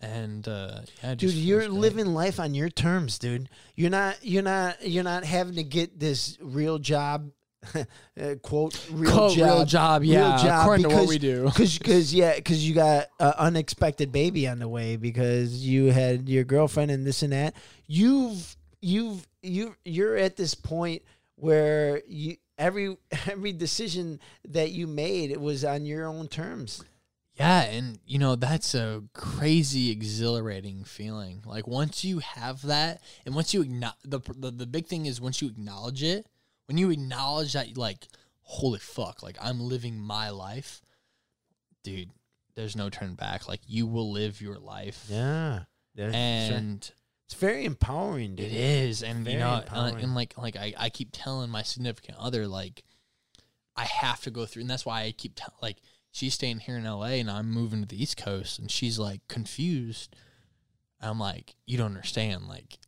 And 0.00 0.46
uh, 0.48 0.80
yeah, 1.02 1.12
it 1.12 1.18
Dude, 1.18 1.30
just 1.30 1.36
you're 1.42 1.60
great. 1.60 1.70
living 1.70 2.06
life 2.06 2.38
on 2.40 2.54
your 2.54 2.68
terms, 2.68 3.18
dude. 3.18 3.48
You're 3.74 3.90
not 3.90 4.16
you're 4.22 4.42
not 4.42 4.86
you're 4.86 5.04
not 5.04 5.24
having 5.24 5.54
to 5.56 5.64
get 5.64 5.98
this 6.00 6.36
real 6.40 6.78
job 6.78 7.30
uh, 8.20 8.34
quote 8.42 8.78
real 8.90 9.10
Quote, 9.10 9.36
job 9.36 9.48
real 9.48 9.64
job, 9.64 10.04
yeah, 10.04 10.60
according 10.62 10.88
to 10.88 10.94
what 10.94 11.08
we 11.08 11.18
do. 11.18 11.50
Cuz 11.54 12.14
yeah, 12.14 12.38
cuz 12.40 12.66
you 12.66 12.74
got 12.74 13.08
an 13.18 13.32
unexpected 13.38 14.12
baby 14.12 14.46
on 14.48 14.58
the 14.58 14.68
way 14.68 14.96
because 14.96 15.64
you 15.64 15.86
had 15.92 16.28
your 16.28 16.44
girlfriend 16.44 16.90
and 16.90 17.06
this 17.06 17.22
and 17.22 17.32
that. 17.32 17.54
You've 17.86 18.56
you've 18.80 19.26
you 19.42 19.76
you're 19.84 20.16
at 20.16 20.36
this 20.36 20.54
point 20.54 21.02
where 21.36 22.02
you 22.06 22.36
every 22.58 22.96
every 23.26 23.52
decision 23.52 24.20
that 24.48 24.70
you 24.70 24.86
made 24.86 25.30
it 25.30 25.40
was 25.40 25.64
on 25.64 25.86
your 25.86 26.06
own 26.06 26.28
terms. 26.28 26.84
Yeah, 27.34 27.62
and 27.62 27.98
you 28.06 28.20
know 28.20 28.36
that's 28.36 28.74
a 28.74 29.02
crazy 29.12 29.90
exhilarating 29.90 30.84
feeling. 30.84 31.42
Like 31.44 31.66
once 31.66 32.04
you 32.04 32.20
have 32.20 32.62
that, 32.62 33.02
and 33.26 33.34
once 33.34 33.52
you 33.52 33.64
acknow- 33.64 33.94
the, 34.04 34.20
the 34.38 34.52
the 34.52 34.66
big 34.66 34.86
thing 34.86 35.06
is 35.06 35.20
once 35.20 35.42
you 35.42 35.48
acknowledge 35.48 36.02
it, 36.04 36.26
when 36.66 36.78
you 36.78 36.90
acknowledge 36.90 37.52
that, 37.54 37.76
like, 37.76 38.06
holy 38.42 38.78
fuck, 38.78 39.22
like 39.22 39.36
I'm 39.40 39.60
living 39.60 39.98
my 39.98 40.30
life, 40.30 40.82
dude. 41.82 42.10
There's 42.54 42.76
no 42.76 42.88
turn 42.88 43.14
back. 43.14 43.48
Like 43.48 43.60
you 43.66 43.86
will 43.86 44.12
live 44.12 44.40
your 44.40 44.58
life, 44.58 45.06
Yeah. 45.08 45.64
There's- 45.94 46.12
sure. 46.48 46.56
and 46.56 46.90
it's 47.26 47.34
very 47.34 47.64
empowering, 47.64 48.36
dude. 48.36 48.46
it 48.46 48.52
is, 48.52 49.02
and 49.02 49.24
Very 49.24 49.34
you 49.34 49.40
know, 49.40 49.54
and, 49.54 49.62
empowering. 49.64 50.04
and 50.04 50.14
like 50.14 50.38
like 50.38 50.54
I, 50.56 50.72
I 50.78 50.90
keep 50.90 51.08
telling 51.12 51.50
my 51.50 51.62
significant 51.62 52.16
other 52.18 52.46
like 52.46 52.84
I 53.76 53.84
have 53.86 54.20
to 54.22 54.30
go 54.30 54.46
through, 54.46 54.60
and 54.62 54.70
that's 54.70 54.86
why 54.86 55.02
I 55.02 55.10
keep 55.12 55.32
tell 55.34 55.54
like 55.60 55.78
she's 56.12 56.34
staying 56.34 56.60
here 56.60 56.76
in 56.76 56.86
L.A. 56.86 57.18
and 57.18 57.28
I'm 57.30 57.50
moving 57.50 57.80
to 57.82 57.88
the 57.88 58.00
East 58.00 58.16
Coast, 58.18 58.58
and 58.60 58.70
she's 58.70 58.98
like 59.00 59.26
confused. 59.26 60.14
I'm 61.00 61.18
like, 61.18 61.56
you 61.66 61.76
don't 61.76 61.88
understand. 61.88 62.46
Like, 62.46 62.78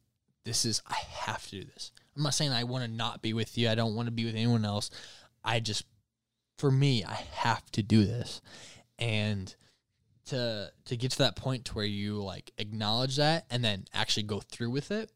this 0.44 0.64
is 0.64 0.80
I 0.86 0.94
have 0.94 1.44
to 1.48 1.60
do 1.60 1.64
this. 1.64 1.90
I'm 2.16 2.22
not 2.22 2.34
saying 2.34 2.52
I 2.52 2.64
want 2.64 2.84
to 2.84 2.90
not 2.90 3.22
be 3.22 3.32
with 3.32 3.58
you. 3.58 3.68
I 3.68 3.74
don't 3.74 3.94
want 3.94 4.06
to 4.06 4.12
be 4.12 4.24
with 4.24 4.34
anyone 4.34 4.64
else. 4.64 4.90
I 5.44 5.60
just, 5.60 5.84
for 6.58 6.70
me, 6.70 7.04
I 7.04 7.14
have 7.32 7.70
to 7.72 7.82
do 7.82 8.04
this, 8.04 8.40
and 8.98 9.54
to 10.26 10.72
to 10.86 10.96
get 10.96 11.12
to 11.12 11.18
that 11.18 11.36
point 11.36 11.66
to 11.66 11.74
where 11.74 11.84
you 11.84 12.22
like 12.22 12.52
acknowledge 12.58 13.16
that 13.16 13.46
and 13.50 13.62
then 13.62 13.84
actually 13.94 14.24
go 14.24 14.40
through 14.40 14.70
with 14.70 14.90
it. 14.90 15.10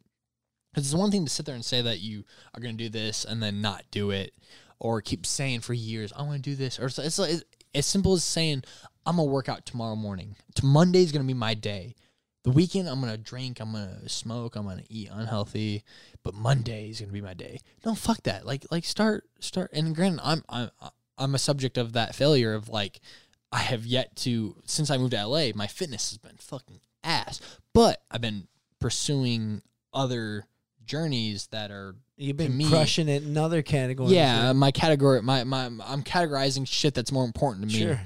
Because 0.72 0.86
it's 0.86 0.94
one 0.94 1.10
thing 1.10 1.24
to 1.24 1.30
sit 1.30 1.46
there 1.46 1.54
and 1.56 1.64
say 1.64 1.82
that 1.82 2.00
you 2.00 2.24
are 2.54 2.60
going 2.60 2.76
to 2.76 2.84
do 2.84 2.88
this 2.88 3.24
and 3.24 3.42
then 3.42 3.60
not 3.60 3.84
do 3.90 4.10
it, 4.10 4.34
or 4.78 5.00
keep 5.00 5.26
saying 5.26 5.60
for 5.60 5.74
years, 5.74 6.12
"I 6.14 6.22
want 6.22 6.44
to 6.44 6.50
do 6.50 6.54
this," 6.54 6.78
or 6.78 6.86
it's, 6.86 6.98
it's 6.98 7.18
it's 7.18 7.44
as 7.74 7.86
simple 7.86 8.12
as 8.12 8.22
saying, 8.22 8.62
"I'm 9.04 9.16
gonna 9.16 9.24
work 9.24 9.48
out 9.48 9.66
tomorrow 9.66 9.96
morning. 9.96 10.36
To 10.56 10.66
Monday's 10.66 11.12
gonna 11.12 11.24
be 11.24 11.34
my 11.34 11.54
day. 11.54 11.96
The 12.42 12.50
weekend, 12.50 12.88
I'm 12.88 13.00
gonna 13.00 13.18
drink, 13.18 13.60
I'm 13.60 13.72
gonna 13.72 14.08
smoke, 14.08 14.56
I'm 14.56 14.64
gonna 14.66 14.82
eat 14.88 15.10
unhealthy, 15.12 15.84
but 16.22 16.34
Monday 16.34 16.88
is 16.90 17.00
gonna 17.00 17.12
be 17.12 17.20
my 17.20 17.34
day." 17.34 17.60
No, 17.84 17.94
fuck 17.94 18.22
that. 18.22 18.46
Like, 18.46 18.64
like 18.70 18.84
start, 18.84 19.24
start. 19.40 19.70
And 19.74 19.94
granted, 19.94 20.20
I'm, 20.24 20.42
I'm, 20.48 20.70
I'm 21.18 21.34
a 21.34 21.38
subject 21.38 21.76
of 21.76 21.92
that 21.92 22.14
failure 22.14 22.54
of 22.54 22.68
like, 22.70 23.00
I 23.52 23.58
have 23.58 23.84
yet 23.84 24.16
to 24.16 24.56
since 24.64 24.90
I 24.90 24.96
moved 24.96 25.10
to 25.12 25.26
LA, 25.26 25.48
my 25.54 25.66
fitness 25.66 26.10
has 26.10 26.18
been 26.18 26.36
fucking 26.38 26.80
ass. 27.04 27.40
But 27.74 28.00
I've 28.10 28.20
been 28.22 28.46
pursuing 28.78 29.60
other 29.92 30.46
journeys 30.86 31.46
that 31.48 31.70
are 31.70 31.94
You've 32.16 32.36
to 32.38 32.44
been 32.44 32.56
me- 32.56 32.68
crushing 32.68 33.08
it 33.08 33.22
in 33.22 33.36
other 33.36 33.62
categories. 33.62 34.12
yeah 34.12 34.52
my 34.52 34.70
category 34.72 35.22
my 35.22 35.44
my 35.44 35.66
I'm 35.66 36.02
categorizing 36.02 36.66
shit 36.66 36.94
that's 36.94 37.12
more 37.12 37.24
important 37.24 37.68
to 37.70 37.74
me 37.76 37.82
Sure. 37.84 38.00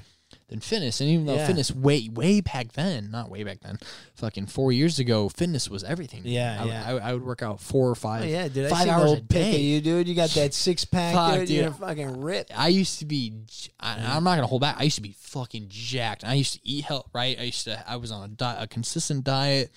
Than 0.47 0.59
fitness. 0.59 1.01
And 1.01 1.09
even 1.09 1.25
though 1.25 1.35
Yeah. 1.35 1.47
fitness 1.47 1.71
way 1.71 2.09
way 2.09 2.41
back 2.41 2.73
then, 2.73 3.09
not 3.09 3.29
way 3.29 3.43
back 3.43 3.61
then, 3.61 3.79
fucking 4.13 4.45
four 4.47 4.71
years 4.71 4.99
ago, 4.99 5.27
fitness 5.29 5.69
was 5.69 5.83
everything. 5.83 6.21
Yeah, 6.25 6.57
I, 6.61 6.65
yeah. 6.65 6.85
I, 6.85 7.09
I 7.09 7.13
would 7.13 7.25
work 7.25 7.41
out 7.41 7.59
four 7.59 7.89
or 7.89 7.95
five. 7.95 8.23
Oh, 8.23 8.27
yeah, 8.27 8.47
dude. 8.47 8.67
I 8.67 8.69
five 8.69 8.87
hours 8.87 9.13
a 9.13 9.21
day. 9.21 9.59
you, 9.59 9.81
dude. 9.81 10.07
You 10.07 10.15
got 10.15 10.29
that 10.31 10.53
six 10.53 10.85
pack, 10.85 11.15
Fuck, 11.15 11.33
dude. 11.39 11.47
dude. 11.47 11.57
You're 11.57 11.71
fucking 11.71 12.21
ripped. 12.21 12.51
I 12.57 12.67
used 12.67 12.99
to 12.99 13.05
be. 13.05 13.33
I, 13.79 14.17
am 14.17 14.23
not 14.23 14.35
gonna 14.35 14.47
hold 14.47 14.61
back. 14.61 14.75
I 14.79 14.83
used 14.83 14.97
to 14.97 15.01
be 15.01 15.15
fucking 15.17 15.67
jacked. 15.69 16.23
I 16.23 16.35
used 16.35 16.53
to 16.53 16.59
eat 16.63 16.85
health 16.85 17.09
right. 17.13 17.39
I 17.39 17.43
used 17.43 17.65
to. 17.65 17.83
I 17.89 17.95
was 17.95 18.11
on 18.11 18.23
a 18.23 18.27
diet, 18.27 18.61
a 18.61 18.67
consistent 18.67 19.23
diet. 19.23 19.71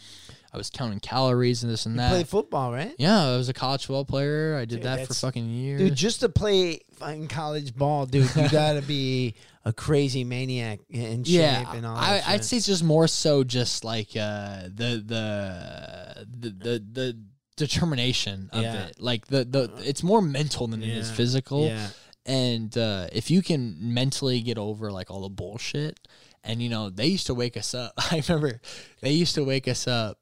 I 0.52 0.56
was 0.56 0.70
counting 0.70 0.98
calories 1.00 1.62
and 1.62 1.70
this 1.70 1.84
and 1.84 1.98
that. 1.98 2.10
Play 2.10 2.24
football, 2.24 2.72
right? 2.72 2.94
yeah, 2.98 3.22
I 3.32 3.36
was 3.36 3.50
a 3.50 3.52
college 3.52 3.84
football 3.84 4.06
player. 4.06 4.56
I 4.56 4.60
did 4.60 4.76
Dude, 4.76 4.82
that 4.84 5.06
for 5.06 5.12
fucking 5.12 5.46
years. 5.46 5.80
Dude, 5.80 5.94
just 5.94 6.20
to 6.20 6.30
play 6.30 6.80
fucking 6.98 7.28
college 7.28 7.74
ball, 7.74 8.06
dude, 8.06 8.34
you 8.36 8.48
gotta 8.50 8.82
be 8.82 9.34
a 9.64 9.72
crazy 9.72 10.24
maniac 10.24 10.80
in 10.90 11.24
shape 11.24 11.34
yeah, 11.34 11.72
and 11.74 11.84
all 11.86 11.96
I, 11.96 12.22
I'd 12.26 12.44
say 12.44 12.56
it's 12.58 12.66
just 12.66 12.82
more 12.84 13.06
so 13.08 13.44
just 13.44 13.84
like 13.84 14.08
uh, 14.16 14.62
the 14.64 15.02
the 15.04 16.26
the 16.40 16.50
the 16.50 16.84
the 16.92 17.18
determination 17.56 18.48
of 18.52 18.62
Yeah. 18.62 18.86
it. 18.86 19.00
Like 19.00 19.26
the 19.26 19.44
the 19.44 19.70
it's 19.84 20.02
more 20.02 20.22
mental 20.22 20.66
than 20.66 20.82
it 20.82 20.88
is 20.88 21.10
physical. 21.10 21.66
Yeah. 21.66 21.88
And 22.26 22.76
uh, 22.76 23.08
if 23.12 23.30
you 23.30 23.42
can 23.42 23.76
mentally 23.80 24.40
get 24.42 24.58
over 24.58 24.92
like 24.92 25.10
all 25.10 25.22
the 25.22 25.28
bullshit, 25.30 25.98
and 26.44 26.62
you 26.62 26.68
know 26.68 26.90
they 26.90 27.06
used 27.06 27.26
to 27.26 27.34
wake 27.34 27.56
us 27.56 27.74
up. 27.74 27.92
I 28.10 28.22
remember 28.28 28.60
they 29.00 29.12
used 29.12 29.34
to 29.36 29.44
wake 29.44 29.66
us 29.68 29.86
up 29.88 30.18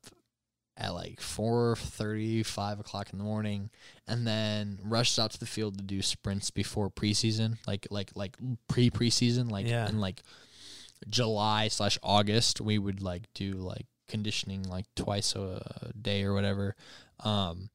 at 0.78 0.94
like 0.94 1.19
4.30 1.20 2.44
5 2.44 2.81
o'clock 2.81 3.11
in 3.12 3.19
the 3.19 3.24
morning 3.24 3.70
and 4.07 4.27
then 4.27 4.78
rush 4.85 5.12
us 5.12 5.19
out 5.19 5.31
to 5.32 5.40
the 5.40 5.47
field 5.47 5.78
to 5.78 5.85
do 5.85 6.03
sprints 6.03 6.51
before 6.51 6.90
preseason 6.90 7.57
like 7.66 7.86
like 7.90 8.11
like 8.15 8.36
pre 8.69 8.90
preseason 8.90 9.51
like 9.51 9.66
Yeah. 9.66 9.89
in 9.89 10.01
like 10.01 10.23
july 11.09 11.69
slash 11.69 11.98
august 12.03 12.61
we 12.61 12.78
would 12.78 13.03
like 13.03 13.23
do 13.35 13.53
like 13.55 13.86
conditioning 14.09 14.62
like 14.65 14.86
twice 14.94 15.35
a 15.35 15.90
day 16.01 16.23
or 16.24 16.32
whatever 16.32 16.74
um 17.20 17.69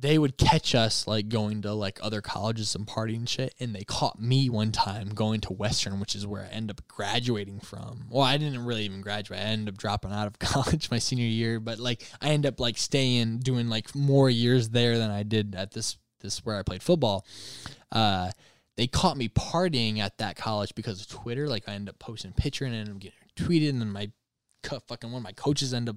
they 0.00 0.18
would 0.18 0.36
catch 0.36 0.74
us 0.74 1.06
like 1.06 1.28
going 1.28 1.62
to 1.62 1.72
like 1.72 1.98
other 2.02 2.20
colleges 2.20 2.74
and 2.74 2.86
partying 2.86 3.28
shit 3.28 3.54
and 3.60 3.74
they 3.74 3.84
caught 3.84 4.20
me 4.20 4.50
one 4.50 4.72
time 4.72 5.08
going 5.08 5.40
to 5.40 5.52
western 5.52 6.00
which 6.00 6.14
is 6.14 6.26
where 6.26 6.42
i 6.42 6.54
end 6.54 6.70
up 6.70 6.86
graduating 6.88 7.60
from. 7.60 8.06
Well 8.10 8.22
i 8.22 8.36
didn't 8.36 8.64
really 8.64 8.84
even 8.84 9.00
graduate. 9.00 9.40
I 9.40 9.44
ended 9.44 9.74
up 9.74 9.78
dropping 9.78 10.12
out 10.12 10.26
of 10.26 10.38
college 10.38 10.90
my 10.90 10.98
senior 10.98 11.26
year 11.26 11.60
but 11.60 11.78
like 11.78 12.06
i 12.20 12.30
end 12.30 12.46
up 12.46 12.60
like 12.60 12.78
staying 12.78 13.38
doing 13.38 13.68
like 13.68 13.94
more 13.94 14.28
years 14.28 14.70
there 14.70 14.98
than 14.98 15.10
i 15.10 15.22
did 15.22 15.54
at 15.54 15.72
this 15.72 15.96
this 16.20 16.44
where 16.44 16.56
i 16.56 16.62
played 16.62 16.82
football. 16.82 17.26
Uh 17.92 18.30
they 18.76 18.88
caught 18.88 19.16
me 19.16 19.28
partying 19.28 20.00
at 20.00 20.18
that 20.18 20.36
college 20.36 20.74
because 20.74 21.00
of 21.00 21.08
twitter. 21.08 21.48
Like 21.48 21.68
i 21.68 21.72
end 21.72 21.88
up 21.88 21.98
posting 21.98 22.32
a 22.32 22.40
picture 22.40 22.64
and 22.64 22.74
it 22.74 22.78
ended 22.78 22.94
up 22.94 23.00
getting 23.00 23.18
tweeted 23.36 23.70
and 23.70 23.80
then 23.80 23.90
my 23.90 24.10
fucking 24.88 25.12
one 25.12 25.18
of 25.20 25.24
my 25.24 25.32
coaches 25.32 25.74
end 25.74 25.88
up 25.88 25.96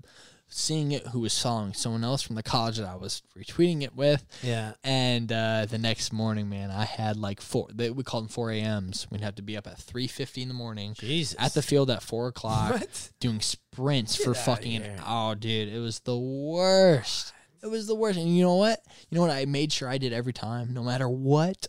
seeing 0.49 0.91
it 0.93 1.07
who 1.07 1.19
was 1.19 1.39
following 1.41 1.73
someone 1.73 2.03
else 2.03 2.21
from 2.21 2.35
the 2.35 2.43
college 2.43 2.77
that 2.77 2.87
I 2.87 2.95
was 2.95 3.21
retweeting 3.37 3.83
it 3.83 3.95
with. 3.95 4.25
Yeah. 4.41 4.73
And 4.83 5.31
uh, 5.31 5.65
the 5.69 5.77
next 5.77 6.13
morning, 6.13 6.49
man, 6.49 6.71
I 6.71 6.85
had 6.85 7.17
like 7.17 7.41
four. 7.41 7.67
They, 7.73 7.89
we 7.91 8.03
called 8.03 8.23
them 8.25 8.29
four 8.29 8.51
a.m.s. 8.51 9.07
We'd 9.11 9.21
have 9.21 9.35
to 9.35 9.41
be 9.41 9.57
up 9.57 9.67
at 9.67 9.77
three 9.77 10.07
fifty 10.07 10.41
in 10.41 10.47
the 10.47 10.53
morning 10.53 10.93
Jesus. 10.97 11.35
at 11.37 11.53
the 11.53 11.61
field 11.61 11.89
at 11.89 12.01
four 12.01 12.27
o'clock, 12.27 12.71
What? 12.71 13.09
doing 13.19 13.41
sprints 13.41 14.15
for 14.15 14.33
fucking. 14.33 14.81
An, 14.81 15.01
oh, 15.05 15.35
dude, 15.35 15.67
it 15.71 15.79
was 15.79 15.99
the 15.99 16.17
worst. 16.17 17.33
It 17.63 17.67
was 17.67 17.87
the 17.87 17.95
worst. 17.95 18.17
And 18.19 18.35
you 18.35 18.43
know 18.43 18.55
what? 18.55 18.79
You 19.09 19.15
know 19.15 19.21
what? 19.21 19.31
I 19.31 19.45
made 19.45 19.73
sure 19.73 19.89
I 19.89 19.97
did 19.97 20.13
every 20.13 20.33
time, 20.33 20.73
no 20.73 20.83
matter 20.83 21.09
what. 21.09 21.67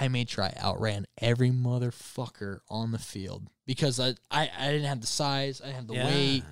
I 0.00 0.08
made 0.08 0.30
sure 0.30 0.44
I 0.44 0.54
outran 0.60 1.06
every 1.20 1.50
motherfucker 1.50 2.60
on 2.68 2.92
the 2.92 2.98
field 2.98 3.48
because 3.66 3.98
I, 4.00 4.14
I, 4.30 4.50
I 4.58 4.66
didn't 4.72 4.86
have 4.86 5.00
the 5.00 5.06
size, 5.06 5.60
I 5.60 5.66
didn't 5.66 5.76
have 5.76 5.86
the 5.88 5.94
Yeah. 5.94 6.06
weight. 6.06 6.44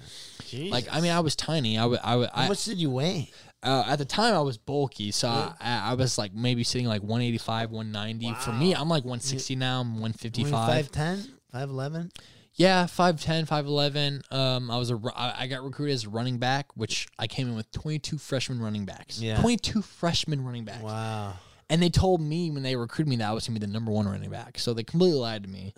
Like 0.71 0.87
I 0.93 1.01
mean, 1.01 1.11
I 1.13 1.21
was 1.21 1.35
tiny. 1.37 1.77
I 1.79 1.85
would 1.87 2.01
I 2.05 2.17
would 2.17 2.31
How 2.31 2.43
I, 2.43 2.49
much 2.49 2.65
did 2.65 2.79
you 2.79 2.91
weigh? 2.91 3.31
uh, 3.63 3.85
at 3.89 3.97
the 3.97 4.05
time 4.05 4.35
I 4.35 4.41
was 4.41 4.59
bulky, 4.59 5.11
so 5.11 5.29
I, 5.29 5.55
I 5.61 5.95
was 5.95 6.19
like 6.19 6.33
maybe 6.35 6.63
sitting 6.63 6.87
like 6.87 7.03
185, 7.03 7.71
190. 7.73 8.35
For 8.45 8.53
me, 8.53 8.73
I'm 8.75 8.89
like 8.89 9.03
160 9.05 9.57
now. 9.57 9.81
I'm 9.81 9.95
155. 9.99 10.91
5'10", 10.93 11.29
5'11"? 11.53 12.11
Yeah, 12.55 12.85
5'10", 12.85 13.47
5'11". 13.49 14.33
Um, 14.33 14.71
I 14.71 14.79
was 14.79 14.91
a 14.91 14.97
ru- 14.97 15.11
I 15.17 15.35
I 15.43 15.47
got 15.49 15.65
recruited 15.65 15.95
as 15.95 16.05
a 16.05 16.11
running 16.11 16.39
back, 16.39 16.67
which 16.77 17.09
I 17.19 17.27
came 17.27 17.49
in 17.49 17.57
with 17.57 17.71
22 17.73 18.19
freshman 18.19 18.61
running 18.61 18.85
backs. 18.87 19.21
Yeah. 19.21 19.41
22 19.41 19.83
freshman 19.83 20.45
running 20.45 20.65
backs. 20.65 20.83
Wow. 20.83 21.35
And 21.69 21.83
they 21.83 21.89
told 21.91 22.21
me 22.21 22.51
when 22.51 22.63
they 22.63 22.77
recruited 22.77 23.09
me 23.09 23.17
that 23.17 23.29
I 23.29 23.33
was 23.33 23.47
gonna 23.47 23.59
be 23.59 23.67
the 23.67 23.73
number 23.73 23.91
one 23.91 24.07
running 24.07 24.31
back. 24.31 24.59
So 24.59 24.73
they 24.73 24.85
completely 24.85 25.19
lied 25.19 25.43
to 25.43 25.49
me. 25.49 25.75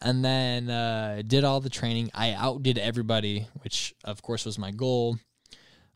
And 0.00 0.24
then 0.24 0.70
uh, 0.70 1.22
did 1.26 1.42
all 1.44 1.60
the 1.60 1.70
training. 1.70 2.10
I 2.14 2.32
outdid 2.32 2.78
everybody, 2.78 3.46
which 3.62 3.94
of 4.04 4.22
course 4.22 4.44
was 4.44 4.58
my 4.58 4.70
goal. 4.70 5.18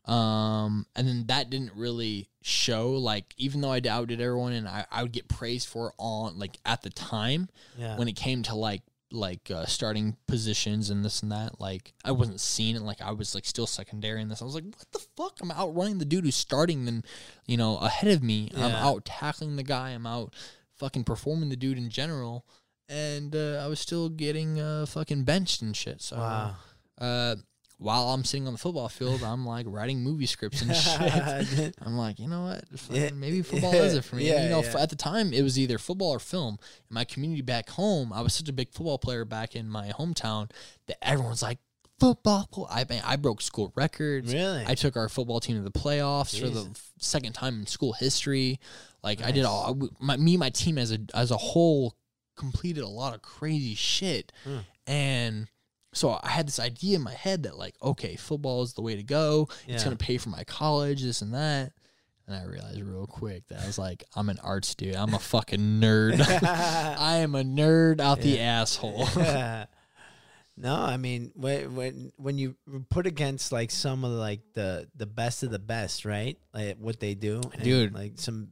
Um, 0.05 0.85
and 0.95 1.07
then 1.07 1.25
that 1.27 1.49
didn't 1.49 1.73
really 1.75 2.29
show. 2.41 2.91
Like 2.91 3.33
even 3.37 3.61
though 3.61 3.71
I 3.71 3.81
outdid 3.89 4.21
everyone, 4.21 4.53
and 4.53 4.67
I, 4.67 4.85
I 4.91 5.03
would 5.03 5.11
get 5.11 5.27
praised 5.27 5.67
for 5.67 5.89
it 5.89 5.93
on 5.97 6.39
like 6.39 6.57
at 6.65 6.81
the 6.81 6.89
time 6.89 7.49
Yeah. 7.77 7.97
when 7.97 8.07
it 8.07 8.15
came 8.15 8.43
to 8.43 8.55
like 8.55 8.83
like 9.11 9.49
uh, 9.49 9.65
starting 9.65 10.17
positions 10.27 10.89
and 10.89 11.03
this 11.03 11.21
and 11.21 11.31
that 11.31 11.61
like 11.61 11.93
i 12.03 12.11
wasn't 12.11 12.39
seeing 12.41 12.75
it 12.75 12.81
like 12.81 13.01
i 13.01 13.11
was 13.11 13.33
like 13.33 13.45
still 13.45 13.67
secondary 13.67 14.21
in 14.21 14.27
this. 14.27 14.41
I 14.41 14.45
was 14.45 14.55
like 14.55 14.65
what 14.65 14.91
the 14.91 14.99
fuck? 15.15 15.37
I'm 15.41 15.51
outrunning 15.51 15.97
the 15.97 16.05
dude 16.05 16.25
who's 16.25 16.35
starting 16.35 16.85
then 16.85 17.03
you 17.45 17.57
know 17.57 17.77
ahead 17.77 18.11
of 18.11 18.21
me. 18.21 18.51
I'm 18.55 18.71
out 18.71 19.05
tackling 19.05 19.55
the 19.55 19.63
guy. 19.63 19.91
I'm 19.91 20.05
out 20.05 20.33
fucking 20.75 21.03
performing 21.03 21.49
the 21.49 21.55
dude 21.55 21.77
in 21.77 21.89
general. 21.89 22.45
And 22.89 23.35
uh, 23.35 23.61
i 23.63 23.67
was 23.67 23.79
still 23.79 24.07
getting 24.09 24.59
uh, 24.59 24.85
fucking 24.85 25.23
benched 25.23 25.61
and 25.61 25.75
shit. 25.75 26.01
So 26.01 26.17
wow. 26.17 26.55
While 27.79 28.09
i'm 28.09 28.23
sitting 28.23 28.47
on 28.47 28.53
the 28.53 28.59
football 28.59 28.89
field 28.89 29.21
i'm 29.23 29.45
like 29.45 29.65
writing 29.69 30.01
movie 30.01 30.25
scripts 30.25 30.61
and 30.61 30.75
shit 30.75 31.75
I'm 31.85 31.95
like, 31.97 32.19
you 32.19 32.27
know 32.27 32.43
what? 32.43 32.63
Yeah. 32.89 33.11
Maybe 33.13 33.41
football 33.41 33.73
is 33.73 33.93
it 33.95 34.03
for 34.03 34.15
me. 34.15 34.27
Yeah, 34.27 34.43
you 34.43 34.49
know, 34.49 34.61
yeah. 34.61 34.69
f- 34.69 34.75
at 34.75 34.89
the 34.89 34.95
time, 34.95 35.31
it 35.33 35.41
was 35.41 35.57
either 35.59 35.77
football 35.77 36.09
or 36.11 36.19
film. 36.19 36.57
In 36.89 36.93
my 36.93 37.05
community 37.05 37.41
back 37.41 37.69
home, 37.69 38.11
I 38.11 38.21
was 38.21 38.33
such 38.33 38.49
a 38.49 38.53
big 38.53 38.71
football 38.71 38.97
player 38.97 39.23
back 39.25 39.55
in 39.55 39.69
my 39.69 39.89
hometown 39.89 40.49
that 40.87 40.97
everyone's 41.01 41.41
like, 41.41 41.59
football. 41.99 42.67
I 42.69 42.85
mean, 42.89 43.01
I 43.05 43.15
broke 43.15 43.41
school 43.41 43.71
records. 43.75 44.33
Really? 44.33 44.63
I 44.67 44.75
took 44.75 44.95
our 44.97 45.09
football 45.09 45.39
team 45.39 45.55
to 45.57 45.61
the 45.63 45.71
playoffs 45.71 46.39
for 46.39 46.49
the 46.49 46.61
f- 46.69 46.91
second 46.99 47.33
time 47.33 47.59
in 47.61 47.67
school 47.67 47.93
history. 47.93 48.59
Like 49.03 49.23
I 49.23 49.31
did 49.31 49.45
all 49.45 49.77
my 49.99 50.17
me 50.17 50.33
and 50.33 50.39
my 50.39 50.49
team 50.49 50.77
as 50.77 50.91
a 50.91 50.99
as 51.13 51.31
a 51.31 51.37
whole 51.37 51.95
completed 52.35 52.83
a 52.83 52.87
lot 52.87 53.15
of 53.15 53.21
crazy 53.21 53.75
shit, 53.75 54.31
Hmm. 54.43 54.57
and 54.85 55.47
so 55.93 56.19
I 56.21 56.29
had 56.29 56.47
this 56.47 56.59
idea 56.59 56.97
in 56.97 57.01
my 57.01 57.13
head 57.13 57.43
that 57.43 57.57
like, 57.57 57.75
okay, 57.81 58.15
football 58.15 58.61
is 58.61 58.73
the 58.73 58.81
way 58.81 58.95
to 58.95 59.03
go. 59.03 59.49
It's 59.67 59.83
gonna 59.83 59.95
pay 59.95 60.17
for 60.17 60.29
my 60.29 60.43
college, 60.43 61.01
this 61.03 61.21
and 61.21 61.33
that. 61.33 61.73
And 62.27 62.35
I 62.35 62.43
realized 62.43 62.81
real 62.81 63.07
quick 63.07 63.47
that 63.47 63.61
I 63.61 63.65
was 63.65 63.77
like, 63.77 64.03
I'm 64.13 64.29
an 64.29 64.37
arts 64.43 64.75
dude. 64.75 64.95
I'm 64.95 65.13
a 65.13 65.19
fucking 65.19 65.79
nerd. 65.79 66.19
I 66.99 67.17
am 67.17 67.35
a 67.35 67.43
nerd 67.43 68.01
out 68.01 68.19
the 68.19 68.41
asshole. 68.41 69.07
no, 70.57 70.75
I 70.75 70.97
mean 70.97 71.31
when 71.35 71.75
when 71.75 72.11
when 72.17 72.37
you 72.37 72.55
put 72.89 73.07
against 73.07 73.53
like 73.53 73.71
some 73.71 74.03
of 74.03 74.11
like 74.11 74.41
the 74.53 74.89
the 74.95 75.05
best 75.05 75.43
of 75.43 75.51
the 75.51 75.59
best, 75.59 76.03
right? 76.03 76.37
Like 76.53 76.77
what 76.77 76.99
they 76.99 77.15
do, 77.15 77.41
and, 77.53 77.63
Dude. 77.63 77.93
like 77.93 78.13
some 78.15 78.51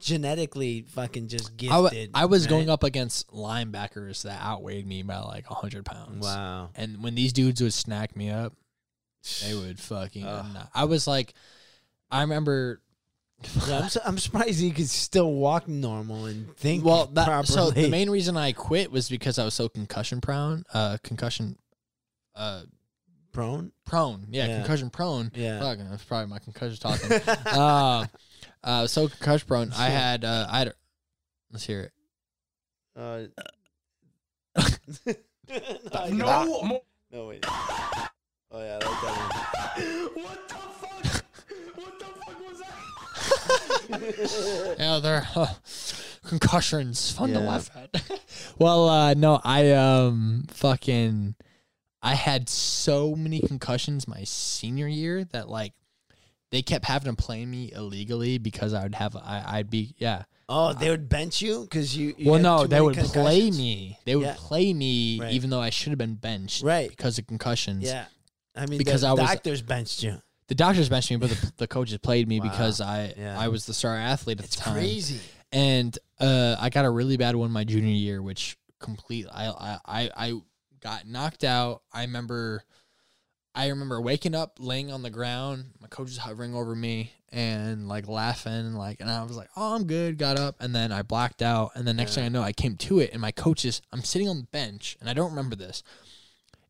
genetically 0.00 0.82
fucking 0.88 1.28
just 1.28 1.56
gifted. 1.56 2.10
I 2.14 2.24
was 2.26 2.46
going 2.46 2.68
up 2.70 2.82
against 2.82 3.28
linebackers 3.28 4.22
that 4.22 4.40
outweighed 4.42 4.86
me 4.86 5.02
by 5.02 5.18
like 5.18 5.48
100 5.50 5.84
pounds. 5.84 6.24
Wow. 6.26 6.70
And 6.74 7.02
when 7.02 7.14
these 7.14 7.32
dudes 7.32 7.62
would 7.62 7.72
snack 7.72 8.16
me 8.16 8.30
up, 8.30 8.54
they 9.44 9.54
would 9.54 9.78
fucking. 9.80 10.26
I 10.74 10.84
was 10.84 11.06
like, 11.06 11.34
I 12.10 12.22
remember. 12.22 12.80
Yeah, 13.66 13.78
I'm, 13.78 13.88
su- 13.88 14.00
I'm 14.04 14.18
surprised 14.18 14.60
you 14.60 14.72
could 14.72 14.90
still 14.90 15.32
walk 15.32 15.66
normal 15.66 16.26
and 16.26 16.54
think 16.56 16.84
Well, 16.84 17.06
that 17.06 17.24
properly. 17.26 17.46
so 17.46 17.70
the 17.70 17.88
main 17.88 18.10
reason 18.10 18.36
I 18.36 18.52
quit 18.52 18.92
was 18.92 19.08
because 19.08 19.38
I 19.38 19.46
was 19.46 19.54
so 19.54 19.66
concussion 19.68 20.20
prone. 20.20 20.64
Uh, 20.74 20.98
concussion. 21.02 21.56
Uh, 22.34 22.64
prone. 23.32 23.72
prone. 23.86 24.26
Yeah, 24.30 24.46
Yeah. 24.46 24.58
concussion 24.58 24.90
prone. 24.90 25.32
Yeah. 25.34 25.58
Fuck, 25.58 25.78
that's 25.88 26.04
probably 26.04 26.26
my 26.28 26.38
concussion 26.38 26.76
talking. 26.76 27.12
uh, 27.46 28.06
uh, 28.64 28.86
so 28.86 29.08
concussion 29.08 29.46
prone. 29.48 29.72
I 29.76 29.88
had. 29.88 30.24
Uh, 30.24 30.46
I 30.50 30.58
had. 30.60 30.74
Let's 31.52 31.64
hear 31.66 31.80
it. 31.80 31.92
Uh, 32.96 33.22
No 36.10 36.64
more. 36.64 36.82
no 37.12 37.26
wait. 37.26 37.44
Oh 37.48 38.08
yeah, 38.54 38.78
I 38.80 38.84
like 38.84 39.00
that 39.02 40.10
What 40.14 40.48
the 40.48 40.54
fuck? 40.54 41.24
What 41.76 41.98
the 41.98 42.04
fuck 42.04 42.38
was 42.48 42.58
that? 43.88 44.76
Yeah, 44.78 44.98
they're 45.00 45.26
uh, 45.34 45.54
concussions. 46.26 47.10
Fun 47.12 47.32
to 47.32 47.40
laugh 47.40 47.70
at. 47.76 48.20
well, 48.58 48.88
uh, 48.88 49.14
no, 49.14 49.40
I 49.42 49.70
um 49.72 50.44
fucking 50.50 51.34
I 52.02 52.14
had 52.14 52.48
so 52.48 53.14
many 53.16 53.40
concussions 53.40 54.06
my 54.06 54.22
senior 54.24 54.86
year 54.88 55.24
that 55.24 55.48
like 55.48 55.72
they 56.50 56.62
kept 56.62 56.84
having 56.84 57.14
to 57.14 57.22
play 57.22 57.44
me 57.46 57.72
illegally 57.72 58.38
because 58.38 58.74
I 58.74 58.82
would 58.82 58.94
have 58.94 59.16
I, 59.16 59.44
I'd 59.46 59.70
be 59.70 59.94
yeah. 59.98 60.24
Oh, 60.48 60.72
they 60.72 60.90
would 60.90 61.08
bench 61.08 61.40
you 61.40 61.60
because 61.62 61.96
you. 61.96 62.12
you 62.18 62.28
well, 62.30 62.40
no, 62.40 62.66
they 62.66 62.80
would 62.80 62.96
play 62.96 63.50
me. 63.52 63.98
They 64.04 64.16
would 64.16 64.26
Yeah. 64.26 64.34
play 64.36 64.74
me 64.74 65.20
Right. 65.20 65.32
even 65.32 65.48
though 65.50 65.60
I 65.60 65.70
should 65.70 65.90
have 65.90 65.98
been 65.98 66.16
benched, 66.16 66.64
Right. 66.64 66.88
Because 66.90 67.18
of 67.18 67.26
concussions. 67.28 67.84
Yeah, 67.84 68.06
I 68.56 68.66
mean, 68.66 68.78
Because 68.78 69.02
the 69.02 69.08
I 69.08 69.12
was- 69.12 69.20
doctors 69.30 69.62
benched 69.62 70.02
you. 70.02 70.20
The 70.48 70.56
doctors 70.56 70.88
benched 70.88 71.12
me, 71.12 71.16
but 71.18 71.30
the, 71.30 71.52
the 71.58 71.68
coaches 71.68 71.96
played 71.98 72.26
me 72.26 72.40
Wow. 72.40 72.48
because 72.50 72.80
I 72.80 73.14
Yeah. 73.16 73.38
I 73.38 73.46
was 73.46 73.66
the 73.66 73.74
star 73.74 73.96
athlete 73.96 74.40
at 74.40 74.46
It's 74.46 74.56
the 74.56 74.62
time. 74.62 74.74
crazy. 74.74 75.20
and 75.52 75.96
uh, 76.18 76.56
I 76.60 76.68
got 76.70 76.84
a 76.84 76.90
really 76.90 77.16
bad 77.16 77.36
one 77.36 77.50
my 77.52 77.62
junior 77.64 77.94
year, 77.94 78.20
which 78.20 78.56
complete 78.80 79.26
I 79.32 79.46
I 79.46 79.78
I, 79.84 80.10
I 80.16 80.32
got 80.80 81.06
knocked 81.06 81.44
out. 81.44 81.82
I 81.92 82.02
remember, 82.02 82.64
I 83.54 83.68
remember 83.68 84.00
waking 84.00 84.34
up, 84.34 84.58
laying 84.60 84.92
on 84.92 85.02
the 85.02 85.10
ground, 85.10 85.66
my 85.80 85.88
coach 85.88 86.06
was 86.08 86.18
hovering 86.18 86.54
over 86.54 86.74
me 86.74 87.12
and 87.32 87.88
like 87.88 88.08
laughing, 88.08 88.52
and 88.52 88.78
like, 88.78 89.00
and 89.00 89.10
I 89.10 89.22
was 89.24 89.36
like, 89.36 89.48
"Oh, 89.56 89.74
I'm 89.74 89.84
good." 89.84 90.18
Got 90.18 90.38
up, 90.38 90.56
and 90.60 90.74
then 90.74 90.92
I 90.92 91.02
blacked 91.02 91.42
out, 91.42 91.72
and 91.74 91.86
the 91.86 91.94
next 91.94 92.14
thing 92.14 92.24
I 92.24 92.28
know, 92.28 92.42
I 92.42 92.52
came 92.52 92.76
to 92.76 92.98
it, 93.00 93.10
and 93.12 93.20
my 93.20 93.30
coach 93.32 93.64
is, 93.64 93.82
I'm 93.92 94.02
sitting 94.02 94.28
on 94.28 94.36
the 94.38 94.46
bench, 94.46 94.96
and 95.00 95.08
I 95.08 95.14
don't 95.14 95.30
remember 95.30 95.56
this. 95.56 95.82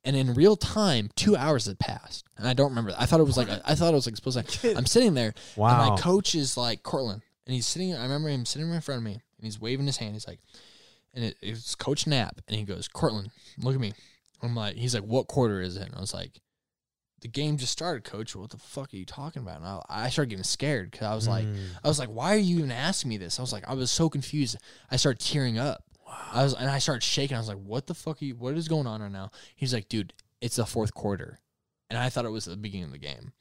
And 0.04 0.16
in 0.16 0.32
real 0.32 0.56
time, 0.56 1.10
two 1.16 1.36
hours 1.36 1.66
had 1.66 1.78
passed, 1.78 2.24
and 2.38 2.48
I 2.48 2.54
don't 2.54 2.70
remember. 2.70 2.94
I 2.98 3.04
thought 3.06 3.20
it 3.20 3.24
was 3.24 3.36
like 3.36 3.48
I 3.50 3.74
thought 3.74 3.92
it 3.92 3.96
was 3.96 4.06
like 4.06 4.16
supposed 4.16 4.48
to. 4.62 4.74
I'm 4.76 4.86
sitting 4.86 5.14
there, 5.14 5.28
and 5.28 5.56
Wow. 5.56 5.90
my 5.90 6.00
coach 6.00 6.34
is 6.34 6.56
like 6.56 6.82
Cortlan, 6.82 7.20
and 7.46 7.54
he's 7.54 7.66
sitting. 7.66 7.94
I 7.94 8.02
remember 8.02 8.28
him 8.30 8.46
sitting 8.46 8.68
right 8.68 8.76
in 8.76 8.80
front 8.82 8.98
of 8.98 9.04
me, 9.04 9.12
and 9.12 9.44
he's 9.44 9.60
waving 9.60 9.86
his 9.86 9.98
hand. 9.98 10.14
He's 10.14 10.26
like, 10.26 10.40
and 11.14 11.24
it, 11.24 11.36
it's 11.42 11.74
Coach 11.74 12.06
Knapp, 12.06 12.40
and 12.48 12.56
he 12.56 12.64
goes, 12.64 12.88
Cortlan, 12.88 13.28
look 13.58 13.74
at 13.74 13.80
me. 13.80 13.92
I'm 14.42 14.54
like, 14.54 14.76
he's 14.76 14.94
like, 14.94 15.04
what 15.04 15.26
quarter 15.26 15.60
is 15.60 15.76
it? 15.76 15.86
And 15.86 15.94
I 15.94 16.00
was 16.00 16.14
like, 16.14 16.40
the 17.20 17.28
game 17.28 17.56
just 17.56 17.72
started, 17.72 18.04
Coach. 18.04 18.34
What 18.34 18.50
the 18.50 18.56
fuck 18.58 18.92
are 18.92 18.96
you 18.96 19.04
talking 19.04 19.42
about? 19.42 19.58
And 19.58 19.66
I, 19.66 19.80
I 19.88 20.08
started 20.08 20.30
getting 20.30 20.44
scared 20.44 20.90
because 20.90 21.06
I 21.06 21.14
was 21.14 21.28
like, 21.28 21.46
I 21.84 21.88
was 21.88 21.98
like, 21.98 22.08
why 22.08 22.34
are 22.34 22.38
you 22.38 22.58
even 22.58 22.72
asking 22.72 23.08
me 23.08 23.16
this? 23.16 23.38
I 23.38 23.42
was 23.42 23.52
like, 23.52 23.68
I 23.68 23.74
was 23.74 23.90
so 23.90 24.08
confused. 24.08 24.56
I 24.90 24.96
started 24.96 25.20
tearing 25.20 25.58
up. 25.58 25.84
I 26.32 26.42
was, 26.42 26.54
and 26.54 26.68
I 26.68 26.78
started 26.78 27.02
shaking. 27.02 27.36
I 27.36 27.40
was 27.40 27.48
like, 27.48 27.58
what 27.58 27.86
the 27.86 27.94
fuck 27.94 28.20
are 28.20 28.24
you? 28.24 28.34
What 28.34 28.54
is 28.56 28.68
going 28.68 28.86
on 28.86 29.00
right 29.02 29.12
now? 29.12 29.30
He's 29.54 29.72
like, 29.72 29.88
dude, 29.88 30.12
it's 30.40 30.56
the 30.56 30.66
fourth 30.66 30.94
quarter, 30.94 31.38
and 31.88 31.98
I 31.98 32.08
thought 32.08 32.24
it 32.24 32.30
was 32.30 32.46
the 32.46 32.56
beginning 32.56 32.86
of 32.86 32.92
the 32.92 32.98
game 32.98 33.32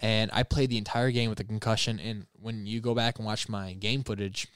and 0.00 0.30
I 0.34 0.42
played 0.42 0.70
the 0.70 0.76
entire 0.78 1.10
game 1.10 1.30
with 1.30 1.40
a 1.40 1.44
concussion. 1.44 1.98
And 1.98 2.26
when 2.40 2.66
you 2.66 2.80
go 2.80 2.94
back 2.94 3.18
and 3.18 3.24
watch 3.26 3.48
my 3.48 3.72
game 3.74 4.02
footage, 4.02 4.48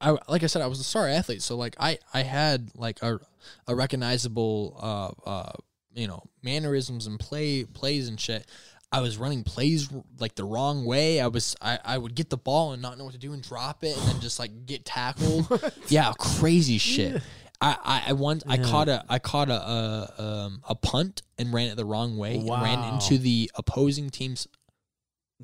I 0.00 0.16
like 0.28 0.42
I 0.42 0.46
said, 0.46 0.62
I 0.62 0.66
was 0.66 0.80
a 0.80 0.84
star 0.84 1.06
athlete, 1.08 1.42
so 1.42 1.56
like 1.56 1.76
I 1.78 1.98
I 2.14 2.22
had 2.22 2.70
like 2.74 3.02
a 3.02 3.20
a 3.66 3.74
recognizable 3.74 4.76
uh 4.80 5.28
uh 5.28 5.52
you 5.94 6.06
know 6.06 6.22
mannerisms 6.42 7.06
and 7.06 7.18
play 7.18 7.64
plays 7.64 8.08
and 8.08 8.20
shit. 8.20 8.46
I 8.92 9.00
was 9.00 9.18
running 9.18 9.44
plays 9.44 9.88
like 10.18 10.34
the 10.34 10.44
wrong 10.44 10.84
way. 10.84 11.20
I 11.20 11.28
was 11.28 11.54
I, 11.60 11.78
I 11.84 11.98
would 11.98 12.14
get 12.14 12.28
the 12.28 12.36
ball 12.36 12.72
and 12.72 12.82
not 12.82 12.98
know 12.98 13.04
what 13.04 13.12
to 13.12 13.18
do 13.18 13.32
and 13.32 13.42
drop 13.42 13.84
it 13.84 13.96
and 13.96 14.08
then 14.08 14.20
just 14.20 14.38
like 14.38 14.66
get 14.66 14.84
tackled. 14.84 15.46
yeah, 15.88 16.12
crazy 16.18 16.78
shit. 16.78 17.22
I, 17.60 17.76
I, 17.84 18.02
I 18.08 18.12
once 18.14 18.42
I 18.48 18.56
caught 18.56 18.88
a 18.88 19.04
I 19.08 19.18
caught 19.18 19.48
a 19.50 19.52
a, 19.52 20.22
um, 20.22 20.62
a 20.68 20.74
punt 20.74 21.22
and 21.38 21.52
ran 21.52 21.68
it 21.68 21.76
the 21.76 21.84
wrong 21.84 22.16
way 22.16 22.36
and 22.36 22.48
ran 22.48 22.94
into 22.94 23.18
the 23.18 23.50
opposing 23.54 24.10
team's 24.10 24.48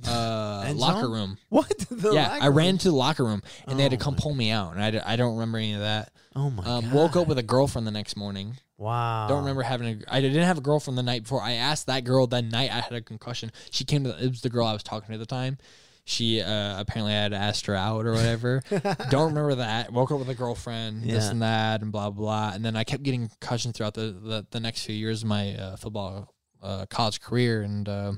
uh, 0.05 0.73
locker 0.77 1.01
zone? 1.03 1.13
room. 1.13 1.39
What? 1.49 1.73
The 1.91 2.13
yeah, 2.13 2.39
I 2.41 2.49
ran 2.49 2.73
room? 2.73 2.79
to 2.79 2.89
the 2.91 2.95
locker 2.97 3.25
room 3.25 3.43
and 3.67 3.79
they 3.79 3.83
had 3.85 3.93
to 3.93 3.97
Oh 3.97 4.01
come 4.01 4.17
pull 4.17 4.35
me 4.35 4.51
out, 4.51 4.75
and 4.75 4.83
I, 4.83 4.91
d- 4.91 4.99
I 4.99 5.17
don't 5.17 5.35
remember 5.35 5.59
any 5.59 5.73
of 5.75 5.81
that. 5.81 6.13
Oh 6.35 6.51
my 6.51 6.63
Um, 6.65 6.85
god. 6.85 6.93
woke 6.93 7.17
up 7.17 7.27
with 7.29 7.39
a 7.39 7.43
girlfriend 7.43 7.87
the 7.87 7.91
next 7.93 8.17
morning. 8.17 8.57
wow. 8.77 9.27
Don't 9.29 9.39
remember 9.41 9.63
having 9.63 9.89
a. 10.09 10.15
I 10.15 10.21
didn't 10.21 10.43
have 10.43 10.59
a 10.59 10.63
girlfriend 10.63 10.99
the 10.99 11.03
night 11.03 11.23
before. 11.23 11.41
I 11.43 11.53
asked 11.53 11.87
that 11.87 12.05
girl 12.05 12.27
that 12.27 12.45
night. 12.45 12.71
I 12.71 12.81
had 12.81 12.93
a 12.93 13.01
concussion. 13.01 13.51
She 13.71 13.85
came 13.85 14.05
to. 14.05 14.11
It 14.23 14.29
was 14.29 14.43
the 14.43 14.51
girl 14.51 14.67
I 14.67 14.73
was 14.75 14.83
talking 14.83 15.09
to 15.09 15.15
at 15.15 15.19
the 15.21 15.25
time. 15.27 15.57
She 16.05 16.41
uh, 16.43 16.81
apparently 16.81 17.13
I 17.15 17.23
had 17.23 17.33
asked 17.33 17.67
her 17.67 17.75
out 17.75 18.05
or 18.07 18.13
whatever. 18.13 18.63
Don't 19.11 19.29
remember 19.35 19.57
that. 19.57 19.93
Woke 19.93 20.13
up 20.13 20.19
with 20.19 20.29
a 20.29 20.35
girlfriend, 20.35 21.03
this 21.05 21.29
and 21.31 21.41
that, 21.43 21.81
and 21.83 21.91
blah 21.91 22.11
blah. 22.11 22.53
And 22.55 22.65
then 22.65 22.77
I 22.77 22.85
kept 22.85 23.03
getting 23.03 23.29
concussions 23.29 23.77
throughout 23.77 23.95
the 23.95 24.13
the, 24.23 24.47
the 24.51 24.61
next 24.61 24.85
few 24.85 24.95
years 24.95 25.23
of 25.23 25.29
my 25.29 25.55
uh, 25.57 25.77
football 25.77 26.33
uh, 26.63 26.85
college 26.87 27.21
career, 27.21 27.63
and 27.63 27.89
uh, 27.89 28.13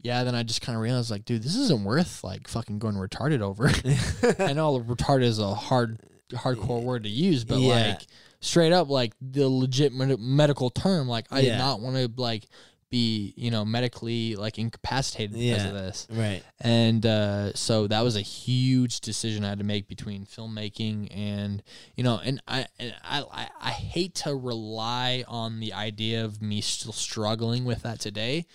yeah, 0.00 0.24
then 0.24 0.34
I 0.34 0.42
just 0.42 0.62
kind 0.62 0.76
of 0.76 0.82
realized 0.82 1.10
like, 1.10 1.24
dude, 1.24 1.42
this 1.42 1.56
isn't 1.56 1.84
worth 1.84 2.22
like 2.24 2.48
fucking 2.48 2.78
going 2.78 2.94
retarded 2.96 3.40
over. 3.40 3.66
I 4.42 4.52
know 4.52 4.78
retarded 4.80 5.24
is 5.24 5.38
a 5.38 5.54
hard 5.54 5.98
hardcore 6.32 6.82
word 6.82 7.04
to 7.04 7.08
use, 7.08 7.44
but 7.44 7.58
Yeah. 7.58 7.88
like 7.90 8.06
straight 8.40 8.72
up 8.72 8.88
like 8.88 9.14
the 9.20 9.48
legit 9.48 9.92
med- 9.92 10.20
medical 10.20 10.70
term 10.70 11.08
like 11.08 11.26
I 11.30 11.40
Yeah. 11.40 11.52
did 11.52 11.58
not 11.58 11.80
want 11.80 11.96
to 11.96 12.10
like 12.20 12.44
be, 12.90 13.34
you 13.36 13.50
know, 13.50 13.66
medically 13.66 14.34
like 14.36 14.58
incapacitated 14.58 15.36
because 15.36 15.64
of 15.66 15.72
this. 15.74 16.06
Right. 16.10 16.42
And 16.60 17.04
uh, 17.04 17.52
so 17.54 17.86
that 17.86 18.00
was 18.02 18.16
a 18.16 18.22
huge 18.22 19.00
decision 19.00 19.44
I 19.44 19.50
had 19.50 19.58
to 19.58 19.64
make 19.64 19.88
between 19.88 20.24
filmmaking 20.24 21.08
and 21.14 21.62
you 21.96 22.04
know, 22.04 22.18
and 22.22 22.40
I 22.48 22.66
and 22.78 22.94
I, 23.02 23.24
I 23.30 23.48
I 23.60 23.70
hate 23.72 24.14
to 24.16 24.34
rely 24.34 25.24
on 25.28 25.60
the 25.60 25.72
idea 25.74 26.24
of 26.24 26.40
me 26.40 26.60
still 26.62 26.92
struggling 26.94 27.64
with 27.66 27.82
that 27.82 28.00
today, 28.00 28.46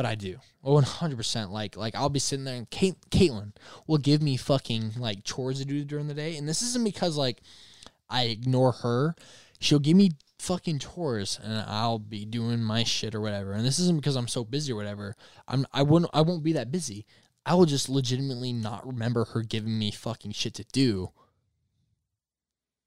but 0.00 0.08
I 0.08 0.14
do. 0.14 0.38
One 0.62 0.82
hundred 0.82 1.16
percent. 1.16 1.52
Like 1.52 1.76
like 1.76 1.94
I'll 1.94 2.08
be 2.08 2.20
sitting 2.20 2.46
there 2.46 2.56
and 2.56 2.70
Kate, 2.70 2.96
Caitlin 3.10 3.52
will 3.86 3.98
give 3.98 4.22
me 4.22 4.38
fucking 4.38 4.92
like 4.96 5.24
chores 5.24 5.58
to 5.58 5.66
do 5.66 5.84
during 5.84 6.08
the 6.08 6.14
day, 6.14 6.38
and 6.38 6.48
this 6.48 6.62
isn't 6.62 6.84
because 6.84 7.18
like 7.18 7.42
I 8.08 8.24
ignore 8.24 8.72
her. 8.72 9.14
She'll 9.60 9.78
give 9.78 9.98
me 9.98 10.12
fucking 10.38 10.78
chores 10.78 11.38
and 11.44 11.52
I'll 11.52 11.98
be 11.98 12.24
doing 12.24 12.62
my 12.62 12.82
shit 12.82 13.14
or 13.14 13.20
whatever. 13.20 13.52
And 13.52 13.62
this 13.62 13.78
isn't 13.78 13.96
because 13.96 14.16
I'm 14.16 14.26
so 14.26 14.42
busy 14.42 14.72
or 14.72 14.76
whatever. 14.76 15.16
I'm 15.46 15.66
I 15.70 15.82
wouldn't 15.82 16.10
I 16.14 16.22
won't 16.22 16.42
be 16.42 16.54
that 16.54 16.72
busy. 16.72 17.04
I 17.44 17.54
will 17.54 17.66
just 17.66 17.90
legitimately 17.90 18.54
not 18.54 18.86
remember 18.86 19.26
her 19.26 19.42
giving 19.42 19.78
me 19.78 19.90
fucking 19.90 20.32
shit 20.32 20.54
to 20.54 20.64
do. 20.72 21.10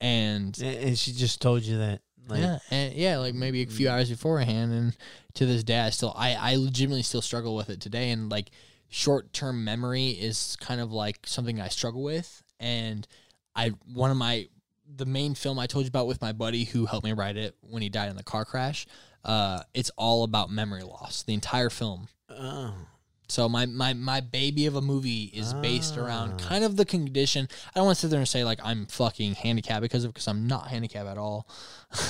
And 0.01 0.59
and 0.63 0.97
she 0.97 1.11
just 1.11 1.43
told 1.43 1.61
you 1.61 1.77
that. 1.77 2.01
Like, 2.27 2.39
yeah, 2.39 2.59
and 2.71 2.93
yeah, 2.93 3.17
like 3.17 3.35
maybe 3.35 3.63
a 3.63 3.67
few 3.67 3.89
hours 3.89 4.09
beforehand, 4.09 4.71
and 4.71 4.97
to 5.35 5.45
this 5.45 5.63
day, 5.63 5.79
I 5.79 5.89
still, 5.89 6.13
I, 6.15 6.35
I 6.35 6.55
legitimately 6.55 7.03
still 7.03 7.21
struggle 7.21 7.55
with 7.55 7.69
it 7.69 7.81
today, 7.81 8.11
and 8.11 8.29
like 8.29 8.51
short 8.89 9.33
term 9.33 9.63
memory 9.63 10.09
is 10.09 10.55
kind 10.61 10.79
of 10.79 10.91
like 10.91 11.19
something 11.25 11.59
I 11.59 11.67
struggle 11.67 12.03
with, 12.03 12.43
and 12.59 13.05
I 13.55 13.71
one 13.93 14.11
of 14.11 14.17
my 14.17 14.47
the 14.95 15.05
main 15.05 15.35
film 15.35 15.59
I 15.59 15.67
told 15.67 15.85
you 15.85 15.89
about 15.89 16.07
with 16.07 16.21
my 16.21 16.31
buddy 16.31 16.65
who 16.65 16.85
helped 16.85 17.05
me 17.05 17.13
write 17.13 17.37
it 17.37 17.55
when 17.61 17.81
he 17.81 17.89
died 17.89 18.09
in 18.09 18.15
the 18.15 18.23
car 18.23 18.45
crash. 18.45 18.85
Uh, 19.23 19.63
it's 19.73 19.89
all 19.97 20.23
about 20.23 20.49
memory 20.49 20.83
loss. 20.83 21.23
The 21.23 21.33
entire 21.33 21.69
film. 21.69 22.07
Oh. 22.29 22.73
So 23.27 23.47
my 23.49 23.65
my 23.65 23.93
my 23.93 24.19
baby 24.21 24.65
of 24.65 24.75
a 24.75 24.81
movie 24.81 25.23
is 25.33 25.53
based 25.55 25.97
around 25.97 26.33
Ah. 26.33 26.47
kind 26.49 26.63
of 26.63 26.75
the 26.75 26.85
condition. 26.85 27.47
I 27.73 27.79
don't 27.79 27.85
want 27.85 27.97
to 27.97 28.01
sit 28.01 28.09
there 28.11 28.19
and 28.19 28.27
say 28.27 28.43
like 28.43 28.59
I'm 28.63 28.85
fucking 28.85 29.35
handicapped 29.35 29.81
because 29.81 30.03
of 30.03 30.13
because 30.13 30.27
I'm 30.27 30.47
not 30.47 30.67
handicapped 30.67 31.07
at 31.07 31.17
all. 31.17 31.47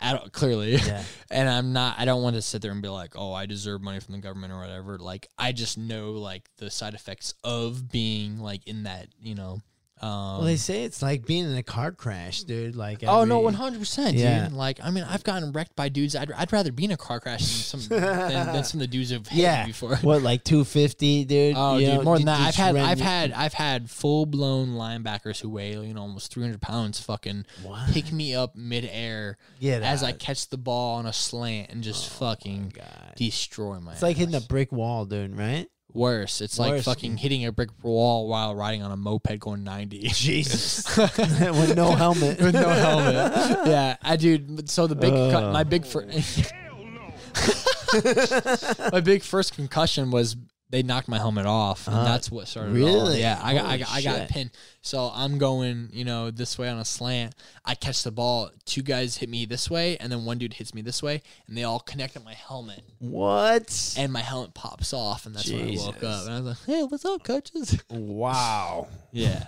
at 0.00 0.16
all, 0.20 0.28
clearly. 0.30 0.76
Yeah. 0.76 1.02
and 1.30 1.48
I'm 1.48 1.72
not 1.72 1.98
I 1.98 2.04
don't 2.04 2.22
want 2.22 2.36
to 2.36 2.42
sit 2.42 2.60
there 2.62 2.70
and 2.72 2.82
be 2.82 2.88
like, 2.88 3.12
"Oh, 3.16 3.32
I 3.32 3.46
deserve 3.46 3.80
money 3.82 4.00
from 4.00 4.12
the 4.14 4.20
government 4.20 4.52
or 4.52 4.60
whatever." 4.60 4.98
Like 4.98 5.28
I 5.38 5.52
just 5.52 5.78
know 5.78 6.12
like 6.12 6.48
the 6.58 6.70
side 6.70 6.94
effects 6.94 7.34
of 7.42 7.90
being 7.90 8.38
like 8.38 8.66
in 8.66 8.82
that, 8.84 9.08
you 9.20 9.34
know, 9.34 9.60
um 10.02 10.38
Well, 10.38 10.42
they 10.42 10.56
say 10.56 10.84
it's 10.84 11.00
like 11.00 11.24
being 11.26 11.44
in 11.44 11.56
a 11.56 11.62
car 11.62 11.92
crash, 11.92 12.42
dude. 12.42 12.74
Like, 12.76 13.04
Oh 13.06 13.24
no, 13.24 13.38
one 13.38 13.54
hundred 13.54 13.78
percent, 13.78 14.16
Yeah. 14.16 14.44
dude. 14.48 14.52
Like, 14.56 14.80
I 14.82 14.90
mean, 14.90 15.04
I've 15.08 15.22
gotten 15.24 15.52
wrecked 15.52 15.76
by 15.76 15.88
dudes. 15.88 16.16
I'd, 16.16 16.32
I'd 16.32 16.52
rather 16.52 16.72
be 16.72 16.84
in 16.84 16.90
a 16.90 16.96
car 16.96 17.20
crash 17.20 17.40
than 17.70 17.80
some 17.80 18.00
than, 18.00 18.52
than 18.52 18.64
some 18.64 18.80
of 18.80 18.86
the 18.90 18.92
dudes 18.92 19.10
hit 19.10 19.28
Yeah. 19.32 19.64
before. 19.66 19.96
What, 19.96 20.22
like 20.22 20.42
two 20.44 20.64
fifty, 20.64 21.24
dude? 21.24 21.54
Oh, 21.56 21.78
dude, 21.78 21.88
know, 21.88 22.02
more 22.02 22.16
than 22.16 22.26
that. 22.26 22.40
I've 22.40 22.54
had, 22.56 22.76
I've 22.76 23.00
had, 23.00 23.32
I've 23.32 23.54
had 23.54 23.88
full 23.90 24.26
blown 24.26 24.70
linebackers 24.70 25.40
who 25.40 25.48
weigh, 25.50 25.72
you 25.72 25.94
know, 25.94 26.00
almost 26.02 26.32
three 26.32 26.42
hundred 26.42 26.60
pounds, 26.60 27.00
fucking 27.00 27.46
What? 27.62 27.92
pick 27.92 28.12
me 28.12 28.34
up 28.34 28.56
midair 28.56 29.38
Get 29.60 29.82
as 29.82 30.02
I 30.02 30.12
catch 30.12 30.48
the 30.48 30.58
ball 30.58 30.96
on 30.96 31.06
a 31.06 31.12
slant 31.12 31.70
and 31.70 31.82
just 31.82 32.08
fucking 32.08 32.72
destroy 33.16 33.78
my. 33.80 33.92
It's 33.92 34.02
like 34.02 34.16
hitting 34.16 34.34
a 34.34 34.40
brick 34.40 34.72
wall, 34.72 35.04
dude. 35.04 35.36
Right? 35.36 35.66
Worse. 35.94 36.40
It's 36.40 36.58
like 36.58 36.72
Worse. 36.72 36.84
fucking 36.84 37.16
hitting 37.18 37.44
a 37.44 37.52
brick 37.52 37.70
wall 37.82 38.28
while 38.28 38.54
riding 38.54 38.82
on 38.82 38.92
a 38.92 38.96
moped 38.96 39.38
going 39.40 39.64
ninety. 39.64 39.98
Jesus. 40.08 40.96
With 40.96 41.76
no 41.76 41.94
helmet. 41.94 42.40
With 42.40 42.54
no 42.54 42.68
helmet. 42.68 43.66
yeah, 43.66 43.96
I 44.02 44.16
dude. 44.16 44.68
So 44.70 44.86
the 44.86 44.94
big, 44.96 45.12
co- 45.12 45.52
my 45.52 45.64
big, 45.64 45.84
fir- 45.86 46.06
my 48.92 49.00
big 49.00 49.22
first 49.22 49.54
concussion 49.54 50.10
was 50.10 50.36
they 50.72 50.82
knocked 50.82 51.06
my 51.06 51.18
helmet 51.18 51.46
off, 51.46 51.86
and 51.86 51.94
Uh, 51.96 52.04
that's 52.04 52.30
what 52.30 52.48
started. 52.48 52.72
really? 52.72 53.20
Yeah, 53.20 53.38
I 53.40 53.54
got, 53.54 53.66
I 53.66 53.76
got, 53.78 53.90
I 53.92 54.02
got 54.02 54.28
pinned. 54.30 54.50
So 54.80 55.12
I'm 55.14 55.38
going, 55.38 55.90
you 55.92 56.04
know, 56.04 56.30
this 56.32 56.58
way 56.58 56.68
on 56.68 56.78
a 56.78 56.84
slant. 56.84 57.34
I 57.64 57.76
catch 57.76 58.02
the 58.02 58.10
ball. 58.10 58.50
Two 58.64 58.82
guys 58.82 59.18
hit 59.18 59.28
me 59.28 59.44
this 59.46 59.70
way, 59.70 59.96
and 59.98 60.10
then 60.10 60.24
one 60.24 60.38
dude 60.38 60.54
hits 60.54 60.74
me 60.74 60.82
this 60.82 61.00
way, 61.02 61.22
and 61.46 61.56
they 61.56 61.62
all 61.62 61.78
connect 61.78 62.16
on 62.16 62.24
my 62.24 62.34
helmet, 62.34 62.82
What? 62.98 63.94
and 63.96 64.12
my 64.12 64.22
helmet 64.22 64.54
pops 64.54 64.92
off, 64.92 65.26
and 65.26 65.36
that's 65.36 65.48
when 65.48 65.68
I 65.68 65.76
woke 65.76 66.02
up, 66.02 66.24
and 66.26 66.34
I 66.34 66.40
was 66.40 66.46
like, 66.46 66.64
"Hey, 66.66 66.82
what's 66.82 67.04
up, 67.04 67.22
coaches?" 67.22 67.78
wow. 67.90 68.88
yeah. 69.12 69.44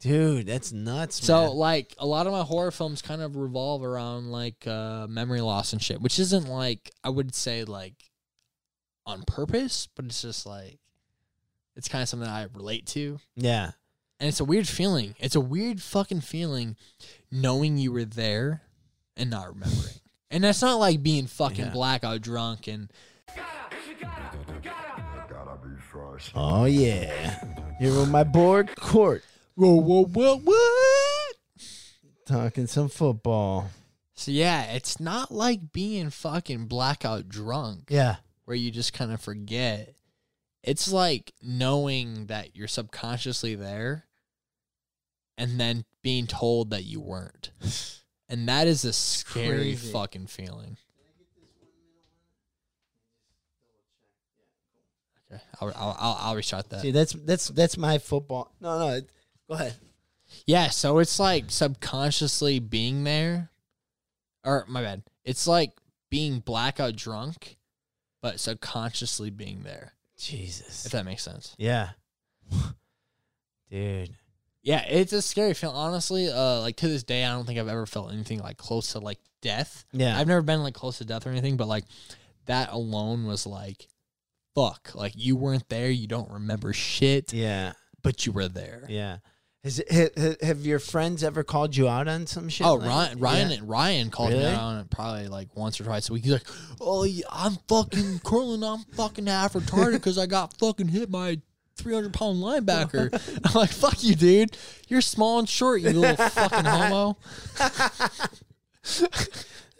Dude, 0.00 0.46
that's 0.46 0.72
nuts, 0.72 1.22
So 1.24 1.48
man. 1.48 1.56
like 1.56 1.94
a 1.98 2.06
lot 2.06 2.26
of 2.26 2.32
my 2.32 2.42
horror 2.42 2.70
films 2.70 3.02
kind 3.02 3.20
of 3.20 3.36
revolve 3.36 3.84
around 3.84 4.32
like 4.32 4.66
uh 4.66 5.06
memory 5.08 5.42
loss 5.42 5.74
and 5.74 5.82
shit, 5.82 6.00
which 6.00 6.18
isn't 6.18 6.46
like 6.48 6.90
I 7.04 7.10
would 7.10 7.34
say 7.34 7.64
like 7.64 7.94
on 9.06 9.22
purpose, 9.22 9.88
but 9.94 10.04
it's 10.06 10.22
just 10.22 10.46
like 10.46 10.78
it's 11.76 11.88
kind 11.88 12.02
of 12.02 12.08
something 12.08 12.28
I 12.28 12.46
relate 12.54 12.86
to. 12.88 13.18
Yeah. 13.36 13.70
And 14.18 14.28
it's 14.28 14.40
a 14.40 14.44
weird 14.44 14.68
feeling. 14.68 15.14
It's 15.18 15.34
a 15.34 15.40
weird 15.40 15.80
fucking 15.80 16.20
feeling 16.20 16.76
knowing 17.30 17.78
you 17.78 17.90
were 17.92 18.04
there 18.04 18.62
and 19.16 19.30
not 19.30 19.48
remembering. 19.48 19.94
And 20.30 20.44
that's 20.44 20.60
not 20.62 20.74
like 20.74 21.02
being 21.02 21.26
fucking 21.26 21.66
Yeah. 21.66 21.70
blackout 21.70 22.20
drunk 22.20 22.66
and 22.68 22.90
Oh 26.34 26.64
yeah. 26.66 27.44
Here 27.78 27.94
with 27.98 28.10
my 28.10 28.24
board 28.24 28.74
court 28.76 29.24
whoa 29.54 29.74
whoa 29.80 30.04
whoa 30.04 30.36
what? 30.38 31.36
talking 32.26 32.66
some 32.66 32.88
football. 32.88 33.70
So 34.14 34.30
yeah, 34.30 34.64
it's 34.72 35.00
not 35.00 35.30
like 35.32 35.72
being 35.72 36.10
fucking 36.10 36.66
blackout 36.66 37.28
drunk 37.28 37.84
Yeah. 37.88 38.16
Where 38.50 38.56
you 38.56 38.72
just 38.72 38.92
kind 38.92 39.12
of 39.12 39.20
forget. 39.20 39.94
It's 40.64 40.92
like 40.92 41.32
knowing 41.40 42.26
that 42.26 42.56
you're 42.56 42.66
subconsciously 42.66 43.54
there 43.54 44.06
and 45.38 45.60
then 45.60 45.84
being 46.02 46.26
told 46.26 46.70
that 46.70 46.82
you 46.82 47.00
weren't. 47.00 47.52
And 48.28 48.48
that 48.48 48.66
is 48.66 48.84
a 48.84 48.92
scary 48.92 49.58
crazy. 49.58 49.92
fucking 49.92 50.26
feeling. 50.26 50.76
Okay, 55.32 55.42
I'll 55.60 55.72
I'll 55.76 55.96
I'll, 56.00 56.18
I'll 56.20 56.34
restart 56.34 56.70
that. 56.70 56.80
See, 56.80 56.90
that's 56.90 57.12
that's 57.12 57.48
that's 57.50 57.76
my 57.78 57.98
football. 57.98 58.52
No, 58.60 58.78
no. 58.80 59.00
Go 59.48 59.54
ahead. 59.54 59.74
Yeah, 60.44 60.70
so 60.70 60.98
it's 60.98 61.20
like 61.20 61.44
subconsciously 61.52 62.58
being 62.58 63.04
there. 63.04 63.50
Or 64.44 64.64
my 64.68 64.82
bad. 64.82 65.04
It's 65.24 65.46
like 65.46 65.70
being 66.10 66.40
blackout 66.40 66.96
drunk, 66.96 67.56
but 68.20 68.40
subconsciously 68.40 69.30
being 69.30 69.62
there. 69.62 69.94
Jesus. 70.18 70.86
If 70.86 70.92
that 70.92 71.04
makes 71.04 71.22
sense. 71.22 71.54
Yeah. 71.58 71.90
Dude. 73.70 74.10
Yeah, 74.62 74.84
it's 74.86 75.12
a 75.12 75.22
scary 75.22 75.54
feeling. 75.54 75.76
Honestly, 75.76 76.28
uh, 76.28 76.60
like 76.60 76.76
to 76.76 76.88
this 76.88 77.02
day, 77.02 77.24
I 77.24 77.30
don't 77.30 77.46
think 77.46 77.58
I've 77.58 77.68
ever 77.68 77.86
felt 77.86 78.12
anything 78.12 78.40
like 78.40 78.58
close 78.58 78.92
to 78.92 78.98
like 78.98 79.18
death. 79.40 79.86
Yeah. 79.92 80.18
I've 80.18 80.26
never 80.26 80.42
been 80.42 80.62
like 80.62 80.74
close 80.74 80.98
to 80.98 81.04
death 81.04 81.26
or 81.26 81.30
anything, 81.30 81.56
but 81.56 81.68
like 81.68 81.84
that 82.46 82.70
alone 82.72 83.26
was 83.26 83.46
like, 83.46 83.88
fuck. 84.54 84.90
Like 84.94 85.12
you 85.16 85.36
weren't 85.36 85.68
there, 85.70 85.90
you 85.90 86.06
don't 86.06 86.30
remember 86.30 86.74
shit, 86.74 87.32
yeah. 87.32 87.72
but 88.02 88.26
you 88.26 88.32
were 88.32 88.48
there. 88.48 88.84
Yeah. 88.88 89.18
Has 89.62 89.78
it, 89.78 89.92
ha- 89.92 90.22
ha- 90.22 90.46
have 90.46 90.64
your 90.64 90.78
friends 90.78 91.22
ever 91.22 91.44
called 91.44 91.76
you 91.76 91.86
out 91.86 92.08
on 92.08 92.26
some 92.26 92.48
shit? 92.48 92.66
Oh, 92.66 92.74
like- 92.76 92.88
Ryan, 92.88 93.18
Ryan, 93.18 93.50
Yeah. 93.50 93.58
Ryan 93.62 94.10
called 94.10 94.30
me 94.30 94.42
out 94.44 94.58
on 94.60 94.78
it 94.80 94.90
probably 94.90 95.28
like 95.28 95.54
once 95.54 95.78
or 95.80 95.84
twice 95.84 96.08
a 96.08 96.14
week. 96.14 96.24
He's 96.24 96.32
like, 96.32 96.46
"Oh, 96.80 97.04
yeah, 97.04 97.24
I'm 97.30 97.56
fucking 97.68 98.18
Cortlan. 98.24 98.64
I'm 98.66 98.84
fucking 98.94 99.26
half 99.26 99.52
retarded 99.52 99.92
because 99.92 100.16
I 100.16 100.24
got 100.26 100.56
fucking 100.56 100.88
hit 100.88 101.10
by 101.10 101.28
a 101.30 101.36
300 101.76 102.14
pound 102.14 102.42
linebacker." 102.42 103.12
I'm 103.44 103.52
like, 103.54 103.70
"Fuck 103.70 104.02
you, 104.02 104.14
dude. 104.14 104.56
You're 104.88 105.02
small 105.02 105.38
and 105.38 105.48
short. 105.48 105.82
You 105.82 105.90
little 105.90 106.16
fucking 106.28 106.64
homo." 106.64 107.18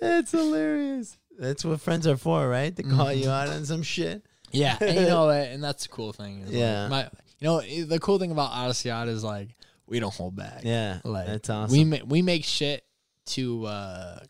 That's 0.00 0.30
hilarious. 0.32 1.16
That's 1.38 1.64
what 1.64 1.80
friends 1.80 2.06
are 2.06 2.16
for, 2.16 2.48
right? 2.48 2.74
To 2.76 2.82
call 2.82 3.12
you 3.12 3.30
out 3.30 3.48
on 3.48 3.64
some 3.64 3.82
shit. 3.82 4.24
Yeah, 4.52 4.76
and 4.80 4.94
you 4.94 5.06
know, 5.06 5.30
and 5.30 5.62
that's 5.62 5.84
the 5.84 5.88
cool 5.88 6.12
thing. 6.12 6.40
is, 6.40 6.50
like, 6.50 6.58
Yeah. 6.58 6.88
my, 6.88 7.02
you 7.38 7.46
know, 7.46 7.60
the 7.86 7.98
cool 8.00 8.18
thing 8.18 8.32
about 8.32 8.50
Oddest 8.50 8.80
of 8.80 8.84
the 8.84 8.90
Odd 8.90 9.08
is 9.08 9.24
like 9.24 9.50
we 9.90 10.00
don't 10.00 10.14
hold 10.14 10.36
back. 10.36 10.60
Yeah. 10.62 11.00
like 11.04 11.26
that's 11.26 11.50
awesome. 11.50 11.72
We 11.76 11.84
make 11.84 12.02
we 12.06 12.22
make 12.22 12.44
shit 12.44 12.84
to 13.26 13.66
uh 13.66 14.20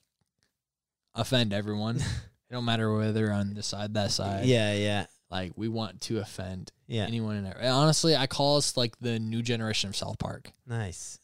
offend 1.15 1.53
everyone. 1.53 1.97
it 2.51 2.53
don't 2.53 2.65
matter 2.65 2.93
whether 2.97 3.31
on 3.32 3.55
this 3.55 3.66
side, 3.69 3.95
that 3.95 4.11
side. 4.11 4.47
yeah, 4.47 4.73
yeah, 4.74 5.07
Like 5.31 5.53
we 5.57 5.69
want 5.69 6.01
to 6.03 6.19
offend 6.19 6.73
yeah. 6.87 7.05
anyone 7.05 7.37
in 7.37 7.45
there. 7.45 7.57
And 7.59 7.69
honestly, 7.73 8.16
I 8.16 8.27
call 8.27 8.57
us 8.57 8.77
like 8.77 8.99
the 9.01 9.19
new 9.19 9.43
generation 9.43 9.89
of 9.91 9.97
South 9.97 10.19
Park, 10.19 10.51
Nice. 10.66 11.19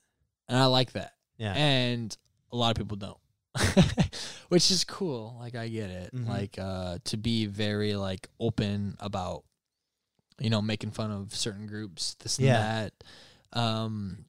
and 0.48 0.56
I 0.58 0.66
like 0.66 0.92
that. 0.92 1.12
Yeah. 1.38 1.52
And 1.54 2.16
a 2.52 2.56
lot 2.56 2.70
of 2.70 2.76
people 2.76 2.96
don't, 2.96 3.18
which 4.48 4.70
is 4.70 4.84
cool. 4.84 5.36
Like 5.40 5.54
I 5.54 5.68
get 5.68 5.90
it. 5.90 6.14
Mhm. 6.14 6.28
Like 6.28 6.58
uh, 6.58 6.98
to 7.04 7.16
be 7.16 7.46
very 7.46 7.94
like 7.96 8.28
open 8.40 8.96
about, 9.00 9.44
you 10.38 10.50
know, 10.50 10.62
making 10.62 10.90
fun 10.92 11.10
of 11.10 11.34
certain 11.34 11.66
groups, 11.66 12.14
this 12.20 12.38
and 12.38 12.46
Yeah. 12.46 12.90
that. 13.52 13.58
Um, 13.58 14.25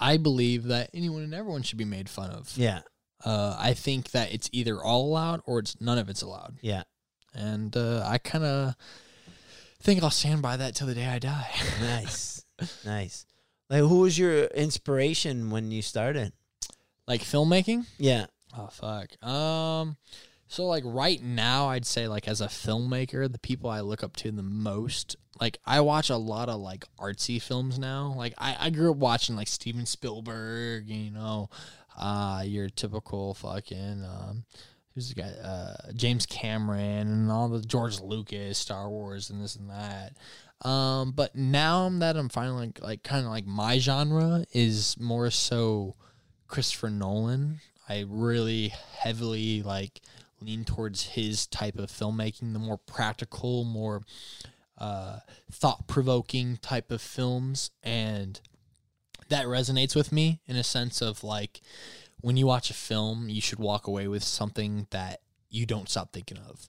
I 0.00 0.16
believe 0.16 0.64
that 0.64 0.90
anyone 0.94 1.22
and 1.22 1.34
everyone 1.34 1.62
should 1.62 1.78
be 1.78 1.84
made 1.84 2.08
fun 2.08 2.30
of. 2.30 2.52
yeah, 2.56 2.80
Uh, 3.24 3.54
I 3.58 3.74
think 3.74 4.10
that 4.12 4.32
it's 4.32 4.48
either 4.52 4.82
all 4.82 5.04
allowed 5.06 5.42
or 5.44 5.58
it's 5.60 5.78
none 5.80 5.98
of 5.98 6.08
it's 6.08 6.22
allowed. 6.22 6.58
yeah. 6.62 6.84
And 7.34 7.76
uh, 7.76 8.02
I 8.04 8.18
kind 8.18 8.42
of 8.44 8.74
think 9.80 10.02
I'll 10.02 10.10
stand 10.10 10.42
by 10.42 10.56
that 10.56 10.74
till 10.74 10.86
the 10.88 10.94
day 10.94 11.06
I 11.06 11.18
die. 11.20 11.48
Nice, 11.80 12.44
nice. 12.84 13.26
Like, 13.68 13.80
who 13.80 14.00
was 14.00 14.18
your 14.18 14.44
inspiration 14.46 15.50
when 15.50 15.70
you 15.70 15.82
started? 15.82 16.32
like 17.06 17.22
filmmaking. 17.22 17.86
Yeah, 17.98 18.26
Oh 18.56 18.68
fuck. 18.68 19.10
Um 19.24 19.96
so 20.50 20.66
like 20.66 20.82
right 20.84 21.22
now 21.22 21.68
I'd 21.68 21.86
say 21.86 22.08
like 22.08 22.26
as 22.26 22.40
a 22.40 22.48
filmmaker, 22.48 23.30
the 23.30 23.38
people 23.38 23.70
I 23.70 23.82
look 23.82 24.02
up 24.02 24.16
to 24.16 24.32
the 24.32 24.42
most, 24.42 25.14
like 25.40 25.58
I 25.64 25.80
watch 25.80 26.10
a 26.10 26.16
lot 26.16 26.48
of 26.48 26.58
like 26.58 26.84
artsy 26.98 27.40
films 27.40 27.78
now. 27.78 28.12
Like 28.16 28.34
I, 28.36 28.56
I 28.58 28.70
grew 28.70 28.90
up 28.90 28.96
watching 28.96 29.36
like 29.36 29.46
Steven 29.46 29.86
Spielberg, 29.86 30.88
you 30.88 31.12
know, 31.12 31.50
uh 31.96 32.42
your 32.44 32.68
typical 32.68 33.34
fucking 33.34 34.04
um 34.04 34.42
who's 34.92 35.10
the 35.10 35.22
guy? 35.22 35.28
Uh 35.28 35.92
James 35.94 36.26
Cameron 36.26 37.06
and 37.06 37.30
all 37.30 37.48
the 37.48 37.60
George 37.62 38.00
Lucas, 38.00 38.58
Star 38.58 38.90
Wars 38.90 39.30
and 39.30 39.40
this 39.40 39.54
and 39.54 39.70
that. 39.70 40.16
Um 40.68 41.12
but 41.12 41.36
now 41.36 41.88
that 42.00 42.16
I'm 42.16 42.28
finally 42.28 42.66
like, 42.66 42.82
like 42.82 43.02
kind 43.04 43.24
of 43.24 43.30
like 43.30 43.46
my 43.46 43.78
genre 43.78 44.44
is 44.52 44.98
more 44.98 45.30
so 45.30 45.94
Christopher 46.48 46.90
Nolan. 46.90 47.60
I 47.88 48.04
really 48.08 48.72
heavily 48.98 49.62
like 49.62 50.00
lean 50.40 50.64
towards 50.64 51.02
his 51.08 51.46
type 51.46 51.78
of 51.78 51.90
filmmaking, 51.90 52.52
the 52.52 52.58
more 52.58 52.78
practical, 52.78 53.64
more 53.64 54.02
uh, 54.78 55.20
thought 55.50 55.86
provoking 55.86 56.56
type 56.58 56.90
of 56.90 57.02
films. 57.02 57.70
And 57.82 58.40
that 59.28 59.46
resonates 59.46 59.94
with 59.94 60.12
me 60.12 60.40
in 60.46 60.56
a 60.56 60.64
sense 60.64 61.00
of 61.00 61.22
like 61.22 61.60
when 62.20 62.36
you 62.36 62.46
watch 62.46 62.70
a 62.70 62.74
film, 62.74 63.28
you 63.28 63.40
should 63.40 63.58
walk 63.58 63.86
away 63.86 64.08
with 64.08 64.22
something 64.22 64.86
that 64.90 65.20
you 65.48 65.66
don't 65.66 65.88
stop 65.88 66.12
thinking 66.12 66.38
of. 66.38 66.68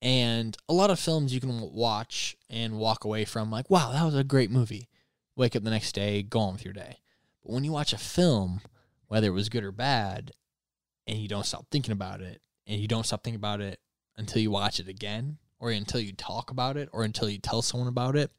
And 0.00 0.56
a 0.68 0.72
lot 0.72 0.90
of 0.90 0.98
films 0.98 1.32
you 1.32 1.40
can 1.40 1.60
watch 1.60 2.36
and 2.50 2.78
walk 2.78 3.04
away 3.04 3.24
from 3.24 3.50
like, 3.50 3.70
wow, 3.70 3.92
that 3.92 4.04
was 4.04 4.16
a 4.16 4.24
great 4.24 4.50
movie. 4.50 4.88
Wake 5.36 5.54
up 5.54 5.62
the 5.62 5.70
next 5.70 5.92
day, 5.92 6.22
go 6.22 6.40
on 6.40 6.54
with 6.54 6.64
your 6.64 6.74
day. 6.74 6.98
But 7.42 7.52
when 7.52 7.64
you 7.64 7.72
watch 7.72 7.92
a 7.92 7.98
film, 7.98 8.60
whether 9.06 9.28
it 9.28 9.30
was 9.30 9.48
good 9.48 9.64
or 9.64 9.72
bad, 9.72 10.32
and 11.06 11.18
you 11.18 11.28
don't 11.28 11.46
stop 11.46 11.66
thinking 11.70 11.92
about 11.92 12.20
it, 12.20 12.40
and 12.72 12.80
you 12.80 12.88
don't 12.88 13.04
stop 13.04 13.22
thinking 13.22 13.36
about 13.38 13.60
it 13.60 13.78
until 14.16 14.40
you 14.40 14.50
watch 14.50 14.80
it 14.80 14.88
again, 14.88 15.38
or 15.60 15.70
until 15.70 16.00
you 16.00 16.12
talk 16.12 16.50
about 16.50 16.76
it, 16.76 16.88
or 16.92 17.04
until 17.04 17.28
you 17.28 17.38
tell 17.38 17.62
someone 17.62 17.88
about 17.88 18.16
it, 18.16 18.30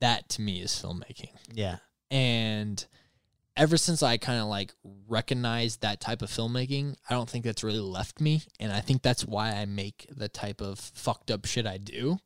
that 0.00 0.28
to 0.30 0.42
me 0.42 0.60
is 0.60 0.72
filmmaking. 0.72 1.30
yeah, 1.52 1.76
And 2.10 2.84
ever 3.56 3.76
since 3.76 4.02
I 4.02 4.16
kind 4.16 4.40
of 4.40 4.46
like 4.46 4.72
recognized 5.08 5.82
that 5.82 6.00
type 6.00 6.22
of 6.22 6.30
filmmaking, 6.30 6.94
I 7.08 7.14
don't 7.14 7.28
think 7.28 7.44
that's 7.44 7.64
really 7.64 7.80
left 7.80 8.20
me. 8.20 8.42
And 8.60 8.72
I 8.72 8.80
think 8.80 9.02
that's 9.02 9.24
why 9.24 9.50
I 9.52 9.64
make 9.66 10.06
the 10.10 10.28
type 10.28 10.60
of 10.60 10.78
fucked 10.78 11.30
up 11.30 11.44
shit 11.44 11.66
I 11.66 11.78
do. 11.78 12.18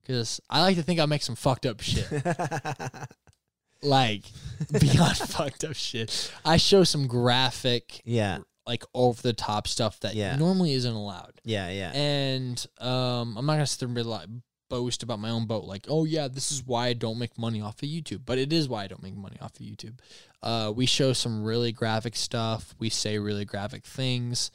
Because 0.00 0.40
I 0.50 0.62
like 0.62 0.76
to 0.76 0.82
think 0.82 0.98
I 0.98 1.06
make 1.06 1.22
some 1.22 1.36
fucked 1.36 1.66
up 1.66 1.80
shit. 1.80 2.08
like 3.82 4.22
beyond 4.80 5.16
fucked 5.16 5.64
up 5.64 5.74
shit. 5.74 6.32
I 6.44 6.56
show 6.56 6.84
some 6.84 7.06
graphic, 7.06 8.00
yeah, 8.04 8.38
like 8.66 8.84
over 8.94 9.20
the 9.20 9.32
top 9.32 9.66
stuff 9.66 9.98
that 10.00 10.14
Yeah. 10.14 10.36
normally 10.36 10.72
isn't 10.74 10.92
allowed. 10.94 11.40
yeah, 11.44 11.68
yeah. 11.70 11.90
And 11.92 12.64
um, 12.78 13.36
I'm 13.36 13.44
not 13.46 13.54
gonna 13.54 13.66
sit 13.66 13.80
there 13.80 13.86
and 13.88 13.94
be 13.96 14.02
like 14.02 14.28
boast 14.68 15.02
about 15.02 15.18
my 15.18 15.28
own 15.28 15.44
boat, 15.46 15.64
like, 15.64 15.84
oh 15.88 16.04
yeah, 16.04 16.28
this 16.28 16.50
is 16.50 16.64
why 16.64 16.86
I 16.86 16.92
don't 16.94 17.18
make 17.18 17.36
money 17.38 17.60
off 17.60 17.82
of 17.82 17.88
YouTube. 17.88 18.22
But 18.24 18.38
it 18.38 18.52
is 18.52 18.68
why 18.68 18.84
I 18.84 18.86
don't 18.86 19.02
make 19.02 19.14
money 19.16 19.36
off 19.40 19.52
of 19.60 19.66
YouTube. 19.66 19.98
Uh, 20.42 20.72
we 20.74 20.86
show 20.86 21.12
some 21.12 21.44
really 21.44 21.72
graphic 21.72 22.16
stuff. 22.16 22.74
We 22.78 22.88
say 22.88 23.18
really 23.18 23.44
graphic 23.44 23.84
things. 23.84 24.50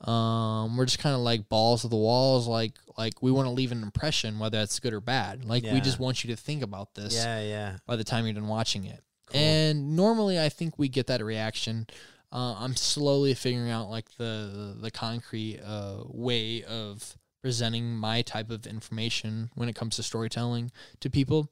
Um, 0.00 0.76
we're 0.76 0.84
just 0.86 1.00
kind 1.00 1.14
of 1.14 1.20
like 1.22 1.48
balls 1.48 1.84
of 1.84 1.90
the 1.90 1.96
walls. 1.96 2.46
Like 2.46 2.74
like 2.96 3.20
we 3.22 3.30
want 3.32 3.46
to 3.46 3.50
leave 3.52 3.72
an 3.72 3.82
impression, 3.82 4.38
whether 4.38 4.58
it's 4.60 4.78
good 4.78 4.92
or 4.94 5.00
bad. 5.00 5.44
Like 5.44 5.64
we 5.64 5.70
Yeah. 5.70 5.80
just 5.80 5.98
want 5.98 6.22
you 6.24 6.34
to 6.34 6.40
think 6.40 6.62
about 6.62 6.94
this 6.94 7.14
yeah, 7.14 7.40
yeah. 7.42 7.76
by 7.86 7.96
the 7.96 8.04
time 8.04 8.24
you're 8.24 8.34
done 8.34 8.48
watching 8.48 8.84
it. 8.84 9.02
And 9.34 9.94
normally, 9.94 10.40
I 10.40 10.48
think 10.48 10.78
we 10.78 10.88
get 10.88 11.08
that 11.08 11.22
reaction. 11.22 11.86
Uh, 12.30 12.56
I'm 12.58 12.76
slowly 12.76 13.34
figuring 13.34 13.70
out 13.70 13.88
like 13.88 14.16
the 14.16 14.76
the, 14.78 14.90
concrete 14.90 15.60
uh, 15.64 16.02
way 16.06 16.62
of 16.62 17.16
presenting 17.40 17.96
my 17.96 18.22
type 18.22 18.50
of 18.50 18.66
information 18.66 19.50
when 19.54 19.68
it 19.68 19.74
comes 19.74 19.96
to 19.96 20.02
storytelling 20.02 20.70
to 21.00 21.08
people. 21.08 21.50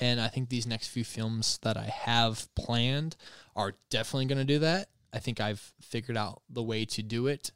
And 0.00 0.20
I 0.20 0.28
think 0.28 0.48
these 0.48 0.66
next 0.66 0.88
few 0.88 1.04
films 1.04 1.58
that 1.62 1.76
I 1.76 1.84
have 1.84 2.48
planned 2.54 3.16
are 3.56 3.74
definitely 3.90 4.26
going 4.26 4.38
to 4.38 4.44
do 4.44 4.58
that. 4.60 4.88
I 5.12 5.18
think 5.18 5.40
I've 5.40 5.72
figured 5.80 6.16
out 6.16 6.42
the 6.48 6.62
way 6.62 6.84
to 6.84 7.02
do 7.02 7.26
it 7.26 7.50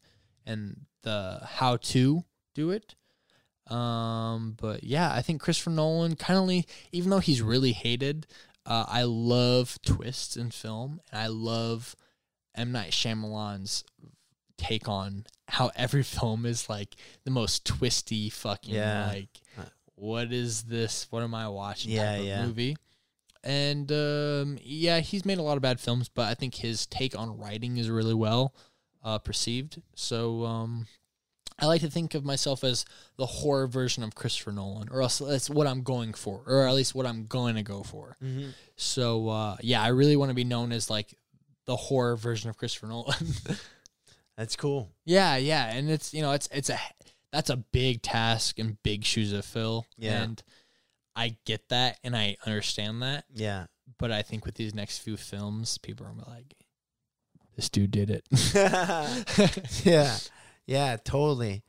and 0.47 0.86
the 1.03 1.40
how 1.44 1.77
to 1.77 2.24
do 2.55 2.70
it. 2.70 2.94
Um, 3.73 4.57
but 4.61 4.82
yeah, 4.82 5.12
I 5.12 5.23
think 5.23 5.40
Christopher 5.40 5.70
Nolan 5.70 6.16
kind 6.16 6.51
of, 6.51 6.65
even 6.90 7.11
though 7.11 7.19
he's 7.19 7.43
really 7.43 7.73
hated, 7.73 8.27
uh, 8.66 8.86
I 8.89 9.03
love 9.03 9.78
twists 9.85 10.36
in 10.36 10.51
film, 10.51 11.01
and 11.11 11.20
I 11.20 11.27
love 11.27 11.97
M 12.55 12.73
Night 12.73 12.91
Shyamalan's 12.93 13.85
take 14.59 14.89
on 14.89 15.24
how 15.49 15.70
every 15.74 16.03
film 16.03 16.47
is 16.47 16.69
like 16.69 16.95
the 17.24 17.31
most 17.31 17.65
twisty 17.65 18.31
fucking 18.31 18.74
Yeah. 18.74 19.07
like 19.09 19.29
what 19.95 20.33
is 20.33 20.65
this? 20.65 21.07
What 21.11 21.23
am 21.23 21.35
I 21.35 21.49
watching? 21.49 21.93
Yeah, 21.93 22.12
type 22.12 22.20
of 22.20 22.27
yeah. 22.27 22.47
movie. 22.47 22.77
And 23.45 23.91
um, 23.93 24.59
yeah, 24.62 25.01
he's 25.01 25.24
made 25.24 25.39
a 25.39 25.43
lot 25.43 25.57
of 25.57 25.62
bad 25.62 25.81
films, 25.81 26.09
but 26.09 26.29
I 26.29 26.35
think 26.35 26.57
his 26.57 26.87
take 26.87 27.16
on 27.16 27.39
writing 27.39 27.77
is 27.77 27.89
really 27.91 28.15
well 28.15 28.55
uh, 29.05 29.19
perceived. 29.19 29.81
So 29.95 30.45
um, 30.45 30.87
I 31.59 31.66
like 31.66 31.81
to 31.83 31.91
think 31.91 32.15
of 32.15 32.24
myself 32.24 32.65
as 32.65 32.85
the 33.16 33.27
horror 33.27 33.66
version 33.66 34.03
of 34.03 34.15
Christopher 34.15 34.53
Nolan, 34.53 34.89
or 34.91 35.03
else 35.03 35.19
that's 35.19 35.51
what 35.51 35.66
I'm 35.66 35.83
going 35.83 36.15
for, 36.15 36.43
or 36.47 36.66
at 36.66 36.74
least 36.74 36.95
what 36.95 37.07
I'm 37.07 37.27
going 37.27 37.55
to 37.57 37.62
go 37.62 37.83
for. 37.83 38.16
Mm-hmm. 38.23 38.51
So 38.77 39.29
uh, 39.29 39.57
yeah, 39.61 39.83
I 39.83 39.89
really 39.89 40.16
want 40.16 40.31
to 40.31 40.35
be 40.35 40.45
known 40.45 40.73
as 40.73 40.89
like 40.91 41.15
the 41.67 41.77
horror 41.77 42.17
version 42.17 42.51
of 42.51 42.57
Christopher 42.57 42.87
Nolan. 42.89 43.15
That's 44.37 44.57
cool. 44.57 44.91
yeah, 45.05 45.37
yeah, 45.37 45.73
and 45.75 45.91
it's 45.91 46.13
you 46.15 46.23
know 46.23 46.33
it's 46.33 46.49
it's 46.53 46.71
a 46.71 46.79
that's 47.33 47.51
a 47.51 47.57
big 47.57 48.03
task 48.03 48.59
and 48.59 48.83
big 48.83 49.05
shoes 49.05 49.33
to 49.33 49.43
fill. 49.43 49.87
Yeah. 49.97 50.23
and 50.23 50.43
I 51.15 51.37
get 51.45 51.69
that 51.69 51.99
and 52.03 52.17
I 52.17 52.37
understand 52.47 53.03
that, 53.03 53.25
Yeah. 53.33 53.67
but 53.99 54.11
I 54.11 54.23
think 54.23 54.45
with 54.47 54.55
these 54.55 54.75
next 54.75 54.99
few 54.99 55.17
films, 55.19 55.77
people 55.79 56.07
are 56.07 56.15
like, 56.33 56.55
"This 57.57 57.69
dude 57.69 57.91
did 57.91 58.11
it." 58.11 58.27
yeah, 59.85 60.17
yeah, 60.67 60.97
totally. 61.05 61.63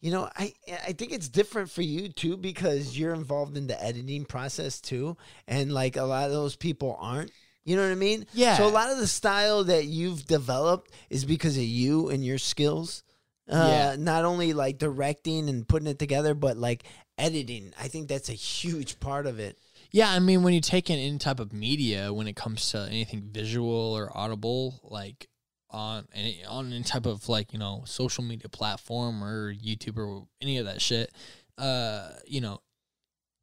You 0.00 0.12
know, 0.12 0.30
I 0.36 0.54
I 0.86 0.92
think 0.92 1.12
it's 1.12 1.28
different 1.28 1.70
for 1.70 1.82
you 1.82 2.08
too 2.08 2.36
because 2.36 2.98
you're 2.98 3.14
involved 3.14 3.56
in 3.56 3.66
the 3.66 3.82
editing 3.82 4.24
process 4.24 4.80
too, 4.80 5.16
and 5.46 5.72
like 5.72 5.96
a 5.96 6.04
lot 6.04 6.26
of 6.26 6.32
those 6.32 6.56
people 6.56 6.96
aren't. 7.00 7.32
You 7.68 7.76
know 7.76 7.82
what 7.82 7.92
I 7.92 7.96
mean? 7.96 8.24
Yeah. 8.32 8.56
So 8.56 8.66
a 8.66 8.70
lot 8.70 8.90
of 8.90 8.96
the 8.98 9.06
style 9.06 9.64
that 9.64 9.84
you've 9.84 10.24
developed 10.26 10.90
is 11.10 11.24
because 11.26 11.56
of 11.58 11.64
you 11.64 12.08
and 12.08 12.24
your 12.24 12.38
skills. 12.38 13.02
Uh, 13.46 13.68
Yeah. 13.70 13.96
Not 13.98 14.24
only 14.24 14.52
like 14.54 14.78
directing 14.78 15.48
and 15.50 15.68
putting 15.68 15.86
it 15.86 15.98
together, 15.98 16.34
but 16.34 16.56
like 16.56 16.84
editing. 17.18 17.74
I 17.78 17.88
think 17.88 18.08
that's 18.08 18.28
a 18.30 18.32
huge 18.34 19.00
part 19.00 19.26
of 19.26 19.38
it. 19.38 19.58
Yeah, 19.90 20.10
I 20.10 20.18
mean, 20.18 20.42
when 20.42 20.54
you 20.54 20.60
take 20.60 20.88
in 20.90 20.98
any 20.98 21.18
type 21.18 21.40
of 21.40 21.52
media, 21.52 22.12
when 22.12 22.26
it 22.26 22.36
comes 22.36 22.70
to 22.70 22.86
anything 22.88 23.22
visual 23.32 23.94
or 23.96 24.10
audible, 24.16 24.80
like 24.84 25.28
on 25.70 26.06
any 26.14 26.42
on 26.46 26.72
any 26.72 26.82
type 26.82 27.04
of 27.04 27.28
like 27.28 27.52
you 27.52 27.58
know 27.58 27.82
social 27.84 28.24
media 28.24 28.48
platform 28.48 29.22
or 29.22 29.52
YouTube 29.52 29.98
or 29.98 30.26
any 30.40 30.56
of 30.58 30.64
that 30.66 30.80
shit, 30.80 31.10
uh, 31.58 32.10
you 32.26 32.40
know, 32.40 32.60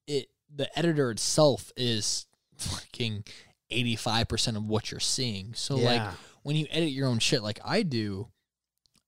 it 0.08 0.30
the 0.56 0.68
editor 0.78 1.12
itself 1.12 1.72
is 1.76 2.26
fucking 2.58 3.24
eighty 3.70 3.96
five 3.96 4.28
percent 4.28 4.58
of 4.58 4.68
what 4.68 4.92
you're 4.92 5.00
seeing. 5.00 5.54
So 5.54 5.76
like 5.76 6.02
when 6.44 6.56
you 6.56 6.68
edit 6.70 6.90
your 6.90 7.08
own 7.08 7.20
shit, 7.20 7.42
like 7.44 7.60
I 7.66 7.82
do, 7.84 8.28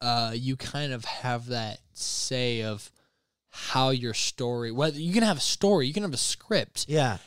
uh, 0.02 0.34
you 0.36 0.56
kind 0.56 0.94
of 0.94 1.06
have 1.06 1.48
that 1.48 1.80
say 1.94 2.64
of 2.64 2.92
how 3.50 3.90
your 3.90 4.14
story 4.14 4.72
whether 4.72 5.00
you 5.00 5.12
can 5.14 5.24
have 5.24 5.38
a 5.38 5.42
story 5.42 5.88
you 5.88 5.94
can 5.94 6.04
have 6.04 6.14
a 6.14 6.18
script 6.18 6.86
Yeah. 6.88 7.18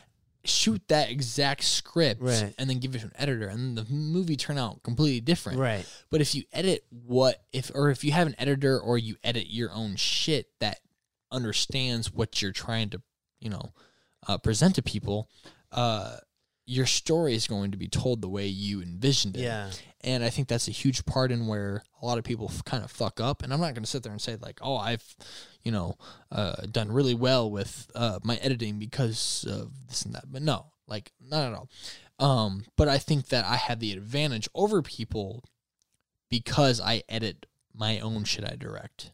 shoot 0.45 0.81
that 0.87 1.11
exact 1.11 1.65
script 1.65 2.21
Right. 2.23 2.55
and 2.57 2.71
then 2.71 2.79
give 2.79 2.95
it 2.95 3.01
to 3.01 3.07
an 3.07 3.13
editor 3.17 3.49
and 3.49 3.77
the 3.77 3.85
movie 3.93 4.37
turn 4.37 4.57
out 4.57 4.81
completely 4.85 5.21
different 5.21 5.59
Right. 5.59 5.85
but 6.09 6.21
if 6.21 6.33
you 6.37 6.45
edit 6.53 6.85
what 6.91 7.43
if 7.53 7.73
or 7.75 7.91
if 7.91 8.05
you 8.05 8.13
have 8.13 8.29
an 8.29 8.37
editor 8.39 8.79
or 8.79 8.97
you 8.97 9.17
edit 9.25 9.49
your 9.51 9.73
own 9.73 9.97
shit 9.97 10.47
that 10.61 10.79
understands 11.33 12.13
what 12.13 12.41
you're 12.43 12.53
trying 12.53 12.91
to 12.91 13.03
you 13.41 13.51
know 13.51 13.73
uh, 14.29 14.39
present 14.39 14.77
to 14.77 14.83
people 14.83 15.29
uh 15.73 16.17
your 16.71 16.87
story 16.87 17.35
is 17.35 17.47
going 17.49 17.71
to 17.73 17.77
be 17.77 17.89
told 17.89 18.21
the 18.23 18.29
way 18.29 18.47
you 18.47 18.81
envisioned 18.81 19.37
it 19.37 19.43
Yeah. 19.43 19.71
and 20.03 20.23
I 20.23 20.31
think 20.31 20.47
that's 20.49 20.69
a 20.69 20.71
huge 20.83 21.05
part 21.05 21.33
in 21.33 21.47
where 21.49 21.83
a 22.01 22.07
lot 22.07 22.17
of 22.19 22.25
people 22.25 22.47
f- 22.49 22.65
kind 22.65 22.85
of 22.85 22.91
fuck 22.93 23.21
up. 23.21 23.43
And 23.43 23.53
I'm 23.53 23.61
not 23.61 23.75
going 23.75 23.83
to 23.83 23.91
sit 23.91 24.03
there 24.05 24.13
and 24.13 24.21
say 24.23 24.37
like, 24.41 24.59
oh, 24.63 24.77
I've, 24.77 25.05
you 25.65 25.73
know, 25.73 25.97
uh, 26.31 26.57
done 26.71 26.93
really 26.93 27.15
well 27.15 27.51
with 27.51 27.91
uh, 27.97 28.19
my 28.23 28.37
editing 28.37 28.79
because 28.79 29.45
of 29.51 29.73
this 29.89 30.05
and 30.05 30.15
that. 30.15 30.25
But 30.31 30.43
no, 30.43 30.67
like 30.87 31.11
not 31.21 31.45
at 31.51 31.55
all. 31.59 31.69
Um, 32.21 32.65
but 32.77 32.87
I 32.89 32.99
think 32.99 33.29
that 33.29 33.45
I 33.45 33.57
have 33.57 33.81
the 33.81 33.93
advantage 33.93 34.49
over 34.55 34.81
people 34.81 35.43
because 36.31 36.81
I 36.81 37.03
edit 37.09 37.47
my 37.75 37.99
own 37.99 38.23
shit 38.25 38.45
I 38.45 38.55
direct. 38.57 39.11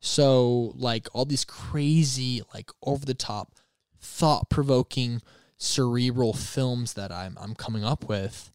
So 0.00 0.72
like 0.76 1.08
all 1.12 1.24
these 1.24 1.44
crazy, 1.44 2.42
like 2.54 2.70
over 2.82 3.04
the 3.06 3.14
top, 3.14 3.52
thought 4.00 4.48
provoking, 4.50 5.20
cerebral 5.60 6.32
films 6.32 6.94
that 6.94 7.12
I'm 7.12 7.36
I'm 7.38 7.54
coming 7.54 7.84
up 7.84 8.08
with 8.08 8.50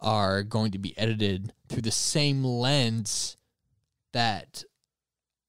are 0.00 0.42
going 0.42 0.70
to 0.72 0.78
be 0.78 0.96
edited 0.96 1.52
through 1.68 1.82
the 1.82 1.90
same 1.90 2.44
lens 2.44 3.36
that 4.12 4.64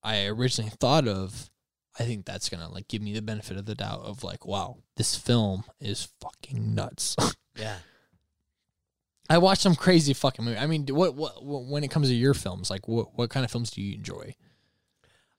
I 0.04 0.26
originally 0.26 0.72
thought 0.72 1.08
of. 1.08 1.50
I 1.98 2.04
think 2.04 2.26
that's 2.26 2.50
gonna 2.50 2.70
like 2.70 2.88
give 2.88 3.02
me 3.02 3.14
the 3.14 3.22
benefit 3.22 3.56
of 3.56 3.66
the 3.66 3.76
doubt 3.76 4.02
of 4.02 4.24
like, 4.24 4.46
wow, 4.46 4.78
this 4.98 5.16
film 5.16 5.64
is 5.80 6.10
fucking 6.20 6.76
nuts. 6.76 7.16
Yeah. 7.58 7.78
I 9.30 9.38
watched 9.38 9.62
some 9.62 9.76
crazy 9.76 10.14
fucking 10.14 10.44
movie. 10.44 10.58
I 10.58 10.68
mean, 10.68 10.86
what, 10.88 11.16
what 11.16 11.42
what 11.42 11.64
when 11.64 11.86
it 11.86 11.90
comes 11.90 12.10
to 12.10 12.14
your 12.14 12.34
films, 12.34 12.70
like 12.70 12.86
what 12.90 13.18
what 13.18 13.30
kind 13.30 13.46
of 13.46 13.50
films 13.50 13.72
do 13.72 13.82
you 13.82 13.96
enjoy? 13.96 14.36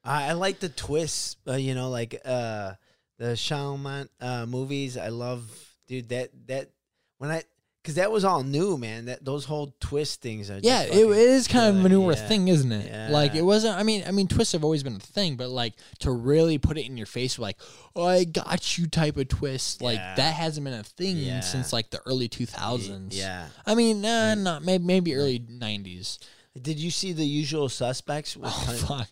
I, 0.03 0.29
I 0.29 0.33
like 0.33 0.61
the 0.61 0.71
twists. 0.71 1.37
Uh, 1.47 1.57
you 1.57 1.75
know, 1.75 1.91
like 1.91 2.19
uh, 2.25 2.73
the 3.19 3.33
Shyamalan 3.35 4.09
uh, 4.21 4.47
movies. 4.47 4.97
I 4.97 5.09
love, 5.09 5.43
dude. 5.89 6.09
That 6.11 6.31
that 6.49 6.71
when 7.19 7.31
I 7.31 7.43
because 7.83 7.95
that 7.97 8.11
was 8.11 8.25
all 8.25 8.43
new, 8.43 8.77
man. 8.77 9.05
That 9.05 9.25
those 9.25 9.45
whole 9.45 9.73
twist 9.81 10.21
things 10.21 10.51
are. 10.51 10.59
Yeah, 10.61 10.87
just 10.87 10.99
it, 10.99 11.07
it 11.07 11.17
is 11.17 11.47
kind 11.47 11.79
of 11.79 11.85
a 11.85 11.89
newer 11.89 12.15
Yeah. 12.15 12.27
thing, 12.29 12.49
isn't 12.49 12.73
it? 12.73 12.87
Yeah. 12.91 13.09
Like 13.11 13.35
it 13.37 13.43
wasn't. 13.43 13.79
I 13.79 13.85
mean, 13.85 14.03
I 14.07 14.11
mean, 14.11 14.27
twists 14.27 14.53
have 14.55 14.65
always 14.65 14.83
been 14.83 14.97
a 14.97 14.99
thing, 14.99 15.37
but 15.37 15.49
like 15.51 15.75
to 16.01 16.11
really 16.11 16.59
put 16.59 16.79
it 16.79 16.87
in 16.87 16.97
your 16.97 17.07
face, 17.07 17.39
like, 17.39 17.57
"Oh, 17.95 18.05
I 18.05 18.25
got 18.25 18.77
you," 18.77 18.89
type 18.89 19.17
of 19.17 19.29
twist, 19.29 19.81
like 19.83 19.99
Yeah. 19.99 20.15
that 20.17 20.35
hasn't 20.35 20.65
been 20.65 20.75
a 20.75 20.83
thing 20.83 21.43
since 21.43 21.73
like 21.73 21.91
the 21.91 22.01
early 22.07 22.27
two 22.29 22.45
thousands. 22.47 23.17
Yeah. 23.17 23.47
I 23.65 23.75
mean, 23.77 24.01
nah, 24.01 24.35
not 24.35 24.65
maybe 24.65 24.85
maybe 24.85 25.15
early 25.15 25.45
nineties. 25.49 26.19
Did 26.61 26.79
you 26.79 26.91
see 26.91 27.13
the 27.13 27.25
Usual 27.27 27.69
Suspects? 27.69 28.37
Oh 28.43 28.49
fuck, 28.89 29.09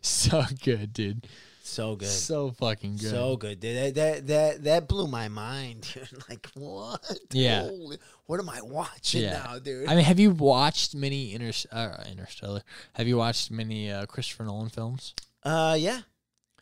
so 0.00 0.42
good, 0.64 0.92
dude. 0.92 1.26
So 1.68 1.96
good. 1.96 2.08
So 2.08 2.50
fucking 2.52 2.96
good. 2.96 3.10
So 3.10 3.36
good. 3.36 3.60
dude. 3.60 3.76
That 3.76 3.94
that 3.94 4.26
that 4.26 4.64
that 4.64 4.88
blew 4.88 5.06
my 5.06 5.28
mind. 5.28 5.88
dude. 5.94 6.08
like 6.28 6.46
what? 6.54 7.18
Yeah. 7.32 7.62
Holy- 7.62 7.98
what 8.26 8.40
am 8.40 8.48
I 8.48 8.60
watching 8.62 9.22
Yeah. 9.22 9.42
now, 9.44 9.58
dude? 9.58 9.88
I 9.88 9.94
mean, 9.94 10.04
have 10.04 10.18
you 10.18 10.30
watched 10.32 10.94
many 10.94 11.32
Inter- 11.34 11.68
uh, 11.70 12.02
Interstellar? 12.10 12.62
Have 12.94 13.06
you 13.06 13.16
watched 13.16 13.50
many 13.50 13.90
uh, 13.92 14.06
Christopher 14.06 14.44
Nolan 14.44 14.68
films? 14.68 15.14
uh, 15.44 15.76
yeah, 15.78 16.00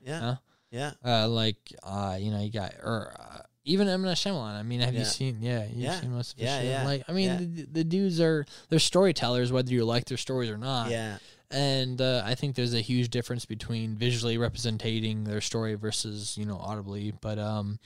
yeah, 0.05 0.21
Huh? 0.21 0.35
yeah. 0.71 0.91
Uh, 1.05 1.29
like 1.29 1.57
uh, 1.83 2.17
you 2.21 2.31
know, 2.31 2.41
you 2.41 2.51
got 2.51 2.75
or 2.83 3.15
uh, 3.19 3.39
even 3.65 3.89
M 3.89 4.03
Night 4.03 4.17
Shyamalan. 4.19 4.59
I 4.59 4.63
mean, 4.63 4.81
have 4.81 4.93
Yeah. 4.93 5.01
you 5.01 5.07
seen? 5.07 5.39
Yeah, 5.41 5.65
you've 5.65 5.77
Yeah. 5.77 6.01
seen 6.01 6.13
most 6.13 6.35
of 6.35 6.39
his 6.39 6.47
Yeah, 6.47 6.59
shit. 6.61 6.69
yeah, 6.69 6.85
Like, 6.85 7.05
I 7.09 7.13
mean, 7.13 7.55
the, 7.55 7.63
the 7.81 7.85
dudes 7.85 8.21
are 8.21 8.45
they're 8.69 8.79
storytellers, 8.79 9.51
whether 9.51 9.73
you 9.73 9.87
like 9.87 10.05
their 10.05 10.19
stories 10.19 10.51
or 10.51 10.59
not. 10.59 10.91
Yeah, 10.91 11.17
And 11.55 12.01
uh, 12.01 12.23
I 12.25 12.35
think 12.35 12.57
there's 12.57 12.75
a 12.75 12.81
huge 12.81 13.11
difference 13.11 13.47
between 13.47 13.95
visually 13.95 14.39
representing 14.39 15.23
their 15.23 15.41
story 15.41 15.75
versus 15.75 16.37
you 16.37 16.47
know 16.47 16.59
audibly. 16.59 17.13
But 17.21 17.39
um, 17.39 17.79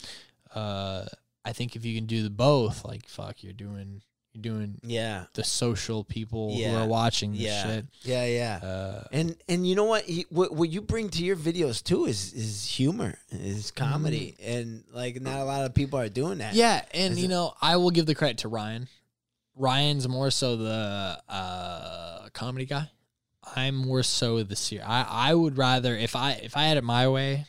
uh, 0.55 1.05
I 1.45 1.53
think 1.53 1.77
if 1.77 1.85
you 1.85 1.95
can 1.95 2.07
do 2.07 2.23
the 2.23 2.31
both, 2.31 2.83
like 2.87 3.07
fuck, 3.07 3.43
you're 3.45 3.53
doing 3.53 4.01
you're 4.33 4.41
doing 4.41 4.81
yeah, 4.83 5.25
the 5.35 5.45
social 5.45 6.03
people 6.03 6.57
who 6.57 6.75
are 6.75 6.87
watching 6.87 7.33
this 7.33 7.43
yeah, 7.43 7.67
shit. 7.67 7.87
yeah, 8.03 8.25
yeah. 8.25 8.67
Uh, 8.67 9.05
And 9.13 9.37
and 9.49 9.67
you 9.67 9.75
know 9.75 9.85
what? 9.85 10.05
He, 10.05 10.25
what 10.31 10.55
what 10.55 10.71
you 10.71 10.81
bring 10.81 11.11
to 11.11 11.23
your 11.23 11.37
videos 11.37 11.85
too 11.85 12.07
is 12.07 12.33
is 12.33 12.65
humor, 12.65 13.19
is 13.31 13.71
comedy, 13.71 14.35
and 14.43 14.85
like 14.95 15.21
not 15.21 15.41
a 15.41 15.45
lot 15.45 15.67
of 15.67 15.75
people 15.75 15.99
are 15.99 16.09
doing 16.09 16.39
that. 16.39 16.53
Mm-hmm. 16.53 16.59
Yeah, 16.59 16.85
and 16.95 17.19
you 17.19 17.29
know, 17.29 17.53
I 17.61 17.77
will 17.77 17.91
give 17.91 18.07
the 18.07 18.15
credit 18.15 18.39
to 18.39 18.49
Ryan. 18.49 18.89
Ryan's 19.57 20.09
more 20.09 20.31
so 20.31 20.57
the 20.57 21.21
uh, 21.29 22.29
comedy 22.33 22.65
guy. 22.65 22.91
I'm 23.57 23.75
more 23.77 24.03
so 24.03 24.43
this 24.43 24.71
year. 24.73 24.83
I 24.87 25.07
I 25.31 25.35
would 25.35 25.57
rather 25.59 25.97
if 25.97 26.15
I 26.17 26.33
if 26.33 26.57
I 26.57 26.65
had 26.65 26.77
it 26.77 26.85
my 26.85 27.09
way, 27.09 27.47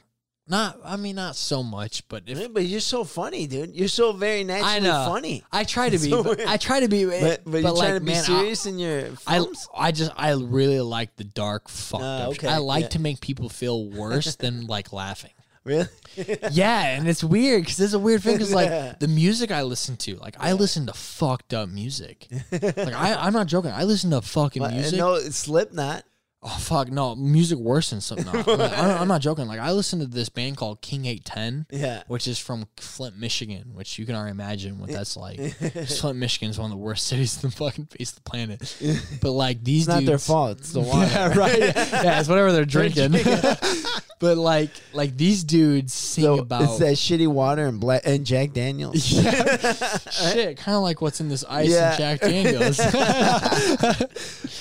not 0.48 0.80
I 0.84 0.96
mean 0.98 1.16
not 1.16 1.36
so 1.36 1.62
much, 1.64 2.08
but 2.08 2.24
if 2.28 2.38
Yeah, 2.40 2.48
but 2.48 2.66
you're 2.66 2.80
so 2.80 3.04
funny, 3.04 3.46
dude. 3.48 3.76
You're 3.76 3.88
so 3.88 4.12
very 4.14 4.44
naturally 4.44 4.74
I 4.76 4.80
know 4.80 5.06
funny. 5.08 5.44
I 5.52 5.64
try 5.64 5.90
to 5.90 5.98
be, 6.06 6.10
So 6.10 6.24
but. 6.24 6.40
I 6.48 6.58
try 6.58 6.80
to 6.80 6.88
be, 6.88 7.06
But 7.06 7.42
but, 7.46 7.62
you're 7.62 7.72
like, 7.72 7.78
trying 7.88 7.94
to 7.96 8.00
be 8.06 8.12
man, 8.14 8.24
I- 8.24 8.26
serious 8.26 8.66
in 8.66 8.80
your 8.80 9.00
I, 9.28 9.36
films. 9.40 9.68
I 9.78 9.92
just 9.92 10.12
I 10.16 10.32
really 10.34 10.82
like 10.82 11.16
the 11.18 11.24
dark 11.24 11.70
fucked 11.70 12.04
Uh, 12.04 12.08
up. 12.08 12.30
okay. 12.30 12.48
I 12.48 12.58
like 12.58 12.84
yeah. 12.84 12.88
to 12.90 13.00
make 13.00 13.22
people 13.22 13.50
feel 13.50 13.90
worse 13.90 14.36
than 14.44 14.66
like 14.68 14.92
laughing. 14.92 15.32
Really? 15.64 15.88
yeah, 16.52 16.98
and 16.98 17.08
it's 17.08 17.24
weird 17.24 17.64
because 17.64 17.80
it's 17.80 17.94
a 17.94 18.00
weird 18.00 18.24
thing 18.24 18.36
because 18.36 18.54
like 18.54 19.00
the 19.00 19.08
music 19.08 19.52
I 19.52 19.64
listen 19.64 19.98
to, 19.98 20.16
like 20.18 20.36
I 20.40 20.54
listen 20.54 20.86
to 20.88 20.94
fucked 20.94 21.54
up 21.54 21.70
music. 21.70 22.28
like 22.52 22.78
I, 22.78 23.16
I'm 23.16 23.34
not 23.34 23.48
joking. 23.48 23.72
I 23.72 23.84
listen 23.84 24.10
to 24.12 24.22
fucking 24.22 24.62
But, 24.62 24.72
uh, 24.72 24.76
music. 24.76 24.98
no, 25.00 25.16
it's 25.16 25.38
Slipknot. 25.38 26.04
Oh 26.42 26.48
fuck 26.58 26.90
no, 26.90 27.18
music 27.18 27.58
worse 27.60 27.90
than 27.90 28.00
something. 28.00 28.26
No, 28.26 28.40
I'm, 28.54 28.58
not, 28.58 28.72
I'm 29.02 29.08
not 29.10 29.20
joking. 29.20 29.46
Like 29.48 29.60
I 29.60 29.72
listened 29.74 30.02
to 30.04 30.08
this 30.08 30.30
band 30.30 30.56
called 30.56 30.80
King 30.82 31.06
Eight 31.06 31.26
Ten, 31.26 31.66
Yeah. 31.70 32.04
which 32.08 32.30
is 32.30 32.40
from 32.40 32.66
Flint, 32.78 33.18
Michigan, 33.18 33.72
which 33.74 34.00
you 34.00 34.06
can 34.06 34.16
already 34.16 34.32
imagine 34.32 34.80
what 34.80 34.90
that's 34.90 35.18
like. 35.18 35.38
Flint, 35.88 36.18
Michigan 36.18 36.50
is 36.50 36.58
one 36.58 36.72
of 36.72 36.78
the 36.78 36.82
worst 36.82 37.08
cities 37.08 37.44
on 37.44 37.50
the 37.50 37.56
fucking 37.58 37.88
face 37.88 38.12
of 38.12 38.16
the 38.24 38.30
planet. 38.30 38.78
But 39.22 39.32
like 39.32 39.66
these 39.66 39.82
It's 39.82 39.88
not 39.90 40.00
dudes, 40.00 40.08
their 40.08 40.18
fault. 40.18 40.60
It's 40.60 40.72
the 40.72 40.80
water. 40.80 41.10
yeah, 41.12 41.34
right. 41.38 41.60
yeah, 41.76 42.20
it's 42.22 42.30
whatever 42.30 42.54
they're 42.54 42.64
drinking. 42.64 43.12
but 44.20 44.38
like, 44.38 44.70
like 44.94 45.18
these 45.18 45.44
dudes 45.44 45.92
sing 45.94 46.24
So 46.24 46.40
about 46.40 46.62
it's 46.64 46.78
that 46.80 46.96
shitty 46.96 47.28
water 47.28 47.66
and 47.66 47.82
black 47.82 48.04
and 48.06 48.26
Jack 48.26 48.54
Daniels. 48.54 49.04
shit, 49.06 50.56
kind 50.58 50.78
of 50.78 50.84
like 50.84 51.02
what's 51.02 51.20
in 51.20 51.28
this 51.28 51.44
ice 51.50 51.68
Yeah. 51.70 51.90
and 51.90 51.98
Jack 51.98 52.22
Daniels. 52.22 52.78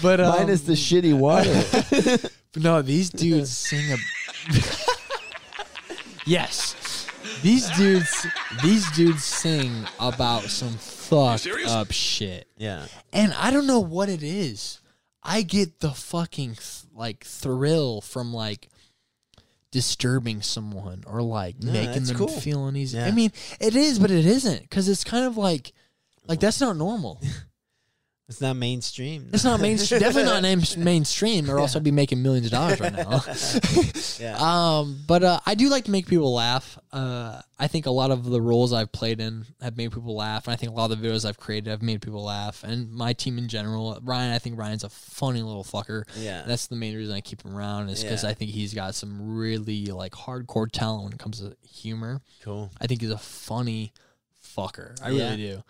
but 0.02 0.18
um, 0.20 0.30
Minus 0.38 0.62
the 0.62 0.72
shitty 0.72 1.16
water. 1.16 1.54
But 1.72 2.32
no, 2.56 2.82
these 2.82 3.10
dudes 3.10 3.56
sing 3.56 3.92
a. 3.92 3.96
yes, 6.26 7.06
these 7.42 7.68
dudes, 7.76 8.26
these 8.62 8.90
dudes 8.92 9.24
sing 9.24 9.72
about 10.00 10.42
some 10.44 10.74
fucked 10.74 11.46
up 11.66 11.90
shit, 11.92 12.48
yeah. 12.56 12.86
and 13.12 13.32
I 13.34 13.50
don't 13.50 13.66
know 13.66 13.80
what 13.80 14.08
it 14.08 14.22
is. 14.22 14.80
I 15.22 15.42
get 15.42 15.80
the 15.80 15.90
fucking 15.90 16.54
th- 16.54 16.84
like 16.94 17.24
thrill 17.24 18.00
from 18.00 18.32
like 18.32 18.68
disturbing 19.70 20.40
someone 20.42 21.04
or 21.06 21.22
like 21.22 21.56
Yeah, 21.60 21.72
making 21.72 21.92
that's 21.92 22.08
them 22.08 22.16
cool. 22.18 22.28
feel 22.28 22.66
uneasy. 22.66 22.96
Yeah. 22.96 23.06
I 23.06 23.10
mean, 23.10 23.32
it 23.60 23.76
is, 23.76 23.98
but 23.98 24.10
it 24.10 24.24
isn't 24.24 24.62
because 24.62 24.88
it's 24.88 25.04
kind 25.04 25.26
of 25.26 25.36
like 25.36 25.72
like 26.26 26.40
that's 26.40 26.60
not 26.60 26.76
normal. 26.76 27.20
It's 28.28 28.42
not 28.42 28.56
mainstream. 28.56 29.30
It's 29.32 29.42
not 29.44 29.58
mainstream. 29.58 30.00
definitely 30.02 30.30
not 30.30 30.42
main- 30.42 30.84
mainstream, 30.84 31.50
or 31.50 31.58
else 31.58 31.74
I'd 31.74 31.82
be 31.82 31.90
making 31.90 32.22
millions 32.22 32.46
of 32.46 32.52
dollars 32.52 32.78
right 32.80 32.92
now. 32.92 33.22
Yeah. 34.20 34.36
Um, 34.38 34.98
but 35.06 35.22
uh, 35.22 35.38
I 35.46 35.54
do 35.54 35.68
like 35.68 35.84
to 35.84 35.90
make 35.92 36.08
people 36.08 36.34
laugh. 36.34 36.76
Uh, 36.92 37.40
I 37.58 37.68
think 37.68 37.86
a 37.86 37.90
lot 37.90 38.10
of 38.10 38.24
the 38.24 38.40
roles 38.40 38.72
I've 38.72 38.90
played 38.90 39.20
in 39.20 39.46
have 39.62 39.76
made 39.76 39.92
people 39.92 40.14
laugh, 40.16 40.46
and 40.46 40.52
I 40.52 40.56
think 40.56 40.72
a 40.72 40.74
lot 40.74 40.90
of 40.90 41.00
the 41.00 41.06
videos 41.08 41.24
I've 41.24 41.38
created 41.38 41.70
have 41.70 41.82
made 41.82 42.02
people 42.02 42.24
laugh. 42.24 42.64
And 42.64 42.90
my 42.92 43.12
team 43.12 43.38
in 43.38 43.46
general, 43.48 43.96
Ryan, 44.02 44.32
I 44.32 44.38
think 44.40 44.58
Ryan's 44.58 44.82
a 44.84 44.88
funny 44.88 45.40
little 45.42 45.62
fucker. 45.64 46.02
Yeah. 46.16 46.42
that's 46.46 46.66
the 46.66 46.74
main 46.76 46.96
reason 46.96 47.14
I 47.14 47.20
keep 47.20 47.42
him 47.44 47.56
around 47.56 47.88
is 47.90 48.02
because 48.02 48.24
Yeah. 48.24 48.30
I 48.30 48.34
think 48.34 48.50
he's 48.50 48.74
got 48.74 48.94
some 48.96 49.36
really 49.36 49.86
like 49.86 50.12
hardcore 50.12 50.68
talent 50.70 51.04
when 51.04 51.12
it 51.12 51.18
comes 51.20 51.38
to 51.40 51.56
humor. 51.66 52.20
cool. 52.42 52.70
I 52.80 52.88
think 52.88 53.00
he's 53.02 53.10
a 53.10 53.18
funny 53.18 53.92
fucker. 54.44 54.96
I 55.02 55.10
Yeah. 55.10 55.24
really 55.30 55.36
do. 55.36 55.62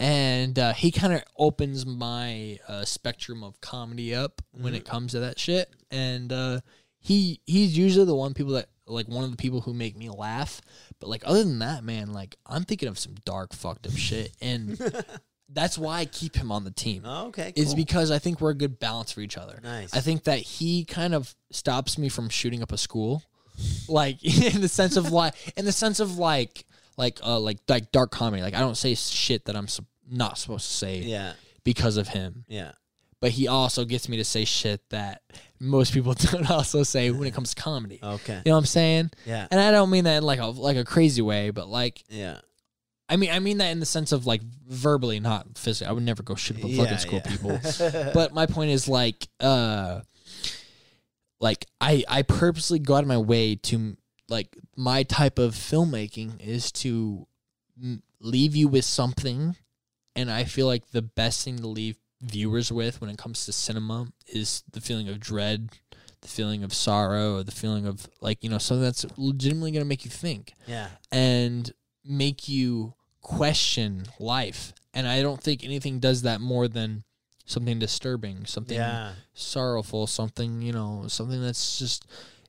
And 0.00 0.58
uh, 0.58 0.72
he 0.72 0.90
kind 0.90 1.12
of 1.12 1.22
opens 1.36 1.84
my 1.84 2.58
uh, 2.66 2.86
spectrum 2.86 3.44
of 3.44 3.60
comedy 3.60 4.14
up 4.14 4.40
when 4.50 4.74
it 4.74 4.86
comes 4.86 5.12
to 5.12 5.20
that 5.20 5.38
shit. 5.38 5.70
And 5.90 6.32
uh, 6.32 6.60
he 6.98 7.40
he's 7.44 7.76
usually 7.76 8.06
the 8.06 8.14
one 8.14 8.32
people 8.32 8.54
that 8.54 8.70
like 8.86 9.08
one 9.08 9.24
of 9.24 9.30
the 9.30 9.36
people 9.36 9.60
who 9.60 9.74
make 9.74 9.96
me 9.96 10.08
laugh. 10.08 10.62
But 11.00 11.10
like 11.10 11.22
other 11.26 11.44
than 11.44 11.58
that, 11.58 11.84
man, 11.84 12.12
like 12.12 12.36
I'm 12.46 12.64
thinking 12.64 12.88
of 12.88 12.98
some 12.98 13.14
dark 13.26 13.52
fucked 13.52 13.86
up 13.86 13.92
shit, 13.92 14.32
and 14.40 14.78
that's 15.52 15.76
why 15.76 15.98
I 15.98 16.04
keep 16.06 16.36
him 16.36 16.52
on 16.52 16.64
the 16.64 16.70
team. 16.70 17.02
Oh, 17.04 17.26
okay. 17.28 17.52
Is 17.56 17.68
cool. 17.68 17.76
because 17.76 18.10
I 18.10 18.18
think 18.18 18.40
we're 18.40 18.50
a 18.50 18.54
good 18.54 18.78
balance 18.78 19.12
for 19.12 19.20
each 19.20 19.36
other. 19.36 19.60
Nice. 19.62 19.94
I 19.94 20.00
think 20.00 20.24
that 20.24 20.38
he 20.38 20.84
kind 20.84 21.14
of 21.14 21.34
stops 21.50 21.98
me 21.98 22.08
from 22.08 22.28
shooting 22.28 22.62
up 22.62 22.72
a 22.72 22.78
school, 22.78 23.22
like 23.88 24.22
in 24.54 24.60
the 24.60 24.68
sense 24.68 24.96
of 24.96 25.10
like, 25.10 25.34
in 25.56 25.64
the 25.64 25.72
sense 25.72 26.00
of 26.00 26.18
like, 26.18 26.64
like, 26.96 27.18
uh, 27.24 27.38
like, 27.40 27.58
like 27.68 27.92
dark 27.92 28.10
comedy. 28.10 28.42
Like 28.42 28.54
I 28.54 28.60
don't 28.60 28.76
say 28.76 28.94
shit 28.94 29.44
that 29.46 29.56
I'm 29.56 29.68
sup- 29.68 29.84
not 30.10 30.38
supposed 30.38 30.66
to 30.68 30.74
say 30.74 30.98
Yeah. 30.98 31.32
because 31.64 31.96
of 31.96 32.08
him. 32.08 32.44
Yeah. 32.48 32.72
But 33.20 33.32
he 33.32 33.48
also 33.48 33.84
gets 33.84 34.08
me 34.08 34.16
to 34.16 34.24
say 34.24 34.44
shit 34.46 34.80
that 34.90 35.20
most 35.60 35.92
people 35.92 36.14
don't 36.18 36.50
also 36.50 36.82
say 36.82 37.10
when 37.10 37.28
it 37.28 37.34
comes 37.34 37.54
to 37.54 37.60
comedy. 37.62 38.00
Okay. 38.02 38.36
You 38.44 38.50
know 38.50 38.52
what 38.52 38.58
I'm 38.60 38.66
saying? 38.66 39.10
Yeah. 39.26 39.46
And 39.50 39.60
I 39.60 39.70
don't 39.70 39.90
mean 39.90 40.04
that 40.04 40.16
in 40.18 40.22
like 40.22 40.38
a 40.40 40.46
like 40.46 40.78
a 40.78 40.84
crazy 40.84 41.20
way, 41.22 41.50
but 41.50 41.68
like 41.68 42.02
Yeah. 42.08 42.38
I 43.10 43.16
mean 43.16 43.30
I 43.30 43.38
mean 43.40 43.58
that 43.58 43.72
in 43.72 43.78
the 43.80 43.84
sense 43.86 44.12
of 44.12 44.24
like 44.26 44.40
verbally, 44.66 45.20
not 45.20 45.58
physically. 45.58 45.90
I 45.90 45.92
would 45.92 46.02
never 46.02 46.22
go 46.22 46.34
shit 46.34 46.56
up 46.58 46.64
a 46.64 46.68
Yeah, 46.68 46.82
fucking 46.84 46.98
school, 46.98 47.20
people. 47.20 47.60
but 48.14 48.32
my 48.32 48.46
point 48.46 48.70
is 48.70 48.88
like 48.88 49.28
uh 49.38 50.00
like 51.40 51.66
I 51.80 52.04
I 52.08 52.22
purposely 52.22 52.78
go 52.78 52.94
out 52.94 53.02
of 53.02 53.08
my 53.08 53.18
way 53.18 53.54
to 53.56 53.96
like 54.30 54.56
my 54.76 55.02
type 55.02 55.38
of 55.38 55.54
filmmaking 55.54 56.40
is 56.40 56.72
to 56.72 57.26
m- 57.82 58.02
leave 58.20 58.56
you 58.56 58.68
with 58.68 58.84
something 58.86 59.56
and 60.16 60.30
I 60.30 60.44
feel 60.44 60.66
like 60.66 60.90
the 60.92 61.02
best 61.02 61.44
thing 61.44 61.58
to 61.58 61.66
leave 61.66 61.96
viewers 62.22 62.70
with 62.72 63.00
when 63.00 63.10
it 63.10 63.18
comes 63.18 63.44
to 63.46 63.52
cinema 63.52 64.08
is 64.26 64.62
the 64.72 64.80
feeling 64.80 65.08
of 65.08 65.18
dread, 65.20 65.70
the 66.20 66.28
feeling 66.28 66.62
of 66.64 66.74
sorrow, 66.74 67.36
or 67.36 67.42
the 67.44 67.52
feeling 67.52 67.86
of 67.86 68.08
like, 68.20 68.42
you 68.44 68.50
know, 68.50 68.58
something 68.58 68.82
that's 68.82 69.06
legitimately 69.16 69.70
going 69.72 69.82
to 69.84 69.88
make 69.88 70.04
you 70.04 70.10
think 70.10 70.54
Yeah. 70.66 70.88
and 71.12 71.70
make 72.04 72.48
you 72.48 72.94
question 73.22 74.04
life. 74.18 74.72
And 74.92 75.06
I 75.06 75.22
don't 75.22 75.40
think 75.42 75.64
anything 75.64 75.98
does 76.00 76.22
that 76.22 76.40
more 76.40 76.66
than 76.68 77.04
something 77.46 77.78
disturbing, 77.78 78.44
something 78.46 78.76
Yeah. 78.76 79.12
sorrowful, 79.34 80.06
something, 80.06 80.60
you 80.62 80.72
know, 80.72 81.04
something 81.08 81.40
that's 81.40 81.78
just 81.78 82.04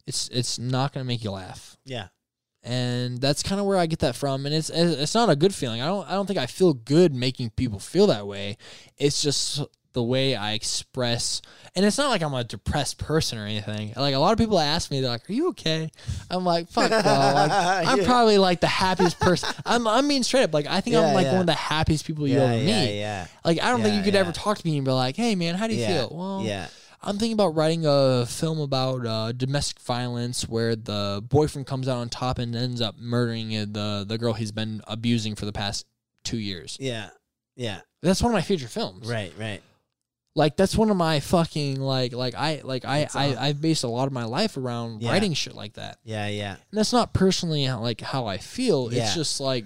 it's 0.07 0.27
it's 0.29 0.57
not 0.59 0.93
going 0.93 1.03
to 1.03 1.07
make 1.07 1.23
you 1.23 1.31
laugh. 1.31 1.77
Yeah. 1.85 2.07
And 2.63 3.19
that's 3.19 3.41
kind 3.41 3.59
of 3.59 3.65
where 3.65 3.77
I 3.77 3.87
get 3.87 3.99
that 3.99 4.15
from 4.15 4.45
and 4.45 4.53
it's 4.53 4.69
it's 4.69 5.15
not 5.15 5.29
a 5.31 5.35
good 5.35 5.53
feeling. 5.55 5.81
I 5.81 5.87
don't 5.87 6.07
I 6.07 6.11
don't 6.13 6.27
think 6.27 6.37
I 6.37 6.45
feel 6.45 6.73
good 6.73 7.13
making 7.15 7.49
people 7.51 7.79
feel 7.79 8.05
that 8.07 8.27
way. 8.27 8.57
It's 8.97 9.21
just 9.21 9.61
the 9.93 10.03
way 10.03 10.35
I 10.35 10.53
express 10.53 11.41
and 11.75 11.83
it's 11.85 11.97
not 11.97 12.09
like 12.09 12.21
I'm 12.21 12.35
a 12.35 12.43
depressed 12.43 12.99
person 12.99 13.39
or 13.39 13.45
anything. 13.47 13.93
Like 13.95 14.13
a 14.13 14.19
lot 14.19 14.31
of 14.31 14.37
people 14.37 14.59
ask 14.59 14.91
me, 14.91 15.01
they're 15.01 15.09
like, 15.09 15.27
Are 15.27 15.33
you 15.33 15.49
okay? 15.49 15.89
I'm 16.29 16.45
like, 16.45 16.69
fuck 16.69 16.91
no. 16.91 16.97
Like, 16.97 17.51
I'm 17.87 17.99
Yeah. 18.01 18.05
probably 18.05 18.37
like 18.37 18.61
the 18.61 18.67
happiest 18.67 19.19
person. 19.19 19.49
I'm 19.65 19.87
I'm 19.87 20.07
being 20.07 20.21
straight 20.21 20.43
up. 20.43 20.53
Like 20.53 20.67
I 20.67 20.81
think 20.81 20.93
Yeah, 20.93 21.01
I'm 21.07 21.15
like 21.15 21.25
yeah. 21.25 21.31
one 21.31 21.41
of 21.41 21.47
the 21.47 21.53
happiest 21.53 22.05
people 22.05 22.27
you 22.27 22.37
ever 22.37 22.53
meet. 22.63 22.99
Yeah. 22.99 23.25
Like 23.43 23.59
I 23.59 23.71
don't 23.71 23.81
think 23.81 23.95
you 23.95 24.03
could 24.03 24.15
ever 24.15 24.31
talk 24.31 24.59
to 24.59 24.67
me 24.67 24.77
and 24.77 24.85
be 24.85 24.91
like, 24.91 25.15
"Hey 25.15 25.33
man, 25.33 25.55
how 25.55 25.65
do 25.65 25.73
you 25.73 25.83
feel?" 25.83 26.09
Well, 26.11 26.43
yeah. 26.45 26.67
I'm 27.03 27.17
thinking 27.17 27.33
about 27.33 27.55
writing 27.55 27.83
a 27.85 28.25
film 28.27 28.59
about 28.59 29.05
uh, 29.05 29.31
domestic 29.31 29.79
violence 29.79 30.47
where 30.47 30.75
the 30.75 31.23
boyfriend 31.27 31.65
comes 31.67 31.87
out 31.87 31.97
on 31.97 32.09
top 32.09 32.37
and 32.37 32.55
ends 32.55 32.79
up 32.81 32.95
murdering 32.99 33.55
uh, 33.55 33.65
the 33.69 34.05
the 34.07 34.17
girl 34.17 34.33
he's 34.33 34.51
been 34.51 34.81
abusing 34.87 35.35
for 35.35 35.45
the 35.45 35.51
past 35.51 35.85
two 36.23 36.37
years. 36.37 36.77
Yeah. 36.79 37.09
Yeah. 37.55 37.81
That's 38.01 38.21
one 38.21 38.31
of 38.31 38.35
my 38.35 38.41
future 38.43 38.67
films. 38.67 39.09
Right. 39.09 39.33
Right. 39.39 39.61
Like 40.35 40.55
that's 40.55 40.77
one 40.77 40.89
of 40.91 40.95
my 40.97 41.19
fucking 41.19 41.81
like 41.81 42.13
like 42.13 42.35
I 42.35 42.61
like 42.63 42.85
I 42.85 42.99
That's 43.01 43.15
I 43.15 43.35
I've 43.35 43.59
based 43.61 43.83
a 43.83 43.87
lot 43.87 44.05
of 44.07 44.13
my 44.13 44.23
life 44.25 44.55
around 44.55 45.01
Yeah. 45.01 45.11
writing 45.11 45.33
shit 45.33 45.55
like 45.55 45.73
that. 45.73 45.97
Yeah. 46.03 46.27
Yeah. 46.27 46.51
And 46.53 46.77
that's 46.77 46.93
not 46.93 47.13
personally 47.13 47.63
how, 47.65 47.79
like 47.81 48.01
how 48.01 48.27
I 48.27 48.37
feel. 48.37 48.93
Yeah. 48.93 49.03
It's 49.03 49.15
just 49.15 49.39
like 49.39 49.65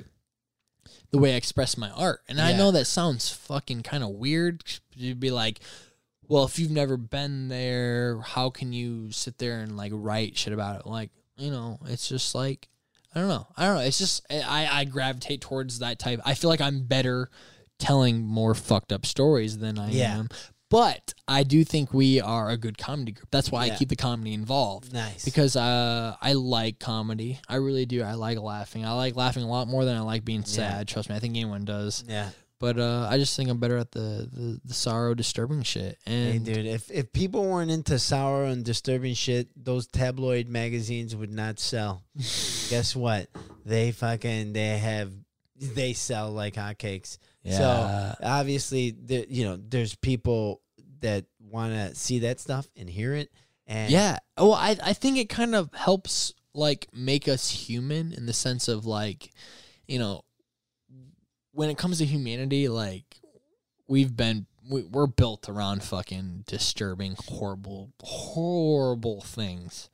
the 1.11 1.17
way 1.17 1.33
I 1.33 1.37
express 1.37 1.77
my 1.77 1.89
art. 1.91 2.21
And 2.29 2.39
I 2.41 2.55
know 2.57 2.71
that 2.71 2.85
sounds 2.85 3.29
fucking 3.29 3.83
kind 3.83 4.03
of 4.03 4.09
weird. 4.11 4.63
You'd 4.93 5.19
be 5.19 5.31
like, 5.31 5.59
well, 6.27 6.45
if 6.45 6.59
you've 6.59 6.71
never 6.71 6.97
been 6.97 7.47
there, 7.47 8.19
how 8.21 8.49
can 8.49 8.73
you 8.73 9.11
sit 9.11 9.37
there 9.37 9.59
and 9.59 9.75
like 9.77 9.91
write 9.93 10.37
shit 10.37 10.53
about 10.53 10.79
it? 10.81 10.85
Like, 10.87 11.11
you 11.37 11.51
know, 11.51 11.79
it's 11.85 12.07
just 12.07 12.35
like 12.35 12.67
I 13.13 13.19
don't 13.19 13.29
know. 13.29 13.47
I 13.55 13.65
don't 13.65 13.75
know. 13.75 13.81
It's 13.81 13.97
just 13.97 14.25
I 14.31 14.67
I 14.71 14.85
gravitate 14.85 15.41
towards 15.41 15.79
that 15.79 15.99
type. 15.99 16.19
I 16.25 16.33
feel 16.33 16.49
like 16.49 16.61
I'm 16.61 16.83
better 16.85 17.29
telling 17.79 18.21
more 18.25 18.53
fucked 18.55 18.91
up 18.91 19.05
stories 19.05 19.57
than 19.57 19.77
I 19.79 19.89
Yeah. 19.91 20.17
am. 20.19 20.29
But 20.69 21.13
I 21.27 21.43
do 21.43 21.63
think 21.63 21.93
we 21.93 22.19
are 22.19 22.49
a 22.49 22.57
good 22.57 22.77
comedy 22.77 23.11
group. 23.11 23.27
That's 23.31 23.51
why 23.51 23.65
Yeah. 23.65 23.73
I 23.73 23.77
keep 23.77 23.87
the 23.89 23.95
comedy 23.95 24.33
involved 24.33 24.91
Nice. 24.93 25.23
because 25.23 25.55
uh, 25.55 26.15
I 26.21 26.33
like 26.33 26.79
comedy. 26.79 27.39
I 27.47 27.55
really 27.57 27.85
do. 27.85 28.01
I 28.01 28.13
like 28.13 28.39
laughing. 28.39 28.83
I 28.83 28.93
like 28.93 29.15
laughing 29.15 29.43
a 29.43 29.47
lot 29.47 29.67
more 29.67 29.85
than 29.85 29.95
I 29.95 29.99
like 30.01 30.25
being 30.25 30.43
sad. 30.43 30.87
Trust 30.87 31.09
me, 31.09 31.15
I 31.15 31.19
think 31.19 31.35
anyone 31.35 31.65
does. 31.65 32.03
yeah. 32.07 32.29
But 32.59 32.79
uh, 32.79 33.07
I 33.09 33.17
just 33.17 33.35
think 33.35 33.49
I'm 33.49 33.59
better 33.59 33.77
at 33.77 33.91
the, 33.91 34.29
the, 34.31 34.61
the 34.63 34.73
sorrow, 34.73 35.13
disturbing 35.13 35.63
shit. 35.63 35.97
Hey, 36.05 36.37
And 36.37 36.45
dude, 36.45 36.65
if 36.65 36.89
if 36.89 37.11
people 37.11 37.43
weren't 37.45 37.69
into 37.69 37.99
sorrow 37.99 38.45
and 38.47 38.63
disturbing 38.63 39.13
shit, 39.13 39.49
those 39.61 39.87
tabloid 39.87 40.47
magazines 40.47 41.15
would 41.15 41.31
not 41.31 41.59
sell. 41.59 42.03
Guess 42.69 42.95
what? 42.95 43.27
They 43.65 43.91
fucking 43.91 44.53
they 44.53 44.77
have 44.77 45.11
they 45.59 45.93
sell 45.93 46.31
like 46.31 46.55
hotcakes. 46.55 47.17
Yeah. 47.43 47.57
So 47.57 48.15
obviously, 48.25 48.91
there 48.91 49.25
you 49.27 49.43
know, 49.45 49.57
there's 49.57 49.95
people 49.95 50.61
that 51.01 51.25
want 51.39 51.73
to 51.73 51.93
see 51.95 52.19
that 52.19 52.39
stuff 52.39 52.67
and 52.77 52.89
hear 52.89 53.13
it. 53.13 53.31
And 53.67 53.91
yeah. 53.91 54.19
Well, 54.37 54.53
I 54.53 54.77
I 54.81 54.93
think 54.93 55.17
it 55.17 55.29
kind 55.29 55.55
of 55.55 55.73
helps 55.73 56.33
like 56.53 56.87
make 56.93 57.27
us 57.27 57.49
human 57.49 58.13
in 58.13 58.25
the 58.25 58.33
sense 58.33 58.67
of 58.67 58.85
like, 58.85 59.31
you 59.87 59.99
know, 59.99 60.21
when 61.55 61.69
it 61.69 61.77
comes 61.77 61.97
to 61.97 62.05
humanity, 62.05 62.67
like 62.67 63.03
we've 63.87 64.15
been 64.15 64.45
we, 64.69 64.83
we're 64.83 65.07
built 65.07 65.47
around 65.49 65.83
fucking 65.83 66.43
disturbing, 66.47 67.15
horrible, 67.27 67.91
horrible 68.01 69.21
things. 69.21 69.89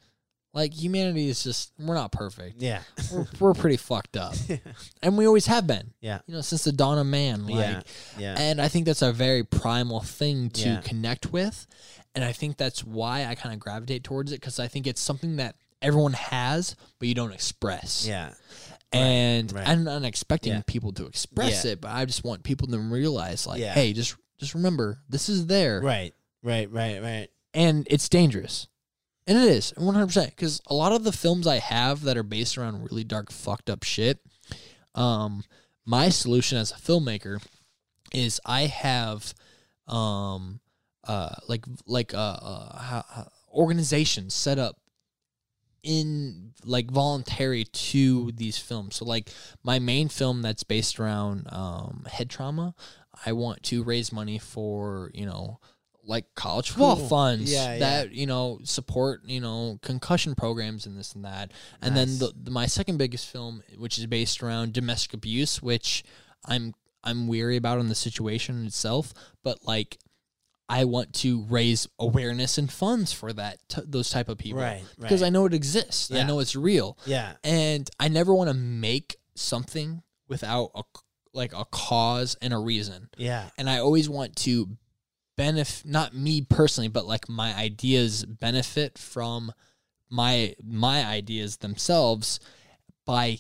Like 0.53 0.73
humanity 0.73 1.30
is 1.30 1.43
just 1.43 1.72
we're 1.80 1.93
not 1.95 2.11
perfect. 2.11 2.61
Yeah. 2.61 2.81
We're, 3.11 3.25
we're 3.40 3.53
pretty 3.53 3.77
fucked 3.77 4.17
up, 4.17 4.35
and 5.01 5.17
we 5.17 5.25
always 5.25 5.45
have 5.45 5.65
been. 5.65 5.93
Yeah. 6.01 6.19
You 6.27 6.35
know, 6.35 6.41
since 6.41 6.65
the 6.65 6.73
dawn 6.73 6.98
of 6.98 7.06
man. 7.07 7.45
Like, 7.45 7.56
Yeah. 7.56 7.81
Yeah. 8.17 8.35
And 8.38 8.59
I 8.61 8.67
think 8.67 8.85
that's 8.85 9.01
a 9.01 9.14
very 9.14 9.43
primal 9.45 10.01
thing 10.01 10.49
to 10.51 10.67
Yeah. 10.67 10.81
connect 10.81 11.31
with. 11.31 11.67
And 12.15 12.25
I 12.25 12.33
think 12.33 12.57
that's 12.57 12.83
why 12.83 13.25
I 13.25 13.35
kind 13.35 13.53
of 13.53 13.59
gravitate 13.61 14.03
towards 14.03 14.33
it 14.33 14.41
because 14.41 14.59
I 14.59 14.67
think 14.67 14.88
it's 14.88 14.99
something 15.01 15.38
that 15.38 15.56
everyone 15.81 16.14
has, 16.14 16.75
but 16.99 17.07
you 17.07 17.15
don't 17.15 17.31
express. 17.31 18.06
yeah. 18.06 18.33
And 18.94 19.52
right. 19.53 19.68
I'm 19.68 19.84
not 19.84 20.03
expecting 20.03 20.53
Yeah. 20.53 20.61
people 20.68 20.92
to 20.94 21.06
express 21.06 21.64
Yeah. 21.66 21.72
it, 21.72 21.82
but 21.82 21.92
I 21.92 22.06
just 22.06 22.24
want 22.24 22.44
people 22.44 22.68
to 22.68 22.78
realize, 22.80 23.48
like, 23.48 23.60
Yeah. 23.60 23.74
hey, 23.74 23.94
just 23.94 24.16
just 24.38 24.53
remember 24.56 25.00
this 25.08 25.30
is 25.30 25.45
there, 25.45 25.80
Right. 25.82 26.14
Right. 26.44 26.70
Right. 26.72 27.02
Right. 27.02 27.30
and 27.53 27.86
it's 27.90 28.10
dangerous. 28.10 28.68
And 29.28 29.38
it 29.38 29.48
is 29.50 29.72
100% 29.78 30.32
because 30.32 30.61
a 30.66 30.74
lot 30.74 30.92
of 30.92 31.03
the 31.03 31.11
films 31.11 31.45
I 31.45 31.60
have 31.60 32.02
that 32.02 32.18
are 32.18 32.24
based 32.24 32.58
around 32.58 32.82
really 32.84 33.03
dark, 33.03 33.32
fucked 33.32 33.70
up 33.70 33.84
shit. 33.84 34.20
Um, 34.95 35.44
my 35.86 36.10
solution 36.10 36.58
as 36.58 36.72
a 36.72 36.76
filmmaker 36.76 37.40
is 38.14 38.42
I 38.45 38.61
have, 38.66 39.34
um, 39.88 40.60
uh, 41.06 41.36
like 41.48 41.66
like 41.86 42.14
uh, 42.14 42.18
uh 42.18 43.24
organizations 43.53 44.34
set 44.34 44.58
up 44.60 44.81
in 45.84 46.53
like 46.64 46.92
voluntary 46.92 47.64
to 47.66 48.32
these 48.34 48.58
films. 48.58 48.95
So 48.98 49.06
like 49.06 49.30
my 49.64 49.80
main 49.80 50.10
film 50.10 50.42
that's 50.42 50.64
based 50.64 51.00
around 51.00 51.48
um 51.50 52.06
head 52.10 52.30
trauma, 52.30 52.76
I 53.26 53.34
want 53.34 53.64
to 53.64 53.84
raise 53.84 54.11
money 54.11 54.38
for, 54.38 55.11
you 55.14 55.26
know, 55.26 55.60
like 56.03 56.26
college 56.35 56.69
football 56.72 56.98
Cool. 56.98 57.08
funds 57.08 57.51
Yeah, 57.51 57.74
yeah. 57.74 57.80
that, 57.80 58.11
you 58.11 58.26
know, 58.26 58.60
support, 58.64 59.22
you 59.26 59.40
know, 59.40 59.80
concussion 59.82 60.35
programs 60.35 60.85
and 60.85 60.98
this 60.98 61.14
and 61.14 61.26
that. 61.26 61.51
And 61.82 61.95
then 61.95 62.08
the, 62.19 62.34
the 62.43 62.51
my 62.51 62.66
second 62.66 62.98
biggest 62.98 63.27
film 63.27 63.64
which 63.77 63.98
is 63.98 64.06
based 64.08 64.42
around 64.43 64.74
domestic 64.74 65.14
abuse, 65.14 65.61
which 65.61 66.03
I'm 66.45 66.74
I'm 67.03 67.27
weary 67.27 67.58
about 67.58 67.80
in 67.80 67.88
the 67.90 67.95
situation 67.95 68.66
itself, 68.66 69.14
but 69.43 69.66
like 69.66 69.98
I 70.72 70.85
want 70.85 71.14
to 71.16 71.43
raise 71.50 71.85
awareness 72.00 72.58
and 72.58 72.72
funds 72.72 73.11
for 73.11 73.33
that 73.33 73.58
t- 73.67 73.82
those 73.85 74.09
type 74.09 74.30
of 74.30 74.38
people, 74.38 74.61
Right, 74.61 74.83
Because 75.00 75.22
right. 75.22 75.27
I 75.27 75.30
know 75.30 75.45
it 75.45 75.53
exists. 75.53 76.09
I 76.11 76.24
know 76.24 76.40
it's 76.40 76.56
real, 76.56 76.98
Yeah. 77.06 77.33
and 77.43 77.90
I 78.00 78.08
never 78.08 78.33
want 78.33 78.50
to 78.50 78.53
make 78.53 79.17
something 79.35 80.01
without 80.30 80.72
a 80.75 80.83
like 81.33 81.53
a 81.53 81.66
cause 81.66 82.35
and 82.41 82.53
a 82.53 82.58
reason. 82.58 83.09
Yeah. 83.17 83.50
And 83.58 83.69
I 83.69 83.80
always 83.80 84.09
want 84.09 84.35
to 84.38 84.77
benefit, 85.38 85.85
not 85.90 86.14
me 86.14 86.41
personally, 86.41 86.88
but 86.90 87.06
like 87.06 87.27
my 87.30 87.53
ideas 87.56 88.25
benefit 88.25 88.98
from 88.98 89.51
my 90.09 90.56
my 90.64 91.06
ideas 91.06 91.58
themselves 91.58 92.40
by 93.06 93.40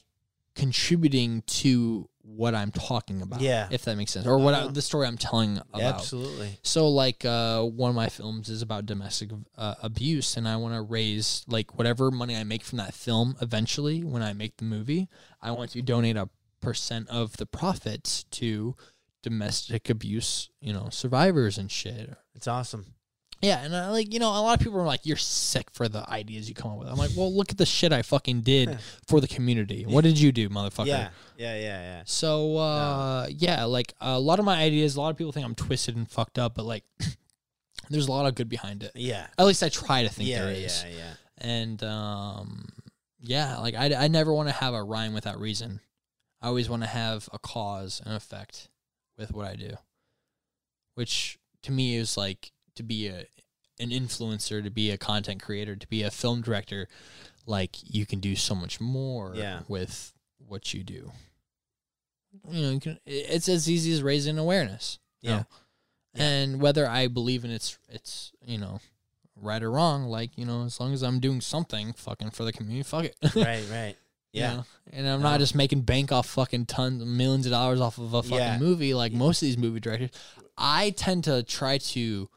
contributing 0.55 1.43
to 1.47 2.09
what 2.35 2.55
I'm 2.55 2.71
talking 2.71 3.21
about. 3.21 3.41
Yeah. 3.41 3.67
if 3.71 3.83
that 3.85 3.95
makes 3.97 4.11
sense, 4.11 4.25
or 4.25 4.37
what 4.37 4.53
I, 4.53 4.59
Uh-huh. 4.61 4.71
the 4.71 4.81
story 4.81 5.07
I'm 5.07 5.17
telling 5.17 5.57
about. 5.73 5.95
Absolutely. 5.95 6.57
So 6.63 6.87
like 6.89 7.25
uh, 7.25 7.61
one 7.63 7.89
of 7.89 7.95
my 7.95 8.09
films 8.09 8.49
is 8.49 8.61
about 8.61 8.85
domestic 8.85 9.29
uh, 9.57 9.75
abuse, 9.83 10.37
and 10.37 10.47
I 10.47 10.55
want 10.57 10.73
to 10.75 10.81
raise 10.81 11.43
like 11.47 11.77
whatever 11.77 12.11
money 12.11 12.35
I 12.35 12.43
make 12.43 12.63
from 12.63 12.77
that 12.77 12.93
film. 12.93 13.35
Eventually, 13.41 14.03
when 14.03 14.21
I 14.23 14.33
make 14.33 14.57
the 14.57 14.65
movie, 14.65 15.07
I 15.41 15.51
want 15.51 15.71
to 15.71 15.81
donate 15.81 16.17
a 16.17 16.29
percent 16.61 17.09
of 17.09 17.37
the 17.37 17.45
profits 17.45 18.23
to 18.31 18.75
domestic 19.23 19.89
abuse, 19.89 20.49
you 20.59 20.73
know, 20.73 20.89
survivors 20.91 21.57
and 21.57 21.69
shit. 21.71 22.11
It's 22.35 22.47
awesome. 22.47 22.93
Yeah, 23.41 23.63
and 23.63 23.75
I 23.75 23.89
like 23.89 24.13
you 24.13 24.19
know 24.19 24.29
a 24.29 24.41
lot 24.41 24.57
of 24.59 24.63
people 24.63 24.79
are 24.79 24.85
like, 24.85 25.05
"You're 25.05 25.17
sick 25.17 25.69
for 25.71 25.87
the 25.89 26.07
ideas 26.09 26.47
you 26.47 26.53
come 26.55 26.71
up 26.71 26.77
with." 26.79 26.87
I'm 26.89 26.95
like, 26.97 27.11
"Well, 27.17 27.33
look 27.33 27.49
at 27.51 27.57
the 27.57 27.65
shit 27.65 27.91
I 27.91 28.01
fucking 28.03 28.41
did 28.41 28.77
for 29.07 29.19
the 29.19 29.27
community. 29.27 29.83
What 29.85 30.03
did 30.03 30.19
you 30.19 30.31
do, 30.31 30.47
motherfucker?" 30.49 30.87
Yeah. 30.87 31.09
Yeah. 31.37 31.55
Yeah. 31.55 31.81
Yeah. 31.81 32.01
So 32.05 32.57
uh 32.57 33.27
yeah, 33.29 33.63
like 33.65 33.93
a 33.99 34.19
lot 34.19 34.37
of 34.39 34.45
my 34.45 34.61
ideas, 34.61 34.95
a 34.95 35.01
lot 35.01 35.09
of 35.09 35.17
people 35.17 35.31
think 35.31 35.45
I'm 35.45 35.55
twisted 35.55 35.95
and 35.95 36.09
fucked 36.09 36.37
up, 36.37 36.53
but 36.55 36.65
like 36.65 36.83
there's 37.89 38.07
a 38.07 38.11
lot 38.11 38.27
of 38.27 38.35
good 38.35 38.47
behind 38.49 38.83
it. 38.83 38.91
Yeah. 38.95 39.25
At 39.39 39.45
least 39.45 39.63
I 39.63 39.69
try 39.69 40.03
to 40.03 40.09
think 40.09 40.29
Yeah. 40.29 40.45
there 40.45 40.53
is. 40.53 40.83
Yeah. 40.87 40.95
Yeah. 40.97 41.13
And 41.37 41.83
um 41.83 42.69
yeah, 43.19 43.57
like 43.57 43.73
I, 43.75 43.93
I 43.95 44.07
never 44.07 44.31
want 44.33 44.49
to 44.49 44.53
have 44.55 44.73
a 44.75 44.83
rhyme 44.83 45.13
without 45.13 45.39
reason. 45.39 45.79
I 46.43 46.47
always 46.47 46.69
want 46.69 46.83
to 46.83 46.89
have 46.89 47.27
a 47.33 47.39
cause 47.39 48.01
and 48.05 48.15
effect 48.15 48.67
with 49.17 49.31
what 49.33 49.45
I 49.47 49.55
do. 49.55 49.71
Which 50.95 51.37
to 51.63 51.71
me 51.71 51.95
is 51.95 52.17
like 52.17 52.51
to 52.75 52.83
be 52.83 53.07
a 53.07 53.25
an 53.79 53.89
influencer, 53.89 54.63
to 54.63 54.69
be 54.69 54.91
a 54.91 54.97
content 54.97 55.41
creator, 55.41 55.75
to 55.75 55.87
be 55.87 56.03
a 56.03 56.11
film 56.11 56.41
director, 56.41 56.87
like 57.47 57.77
you 57.83 58.05
can 58.05 58.19
do 58.19 58.35
so 58.35 58.53
much 58.53 58.79
more 58.79 59.33
Yeah. 59.35 59.61
with 59.67 60.13
what 60.47 60.73
you 60.73 60.83
do. 60.83 61.11
You 62.49 62.61
know, 62.61 62.69
you 62.71 62.79
can, 62.79 62.99
it's 63.05 63.49
as 63.49 63.69
easy 63.69 63.91
as 63.91 64.03
raising 64.03 64.37
awareness. 64.37 64.99
you 65.21 65.29
Yeah. 65.31 65.37
know? 65.37 65.45
And 66.13 66.61
whether 66.61 66.87
I 66.87 67.07
believe 67.07 67.45
in 67.45 67.51
it's 67.51 67.77
it's 67.89 68.31
you 68.45 68.57
know 68.57 68.81
right 69.35 69.63
or 69.63 69.71
wrong, 69.71 70.03
like 70.05 70.37
you 70.37 70.45
know, 70.45 70.63
as 70.65 70.79
long 70.79 70.93
as 70.93 71.03
I'm 71.03 71.19
doing 71.19 71.41
something 71.41 71.93
fucking 71.93 72.31
for 72.31 72.43
the 72.43 72.51
community, 72.53 72.83
fuck 72.83 73.05
it. 73.05 73.15
Right. 73.35 73.63
Right. 73.69 73.95
You 74.33 74.41
Yeah. 74.41 74.53
know? 74.57 74.65
And 74.91 75.07
I'm 75.07 75.21
No. 75.21 75.29
not 75.31 75.39
just 75.39 75.55
making 75.55 75.81
bank 75.81 76.11
off 76.11 76.27
fucking 76.27 76.65
tons, 76.67 77.03
millions 77.05 77.45
of 77.45 77.51
dollars 77.51 77.79
off 77.81 77.97
of 77.97 78.13
a 78.13 78.21
fucking 78.23 78.37
Yeah. 78.37 78.57
movie 78.59 78.93
like 78.93 79.11
most 79.13 79.41
of 79.41 79.45
these 79.47 79.57
movie 79.57 79.79
directors. 79.79 80.11
I 80.57 80.91
tend 80.91 81.23
to 81.25 81.43
try 81.43 81.77
to 81.79 82.29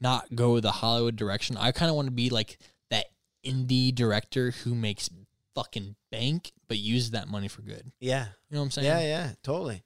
not 0.00 0.34
go 0.34 0.60
the 0.60 0.72
Hollywood 0.72 1.16
direction. 1.16 1.56
I 1.56 1.72
kind 1.72 1.90
of 1.90 1.96
want 1.96 2.06
to 2.06 2.12
be 2.12 2.30
like 2.30 2.58
that 2.90 3.06
indie 3.44 3.94
director 3.94 4.50
who 4.50 4.74
makes 4.74 5.10
fucking 5.54 5.96
bank, 6.12 6.52
but 6.68 6.78
uses 6.78 7.12
that 7.12 7.28
money 7.28 7.48
for 7.48 7.62
good. 7.62 7.92
Yeah. 8.00 8.26
You 8.50 8.54
know 8.54 8.60
what 8.60 8.64
I'm 8.66 8.70
saying? 8.72 8.86
Yeah, 8.86 9.00
yeah, 9.00 9.30
totally. 9.42 9.82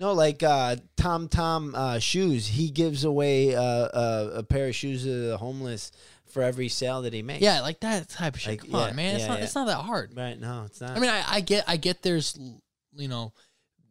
No, 0.00 0.12
like 0.12 0.44
uh, 0.44 0.76
Tom 0.96 1.26
Tom 1.28 1.74
uh, 1.74 1.98
shoes. 1.98 2.46
He 2.46 2.70
gives 2.70 3.04
away 3.04 3.56
uh, 3.56 3.60
uh, 3.60 4.30
a 4.34 4.42
pair 4.44 4.68
of 4.68 4.74
shoes 4.76 5.02
to 5.02 5.28
the 5.28 5.36
homeless 5.38 5.90
for 6.26 6.42
every 6.42 6.68
sale 6.68 7.02
that 7.02 7.12
he 7.12 7.22
makes. 7.22 7.42
Yeah, 7.42 7.62
like 7.62 7.80
that 7.80 8.08
type 8.08 8.34
of 8.34 8.40
shit. 8.40 8.52
Like, 8.52 8.60
Come 8.60 8.70
yeah, 8.70 8.86
on, 8.86 8.96
man. 8.96 9.16
It's 9.16 9.26
not. 9.26 9.38
yeah. 9.38 9.44
It's 9.44 9.54
not 9.56 9.66
that 9.66 9.78
hard. 9.78 10.12
Right. 10.16 10.38
No, 10.38 10.64
it's 10.66 10.80
not. 10.80 10.96
I 10.96 11.00
mean, 11.00 11.10
I, 11.10 11.24
I 11.26 11.40
get, 11.40 11.64
I 11.66 11.76
get. 11.78 12.02
There's, 12.02 12.38
you 12.94 13.08
know, 13.08 13.32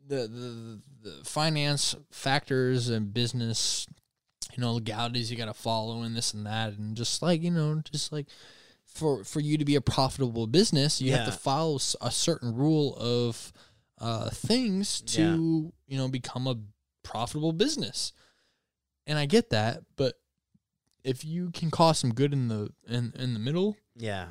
the, 0.08 0.28
the 0.28 0.82
the 1.04 1.26
finance 1.26 1.96
factors 2.12 2.88
and 2.88 3.14
business, 3.14 3.86
you 4.58 4.62
know, 4.62 4.74
legalities 4.74 5.30
you 5.32 5.38
got 5.38 5.46
to 5.46 5.54
follow 5.54 6.02
and 6.02 6.16
this 6.18 6.34
and 6.34 6.46
that, 6.48 6.74
and 6.74 6.98
just 6.98 7.22
like 7.22 7.44
you 7.44 7.52
know, 7.52 7.82
just 7.92 8.12
like 8.12 8.26
for 8.86 9.24
for 9.24 9.40
you 9.40 9.58
to 9.60 9.64
be 9.66 9.76
a 9.76 9.82
profitable 9.82 10.48
business, 10.48 11.00
you 11.00 11.12
have 11.14 11.26
to 11.28 11.32
follow 11.32 11.76
a 12.02 12.10
certain 12.12 12.56
rule 12.56 12.96
of 13.00 13.54
uh, 14.00 14.30
things 14.32 15.02
to 15.02 15.72
you 15.88 15.98
know 15.98 16.08
become 16.08 16.48
a 16.48 16.56
profitable 17.04 17.54
business. 17.54 18.12
And 19.06 19.18
I 19.18 19.26
get 19.28 19.52
that, 19.52 19.84
but 19.96 20.16
if 21.04 21.24
you 21.24 21.52
can 21.52 21.72
cause 21.72 22.00
some 22.00 22.14
good 22.14 22.34
in 22.34 22.48
the 22.48 22.70
in 22.90 23.14
in 23.18 23.34
the 23.34 23.40
middle, 23.40 23.78
yeah, 23.96 24.30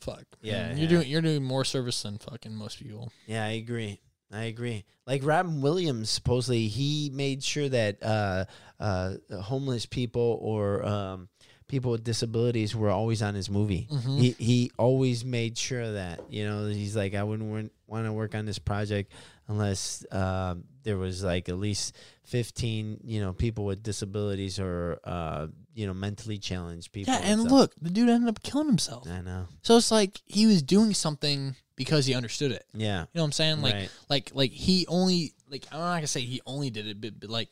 fuck, 0.00 0.24
Yeah, 0.42 0.52
man, 0.68 0.70
yeah. 0.70 0.76
you're 0.82 0.88
doing 0.90 1.08
you're 1.08 1.22
doing 1.22 1.44
more 1.44 1.64
service 1.64 2.02
than 2.02 2.18
fucking 2.18 2.54
most 2.54 2.78
people. 2.80 3.12
yeah, 3.26 3.44
I 3.44 3.50
agree. 3.50 4.00
I 4.32 4.44
agree. 4.44 4.84
Like 5.06 5.22
Robin 5.24 5.60
Williams, 5.60 6.10
supposedly 6.10 6.66
he 6.68 7.10
made 7.12 7.42
sure 7.42 7.68
that 7.68 8.02
uh, 8.02 8.44
uh, 8.80 9.14
homeless 9.42 9.86
people 9.86 10.38
or 10.40 10.84
um, 10.84 11.28
people 11.68 11.90
with 11.92 12.04
disabilities 12.04 12.74
were 12.74 12.90
always 12.90 13.22
on 13.22 13.34
his 13.34 13.48
movie. 13.50 13.86
Mhm. 13.90 14.18
He 14.18 14.30
he 14.32 14.72
always 14.78 15.24
made 15.24 15.56
sure 15.58 15.92
that 15.92 16.20
you 16.30 16.44
know 16.44 16.66
he's 16.66 16.96
like 16.96 17.14
I 17.14 17.22
wouldn't 17.22 17.70
want 17.86 18.06
to 18.06 18.12
work 18.12 18.34
on 18.34 18.44
this 18.46 18.58
project 18.58 19.12
unless 19.46 20.04
um, 20.10 20.64
there 20.84 20.96
was 20.96 21.22
like 21.22 21.48
at 21.48 21.58
least 21.58 21.94
fifteen 22.24 22.98
you 23.04 23.20
know 23.20 23.32
people 23.32 23.64
with 23.64 23.82
disabilities 23.82 24.58
or 24.58 24.98
uh, 25.04 25.46
you 25.74 25.86
know 25.86 25.94
mentally 25.94 26.38
challenged 26.38 26.92
people. 26.92 27.12
Yeah, 27.12 27.20
and 27.22 27.42
stuff. 27.42 27.52
look, 27.52 27.74
the 27.80 27.90
dude 27.90 28.08
ended 28.08 28.28
up 28.28 28.42
killing 28.42 28.68
himself. 28.68 29.06
I 29.08 29.20
know. 29.20 29.46
So 29.62 29.76
it's 29.76 29.90
like 29.90 30.20
he 30.26 30.46
was 30.46 30.62
doing 30.62 30.94
something 30.94 31.56
because 31.76 32.06
he 32.06 32.14
understood 32.14 32.52
it. 32.52 32.64
Yeah. 32.74 33.00
You 33.02 33.06
know 33.14 33.22
what 33.22 33.24
I'm 33.26 33.32
saying? 33.32 33.62
Like, 33.62 33.74
Right. 33.74 33.90
like, 34.08 34.30
like 34.34 34.50
he 34.52 34.86
only 34.88 35.34
like 35.50 35.66
I'm 35.72 35.78
not 35.78 35.94
gonna 35.96 36.06
say 36.06 36.20
he 36.20 36.40
only 36.46 36.70
did 36.70 36.86
it, 36.86 37.00
but, 37.00 37.18
but 37.20 37.30
like 37.30 37.48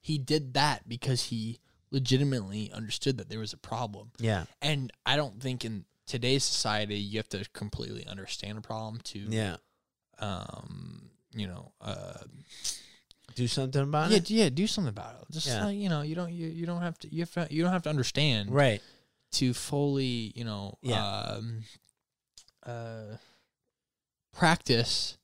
he 0.00 0.18
did 0.18 0.54
that 0.54 0.88
because 0.88 1.24
he 1.24 1.58
legitimately 1.90 2.70
understood 2.72 3.18
that 3.18 3.28
there 3.28 3.38
was 3.38 3.52
a 3.52 3.58
problem. 3.58 4.10
Yeah. 4.18 4.44
And 4.60 4.90
I 5.06 5.16
don't 5.16 5.40
think 5.42 5.64
in 5.64 5.84
today's 6.06 6.42
society 6.44 6.96
you 6.96 7.18
have 7.18 7.28
to 7.30 7.44
completely 7.52 8.06
understand 8.06 8.58
a 8.58 8.60
problem 8.62 9.00
to, 9.04 9.18
Yeah. 9.18 9.56
um, 10.18 11.10
you 11.34 11.46
know, 11.46 11.72
uh, 11.80 12.18
Do 13.34 13.46
something 13.48 13.82
about 13.82 14.10
yeah, 14.10 14.16
it. 14.18 14.30
yeah, 14.30 14.48
do 14.50 14.66
something 14.66 14.88
about 14.90 15.14
it. 15.22 15.32
Just 15.32 15.46
Yeah. 15.46 15.64
like, 15.66 15.76
you 15.78 15.88
know, 15.88 16.02
you 16.02 16.14
don't, 16.14 16.32
you, 16.32 16.48
you 16.48 16.66
don't 16.66 16.82
have 16.82 16.98
to, 16.98 17.14
you 17.14 17.20
have 17.20 17.32
to, 17.32 17.48
you 17.54 17.62
don't 17.62 17.72
have 17.72 17.82
to 17.84 17.90
understand, 17.90 18.50
Right. 18.50 18.82
to 19.32 19.54
fully, 19.54 20.32
you 20.34 20.44
know, 20.44 20.76
Yeah. 20.82 21.02
um, 21.04 21.64
uh, 22.64 23.16
practice 24.32 25.16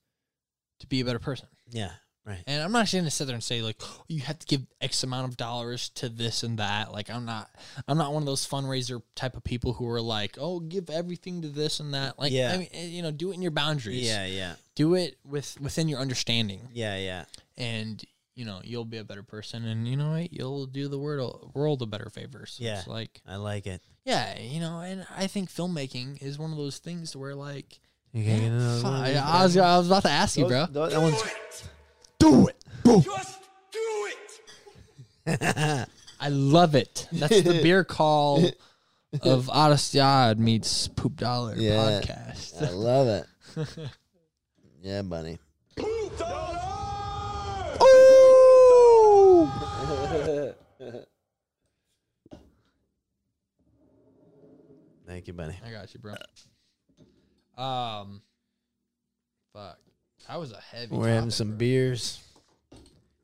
to 0.81 0.87
be 0.87 1.01
a 1.01 1.05
better 1.05 1.19
person. 1.19 1.49
Yeah. 1.71 1.91
Right. 2.25 2.43
And 2.47 2.63
I'm 2.63 2.73
not 2.73 2.91
going 2.93 3.05
to 3.05 3.11
sit 3.11 3.25
there 3.27 3.35
and 3.35 3.43
say 3.43 3.63
like 3.63 3.77
"Oh, 3.81 4.05
you 4.07 4.21
have 4.21 4.39
to 4.39 4.47
give 4.47 4.67
X 4.83 5.03
amount 5.03 5.29
of 5.31 5.39
dollars 5.39 5.89
to 5.95 6.11
this 6.11 6.43
and 6.43 6.59
that. 6.59 6.93
Like 6.93 7.09
I'm 7.09 7.25
not 7.25 7.49
I'm 7.87 7.97
not 7.97 8.13
one 8.13 8.23
of 8.23 8.27
those 8.27 8.47
fundraiser 8.47 9.01
type 9.15 9.35
of 9.35 9.43
people 9.45 9.73
who 9.73 9.89
are 9.89 10.01
like, 10.03 10.37
"Oh, 10.39 10.61
give 10.61 10.91
everything 10.91 11.41
to 11.41 11.49
this 11.49 11.81
and 11.81 11.95
that." 11.95 12.19
Like 12.19 12.31
Yeah. 12.31 12.53
I 12.53 12.59
mean, 12.59 12.69
eh, 12.73 12.85
you 12.87 13.01
know, 13.01 13.11
do 13.11 13.31
it 13.31 13.35
in 13.35 13.41
your 13.43 13.51
boundaries. 13.51 14.07
Yeah, 14.07 14.27
yeah, 14.27 14.55
Do 14.75 14.95
it 14.95 15.17
with 15.25 15.59
within 15.59 15.89
your 15.89 16.01
understanding 16.01 16.69
yeah, 16.75 16.99
yeah. 16.99 17.25
and 17.57 18.05
you 18.35 18.45
know, 18.45 18.61
you'll 18.63 18.85
be 18.85 18.99
a 18.99 19.05
better 19.05 19.23
person 19.23 19.65
and 19.65 19.89
you 19.89 19.97
know 19.97 20.11
what? 20.11 20.31
You'll 20.31 20.67
do 20.67 20.87
the 20.89 20.99
world 20.99 21.53
world 21.55 21.81
a 21.81 21.87
better 21.87 22.11
favor. 22.11 22.45
So 22.45 22.63
Yeah. 22.63 22.81
it's 22.81 22.87
like 22.87 23.23
I 23.27 23.37
like 23.37 23.67
it. 23.67 23.81
yeah, 24.05 24.39
you 24.39 24.61
know, 24.61 24.81
and 24.81 25.07
I 25.17 25.29
think 25.29 25.51
filmmaking 25.51 26.21
is 26.21 26.39
one 26.39 26.51
of 26.53 26.59
those 26.59 26.77
things 26.77 27.17
where 27.17 27.35
like 27.35 27.81
You 28.13 28.25
can't 28.25 28.41
get 28.41 28.53
another 28.53 28.83
one 28.83 28.95
I, 28.95 29.15
I 29.15 29.43
was, 29.45 29.57
I 29.57 29.79
was 29.79 29.87
about 29.89 30.03
to 30.05 30.11
ask 30.11 30.37
you, 30.39 30.47
bro. 30.47 30.67
That, 30.67 30.91
that 30.91 31.01
one's 31.01 31.23
Do 32.19 32.49
it. 32.49 32.57
Just 33.03 33.39
do 33.73 34.09
it. 35.27 35.89
I 36.21 36.29
love 36.31 36.75
it. 36.75 37.07
That's 37.13 37.43
the 37.43 37.61
beer 37.63 37.85
call 37.85 38.45
of 39.23 39.47
Odystad 39.47 40.39
meets 40.39 40.89
Poop 40.89 41.17
Dollar 41.17 41.55
Yeah. 41.57 42.01
podcast. 42.01 42.63
I 42.63 42.71
love 42.71 43.09
it. 43.09 43.27
yeah, 44.83 45.03
buddy. 45.03 45.39
Thank 55.07 55.27
you, 55.27 55.33
buddy. 55.33 55.55
I 55.65 55.71
got 55.71 55.93
you, 55.95 56.01
bro. 56.01 56.15
Um, 57.59 58.23
fuck, 59.53 59.79
that 60.29 60.39
was 60.39 60.53
a 60.53 60.61
heavy. 60.61 60.95
We're 60.95 61.09
having 61.09 61.21
topic, 61.23 61.33
some 61.33 61.49
bro. 61.49 61.57
beers. 61.59 62.21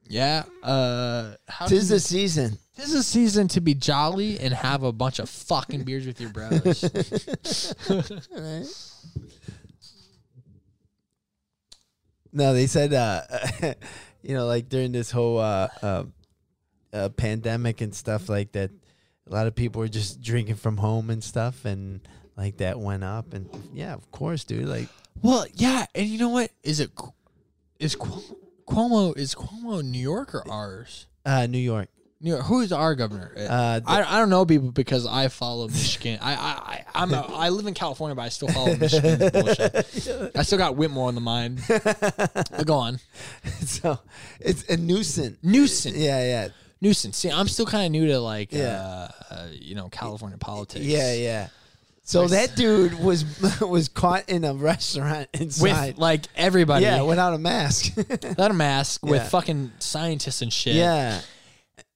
Yeah. 0.06 0.44
Uh, 0.62 1.34
how 1.48 1.66
Tis 1.66 1.88
can 1.88 1.96
the 1.96 2.00
season. 2.00 2.58
This 2.76 2.88
is 2.88 2.94
a 2.94 3.02
season 3.02 3.48
to 3.48 3.60
be 3.60 3.74
jolly 3.74 4.38
and 4.40 4.52
have 4.52 4.82
a 4.82 4.92
bunch 4.92 5.18
of 5.18 5.30
fucking 5.30 5.84
beers 5.84 6.06
with 6.06 6.20
your 6.20 6.30
bros. 6.30 6.84
No, 12.36 12.52
they 12.52 12.66
said, 12.66 12.92
uh, 12.92 13.22
you 14.22 14.34
know, 14.34 14.44
like 14.46 14.68
during 14.68 14.90
this 14.90 15.12
whole 15.12 15.38
uh, 15.38 15.68
uh, 15.80 16.04
uh, 16.92 17.08
pandemic 17.10 17.80
and 17.80 17.94
stuff 17.94 18.28
like 18.28 18.50
that, 18.52 18.72
a 19.28 19.32
lot 19.32 19.46
of 19.46 19.54
people 19.54 19.78
were 19.78 19.88
just 19.88 20.20
drinking 20.20 20.56
from 20.56 20.78
home 20.78 21.10
and 21.10 21.22
stuff, 21.22 21.64
and 21.64 22.00
like 22.36 22.58
that 22.58 22.78
went 22.78 23.04
up. 23.04 23.32
And 23.34 23.48
yeah, 23.72 23.94
of 23.94 24.10
course, 24.10 24.44
dude. 24.44 24.66
Like, 24.66 24.88
well, 25.22 25.46
yeah, 25.54 25.86
and 25.94 26.06
you 26.06 26.18
know 26.18 26.30
what 26.30 26.50
is 26.62 26.80
it 26.80 26.90
is 26.90 26.94
Cu- 26.96 27.12
is 27.78 27.94
Cu- 27.96 28.36
Cuomo 28.66 29.16
is 29.16 29.34
Cuomo 29.34 29.82
New 29.84 29.98
York 29.98 30.34
or 30.34 30.48
ours? 30.50 31.06
uh, 31.26 31.46
New 31.46 31.58
York. 31.58 31.88
New 32.20 32.30
York. 32.30 32.46
Who 32.46 32.60
is 32.60 32.72
our 32.72 32.94
governor? 32.94 33.34
Uh, 33.36 33.80
the- 33.80 33.90
I, 33.90 34.16
I 34.16 34.18
don't 34.18 34.30
know 34.30 34.46
people 34.46 34.70
because 34.70 35.06
I 35.06 35.28
follow 35.28 35.68
Michigan. 35.68 36.18
I 36.22 36.32
I 36.34 36.36
I 36.36 36.84
I'm 36.94 37.12
a, 37.12 37.20
I 37.20 37.48
live 37.50 37.66
in 37.66 37.74
California, 37.74 38.14
but 38.14 38.22
I 38.22 38.28
still 38.30 38.48
follow 38.48 38.74
Michigan 38.76 39.18
bullshit. 39.32 40.32
I 40.34 40.42
still 40.42 40.56
got 40.58 40.74
Whitmer 40.74 40.98
on 41.06 41.14
the 41.14 41.20
mind. 41.20 41.60
But 41.68 42.64
go 42.66 42.74
on, 42.76 42.98
so 43.60 43.98
it's 44.40 44.64
a 44.70 44.76
Newsom. 44.78 45.36
Newsom, 45.42 45.92
Yeah, 45.96 46.24
yeah, 46.24 46.48
Newsom. 46.80 47.12
See, 47.12 47.30
I'm 47.30 47.48
still 47.48 47.66
kind 47.66 47.84
of 47.86 47.92
new 47.92 48.06
to 48.06 48.18
like, 48.20 48.52
Yeah. 48.52 49.08
uh, 49.30 49.34
uh, 49.34 49.46
you 49.52 49.74
know, 49.74 49.88
California 49.90 50.38
politics. 50.38 50.84
yeah, 50.84 51.12
yeah. 51.14 51.48
So 52.06 52.28
that 52.28 52.54
dude 52.54 52.94
was 53.02 53.24
was 53.60 53.88
caught 53.88 54.28
in 54.28 54.44
a 54.44 54.52
restaurant 54.54 55.28
with 55.40 55.96
like 55.98 56.26
everybody. 56.36 56.84
yeah, 56.84 57.02
without 57.02 57.32
a 57.34 57.38
mask. 57.38 57.96
without 57.96 58.50
a 58.50 58.54
mask, 58.54 59.04
with 59.04 59.26
fucking 59.30 59.72
scientists 59.78 60.42
and 60.42 60.52
shit. 60.52 60.74
yeah. 60.76 61.20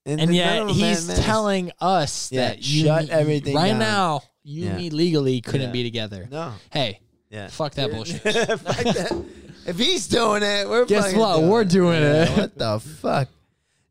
and 0.06 0.16
none 0.18 0.32
yet 0.32 0.58
of 0.62 0.68
them 0.68 0.76
had 0.78 0.96
he's 0.96 1.06
telling 1.20 1.72
us 1.80 2.32
Yeah, 2.32 2.48
that 2.48 2.66
you 2.66 2.84
shut 2.86 3.02
need- 3.02 3.10
everything 3.10 3.54
right 3.54 3.68
down. 3.70 3.78
now. 3.80 4.22
You 4.42 4.62
Yeah. 4.64 4.68
and 4.70 4.78
me 4.78 4.88
legally 4.90 5.40
couldn't 5.42 5.66
Yeah. 5.68 5.72
be 5.72 5.82
together. 5.82 6.26
No. 6.30 6.54
Hey, 6.72 7.00
Yeah. 7.28 7.48
fuck 7.48 7.74
that 7.74 7.90
bullshit. 7.90 8.22
Fuck 8.22 8.62
that. 8.64 9.24
If 9.66 9.76
he's 9.78 10.06
doing 10.08 10.42
it, 10.42 10.66
we're 10.66 10.86
Guess 10.86 11.12
what? 11.14 11.36
doing 11.36 11.50
We're 11.50 11.64
doing 11.64 12.02
it. 12.02 12.30
What 12.38 12.56
the 12.56 12.80
fuck? 12.80 13.28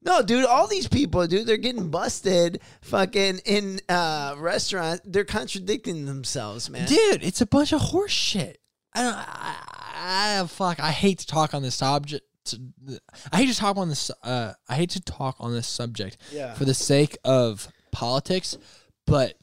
No, 0.07 0.21
dude, 0.23 0.45
all 0.45 0.67
these 0.67 0.87
people, 0.87 1.27
dude, 1.27 1.45
they're 1.45 1.57
getting 1.57 1.89
busted 1.89 2.61
fucking 2.81 3.41
in 3.45 3.81
uh 3.89 4.35
restaurants. 4.37 5.01
They're 5.05 5.25
contradicting 5.25 6.05
themselves, 6.05 6.69
man. 6.69 6.87
dude 6.87 7.23
it's 7.23 7.41
a 7.41 7.45
bunch 7.45 7.73
of 7.73 7.81
horse 7.81 8.11
shit 8.11 8.59
i 8.95 9.01
don't 9.03 9.15
I, 9.15 10.39
I 10.41 10.47
fuck 10.47 10.79
i 10.79 10.91
hate 10.91 11.19
to 11.19 11.27
talk 11.27 11.53
on 11.53 11.61
this 11.61 11.75
subject 11.75 12.23
i 13.31 13.37
hate 13.37 13.49
to 13.49 13.55
talk 13.57 13.75
on 13.77 13.89
this 13.89 14.09
uh 14.23 14.53
i 14.69 14.75
hate 14.75 14.91
to 14.91 15.01
talk 15.01 15.35
on 15.39 15.51
this 15.53 15.67
subject 15.67 16.17
Yeah. 16.31 16.53
for 16.53 16.63
the 16.65 16.73
sake 16.73 17.17
of 17.25 17.67
politics 17.91 18.57
but 19.05 19.33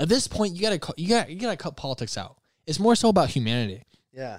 at 0.00 0.08
this 0.08 0.26
point 0.26 0.54
you 0.56 0.60
gotta 0.62 0.80
you 0.96 1.08
gotta 1.08 1.32
you 1.32 1.38
gotta 1.40 1.56
cut 1.56 1.76
politics 1.76 2.18
out 2.18 2.36
it's 2.66 2.80
more 2.80 2.96
so 2.96 3.08
about 3.08 3.28
humanity 3.30 3.84
Yeah. 4.12 4.38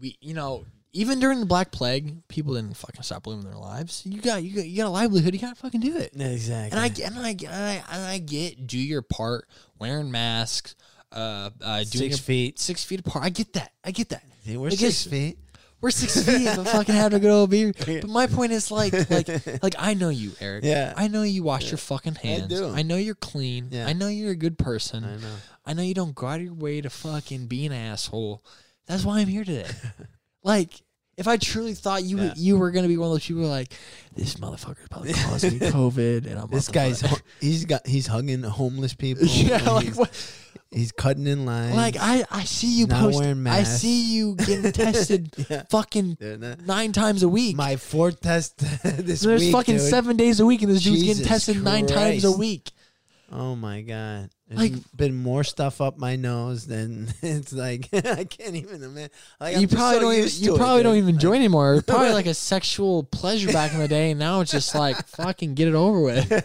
we 0.00 0.16
you 0.20 0.34
know 0.34 0.66
even 0.96 1.20
during 1.20 1.40
the 1.40 1.46
black 1.46 1.70
plague 1.72 2.26
people 2.28 2.54
didn't 2.54 2.76
fucking 2.76 3.02
stop 3.02 3.26
living 3.26 3.44
their 3.44 3.54
lives 3.54 4.02
you 4.06 4.20
got 4.20 4.42
you 4.42 4.54
got, 4.56 4.66
you 4.66 4.76
got 4.76 4.86
a 4.86 4.90
livelihood 4.90 5.34
you 5.34 5.40
gotta 5.40 5.54
fucking 5.54 5.80
do 5.80 5.96
it 5.96 6.12
Exactly. 6.18 6.70
and 6.76 6.80
I 6.80 6.88
get, 6.88 7.10
and 7.10 7.18
I 7.18 7.30
and 7.30 7.48
I, 7.48 7.82
and 7.92 8.02
I 8.06 8.18
get, 8.18 8.66
do 8.66 8.78
your 8.78 9.02
part, 9.02 9.46
wearing 9.78 10.10
masks, 10.10 10.74
uh, 11.12 11.50
uh, 11.62 11.76
doing 11.78 11.86
Six 11.86 12.00
your- 12.16 12.18
feet. 12.18 12.58
six 12.58 12.84
feet 12.84 13.00
apart. 13.00 13.24
I 13.24 13.28
get 13.30 13.52
that. 13.54 13.72
I 13.84 13.90
get 13.90 14.08
that. 14.10 14.24
We're 14.46 14.70
six 14.70 15.04
feet. 15.06 15.38
We're 15.80 15.90
six 15.90 16.24
feet, 16.24 16.48
but 16.56 16.66
fucking 16.68 16.94
having 16.94 17.16
a 17.18 17.20
good 17.20 17.30
old 17.30 17.50
beer. 17.50 17.72
But 17.78 18.08
my 18.08 18.26
point 18.26 18.52
is 18.52 18.70
like, 18.70 18.92
like, 19.10 19.28
like 19.62 19.74
I 19.78 19.92
know 19.94 20.08
you, 20.08 20.32
Eric. 20.40 20.64
Yeah. 20.64 20.94
I 20.96 21.08
know 21.08 21.22
you 21.22 21.42
wash 21.42 21.70
your 21.70 21.78
fucking 21.78 22.14
hands. 22.16 22.44
I 22.44 22.46
do. 22.48 22.68
I 22.70 22.82
know 22.82 22.96
you're 22.96 23.14
clean. 23.14 23.68
Yeah. 23.70 23.86
I 23.86 23.92
know 23.92 24.08
you're 24.08 24.30
a 24.30 24.36
good 24.36 24.58
person. 24.58 25.04
I 25.04 25.16
know. 25.16 25.34
I 25.66 25.72
know 25.74 25.82
you 25.82 25.94
don't 25.94 26.14
go 26.14 26.26
out 26.26 26.38
of 26.40 26.44
your 26.44 26.54
way 26.54 26.80
to 26.80 26.88
fucking 26.90 27.46
be 27.46 27.66
an 27.66 27.72
asshole. 27.72 28.42
That's 28.86 29.04
why 29.04 29.18
I'm 29.20 29.28
here 29.28 29.44
today. 29.44 29.68
like, 30.42 30.70
if 31.16 31.26
I 31.28 31.36
truly 31.36 31.74
thought 31.74 32.04
you 32.04 32.18
Yeah. 32.18 32.32
you 32.36 32.58
were 32.58 32.70
gonna 32.70 32.88
be 32.88 32.96
one 32.98 33.08
of 33.08 33.14
those 33.14 33.26
people 33.26 33.42
like, 33.42 33.72
this 34.14 34.34
motherfucker 34.34 34.88
probably 34.90 35.12
caused 35.24 35.44
me 35.44 35.58
COVID, 35.58 36.26
and 36.26 36.38
I'm 36.38 36.48
This 36.50 36.68
guy's 36.68 37.00
fuck-" 37.02 37.10
hu- 37.10 37.24
he's 37.40 37.64
got 37.64 37.86
he's 37.86 38.06
hugging 38.06 38.42
homeless 38.42 38.94
people. 38.94 39.24
yeah, 39.26 39.62
like 39.70 39.86
he's, 39.86 39.96
what? 39.96 40.36
he's 40.70 40.92
cutting 40.92 41.26
in 41.26 41.46
line. 41.46 41.74
Like 41.74 41.96
I, 41.98 42.24
I 42.30 42.44
see 42.44 42.78
you 42.78 42.86
Not 42.86 43.00
post. 43.00 43.18
wearing 43.18 43.46
I 43.46 43.62
see 43.62 44.14
you 44.14 44.34
getting 44.36 44.72
tested 44.72 45.32
Yeah. 45.48 45.62
fucking 45.70 46.18
nine 46.66 46.92
times 46.92 47.22
a 47.22 47.28
week. 47.28 47.56
my 47.56 47.76
fourth 47.76 48.20
test 48.20 48.58
this 48.82 49.20
There's 49.22 49.40
week. 49.42 49.52
fucking 49.52 49.76
dude. 49.78 49.88
seven 49.88 50.16
days 50.16 50.40
a 50.40 50.46
week, 50.46 50.62
and 50.62 50.70
this 50.70 50.82
dude's 50.82 51.02
getting 51.02 51.14
Jesus 51.24 51.26
tested 51.28 51.62
nine 51.62 51.86
times 51.86 52.24
a 52.24 52.32
week. 52.32 52.70
Oh 53.32 53.56
my 53.56 53.80
god! 53.80 54.30
There's 54.48 54.60
Like- 54.70 54.96
been 54.96 55.16
more 55.16 55.42
stuff 55.42 55.80
up 55.80 55.98
my 55.98 56.14
nose 56.14 56.66
than 56.68 57.12
it's 57.22 57.52
like 57.52 57.88
I 57.92 58.22
can't 58.24 58.54
even 58.54 58.80
imagine. 58.82 59.10
Like, 59.40 59.56
I'm 59.56 59.62
you 59.62 59.68
probably 59.68 59.94
so 59.96 60.00
don't. 60.02 60.12
Even, 60.12 60.22
used 60.24 60.40
you 60.40 60.48
to 60.50 60.54
it, 60.54 60.58
probably 60.58 60.82
don't 60.84 60.96
even 60.96 61.06
Like, 61.06 61.14
enjoy 61.14 61.32
it 61.32 61.36
anymore. 61.36 61.74
It's 61.74 61.86
probably 61.86 62.12
like 62.12 62.26
a 62.26 62.34
sexual 62.52 63.02
pleasure 63.02 63.52
back 63.52 63.72
in 63.72 63.80
the 63.80 63.88
day, 63.88 64.12
and 64.12 64.20
now 64.20 64.40
it's 64.42 64.52
just 64.52 64.72
like 64.74 65.04
fucking 65.08 65.54
get 65.54 65.66
it 65.66 65.74
over 65.74 66.00
with. 66.00 66.30
you 66.30 66.38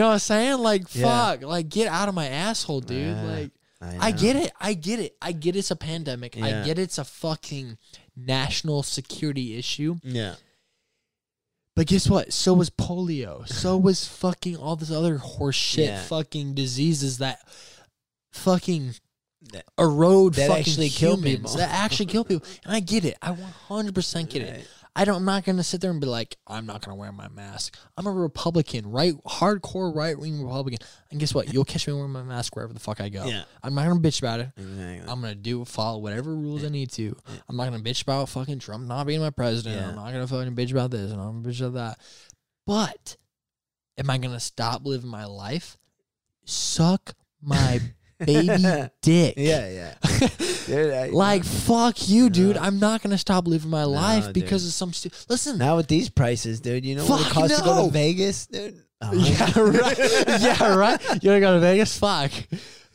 know 0.00 0.08
what 0.08 0.12
I'm 0.14 0.18
saying? 0.18 0.58
Like 0.58 0.94
Yeah. 0.94 1.04
fuck, 1.36 1.42
like 1.42 1.68
get 1.68 1.88
out 1.88 2.08
of 2.08 2.14
my 2.14 2.26
asshole, 2.28 2.80
dude. 2.80 3.08
Yeah, 3.16 3.22
like 3.22 3.50
I, 3.82 4.08
I 4.08 4.10
get 4.12 4.36
it. 4.36 4.52
I 4.60 4.72
get 4.74 5.00
it. 5.00 5.16
I 5.20 5.32
get 5.32 5.56
it's 5.56 5.70
a 5.70 5.76
pandemic. 5.76 6.36
I 6.40 6.62
get 6.64 6.78
it's 6.78 6.98
a 6.98 7.04
fucking 7.04 7.76
national 8.16 8.82
security 8.82 9.58
issue. 9.58 9.96
Yeah, 10.02 10.36
But 11.76 11.86
guess 11.86 12.08
what? 12.08 12.32
So 12.32 12.54
was 12.54 12.70
polio. 12.70 13.46
So 13.48 13.76
was 13.88 14.06
fucking 14.08 14.56
all 14.56 14.74
this 14.76 14.90
other 14.90 15.18
horse 15.18 15.54
shit 15.56 15.84
Yeah. 15.86 16.00
fucking 16.02 16.54
diseases 16.54 17.18
that 17.18 17.40
fucking 18.32 18.94
That- 19.52 19.64
erode 19.78 20.34
that 20.34 20.48
fucking 20.48 20.60
actually 20.60 20.88
kill 20.88 21.20
people. 21.22 21.54
That 21.56 21.70
actually 21.70 22.06
kill 22.06 22.24
people. 22.24 22.46
And 22.64 22.74
I 22.74 22.80
get 22.80 23.04
it. 23.04 23.16
I 23.22 23.32
100% 23.68 24.28
get 24.30 24.42
it. 24.42 24.66
I 24.98 25.04
don't, 25.04 25.16
I'm 25.16 25.24
not 25.26 25.44
going 25.44 25.58
to 25.58 25.62
sit 25.62 25.82
there 25.82 25.90
and 25.90 26.00
be 26.00 26.06
like, 26.06 26.36
I'm 26.46 26.64
not 26.64 26.84
going 26.84 26.96
to 26.96 26.98
wear 26.98 27.12
my 27.12 27.28
mask. 27.28 27.76
I'm 27.98 28.06
a 28.06 28.10
Republican, 28.10 28.90
right? 28.90 29.12
Hardcore 29.26 29.94
right 29.94 30.18
wing 30.18 30.42
Republican. 30.42 30.78
And 31.10 31.20
guess 31.20 31.34
what? 31.34 31.52
You'll 31.52 31.66
catch 31.66 31.86
me 31.86 31.92
wearing 31.92 32.10
my 32.12 32.22
mask 32.22 32.56
wherever 32.56 32.72
the 32.72 32.80
fuck 32.80 33.00
I 33.00 33.10
go. 33.10 33.26
Yeah. 33.26 33.44
I'm 33.62 33.74
not 33.74 33.86
going 33.86 34.02
to 34.02 34.08
bitch 34.08 34.20
about 34.20 34.40
it. 34.40 34.50
exactly. 34.56 35.08
I'm 35.08 35.20
gonna 35.20 35.34
do 35.34 35.64
follow 35.64 35.98
whatever 35.98 36.34
rules 36.34 36.64
I 36.64 36.68
need 36.68 36.90
to. 36.92 37.14
I'm 37.48 37.56
not 37.56 37.64
gonna 37.64 37.82
bitch 37.82 38.02
about 38.02 38.28
fucking 38.28 38.58
Trump 38.58 38.86
not 38.86 39.06
being 39.06 39.20
my 39.20 39.30
president. 39.30 39.76
Yeah. 39.76 39.88
I'm 39.88 39.96
not 39.96 40.12
gonna 40.12 40.26
fucking 40.26 40.54
bitch 40.54 40.70
about 40.70 40.90
this 40.90 41.10
and 41.12 41.20
I'm 41.20 41.42
gonna 41.42 41.48
bitch 41.54 41.60
about 41.60 41.74
that. 41.74 41.98
But 42.66 43.16
am 43.98 44.08
I 44.10 44.18
gonna 44.18 44.40
stop 44.40 44.86
living 44.86 45.10
my 45.10 45.26
life? 45.26 45.76
Suck 46.44 47.14
my 47.42 47.80
baby 48.18 48.48
dick. 49.02 49.34
yeah, 49.36 49.68
yeah. 49.68 50.28
Dude, 50.66 50.92
I- 50.94 51.08
Like 51.10 51.44
fuck 51.44 52.08
you, 52.08 52.28
dude. 52.30 52.56
I'm 52.56 52.78
not 52.80 53.02
gonna 53.02 53.18
stop 53.18 53.46
living 53.46 53.70
my 53.70 53.84
life 53.84 54.24
dude. 54.26 54.34
because 54.34 54.66
of 54.66 54.72
some 54.72 54.92
stu- 54.92 55.10
listen. 55.28 55.58
now 55.58 55.76
with 55.76 55.86
these 55.88 56.08
prices, 56.08 56.60
dude, 56.60 56.84
you 56.84 56.96
know 56.96 57.04
what 57.06 57.20
it 57.20 57.24
Fuck 57.24 57.32
costs 57.32 57.58
to 57.58 57.64
go 57.64 57.74
no. 57.76 57.86
to 57.86 57.92
Vegas, 57.92 58.46
dude? 58.46 58.82
Yeah, 59.02 59.44
uh-huh. 59.44 59.62
right. 59.62 59.98
yeah, 60.40 60.74
right. 60.74 61.00
You 61.22 61.30
wanna 61.30 61.40
go 61.40 61.54
to 61.54 61.60
Vegas? 61.60 61.98
Fuck. 61.98 62.32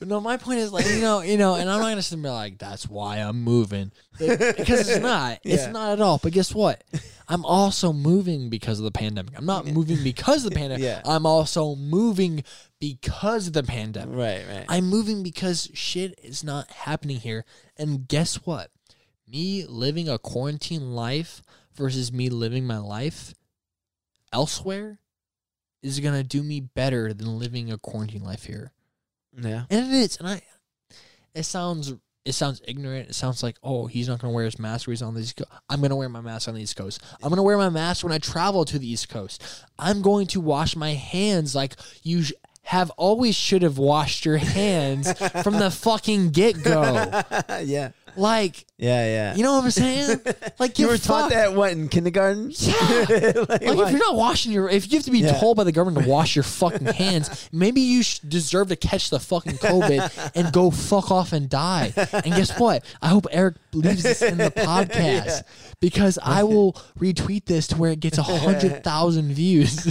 No, 0.01 0.19
my 0.19 0.37
point 0.37 0.59
is 0.59 0.71
like 0.73 0.85
you 0.87 0.99
know, 1.01 1.21
you 1.21 1.37
know, 1.37 1.55
and 1.55 1.69
I'm 1.69 1.79
not 1.79 1.89
gonna 1.89 2.01
sit 2.01 2.11
there 2.11 2.17
and 2.17 2.23
be 2.23 2.29
like, 2.29 2.57
"That's 2.57 2.87
why 2.89 3.17
I'm 3.17 3.41
moving," 3.43 3.91
because 4.17 4.89
it's 4.89 4.99
not. 4.99 5.39
It's 5.43 5.63
Yeah. 5.63 5.71
not 5.71 5.91
at 5.93 6.01
all. 6.01 6.17
But 6.17 6.33
guess 6.33 6.53
what? 6.55 6.83
I'm 7.27 7.45
also 7.45 7.93
moving 7.93 8.49
because 8.49 8.79
of 8.79 8.83
the 8.85 8.91
pandemic. 8.91 9.37
I'm 9.37 9.45
not 9.45 9.65
moving 9.67 10.03
because 10.03 10.43
of 10.43 10.51
the 10.51 10.55
pandemic. 10.55 10.83
Yeah. 10.83 11.01
I'm 11.05 11.25
also 11.25 11.75
moving 11.75 12.43
because 12.79 13.47
of 13.47 13.53
the 13.53 13.63
pandemic. 13.63 14.15
Right, 14.15 14.43
right. 14.47 14.65
I'm 14.67 14.85
moving 14.89 15.23
because 15.23 15.69
shit 15.73 16.19
is 16.23 16.43
not 16.43 16.69
happening 16.71 17.17
here. 17.19 17.45
And 17.77 18.07
guess 18.07 18.35
what? 18.45 18.71
Me 19.27 19.65
living 19.65 20.09
a 20.09 20.17
quarantine 20.17 20.93
life 20.93 21.41
versus 21.73 22.11
me 22.11 22.29
living 22.29 22.65
my 22.67 22.79
life 22.79 23.33
elsewhere 24.33 24.99
is 25.81 25.99
going 25.99 26.13
to 26.15 26.23
do 26.27 26.43
me 26.43 26.59
better 26.59 27.13
than 27.13 27.39
living 27.39 27.71
a 27.71 27.77
quarantine 27.77 28.23
life 28.23 28.43
here. 28.45 28.71
Yeah. 29.37 29.63
And 29.69 29.87
it 29.87 29.93
is. 29.93 30.17
And 30.17 30.27
I 30.27 30.41
it 31.33 31.43
sounds 31.43 31.93
it 32.23 32.33
sounds 32.33 32.61
ignorant. 32.67 33.09
It 33.09 33.15
sounds 33.15 33.41
like, 33.41 33.57
oh, 33.63 33.87
he's 33.87 34.07
not 34.07 34.19
going 34.19 34.31
to 34.31 34.35
wear 34.35 34.45
his 34.45 34.59
mask 34.59 34.85
when 34.85 34.93
he's 34.93 35.01
on 35.01 35.15
the 35.15 35.21
East 35.21 35.37
Coast. 35.37 35.49
I'm 35.69 35.79
going 35.79 35.89
to 35.89 35.95
wear 35.95 36.07
my 36.07 36.21
mask 36.21 36.47
on 36.47 36.53
the 36.53 36.61
East 36.61 36.75
Coast. 36.75 37.01
I'm 37.21 37.29
going 37.29 37.37
to 37.37 37.43
wear 37.43 37.57
my 37.57 37.69
mask 37.69 38.03
when 38.03 38.13
I 38.13 38.19
travel 38.19 38.63
to 38.65 38.77
the 38.77 38.89
East 38.89 39.09
Coast. 39.09 39.43
I'm 39.79 40.03
going 40.03 40.27
to 40.27 40.39
wash 40.39 40.75
my 40.75 40.91
hands 40.91 41.55
like 41.55 41.75
you 42.03 42.23
sh- 42.23 42.33
have 42.63 42.91
always 42.91 43.35
should 43.35 43.63
have 43.63 43.79
washed 43.79 44.23
your 44.23 44.37
hands 44.37 45.11
from 45.43 45.57
the 45.57 45.71
fucking 45.71 46.29
get 46.29 46.61
go. 46.61 46.83
yeah. 47.63 47.91
Like, 48.17 48.65
Yeah, 48.77 49.05
yeah. 49.05 49.35
you 49.35 49.43
know 49.43 49.53
what 49.53 49.63
I'm 49.65 49.71
saying? 49.71 50.19
Like, 50.59 50.77
you 50.79 50.87
were 50.87 50.97
taught 50.97 51.31
fucked. 51.31 51.33
that 51.33 51.53
what 51.55 51.71
in 51.71 51.87
kindergarten? 51.89 52.51
Yeah. 52.55 52.75
like, 52.77 53.09
Like, 53.49 53.61
if 53.63 53.91
you're 53.91 53.99
not 53.99 54.15
washing 54.15 54.51
your, 54.51 54.69
if 54.69 54.91
you 54.91 54.97
have 54.99 55.05
to 55.05 55.11
be 55.11 55.19
Yeah. 55.19 55.39
told 55.39 55.57
by 55.57 55.63
the 55.63 55.71
government 55.71 56.05
to 56.05 56.09
wash 56.11 56.35
your 56.35 56.43
fucking 56.43 56.85
hands, 56.93 57.49
maybe 57.51 57.81
you 57.81 58.03
sh- 58.03 58.19
deserve 58.19 58.67
to 58.69 58.75
catch 58.75 59.09
the 59.09 59.19
fucking 59.19 59.57
COVID 59.57 60.31
and 60.35 60.53
go 60.53 60.69
fuck 60.71 61.09
off 61.11 61.33
and 61.33 61.49
die. 61.49 61.93
And 61.95 62.25
guess 62.35 62.57
what? 62.59 62.83
I 63.01 63.07
hope 63.07 63.25
Eric 63.31 63.55
leaves 63.73 64.03
this 64.03 64.21
in 64.21 64.37
the 64.37 64.51
podcast 64.51 65.43
because 65.79 66.19
I 66.21 66.43
will 66.43 66.73
retweet 66.99 67.45
this 67.45 67.67
to 67.67 67.77
where 67.77 67.91
it 67.91 67.99
gets 67.99 68.17
a 68.17 68.23
hundred 68.23 68.83
thousand 68.83 69.31
views. 69.33 69.85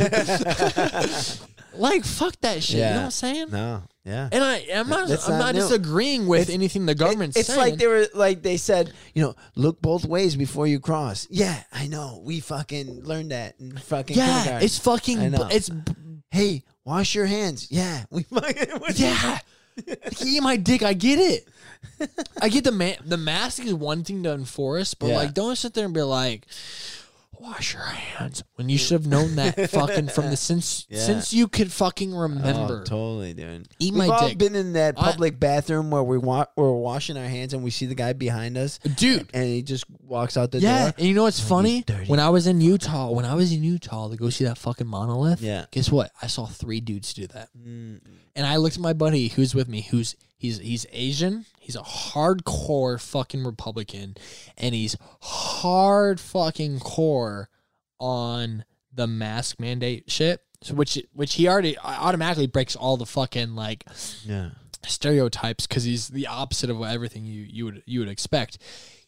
like 1.74 2.04
fuck 2.04 2.34
that 2.42 2.62
shit. 2.62 2.76
You 2.78 2.82
know 2.84 2.90
what 2.96 3.04
I'm 3.04 3.10
saying? 3.10 3.50
No. 3.50 3.82
Yeah. 4.04 4.28
And 4.32 4.42
I, 4.42 4.64
I'm 4.74 4.88
not, 4.88 5.08
That's 5.08 5.28
I'm 5.28 5.38
not 5.38 5.54
not 5.54 5.60
disagreeing 5.60 6.26
with 6.26 6.48
anything 6.48 6.86
the 6.86 6.94
government's 6.94 7.36
it's 7.36 7.48
saying. 7.48 7.58
like 7.60 7.76
they 7.76 7.86
were 7.86 8.06
like 8.14 8.42
they 8.42 8.56
said, 8.56 8.92
you 9.14 9.22
know, 9.22 9.34
look 9.56 9.82
both 9.82 10.06
ways 10.06 10.36
before 10.36 10.66
you 10.66 10.80
cross. 10.80 11.26
Yeah, 11.30 11.62
I 11.72 11.86
know. 11.86 12.22
We 12.24 12.40
fucking 12.40 13.04
learned 13.04 13.32
that 13.32 13.56
in 13.60 13.76
fucking 13.76 14.16
yeah, 14.16 14.60
it's 14.60 14.78
fucking, 14.78 15.18
I 15.18 15.28
know. 15.28 15.48
it's 15.50 15.70
hey, 16.30 16.62
wash 16.84 17.14
your 17.14 17.26
hands. 17.26 17.68
Yeah, 17.70 18.04
we 18.10 18.22
fucking 18.22 18.68
Yeah. 18.94 19.38
He 20.16 20.36
eat 20.36 20.42
my 20.42 20.56
dick. 20.56 20.82
I 20.82 20.94
get 20.94 21.18
it. 21.18 21.48
I 22.40 22.48
get 22.48 22.64
the 22.64 22.72
ma- 22.72 23.00
the 23.04 23.16
mask 23.16 23.64
is 23.64 23.72
one 23.74 24.02
thing 24.04 24.22
to 24.24 24.32
enforce, 24.32 24.94
but 24.94 25.08
Yeah. 25.08 25.16
like, 25.16 25.34
don't 25.34 25.56
sit 25.56 25.74
there 25.74 25.84
and 25.84 25.94
be 25.94 26.02
like, 26.02 26.46
"Wash 27.40 27.74
your 27.74 27.82
hands," 27.82 28.42
when 28.56 28.68
you 28.68 28.76
should 28.78 28.92
have 29.00 29.06
known 29.06 29.36
that 29.36 29.70
fucking 29.70 30.08
from 30.08 30.30
the 30.30 30.36
since 30.36 30.86
Yeah. 30.88 31.00
since 31.00 31.32
you 31.32 31.48
could 31.48 31.72
fucking 31.72 32.14
remember. 32.14 32.80
Oh, 32.82 32.84
totally, 32.84 33.32
dude. 33.34 33.68
Eat 33.78 33.94
We've 33.94 34.06
my 34.06 34.08
all 34.08 34.28
dick. 34.28 34.38
been 34.38 34.54
in 34.54 34.74
that 34.74 34.94
I- 34.98 35.02
public 35.10 35.40
bathroom 35.40 35.90
where 35.90 36.02
we 36.02 36.18
wa- 36.18 36.46
we're 36.56 36.72
washing 36.72 37.16
our 37.16 37.24
hands 37.26 37.54
and 37.54 37.62
we 37.62 37.70
see 37.70 37.86
the 37.86 37.94
guy 37.94 38.12
behind 38.12 38.56
us, 38.58 38.78
Dude. 38.96 39.28
and 39.34 39.44
he 39.44 39.62
just 39.62 39.84
walks 40.02 40.36
out 40.36 40.50
the 40.50 40.60
door. 40.60 40.70
Yeah, 40.70 40.84
door. 40.86 40.94
and 40.98 41.06
you 41.08 41.14
know 41.14 41.22
what's 41.24 41.40
funny? 41.40 41.84
When 42.06 42.20
I 42.20 42.28
was 42.30 42.46
in 42.46 42.60
Utah, 42.60 43.10
when 43.10 43.24
I 43.24 43.34
was 43.34 43.52
in 43.52 43.62
Utah 43.64 44.08
to 44.08 44.16
go 44.16 44.28
see 44.30 44.44
that 44.44 44.58
fucking 44.58 44.86
monolith, 44.86 45.40
Yeah. 45.40 45.66
guess 45.70 45.90
what? 45.90 46.10
I 46.20 46.26
saw 46.26 46.46
three 46.46 46.80
dudes 46.80 47.12
do 47.14 47.26
that. 47.28 47.48
Mm, 47.58 48.00
And 48.36 48.46
I 48.46 48.56
looked 48.56 48.76
at 48.76 48.82
my 48.82 48.92
buddy 48.92 49.28
who's 49.28 49.54
with 49.54 49.68
me, 49.68 49.82
who's 49.90 50.14
he's 50.38 50.58
he's 50.58 50.86
Asian, 50.92 51.46
he's 51.60 51.76
a 51.76 51.82
hardcore 51.82 53.00
fucking 53.00 53.44
Republican, 53.44 54.16
and 54.58 54.74
he's 54.74 54.96
hard 55.20 56.18
fucking 56.18 56.80
core 56.80 57.48
on 58.00 58.64
the 58.92 59.06
mask 59.06 59.60
mandate 59.60 60.10
shit. 60.10 60.40
So 60.62 60.74
which 60.74 60.98
which 61.12 61.34
he 61.34 61.46
already 61.46 61.78
uh, 61.78 61.82
automatically 61.84 62.46
breaks 62.46 62.74
all 62.74 62.96
the 62.96 63.06
fucking 63.06 63.54
like 63.54 63.84
yeah, 64.24 64.50
stereotypes 64.84 65.66
because 65.66 65.84
he's 65.84 66.08
the 66.08 66.26
opposite 66.26 66.70
of 66.70 66.78
what 66.78 66.90
everything 66.90 67.24
you 67.24 67.46
you 67.48 67.64
would 67.66 67.82
you 67.86 68.00
would 68.00 68.08
expect. 68.08 68.58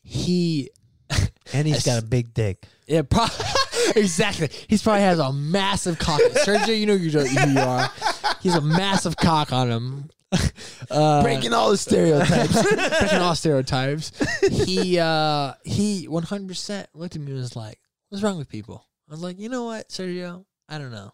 He 0.03 0.71
and 1.53 1.67
he's 1.67 1.85
got 1.85 2.03
a 2.03 2.07
big 2.07 2.33
dick. 2.33 2.65
yeah, 2.87 3.03
pro- 3.03 3.27
exactly. 3.97 4.49
He's 4.69 4.83
probably 4.83 5.03
has 5.03 5.19
a 5.19 5.33
massive 5.33 5.99
cock. 5.99 6.21
Sergio, 6.21 6.79
you 6.79 6.87
know 6.87 6.95
you 6.95 7.11
who 7.11 7.51
you 7.51 7.61
are. 7.61 7.91
He's 8.41 8.55
a 8.55 8.61
massive 8.61 9.17
cock 9.17 9.53
on 9.53 9.71
him. 9.71 10.11
Uh, 10.91 11.23
Breaking 11.23 11.53
all 11.55 11.71
the 11.71 11.77
stereotypes. 11.77 12.63
breaking 12.99 13.19
all 13.19 13.35
stereotypes. 13.35 14.13
He 14.67 14.99
uh 14.99 15.55
he 15.65 16.07
one 16.09 16.23
hundred 16.25 16.49
percent 16.49 16.89
looked 16.93 17.15
at 17.15 17.23
me 17.23 17.31
and 17.31 17.41
was 17.41 17.57
like, 17.57 17.79
"What's 18.09 18.23
wrong 18.23 18.37
with 18.37 18.49
people?" 18.49 18.87
I 19.09 19.13
was 19.13 19.23
like, 19.23 19.39
"You 19.39 19.49
know 19.49 19.65
what, 19.65 19.89
Sergio? 19.89 20.45
I 20.69 20.79
don't 20.79 20.91
know. 20.91 21.13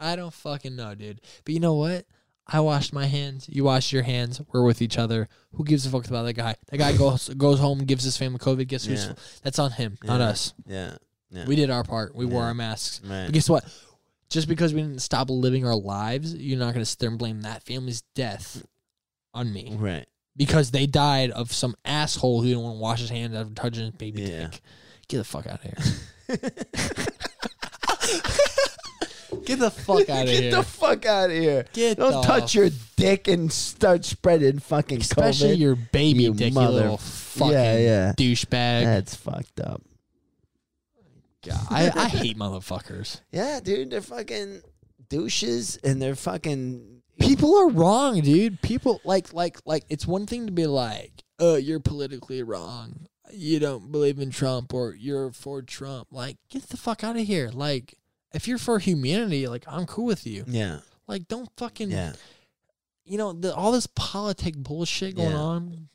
I 0.00 0.16
don't 0.16 0.32
fucking 0.32 0.74
know, 0.74 0.94
dude. 0.94 1.20
But 1.44 1.54
you 1.54 1.60
know 1.60 1.74
what? 1.74 2.06
I 2.46 2.60
washed 2.60 2.92
my 2.92 3.06
hands. 3.06 3.48
You 3.48 3.64
washed 3.64 3.92
your 3.92 4.02
hands. 4.02 4.40
We're 4.52 4.64
with 4.64 4.82
each 4.82 4.98
other. 4.98 5.28
Who 5.52 5.64
gives 5.64 5.86
a 5.86 5.90
fuck 5.90 6.06
about 6.08 6.24
that 6.24 6.32
guy? 6.32 6.56
That 6.70 6.78
guy 6.78 6.96
goes 6.96 7.28
goes 7.28 7.60
home 7.60 7.84
gives 7.84 8.02
his 8.02 8.16
family 8.16 8.38
COVID. 8.38 8.66
Guess 8.66 8.86
who's 8.86 9.40
that's 9.42 9.58
on 9.60 9.70
him, 9.72 9.98
not 10.02 10.20
us. 10.20 10.54
yeah, 10.66 10.96
yeah. 11.30 11.44
We 11.46 11.54
did 11.54 11.70
our 11.70 11.84
part. 11.84 12.14
We 12.16 12.24
wore 12.24 12.42
our 12.42 12.54
masks. 12.54 13.00
Right. 13.04 13.26
But 13.26 13.34
guess 13.34 13.48
what? 13.48 13.64
Just 14.32 14.48
because 14.48 14.72
we 14.72 14.80
didn't 14.80 15.02
stop 15.02 15.28
living 15.30 15.66
our 15.66 15.76
lives, 15.76 16.34
you're 16.34 16.58
not 16.58 16.72
going 16.72 16.80
to 16.82 16.86
sit 16.86 16.98
there 16.98 17.10
and 17.10 17.18
blame 17.18 17.42
that 17.42 17.62
family's 17.64 18.02
death 18.14 18.64
on 19.34 19.52
me 19.52 19.74
right. 19.78 20.06
because 20.36 20.70
they 20.70 20.86
died 20.86 21.30
of 21.30 21.52
some 21.52 21.74
asshole 21.84 22.40
who 22.40 22.48
didn't 22.48 22.62
want 22.62 22.76
to 22.76 22.80
wash 22.80 23.00
his 23.00 23.10
hands 23.10 23.34
after 23.34 23.52
touching 23.54 23.82
his 23.84 23.90
baby 23.92 24.22
Yeah. 24.22 24.46
dick. 24.48 24.60
Get 25.08 25.18
the 25.18 25.24
fuck 25.24 25.46
out 25.46 25.60
of 25.62 25.62
here. 25.62 25.74
Get 29.44 29.58
the 29.58 29.70
fuck 29.70 30.08
out 30.08 30.22
of 30.24 30.28
here. 30.28 30.40
Get 30.42 30.50
the 30.56 30.62
fuck 30.62 31.04
out 31.06 31.30
of 31.30 31.36
here. 31.36 31.64
Get 31.72 31.98
Don't 31.98 32.22
touch 32.24 32.54
your 32.54 32.70
dick 32.96 33.26
and 33.28 33.52
start 33.52 34.04
spreading 34.04 34.60
fucking 34.60 35.00
Especially 35.00 35.56
COVID. 35.56 35.58
your 35.58 35.74
baby 35.76 36.22
You 36.24 36.34
dick, 36.34 36.48
you 36.50 36.54
mother- 36.54 36.72
little 36.72 36.96
fucking 36.98 37.52
Yeah, 37.52 37.78
yeah. 37.78 38.12
douchebag. 38.16 38.84
That's 38.84 39.14
fucked 39.16 39.60
up. 39.60 39.82
God, 41.44 41.66
I, 41.70 41.90
I 41.94 42.08
hate 42.08 42.36
motherfuckers. 42.38 43.20
Yeah, 43.32 43.60
dude, 43.60 43.90
they're 43.90 44.00
fucking 44.00 44.62
douches 45.08 45.76
and 45.82 46.00
they're 46.00 46.14
fucking 46.14 46.88
People 47.20 47.56
are 47.56 47.68
wrong, 47.68 48.20
dude. 48.20 48.60
People 48.62 49.00
like 49.04 49.32
like 49.32 49.58
like 49.64 49.84
it's 49.88 50.06
one 50.06 50.26
thing 50.26 50.46
to 50.46 50.52
be 50.52 50.66
like, 50.66 51.22
"Oh, 51.38 51.54
you're 51.56 51.78
politically 51.78 52.42
wrong. 52.42 53.06
You 53.30 53.60
don't 53.60 53.92
believe 53.92 54.18
in 54.18 54.30
Trump 54.30 54.74
or 54.74 54.94
you're 54.94 55.30
for 55.30 55.62
Trump." 55.62 56.08
Like, 56.10 56.38
get 56.50 56.64
the 56.68 56.76
fuck 56.76 57.04
out 57.04 57.16
of 57.16 57.24
here. 57.26 57.50
Like, 57.52 57.94
if 58.34 58.48
you're 58.48 58.58
for 58.58 58.78
humanity, 58.80 59.46
like 59.46 59.64
I'm 59.68 59.86
cool 59.86 60.06
with 60.06 60.26
you. 60.26 60.44
yeah, 60.48 60.80
Like, 61.06 61.28
don't 61.28 61.48
fucking 61.58 61.90
yeah, 61.92 62.14
you 63.04 63.18
know, 63.18 63.32
the, 63.34 63.54
all 63.54 63.70
this 63.72 63.86
politic 63.86 64.56
bullshit 64.56 65.14
going 65.14 65.30
Yeah. 65.30 65.36
on. 65.38 65.88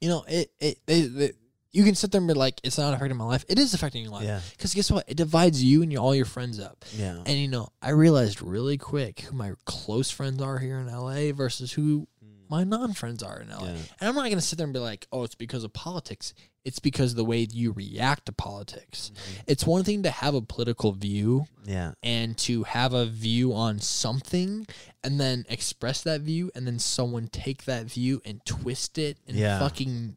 You 0.00 0.08
know, 0.08 0.24
it 0.26 0.50
it, 0.58 0.78
it 0.88 1.16
it 1.20 1.36
you 1.72 1.84
can 1.84 1.94
sit 1.94 2.10
there 2.10 2.20
and 2.20 2.28
be 2.28 2.34
like, 2.34 2.60
"It's 2.64 2.78
not 2.78 2.94
affecting 2.94 3.16
my 3.18 3.24
life." 3.24 3.44
It 3.48 3.58
is 3.58 3.74
affecting 3.74 4.02
your 4.04 4.12
life. 4.12 4.24
yeah, 4.24 4.40
Because 4.52 4.74
guess 4.74 4.90
what? 4.90 5.04
It 5.08 5.16
divides 5.16 5.62
you 5.62 5.82
and 5.82 5.92
your, 5.92 6.02
all 6.02 6.14
your 6.14 6.24
friends 6.24 6.58
up. 6.58 6.84
yeah. 6.96 7.18
And 7.26 7.38
you 7.38 7.48
know, 7.48 7.68
I 7.82 7.90
realized 7.90 8.40
really 8.42 8.78
quick 8.78 9.20
who 9.20 9.36
my 9.36 9.52
close 9.66 10.10
friends 10.10 10.40
are 10.42 10.58
here 10.58 10.78
in 10.78 10.86
LA 10.86 11.32
versus 11.32 11.72
who 11.72 12.08
mm. 12.24 12.28
my 12.48 12.64
non 12.64 12.94
friends 12.94 13.22
are 13.22 13.40
in 13.40 13.48
LA. 13.50 13.64
Yeah. 13.66 13.76
And 14.00 14.08
I'm 14.08 14.14
not 14.14 14.28
gonna 14.30 14.40
sit 14.40 14.56
there 14.56 14.64
and 14.64 14.72
be 14.72 14.80
like, 14.80 15.06
oh, 15.12 15.24
it's 15.24 15.34
because 15.34 15.62
of 15.64 15.72
politics. 15.72 16.32
It's 16.64 16.80
because 16.80 17.12
of 17.12 17.16
the 17.16 17.24
way 17.24 17.46
you 17.50 17.72
react 17.72 18.26
to 18.26 18.32
politics. 18.32 19.10
Mm-hmm. 19.14 19.40
It's 19.46 19.66
one 19.66 19.84
thing 19.84 20.02
to 20.02 20.10
have 20.10 20.34
a 20.34 20.42
political 20.42 20.92
view 20.92 21.46
yeah, 21.64 21.92
and 22.02 22.36
to 22.38 22.64
have 22.64 22.92
a 22.92 23.06
view 23.06 23.54
on 23.54 23.78
something 23.78 24.66
and 25.02 25.18
then 25.18 25.46
express 25.48 26.02
that 26.02 26.20
view 26.22 26.50
and 26.54 26.66
then 26.66 26.78
someone 26.78 27.28
take 27.28 27.64
that 27.64 27.86
view 27.86 28.20
and 28.26 28.44
twist 28.44 28.98
it 28.98 29.16
and 29.26 29.34
Yeah. 29.36 29.58
fucking 29.58 30.16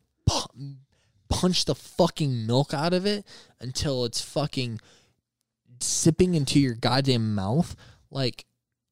punch 1.32 1.66
the 1.66 1.74
fucking 1.74 2.46
milk 2.46 2.74
out 2.74 2.94
of 2.94 3.06
it 3.08 3.26
until 3.60 4.06
it's 4.06 4.22
fucking 4.22 4.80
sipping 5.80 6.36
into 6.36 6.60
your 6.60 6.76
goddamn 6.76 7.34
mouth. 7.34 7.76
Like 8.12 8.46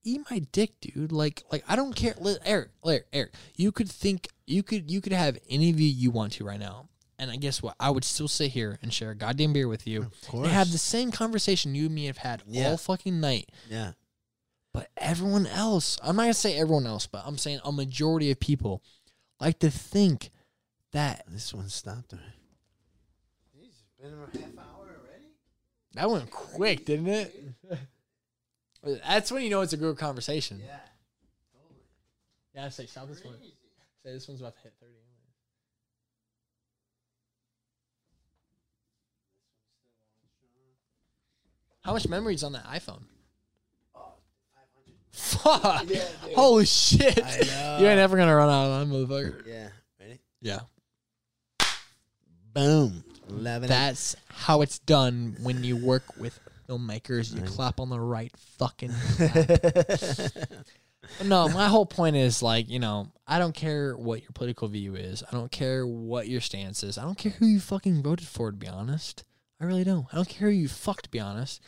eat 0.04 0.22
my 0.32 0.40
dick 0.52 0.72
dude. 0.82 1.12
Like 1.12 1.44
like 1.52 1.64
i 1.68 1.76
don't 1.76 1.96
care. 1.96 2.16
Eric 2.46 2.70
eric 2.86 3.06
eric 3.14 3.34
you 3.56 3.72
could 3.72 3.90
think 3.90 4.30
you 4.48 4.64
could 4.64 4.90
you 4.90 5.02
could 5.02 5.14
have 5.14 5.38
any 5.50 5.72
view 5.72 5.88
you 5.88 5.94
you 6.04 6.12
want 6.12 6.34
to 6.34 6.46
right 6.46 6.60
now. 6.60 6.88
And 7.20 7.30
i 7.30 7.36
guess 7.36 7.62
what? 7.62 7.76
I 7.80 7.90
would 7.90 8.06
still 8.06 8.30
sit 8.30 8.52
here 8.52 8.80
and 8.82 8.94
share 8.94 9.12
a 9.12 9.16
goddamn 9.16 9.52
beer 9.54 9.68
with 9.68 9.86
you 9.86 10.10
and 10.34 10.48
have 10.48 10.72
the 10.72 10.78
same 10.78 11.12
conversation 11.12 11.76
you 11.76 11.88
and 11.88 11.96
me 11.96 12.06
have 12.06 12.18
had 12.18 12.42
Yeah. 12.48 12.70
all 12.70 12.78
fucking 12.78 13.20
night. 13.20 13.52
Yeah, 13.70 13.92
but 14.74 14.88
everyone 14.96 15.46
else, 15.46 16.00
I'm 16.02 16.16
not 16.16 16.24
gonna 16.24 16.34
say 16.34 16.58
everyone 16.58 16.88
else, 16.88 17.08
but 17.08 17.24
I'm 17.26 17.38
saying 17.38 17.60
a 17.66 17.74
majority 17.74 18.32
of 18.32 18.40
people 18.40 18.82
like 19.42 19.60
to 19.60 19.70
think 19.70 20.30
that 20.92 21.24
This 21.28 21.54
one 21.54 21.70
stopped 21.70 22.14
already. 22.14 22.28
It's 23.62 23.84
been 24.02 24.14
a 24.14 24.18
half 24.18 24.58
hour 24.58 24.88
already. 24.88 25.26
that 25.94 26.10
went 26.10 26.32
quick, 26.32 26.86
didn't 26.86 27.08
it? 27.08 27.36
That's 28.84 29.32
when 29.32 29.44
you 29.44 29.50
know 29.50 29.62
it's 29.62 29.74
a 29.74 29.78
good 29.78 29.98
conversation. 29.98 30.62
Yeah. 30.66 30.80
Yeah, 32.56 32.70
say 32.70 32.86
stop 32.88 33.08
this 33.08 33.24
one. 33.24 33.36
Say 34.04 34.14
this 34.14 34.28
one's 34.28 34.42
about 34.42 34.56
to 34.56 34.62
hit 34.64 34.74
thirty. 34.80 34.94
How 41.82 41.94
much 41.94 42.08
memory 42.08 42.36
is 42.36 42.44
on 42.44 42.54
that 42.54 42.66
iPhone? 42.66 43.02
Oh, 43.96 44.14
Fuck! 45.12 45.86
Holy 46.36 46.66
shit! 46.66 47.18
You 47.80 47.88
ain't 47.88 48.00
ever 48.00 48.18
gonna 48.18 48.36
run 48.36 48.50
out 48.50 48.66
of 48.82 48.90
that 48.90 48.94
motherfucker. 48.94 49.48
Yeah. 49.48 49.70
Ready? 50.02 50.20
Yeah. 50.42 50.60
Boom. 52.60 53.04
Eleven. 53.30 53.70
That's 53.70 54.16
how 54.30 54.62
it's 54.62 54.80
done 54.80 55.36
when 55.42 55.64
you 55.64 55.76
work 55.78 56.04
with 56.18 56.40
filmmakers. 56.68 57.34
You 57.36 57.42
clap 57.44 57.80
on 57.80 57.90
the 57.90 58.00
right 58.00 58.32
fucking. 58.58 58.92
But 61.18 61.26
no, 61.28 61.50
my 61.50 61.68
whole 61.68 61.88
point 61.88 62.16
is 62.16 62.44
like, 62.44 62.70
you 62.70 62.78
know, 62.78 63.12
I 63.26 63.40
don't 63.40 63.56
care 63.56 63.98
what 63.98 64.22
your 64.22 64.30
political 64.36 64.68
view 64.68 64.96
is. 64.96 65.24
I 65.28 65.32
don't 65.32 65.52
care 65.52 65.88
what 65.88 66.28
your 66.28 66.40
stance 66.42 66.84
is. 66.84 67.00
I 67.00 67.02
don't 67.02 67.18
care 67.18 67.32
who 67.32 67.48
you 67.48 67.60
fucking 67.60 68.04
voted 68.04 68.28
for, 68.28 68.52
to 68.52 68.58
be 68.58 68.68
honest. 68.68 69.24
I 69.60 69.66
really 69.66 69.84
don't. 69.84 70.06
I 70.12 70.16
don't 70.18 70.30
care 70.30 70.50
who 70.50 70.54
you 70.56 70.68
fucked, 70.68 71.06
to 71.06 71.10
be 71.10 71.20
honest. 71.20 71.62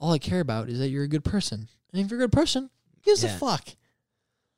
All 0.00 0.12
I 0.12 0.18
care 0.18 0.40
about 0.40 0.70
is 0.70 0.78
that 0.78 0.88
you're 0.88 1.04
a 1.04 1.08
good 1.08 1.24
person. 1.24 1.68
And 1.92 2.02
if 2.02 2.10
you're 2.10 2.20
a 2.20 2.24
good 2.24 2.32
person, 2.32 2.70
who 2.94 3.00
gives 3.10 3.22
Yeah. 3.22 3.34
a 3.34 3.38
fuck? 3.38 3.64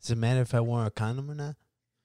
Does 0.01 0.11
it 0.13 0.19
matter 0.19 0.43
if 0.43 0.55
I 0.55 0.61
wore 0.61 0.87
a 0.87 0.91
condom 0.93 1.29
or 1.29 1.35
not? 1.35 1.57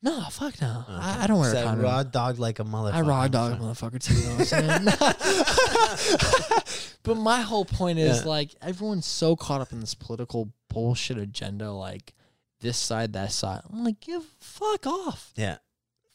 No, 0.02 0.22
fuck 0.32 0.62
no. 0.62 0.86
I, 0.88 1.24
I 1.24 1.28
don't 1.28 1.40
wear 1.40 1.50
Is 1.50 1.56
a 1.60 1.64
condom. 1.64 1.84
raw 1.84 2.04
dog 2.04 2.40
like 2.40 2.60
a 2.60 2.64
motherfucker. 2.64 2.94
I 2.94 3.02
raw 3.02 3.22
I'm 3.24 3.32
dog 3.32 3.52
sorry. 3.60 3.64
motherfucker 3.64 4.02
too. 4.02 4.14
You 4.14 4.24
know 4.24 4.36
what 4.36 4.54
I'm 4.54 6.06
saying? 6.06 6.94
but 7.04 7.16
my 7.18 7.42
whole 7.42 7.66
point 7.66 8.00
is 8.00 8.22
Yeah. 8.22 8.28
like 8.30 8.56
everyone's 8.62 9.06
so 9.06 9.36
caught 9.36 9.60
up 9.62 9.72
in 9.74 9.82
this 9.82 9.96
political 9.96 10.54
bullshit 10.70 11.18
agenda, 11.18 11.72
like 11.72 12.14
this 12.62 12.78
side, 12.78 13.14
that 13.14 13.32
side. 13.34 13.62
I'm 13.70 13.84
like, 13.84 14.00
give 14.00 14.24
fuck 14.40 14.88
off, 14.88 15.34
Yeah. 15.36 15.58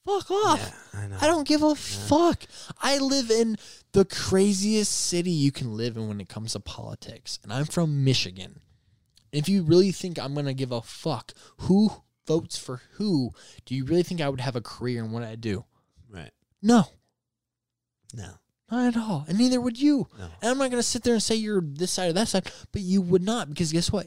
fuck 0.07 0.31
off. 0.31 0.61
Yeah, 0.95 1.01
I 1.01 1.07
know. 1.09 1.19
I 1.21 1.27
don't 1.27 1.47
give 1.47 1.63
a 1.63 1.75
fuck. 1.75 2.45
I 2.81 2.99
live 2.99 3.31
in 3.31 3.57
the 3.93 4.05
craziest 4.07 4.93
city 4.93 5.31
you 5.31 5.53
can 5.53 5.77
live 5.77 5.97
in 5.99 6.09
when 6.09 6.21
it 6.23 6.29
comes 6.31 6.53
to 6.53 6.61
politics, 6.61 7.39
and 7.43 7.53
I'm 7.53 7.67
from 7.67 8.03
Michigan. 8.05 8.61
If 9.33 9.49
you 9.49 9.63
really 9.63 9.91
think 9.93 10.19
I'm 10.19 10.33
gonna 10.35 10.55
give 10.55 10.71
a 10.73 10.81
fuck 10.81 11.33
who 11.59 11.91
votes 12.27 12.57
for 12.57 12.83
who, 12.93 13.31
do 13.65 13.75
you 13.75 13.85
really 13.85 14.03
think 14.03 14.21
I 14.21 14.29
would 14.29 14.41
have 14.41 14.57
a 14.57 14.61
career 14.61 15.05
in 15.05 15.13
what 15.13 15.23
I 15.23 15.35
do? 15.35 15.65
Right. 16.11 16.31
No. 16.63 16.85
No. 18.15 18.31
Not 18.71 18.89
at 18.89 18.97
all. 18.97 19.25
And 19.29 19.39
neither 19.39 19.61
would 19.61 19.81
you. 19.81 20.09
No. 20.19 20.25
And 20.43 20.51
I'm 20.51 20.59
not 20.59 20.71
going 20.71 20.83
to 20.83 20.83
sit 20.83 21.03
there 21.03 21.15
and 21.15 21.23
say 21.23 21.35
you're 21.35 21.61
this 21.61 21.93
side 21.93 22.11
or 22.11 22.13
that 22.15 22.29
side, 22.29 22.51
but 22.73 22.83
you 22.83 23.03
would 23.03 23.23
not 23.23 23.49
because 23.49 23.73
guess 23.73 23.93
what? 23.93 24.07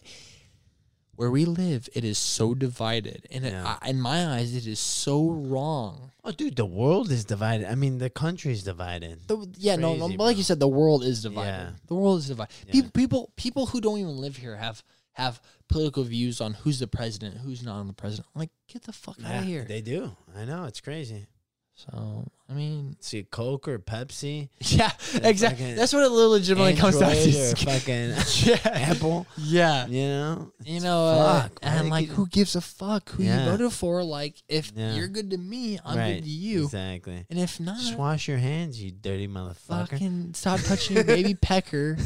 Where 1.15 1.31
we 1.31 1.45
live, 1.45 1.89
it 1.95 2.03
is 2.03 2.19
so 2.19 2.53
divided. 2.53 3.25
And 3.31 3.43
it, 3.43 3.53
I, 3.53 3.77
in 3.87 3.99
my 3.99 4.35
eyes, 4.35 4.55
it 4.55 4.67
is 4.67 4.79
so 4.79 5.29
wrong. 5.29 6.11
Oh, 6.23 6.31
dude, 6.31 6.55
the 6.55 6.65
world 6.65 7.09
is 7.09 7.25
divided. 7.25 7.71
I 7.71 7.73
mean, 7.73 7.97
the 7.97 8.11
country's 8.11 8.63
divided. 8.63 9.27
The, 9.27 9.47
yeah, 9.57 9.77
no, 9.77 9.95
no, 9.95 10.09
but 10.09 10.19
like 10.19 10.37
you 10.37 10.43
said, 10.43 10.59
the 10.59 10.67
world 10.67 11.03
is 11.03 11.23
divided. 11.23 11.49
Yeah. 11.49 11.69
The 11.87 11.95
world 11.95 12.19
is 12.19 12.27
divided. 12.27 12.53
Yeah. 12.67 12.71
People, 12.73 12.91
people, 12.91 13.31
people 13.35 13.65
who 13.67 13.81
don't 13.81 13.97
even 13.97 14.17
live 14.17 14.37
here 14.37 14.55
have 14.57 14.83
have 15.17 15.41
political 15.67 16.03
views 16.03 16.39
on 16.41 16.53
who's 16.53 16.77
the 16.77 16.87
president, 16.87 17.37
who's 17.37 17.63
not 17.63 17.77
on 17.77 17.87
the 17.87 17.93
president. 17.93 18.27
I'm 18.35 18.39
like, 18.39 18.51
get 18.71 18.83
the 18.83 18.93
fuck 18.93 19.17
out 19.25 19.39
of 19.39 19.45
here. 19.45 19.65
They 19.67 19.81
do. 19.81 20.15
I 20.35 20.45
know. 20.45 20.65
It's 20.65 20.79
crazy. 20.79 21.25
so, 21.73 22.27
I 22.49 22.53
mean, 22.53 22.95
See, 23.01 23.23
Coke 23.23 23.67
or 23.67 23.77
Pepsi. 23.77 24.47
yeah, 24.61 24.91
exactly. 25.21 25.73
That's 25.73 25.91
what 25.91 26.03
it 26.03 26.09
legitimately 26.09 26.75
comes 26.75 26.97
down 26.97 27.11
to. 27.11 27.51
or 27.51 27.55
fucking 27.57 28.13
yeah, 28.45 28.57
Apple. 28.63 29.27
yeah. 29.37 29.85
You 29.87 30.07
know? 30.07 30.51
You 30.63 30.79
know, 30.79 31.05
uh, 31.07 31.49
and 31.61 31.89
like, 31.89 32.07
who 32.07 32.25
gives 32.27 32.55
a 32.55 32.61
fuck 32.61 33.09
who 33.09 33.23
Yeah. 33.23 33.43
you 33.45 33.51
voted 33.51 33.73
for? 33.73 34.01
Like, 34.01 34.35
if 34.47 34.71
Yeah. 34.75 34.95
you're 34.95 35.09
good 35.09 35.31
to 35.31 35.37
me, 35.37 35.77
I'm 35.83 35.97
right. 35.97 36.13
good 36.15 36.23
to 36.23 36.29
you. 36.29 36.63
Exactly. 36.63 37.25
And 37.29 37.37
if 37.37 37.59
not, 37.59 37.79
Just 37.79 37.97
wash 37.97 38.29
your 38.29 38.37
hands, 38.37 38.81
you 38.81 38.91
dirty 38.91 39.27
motherfucker. 39.27 39.89
fucking 39.89 40.33
stop 40.33 40.61
touching 40.61 40.95
your 40.95 41.05
baby 41.05 41.33
pecker. 41.41 41.97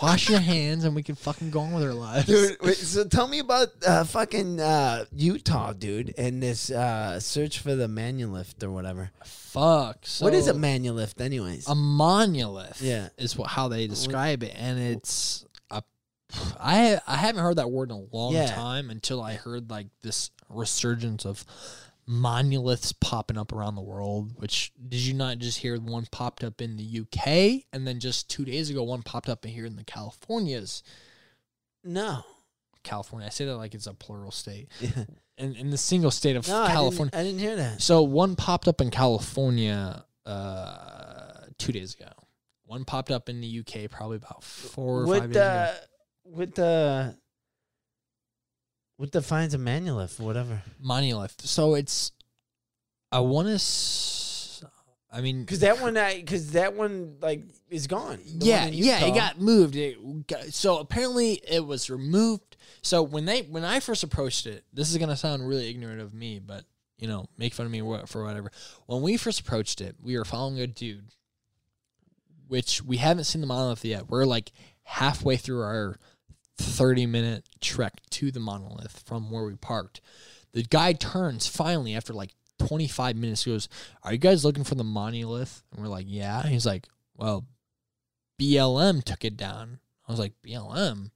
Wash 0.00 0.30
your 0.30 0.40
hands, 0.40 0.84
and 0.84 0.94
we 0.94 1.02
can 1.02 1.14
fucking 1.14 1.50
go 1.50 1.60
on 1.60 1.72
with 1.72 1.82
our 1.84 1.92
lives. 1.92 2.24
Dude, 2.26 2.56
wait, 2.62 2.76
so 2.76 3.04
tell 3.04 3.28
me 3.28 3.40
about 3.40 3.68
uh, 3.86 4.04
fucking 4.04 4.60
uh, 4.60 5.04
Utah, 5.14 5.74
dude, 5.74 6.14
and 6.16 6.42
this 6.42 6.70
uh, 6.70 7.20
search 7.20 7.58
for 7.58 7.74
the 7.74 7.86
manulith 7.86 8.62
or 8.62 8.70
whatever. 8.70 9.10
Fuck. 9.24 9.89
So 10.02 10.24
what 10.24 10.34
is 10.34 10.48
a 10.48 10.52
manulith, 10.54 11.20
anyways? 11.20 11.68
A 11.68 11.74
monolith. 11.74 12.80
Yeah. 12.82 13.08
is 13.18 13.36
what 13.36 13.48
how 13.48 13.68
they 13.68 13.86
describe 13.86 14.42
it, 14.42 14.52
and 14.56 14.78
it's 14.78 15.44
a. 15.70 15.82
I 16.58 17.00
I 17.06 17.16
haven't 17.16 17.42
heard 17.42 17.56
that 17.56 17.70
word 17.70 17.90
in 17.90 17.96
a 17.96 18.16
long 18.16 18.32
Yeah. 18.34 18.46
time 18.54 18.90
until 18.90 19.20
I 19.22 19.34
heard 19.34 19.70
like 19.70 19.86
this 20.02 20.30
resurgence 20.48 21.24
of 21.24 21.44
monoliths 22.06 22.92
popping 22.92 23.38
up 23.38 23.52
around 23.52 23.74
the 23.76 23.82
world. 23.82 24.32
Which 24.36 24.72
did 24.88 25.00
you 25.00 25.14
not 25.14 25.38
just 25.38 25.58
hear 25.58 25.78
one 25.78 26.06
popped 26.10 26.42
up 26.42 26.60
in 26.60 26.76
the 26.76 27.00
UK, 27.02 27.64
and 27.72 27.86
then 27.86 28.00
just 28.00 28.28
two 28.28 28.44
days 28.44 28.68
ago 28.70 28.82
one 28.82 29.02
popped 29.02 29.28
up 29.28 29.44
here 29.44 29.64
in 29.66 29.76
the 29.76 29.84
Californias. 29.84 30.82
no. 31.84 32.24
California. 32.82 33.26
I 33.26 33.30
say 33.30 33.44
that 33.44 33.56
like 33.58 33.74
it's 33.74 33.86
a 33.86 33.92
plural 33.94 34.30
state. 34.30 34.68
Yeah. 34.80 35.04
In 35.40 35.56
in 35.56 35.70
the 35.70 35.78
single 35.78 36.10
state 36.10 36.36
of 36.36 36.46
No, 36.46 36.66
California. 36.66 37.10
I 37.14 37.22
didn't, 37.22 37.28
I 37.28 37.30
didn't 37.30 37.40
hear 37.40 37.56
that. 37.56 37.82
So 37.82 38.02
one 38.02 38.36
popped 38.36 38.68
up 38.68 38.80
in 38.80 38.90
California 38.90 40.04
uh, 40.26 41.46
two 41.58 41.72
days 41.72 41.94
ago. 41.94 42.10
One 42.64 42.84
popped 42.84 43.10
up 43.10 43.28
in 43.28 43.40
the 43.40 43.60
UK 43.60 43.90
probably 43.90 44.16
about 44.18 44.44
four 44.44 45.02
or 45.02 45.06
five 45.06 45.22
With 45.22 45.32
days 45.32 45.42
ago. 45.42 45.74
the 46.24 46.30
with 46.30 46.54
the 46.54 47.16
what 48.96 49.10
defines 49.12 49.54
a 49.54 49.58
manulith, 49.58 50.20
whatever. 50.20 50.62
Monolith. 50.78 51.40
So 51.46 51.74
it's 51.74 52.12
I 53.10 53.20
want 53.20 53.48
to. 53.48 53.54
S- 53.54 54.62
I 55.12 55.20
mean, 55.22 55.40
Because 55.40 55.60
that 55.60 55.80
one, 55.80 55.96
I 55.96 56.16
because 56.20 56.52
that 56.52 56.74
one 56.74 57.16
like 57.20 57.42
is 57.70 57.86
gone. 57.86 58.18
The 58.38 58.46
yeah, 58.46 58.66
yeah, 58.66 59.04
it 59.06 59.14
got 59.14 59.40
moved. 59.40 59.76
It 59.76 60.26
got, 60.26 60.52
so 60.52 60.78
apparently 60.78 61.40
it 61.48 61.64
was 61.64 61.88
removed. 61.88 62.56
So 62.82 63.02
when 63.02 63.24
they 63.24 63.42
when 63.42 63.64
I 63.64 63.80
first 63.80 64.02
approached 64.02 64.46
it, 64.46 64.64
this 64.72 64.90
is 64.90 64.98
gonna 64.98 65.16
sound 65.16 65.46
really 65.46 65.70
ignorant 65.70 66.00
of 66.00 66.12
me, 66.12 66.38
but 66.38 66.64
you 66.98 67.08
know, 67.08 67.26
make 67.38 67.54
fun 67.54 67.66
of 67.66 67.72
me 67.72 67.80
for 68.06 68.24
whatever. 68.24 68.50
When 68.86 69.02
we 69.02 69.16
first 69.16 69.40
approached 69.40 69.80
it, 69.80 69.96
we 70.02 70.18
were 70.18 70.24
following 70.24 70.60
a 70.60 70.66
dude, 70.66 71.08
which 72.48 72.82
we 72.82 72.98
haven't 72.98 73.24
seen 73.24 73.40
the 73.40 73.46
monolith 73.46 73.84
yet. 73.84 74.08
We're 74.08 74.26
like 74.26 74.52
halfway 74.82 75.36
through 75.36 75.62
our 75.62 75.98
thirty 76.58 77.06
minute 77.06 77.48
trek 77.60 78.00
to 78.10 78.30
the 78.30 78.40
monolith 78.40 79.02
from 79.06 79.30
where 79.30 79.44
we 79.44 79.54
parked. 79.54 80.00
The 80.52 80.64
guy 80.64 80.92
turns 80.92 81.46
finally 81.46 81.94
after 81.94 82.12
like 82.12 82.34
25 82.58 83.16
minutes. 83.16 83.44
He 83.44 83.50
goes, 83.52 83.68
Are 84.02 84.12
you 84.12 84.18
guys 84.18 84.44
looking 84.44 84.64
for 84.64 84.74
the 84.74 84.84
monolith? 84.84 85.62
And 85.72 85.82
we're 85.82 85.88
like, 85.88 86.06
Yeah. 86.08 86.40
And 86.40 86.50
he's 86.50 86.66
like, 86.66 86.86
Well, 87.16 87.46
BLM 88.40 89.04
took 89.04 89.24
it 89.24 89.36
down. 89.36 89.80
I 90.08 90.12
was 90.12 90.18
like, 90.18 90.32
BLM? 90.44 91.10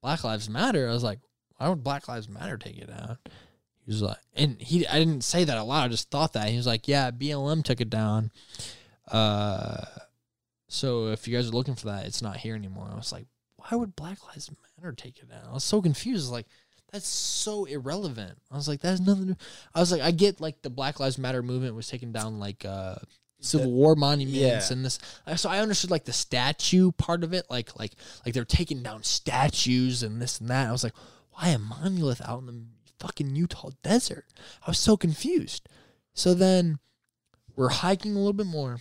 Black 0.00 0.24
Lives 0.24 0.48
Matter? 0.48 0.88
I 0.88 0.92
was 0.92 1.02
like, 1.02 1.20
Why 1.56 1.68
would 1.68 1.82
Black 1.82 2.08
Lives 2.08 2.28
Matter 2.28 2.56
take 2.56 2.78
it 2.78 2.88
down? 2.88 3.18
He 3.84 3.90
was 3.90 4.02
like, 4.02 4.18
and 4.34 4.60
he, 4.60 4.86
I 4.86 4.98
didn't 4.98 5.24
say 5.24 5.44
that 5.44 5.58
a 5.58 5.64
lot. 5.64 5.84
I 5.84 5.88
just 5.88 6.10
thought 6.10 6.34
that. 6.34 6.48
He 6.48 6.56
was 6.56 6.66
like, 6.66 6.86
Yeah, 6.86 7.10
BLM 7.10 7.64
took 7.64 7.80
it 7.80 7.90
down. 7.90 8.30
Uh, 9.10 9.84
so 10.68 11.08
if 11.08 11.26
you 11.26 11.36
guys 11.36 11.48
are 11.48 11.52
looking 11.52 11.74
for 11.74 11.86
that, 11.86 12.06
it's 12.06 12.22
not 12.22 12.36
here 12.36 12.54
anymore. 12.54 12.88
I 12.90 12.96
was 12.96 13.12
like, 13.12 13.26
Why 13.56 13.76
would 13.76 13.96
Black 13.96 14.18
Lives 14.28 14.50
Matter 14.78 14.92
take 14.92 15.18
it 15.18 15.28
down? 15.28 15.44
I 15.48 15.54
was 15.54 15.64
so 15.64 15.82
confused. 15.82 16.30
Like, 16.30 16.46
that's 16.92 17.08
so 17.08 17.64
irrelevant. 17.64 18.38
I 18.50 18.56
was 18.56 18.68
like, 18.68 18.80
that 18.82 18.90
has 18.90 19.00
nothing 19.00 19.28
to 19.28 19.36
I 19.74 19.80
was 19.80 19.90
like, 19.90 20.02
I 20.02 20.10
get 20.10 20.40
like 20.40 20.62
the 20.62 20.70
Black 20.70 21.00
Lives 21.00 21.18
Matter 21.18 21.42
movement 21.42 21.74
was 21.74 21.88
taken 21.88 22.12
down 22.12 22.38
like 22.38 22.64
uh 22.64 22.96
Civil 23.42 23.72
War 23.72 23.94
monuments 23.94 24.70
yeah. 24.70 24.72
and 24.72 24.84
this. 24.84 24.98
So 25.36 25.50
I 25.50 25.58
understood 25.58 25.90
like 25.90 26.04
the 26.04 26.12
statue 26.12 26.92
part 26.92 27.24
of 27.24 27.32
it, 27.32 27.46
like 27.50 27.78
like 27.78 27.92
like 28.24 28.34
they're 28.34 28.44
taking 28.44 28.82
down 28.82 29.02
statues 29.02 30.02
and 30.02 30.20
this 30.20 30.40
and 30.40 30.48
that. 30.48 30.68
I 30.68 30.72
was 30.72 30.84
like, 30.84 30.94
why 31.32 31.48
a 31.48 31.58
monolith 31.58 32.22
out 32.24 32.40
in 32.40 32.46
the 32.46 32.62
fucking 33.00 33.34
Utah 33.34 33.70
desert? 33.82 34.26
I 34.66 34.70
was 34.70 34.78
so 34.78 34.96
confused. 34.96 35.68
So 36.14 36.34
then 36.34 36.78
we're 37.56 37.68
hiking 37.68 38.12
a 38.12 38.18
little 38.18 38.32
bit 38.32 38.46
more. 38.46 38.78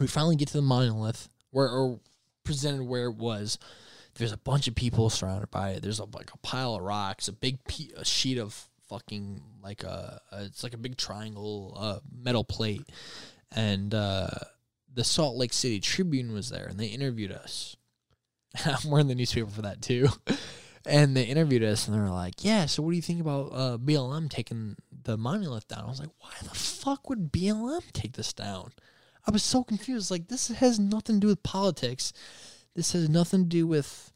We 0.00 0.06
finally 0.06 0.36
get 0.36 0.48
to 0.48 0.54
the 0.54 0.62
monolith 0.62 1.28
where 1.50 1.68
or 1.68 2.00
presented 2.44 2.82
where 2.82 3.06
it 3.06 3.16
was. 3.16 3.58
There's 4.16 4.32
a 4.32 4.36
bunch 4.36 4.68
of 4.68 4.76
people 4.76 5.10
surrounded 5.10 5.50
by 5.50 5.70
it. 5.70 5.82
There's 5.82 5.98
a, 5.98 6.04
like 6.04 6.30
a 6.32 6.38
pile 6.38 6.76
of 6.76 6.82
rocks, 6.82 7.26
a 7.26 7.32
big 7.32 7.64
pe- 7.64 7.92
a 7.96 8.04
sheet 8.04 8.38
of 8.38 8.68
fucking 8.88 9.42
like 9.62 9.82
a, 9.82 10.20
a 10.30 10.44
it's 10.44 10.62
like 10.62 10.74
a 10.74 10.78
big 10.78 10.96
triangle 10.96 11.76
uh, 11.76 11.98
metal 12.12 12.44
plate, 12.44 12.88
and 13.54 13.94
uh, 13.94 14.28
the 14.92 15.04
Salt 15.04 15.36
Lake 15.36 15.52
City 15.52 15.80
Tribune 15.80 16.32
was 16.32 16.50
there, 16.50 16.66
and 16.66 16.78
they 16.78 16.86
interviewed 16.86 17.32
us. 17.32 17.76
I'm 18.64 18.90
wearing 18.90 19.08
the 19.08 19.14
newspaper 19.14 19.50
for 19.50 19.62
that 19.62 19.82
too. 19.82 20.08
And 20.86 21.16
they 21.16 21.22
interviewed 21.22 21.62
us, 21.62 21.88
and 21.88 21.96
they 21.96 21.98
were 21.98 22.10
like, 22.10 22.44
"Yeah, 22.44 22.66
so 22.66 22.82
what 22.82 22.90
do 22.90 22.96
you 22.96 23.00
think 23.00 23.22
about 23.22 23.52
uh, 23.54 23.78
BLM 23.78 24.28
taking 24.28 24.76
the 25.04 25.16
monolith 25.16 25.66
down?" 25.66 25.84
I 25.86 25.88
was 25.88 25.98
like, 25.98 26.10
"Why 26.18 26.32
the 26.42 26.54
fuck 26.54 27.08
would 27.08 27.32
BLM 27.32 27.90
take 27.92 28.12
this 28.12 28.34
down?" 28.34 28.72
I 29.26 29.30
was 29.30 29.42
so 29.42 29.64
confused. 29.64 30.10
Like, 30.10 30.28
this 30.28 30.48
has 30.48 30.78
nothing 30.78 31.16
to 31.16 31.20
do 31.20 31.28
with 31.28 31.42
politics. 31.42 32.12
This 32.74 32.92
has 32.92 33.08
nothing 33.08 33.44
to 33.44 33.48
do 33.48 33.66
with 33.66 34.12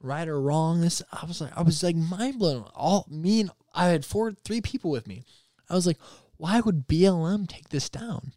right 0.00 0.28
or 0.28 0.40
wrong. 0.40 0.80
This 0.80 1.02
I 1.12 1.26
was 1.26 1.40
like 1.40 1.56
I 1.56 1.62
was 1.62 1.82
like 1.82 1.96
mind 1.96 2.38
blown. 2.38 2.62
All 2.74 3.06
me 3.10 3.40
and 3.40 3.50
I 3.74 3.86
had 3.86 4.04
four 4.04 4.32
three 4.32 4.60
people 4.60 4.90
with 4.90 5.06
me. 5.06 5.24
I 5.68 5.74
was 5.74 5.86
like, 5.86 5.98
why 6.36 6.60
would 6.60 6.86
BLM 6.86 7.48
take 7.48 7.70
this 7.70 7.88
down? 7.88 8.32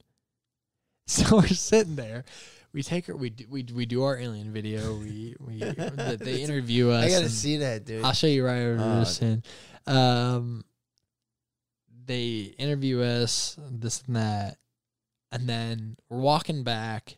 So 1.16 1.38
we're 1.38 1.48
sitting 1.48 1.96
there. 1.96 2.24
We 2.72 2.84
take 2.84 3.08
her. 3.08 3.16
We 3.16 3.32
do, 3.32 3.46
we 3.50 3.66
we 3.74 3.88
do 3.88 4.04
our 4.04 4.16
alien 4.18 4.54
video. 4.54 4.94
We 4.96 5.36
we 5.40 5.58
they 6.20 6.44
interview 6.44 6.92
us. 6.92 7.06
I 7.06 7.10
gotta 7.10 7.30
see 7.30 7.58
that, 7.58 7.84
dude. 7.84 8.04
I'll 8.04 8.14
show 8.14 8.28
you 8.28 8.46
right 8.46 8.62
over 8.62 8.78
Oh, 8.80 9.00
this 9.00 9.20
in. 9.24 9.42
Um, 9.88 10.64
they 12.06 12.54
interview 12.60 13.02
us, 13.02 13.58
this 13.72 14.04
and 14.06 14.16
that, 14.18 14.58
and 15.32 15.50
then 15.50 15.98
we're 16.10 16.20
walking 16.20 16.64
back. 16.64 17.18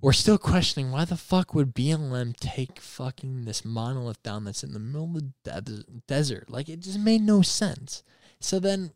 We're 0.00 0.12
still 0.12 0.38
questioning 0.38 0.90
why 0.90 1.04
the 1.04 1.16
fuck 1.18 1.54
would 1.54 1.74
BLM 1.74 2.34
take 2.38 2.80
fucking 2.80 3.44
this 3.44 3.62
monolith 3.64 4.22
down 4.22 4.44
that's 4.44 4.62
in 4.64 4.72
the 4.72 4.78
middle 4.78 5.16
of 5.16 5.22
the 5.44 5.60
de- 5.60 5.84
desert? 6.06 6.48
Like 6.48 6.68
it 6.70 6.80
just 6.80 6.98
made 6.98 7.20
no 7.20 7.42
sense. 7.42 8.02
So 8.40 8.58
then 8.58 8.92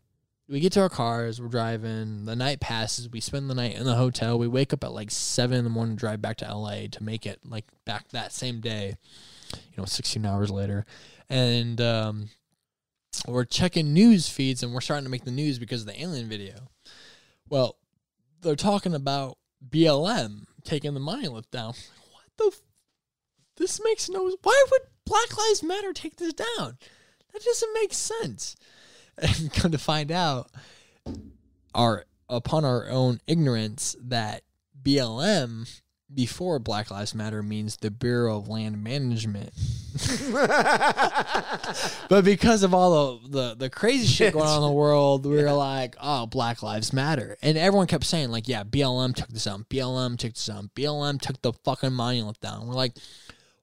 we 0.49 0.61
get 0.61 0.73
to 0.73 0.81
our 0.81 0.89
cars, 0.89 1.41
we're 1.41 1.49
driving. 1.49 2.25
The 2.25 2.35
night 2.35 2.61
passes. 2.61 3.09
We 3.09 3.21
spend 3.21 3.51
the 3.51 3.55
night 3.55 3.77
in 3.77 3.85
the 3.85 3.97
hotel. 3.97 4.39
We 4.39 4.49
wake 4.49 4.73
up 4.73 4.83
at 4.83 4.93
like 4.93 5.11
seven 5.11 5.59
in 5.59 5.65
the 5.65 5.71
morning, 5.71 5.97
drive 5.97 6.23
back 6.23 6.39
to 6.39 6.53
LA 6.53 6.87
to 6.91 7.03
make 7.03 7.27
it 7.27 7.41
like 7.45 7.67
back 7.85 8.09
that 8.09 8.33
same 8.33 8.61
day. 8.61 8.95
You 9.53 9.77
know, 9.77 9.85
sixteen 9.85 10.25
hours 10.25 10.51
later, 10.51 10.87
and 11.29 11.81
um, 11.81 12.31
we're 13.27 13.45
checking 13.45 13.93
news 13.93 14.29
feeds 14.29 14.63
and 14.63 14.73
we're 14.73 14.81
starting 14.81 15.05
to 15.05 15.11
make 15.11 15.25
the 15.25 15.31
news 15.31 15.59
because 15.59 15.83
of 15.83 15.87
the 15.87 16.01
alien 16.01 16.29
video. 16.29 16.69
Well, 17.49 17.77
they're 18.41 18.57
talking 18.57 18.95
about 18.95 19.39
BLM 19.67 20.45
taking 20.65 20.95
the 20.95 21.01
monolith 21.01 21.51
down. 21.51 21.75
What 22.13 22.25
the? 22.37 22.51
F- 22.53 22.63
this 23.57 23.81
makes 23.85 24.09
no. 24.09 24.31
Why 24.43 24.65
would 24.71 24.83
Black 25.05 25.37
Lives 25.37 25.63
Matter 25.63 25.93
take 25.93 26.17
this 26.17 26.33
down? 26.33 26.79
That 27.33 27.45
doesn't 27.45 27.75
make 27.75 27.93
sense. 27.93 28.57
And 29.21 29.53
come 29.53 29.73
to 29.73 29.79
find 29.79 30.11
out, 30.13 30.51
our 31.75 32.05
upon 32.29 32.65
our 32.65 32.89
own 32.89 33.21
ignorance 33.27 33.97
that 34.03 34.43
BLM 34.83 35.81
before 36.13 36.59
Black 36.59 36.91
Lives 36.91 37.15
Matter 37.15 37.43
means 37.43 37.77
the 37.77 37.91
Bureau 37.91 38.39
of 38.39 38.49
Land 38.49 38.83
Management. 38.83 39.51
but 42.09 42.25
because 42.25 42.63
of 42.63 42.73
all 42.75 43.19
the, 43.19 43.29
the, 43.29 43.55
the 43.57 43.71
crazy 43.71 44.07
shit 44.07 44.33
going 44.33 44.47
on 44.47 44.57
in 44.57 44.63
the 44.63 44.73
world, 44.73 45.27
we 45.27 45.37
were 45.43 45.53
like, 45.53 45.97
oh, 46.01 46.27
Black 46.27 46.63
Lives 46.63 46.93
Matter. 46.93 47.37
And 47.43 47.59
everyone 47.59 47.87
kept 47.87 48.05
saying, 48.05 48.31
like, 48.31 48.49
yeah, 48.49 48.65
BLM 48.65 49.15
took 49.15 49.29
this 49.29 49.45
down. 49.45 49.65
BLM 49.69 50.17
took 50.19 50.35
this 50.35 50.47
down. 50.47 50.71
BLM 50.75 51.21
took 51.21 51.41
the 51.43 51.53
fucking 51.65 51.93
monument 51.93 52.41
down. 52.41 52.67
We're 52.67 52.75
like, 52.75 52.95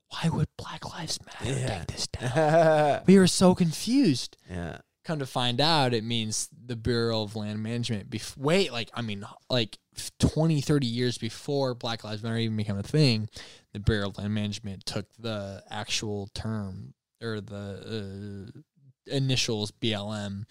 why 0.09 0.29
would 0.29 0.47
Black 0.57 0.85
Lives 0.93 1.19
Matter 1.25 1.59
Yeah. 1.59 1.79
take 1.79 1.87
this 1.87 2.07
down? 2.07 3.01
we 3.07 3.17
were 3.17 3.27
so 3.27 3.55
confused. 3.55 4.37
yeah. 4.49 4.77
Come 5.05 5.19
to 5.19 5.25
find 5.25 5.61
out, 5.61 5.93
it 5.93 6.03
means 6.03 6.49
the 6.65 6.75
Bureau 6.75 7.21
of 7.21 7.35
Land 7.35 7.61
Management. 7.61 8.09
Bef- 8.09 8.35
wait, 8.35 8.71
like, 8.71 8.89
I 8.93 9.01
mean, 9.01 9.23
like 9.49 9.77
20, 10.19 10.61
30 10.61 10.87
years 10.87 11.17
before 11.17 11.75
Black 11.75 12.03
Lives 12.03 12.23
Matter 12.23 12.37
even 12.37 12.57
became 12.57 12.77
a 12.77 12.83
thing, 12.83 13.29
the 13.71 13.79
Bureau 13.79 14.09
of 14.09 14.17
Land 14.17 14.33
Management 14.33 14.85
took 14.85 15.05
the 15.19 15.63
actual 15.69 16.29
term 16.33 16.95
or 17.21 17.39
the 17.39 18.51
uh, 18.55 18.59
initials 19.05 19.71
BLM. 19.71 20.45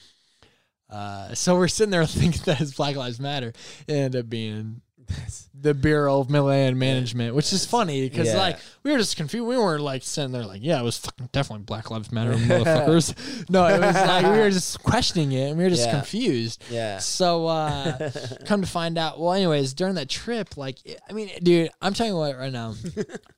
Uh, 0.89 1.35
so 1.35 1.57
we're 1.57 1.69
sitting 1.69 1.91
there 1.91 2.07
thinking 2.07 2.43
that 2.45 2.61
it's 2.61 2.75
Black 2.75 2.97
Lives 2.97 3.19
Matter. 3.19 3.53
It 3.89 3.93
ended 3.93 4.21
up 4.25 4.31
being 4.31 4.83
the 5.61 5.75
Bureau 5.75 6.21
of 6.21 6.31
Land 6.31 6.79
Management, 6.79 7.35
which 7.35 7.53
is 7.53 7.65
funny 7.65 8.09
because 8.09 8.29
Yeah. 8.29 8.37
like 8.39 8.59
we 8.83 8.91
were 8.93 8.99
just 8.99 9.17
confused. 9.17 9.47
We 9.47 9.57
weren't 9.57 9.83
like 9.83 10.03
sitting 10.03 10.33
there 10.33 10.45
like, 10.45 10.61
yeah, 10.63 10.81
it 10.81 10.85
was 10.85 10.99
fucking 10.99 11.31
definitely 11.33 11.65
Black 11.65 11.91
Lives 11.91 12.13
Matter, 12.13 12.33
motherfuckers. 12.35 13.49
no, 13.51 13.67
it 13.67 13.81
was 13.81 13.95
like 13.95 14.25
we 14.25 14.39
were 14.39 14.51
just 14.61 14.83
questioning 14.83 15.33
it 15.33 15.49
and 15.51 15.59
we 15.59 15.65
were 15.65 15.71
just 15.71 15.87
Yeah. 15.87 15.93
confused. 15.93 16.63
Yeah. 16.71 16.99
So 16.99 17.47
uh 17.47 18.11
come 18.47 18.61
to 18.61 18.67
find 18.67 18.99
out, 18.99 19.19
well, 19.21 19.33
anyways, 19.33 19.75
during 19.75 19.95
that 19.95 20.09
trip, 20.09 20.57
like, 20.57 20.79
I 21.09 21.13
mean, 21.13 21.31
dude, 21.43 21.71
I'm 21.81 21.95
telling 21.95 22.13
you 22.13 22.19
what, 22.19 22.37
right 22.37 22.53
now, 22.53 22.75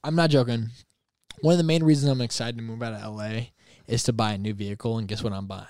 I'm 0.02 0.14
not 0.16 0.30
joking. 0.30 0.68
One 1.42 1.52
of 1.52 1.58
the 1.58 1.64
main 1.64 1.82
reasons 1.84 2.10
I'm 2.10 2.20
excited 2.22 2.56
to 2.56 2.62
move 2.62 2.82
out 2.82 2.94
of 2.94 3.14
LA 3.14 3.48
is 3.86 4.02
to 4.04 4.12
buy 4.12 4.32
a 4.32 4.38
new 4.38 4.54
vehicle, 4.54 4.98
and 4.98 5.06
guess 5.06 5.22
what 5.22 5.32
I'm 5.32 5.46
buying? 5.46 5.66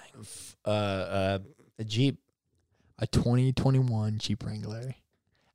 Uh, 0.65 0.69
uh, 0.71 1.39
a 1.79 1.85
Jeep. 1.85 2.19
A 2.99 3.07
2021 3.07 4.17
Jeep 4.19 4.43
Wrangler. 4.43 4.95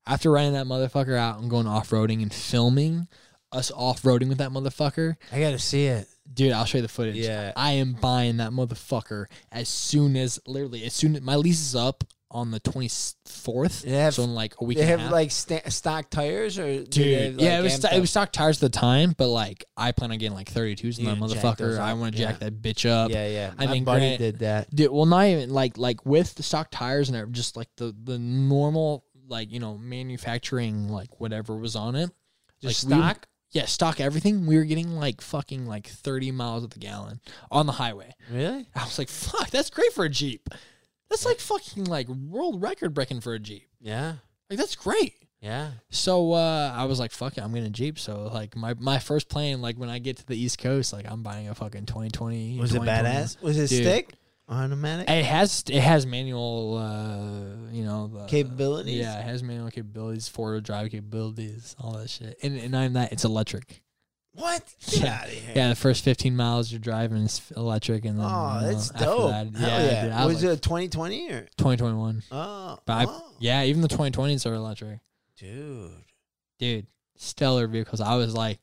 After 0.08 0.32
renting 0.32 0.54
that 0.54 0.66
motherfucker 0.66 1.16
out 1.18 1.40
and 1.40 1.50
going 1.50 1.68
off 1.68 1.90
roading 1.92 2.22
and 2.22 2.34
filming 2.34 3.08
us 3.52 3.72
off 3.72 4.02
roading 4.04 4.30
with 4.30 4.38
that 4.40 4.50
motherfucker, 4.52 5.16
I 5.32 5.40
gotta 5.40 5.60
see 5.60 5.86
it. 5.88 6.08
dude, 6.34 6.52
I'll 6.54 6.66
show 6.66 6.78
you 6.78 6.82
the 6.84 6.88
footage. 6.88 7.18
Yeah. 7.18 7.52
I 7.56 7.74
am 7.74 7.94
buying 7.94 8.38
that 8.38 8.52
motherfucker 8.52 9.26
as 9.52 9.68
soon 9.70 10.16
as 10.16 10.40
literally 10.48 10.86
as 10.86 10.94
soon 10.94 11.16
as 11.16 11.22
my 11.22 11.36
lease 11.36 11.60
is 11.62 11.76
up 11.76 12.04
on 12.34 12.50
the 12.52 12.62
24th. 12.62 13.82
They 13.82 13.92
have- 13.92 14.14
so 14.14 14.24
in 14.24 14.34
like 14.34 14.56
a 14.62 14.64
week 14.64 14.78
They 14.78 14.84
and 14.84 14.92
have 14.92 15.00
half. 15.02 15.12
like 15.12 15.32
sta- 15.32 15.70
stock 15.70 16.10
tires, 16.10 16.58
or 16.58 16.84
Dude, 16.84 17.22
have, 17.22 17.42
yeah, 17.42 17.60
it 17.60 17.64
was 17.64 17.74
sto- 17.74 17.90
it 17.94 18.00
was 18.00 18.10
stock 18.10 18.32
tires 18.32 18.64
at 18.64 18.72
the 18.72 18.80
time, 18.80 19.14
but 19.18 19.28
like 19.28 19.66
I 19.76 19.92
plan 19.92 20.12
on 20.12 20.18
getting 20.18 20.36
like 20.36 20.50
32s 20.52 20.98
in 21.00 21.06
that 21.06 21.20
gonna 21.20 21.34
jack 21.34 21.58
those 21.58 21.78
motherfucker. 21.78 21.80
I 21.80 21.94
want 21.94 22.16
to 22.16 22.22
jack 22.22 22.38
yeah. 22.42 22.50
that 22.50 22.62
bitch 22.62 22.90
up. 22.90 23.12
Yeah, 23.12 23.28
yeah. 23.28 23.52
I 23.58 23.66
My 23.66 23.72
mean, 23.74 23.84
buddy 23.84 24.18
did 24.18 24.40
that. 24.40 24.74
Dude, 24.74 24.92
well, 24.92 25.06
not 25.06 25.26
even 25.28 25.50
like 25.50 25.78
like 25.78 26.06
with 26.06 26.34
the 26.36 26.44
stock 26.44 26.70
tires 26.72 27.10
and 27.10 27.18
er, 27.18 27.26
just 27.26 27.58
like 27.58 27.68
the 27.76 27.94
the 28.04 28.18
normal 28.18 29.04
like 29.32 29.52
you 29.52 29.60
know 29.60 29.78
manufacturing 29.78 30.88
like 30.90 31.20
whatever 31.20 31.56
was 31.56 31.76
on 31.76 31.96
it. 31.96 32.12
Just 32.62 32.88
like, 32.88 32.98
we- 32.98 33.02
stock? 33.04 33.28
yeah, 33.52 33.66
stock 33.66 34.00
everything. 34.00 34.46
We 34.46 34.58
were 34.58 34.64
getting 34.66 34.92
like 34.92 35.22
fucking 35.22 35.66
like 35.66 35.88
30 35.88 36.32
miles 36.32 36.64
at 36.64 36.72
the 36.72 36.80
gallon 36.80 37.20
on 37.50 37.66
the 37.66 37.72
highway. 37.72 38.14
Really? 38.32 38.68
I 38.76 38.84
was 38.84 39.00
like, 39.00 39.10
fuck, 39.10 39.50
that's 39.50 39.70
great 39.72 39.92
for 39.94 40.06
a 40.06 40.10
Jeep. 40.10 40.48
That's 41.10 41.26
like 41.26 41.40
fucking 41.40 41.86
like 41.86 42.08
world 42.08 42.62
record 42.62 42.94
breaking 42.94 43.22
for 43.22 43.34
a 43.34 43.40
Jeep. 43.40 43.68
Yeah. 43.80 44.16
Like 44.50 44.60
that's 44.60 44.76
great. 44.76 45.16
Yeah. 45.42 45.72
So 45.90 46.34
uh, 46.34 46.72
I 46.76 46.86
was 46.86 47.00
like, 47.00 47.12
"Fuck 47.12 47.38
it, 47.38 47.44
I'm 47.44 47.52
getting 47.52 47.68
a 47.68 47.72
Jeep." 47.72 47.98
So 47.98 48.30
like 48.32 48.56
my, 48.56 48.76
my 48.76 49.00
first 49.00 49.28
plan, 49.28 49.60
like 49.60 49.76
when 49.76 49.90
I 49.90 49.98
get 49.98 50.18
to 50.18 50.26
the 50.28 50.38
East 50.38 50.60
Coast, 50.60 50.94
like 50.94 51.10
I'm 51.10 51.24
buying 51.24 51.50
a 51.50 51.56
fucking 51.56 51.88
2020. 51.88 52.60
Was 52.60 52.76
it 52.76 52.82
badass? 52.84 53.42
Was 53.42 53.58
it 53.58 53.70
Dude. 53.70 53.82
stick? 53.82 54.14
Automatic? 54.52 55.10
It 55.10 55.24
has 55.26 55.64
it 55.70 55.80
has 55.80 56.06
manual, 56.06 56.78
uh, 56.78 57.72
you 57.72 57.84
know, 57.86 58.08
the, 58.08 58.26
Capabilities? 58.26 58.98
Yeah, 58.98 59.20
it 59.20 59.24
has 59.24 59.42
manual 59.42 59.70
capabilities, 59.72 60.28
four 60.28 60.52
wheel 60.52 60.62
drive 60.62 60.92
capabilities, 60.92 61.76
all 61.80 61.94
that 61.94 62.10
shit. 62.10 62.38
And 62.44 62.58
and 62.60 62.76
I'm 62.76 62.94
that 62.94 63.14
it's 63.14 63.24
electric. 63.24 63.82
what? 64.34 64.62
Get 64.90 65.02
Yeah. 65.04 65.14
out 65.16 65.26
of 65.28 65.32
here. 65.32 65.54
Yeah, 65.56 65.70
the 65.70 65.76
first 65.76 66.04
15 66.04 66.36
miles 66.36 66.72
you're 66.72 66.80
driving 66.80 67.20
is 67.20 67.42
electric, 67.56 68.04
and 68.06 68.20
then 68.20 68.26
Oh, 68.30 68.56
you 68.60 68.62
know, 68.68 68.72
that's 68.74 68.90
dope. 68.90 69.30
that- 69.32 69.56
Hell 69.60 69.70
yeah, 69.70 69.92
yeah. 69.92 70.04
dude, 70.04 70.12
I 70.14 70.26
was, 70.26 70.36
was 70.36 70.44
like, 70.44 70.54
it 70.58 70.62
2020 70.62 71.30
or? 71.32 71.42
2021. 71.58 72.24
Oh. 72.32 72.80
But 72.86 72.94
I, 72.94 73.06
oh. 73.08 73.24
yeah, 73.40 73.64
even 73.64 73.82
the 73.82 73.88
2020s 73.88 74.46
are 74.50 74.54
electric. 74.54 75.00
Dude. 75.38 75.92
dude, 76.60 76.88
stellar 77.18 77.68
vehicles. 77.68 78.00
I 78.02 78.16
was 78.16 78.34
like, 78.36 78.60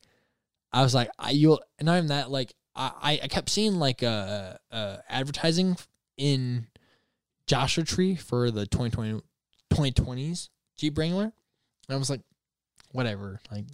I 0.71 0.83
was 0.83 0.93
like, 0.95 1.09
I 1.17 1.31
you'll 1.31 1.61
not 1.81 1.97
even 1.97 2.07
that. 2.07 2.29
Like, 2.31 2.53
I 2.75 3.19
I- 3.23 3.27
kept 3.27 3.49
seeing 3.49 3.79
like 3.79 4.03
uh 4.03 4.53
uh 4.71 4.97
advertising 5.09 5.77
in 6.17 6.67
Joshua 7.47 7.83
Tree 7.83 8.15
for 8.15 8.51
the 8.51 8.65
2020 8.65 9.21
2020s 9.73 10.49
Jeep 10.77 10.97
Wrangler, 10.97 11.23
and 11.25 11.33
I 11.89 11.95
was 11.97 12.09
like, 12.09 12.21
whatever, 12.91 13.39
like. 13.51 13.65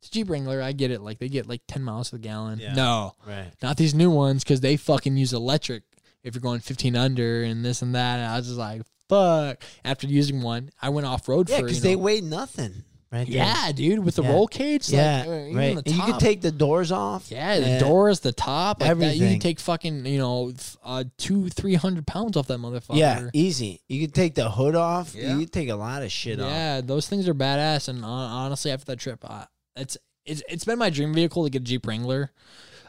It's 0.00 0.10
a 0.10 0.12
Jeep 0.12 0.30
Wrangler. 0.30 0.62
I 0.62 0.70
get 0.70 0.92
it. 0.92 1.00
Like 1.00 1.18
they 1.18 1.28
get 1.28 1.48
like 1.48 1.60
ten 1.66 1.82
miles 1.82 2.10
to 2.10 2.16
the 2.16 2.22
gallon. 2.22 2.60
Yeah. 2.60 2.72
No, 2.74 3.14
Right. 3.26 3.50
not 3.64 3.76
these 3.76 3.94
new 3.94 4.10
ones 4.10 4.44
because 4.44 4.60
they 4.60 4.76
fucking 4.76 5.16
use 5.16 5.32
electric 5.32 5.82
if 6.22 6.36
you're 6.36 6.40
going 6.40 6.60
15 6.60 6.94
under 6.94 7.42
and 7.42 7.64
this 7.64 7.82
and 7.82 7.96
that. 7.96 8.18
And 8.20 8.26
I 8.30 8.36
was 8.36 8.46
just 8.46 8.58
like, 8.58 8.82
fuck. 9.08 9.60
After 9.84 10.06
using 10.06 10.40
one, 10.40 10.70
I 10.80 10.90
went 10.90 11.04
off 11.08 11.28
road 11.28 11.48
for 11.48 11.52
Yeah, 11.54 11.58
for 11.58 11.64
because 11.64 11.78
you 11.78 11.82
they 11.82 11.96
know, 11.96 12.02
weigh 12.02 12.20
nothing. 12.20 12.84
Right. 13.10 13.26
there. 13.26 13.36
yeah, 13.36 13.72
dude, 13.72 14.04
with 14.04 14.16
the 14.16 14.22
Yeah. 14.22 14.32
roll 14.32 14.46
cage. 14.46 14.90
Yeah. 14.90 15.18
like, 15.20 15.28
uh, 15.28 15.32
even 15.32 15.56
right. 15.56 15.74
The 15.76 15.82
And 15.86 15.94
you 15.94 15.96
top. 15.98 16.08
can 16.10 16.18
take 16.18 16.40
the 16.42 16.52
doors 16.52 16.92
off. 16.92 17.30
yeah, 17.30 17.58
the 17.58 17.78
doors, 17.80 18.20
the 18.20 18.32
top, 18.32 18.80
like 18.82 18.90
that. 18.90 18.96
You 18.98 19.04
Everything. 19.06 19.30
can 19.32 19.40
take 19.40 19.60
fucking, 19.60 20.04
you 20.04 20.18
know, 20.18 20.52
uh, 20.84 21.04
two, 21.16 21.48
three 21.48 21.74
hundred 21.74 22.06
pounds 22.06 22.36
off 22.36 22.48
that 22.48 22.58
motherfucker. 22.60 22.96
Yeah, 22.98 23.30
easy. 23.32 23.80
You 23.88 24.00
could 24.06 24.14
take 24.14 24.34
the 24.34 24.50
hood 24.50 24.74
off. 24.74 25.14
Yeah. 25.14 25.32
You 25.32 25.38
can 25.40 25.48
take 25.48 25.70
a 25.70 25.74
lot 25.74 26.02
of 26.02 26.12
shit 26.12 26.38
off. 26.38 26.50
yeah, 26.50 26.80
those 26.82 27.08
things 27.08 27.26
are 27.28 27.34
badass. 27.34 27.88
And 27.88 28.04
hon- 28.04 28.30
honestly, 28.30 28.70
after 28.72 28.84
that 28.86 28.98
trip, 28.98 29.24
I, 29.24 29.46
it's 29.76 29.96
it's 30.26 30.42
it's 30.48 30.64
been 30.66 30.78
my 30.78 30.90
dream 30.90 31.14
vehicle 31.14 31.44
to 31.44 31.50
get 31.50 31.62
a 31.62 31.64
Jeep 31.64 31.86
Wrangler. 31.86 32.30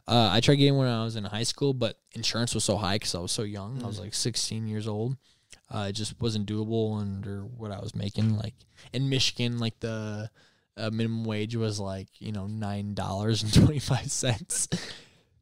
Uh, 0.05 0.29
I 0.33 0.39
tried 0.41 0.55
getting 0.55 0.75
one 0.75 0.87
when 0.87 0.95
I 0.95 1.03
was 1.03 1.15
in 1.15 1.23
high 1.23 1.43
school, 1.43 1.73
but 1.73 1.97
insurance 2.13 2.53
was 2.55 2.63
so 2.65 2.75
high 2.77 2.95
because 2.95 3.13
I 3.15 3.19
was 3.19 3.31
so 3.31 3.43
young. 3.43 3.81
I 3.83 3.87
was 3.87 3.99
like 3.99 4.13
16 4.15 4.67
years 4.67 4.87
old. 4.87 5.15
Uh, 5.71 5.87
it 5.89 5.93
just 5.93 6.19
wasn't 6.19 6.47
doable 6.49 6.99
under 6.99 7.41
what 7.41 7.71
I 7.71 7.79
was 7.79 7.93
making. 7.95 8.37
Like 8.37 8.55
in 8.93 9.09
Michigan, 9.09 9.59
like 9.59 9.79
the 9.79 10.29
uh, 10.77 10.89
minimum 10.91 11.25
wage 11.25 11.55
was 11.55 11.79
like 11.79 12.07
you 12.19 12.31
know 12.31 12.47
nine 12.47 12.93
dollars 12.95 13.43
and 13.43 13.53
twenty 13.53 13.79
five 13.79 14.11
cents. 14.11 14.67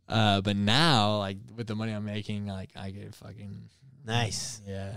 Uh, 0.10 0.40
but 0.40 0.56
now, 0.56 1.18
like 1.18 1.36
with 1.58 1.68
the 1.68 1.76
money 1.76 1.92
I'm 1.92 2.06
making, 2.06 2.48
like 2.48 2.70
I 2.78 2.92
get 2.92 3.14
fucking 3.14 3.68
Nice. 4.06 4.62
yeah. 4.66 4.94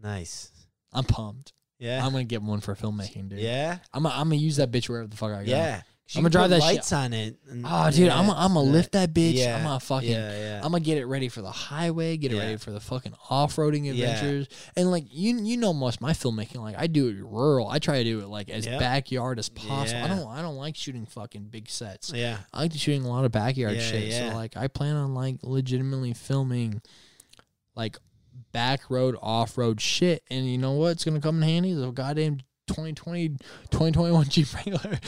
Nice. 0.00 0.50
I'm 0.92 1.02
pumped. 1.02 1.52
Yeah. 1.80 2.04
I'm 2.06 2.12
gonna 2.12 2.22
get 2.22 2.40
one 2.40 2.60
for 2.60 2.76
filmmaking, 2.76 3.30
dude. 3.30 3.40
yeah. 3.40 3.78
I'm 3.92 4.04
gonna, 4.04 4.14
I'm 4.14 4.28
gonna 4.28 4.36
use 4.36 4.58
that 4.58 4.70
bitch 4.70 4.88
wherever 4.88 5.08
the 5.08 5.16
fuck 5.16 5.32
I 5.32 5.44
go. 5.44 5.50
Yeah. 5.50 5.82
You 6.08 6.20
I'ma 6.20 6.28
drive 6.28 6.50
that 6.50 6.62
shit- 6.62 6.76
lights 6.76 6.92
on 6.92 7.12
it. 7.12 7.34
and- 7.50 7.64
Oh, 7.68 7.90
dude, 7.90 8.10
I'm 8.10 8.26
yeah, 8.26 8.34
I'm 8.36 8.54
gonna 8.54 8.60
lift 8.60 8.92
that 8.92 9.12
bitch. 9.12 9.34
yeah, 9.34 9.56
I'm 9.56 9.64
gonna 9.64 9.80
fucking. 9.80 10.08
yeah, 10.08 10.38
yeah. 10.38 10.56
I'm 10.62 10.70
gonna 10.70 10.78
get 10.78 10.98
it 10.98 11.04
ready 11.06 11.28
for 11.28 11.42
the 11.42 11.50
highway. 11.50 12.16
Get 12.16 12.30
it 12.30 12.36
Yeah. 12.36 12.42
ready 12.42 12.56
for 12.58 12.70
the 12.70 12.78
fucking 12.78 13.12
off-roading 13.28 13.86
Yeah. 13.86 13.90
adventures. 13.90 14.46
And 14.76 14.92
like 14.92 15.06
you, 15.10 15.36
you 15.42 15.56
know, 15.56 15.72
most 15.72 15.96
of 15.96 16.02
my 16.02 16.12
filmmaking, 16.12 16.60
like 16.60 16.76
I 16.78 16.86
do 16.86 17.08
it 17.08 17.16
rural. 17.18 17.66
I 17.68 17.80
try 17.80 17.98
to 17.98 18.04
do 18.04 18.20
it 18.20 18.28
like 18.28 18.50
as 18.50 18.66
Yeah. 18.66 18.78
backyard 18.78 19.40
as 19.40 19.48
possible. 19.48 20.00
I 20.00 20.06
don't, 20.06 20.28
I 20.28 20.42
don't 20.42 20.54
like 20.56 20.76
shooting 20.76 21.06
fucking 21.06 21.46
big 21.46 21.68
sets. 21.68 22.12
Yeah. 22.14 22.38
I 22.54 22.60
like 22.60 22.72
to 22.72 22.78
shooting 22.78 23.04
a 23.04 23.08
lot 23.08 23.24
of 23.24 23.32
backyard 23.32 23.74
Yeah, 23.74 23.82
shit. 23.82 24.04
yeah. 24.08 24.30
So 24.30 24.36
like 24.36 24.56
I 24.56 24.68
plan 24.68 24.94
on 24.94 25.12
like 25.12 25.38
legitimately 25.42 26.12
filming 26.14 26.82
like 27.74 27.98
back 28.52 28.88
road 28.90 29.16
off 29.20 29.58
road 29.58 29.80
shit. 29.80 30.22
And 30.30 30.46
you 30.48 30.56
know 30.56 30.72
what's 30.74 31.04
gonna 31.04 31.20
come 31.20 31.42
in 31.42 31.48
handy? 31.48 31.74
The 31.74 31.90
goddamn 31.90 32.38
2020 32.68 33.30
2021 33.70 34.24
Jeep 34.28 34.54
Wrangler. 34.54 35.00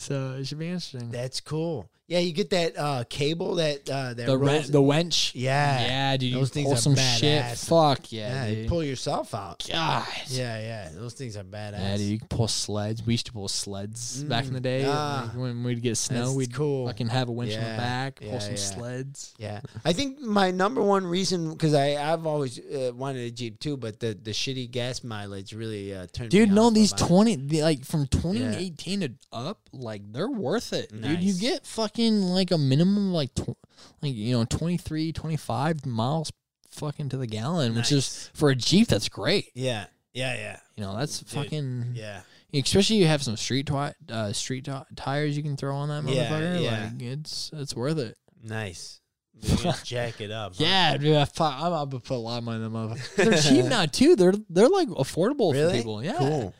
So 0.00 0.36
it 0.38 0.46
should 0.46 0.58
be 0.58 0.68
interesting. 0.68 1.10
That's 1.10 1.40
cool. 1.40 1.88
Yeah, 2.10 2.18
you 2.18 2.32
get 2.32 2.50
that 2.50 2.76
uh, 2.76 3.04
cable 3.08 3.54
that 3.54 3.88
uh, 3.88 4.14
that 4.14 4.26
the 4.26 4.36
rolls- 4.36 4.68
the 4.68 4.82
wench. 4.82 5.30
Yeah. 5.32 5.80
yeah, 5.80 6.16
dude. 6.16 6.34
Those 6.34 6.40
you 6.40 6.46
things 6.46 6.64
pull 6.66 6.74
are 6.74 6.76
some 6.76 6.96
shit. 6.96 7.40
badass. 7.44 7.68
Fuck 7.68 8.10
yeah, 8.10 8.28
yeah, 8.28 8.46
you 8.48 8.56
dude. 8.56 8.68
pull 8.68 8.82
yourself 8.82 9.32
out. 9.32 9.64
God. 9.70 10.04
Yeah, 10.26 10.58
yeah, 10.60 10.88
those 10.92 11.14
things 11.14 11.36
are 11.36 11.44
badass. 11.44 11.78
Yeah, 11.78 11.96
dude, 11.98 12.06
you 12.08 12.18
can 12.18 12.26
pull 12.26 12.48
sleds. 12.48 13.06
We 13.06 13.14
used 13.14 13.26
to 13.26 13.32
pull 13.32 13.46
sleds 13.46 14.24
back 14.24 14.44
in 14.46 14.54
the 14.54 14.60
day. 14.60 14.84
Ah. 14.88 15.28
like 15.28 15.36
when 15.40 15.62
we'd 15.62 15.80
get 15.82 15.96
snow, 15.98 16.24
That's 16.24 16.30
we'd 16.34 16.52
cool. 16.52 16.88
fucking 16.88 17.06
have 17.10 17.28
a 17.28 17.32
winch 17.32 17.52
in 17.52 17.60
Yeah, 17.60 17.70
the 17.72 17.78
back, 17.78 18.16
pull 18.20 18.28
yeah, 18.30 18.38
some 18.40 18.50
yeah. 18.50 18.56
sleds. 18.58 19.34
Yeah, 19.38 19.60
I 19.84 19.92
think 19.92 20.18
my 20.20 20.50
number 20.50 20.82
one 20.82 21.06
reason 21.06 21.52
because 21.52 21.74
I 21.74 21.94
I've 22.12 22.26
always 22.26 22.58
uh, 22.58 22.90
wanted 22.92 23.20
a 23.20 23.30
Jeep 23.30 23.60
too, 23.60 23.76
but 23.76 24.00
the 24.00 24.18
the 24.20 24.32
shitty 24.32 24.68
gas 24.72 25.04
mileage 25.04 25.52
really 25.52 25.94
uh, 25.94 26.08
turned. 26.12 26.30
Dude, 26.32 26.48
me 26.48 26.56
no, 26.56 26.64
off 26.64 26.74
these 26.74 26.90
about 26.90 27.02
it. 27.02 27.06
twenty, 27.06 27.36
the, 27.36 27.62
like 27.62 27.84
from 27.84 28.08
twenty 28.08 28.42
eighteen 28.42 28.98
to 29.02 29.12
up, 29.32 29.60
like 29.72 30.02
they're 30.12 30.28
worth 30.28 30.72
it, 30.72 30.90
dude. 30.90 31.20
You 31.22 31.32
Nice. 31.34 31.38
get 31.40 31.66
fucking 31.66 31.99
like 32.08 32.50
a 32.50 32.58
minimum 32.58 33.08
of 33.08 33.12
like, 33.14 33.34
tw- 33.34 33.56
like 34.02 34.14
you 34.14 34.32
know, 34.36 34.44
23, 34.44 35.12
25 35.12 35.86
miles 35.86 36.32
fucking 36.70 37.08
to 37.10 37.16
the 37.16 37.26
gallon, 37.26 37.74
which 37.74 37.92
is 37.92 38.30
for 38.34 38.50
a 38.50 38.54
Jeep, 38.54 38.88
that's 38.88 39.08
great. 39.08 39.46
Yeah, 39.54 39.86
yeah, 40.12 40.34
yeah, 40.36 40.60
You 40.76 40.84
know, 40.84 40.96
that's 40.96 41.22
fucking 41.32 41.92
yeah. 41.94 42.20
Especially 42.52 42.96
you 42.96 43.06
have 43.06 43.22
some 43.22 43.36
street 43.36 43.66
twi- 43.66 43.94
uh, 44.10 44.32
street 44.32 44.64
ti- 44.64 44.72
tires 44.96 45.36
you 45.36 45.42
can 45.42 45.56
throw 45.56 45.76
on 45.76 45.88
that 45.88 46.02
motherfucker. 46.04 46.60
yeah. 46.62 46.90
Like 46.92 47.02
it's 47.02 47.50
it's 47.54 47.76
worth 47.76 47.98
it. 47.98 48.16
Nice. 48.42 49.00
Jack 49.84 50.20
it 50.20 50.30
up. 50.30 50.52
huh? 50.56 50.64
Yeah, 50.64 50.96
dude, 50.96 51.16
I 51.16 51.20
I'm 51.38 51.66
about 51.72 51.90
to 51.92 51.98
put 52.00 52.14
a 52.14 52.16
lot 52.16 52.38
of 52.38 52.44
money 52.44 52.64
in 52.64 52.72
them. 52.72 52.90
motherfuckers. 52.90 53.16
They're 53.16 53.38
cheap 53.62 53.64
now 53.66 53.86
too. 53.86 54.16
They're 54.16 54.34
they're 54.48 54.68
like 54.68 54.88
affordable 54.88 55.52
Really? 55.52 55.70
for 55.72 55.76
people. 55.78 56.04
Yeah, 56.04 56.16
Cool. 56.18 56.54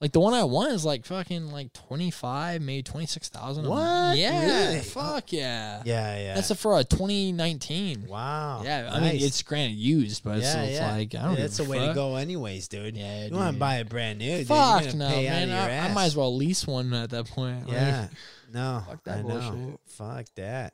Like 0.00 0.12
the 0.12 0.20
one 0.20 0.32
I 0.32 0.44
want 0.44 0.70
is 0.72 0.84
like 0.84 1.04
fucking 1.04 1.50
like 1.50 1.72
twenty 1.72 2.12
five, 2.12 2.62
maybe 2.62 2.84
twenty 2.84 3.06
six 3.06 3.28
thousand. 3.28 3.66
What? 3.66 4.16
Yeah, 4.16 4.44
Really? 4.68 4.78
fuck 4.80 5.32
yeah. 5.32 5.82
Yeah, 5.84 6.16
yeah. 6.18 6.34
That's 6.36 6.52
a, 6.52 6.54
for 6.54 6.78
a 6.78 6.84
twenty 6.84 7.32
nineteen. 7.32 8.06
wow. 8.06 8.62
Yeah, 8.62 8.90
I 8.92 9.00
mean 9.00 9.16
it's 9.20 9.42
granted 9.42 9.74
used, 9.76 10.22
but 10.22 10.38
yeah, 10.38 10.62
it's, 10.62 10.78
yeah. 10.78 10.92
like 10.92 11.14
I 11.16 11.22
don't. 11.22 11.34
Yeah, 11.34 11.40
that's 11.40 11.58
a 11.58 11.64
way 11.64 11.84
to 11.84 11.94
go, 11.94 12.14
anyways, 12.14 12.68
dude. 12.68 12.96
Yeah, 12.96 13.26
you 13.26 13.34
want 13.34 13.54
to 13.54 13.58
buy 13.58 13.76
a 13.76 13.84
brand 13.84 14.20
new? 14.20 14.44
Fuck 14.44 14.84
You're 14.84 14.92
no, 14.92 15.06
gonna 15.08 15.14
pay 15.16 15.26
out 15.26 15.48
man. 15.48 15.84
I, 15.86 15.88
I 15.90 15.92
might 15.92 16.04
as 16.04 16.16
well 16.16 16.34
lease 16.36 16.64
one 16.64 16.92
at 16.94 17.10
that 17.10 17.26
point. 17.26 17.66
like- 17.66 17.72
Yeah. 17.76 18.08
No. 18.50 18.82
Fuck 18.88 19.04
that 19.04 19.18
I 19.18 19.22
know. 19.22 19.28
bullshit. 19.28 19.80
Fuck 19.88 20.26
that. 20.36 20.72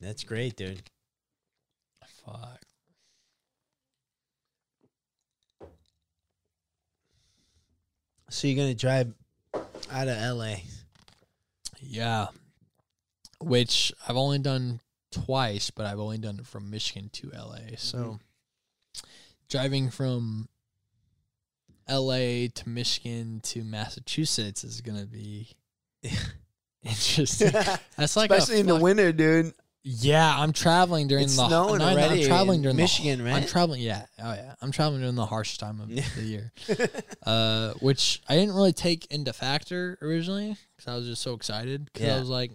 That's 0.00 0.22
great, 0.24 0.54
dude. 0.56 0.82
Fuck. 2.24 2.60
So 8.36 8.46
you're 8.46 8.56
gonna 8.56 8.74
drive 8.74 9.14
out 9.90 10.08
of 10.08 10.36
LA? 10.36 10.56
Yeah. 11.80 12.26
Which 13.40 13.94
I've 14.06 14.18
only 14.18 14.38
done 14.38 14.80
twice, 15.10 15.70
but 15.70 15.86
I've 15.86 15.98
only 15.98 16.18
done 16.18 16.40
it 16.40 16.46
from 16.46 16.68
Michigan 16.68 17.08
to 17.14 17.30
LA. 17.34 17.76
So 17.78 17.98
Mm-hmm. 17.98 19.06
driving 19.48 19.90
from 19.90 20.50
LA 21.88 22.48
to 22.54 22.62
Michigan 22.66 23.40
to 23.44 23.64
Massachusetts 23.64 24.64
is 24.64 24.82
going 24.82 25.00
to 25.00 25.06
be 25.06 25.48
interesting. 26.82 27.52
That's 27.96 28.16
like 28.16 28.30
Especially 28.30 28.60
in 28.60 28.66
the 28.66 28.76
winter, 28.76 29.12
dude. 29.12 29.54
Yeah, 29.88 30.36
I'm 30.36 30.52
traveling 30.52 31.06
during 31.06 31.24
It's 31.26 31.36
the 31.36 31.46
snowing 31.46 31.78
no, 31.78 31.84
already 31.84 32.22
I'm 32.22 32.28
traveling 32.28 32.60
during 32.60 32.76
Michigan, 32.76 33.22
the, 33.22 33.30
I'm 33.30 33.46
traveling. 33.46 33.80
Yeah, 33.80 34.04
oh 34.18 34.32
yeah, 34.32 34.56
I'm 34.60 34.72
traveling 34.72 35.00
during 35.00 35.14
the 35.14 35.26
harshest 35.26 35.60
time 35.60 35.80
of 35.80 35.88
the 35.88 36.22
year, 36.22 36.52
uh, 37.24 37.72
which 37.74 38.20
I 38.28 38.34
didn't 38.34 38.56
really 38.56 38.72
take 38.72 39.06
into 39.12 39.32
factor 39.32 39.96
originally 40.02 40.56
because 40.76 40.88
I 40.92 40.96
was 40.96 41.06
just 41.06 41.22
so 41.22 41.34
excited 41.34 41.84
because 41.84 42.04
Yeah. 42.08 42.16
I 42.16 42.18
was 42.18 42.28
like, 42.28 42.50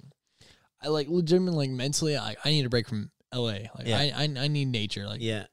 I 0.84 0.90
like 0.90 1.08
legitimately 1.08 1.68
like 1.68 1.69
mentally, 1.69 2.18
I, 2.18 2.35
I 2.43 2.50
need 2.50 2.66
a 2.66 2.69
break 2.69 2.90
from 2.90 3.11
LA. 3.34 3.43
Like 3.77 3.85
Yeah. 3.85 3.98
I, 4.00 4.11
I 4.14 4.24
I 4.38 4.48
need 4.50 4.68
nature. 4.68 5.06
Like 5.08 5.22
Yeah. 5.22 5.45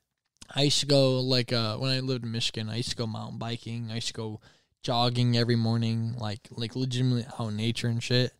I 0.53 0.63
used 0.63 0.81
to 0.81 0.87
go 0.87 1.21
like 1.21 1.53
uh 1.53 1.77
when 1.77 1.93
I 1.93 2.01
lived 2.01 2.25
in 2.25 2.33
Michigan, 2.33 2.69
I 2.69 2.79
used 2.79 2.91
to 2.91 2.97
go 2.97 3.07
mountain 3.07 3.39
biking. 3.39 3.93
I 3.93 3.97
used 3.97 4.09
to 4.09 4.15
go 4.15 4.41
jogging 4.83 5.37
every 5.37 5.55
morning, 5.55 6.17
like 6.19 6.41
like 6.51 6.75
legitimately 6.75 7.27
out 7.39 7.51
in 7.51 7.57
nature 7.57 7.87
and 7.87 8.03
shit. 8.03 8.33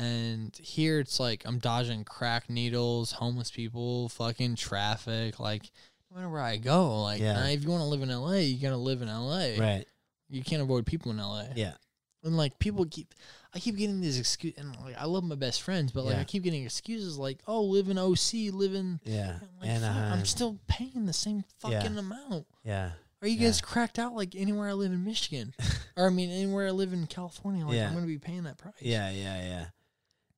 And 0.00 0.56
here 0.56 0.98
it's 1.00 1.20
like 1.20 1.42
I'm 1.44 1.58
dodging 1.58 2.04
crack 2.04 2.48
needles, 2.48 3.12
homeless 3.12 3.50
people, 3.50 4.08
fucking 4.10 4.56
traffic. 4.56 5.38
Like 5.38 5.70
no 6.10 6.16
matter 6.16 6.28
where 6.30 6.40
I 6.42 6.56
go, 6.56 7.02
like 7.02 7.20
Yeah. 7.20 7.46
if 7.48 7.62
you 7.62 7.70
want 7.70 7.82
to 7.82 7.86
live 7.86 8.02
in 8.02 8.08
LA, 8.10 8.36
you 8.38 8.58
gotta 8.60 8.76
live 8.76 9.02
in 9.02 9.08
LA. 9.08 9.58
Right. 9.58 9.84
You 10.28 10.42
can't 10.42 10.62
avoid 10.62 10.86
people 10.86 11.10
in 11.10 11.18
LA. 11.18 11.44
Yeah. 11.54 11.74
And 12.22 12.36
like 12.36 12.58
people 12.58 12.84
keep, 12.86 13.14
I 13.54 13.58
keep 13.60 13.76
getting 13.76 14.00
these 14.00 14.18
excuses, 14.18 14.58
and 14.58 14.76
like 14.84 14.96
I 15.00 15.04
love 15.06 15.24
my 15.24 15.34
best 15.34 15.62
friends, 15.62 15.90
but 15.92 16.04
like 16.04 16.14
Yeah. 16.14 16.20
I 16.20 16.24
keep 16.24 16.42
getting 16.44 16.64
excuses 16.64 17.18
like, 17.18 17.40
oh, 17.46 17.62
live 17.62 17.88
in 17.88 17.98
OC, 17.98 18.50
live 18.52 18.74
in. 18.74 19.00
Yeah. 19.04 19.38
I'm 19.40 19.48
like, 19.60 19.60
fuck, 19.60 19.68
Anaheim. 19.68 20.12
I'm 20.12 20.24
still 20.26 20.58
paying 20.68 21.06
the 21.06 21.12
same 21.12 21.44
Yeah. 21.66 21.80
fucking 21.80 21.98
amount. 21.98 22.46
Yeah. 22.64 22.92
Are 23.22 23.28
you 23.28 23.36
Yeah. 23.36 23.48
guys 23.48 23.60
cracked 23.60 23.98
out 23.98 24.14
like 24.14 24.34
anywhere 24.34 24.68
I 24.68 24.72
live 24.72 24.92
in 24.92 25.04
Michigan? 25.04 25.54
or 25.96 26.06
I 26.06 26.10
mean 26.10 26.30
anywhere 26.30 26.68
I 26.68 26.70
live 26.70 26.92
in 26.92 27.06
California, 27.06 27.66
like 27.66 27.74
Yeah. 27.76 27.88
I'm 27.88 27.94
gonna 27.94 28.06
be 28.06 28.18
paying 28.18 28.44
that 28.44 28.56
price. 28.58 28.74
Yeah, 28.80 29.10
yeah, 29.10 29.42
yeah. 29.42 29.66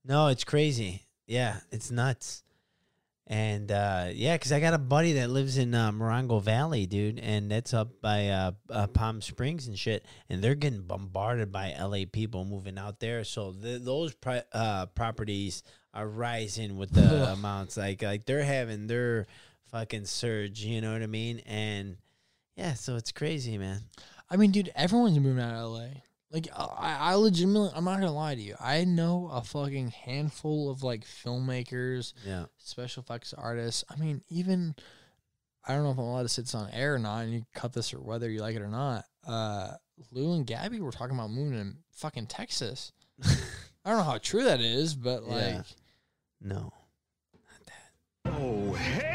No, 0.05 0.29
it's 0.29 0.45
crazy. 0.45 1.03
Yeah, 1.27 1.61
it's 1.71 1.91
nuts. 1.91 2.43
And 3.29 3.71
uh, 3.71 4.09
yeah, 4.13 4.35
because 4.35 4.53
I 4.53 4.61
got 4.61 4.75
a 4.75 4.79
buddy 4.79 5.15
that 5.15 5.31
lives 5.31 5.57
in 5.57 5.75
uh, 5.75 5.93
Morongo 5.93 6.43
Valley, 6.43 6.87
dude, 6.87 7.21
and 7.21 7.51
that's 7.51 7.73
up 7.73 8.01
by 8.03 8.29
uh, 8.29 8.51
uh, 8.69 8.89
Palm 8.89 9.23
Springs 9.23 9.69
and 9.69 9.79
shit. 9.79 10.05
And 10.29 10.43
they're 10.43 10.57
getting 10.57 10.83
bombarded 10.83 11.53
by 11.53 11.75
LA 11.81 12.05
people 12.11 12.45
moving 12.45 12.79
out 12.79 12.99
there. 12.99 13.23
So 13.25 13.53
th- 13.53 13.83
those 13.83 14.13
pri- 14.15 14.43
uh, 14.53 14.87
properties 14.87 15.63
are 15.95 16.07
rising 16.09 16.77
with 16.77 16.91
the 16.91 17.33
amounts. 17.33 17.77
Like 17.77 18.03
like 18.03 18.27
they're 18.27 18.43
having 18.45 18.89
their 18.89 19.27
fucking 19.71 20.07
surge. 20.07 20.61
You 20.61 20.81
know 20.81 20.93
what 20.93 21.03
I 21.03 21.07
mean? 21.07 21.39
And 21.47 21.97
yeah, 22.57 22.75
so 22.75 22.97
it's 22.97 23.13
crazy, 23.13 23.57
man. 23.57 23.81
I 24.29 24.37
mean, 24.37 24.51
dude, 24.51 24.73
everyone's 24.75 25.19
moving 25.19 25.43
out 25.43 25.55
of 25.55 25.71
LA. 25.71 25.87
Like 26.33 26.49
I, 26.57 26.97
I 27.01 27.15
legitimately 27.15 27.71
I'm 27.75 27.85
not 27.85 28.01
gonna 28.01 28.11
lie 28.13 28.35
to 28.35 28.41
you. 28.41 28.55
I 28.59 28.85
know 28.85 29.29
a 29.31 29.43
fucking 29.43 29.89
handful 29.91 30.71
of 30.71 30.83
like 30.83 31.05
filmmakers, 31.05 32.15
Yeah. 32.27 32.47
special 32.57 33.03
effects 33.03 33.35
artists. 33.35 33.85
I 33.91 33.97
mean, 33.97 34.23
even 34.31 34.75
I 35.69 35.75
don't 35.75 35.85
know 35.85 35.91
if 35.91 35.99
I'm 35.99 36.05
allowed 36.05 36.23
to 36.23 36.29
sit 36.31 36.47
this 36.47 36.55
on 36.55 36.71
air 36.71 36.95
or 36.95 36.99
not, 36.99 37.25
and 37.25 37.35
you 37.35 37.45
cut 37.55 37.73
this 37.75 37.93
or 37.93 38.01
whether 38.01 38.31
you 38.31 38.41
like 38.41 38.57
it 38.57 38.63
or 38.63 38.69
not. 38.69 39.05
Uh 39.27 39.73
Lou 40.11 40.35
and 40.35 40.47
Gabby 40.47 40.81
were 40.81 40.91
talking 40.91 41.15
about 41.17 41.31
moving 41.31 41.53
to 41.59 41.77
fucking 41.93 42.27
Texas. 42.27 42.93
I 43.25 43.91
don't 43.91 43.99
know 43.99 44.03
how 44.05 44.19
true 44.19 44.45
that 44.45 44.61
is, 44.61 44.95
but 44.95 45.25
like 45.25 45.41
Yeah. 45.53 45.63
No. 46.41 46.73
Oh, 48.25 48.73
hell 48.73 48.73
no. 48.73 48.77
yeah, 48.77 49.12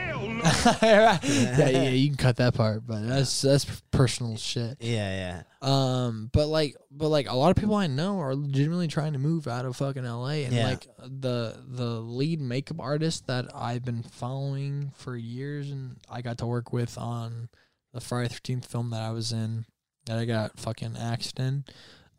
yeah, 0.82 1.20
yeah, 1.24 1.90
you 1.90 2.08
can 2.10 2.18
cut 2.18 2.38
that 2.38 2.54
part, 2.54 2.86
but 2.86 3.08
that's 3.08 3.42
that's 3.42 3.66
personal 3.92 4.38
shit. 4.38 4.78
Yeah, 4.80 5.42
yeah. 5.42 5.44
Um, 5.62 6.30
but 6.34 6.48
like, 6.48 6.76
but 6.92 7.10
like 7.10 7.30
a 7.30 7.36
lot 7.36 7.50
of 7.50 7.56
people 7.56 7.76
I 7.76 7.88
know 7.88 8.20
are 8.20 8.36
legitimately 8.36 8.88
trying 8.88 9.14
to 9.14 9.20
move 9.20 9.48
out 9.48 9.66
of 9.66 9.76
fucking 9.76 10.04
LA, 10.06 10.44
and 10.46 10.54
Yeah. 10.54 10.68
like 10.68 10.88
the 11.00 11.58
the 11.68 12.00
lead 12.02 12.40
makeup 12.42 12.80
artist 12.80 13.28
that 13.28 13.46
I've 13.56 13.84
been 13.84 14.04
following 14.04 14.92
for 14.96 15.16
years, 15.16 15.72
and 15.72 15.98
I 16.10 16.22
got 16.22 16.38
to 16.40 16.46
work 16.46 16.72
with 16.74 16.98
on 16.98 17.50
the 17.94 18.02
Friday 18.02 18.30
Thirteenth 18.30 18.66
film 18.66 18.90
that 18.92 19.02
I 19.02 19.12
was 19.12 19.32
in, 19.32 19.66
that 20.06 20.18
I 20.18 20.26
got 20.26 20.60
fucking 20.60 20.96
axed 20.98 21.40
in. 21.40 21.66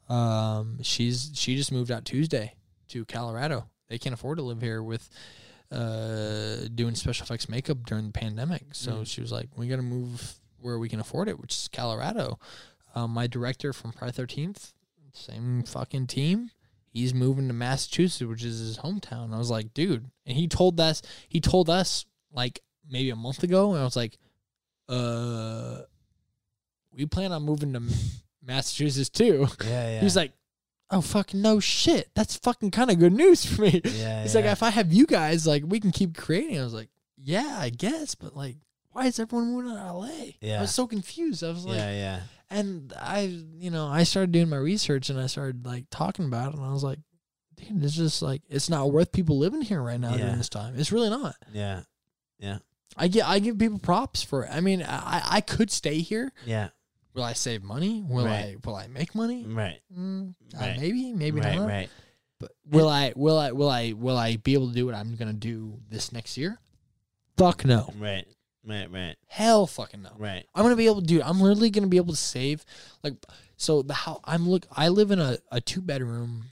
Um, 0.08 0.78
she's 0.82 1.30
she 1.34 1.56
just 1.56 1.72
moved 1.72 1.90
out 1.90 2.04
Tuesday 2.04 2.54
to 2.88 3.04
Colorado. 3.04 3.68
They 3.88 3.98
can't 3.98 4.14
afford 4.14 4.38
to 4.38 4.44
live 4.44 4.60
here 4.60 4.82
with 4.82 5.08
uh 5.70 6.66
doing 6.74 6.94
special 6.94 7.24
effects 7.24 7.48
makeup 7.48 7.78
during 7.84 8.06
the 8.06 8.12
pandemic. 8.12 8.74
So 8.74 8.92
Mm. 8.92 9.06
she 9.06 9.20
was 9.20 9.30
like, 9.32 9.48
"We 9.56 9.68
got 9.68 9.76
to 9.76 9.82
move 9.82 10.34
where 10.60 10.78
we 10.78 10.88
can 10.88 11.00
afford 11.00 11.28
it, 11.28 11.38
which 11.38 11.52
is 11.54 11.68
Colorado." 11.72 12.38
Um, 12.94 13.10
my 13.12 13.26
director 13.26 13.72
from 13.72 13.92
Friday 13.92 14.12
Thirteenth, 14.12 14.72
same 15.12 15.62
fucking 15.64 16.06
team. 16.06 16.50
He's 16.90 17.12
moving 17.12 17.48
to 17.48 17.54
Massachusetts, 17.54 18.26
which 18.28 18.42
is 18.44 18.58
his 18.58 18.78
hometown. 18.78 19.34
I 19.34 19.38
was 19.38 19.50
like, 19.50 19.74
dude, 19.74 20.10
and 20.26 20.36
he 20.36 20.48
told 20.48 20.80
us 20.80 21.02
he 21.28 21.40
told 21.40 21.68
us 21.68 22.06
like 22.32 22.60
maybe 22.88 23.10
a 23.10 23.16
month 23.16 23.42
ago, 23.42 23.72
and 23.72 23.80
I 23.80 23.84
was 23.84 23.94
like, 23.96 24.16
uh, 24.88 25.82
we 26.92 27.04
plan 27.06 27.32
on 27.32 27.42
moving 27.42 27.74
to 27.74 27.82
Massachusetts 28.42 29.10
too. 29.10 29.46
Yeah, 29.64 29.90
yeah. 29.90 29.98
He 30.00 30.04
was 30.04 30.16
like, 30.16 30.32
oh 30.90 31.00
fucking 31.00 31.40
no 31.42 31.60
shit. 31.60 32.10
That's 32.14 32.36
fucking 32.36 32.70
kind 32.70 32.90
of 32.90 32.98
good 32.98 33.12
news 33.12 33.44
for 33.44 33.62
me. 33.62 33.80
Yeah, 33.84 34.22
He's 34.22 34.34
like, 34.34 34.44
if 34.46 34.62
I 34.62 34.70
have 34.70 34.92
you 34.92 35.06
guys, 35.06 35.46
like 35.46 35.62
we 35.66 35.80
can 35.80 35.90
keep 35.92 36.16
creating. 36.16 36.58
I 36.60 36.64
was 36.64 36.74
like, 36.74 36.88
yeah, 37.16 37.56
I 37.60 37.70
guess, 37.70 38.14
but 38.14 38.34
like, 38.36 38.56
why 38.92 39.06
is 39.06 39.18
everyone 39.18 39.52
moving 39.52 39.70
to 39.74 39.92
LA? 39.92 40.10
yeah 40.40 40.58
I 40.58 40.60
was 40.62 40.74
so 40.74 40.86
confused. 40.86 41.44
I 41.44 41.48
was 41.50 41.64
like, 41.66 41.76
yeah, 41.78 41.90
yeah. 41.92 42.20
and 42.50 42.92
I, 43.00 43.20
you 43.54 43.70
know, 43.70 43.86
I 43.86 44.02
started 44.04 44.32
doing 44.32 44.48
my 44.48 44.56
research 44.56 45.10
and 45.10 45.20
I 45.20 45.26
started 45.26 45.64
like 45.66 45.84
talking 45.90 46.24
about 46.26 46.52
it, 46.54 46.58
and 46.58 46.64
I 46.66 46.72
was 46.72 46.82
like, 46.84 46.98
dude, 47.56 47.82
it's 47.84 47.94
just 47.96 48.22
like 48.22 48.42
it's 48.48 48.68
not 48.70 48.90
worth 48.92 49.12
people 49.12 49.38
living 49.38 49.62
here 49.62 49.82
right 49.82 50.00
now 50.00 50.12
Yeah. 50.12 50.18
during 50.18 50.38
this 50.38 50.48
time. 50.48 50.74
It's 50.76 50.92
really 50.92 51.10
not. 51.10 51.34
Yeah. 51.52 51.82
Yeah. 52.38 52.58
I 52.96 53.06
get, 53.08 53.26
I 53.28 53.38
give 53.38 53.58
people 53.58 53.78
props 53.78 54.22
for 54.22 54.44
it. 54.44 54.50
I 54.52 54.60
mean, 54.60 54.82
I, 54.82 55.22
I 55.24 55.40
could 55.40 55.70
stay 55.70 55.98
here. 56.00 56.32
Yeah. 56.46 56.68
Will 57.14 57.22
I 57.24 57.32
save 57.32 57.62
money? 57.62 58.02
Will 58.06 58.24
Right. 58.26 58.56
I, 58.56 58.56
will 58.64 58.76
I 58.76 58.86
make 58.86 59.14
money? 59.14 59.44
Right. 59.46 59.80
Mm, 59.96 60.34
uh, 60.54 60.58
Right. 60.60 60.78
maybe, 60.78 61.12
maybe 61.12 61.40
right, 61.40 61.56
not. 61.56 61.68
right. 61.68 61.88
But 62.38 62.52
will 62.70 62.88
I, 62.88 63.12
will 63.16 63.38
I, 63.38 63.50
will 63.52 63.68
I, 63.70 63.92
will 63.92 64.16
I 64.16 64.36
be 64.36 64.54
able 64.54 64.68
to 64.68 64.74
do 64.74 64.86
what 64.86 64.94
I'm 64.94 65.16
gonna 65.16 65.32
do 65.32 65.80
this 65.90 66.12
next 66.12 66.36
year? 66.36 66.58
Fuck 67.36 67.64
no. 67.64 67.92
Right. 67.98 68.26
Right, 68.64 68.90
right. 68.90 69.16
Hell, 69.28 69.66
fucking 69.66 70.02
no. 70.02 70.10
Right. 70.18 70.44
I'm 70.54 70.62
gonna 70.62 70.76
be 70.76 70.86
able 70.86 71.00
to 71.00 71.06
do. 71.06 71.22
I'm 71.22 71.40
literally 71.40 71.70
gonna 71.70 71.86
be 71.86 71.96
able 71.96 72.12
to 72.12 72.18
save, 72.18 72.64
like, 73.02 73.14
so 73.56 73.82
the 73.82 73.94
how 73.94 74.20
I'm 74.24 74.48
look. 74.48 74.66
I 74.70 74.88
live 74.88 75.10
in 75.10 75.18
a, 75.18 75.38
a 75.50 75.60
two 75.60 75.80
bedroom 75.80 76.44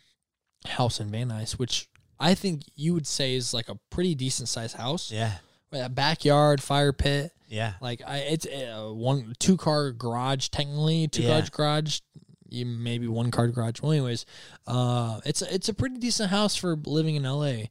house 0.66 0.98
in 0.98 1.10
Van 1.10 1.28
Nuys, 1.28 1.52
which 1.52 1.88
I 2.18 2.34
think 2.34 2.62
you 2.74 2.94
would 2.94 3.06
say 3.06 3.34
is 3.36 3.52
like 3.52 3.68
a 3.68 3.78
pretty 3.90 4.14
decent 4.14 4.48
sized 4.48 4.76
house. 4.76 5.12
Yeah. 5.12 5.34
With 5.70 5.84
a 5.84 5.88
backyard, 5.90 6.62
fire 6.62 6.92
pit. 6.92 7.32
Yeah. 7.48 7.74
Like 7.80 8.02
I, 8.06 8.18
it's 8.18 8.46
a 8.46 8.92
one 8.92 9.34
two 9.38 9.56
car 9.56 9.92
garage 9.92 10.48
technically, 10.48 11.08
two 11.08 11.22
Yeah. 11.22 11.40
car 11.40 11.48
garage. 11.50 12.00
You 12.48 12.64
maybe 12.64 13.08
one 13.08 13.30
car 13.32 13.48
garage. 13.48 13.80
Well, 13.82 13.92
anyways, 13.92 14.24
uh, 14.66 15.20
it's 15.24 15.42
it's 15.42 15.68
a 15.68 15.74
pretty 15.74 15.96
decent 15.98 16.30
house 16.30 16.54
for 16.56 16.76
living 16.86 17.16
in 17.16 17.24
LA, 17.24 17.64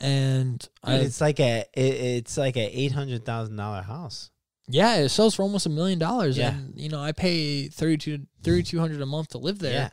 and 0.00 0.66
I, 0.82 0.96
it's 0.96 1.20
like 1.20 1.40
a 1.40 1.64
it, 1.74 1.94
it's 1.94 2.36
like 2.36 2.56
a 2.56 2.60
eight 2.78 2.92
hundred 2.92 3.24
thousand 3.24 3.56
dollar 3.56 3.82
house. 3.82 4.30
Yeah, 4.66 4.96
it 4.96 5.10
sells 5.10 5.34
for 5.34 5.42
almost 5.42 5.66
a 5.66 5.70
million 5.70 5.98
dollars. 5.98 6.38
Yeah. 6.38 6.54
And 6.54 6.72
you 6.80 6.88
know, 6.88 7.00
I 7.00 7.12
pay 7.12 7.68
3200 7.68 9.00
a 9.00 9.06
month 9.06 9.28
to 9.30 9.38
live 9.38 9.58
there. 9.58 9.72
Yeah. 9.72 9.88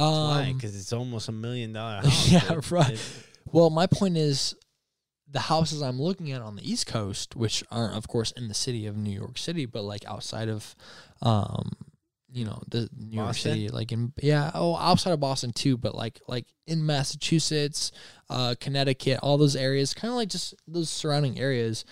Why? 0.00 0.46
Um, 0.50 0.54
Because 0.56 0.76
it's 0.76 0.92
almost 0.92 1.28
a 1.28 1.32
million 1.32 1.72
dollar 1.72 1.96
house. 2.02 2.30
Yeah, 2.30 2.60
right. 2.70 2.98
well, 3.52 3.70
my 3.70 3.86
point 3.88 4.16
is 4.16 4.54
the 5.34 5.40
houses 5.40 5.82
I'm 5.82 6.00
looking 6.00 6.32
at 6.32 6.40
on 6.40 6.56
the 6.56 6.70
East 6.70 6.86
Coast, 6.86 7.36
which 7.36 7.62
aren't 7.70 7.96
of 7.96 8.08
course 8.08 8.30
in 8.30 8.48
the 8.48 8.54
city 8.54 8.86
of 8.86 8.96
New 8.96 9.10
York 9.10 9.36
City, 9.36 9.66
but 9.66 9.82
like 9.82 10.04
outside 10.06 10.48
of 10.48 10.74
um 11.20 11.72
you 12.32 12.44
know, 12.44 12.60
the 12.68 12.88
New 12.98 13.18
York 13.18 13.36
City, 13.36 13.68
like 13.68 13.92
in 13.92 14.12
yeah, 14.20 14.50
oh, 14.54 14.76
outside 14.76 15.12
of 15.12 15.20
Boston 15.20 15.52
too, 15.52 15.76
but 15.76 15.94
like 15.94 16.20
like 16.26 16.46
in 16.66 16.84
Massachusetts, 16.84 17.92
uh, 18.28 18.56
Connecticut, 18.58 19.20
all 19.22 19.38
those 19.38 19.54
areas, 19.54 19.94
kind 19.94 20.10
of 20.10 20.16
like 20.16 20.30
just 20.30 20.54
those 20.66 20.90
surrounding 20.90 21.38
areas. 21.38 21.84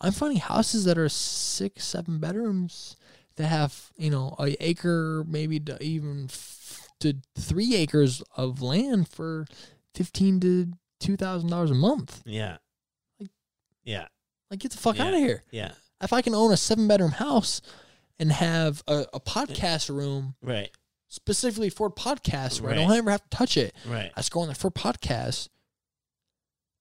I'm 0.00 0.12
finding 0.12 0.38
houses 0.40 0.84
that 0.86 0.98
are 0.98 1.08
six, 1.08 1.84
seven 1.84 2.18
bedrooms 2.18 2.96
that 3.36 3.46
have 3.46 3.92
you 3.96 4.10
know 4.10 4.34
a 4.40 4.56
acre, 4.64 5.24
maybe 5.28 5.60
to 5.60 5.80
even 5.80 6.26
f- 6.28 6.88
to 7.00 7.14
three 7.38 7.76
acres 7.76 8.20
of 8.36 8.62
land 8.62 9.08
for 9.08 9.46
fifteen 9.94 10.40
to 10.40 10.72
two 10.98 11.16
thousand 11.16 11.50
dollars 11.50 11.70
a 11.70 11.74
month. 11.74 12.22
yeah. 12.24 12.56
Yeah. 13.84 14.06
Like 14.50 14.60
get 14.60 14.72
the 14.72 14.78
fuck 14.78 14.96
Yeah. 14.98 15.06
out 15.06 15.14
of 15.14 15.20
here! 15.20 15.42
Yeah. 15.50 15.72
If 16.00 16.12
I 16.12 16.22
can 16.22 16.34
own 16.34 16.52
a 16.52 16.56
seven 16.56 16.86
bedroom 16.88 17.12
house 17.12 17.60
and 18.18 18.30
have 18.32 18.82
a, 18.88 19.06
a 19.14 19.20
podcast 19.20 19.88
room 19.94 20.34
Right. 20.42 20.70
specifically 21.08 21.70
for 21.70 21.90
podcasts 21.90 22.60
where 22.60 22.72
I 22.72 22.76
don't 22.76 22.92
ever 22.92 23.10
have 23.10 23.22
to 23.22 23.36
touch 23.36 23.56
it. 23.56 23.74
Right. 23.86 24.10
I 24.14 24.20
just 24.20 24.30
go 24.32 24.42
in 24.42 24.48
there 24.48 24.54
for 24.54 24.70
podcasts, 24.70 25.48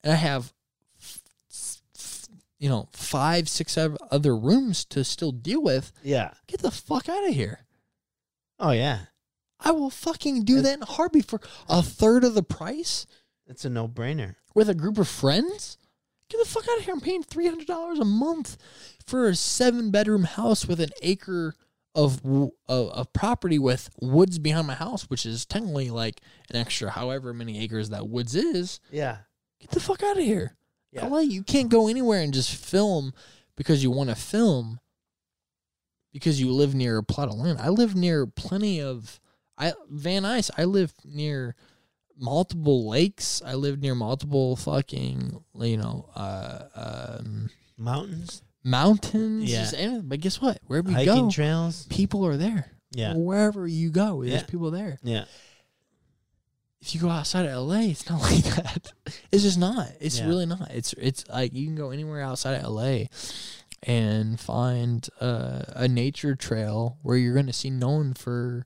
and 0.03 0.11
I 0.13 0.15
have, 0.15 0.53
f- 0.99 1.21
f- 1.49 2.27
you 2.59 2.69
know, 2.69 2.89
five, 2.93 3.47
six 3.49 3.77
other 3.77 4.35
rooms 4.35 4.85
to 4.85 5.03
still 5.03 5.31
deal 5.31 5.61
with. 5.61 5.91
Yeah. 6.03 6.31
Get 6.47 6.61
the 6.61 6.71
fuck 6.71 7.07
out 7.09 7.27
of 7.27 7.33
here! 7.33 7.65
Oh 8.59 8.71
yeah. 8.71 8.99
I 9.65 9.71
will 9.71 9.89
fucking 9.89 10.43
do 10.43 10.59
that 10.61 10.73
in 10.75 10.81
a 10.83 10.85
heartbeat 10.85 11.25
for 11.25 11.39
a 11.69 11.81
third 11.81 12.25
of 12.25 12.33
the 12.35 12.43
price 12.43 13.05
It's 13.47 13.63
a 13.63 13.69
no 13.69 13.87
brainer. 13.87 14.35
with 14.53 14.67
a 14.69 14.75
group 14.75 14.97
of 14.97 15.07
friends. 15.07 15.77
Get 16.29 16.39
the 16.39 16.49
fuck 16.49 16.67
out 16.69 16.79
of 16.79 16.85
here! 16.85 16.93
I'm 16.93 17.01
paying 17.01 17.23
three 17.23 17.47
hundred 17.47 17.67
dollars 17.67 17.99
a 17.99 18.05
month 18.05 18.57
for 19.05 19.27
a 19.27 19.35
seven 19.35 19.91
bedroom 19.91 20.23
house 20.23 20.65
with 20.65 20.79
an 20.79 20.89
acre 21.01 21.55
of, 21.95 22.21
of 22.25 22.89
of 22.89 23.13
property 23.13 23.59
with 23.59 23.89
woods 24.01 24.39
behind 24.39 24.67
my 24.67 24.73
house, 24.73 25.09
which 25.09 25.25
is 25.25 25.45
technically 25.45 25.89
like 25.89 26.21
an 26.49 26.55
extra 26.55 26.89
however 26.89 27.33
many 27.33 27.61
acres 27.63 27.89
that 27.89 28.07
woods 28.07 28.35
is. 28.35 28.79
Yeah. 28.91 29.17
Get 29.59 29.71
the 29.71 29.79
fuck 29.79 30.03
out 30.03 30.17
of 30.17 30.23
here. 30.23 30.55
Yeah. 30.91 31.07
LA, 31.07 31.19
you 31.19 31.43
can't 31.43 31.69
go 31.69 31.87
anywhere 31.87 32.21
and 32.21 32.33
just 32.33 32.53
film 32.53 33.13
because 33.55 33.83
you 33.83 33.91
want 33.91 34.09
to 34.09 34.15
film 34.15 34.79
because 36.11 36.39
you 36.39 36.51
live 36.51 36.75
near 36.75 36.97
a 36.97 37.03
plot 37.03 37.29
of 37.29 37.35
land. 37.35 37.59
I 37.59 37.69
live 37.69 37.95
near 37.95 38.27
plenty 38.27 38.81
of 38.81 39.19
I 39.57 39.73
Van 39.89 40.23
Nuys. 40.23 40.49
I 40.57 40.63
live 40.65 40.93
near 41.03 41.55
multiple 42.17 42.87
lakes. 42.89 43.41
I 43.45 43.55
lived 43.55 43.81
near 43.81 43.95
multiple 43.95 44.55
fucking 44.55 45.43
you 45.59 45.77
know 45.77 46.09
uh 46.15 46.63
um 47.17 47.49
Mountains, 47.77 48.41
mountains. 48.63 49.49
Yeah. 49.51 49.69
anything. 49.75 50.07
But 50.07 50.19
guess 50.21 50.39
what? 50.39 50.59
Wherever 50.67 50.89
you 50.89 50.95
hiking 50.95 51.25
go, 51.25 51.31
trails. 51.31 51.85
people 51.89 52.25
are 52.25 52.37
there. 52.37 52.71
Yeah. 52.91 53.15
Wherever 53.15 53.67
you 53.67 53.89
go, 53.89 54.21
there's 54.23 54.41
Yeah. 54.41 54.45
people 54.45 54.69
there. 54.71 54.99
Yeah. 55.03 55.25
if 56.81 56.93
you 56.93 57.01
go 57.01 57.09
outside 57.09 57.45
of 57.45 57.67
LA, 57.67 57.79
it's 57.91 58.07
not 58.09 58.21
like 58.29 58.43
that. 58.43 58.91
It's 59.31 59.43
just 59.43 59.57
not. 59.57 59.89
It's 59.99 60.19
Yeah. 60.19 60.27
really 60.27 60.45
not. 60.45 60.69
It's 60.71 60.93
it's 60.93 61.27
like 61.29 61.53
you 61.53 61.65
can 61.65 61.75
go 61.75 61.89
anywhere 61.91 62.21
outside 62.21 62.55
of 62.61 62.71
LA 62.71 63.05
and 63.81 64.39
find 64.39 65.09
uh, 65.19 65.63
a 65.69 65.87
nature 65.87 66.35
trail 66.35 66.99
where 67.01 67.17
you're 67.17 67.33
going 67.33 67.47
to 67.47 67.53
see 67.53 67.69
no 67.69 67.89
one 67.91 68.13
for 68.13 68.65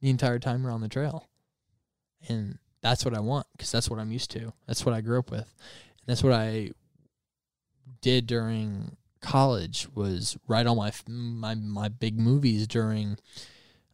the 0.00 0.08
entire 0.10 0.38
time 0.38 0.62
you're 0.62 0.72
on 0.72 0.80
the 0.80 0.88
trail, 0.88 1.28
and 2.28 2.58
that's 2.84 3.04
what 3.04 3.14
I 3.14 3.20
want 3.20 3.46
because 3.56 3.72
that's 3.72 3.90
what 3.90 3.98
I'm 3.98 4.12
used 4.12 4.30
to. 4.32 4.52
That's 4.68 4.86
what 4.86 4.94
I 4.94 5.00
grew 5.00 5.18
up 5.18 5.30
with, 5.32 5.40
and 5.40 6.06
that's 6.06 6.22
what 6.22 6.32
I 6.34 6.70
did 8.00 8.26
during 8.26 8.96
college 9.20 9.88
was 9.94 10.36
write 10.46 10.66
all 10.66 10.76
my 10.76 10.92
my 11.08 11.54
my 11.54 11.88
big 11.88 12.18
movies 12.20 12.66
during 12.66 13.16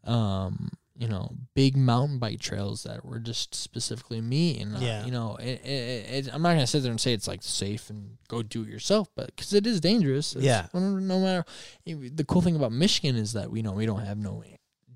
um 0.05 0.71
you 0.99 1.07
know 1.07 1.31
big 1.55 1.77
mountain 1.77 2.19
bike 2.19 2.41
trails 2.41 2.83
that 2.83 3.05
were 3.05 3.21
just 3.21 3.55
specifically 3.55 4.21
me 4.21 4.61
and 4.61 4.77
uh, 4.77 4.81
Yeah. 4.81 5.05
you 5.05 5.13
know 5.13 5.37
it, 5.37 5.65
it, 5.65 6.27
it, 6.27 6.35
i'm 6.35 6.43
not 6.43 6.55
gonna 6.55 6.67
sit 6.67 6.83
there 6.83 6.91
and 6.91 7.01
say 7.01 7.13
it's 7.13 7.29
like 7.29 7.43
safe 7.45 7.91
and 7.91 8.17
go 8.29 8.43
do 8.43 8.63
it 8.63 8.69
yourself 8.69 9.09
but 9.15 9.27
because 9.27 9.53
it 9.55 9.67
is 9.69 9.81
dangerous 9.81 10.35
It's- 10.35 10.45
Yeah. 10.45 10.67
no 10.75 11.21
matter 11.21 11.45
the 11.87 12.25
cool 12.27 12.43
thing 12.43 12.57
about 12.57 12.73
michigan 12.73 13.15
is 13.15 13.35
that 13.35 13.51
we 13.53 13.63
know 13.63 13.73
we 13.73 13.87
don't 13.87 14.05
have 14.05 14.19
no 14.19 14.43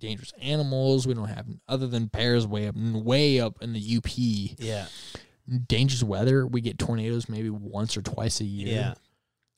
dangerous 0.09 0.33
animals 0.41 1.07
we 1.07 1.15
don't 1.15 1.29
have 1.29 1.47
other 1.69 1.87
than 1.87 2.07
bears 2.07 2.47
way 2.47 2.67
up 2.69 2.75
way 2.77 3.41
up 3.41 3.61
in 3.63 3.73
the 3.73 3.81
up 3.97 4.57
Yeah. 4.59 4.87
dangerous 5.67 6.03
weather 6.03 6.47
we 6.47 6.61
get 6.61 6.79
tornadoes 6.79 7.29
maybe 7.29 7.51
once 7.51 7.97
or 7.97 8.03
twice 8.03 8.41
a 8.41 8.45
year 8.45 8.69
Yeah. 8.75 8.95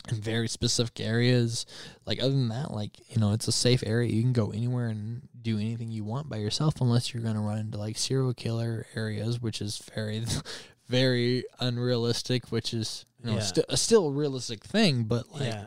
in 0.09 0.21
very 0.21 0.49
specific 0.49 1.01
areas. 1.01 1.67
Like 2.05 2.21
other 2.23 2.31
than 2.33 2.49
that, 2.49 2.71
like 2.73 2.93
you 3.13 3.21
know, 3.21 3.33
it's 3.33 3.49
a 3.49 3.53
safe 3.53 3.83
area. 3.87 4.13
You 4.13 4.23
can 4.23 4.33
go 4.33 4.51
anywhere 4.53 4.87
and 4.89 5.29
do 5.41 5.59
anything 5.59 5.91
you 5.91 6.05
want 6.05 6.29
by 6.29 6.37
yourself, 6.37 6.81
unless 6.81 7.13
you're 7.13 7.23
gonna 7.25 7.41
run 7.41 7.59
into 7.59 7.79
like 7.79 7.97
serial 7.99 8.33
killer 8.35 8.87
areas, 8.95 9.41
which 9.41 9.61
is 9.61 9.79
very, 9.95 10.25
very 10.89 11.45
unrealistic. 11.59 12.53
Which 12.53 12.73
is 12.73 13.05
you 13.19 13.27
know 13.31 13.37
Yeah. 13.39 13.43
sti- 13.43 13.65
a 13.69 13.77
still 13.77 14.07
a 14.09 14.13
realistic 14.13 14.63
thing, 14.65 15.05
but 15.05 15.29
like, 15.33 15.43
Yeah. 15.43 15.67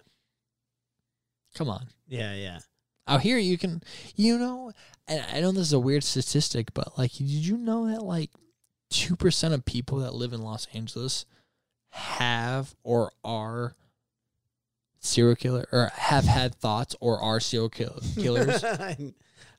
come 1.56 1.70
on. 1.70 1.88
Yeah. 2.08 2.34
Yeah. 2.36 2.60
Out 3.10 3.22
here, 3.22 3.38
you 3.38 3.58
can, 3.58 3.82
you 4.16 4.38
know, 4.38 4.72
and 5.08 5.26
I 5.34 5.42
know 5.42 5.52
this 5.52 5.68
is 5.68 5.74
a 5.74 5.80
weird 5.80 6.04
statistic, 6.04 6.74
but 6.74 6.98
like, 6.98 7.12
did 7.14 7.28
you 7.28 7.58
know 7.58 7.88
that 7.88 8.04
like 8.04 8.30
two 8.90 9.16
percent 9.16 9.54
of 9.54 9.66
people 9.66 9.98
that 10.00 10.14
live 10.14 10.32
in 10.34 10.42
Los 10.42 10.68
Angeles 10.74 11.26
have 11.92 12.76
or 12.84 13.12
are 13.24 13.76
serial 15.00 15.36
killer 15.36 15.68
or 15.72 15.92
have 15.96 16.26
had 16.26 16.54
thoughts 16.56 16.96
or 17.00 17.20
are 17.20 17.40
serial 17.40 17.70
kill- 17.70 18.00
killers? 18.16 18.64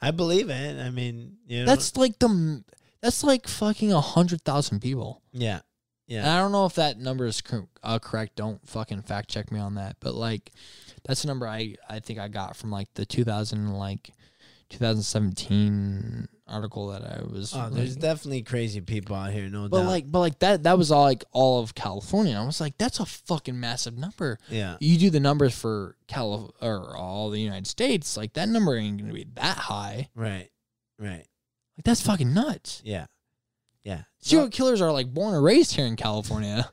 I 0.03 0.11
believe 0.12 0.49
it. 0.49 0.79
I 0.81 0.91
mean, 0.91 1.37
you 1.47 1.61
know. 1.61 1.67
that's 1.67 1.97
like 1.97 2.19
the 2.19 2.62
that's 3.03 3.25
like 3.25 3.49
fucking 3.49 3.93
a 3.93 4.01
hundred 4.01 4.43
thousand 4.43 4.81
people. 4.81 5.23
yeah. 5.33 5.61
And 6.10 6.24
Yeah. 6.24 6.34
I 6.34 6.39
don't 6.39 6.50
know 6.52 6.66
if 6.66 6.74
that 6.74 6.98
number 6.98 7.24
is 7.26 7.40
cor- 7.40 7.68
uh, 7.82 7.98
correct. 8.00 8.34
Don't 8.36 8.66
fucking 8.68 9.02
fact 9.02 9.30
check 9.30 9.50
me 9.52 9.60
on 9.60 9.76
that. 9.76 9.97
But 10.00 10.14
like, 10.14 10.50
that's 11.06 11.22
the 11.22 11.28
number 11.28 11.47
I 11.47 11.76
I 11.89 12.00
think 12.00 12.18
I 12.18 12.28
got 12.28 12.56
from 12.56 12.70
like 12.70 12.92
the 12.94 13.06
2000 13.06 13.72
like 13.72 14.10
2017 14.70 16.28
article 16.47 16.89
that 16.89 17.02
I 17.02 17.22
was. 17.22 17.55
Oh, 17.55 17.68
there's 17.70 17.90
reading. 17.90 18.02
definitely 18.02 18.42
crazy 18.42 18.80
people 18.80 19.16
out 19.16 19.32
here, 19.32 19.48
no 19.48 19.68
but 19.68 19.78
doubt. 19.82 19.86
like, 19.89 20.10
but 20.10 20.20
like 20.20 20.39
that 20.40 20.62
that 20.64 20.78
was 20.78 20.90
all 20.90 21.05
like 21.05 21.24
all 21.32 21.60
of 21.62 21.74
California. 21.74 22.36
I 22.36 22.44
was 22.44 22.60
like, 22.60 22.76
that's 22.78 23.00
a 23.00 23.06
fucking 23.06 23.58
massive 23.58 23.97
number. 23.97 24.39
yeah. 24.48 24.76
You 24.80 24.98
do 24.98 25.10
the 25.10 25.20
numbers 25.20 25.56
for 25.56 25.97
Cali 26.08 26.50
or 26.60 26.97
all 26.97 27.30
the 27.30 27.40
United 27.40 27.66
States, 27.66 28.16
like 28.16 28.32
that 28.34 28.48
number 28.48 28.76
ain't 28.76 28.98
gonna 29.00 29.12
be 29.12 29.26
that 29.34 29.56
high. 29.56 30.08
Right. 30.14 30.48
Right. 30.98 31.26
Like 31.76 31.84
that's 31.84 32.02
fucking 32.02 32.32
nuts. 32.34 32.82
Yeah. 32.84 33.06
Yeah. 33.84 34.02
Serial 34.18 34.49
killers 34.50 34.81
are 34.81 34.92
like 34.92 35.12
born 35.12 35.34
and 35.34 35.42
raised 35.42 35.75
here 35.75 35.86
in 35.86 35.97
California. 35.97 36.68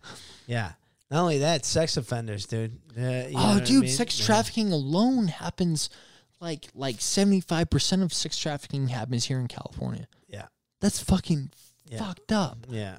Yeah. 0.45 0.74
Not 1.10 1.22
only 1.22 1.40
that, 1.40 1.66
sex 1.66 1.95
offenders, 1.98 2.45
dude. 2.45 2.80
Uh, 2.98 3.02
oh, 3.02 3.32
what 3.34 3.61
I 3.61 3.66
dude, 3.66 3.82
mean? 3.84 3.90
sex 3.92 4.19
Yeah. 4.19 4.26
trafficking 4.26 4.72
alone 4.72 5.27
happens 5.27 5.90
like 6.40 6.68
like 6.76 7.02
seventy 7.02 7.40
five 7.42 7.69
percent 7.69 8.02
of 8.03 8.14
sex 8.14 8.38
trafficking 8.38 8.90
happens 8.90 9.26
here 9.26 9.40
in 9.40 9.48
California. 9.48 10.08
Yeah. 10.27 10.48
That's 10.82 11.00
fucking 11.02 11.52
Yeah. 11.86 12.00
fucked 12.00 12.32
up. 12.32 12.68
Yeah. 12.69 12.98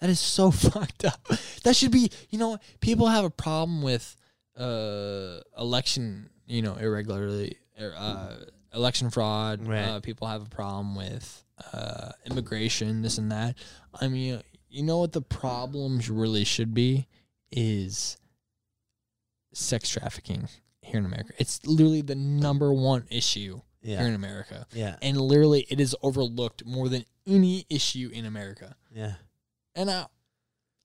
That 0.00 0.08
is 0.10 0.20
so 0.20 0.50
fucked 0.50 1.04
up. 1.04 1.26
That 1.64 1.76
should 1.76 1.90
be, 1.92 2.10
you 2.30 2.38
know, 2.38 2.58
people 2.80 3.08
have 3.08 3.24
a 3.24 3.30
problem 3.30 3.82
with 3.82 4.16
uh 4.58 5.40
election, 5.58 6.30
you 6.46 6.62
know, 6.62 6.74
irregularly, 6.74 7.58
er, 7.80 7.94
uh, 7.96 8.34
election 8.74 9.10
fraud. 9.10 9.66
Right. 9.66 9.80
Uh, 9.80 10.00
people 10.00 10.26
have 10.26 10.42
a 10.42 10.48
problem 10.48 10.94
with 10.94 11.44
uh, 11.72 12.12
immigration, 12.30 13.02
this 13.02 13.18
and 13.18 13.30
that. 13.32 13.56
I 14.00 14.08
mean, 14.08 14.40
you 14.68 14.82
know 14.82 14.98
what 14.98 15.12
the 15.12 15.22
problems 15.22 16.08
really 16.08 16.44
should 16.44 16.74
be 16.74 17.06
is 17.50 18.16
sex 19.52 19.88
trafficking 19.88 20.48
here 20.82 20.98
in 20.98 21.04
America. 21.04 21.32
It's 21.38 21.64
literally 21.66 22.02
the 22.02 22.14
number 22.14 22.72
one 22.72 23.04
issue 23.10 23.60
here 23.82 24.00
in 24.00 24.14
America. 24.14 24.66
Yeah. 24.72 24.96
And 25.02 25.20
literally, 25.20 25.66
it 25.70 25.80
is 25.80 25.96
overlooked 26.02 26.64
more 26.66 26.88
than 26.88 27.04
any 27.26 27.66
issue 27.68 28.10
in 28.12 28.26
America. 28.26 28.76
Yeah. 28.94 29.14
And 29.74 29.90
I, 29.90 30.06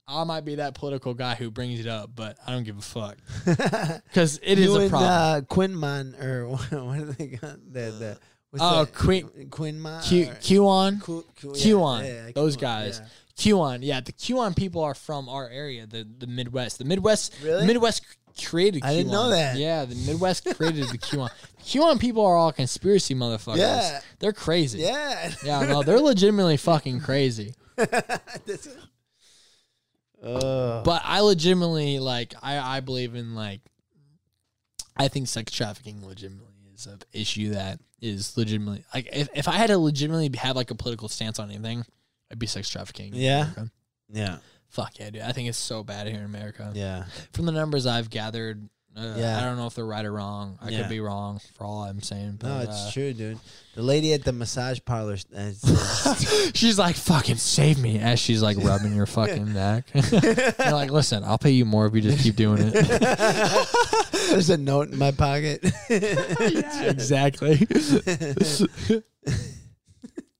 I 0.08 0.24
might 0.24 0.45
be 0.45 0.56
that 0.56 0.75
political 0.75 1.14
guy 1.14 1.35
who 1.35 1.50
brings 1.50 1.80
it 1.80 1.88
up, 1.88 2.11
but 2.16 2.38
I 2.45 2.51
don't 2.51 2.64
give 2.64 2.77
a 2.77 2.82
fuck 2.82 3.17
because 3.45 4.40
it 4.43 4.59
is 4.59 4.66
you 4.66 4.75
a 4.75 4.82
and, 4.82 4.90
problem. 4.90 5.09
Uh, 5.11 5.42
Quinman 5.42 6.24
or 6.24 6.50
what, 6.50 6.72
are 6.74 7.06
they 7.06 7.27
got? 7.27 7.58
The 7.72 7.80
the 7.92 8.17
what's 8.51 8.64
Oh? 8.64 8.85
Quin- 8.93 9.50
Quinman. 9.50 10.03
Q 10.08 10.30
or- 10.30 10.34
QAnon, 10.35 11.03
Q, 11.03 11.25
Q, 11.35 11.51
QAnon, 11.51 12.34
those 12.35 12.56
guys. 12.56 13.01
yeah. 13.01 13.08
QAnon, 13.38 13.80
yeah, 13.82 14.00
the 14.00 14.14
QAnon 14.14 14.56
people 14.56 14.82
are 14.84 14.93
from 14.93 15.27
our 15.27 15.50
area, 15.50 15.85
the 15.88 16.08
the 16.19 16.27
Midwest. 16.27 16.77
The 16.77 16.85
Midwest, 16.85 17.35
Really? 17.43 17.66
Midwest 17.66 18.06
created. 18.45 18.84
QAnon. 18.84 18.88
I 18.88 18.93
didn't 18.93 19.11
know 19.11 19.30
that. 19.32 19.58
Yeah, 19.58 19.85
the 19.85 19.95
Midwest 19.95 20.45
created 20.56 20.85
the 20.90 20.98
QAnon. 21.00 21.32
QAnon 21.64 22.00
people 22.00 22.24
are 22.24 22.35
all 22.35 22.51
conspiracy 22.51 23.16
motherfuckers. 23.16 23.58
Yeah. 23.58 24.01
they're 24.19 24.34
crazy. 24.34 24.80
Yeah. 24.80 25.32
yeah, 25.43 25.66
no, 25.66 25.82
they're 25.84 26.00
legitimately 26.00 26.58
fucking 26.58 27.00
crazy. 27.01 27.56
But 30.84 31.02
I 31.06 31.22
legitimately 31.22 32.00
like 32.00 32.34
I 32.42 32.58
I 32.58 32.80
believe 32.80 33.16
in 33.16 33.36
like 33.36 33.62
I 34.98 35.08
think 35.08 35.28
sex 35.28 35.52
trafficking 35.52 36.06
legitimately 36.06 36.54
is 36.74 36.88
an 36.88 37.00
issue 37.14 37.52
that 37.52 37.80
is 38.02 38.36
legitimately 38.38 38.84
like 38.94 39.10
if, 39.12 39.30
if 39.36 39.48
I 39.48 39.54
had 39.54 39.68
to 39.68 39.78
legitimately 39.78 40.32
have 40.38 40.56
like 40.56 40.72
a 40.72 40.76
political 40.76 41.08
stance 41.08 41.40
on 41.40 41.50
anything, 41.50 41.86
I'd 42.32 42.40
be 42.40 42.48
sex 42.48 42.70
trafficking. 42.70 43.12
Yeah? 43.14 43.50
Yeah. 44.10 44.38
Fuck 44.70 45.00
yeah, 45.00 45.10
dude. 45.10 45.22
I 45.22 45.32
think 45.32 45.48
it's 45.48 45.58
so 45.58 45.84
bad 45.84 46.08
here 46.08 46.18
in 46.18 46.26
America. 46.26 46.72
Yeah. 46.76 47.06
From 47.34 47.45
the 47.45 47.52
numbers 47.52 47.86
I've 47.86 48.10
gathered, 48.10 48.68
uh, 48.98 49.14
Yeah. 49.18 49.38
I 49.38 49.42
don't 49.42 49.58
know 49.58 49.68
if 49.68 49.76
they're 49.76 49.86
right 49.86 50.06
or 50.06 50.12
wrong. 50.14 50.58
I 50.62 50.70
Yeah. 50.70 50.82
could 50.82 50.90
be 50.90 51.00
wrong 51.00 51.40
for 51.56 51.66
all 51.66 51.84
I'm 51.84 52.02
saying. 52.02 52.38
But 52.40 52.48
No, 52.48 52.60
it's 52.62 52.88
uh, 52.88 52.92
true, 52.94 53.14
dude. 53.14 53.40
The 53.76 53.82
lady 53.82 54.14
at 54.14 54.24
the 54.24 54.32
massage 54.32 54.80
parlor. 54.86 55.18
uh, 55.36 55.52
she's 56.54 56.80
like, 56.80 56.96
fucking 56.96 57.36
save 57.36 57.78
me 57.78 58.00
as 58.00 58.20
she's 58.20 58.42
like 58.42 58.58
rubbing 58.58 58.96
your 58.96 59.06
fucking 59.06 59.54
neck. 59.54 59.86
You're 59.94 60.72
like, 60.72 60.92
listen, 60.92 61.24
I'll 61.26 61.38
pay 61.38 61.52
you 61.52 61.66
more 61.66 61.86
if 61.88 61.94
you 61.94 62.02
just 62.02 62.24
keep 62.24 62.36
doing 62.38 62.60
it. 62.62 62.74
There's 64.30 64.50
a 64.50 64.58
note 64.58 64.92
in 64.92 64.98
my 64.98 65.12
pocket. 65.12 65.66
exactly. 65.90 67.58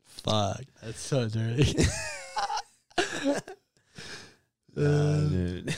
Fuck, 0.08 0.62
that's 0.82 1.00
so 1.00 1.28
dirty. 1.30 1.76
Nah, 4.76 5.20
dude. 5.30 5.76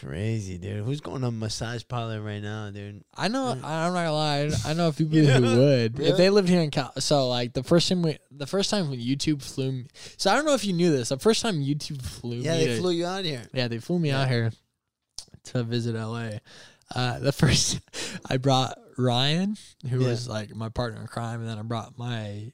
Crazy, 0.00 0.56
dude. 0.56 0.84
Who's 0.84 1.00
going 1.00 1.20
to 1.20 1.26
a 1.28 1.30
massage 1.30 1.82
parlor 1.86 2.22
right 2.22 2.42
now, 2.42 2.70
dude? 2.70 3.04
I 3.14 3.28
know. 3.28 3.48
I'm 3.50 3.60
not 3.60 3.92
gonna 3.92 4.12
lie. 4.12 4.50
I 4.64 4.72
know 4.72 4.88
a 4.88 4.92
few 4.92 5.06
people 5.10 5.28
who 5.30 5.58
would 5.58 5.98
Really? 5.98 6.10
if 6.10 6.16
they 6.16 6.30
lived 6.30 6.48
here 6.48 6.62
in 6.62 6.70
Cal. 6.70 6.92
So 7.00 7.28
like 7.28 7.52
the 7.52 7.62
first 7.62 7.88
time 7.88 8.02
we, 8.02 8.16
the 8.30 8.46
first 8.46 8.70
time 8.70 8.88
when 8.88 8.98
YouTube 8.98 9.42
flew 9.42 9.72
me. 9.72 9.86
So 10.16 10.30
I 10.30 10.36
don't 10.36 10.46
know 10.46 10.54
if 10.54 10.64
you 10.64 10.72
knew 10.72 10.90
this. 10.90 11.10
The 11.10 11.18
first 11.18 11.42
time 11.42 11.60
YouTube 11.60 12.00
flew 12.00 12.38
Yeah, 12.38 12.54
me. 12.56 12.66
they 12.66 12.74
to- 12.76 12.80
flew 12.80 12.92
you 12.92 13.04
out 13.06 13.24
here. 13.24 13.42
Yeah, 13.52 13.68
they 13.68 13.78
flew 13.78 13.98
me 13.98 14.10
out 14.10 14.28
here 14.28 14.52
to 15.44 15.62
visit 15.64 15.94
LA. 15.94 16.30
Uh, 16.94 17.18
the 17.18 17.32
first, 17.32 17.78
I 18.28 18.38
brought 18.38 18.78
Ryan, 18.96 19.56
who 19.88 20.00
Yeah. 20.00 20.08
was 20.08 20.28
like 20.28 20.54
my 20.54 20.70
partner 20.70 21.00
in 21.02 21.06
crime, 21.08 21.40
and 21.40 21.48
then 21.48 21.58
I 21.58 21.62
brought 21.62 21.98
my 21.98 22.52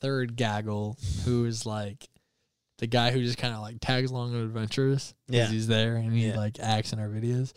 third 0.00 0.34
gaggle, 0.36 0.96
who 1.24 1.44
is 1.44 1.66
like 1.66 2.08
the 2.78 2.86
guy 2.86 3.10
who 3.10 3.22
just 3.22 3.38
kind 3.38 3.54
of 3.54 3.60
like 3.60 3.76
tags 3.80 4.10
along 4.10 4.34
on 4.34 4.42
adventures. 4.42 5.14
'cause 5.26 5.36
Yeah. 5.36 5.46
he's 5.48 5.66
there 5.66 5.96
and 5.96 6.12
he 6.12 6.28
Yeah. 6.28 6.36
like 6.36 6.58
acts 6.60 6.92
in 6.92 6.98
our 6.98 7.08
videos. 7.08 7.52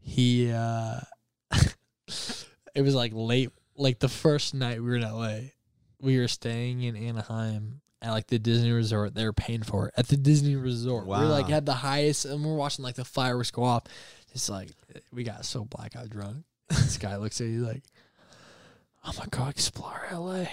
He, 0.00 0.50
uh 0.50 1.00
it 2.74 2.82
was 2.82 2.94
like 2.94 3.12
late, 3.14 3.50
like 3.76 3.98
the 3.98 4.08
first 4.08 4.54
night 4.54 4.80
we 4.82 4.88
were 4.88 4.96
in 4.96 5.02
LA. 5.02 5.50
We 6.00 6.18
were 6.18 6.28
staying 6.28 6.82
in 6.82 6.96
Anaheim 6.96 7.80
at 8.00 8.10
like 8.10 8.26
the 8.26 8.38
Disney 8.38 8.72
resort. 8.72 9.14
They 9.14 9.24
were 9.24 9.32
paying 9.32 9.62
for 9.62 9.88
it 9.88 9.94
at 9.96 10.08
the 10.08 10.16
Disney 10.16 10.56
resort. 10.56 11.06
We 11.06 11.14
like 11.16 11.46
had 11.48 11.66
the 11.66 11.74
highest, 11.74 12.24
and 12.24 12.44
we're 12.44 12.56
watching 12.56 12.82
like 12.84 12.96
the 12.96 13.04
fireworks 13.04 13.50
go 13.50 13.62
off. 13.64 13.84
It's 14.34 14.48
like 14.48 14.70
we 15.12 15.22
got 15.24 15.44
so 15.44 15.64
blackout 15.64 16.10
drunk. 16.10 16.44
this 16.68 16.96
guy 16.98 17.16
looks 17.16 17.40
at 17.40 17.46
you 17.48 17.64
like, 17.66 17.82
"I'm 19.04 19.14
gonna 19.14 19.28
go 19.30 19.46
explore 19.48 20.06
LA." 20.10 20.46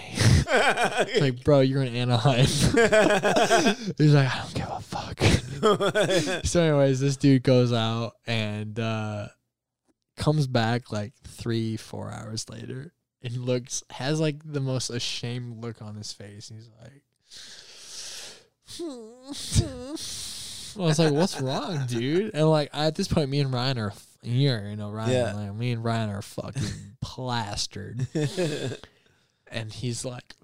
Like, 1.20 1.44
bro, 1.44 1.60
you're 1.60 1.82
in 1.82 1.94
Anaheim. 1.94 2.38
He's 3.98 4.14
like, 4.14 4.28
I 4.28 4.42
don't 4.42 4.54
give 4.54 4.68
a 4.68 4.80
fuck. 4.80 5.20
so, 6.44 6.62
anyways, 6.62 6.98
this 6.98 7.16
dude 7.16 7.44
goes 7.44 7.72
out 7.72 8.14
and 8.26 8.78
uh, 8.80 9.28
comes 10.16 10.48
back 10.48 10.90
like 10.90 11.12
three, 11.24 11.76
four 11.76 12.10
hours 12.10 12.48
later 12.48 12.92
and 13.22 13.36
looks 13.36 13.82
has 13.90 14.20
like 14.20 14.36
the 14.44 14.60
most 14.60 14.90
ashamed 14.90 15.62
look 15.62 15.82
on 15.82 15.94
his 15.94 16.12
face. 16.12 16.48
He's 16.54 16.68
like, 16.80 17.02
I 20.78 20.82
was 20.82 20.98
like, 20.98 21.12
"What's 21.12 21.40
wrong, 21.40 21.86
dude?" 21.86 22.34
And 22.34 22.48
like 22.48 22.70
at 22.72 22.94
this 22.94 23.08
point, 23.08 23.30
me 23.30 23.40
and 23.40 23.52
Ryan 23.52 23.78
are 23.78 23.92
here. 24.22 24.66
You 24.68 24.76
know, 24.76 24.90
Ryan. 24.90 25.10
Yeah. 25.10 25.32
Like, 25.34 25.54
me 25.54 25.72
and 25.72 25.84
Ryan 25.84 26.10
are 26.10 26.22
fucking 26.22 26.62
plastered. 27.00 28.06
and 29.46 29.72
he's 29.72 30.04
like, 30.04 30.34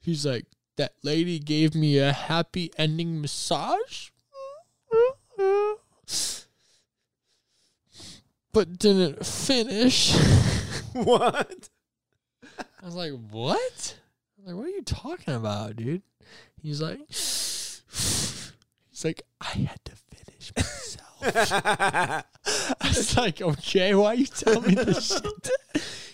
he's 0.00 0.24
like, 0.24 0.46
that 0.76 0.94
lady 1.02 1.38
gave 1.40 1.74
me 1.74 1.98
a 1.98 2.12
happy 2.12 2.70
ending 2.78 3.20
massage, 3.20 4.10
but 8.52 8.78
didn't 8.78 9.26
finish. 9.26 10.16
what? 10.92 11.68
I 12.56 12.84
was 12.84 12.94
like, 12.94 13.12
what? 13.30 13.98
Was 14.38 14.46
like, 14.46 14.54
what 14.54 14.66
are 14.66 14.70
you 14.70 14.82
talking 14.82 15.34
about, 15.34 15.74
dude? 15.76 16.02
He's 16.62 16.80
like, 16.80 17.00
he's 17.08 18.52
like, 19.04 19.22
I 19.40 19.48
had 19.48 19.84
to 19.84 19.92
finish 19.96 20.27
myself. 20.56 21.04
I 22.80 22.88
was 22.88 23.16
like, 23.16 23.40
okay, 23.40 23.94
why 23.94 24.06
are 24.06 24.14
you 24.14 24.26
tell 24.26 24.60
me 24.60 24.74
this 24.74 25.08
shit? 25.20 25.50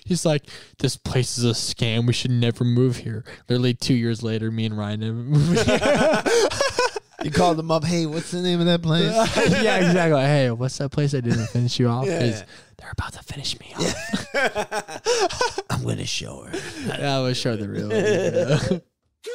He's 0.04 0.24
like, 0.26 0.44
this 0.78 0.96
place 0.96 1.38
is 1.38 1.44
a 1.44 1.48
scam. 1.50 2.06
We 2.06 2.12
should 2.12 2.30
never 2.30 2.64
move 2.64 2.98
here. 2.98 3.24
Literally 3.48 3.74
two 3.74 3.94
years 3.94 4.22
later, 4.22 4.50
me 4.50 4.66
and 4.66 4.76
Ryan 4.76 5.00
never 5.00 5.14
moved 5.14 5.60
here. 5.66 6.22
You 7.22 7.30
called 7.30 7.56
them 7.56 7.70
up. 7.70 7.84
Hey, 7.84 8.04
what's 8.04 8.30
the 8.30 8.42
name 8.42 8.60
of 8.60 8.66
that 8.66 8.82
place? 8.82 9.04
yeah, 9.62 9.76
exactly. 9.78 10.20
Hey, 10.20 10.50
what's 10.50 10.76
that 10.78 10.90
place 10.90 11.14
I 11.14 11.20
didn't 11.20 11.46
finish 11.46 11.78
you 11.78 11.88
off? 11.88 12.04
'Cause 12.04 12.10
Yeah. 12.40 12.44
they're 12.76 12.90
about 12.92 13.14
to 13.14 13.22
finish 13.22 13.58
me 13.58 13.72
off. 13.78 15.62
I'm 15.70 15.82
gonna 15.84 16.04
show 16.04 16.42
her. 16.42 16.58
Yeah, 16.98 17.16
I 17.16 17.20
was 17.22 17.38
show 17.38 17.56
the 17.56 17.66
real. 17.68 17.90
Yeah. 17.90 18.58
Do 19.22 19.32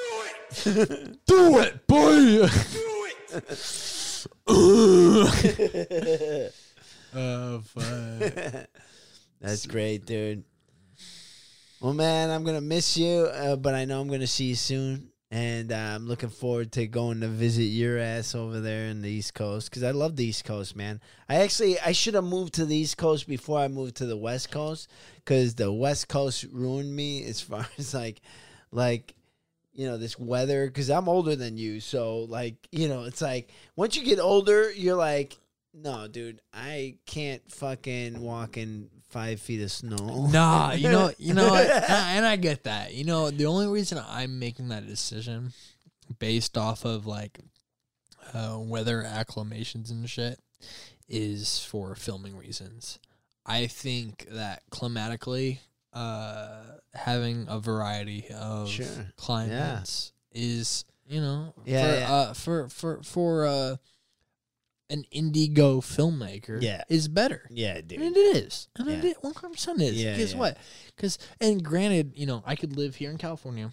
it! 0.75 1.25
Do 1.25 1.59
it, 1.59 1.87
boy. 1.87 2.11
Do 2.11 2.49
it! 3.33 3.59
Oh 7.15 7.61
fuck. 7.65 8.67
That's 9.41 9.65
great, 9.65 10.05
dude. 10.05 10.43
Well, 11.81 11.93
man, 11.93 12.29
I'm 12.29 12.43
gonna 12.43 12.61
miss 12.61 12.97
you, 12.97 13.29
uh, 13.33 13.55
but 13.55 13.73
I 13.73 13.85
know 13.85 14.01
I'm 14.01 14.09
gonna 14.09 14.27
see 14.27 14.45
you 14.45 14.55
soon, 14.55 15.11
and 15.31 15.71
uh, 15.71 15.75
I'm 15.75 16.07
looking 16.07 16.29
forward 16.29 16.71
to 16.73 16.85
going 16.87 17.21
to 17.21 17.27
visit 17.27 17.63
your 17.63 17.97
ass 17.99 18.35
over 18.35 18.59
there 18.59 18.87
in 18.87 19.01
the 19.01 19.09
East 19.09 19.33
Coast 19.33 19.69
because 19.69 19.83
I 19.83 19.91
love 19.91 20.15
the 20.15 20.25
East 20.25 20.45
Coast, 20.45 20.75
man. 20.75 20.99
I 21.27 21.35
actually 21.35 21.79
I 21.79 21.93
should 21.93 22.15
have 22.15 22.23
moved 22.25 22.53
to 22.55 22.65
the 22.65 22.75
East 22.75 22.97
Coast 22.97 23.27
before 23.27 23.59
I 23.59 23.67
moved 23.69 23.95
to 23.97 24.05
the 24.05 24.17
West 24.17 24.51
Coast 24.51 24.89
because 25.15 25.55
the 25.55 25.71
West 25.71 26.09
Coast 26.09 26.45
ruined 26.51 26.95
me 26.95 27.23
as 27.25 27.41
far 27.41 27.67
as 27.77 27.93
like, 27.93 28.21
like. 28.71 29.15
You 29.79 29.87
know 29.87 29.97
this 29.97 30.19
weather 30.19 30.67
because 30.67 30.89
I'm 30.89 31.07
older 31.07 31.37
than 31.37 31.57
you, 31.57 31.79
so 31.79 32.25
like 32.27 32.55
you 32.71 32.89
know 32.89 33.05
it's 33.05 33.21
like 33.21 33.49
once 33.77 33.95
you 33.95 34.03
get 34.03 34.19
older, 34.19 34.71
you're 34.71 34.97
like 34.97 35.37
no, 35.73 36.07
dude, 36.07 36.41
I 36.53 36.95
can't 37.05 37.41
fucking 37.51 38.19
walk 38.19 38.57
in 38.57 38.89
five 39.09 39.39
feet 39.39 39.61
of 39.61 39.71
snow. 39.71 40.27
Nah, 40.27 40.73
you 40.73 40.89
know, 40.89 41.11
you 41.17 41.33
know, 41.33 41.53
and 41.53 41.71
I, 41.89 42.13
and 42.15 42.25
I 42.25 42.35
get 42.35 42.63
that. 42.63 42.93
You 42.93 43.05
know, 43.05 43.29
the 43.29 43.45
only 43.45 43.67
reason 43.67 44.01
I'm 44.07 44.39
making 44.39 44.69
that 44.69 44.87
decision 44.87 45.53
based 46.17 46.57
off 46.57 46.85
of 46.85 47.05
like 47.05 47.39
uh, 48.33 48.57
weather 48.59 49.03
acclimations 49.03 49.91
and 49.91 50.09
shit 50.09 50.39
is 51.07 51.59
for 51.59 51.95
filming 51.95 52.35
reasons. 52.35 52.99
I 53.45 53.67
think 53.67 54.27
that 54.31 54.63
climatically, 54.69 55.61
uh, 55.93 56.63
having 56.93 57.45
a 57.47 57.59
variety 57.59 58.27
of 58.33 58.69
Sure. 58.69 58.85
climates 59.17 60.13
is, 60.31 60.85
you 61.07 61.19
know, 61.21 61.53
Yeah, 61.65 61.81
for, 61.93 61.99
yeah. 61.99 62.11
Uh, 62.13 62.33
for 62.33 62.69
for 62.69 63.03
for 63.03 63.45
uh, 63.45 63.75
an 64.91 65.03
indigo 65.11 65.81
filmmaker, 65.81 66.61
Yeah. 66.61 66.83
is 66.89 67.07
better. 67.07 67.47
Yeah, 67.51 67.81
dude. 67.81 68.01
And 68.01 68.15
it 68.15 68.19
is. 68.19 68.67
And 68.75 68.87
it 68.89 69.03
Yeah. 69.03 69.11
is. 69.11 69.15
One 69.21 69.33
hundred 69.33 69.53
percent 69.53 69.81
is. 69.81 69.95
Yeah, 70.01 70.17
Guess 70.17 70.33
yeah. 70.33 70.39
what? 70.39 70.57
Because 70.95 71.17
and 71.39 71.63
granted, 71.63 72.13
you 72.15 72.25
know, 72.25 72.43
I 72.45 72.55
could 72.55 72.75
live 72.75 72.95
here 72.95 73.11
in 73.11 73.17
California, 73.17 73.71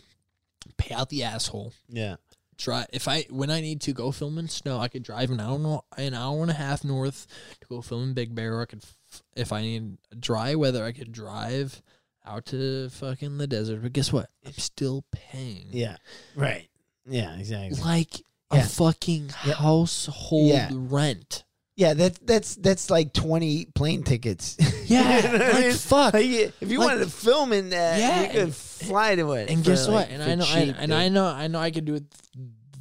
pay 0.77 0.95
out 0.95 1.09
the 1.09 1.23
asshole. 1.23 1.73
Yeah. 1.89 2.17
Try 2.59 2.87
if 2.91 3.07
I 3.07 3.23
when 3.29 3.51
I 3.51 3.61
need 3.61 3.83
to 3.83 3.93
go 3.93 4.11
film 4.13 4.39
in 4.39 4.49
snow, 4.49 4.79
I 4.79 4.89
could 4.89 5.03
drive 5.03 5.31
an 5.31 5.41
hour 5.41 5.83
an 5.99 6.15
hour 6.15 6.41
and 6.41 6.51
a 6.51 6.55
half 6.55 6.85
north 6.85 7.27
to 7.61 7.67
go 7.67 7.83
film 7.83 8.03
in 8.05 8.15
Big 8.15 8.35
Bear. 8.35 8.55
Or 8.57 8.63
I 8.63 8.65
could, 8.65 8.83
f- 8.83 9.23
if 9.37 9.53
I 9.53 9.61
need 9.61 9.99
dry 10.19 10.55
weather, 10.55 10.83
I 10.83 10.93
could 10.93 11.13
drive 11.13 11.83
out 12.27 12.47
to 12.47 12.89
fucking 12.91 13.39
the 13.39 13.47
desert. 13.47 13.83
But 13.83 13.93
guess 13.93 14.13
what? 14.13 14.29
I'm 14.45 14.53
still 14.53 15.05
paying. 15.13 15.69
Yeah. 15.71 15.97
Right. 16.35 16.69
Yeah, 17.09 17.37
exactly. 17.37 17.81
like 17.83 18.21
Yeah. 18.53 18.61
a 18.61 18.65
fucking 18.65 19.31
Yeah. 19.45 19.55
household 19.55 20.49
Yeah. 20.49 20.71
rent. 20.73 21.45
Yeah, 21.77 21.93
that's 21.95 22.19
that's 22.21 22.55
that's 22.57 22.89
like 22.91 23.13
twenty 23.13 23.67
plane 23.75 24.03
tickets. 24.03 24.57
Yeah, 24.87 25.17
You 25.33 25.39
know 25.39 25.45
I 25.45 25.49
like, 25.51 25.65
mean? 25.65 25.73
fuck. 25.73 26.15
Like, 26.15 26.25
if 26.27 26.55
you 26.71 26.79
Like- 26.79 26.89
wanted 26.91 27.05
to 27.07 27.11
film 27.11 27.53
in 27.53 27.71
that, 27.71 27.99
Yeah, 27.99 28.23
you 28.23 28.29
could 28.29 28.37
and- 28.43 28.55
fly 28.55 29.17
to 29.17 29.33
it. 29.33 29.51
And 29.51 29.65
guess 29.65 29.89
like, 29.89 30.09
what? 30.09 30.11
And 30.11 30.23
I 30.23 30.35
know, 30.37 30.45
cheap, 30.45 30.55
I, 30.55 30.61
and 30.81 30.91
dude. 30.93 30.93
I 30.93 31.09
know, 31.09 31.27
I 31.27 31.47
know, 31.49 31.59
I 31.59 31.71
could 31.73 31.85
do 31.85 31.97
it 31.97 32.05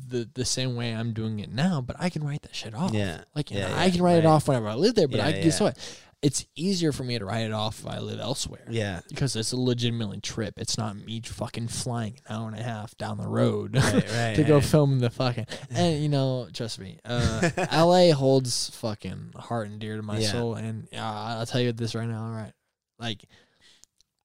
the 0.08 0.30
the 0.36 0.46
same 0.46 0.76
way 0.76 0.94
I'm 0.96 1.14
doing 1.14 1.40
it 1.40 1.52
now, 1.52 1.82
but 1.82 1.96
I 2.00 2.10
can 2.12 2.24
write 2.24 2.44
that 2.44 2.56
shit 2.56 2.76
off. 2.76 2.94
Yeah. 2.94 3.22
like 3.36 3.50
Yeah, 3.50 3.62
know, 3.70 3.76
yeah, 3.76 3.82
I 3.82 3.90
can 3.90 4.04
write 4.04 4.20
it 4.20 4.26
off 4.28 4.48
whenever 4.48 4.68
I 4.68 4.76
live 4.76 4.94
there. 4.94 5.08
But 5.08 5.20
I 5.20 5.32
guess 5.32 5.60
what? 5.60 5.78
It's 6.26 6.46
easier 6.56 6.92
for 6.92 7.04
me 7.04 7.20
to 7.20 7.26
write 7.26 7.46
it 7.46 7.52
off 7.52 7.80
if 7.80 7.88
I 7.88 8.00
live 8.00 8.20
elsewhere. 8.20 8.66
Yeah. 8.70 9.02
because 9.10 9.36
it's 9.36 9.52
a 9.52 9.58
legitimately 9.58 10.22
trip. 10.22 10.56
It's 10.58 10.78
not 10.78 10.96
me 10.98 11.22
fucking 11.22 11.68
flying 11.68 12.20
an 12.28 12.36
hour 12.36 12.48
and 12.48 12.60
a 12.60 12.64
half 12.64 12.98
down 12.98 13.18
the 13.18 13.28
road 13.28 13.76
Right, 13.76 13.94
right, 14.12 14.36
to 14.36 14.44
go 14.44 14.56
right. 14.56 14.64
film 14.66 15.00
the 15.00 15.10
fucking. 15.12 15.46
And 15.70 16.02
you 16.02 16.10
know, 16.10 16.48
trust 16.52 16.80
me, 16.80 17.00
uh, 17.06 17.50
L.A. 17.72 18.10
holds 18.10 18.72
fucking 18.72 19.34
heart 19.36 19.68
and 19.68 19.78
dear 19.80 19.98
to 19.98 20.02
my 20.02 20.18
Yeah. 20.20 20.32
soul. 20.32 20.56
And 20.56 20.88
uh, 20.94 20.98
I'll 20.98 21.46
tell 21.46 21.62
you 21.62 21.72
this 21.74 21.94
right 21.94 22.08
now, 22.08 22.24
all 22.26 22.32
right? 22.32 22.54
Like, 22.98 23.26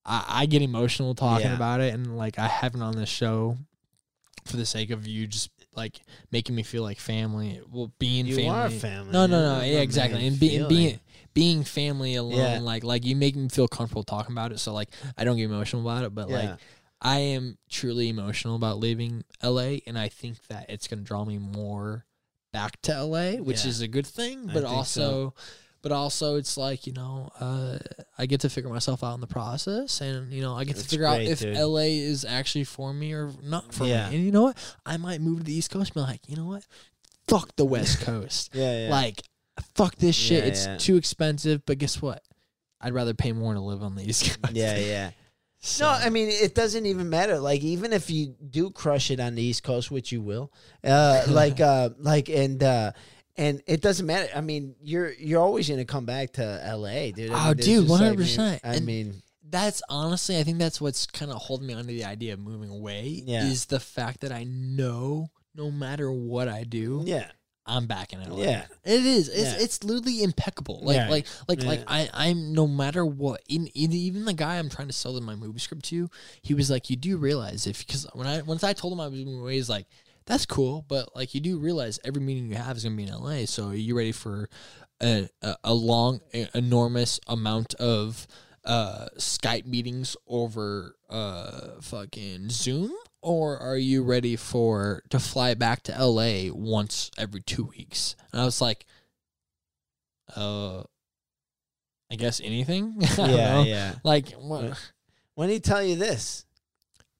I, 0.06 0.24
I 0.28 0.46
get 0.46 0.62
emotional 0.62 1.14
talking 1.14 1.46
Yeah. 1.48 1.56
about 1.56 1.80
it, 1.80 1.92
and 1.92 2.16
like 2.16 2.38
I 2.38 2.48
haven't 2.48 2.82
on 2.82 2.96
this 2.96 3.08
show 3.10 3.58
for 4.46 4.56
the 4.56 4.64
sake 4.64 4.90
of 4.90 5.06
you 5.06 5.26
just 5.26 5.50
like 5.76 6.00
making 6.32 6.54
me 6.54 6.62
feel 6.62 6.82
like 6.82 6.98
family. 6.98 7.60
Well, 7.70 7.92
being 7.98 8.26
You 8.26 8.36
family. 8.36 8.48
are 8.50 8.70
family. 8.70 9.12
No, 9.12 9.26
no, 9.26 9.58
no. 9.58 9.64
Yeah, 9.64 9.80
exactly. 9.80 10.18
made 10.18 10.42
it 10.42 10.60
And 10.60 10.68
being 10.68 11.00
being 11.34 11.64
family 11.64 12.14
alone, 12.16 12.36
Yeah. 12.38 12.58
like 12.60 12.84
like 12.84 13.04
you 13.04 13.14
make 13.16 13.36
me 13.36 13.48
feel 13.48 13.68
comfortable 13.68 14.02
talking 14.02 14.32
about 14.32 14.52
it. 14.52 14.58
So 14.58 14.72
like 14.72 14.88
I 15.16 15.24
don't 15.24 15.36
get 15.36 15.44
emotional 15.44 15.82
about 15.82 16.04
it, 16.04 16.14
but 16.14 16.28
Yeah. 16.28 16.36
like 16.36 16.58
I 17.02 17.18
am 17.20 17.56
truly 17.70 18.08
emotional 18.08 18.56
about 18.56 18.78
leaving 18.78 19.24
LA, 19.42 19.78
and 19.86 19.98
I 19.98 20.08
think 20.08 20.36
that 20.48 20.68
it's 20.68 20.86
gonna 20.86 21.02
draw 21.02 21.24
me 21.24 21.38
more 21.38 22.04
back 22.52 22.80
to 22.82 22.92
LA, 22.92 23.36
which 23.36 23.64
Yeah. 23.64 23.70
is 23.70 23.80
a 23.80 23.88
good 23.88 24.06
thing. 24.06 24.46
But 24.52 24.64
also, 24.64 25.34
but 25.82 25.92
also, 25.92 26.36
it's 26.36 26.58
like 26.58 26.86
you 26.86 26.92
know, 26.92 27.30
uh, 27.40 27.78
I 28.18 28.26
get 28.26 28.40
to 28.40 28.50
figure 28.50 28.68
myself 28.68 29.02
out 29.02 29.14
in 29.14 29.20
the 29.22 29.26
process, 29.26 30.00
and 30.02 30.30
you 30.32 30.42
know, 30.42 30.54
I 30.54 30.64
get 30.64 30.76
to 30.76 30.82
That's 30.82 30.90
figure 30.90 31.06
out 31.06 31.22
if 31.22 31.40
dude. 31.40 31.56
LA 31.56 32.00
is 32.02 32.24
actually 32.26 32.64
for 32.64 32.92
me 32.92 33.12
or 33.14 33.30
not 33.42 33.72
for 33.72 33.84
me. 33.84 33.92
And 33.92 34.12
you 34.14 34.30
know 34.32 34.42
what? 34.42 34.58
I 34.84 34.96
might 34.98 35.20
move 35.22 35.38
to 35.38 35.44
the 35.44 35.54
East 35.54 35.70
Coast, 35.70 35.90
and 35.90 35.94
be 35.94 36.00
like, 36.00 36.20
you 36.28 36.36
know 36.36 36.46
what? 36.48 36.66
Fuck 37.28 37.54
the 37.56 37.64
West 37.64 38.00
Coast. 38.00 38.50
Yeah, 38.54 38.86
yeah. 38.88 38.90
Like, 38.90 39.22
fuck 39.74 39.96
this 39.96 40.16
shit. 40.16 40.42
Yeah, 40.44 40.50
it's 40.50 40.66
yeah. 40.66 40.76
too 40.78 40.96
expensive. 40.96 41.64
But 41.66 41.78
guess 41.78 42.00
what? 42.02 42.22
I'd 42.80 42.94
rather 42.94 43.14
pay 43.14 43.32
more 43.32 43.52
to 43.54 43.60
live 43.60 43.82
on 43.82 43.94
the 43.94 44.08
East 44.08 44.40
Coast. 44.42 44.54
yeah, 44.56 44.76
yeah. 44.78 45.10
So- 45.60 45.84
No, 45.84 45.90
I 45.90 46.08
mean 46.08 46.28
it 46.30 46.54
doesn't 46.54 46.86
even 46.86 47.10
matter. 47.10 47.38
Like 47.38 47.62
even 47.62 47.92
if 47.92 48.10
you 48.10 48.34
do 48.48 48.70
crush 48.70 49.10
it 49.10 49.20
on 49.20 49.34
the 49.34 49.42
East 49.42 49.62
Coast, 49.62 49.90
which 49.90 50.10
you 50.12 50.22
will, 50.22 50.52
uh, 50.84 51.24
like 51.28 51.60
uh, 51.60 51.90
like 51.98 52.28
and 52.30 52.62
uh, 52.62 52.92
and 53.36 53.62
it 53.66 53.80
doesn't 53.82 54.06
matter. 54.06 54.28
I 54.34 54.40
mean, 54.40 54.74
you're 54.82 55.12
you're 55.12 55.40
always 55.42 55.68
gonna 55.68 55.84
come 55.84 56.06
back 56.06 56.32
to 56.34 56.60
L.A., 56.64 57.12
dude. 57.12 57.30
I 57.30 57.44
Oh, 57.44 57.48
mean, 57.48 57.56
there's 57.56 57.66
dude, 57.66 57.88
100%. 57.88 58.60
I 58.64 58.74
And- 58.76 58.86
mean, 58.86 59.22
that's 59.48 59.82
honestly, 59.88 60.38
I 60.38 60.44
think 60.44 60.58
that's 60.58 60.80
what's 60.80 61.06
kind 61.06 61.30
of 61.30 61.36
holding 61.38 61.66
me 61.66 61.74
onto 61.74 61.88
the 61.88 62.04
idea 62.04 62.32
of 62.34 62.38
moving 62.40 62.70
away. 62.70 63.22
Yeah. 63.26 63.44
Is 63.46 63.66
the 63.66 63.80
fact 63.80 64.20
that 64.20 64.30
I 64.32 64.44
know 64.44 65.28
no 65.54 65.70
matter 65.72 66.10
what 66.12 66.48
I 66.48 66.62
do, 66.64 67.02
yeah, 67.04 67.26
I'm 67.70 67.86
back 67.86 68.12
in 68.12 68.20
LA. 68.22 68.42
Yeah. 68.42 68.64
it 68.84 69.06
is. 69.06 69.28
It's 69.28 69.38
Yeah. 69.38 69.64
it's 69.64 69.84
literally 69.84 70.22
impeccable. 70.22 70.80
Like 70.82 70.96
Yeah. 70.96 71.08
like 71.08 71.26
like 71.48 71.62
like 71.62 71.84
I 71.86 72.08
I'm 72.12 72.52
no 72.52 72.66
matter 72.66 73.04
what. 73.06 73.40
In, 73.48 73.66
in 73.68 73.92
even 73.92 74.24
the 74.24 74.32
guy 74.34 74.58
I'm 74.58 74.68
trying 74.68 74.88
to 74.88 74.92
sell 74.94 75.18
my 75.20 75.34
movie 75.36 75.58
script 75.60 75.84
to, 75.86 76.10
he 76.42 76.54
was 76.54 76.70
like, 76.70 76.90
"You 76.90 76.96
do 76.96 77.16
realize 77.16 77.66
if 77.66 77.78
because 77.86 78.06
when 78.12 78.26
I 78.26 78.42
once 78.42 78.64
I 78.64 78.72
told 78.72 78.92
him 78.92 79.00
I 79.00 79.06
was 79.08 79.18
moving 79.18 79.40
away, 79.40 79.54
he's 79.54 79.68
like." 79.70 79.86
That's 80.26 80.46
cool, 80.46 80.84
but 80.86 81.16
like 81.16 81.34
you 81.34 81.40
do 81.40 81.58
realize 81.58 81.98
every 82.04 82.20
meeting 82.22 82.46
you 82.50 82.54
have 82.54 82.76
is 82.76 82.84
gonna 82.84 82.94
be 82.94 83.04
in 83.04 83.12
LA. 83.12 83.46
So 83.46 83.68
are 83.68 83.74
you 83.74 83.96
ready 83.96 84.12
for 84.12 84.48
a 85.02 85.28
a, 85.42 85.56
a 85.64 85.74
long, 85.74 86.20
e- 86.32 86.46
enormous 86.54 87.18
amount 87.26 87.74
of 87.74 88.28
uh 88.64 89.06
Skype 89.16 89.64
meetings 89.66 90.16
over 90.28 90.94
uh 91.08 91.80
fucking 91.80 92.50
Zoom, 92.50 92.92
or 93.22 93.58
are 93.58 93.76
you 93.76 94.02
ready 94.02 94.36
for 94.36 95.02
to 95.10 95.18
fly 95.18 95.54
back 95.54 95.82
to 95.84 96.04
LA 96.04 96.52
once 96.52 97.10
every 97.18 97.40
two 97.40 97.64
weeks? 97.64 98.16
And 98.32 98.40
I 98.40 98.44
was 98.44 98.60
like, 98.60 98.86
uh, 100.36 100.82
I 102.10 102.16
guess 102.16 102.40
anything. 102.42 102.94
Yeah, 103.18 103.62
yeah. 103.62 103.94
Like 104.04 104.32
what? 104.32 104.78
When 105.34 105.48
did 105.48 105.54
he 105.54 105.60
tell 105.60 105.82
you 105.82 105.96
this? 105.96 106.44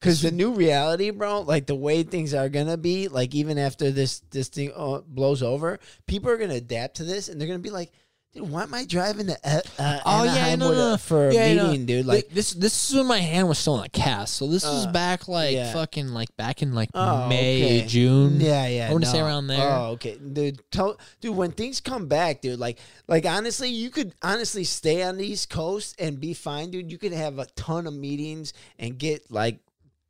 Because 0.01 0.23
the 0.23 0.31
new 0.31 0.55
reality, 0.55 1.11
bro, 1.11 1.43
like 1.43 1.67
the 1.67 1.75
way 1.75 2.03
things 2.03 2.33
are 2.33 2.49
gonna 2.49 2.79
be, 2.79 3.09
like 3.09 3.35
even 3.35 3.59
after 3.59 3.91
this 3.91 4.21
this 4.31 4.49
thing 4.49 4.73
uh, 4.75 5.03
blows 5.07 5.43
over, 5.43 5.79
people 6.07 6.31
are 6.31 6.39
gonna 6.39 6.55
adapt 6.55 6.97
to 6.97 7.05
this, 7.05 7.29
and 7.29 7.39
they're 7.39 7.49
gonna 7.49 7.59
be 7.59 7.71
like, 7.71 7.93
"Dude, 8.33 8.49
why 8.49 8.63
am 8.63 8.73
I 8.75 8.85
driving 8.85 9.27
to 9.27 9.37
uh, 9.45 9.61
uh, 9.79 10.01
Oh 10.07 10.25
yeah, 10.25 10.55
no, 10.55 10.71
no, 10.73 10.91
no. 10.93 10.97
for 10.97 11.29
a 11.29 11.35
Yeah, 11.35 11.55
no. 11.55 11.69
meeting, 11.69 11.87
dude?" 11.87 12.07
Like 12.07 12.29
this, 12.31 12.53
this 12.53 12.89
is 12.91 12.97
when 12.97 13.07
my 13.07 13.19
hand 13.19 13.49
was 13.49 13.59
still 13.59 13.77
in 13.77 13.83
the 13.83 13.89
cast. 13.89 14.35
So 14.37 14.47
this 14.47 14.65
was 14.65 14.87
Uh, 14.87 14.93
back 14.93 15.27
like 15.29 15.55
yeah. 15.55 15.73
fucking 15.73 16.09
like 16.09 16.35
back 16.37 16.63
in 16.63 16.73
like 16.75 16.91
Oh, 16.95 17.29
May, 17.29 17.79
okay. 17.81 17.87
June. 17.87 18.41
yeah, 18.41 18.67
yeah, 18.69 18.89
I 18.89 18.93
wanna 18.93 19.07
say 19.07 19.19
no. 19.19 19.27
around 19.27 19.47
there. 19.49 19.61
Oh, 19.69 19.87
okay, 19.93 20.17
dude. 20.17 20.61
Tell, 20.71 20.99
dude, 21.21 21.37
when 21.37 21.53
things 21.53 21.81
come 21.81 22.07
back, 22.07 22.41
dude, 22.41 22.59
like, 22.61 22.79
like 23.09 23.27
honestly, 23.27 23.69
you 23.71 23.91
could 23.91 24.15
honestly 24.23 24.65
stay 24.65 25.03
on 25.03 25.17
the 25.17 25.27
East 25.27 25.51
Coast 25.51 25.97
and 25.99 26.21
be 26.21 26.33
fine, 26.35 26.71
dude. 26.71 26.91
You 26.93 26.99
could 26.99 27.13
have 27.13 27.39
a 27.39 27.47
ton 27.57 27.87
of 27.87 27.95
meetings 27.95 28.53
and 28.79 28.97
get 28.99 29.31
like 29.31 29.59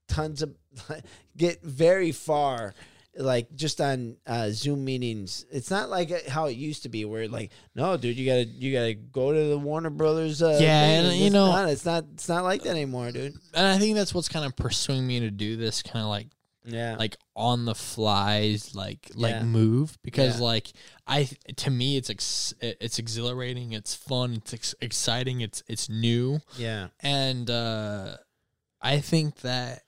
tons 0.08 0.42
of 0.42 0.54
get 1.36 1.62
very 1.62 2.12
far 2.12 2.74
like 3.16 3.52
just 3.56 3.80
on 3.80 4.16
uh, 4.26 4.48
zoom 4.50 4.84
meetings 4.84 5.44
it's 5.50 5.70
not 5.70 5.90
like 5.90 6.10
uh, 6.12 6.18
how 6.30 6.46
it 6.46 6.52
used 6.56 6.84
to 6.84 6.88
be 6.88 7.04
where 7.04 7.26
like 7.28 7.50
no 7.74 7.96
dude 7.96 8.16
you 8.16 8.24
gotta 8.24 8.44
you 8.44 8.72
gotta 8.72 8.94
go 8.94 9.32
to 9.32 9.48
the 9.48 9.58
warner 9.58 9.90
brothers 9.90 10.40
uh, 10.42 10.58
Yeah, 10.60 10.82
and, 10.84 11.16
you 11.18 11.26
it's 11.26 11.32
know- 11.34 11.50
not, 11.50 11.68
it's 11.68 11.84
not 11.84 12.04
it's 12.14 12.28
not 12.28 12.44
like 12.44 12.62
that 12.62 12.70
anymore 12.70 13.10
dude 13.10 13.34
And 13.54 13.66
I 13.66 13.78
think 13.78 13.96
that's 13.96 14.14
what's 14.14 14.28
kind 14.28 14.46
of 14.46 14.54
pursuing 14.56 15.06
me 15.06 15.20
to 15.20 15.30
do 15.30 15.56
this 15.56 15.82
kind 15.82 16.02
of 16.04 16.08
like 16.08 16.28
yeah 16.64 16.94
like 16.98 17.16
on 17.34 17.64
the 17.64 17.74
flies 17.74 18.74
like 18.74 19.10
like 19.14 19.32
Yeah. 19.34 19.42
move 19.44 19.96
because 20.04 20.38
Yeah. 20.38 20.46
like 20.46 20.72
I 21.06 21.28
to 21.56 21.70
me 21.70 21.96
it's 21.96 22.10
ex, 22.10 22.54
it's 22.60 22.98
exhilarating, 22.98 23.72
it's 23.72 23.94
fun, 23.94 24.34
it's 24.34 24.54
ex- 24.54 24.74
exciting, 24.80 25.40
it's 25.40 25.62
it's 25.66 25.88
new. 25.88 26.40
yeah 26.56 26.88
and 27.00 27.48
uh, 27.50 28.16
I 28.80 29.00
think 29.00 29.40
that 29.40 29.82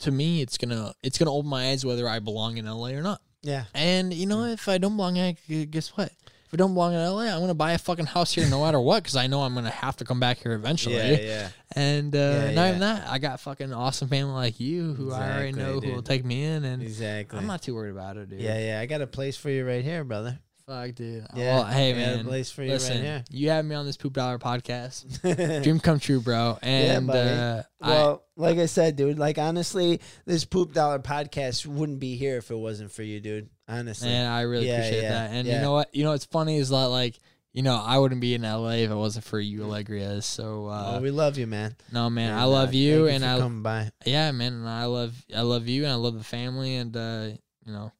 to 0.00 0.10
me, 0.10 0.40
it's 0.42 0.58
gonna 0.58 0.92
it's 1.02 1.18
gonna 1.18 1.32
open 1.32 1.48
my 1.50 1.70
eyes 1.70 1.84
whether 1.84 2.08
I 2.08 2.18
belong 2.20 2.56
in 2.56 2.66
LA 2.66 2.90
or 2.90 3.02
not. 3.02 3.20
yeah 3.42 3.64
And 3.74 4.12
you 4.12 4.26
know, 4.26 4.44
if 4.44 4.68
I 4.68 4.78
don't 4.78 4.96
belong, 4.96 5.16
in 5.16 5.36
guess 5.70 5.88
what? 5.96 6.12
If 6.46 6.54
I 6.54 6.56
don't 6.56 6.72
belong 6.72 6.94
in 6.94 7.00
LA, 7.00 7.24
I'm 7.24 7.40
gonna 7.40 7.52
buy 7.54 7.72
a 7.72 7.78
fucking 7.78 8.06
house 8.06 8.32
here 8.32 8.46
no 8.48 8.62
matter 8.64 8.80
what 8.80 9.02
because 9.02 9.16
I 9.16 9.26
know 9.26 9.42
I'm 9.42 9.54
gonna 9.54 9.70
have 9.70 9.96
to 9.98 10.04
come 10.04 10.18
back 10.18 10.38
here 10.38 10.52
eventually. 10.54 10.96
yeah 10.96 11.18
yeah 11.20 11.48
And 11.76 12.14
uh, 12.16 12.18
Yeah, 12.18 12.50
not 12.52 12.62
yeah. 12.62 12.68
even 12.68 12.80
that, 12.80 13.06
I 13.08 13.18
got 13.18 13.38
fucking 13.40 13.70
awesome 13.72 14.08
family 14.08 14.32
like 14.32 14.58
you 14.58 14.94
who 14.94 15.12
I 15.12 15.20
already 15.30 15.48
Exactly, 15.50 15.62
know 15.62 15.80
who 15.80 15.92
will 15.92 16.02
take 16.02 16.24
me 16.24 16.42
in, 16.44 16.64
and 16.64 16.82
exactly 16.82 17.38
I'm 17.38 17.46
not 17.46 17.60
too 17.62 17.74
worried 17.74 17.90
about 17.90 18.16
it, 18.16 18.30
dude. 18.30 18.40
yeah 18.40 18.58
yeah 18.58 18.80
i 18.80 18.86
got 18.86 19.02
a 19.02 19.06
place 19.06 19.36
for 19.36 19.50
you 19.50 19.66
right 19.66 19.84
here 19.84 20.04
brother 20.04 20.38
Fuck, 20.68 20.94
dude. 20.96 21.26
Yeah, 21.34 21.54
well, 21.60 21.64
hey 21.64 21.92
I 21.92 21.94
man, 21.94 22.24
place 22.26 22.50
for 22.50 22.62
you 22.62 22.68
right 22.72 22.74
listen, 22.74 23.00
here. 23.02 23.24
you 23.30 23.48
have 23.48 23.64
me 23.64 23.74
on 23.74 23.86
this 23.86 23.96
poop 23.96 24.12
dollar 24.12 24.38
podcast. 24.38 25.62
Dream 25.64 25.80
come 25.80 25.98
true, 25.98 26.20
bro. 26.20 26.58
Yeah, 26.62 26.68
And 26.98 27.06
buddy. 27.06 27.30
uh, 27.30 27.62
I, 27.80 27.88
well, 27.88 28.24
like 28.36 28.58
I 28.58 28.66
said, 28.66 28.94
dude, 28.96 29.18
like 29.18 29.38
honestly, 29.38 30.00
this 30.26 30.44
poop 30.44 30.74
dollar 30.74 30.98
podcast 30.98 31.64
wouldn't 31.64 32.00
be 32.00 32.16
here 32.16 32.36
if 32.36 32.50
it 32.50 32.56
wasn't 32.56 32.92
for 32.92 33.02
you, 33.02 33.18
dude. 33.18 33.48
Honestly. 33.66 34.10
And 34.10 34.28
I 34.30 34.42
really 34.42 34.68
Yeah, 34.68 34.74
appreciate 34.76 35.02
yeah, 35.04 35.08
that. 35.08 35.30
And 35.32 35.48
yeah. 35.48 35.54
you 35.56 35.60
know 35.62 35.72
what? 35.72 35.94
You 35.94 36.04
know 36.04 36.10
what's 36.10 36.26
funny 36.26 36.58
is 36.58 36.68
that 36.68 36.88
like 36.88 37.18
you 37.54 37.62
know, 37.62 37.74
I 37.82 37.98
wouldn't 37.98 38.20
be 38.20 38.34
in 38.34 38.42
LA 38.42 38.72
if 38.72 38.90
it 38.90 38.94
wasn't 38.94 39.24
for 39.24 39.40
you, 39.40 39.62
Allegria. 39.64 40.20
So, 40.22 40.66
uh, 40.66 40.96
oh, 40.98 41.00
we 41.00 41.10
love 41.10 41.38
you, 41.38 41.46
man. 41.46 41.74
no, 41.90 42.10
man, 42.10 42.30
And, 42.32 42.38
I 42.38 42.44
love 42.44 42.68
uh, 42.68 42.72
you, 42.72 43.06
and 43.08 43.24
for 43.24 43.30
I, 43.30 43.38
coming 43.38 43.62
by. 43.62 43.90
yeah, 44.04 44.30
man, 44.32 44.52
and 44.52 44.68
I 44.68 44.84
love, 44.84 45.14
I 45.34 45.40
love 45.40 45.66
you, 45.66 45.84
and 45.84 45.92
I 45.92 45.96
love 45.96 46.16
the 46.16 46.22
family, 46.22 46.76
and 46.76 46.94
uh, 46.94 47.28
you 47.64 47.72
know, 47.72 47.90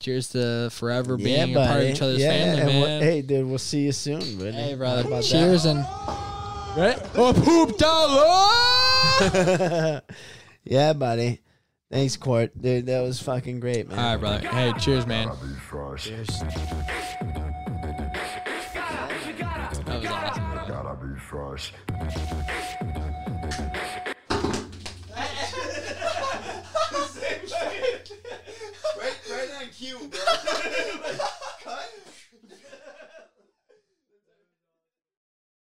cheers 0.00 0.28
to 0.30 0.68
forever 0.70 1.16
being 1.16 1.56
a 1.56 1.66
part 1.66 1.82
of 1.82 1.88
each 1.90 2.02
other's 2.02 2.18
yeah, 2.20 2.30
family, 2.30 2.72
man. 2.72 2.80
we'll- 2.82 3.00
hey, 3.00 3.22
dude, 3.22 3.46
we'll 3.46 3.58
see 3.58 3.80
you 3.86 3.92
soon, 3.92 4.38
buddy. 4.38 4.52
Hey, 4.52 4.74
brother. 4.74 5.06
about 5.06 5.24
Cheers 5.24 5.64
and 5.64 5.78
right. 6.76 6.98
Oh, 7.14 7.32
poop 7.34 7.78
dollar. 7.78 8.24
that? 9.30 10.04
yeah, 10.64 10.92
buddy. 10.92 11.40
Thanks, 11.90 12.16
Court. 12.16 12.50
Dude, 12.60 12.86
that 12.86 13.00
was 13.02 13.22
fucking 13.22 13.60
great, 13.60 13.88
man. 13.88 13.98
All 13.98 14.04
right, 14.12 14.16
brother. 14.16 14.48
Hey, 14.48 14.72
cheers, 14.78 15.06
man. 15.06 15.30
Cheers. 15.98 16.26
That 19.84 20.00
was 20.02 20.06
awesome. 20.10 20.44
Gotta 20.68 20.96
be 21.06 21.18
fresh. 21.20 21.72
cute, 29.78 30.10
bro. 30.10 30.20
cut. 31.62 32.05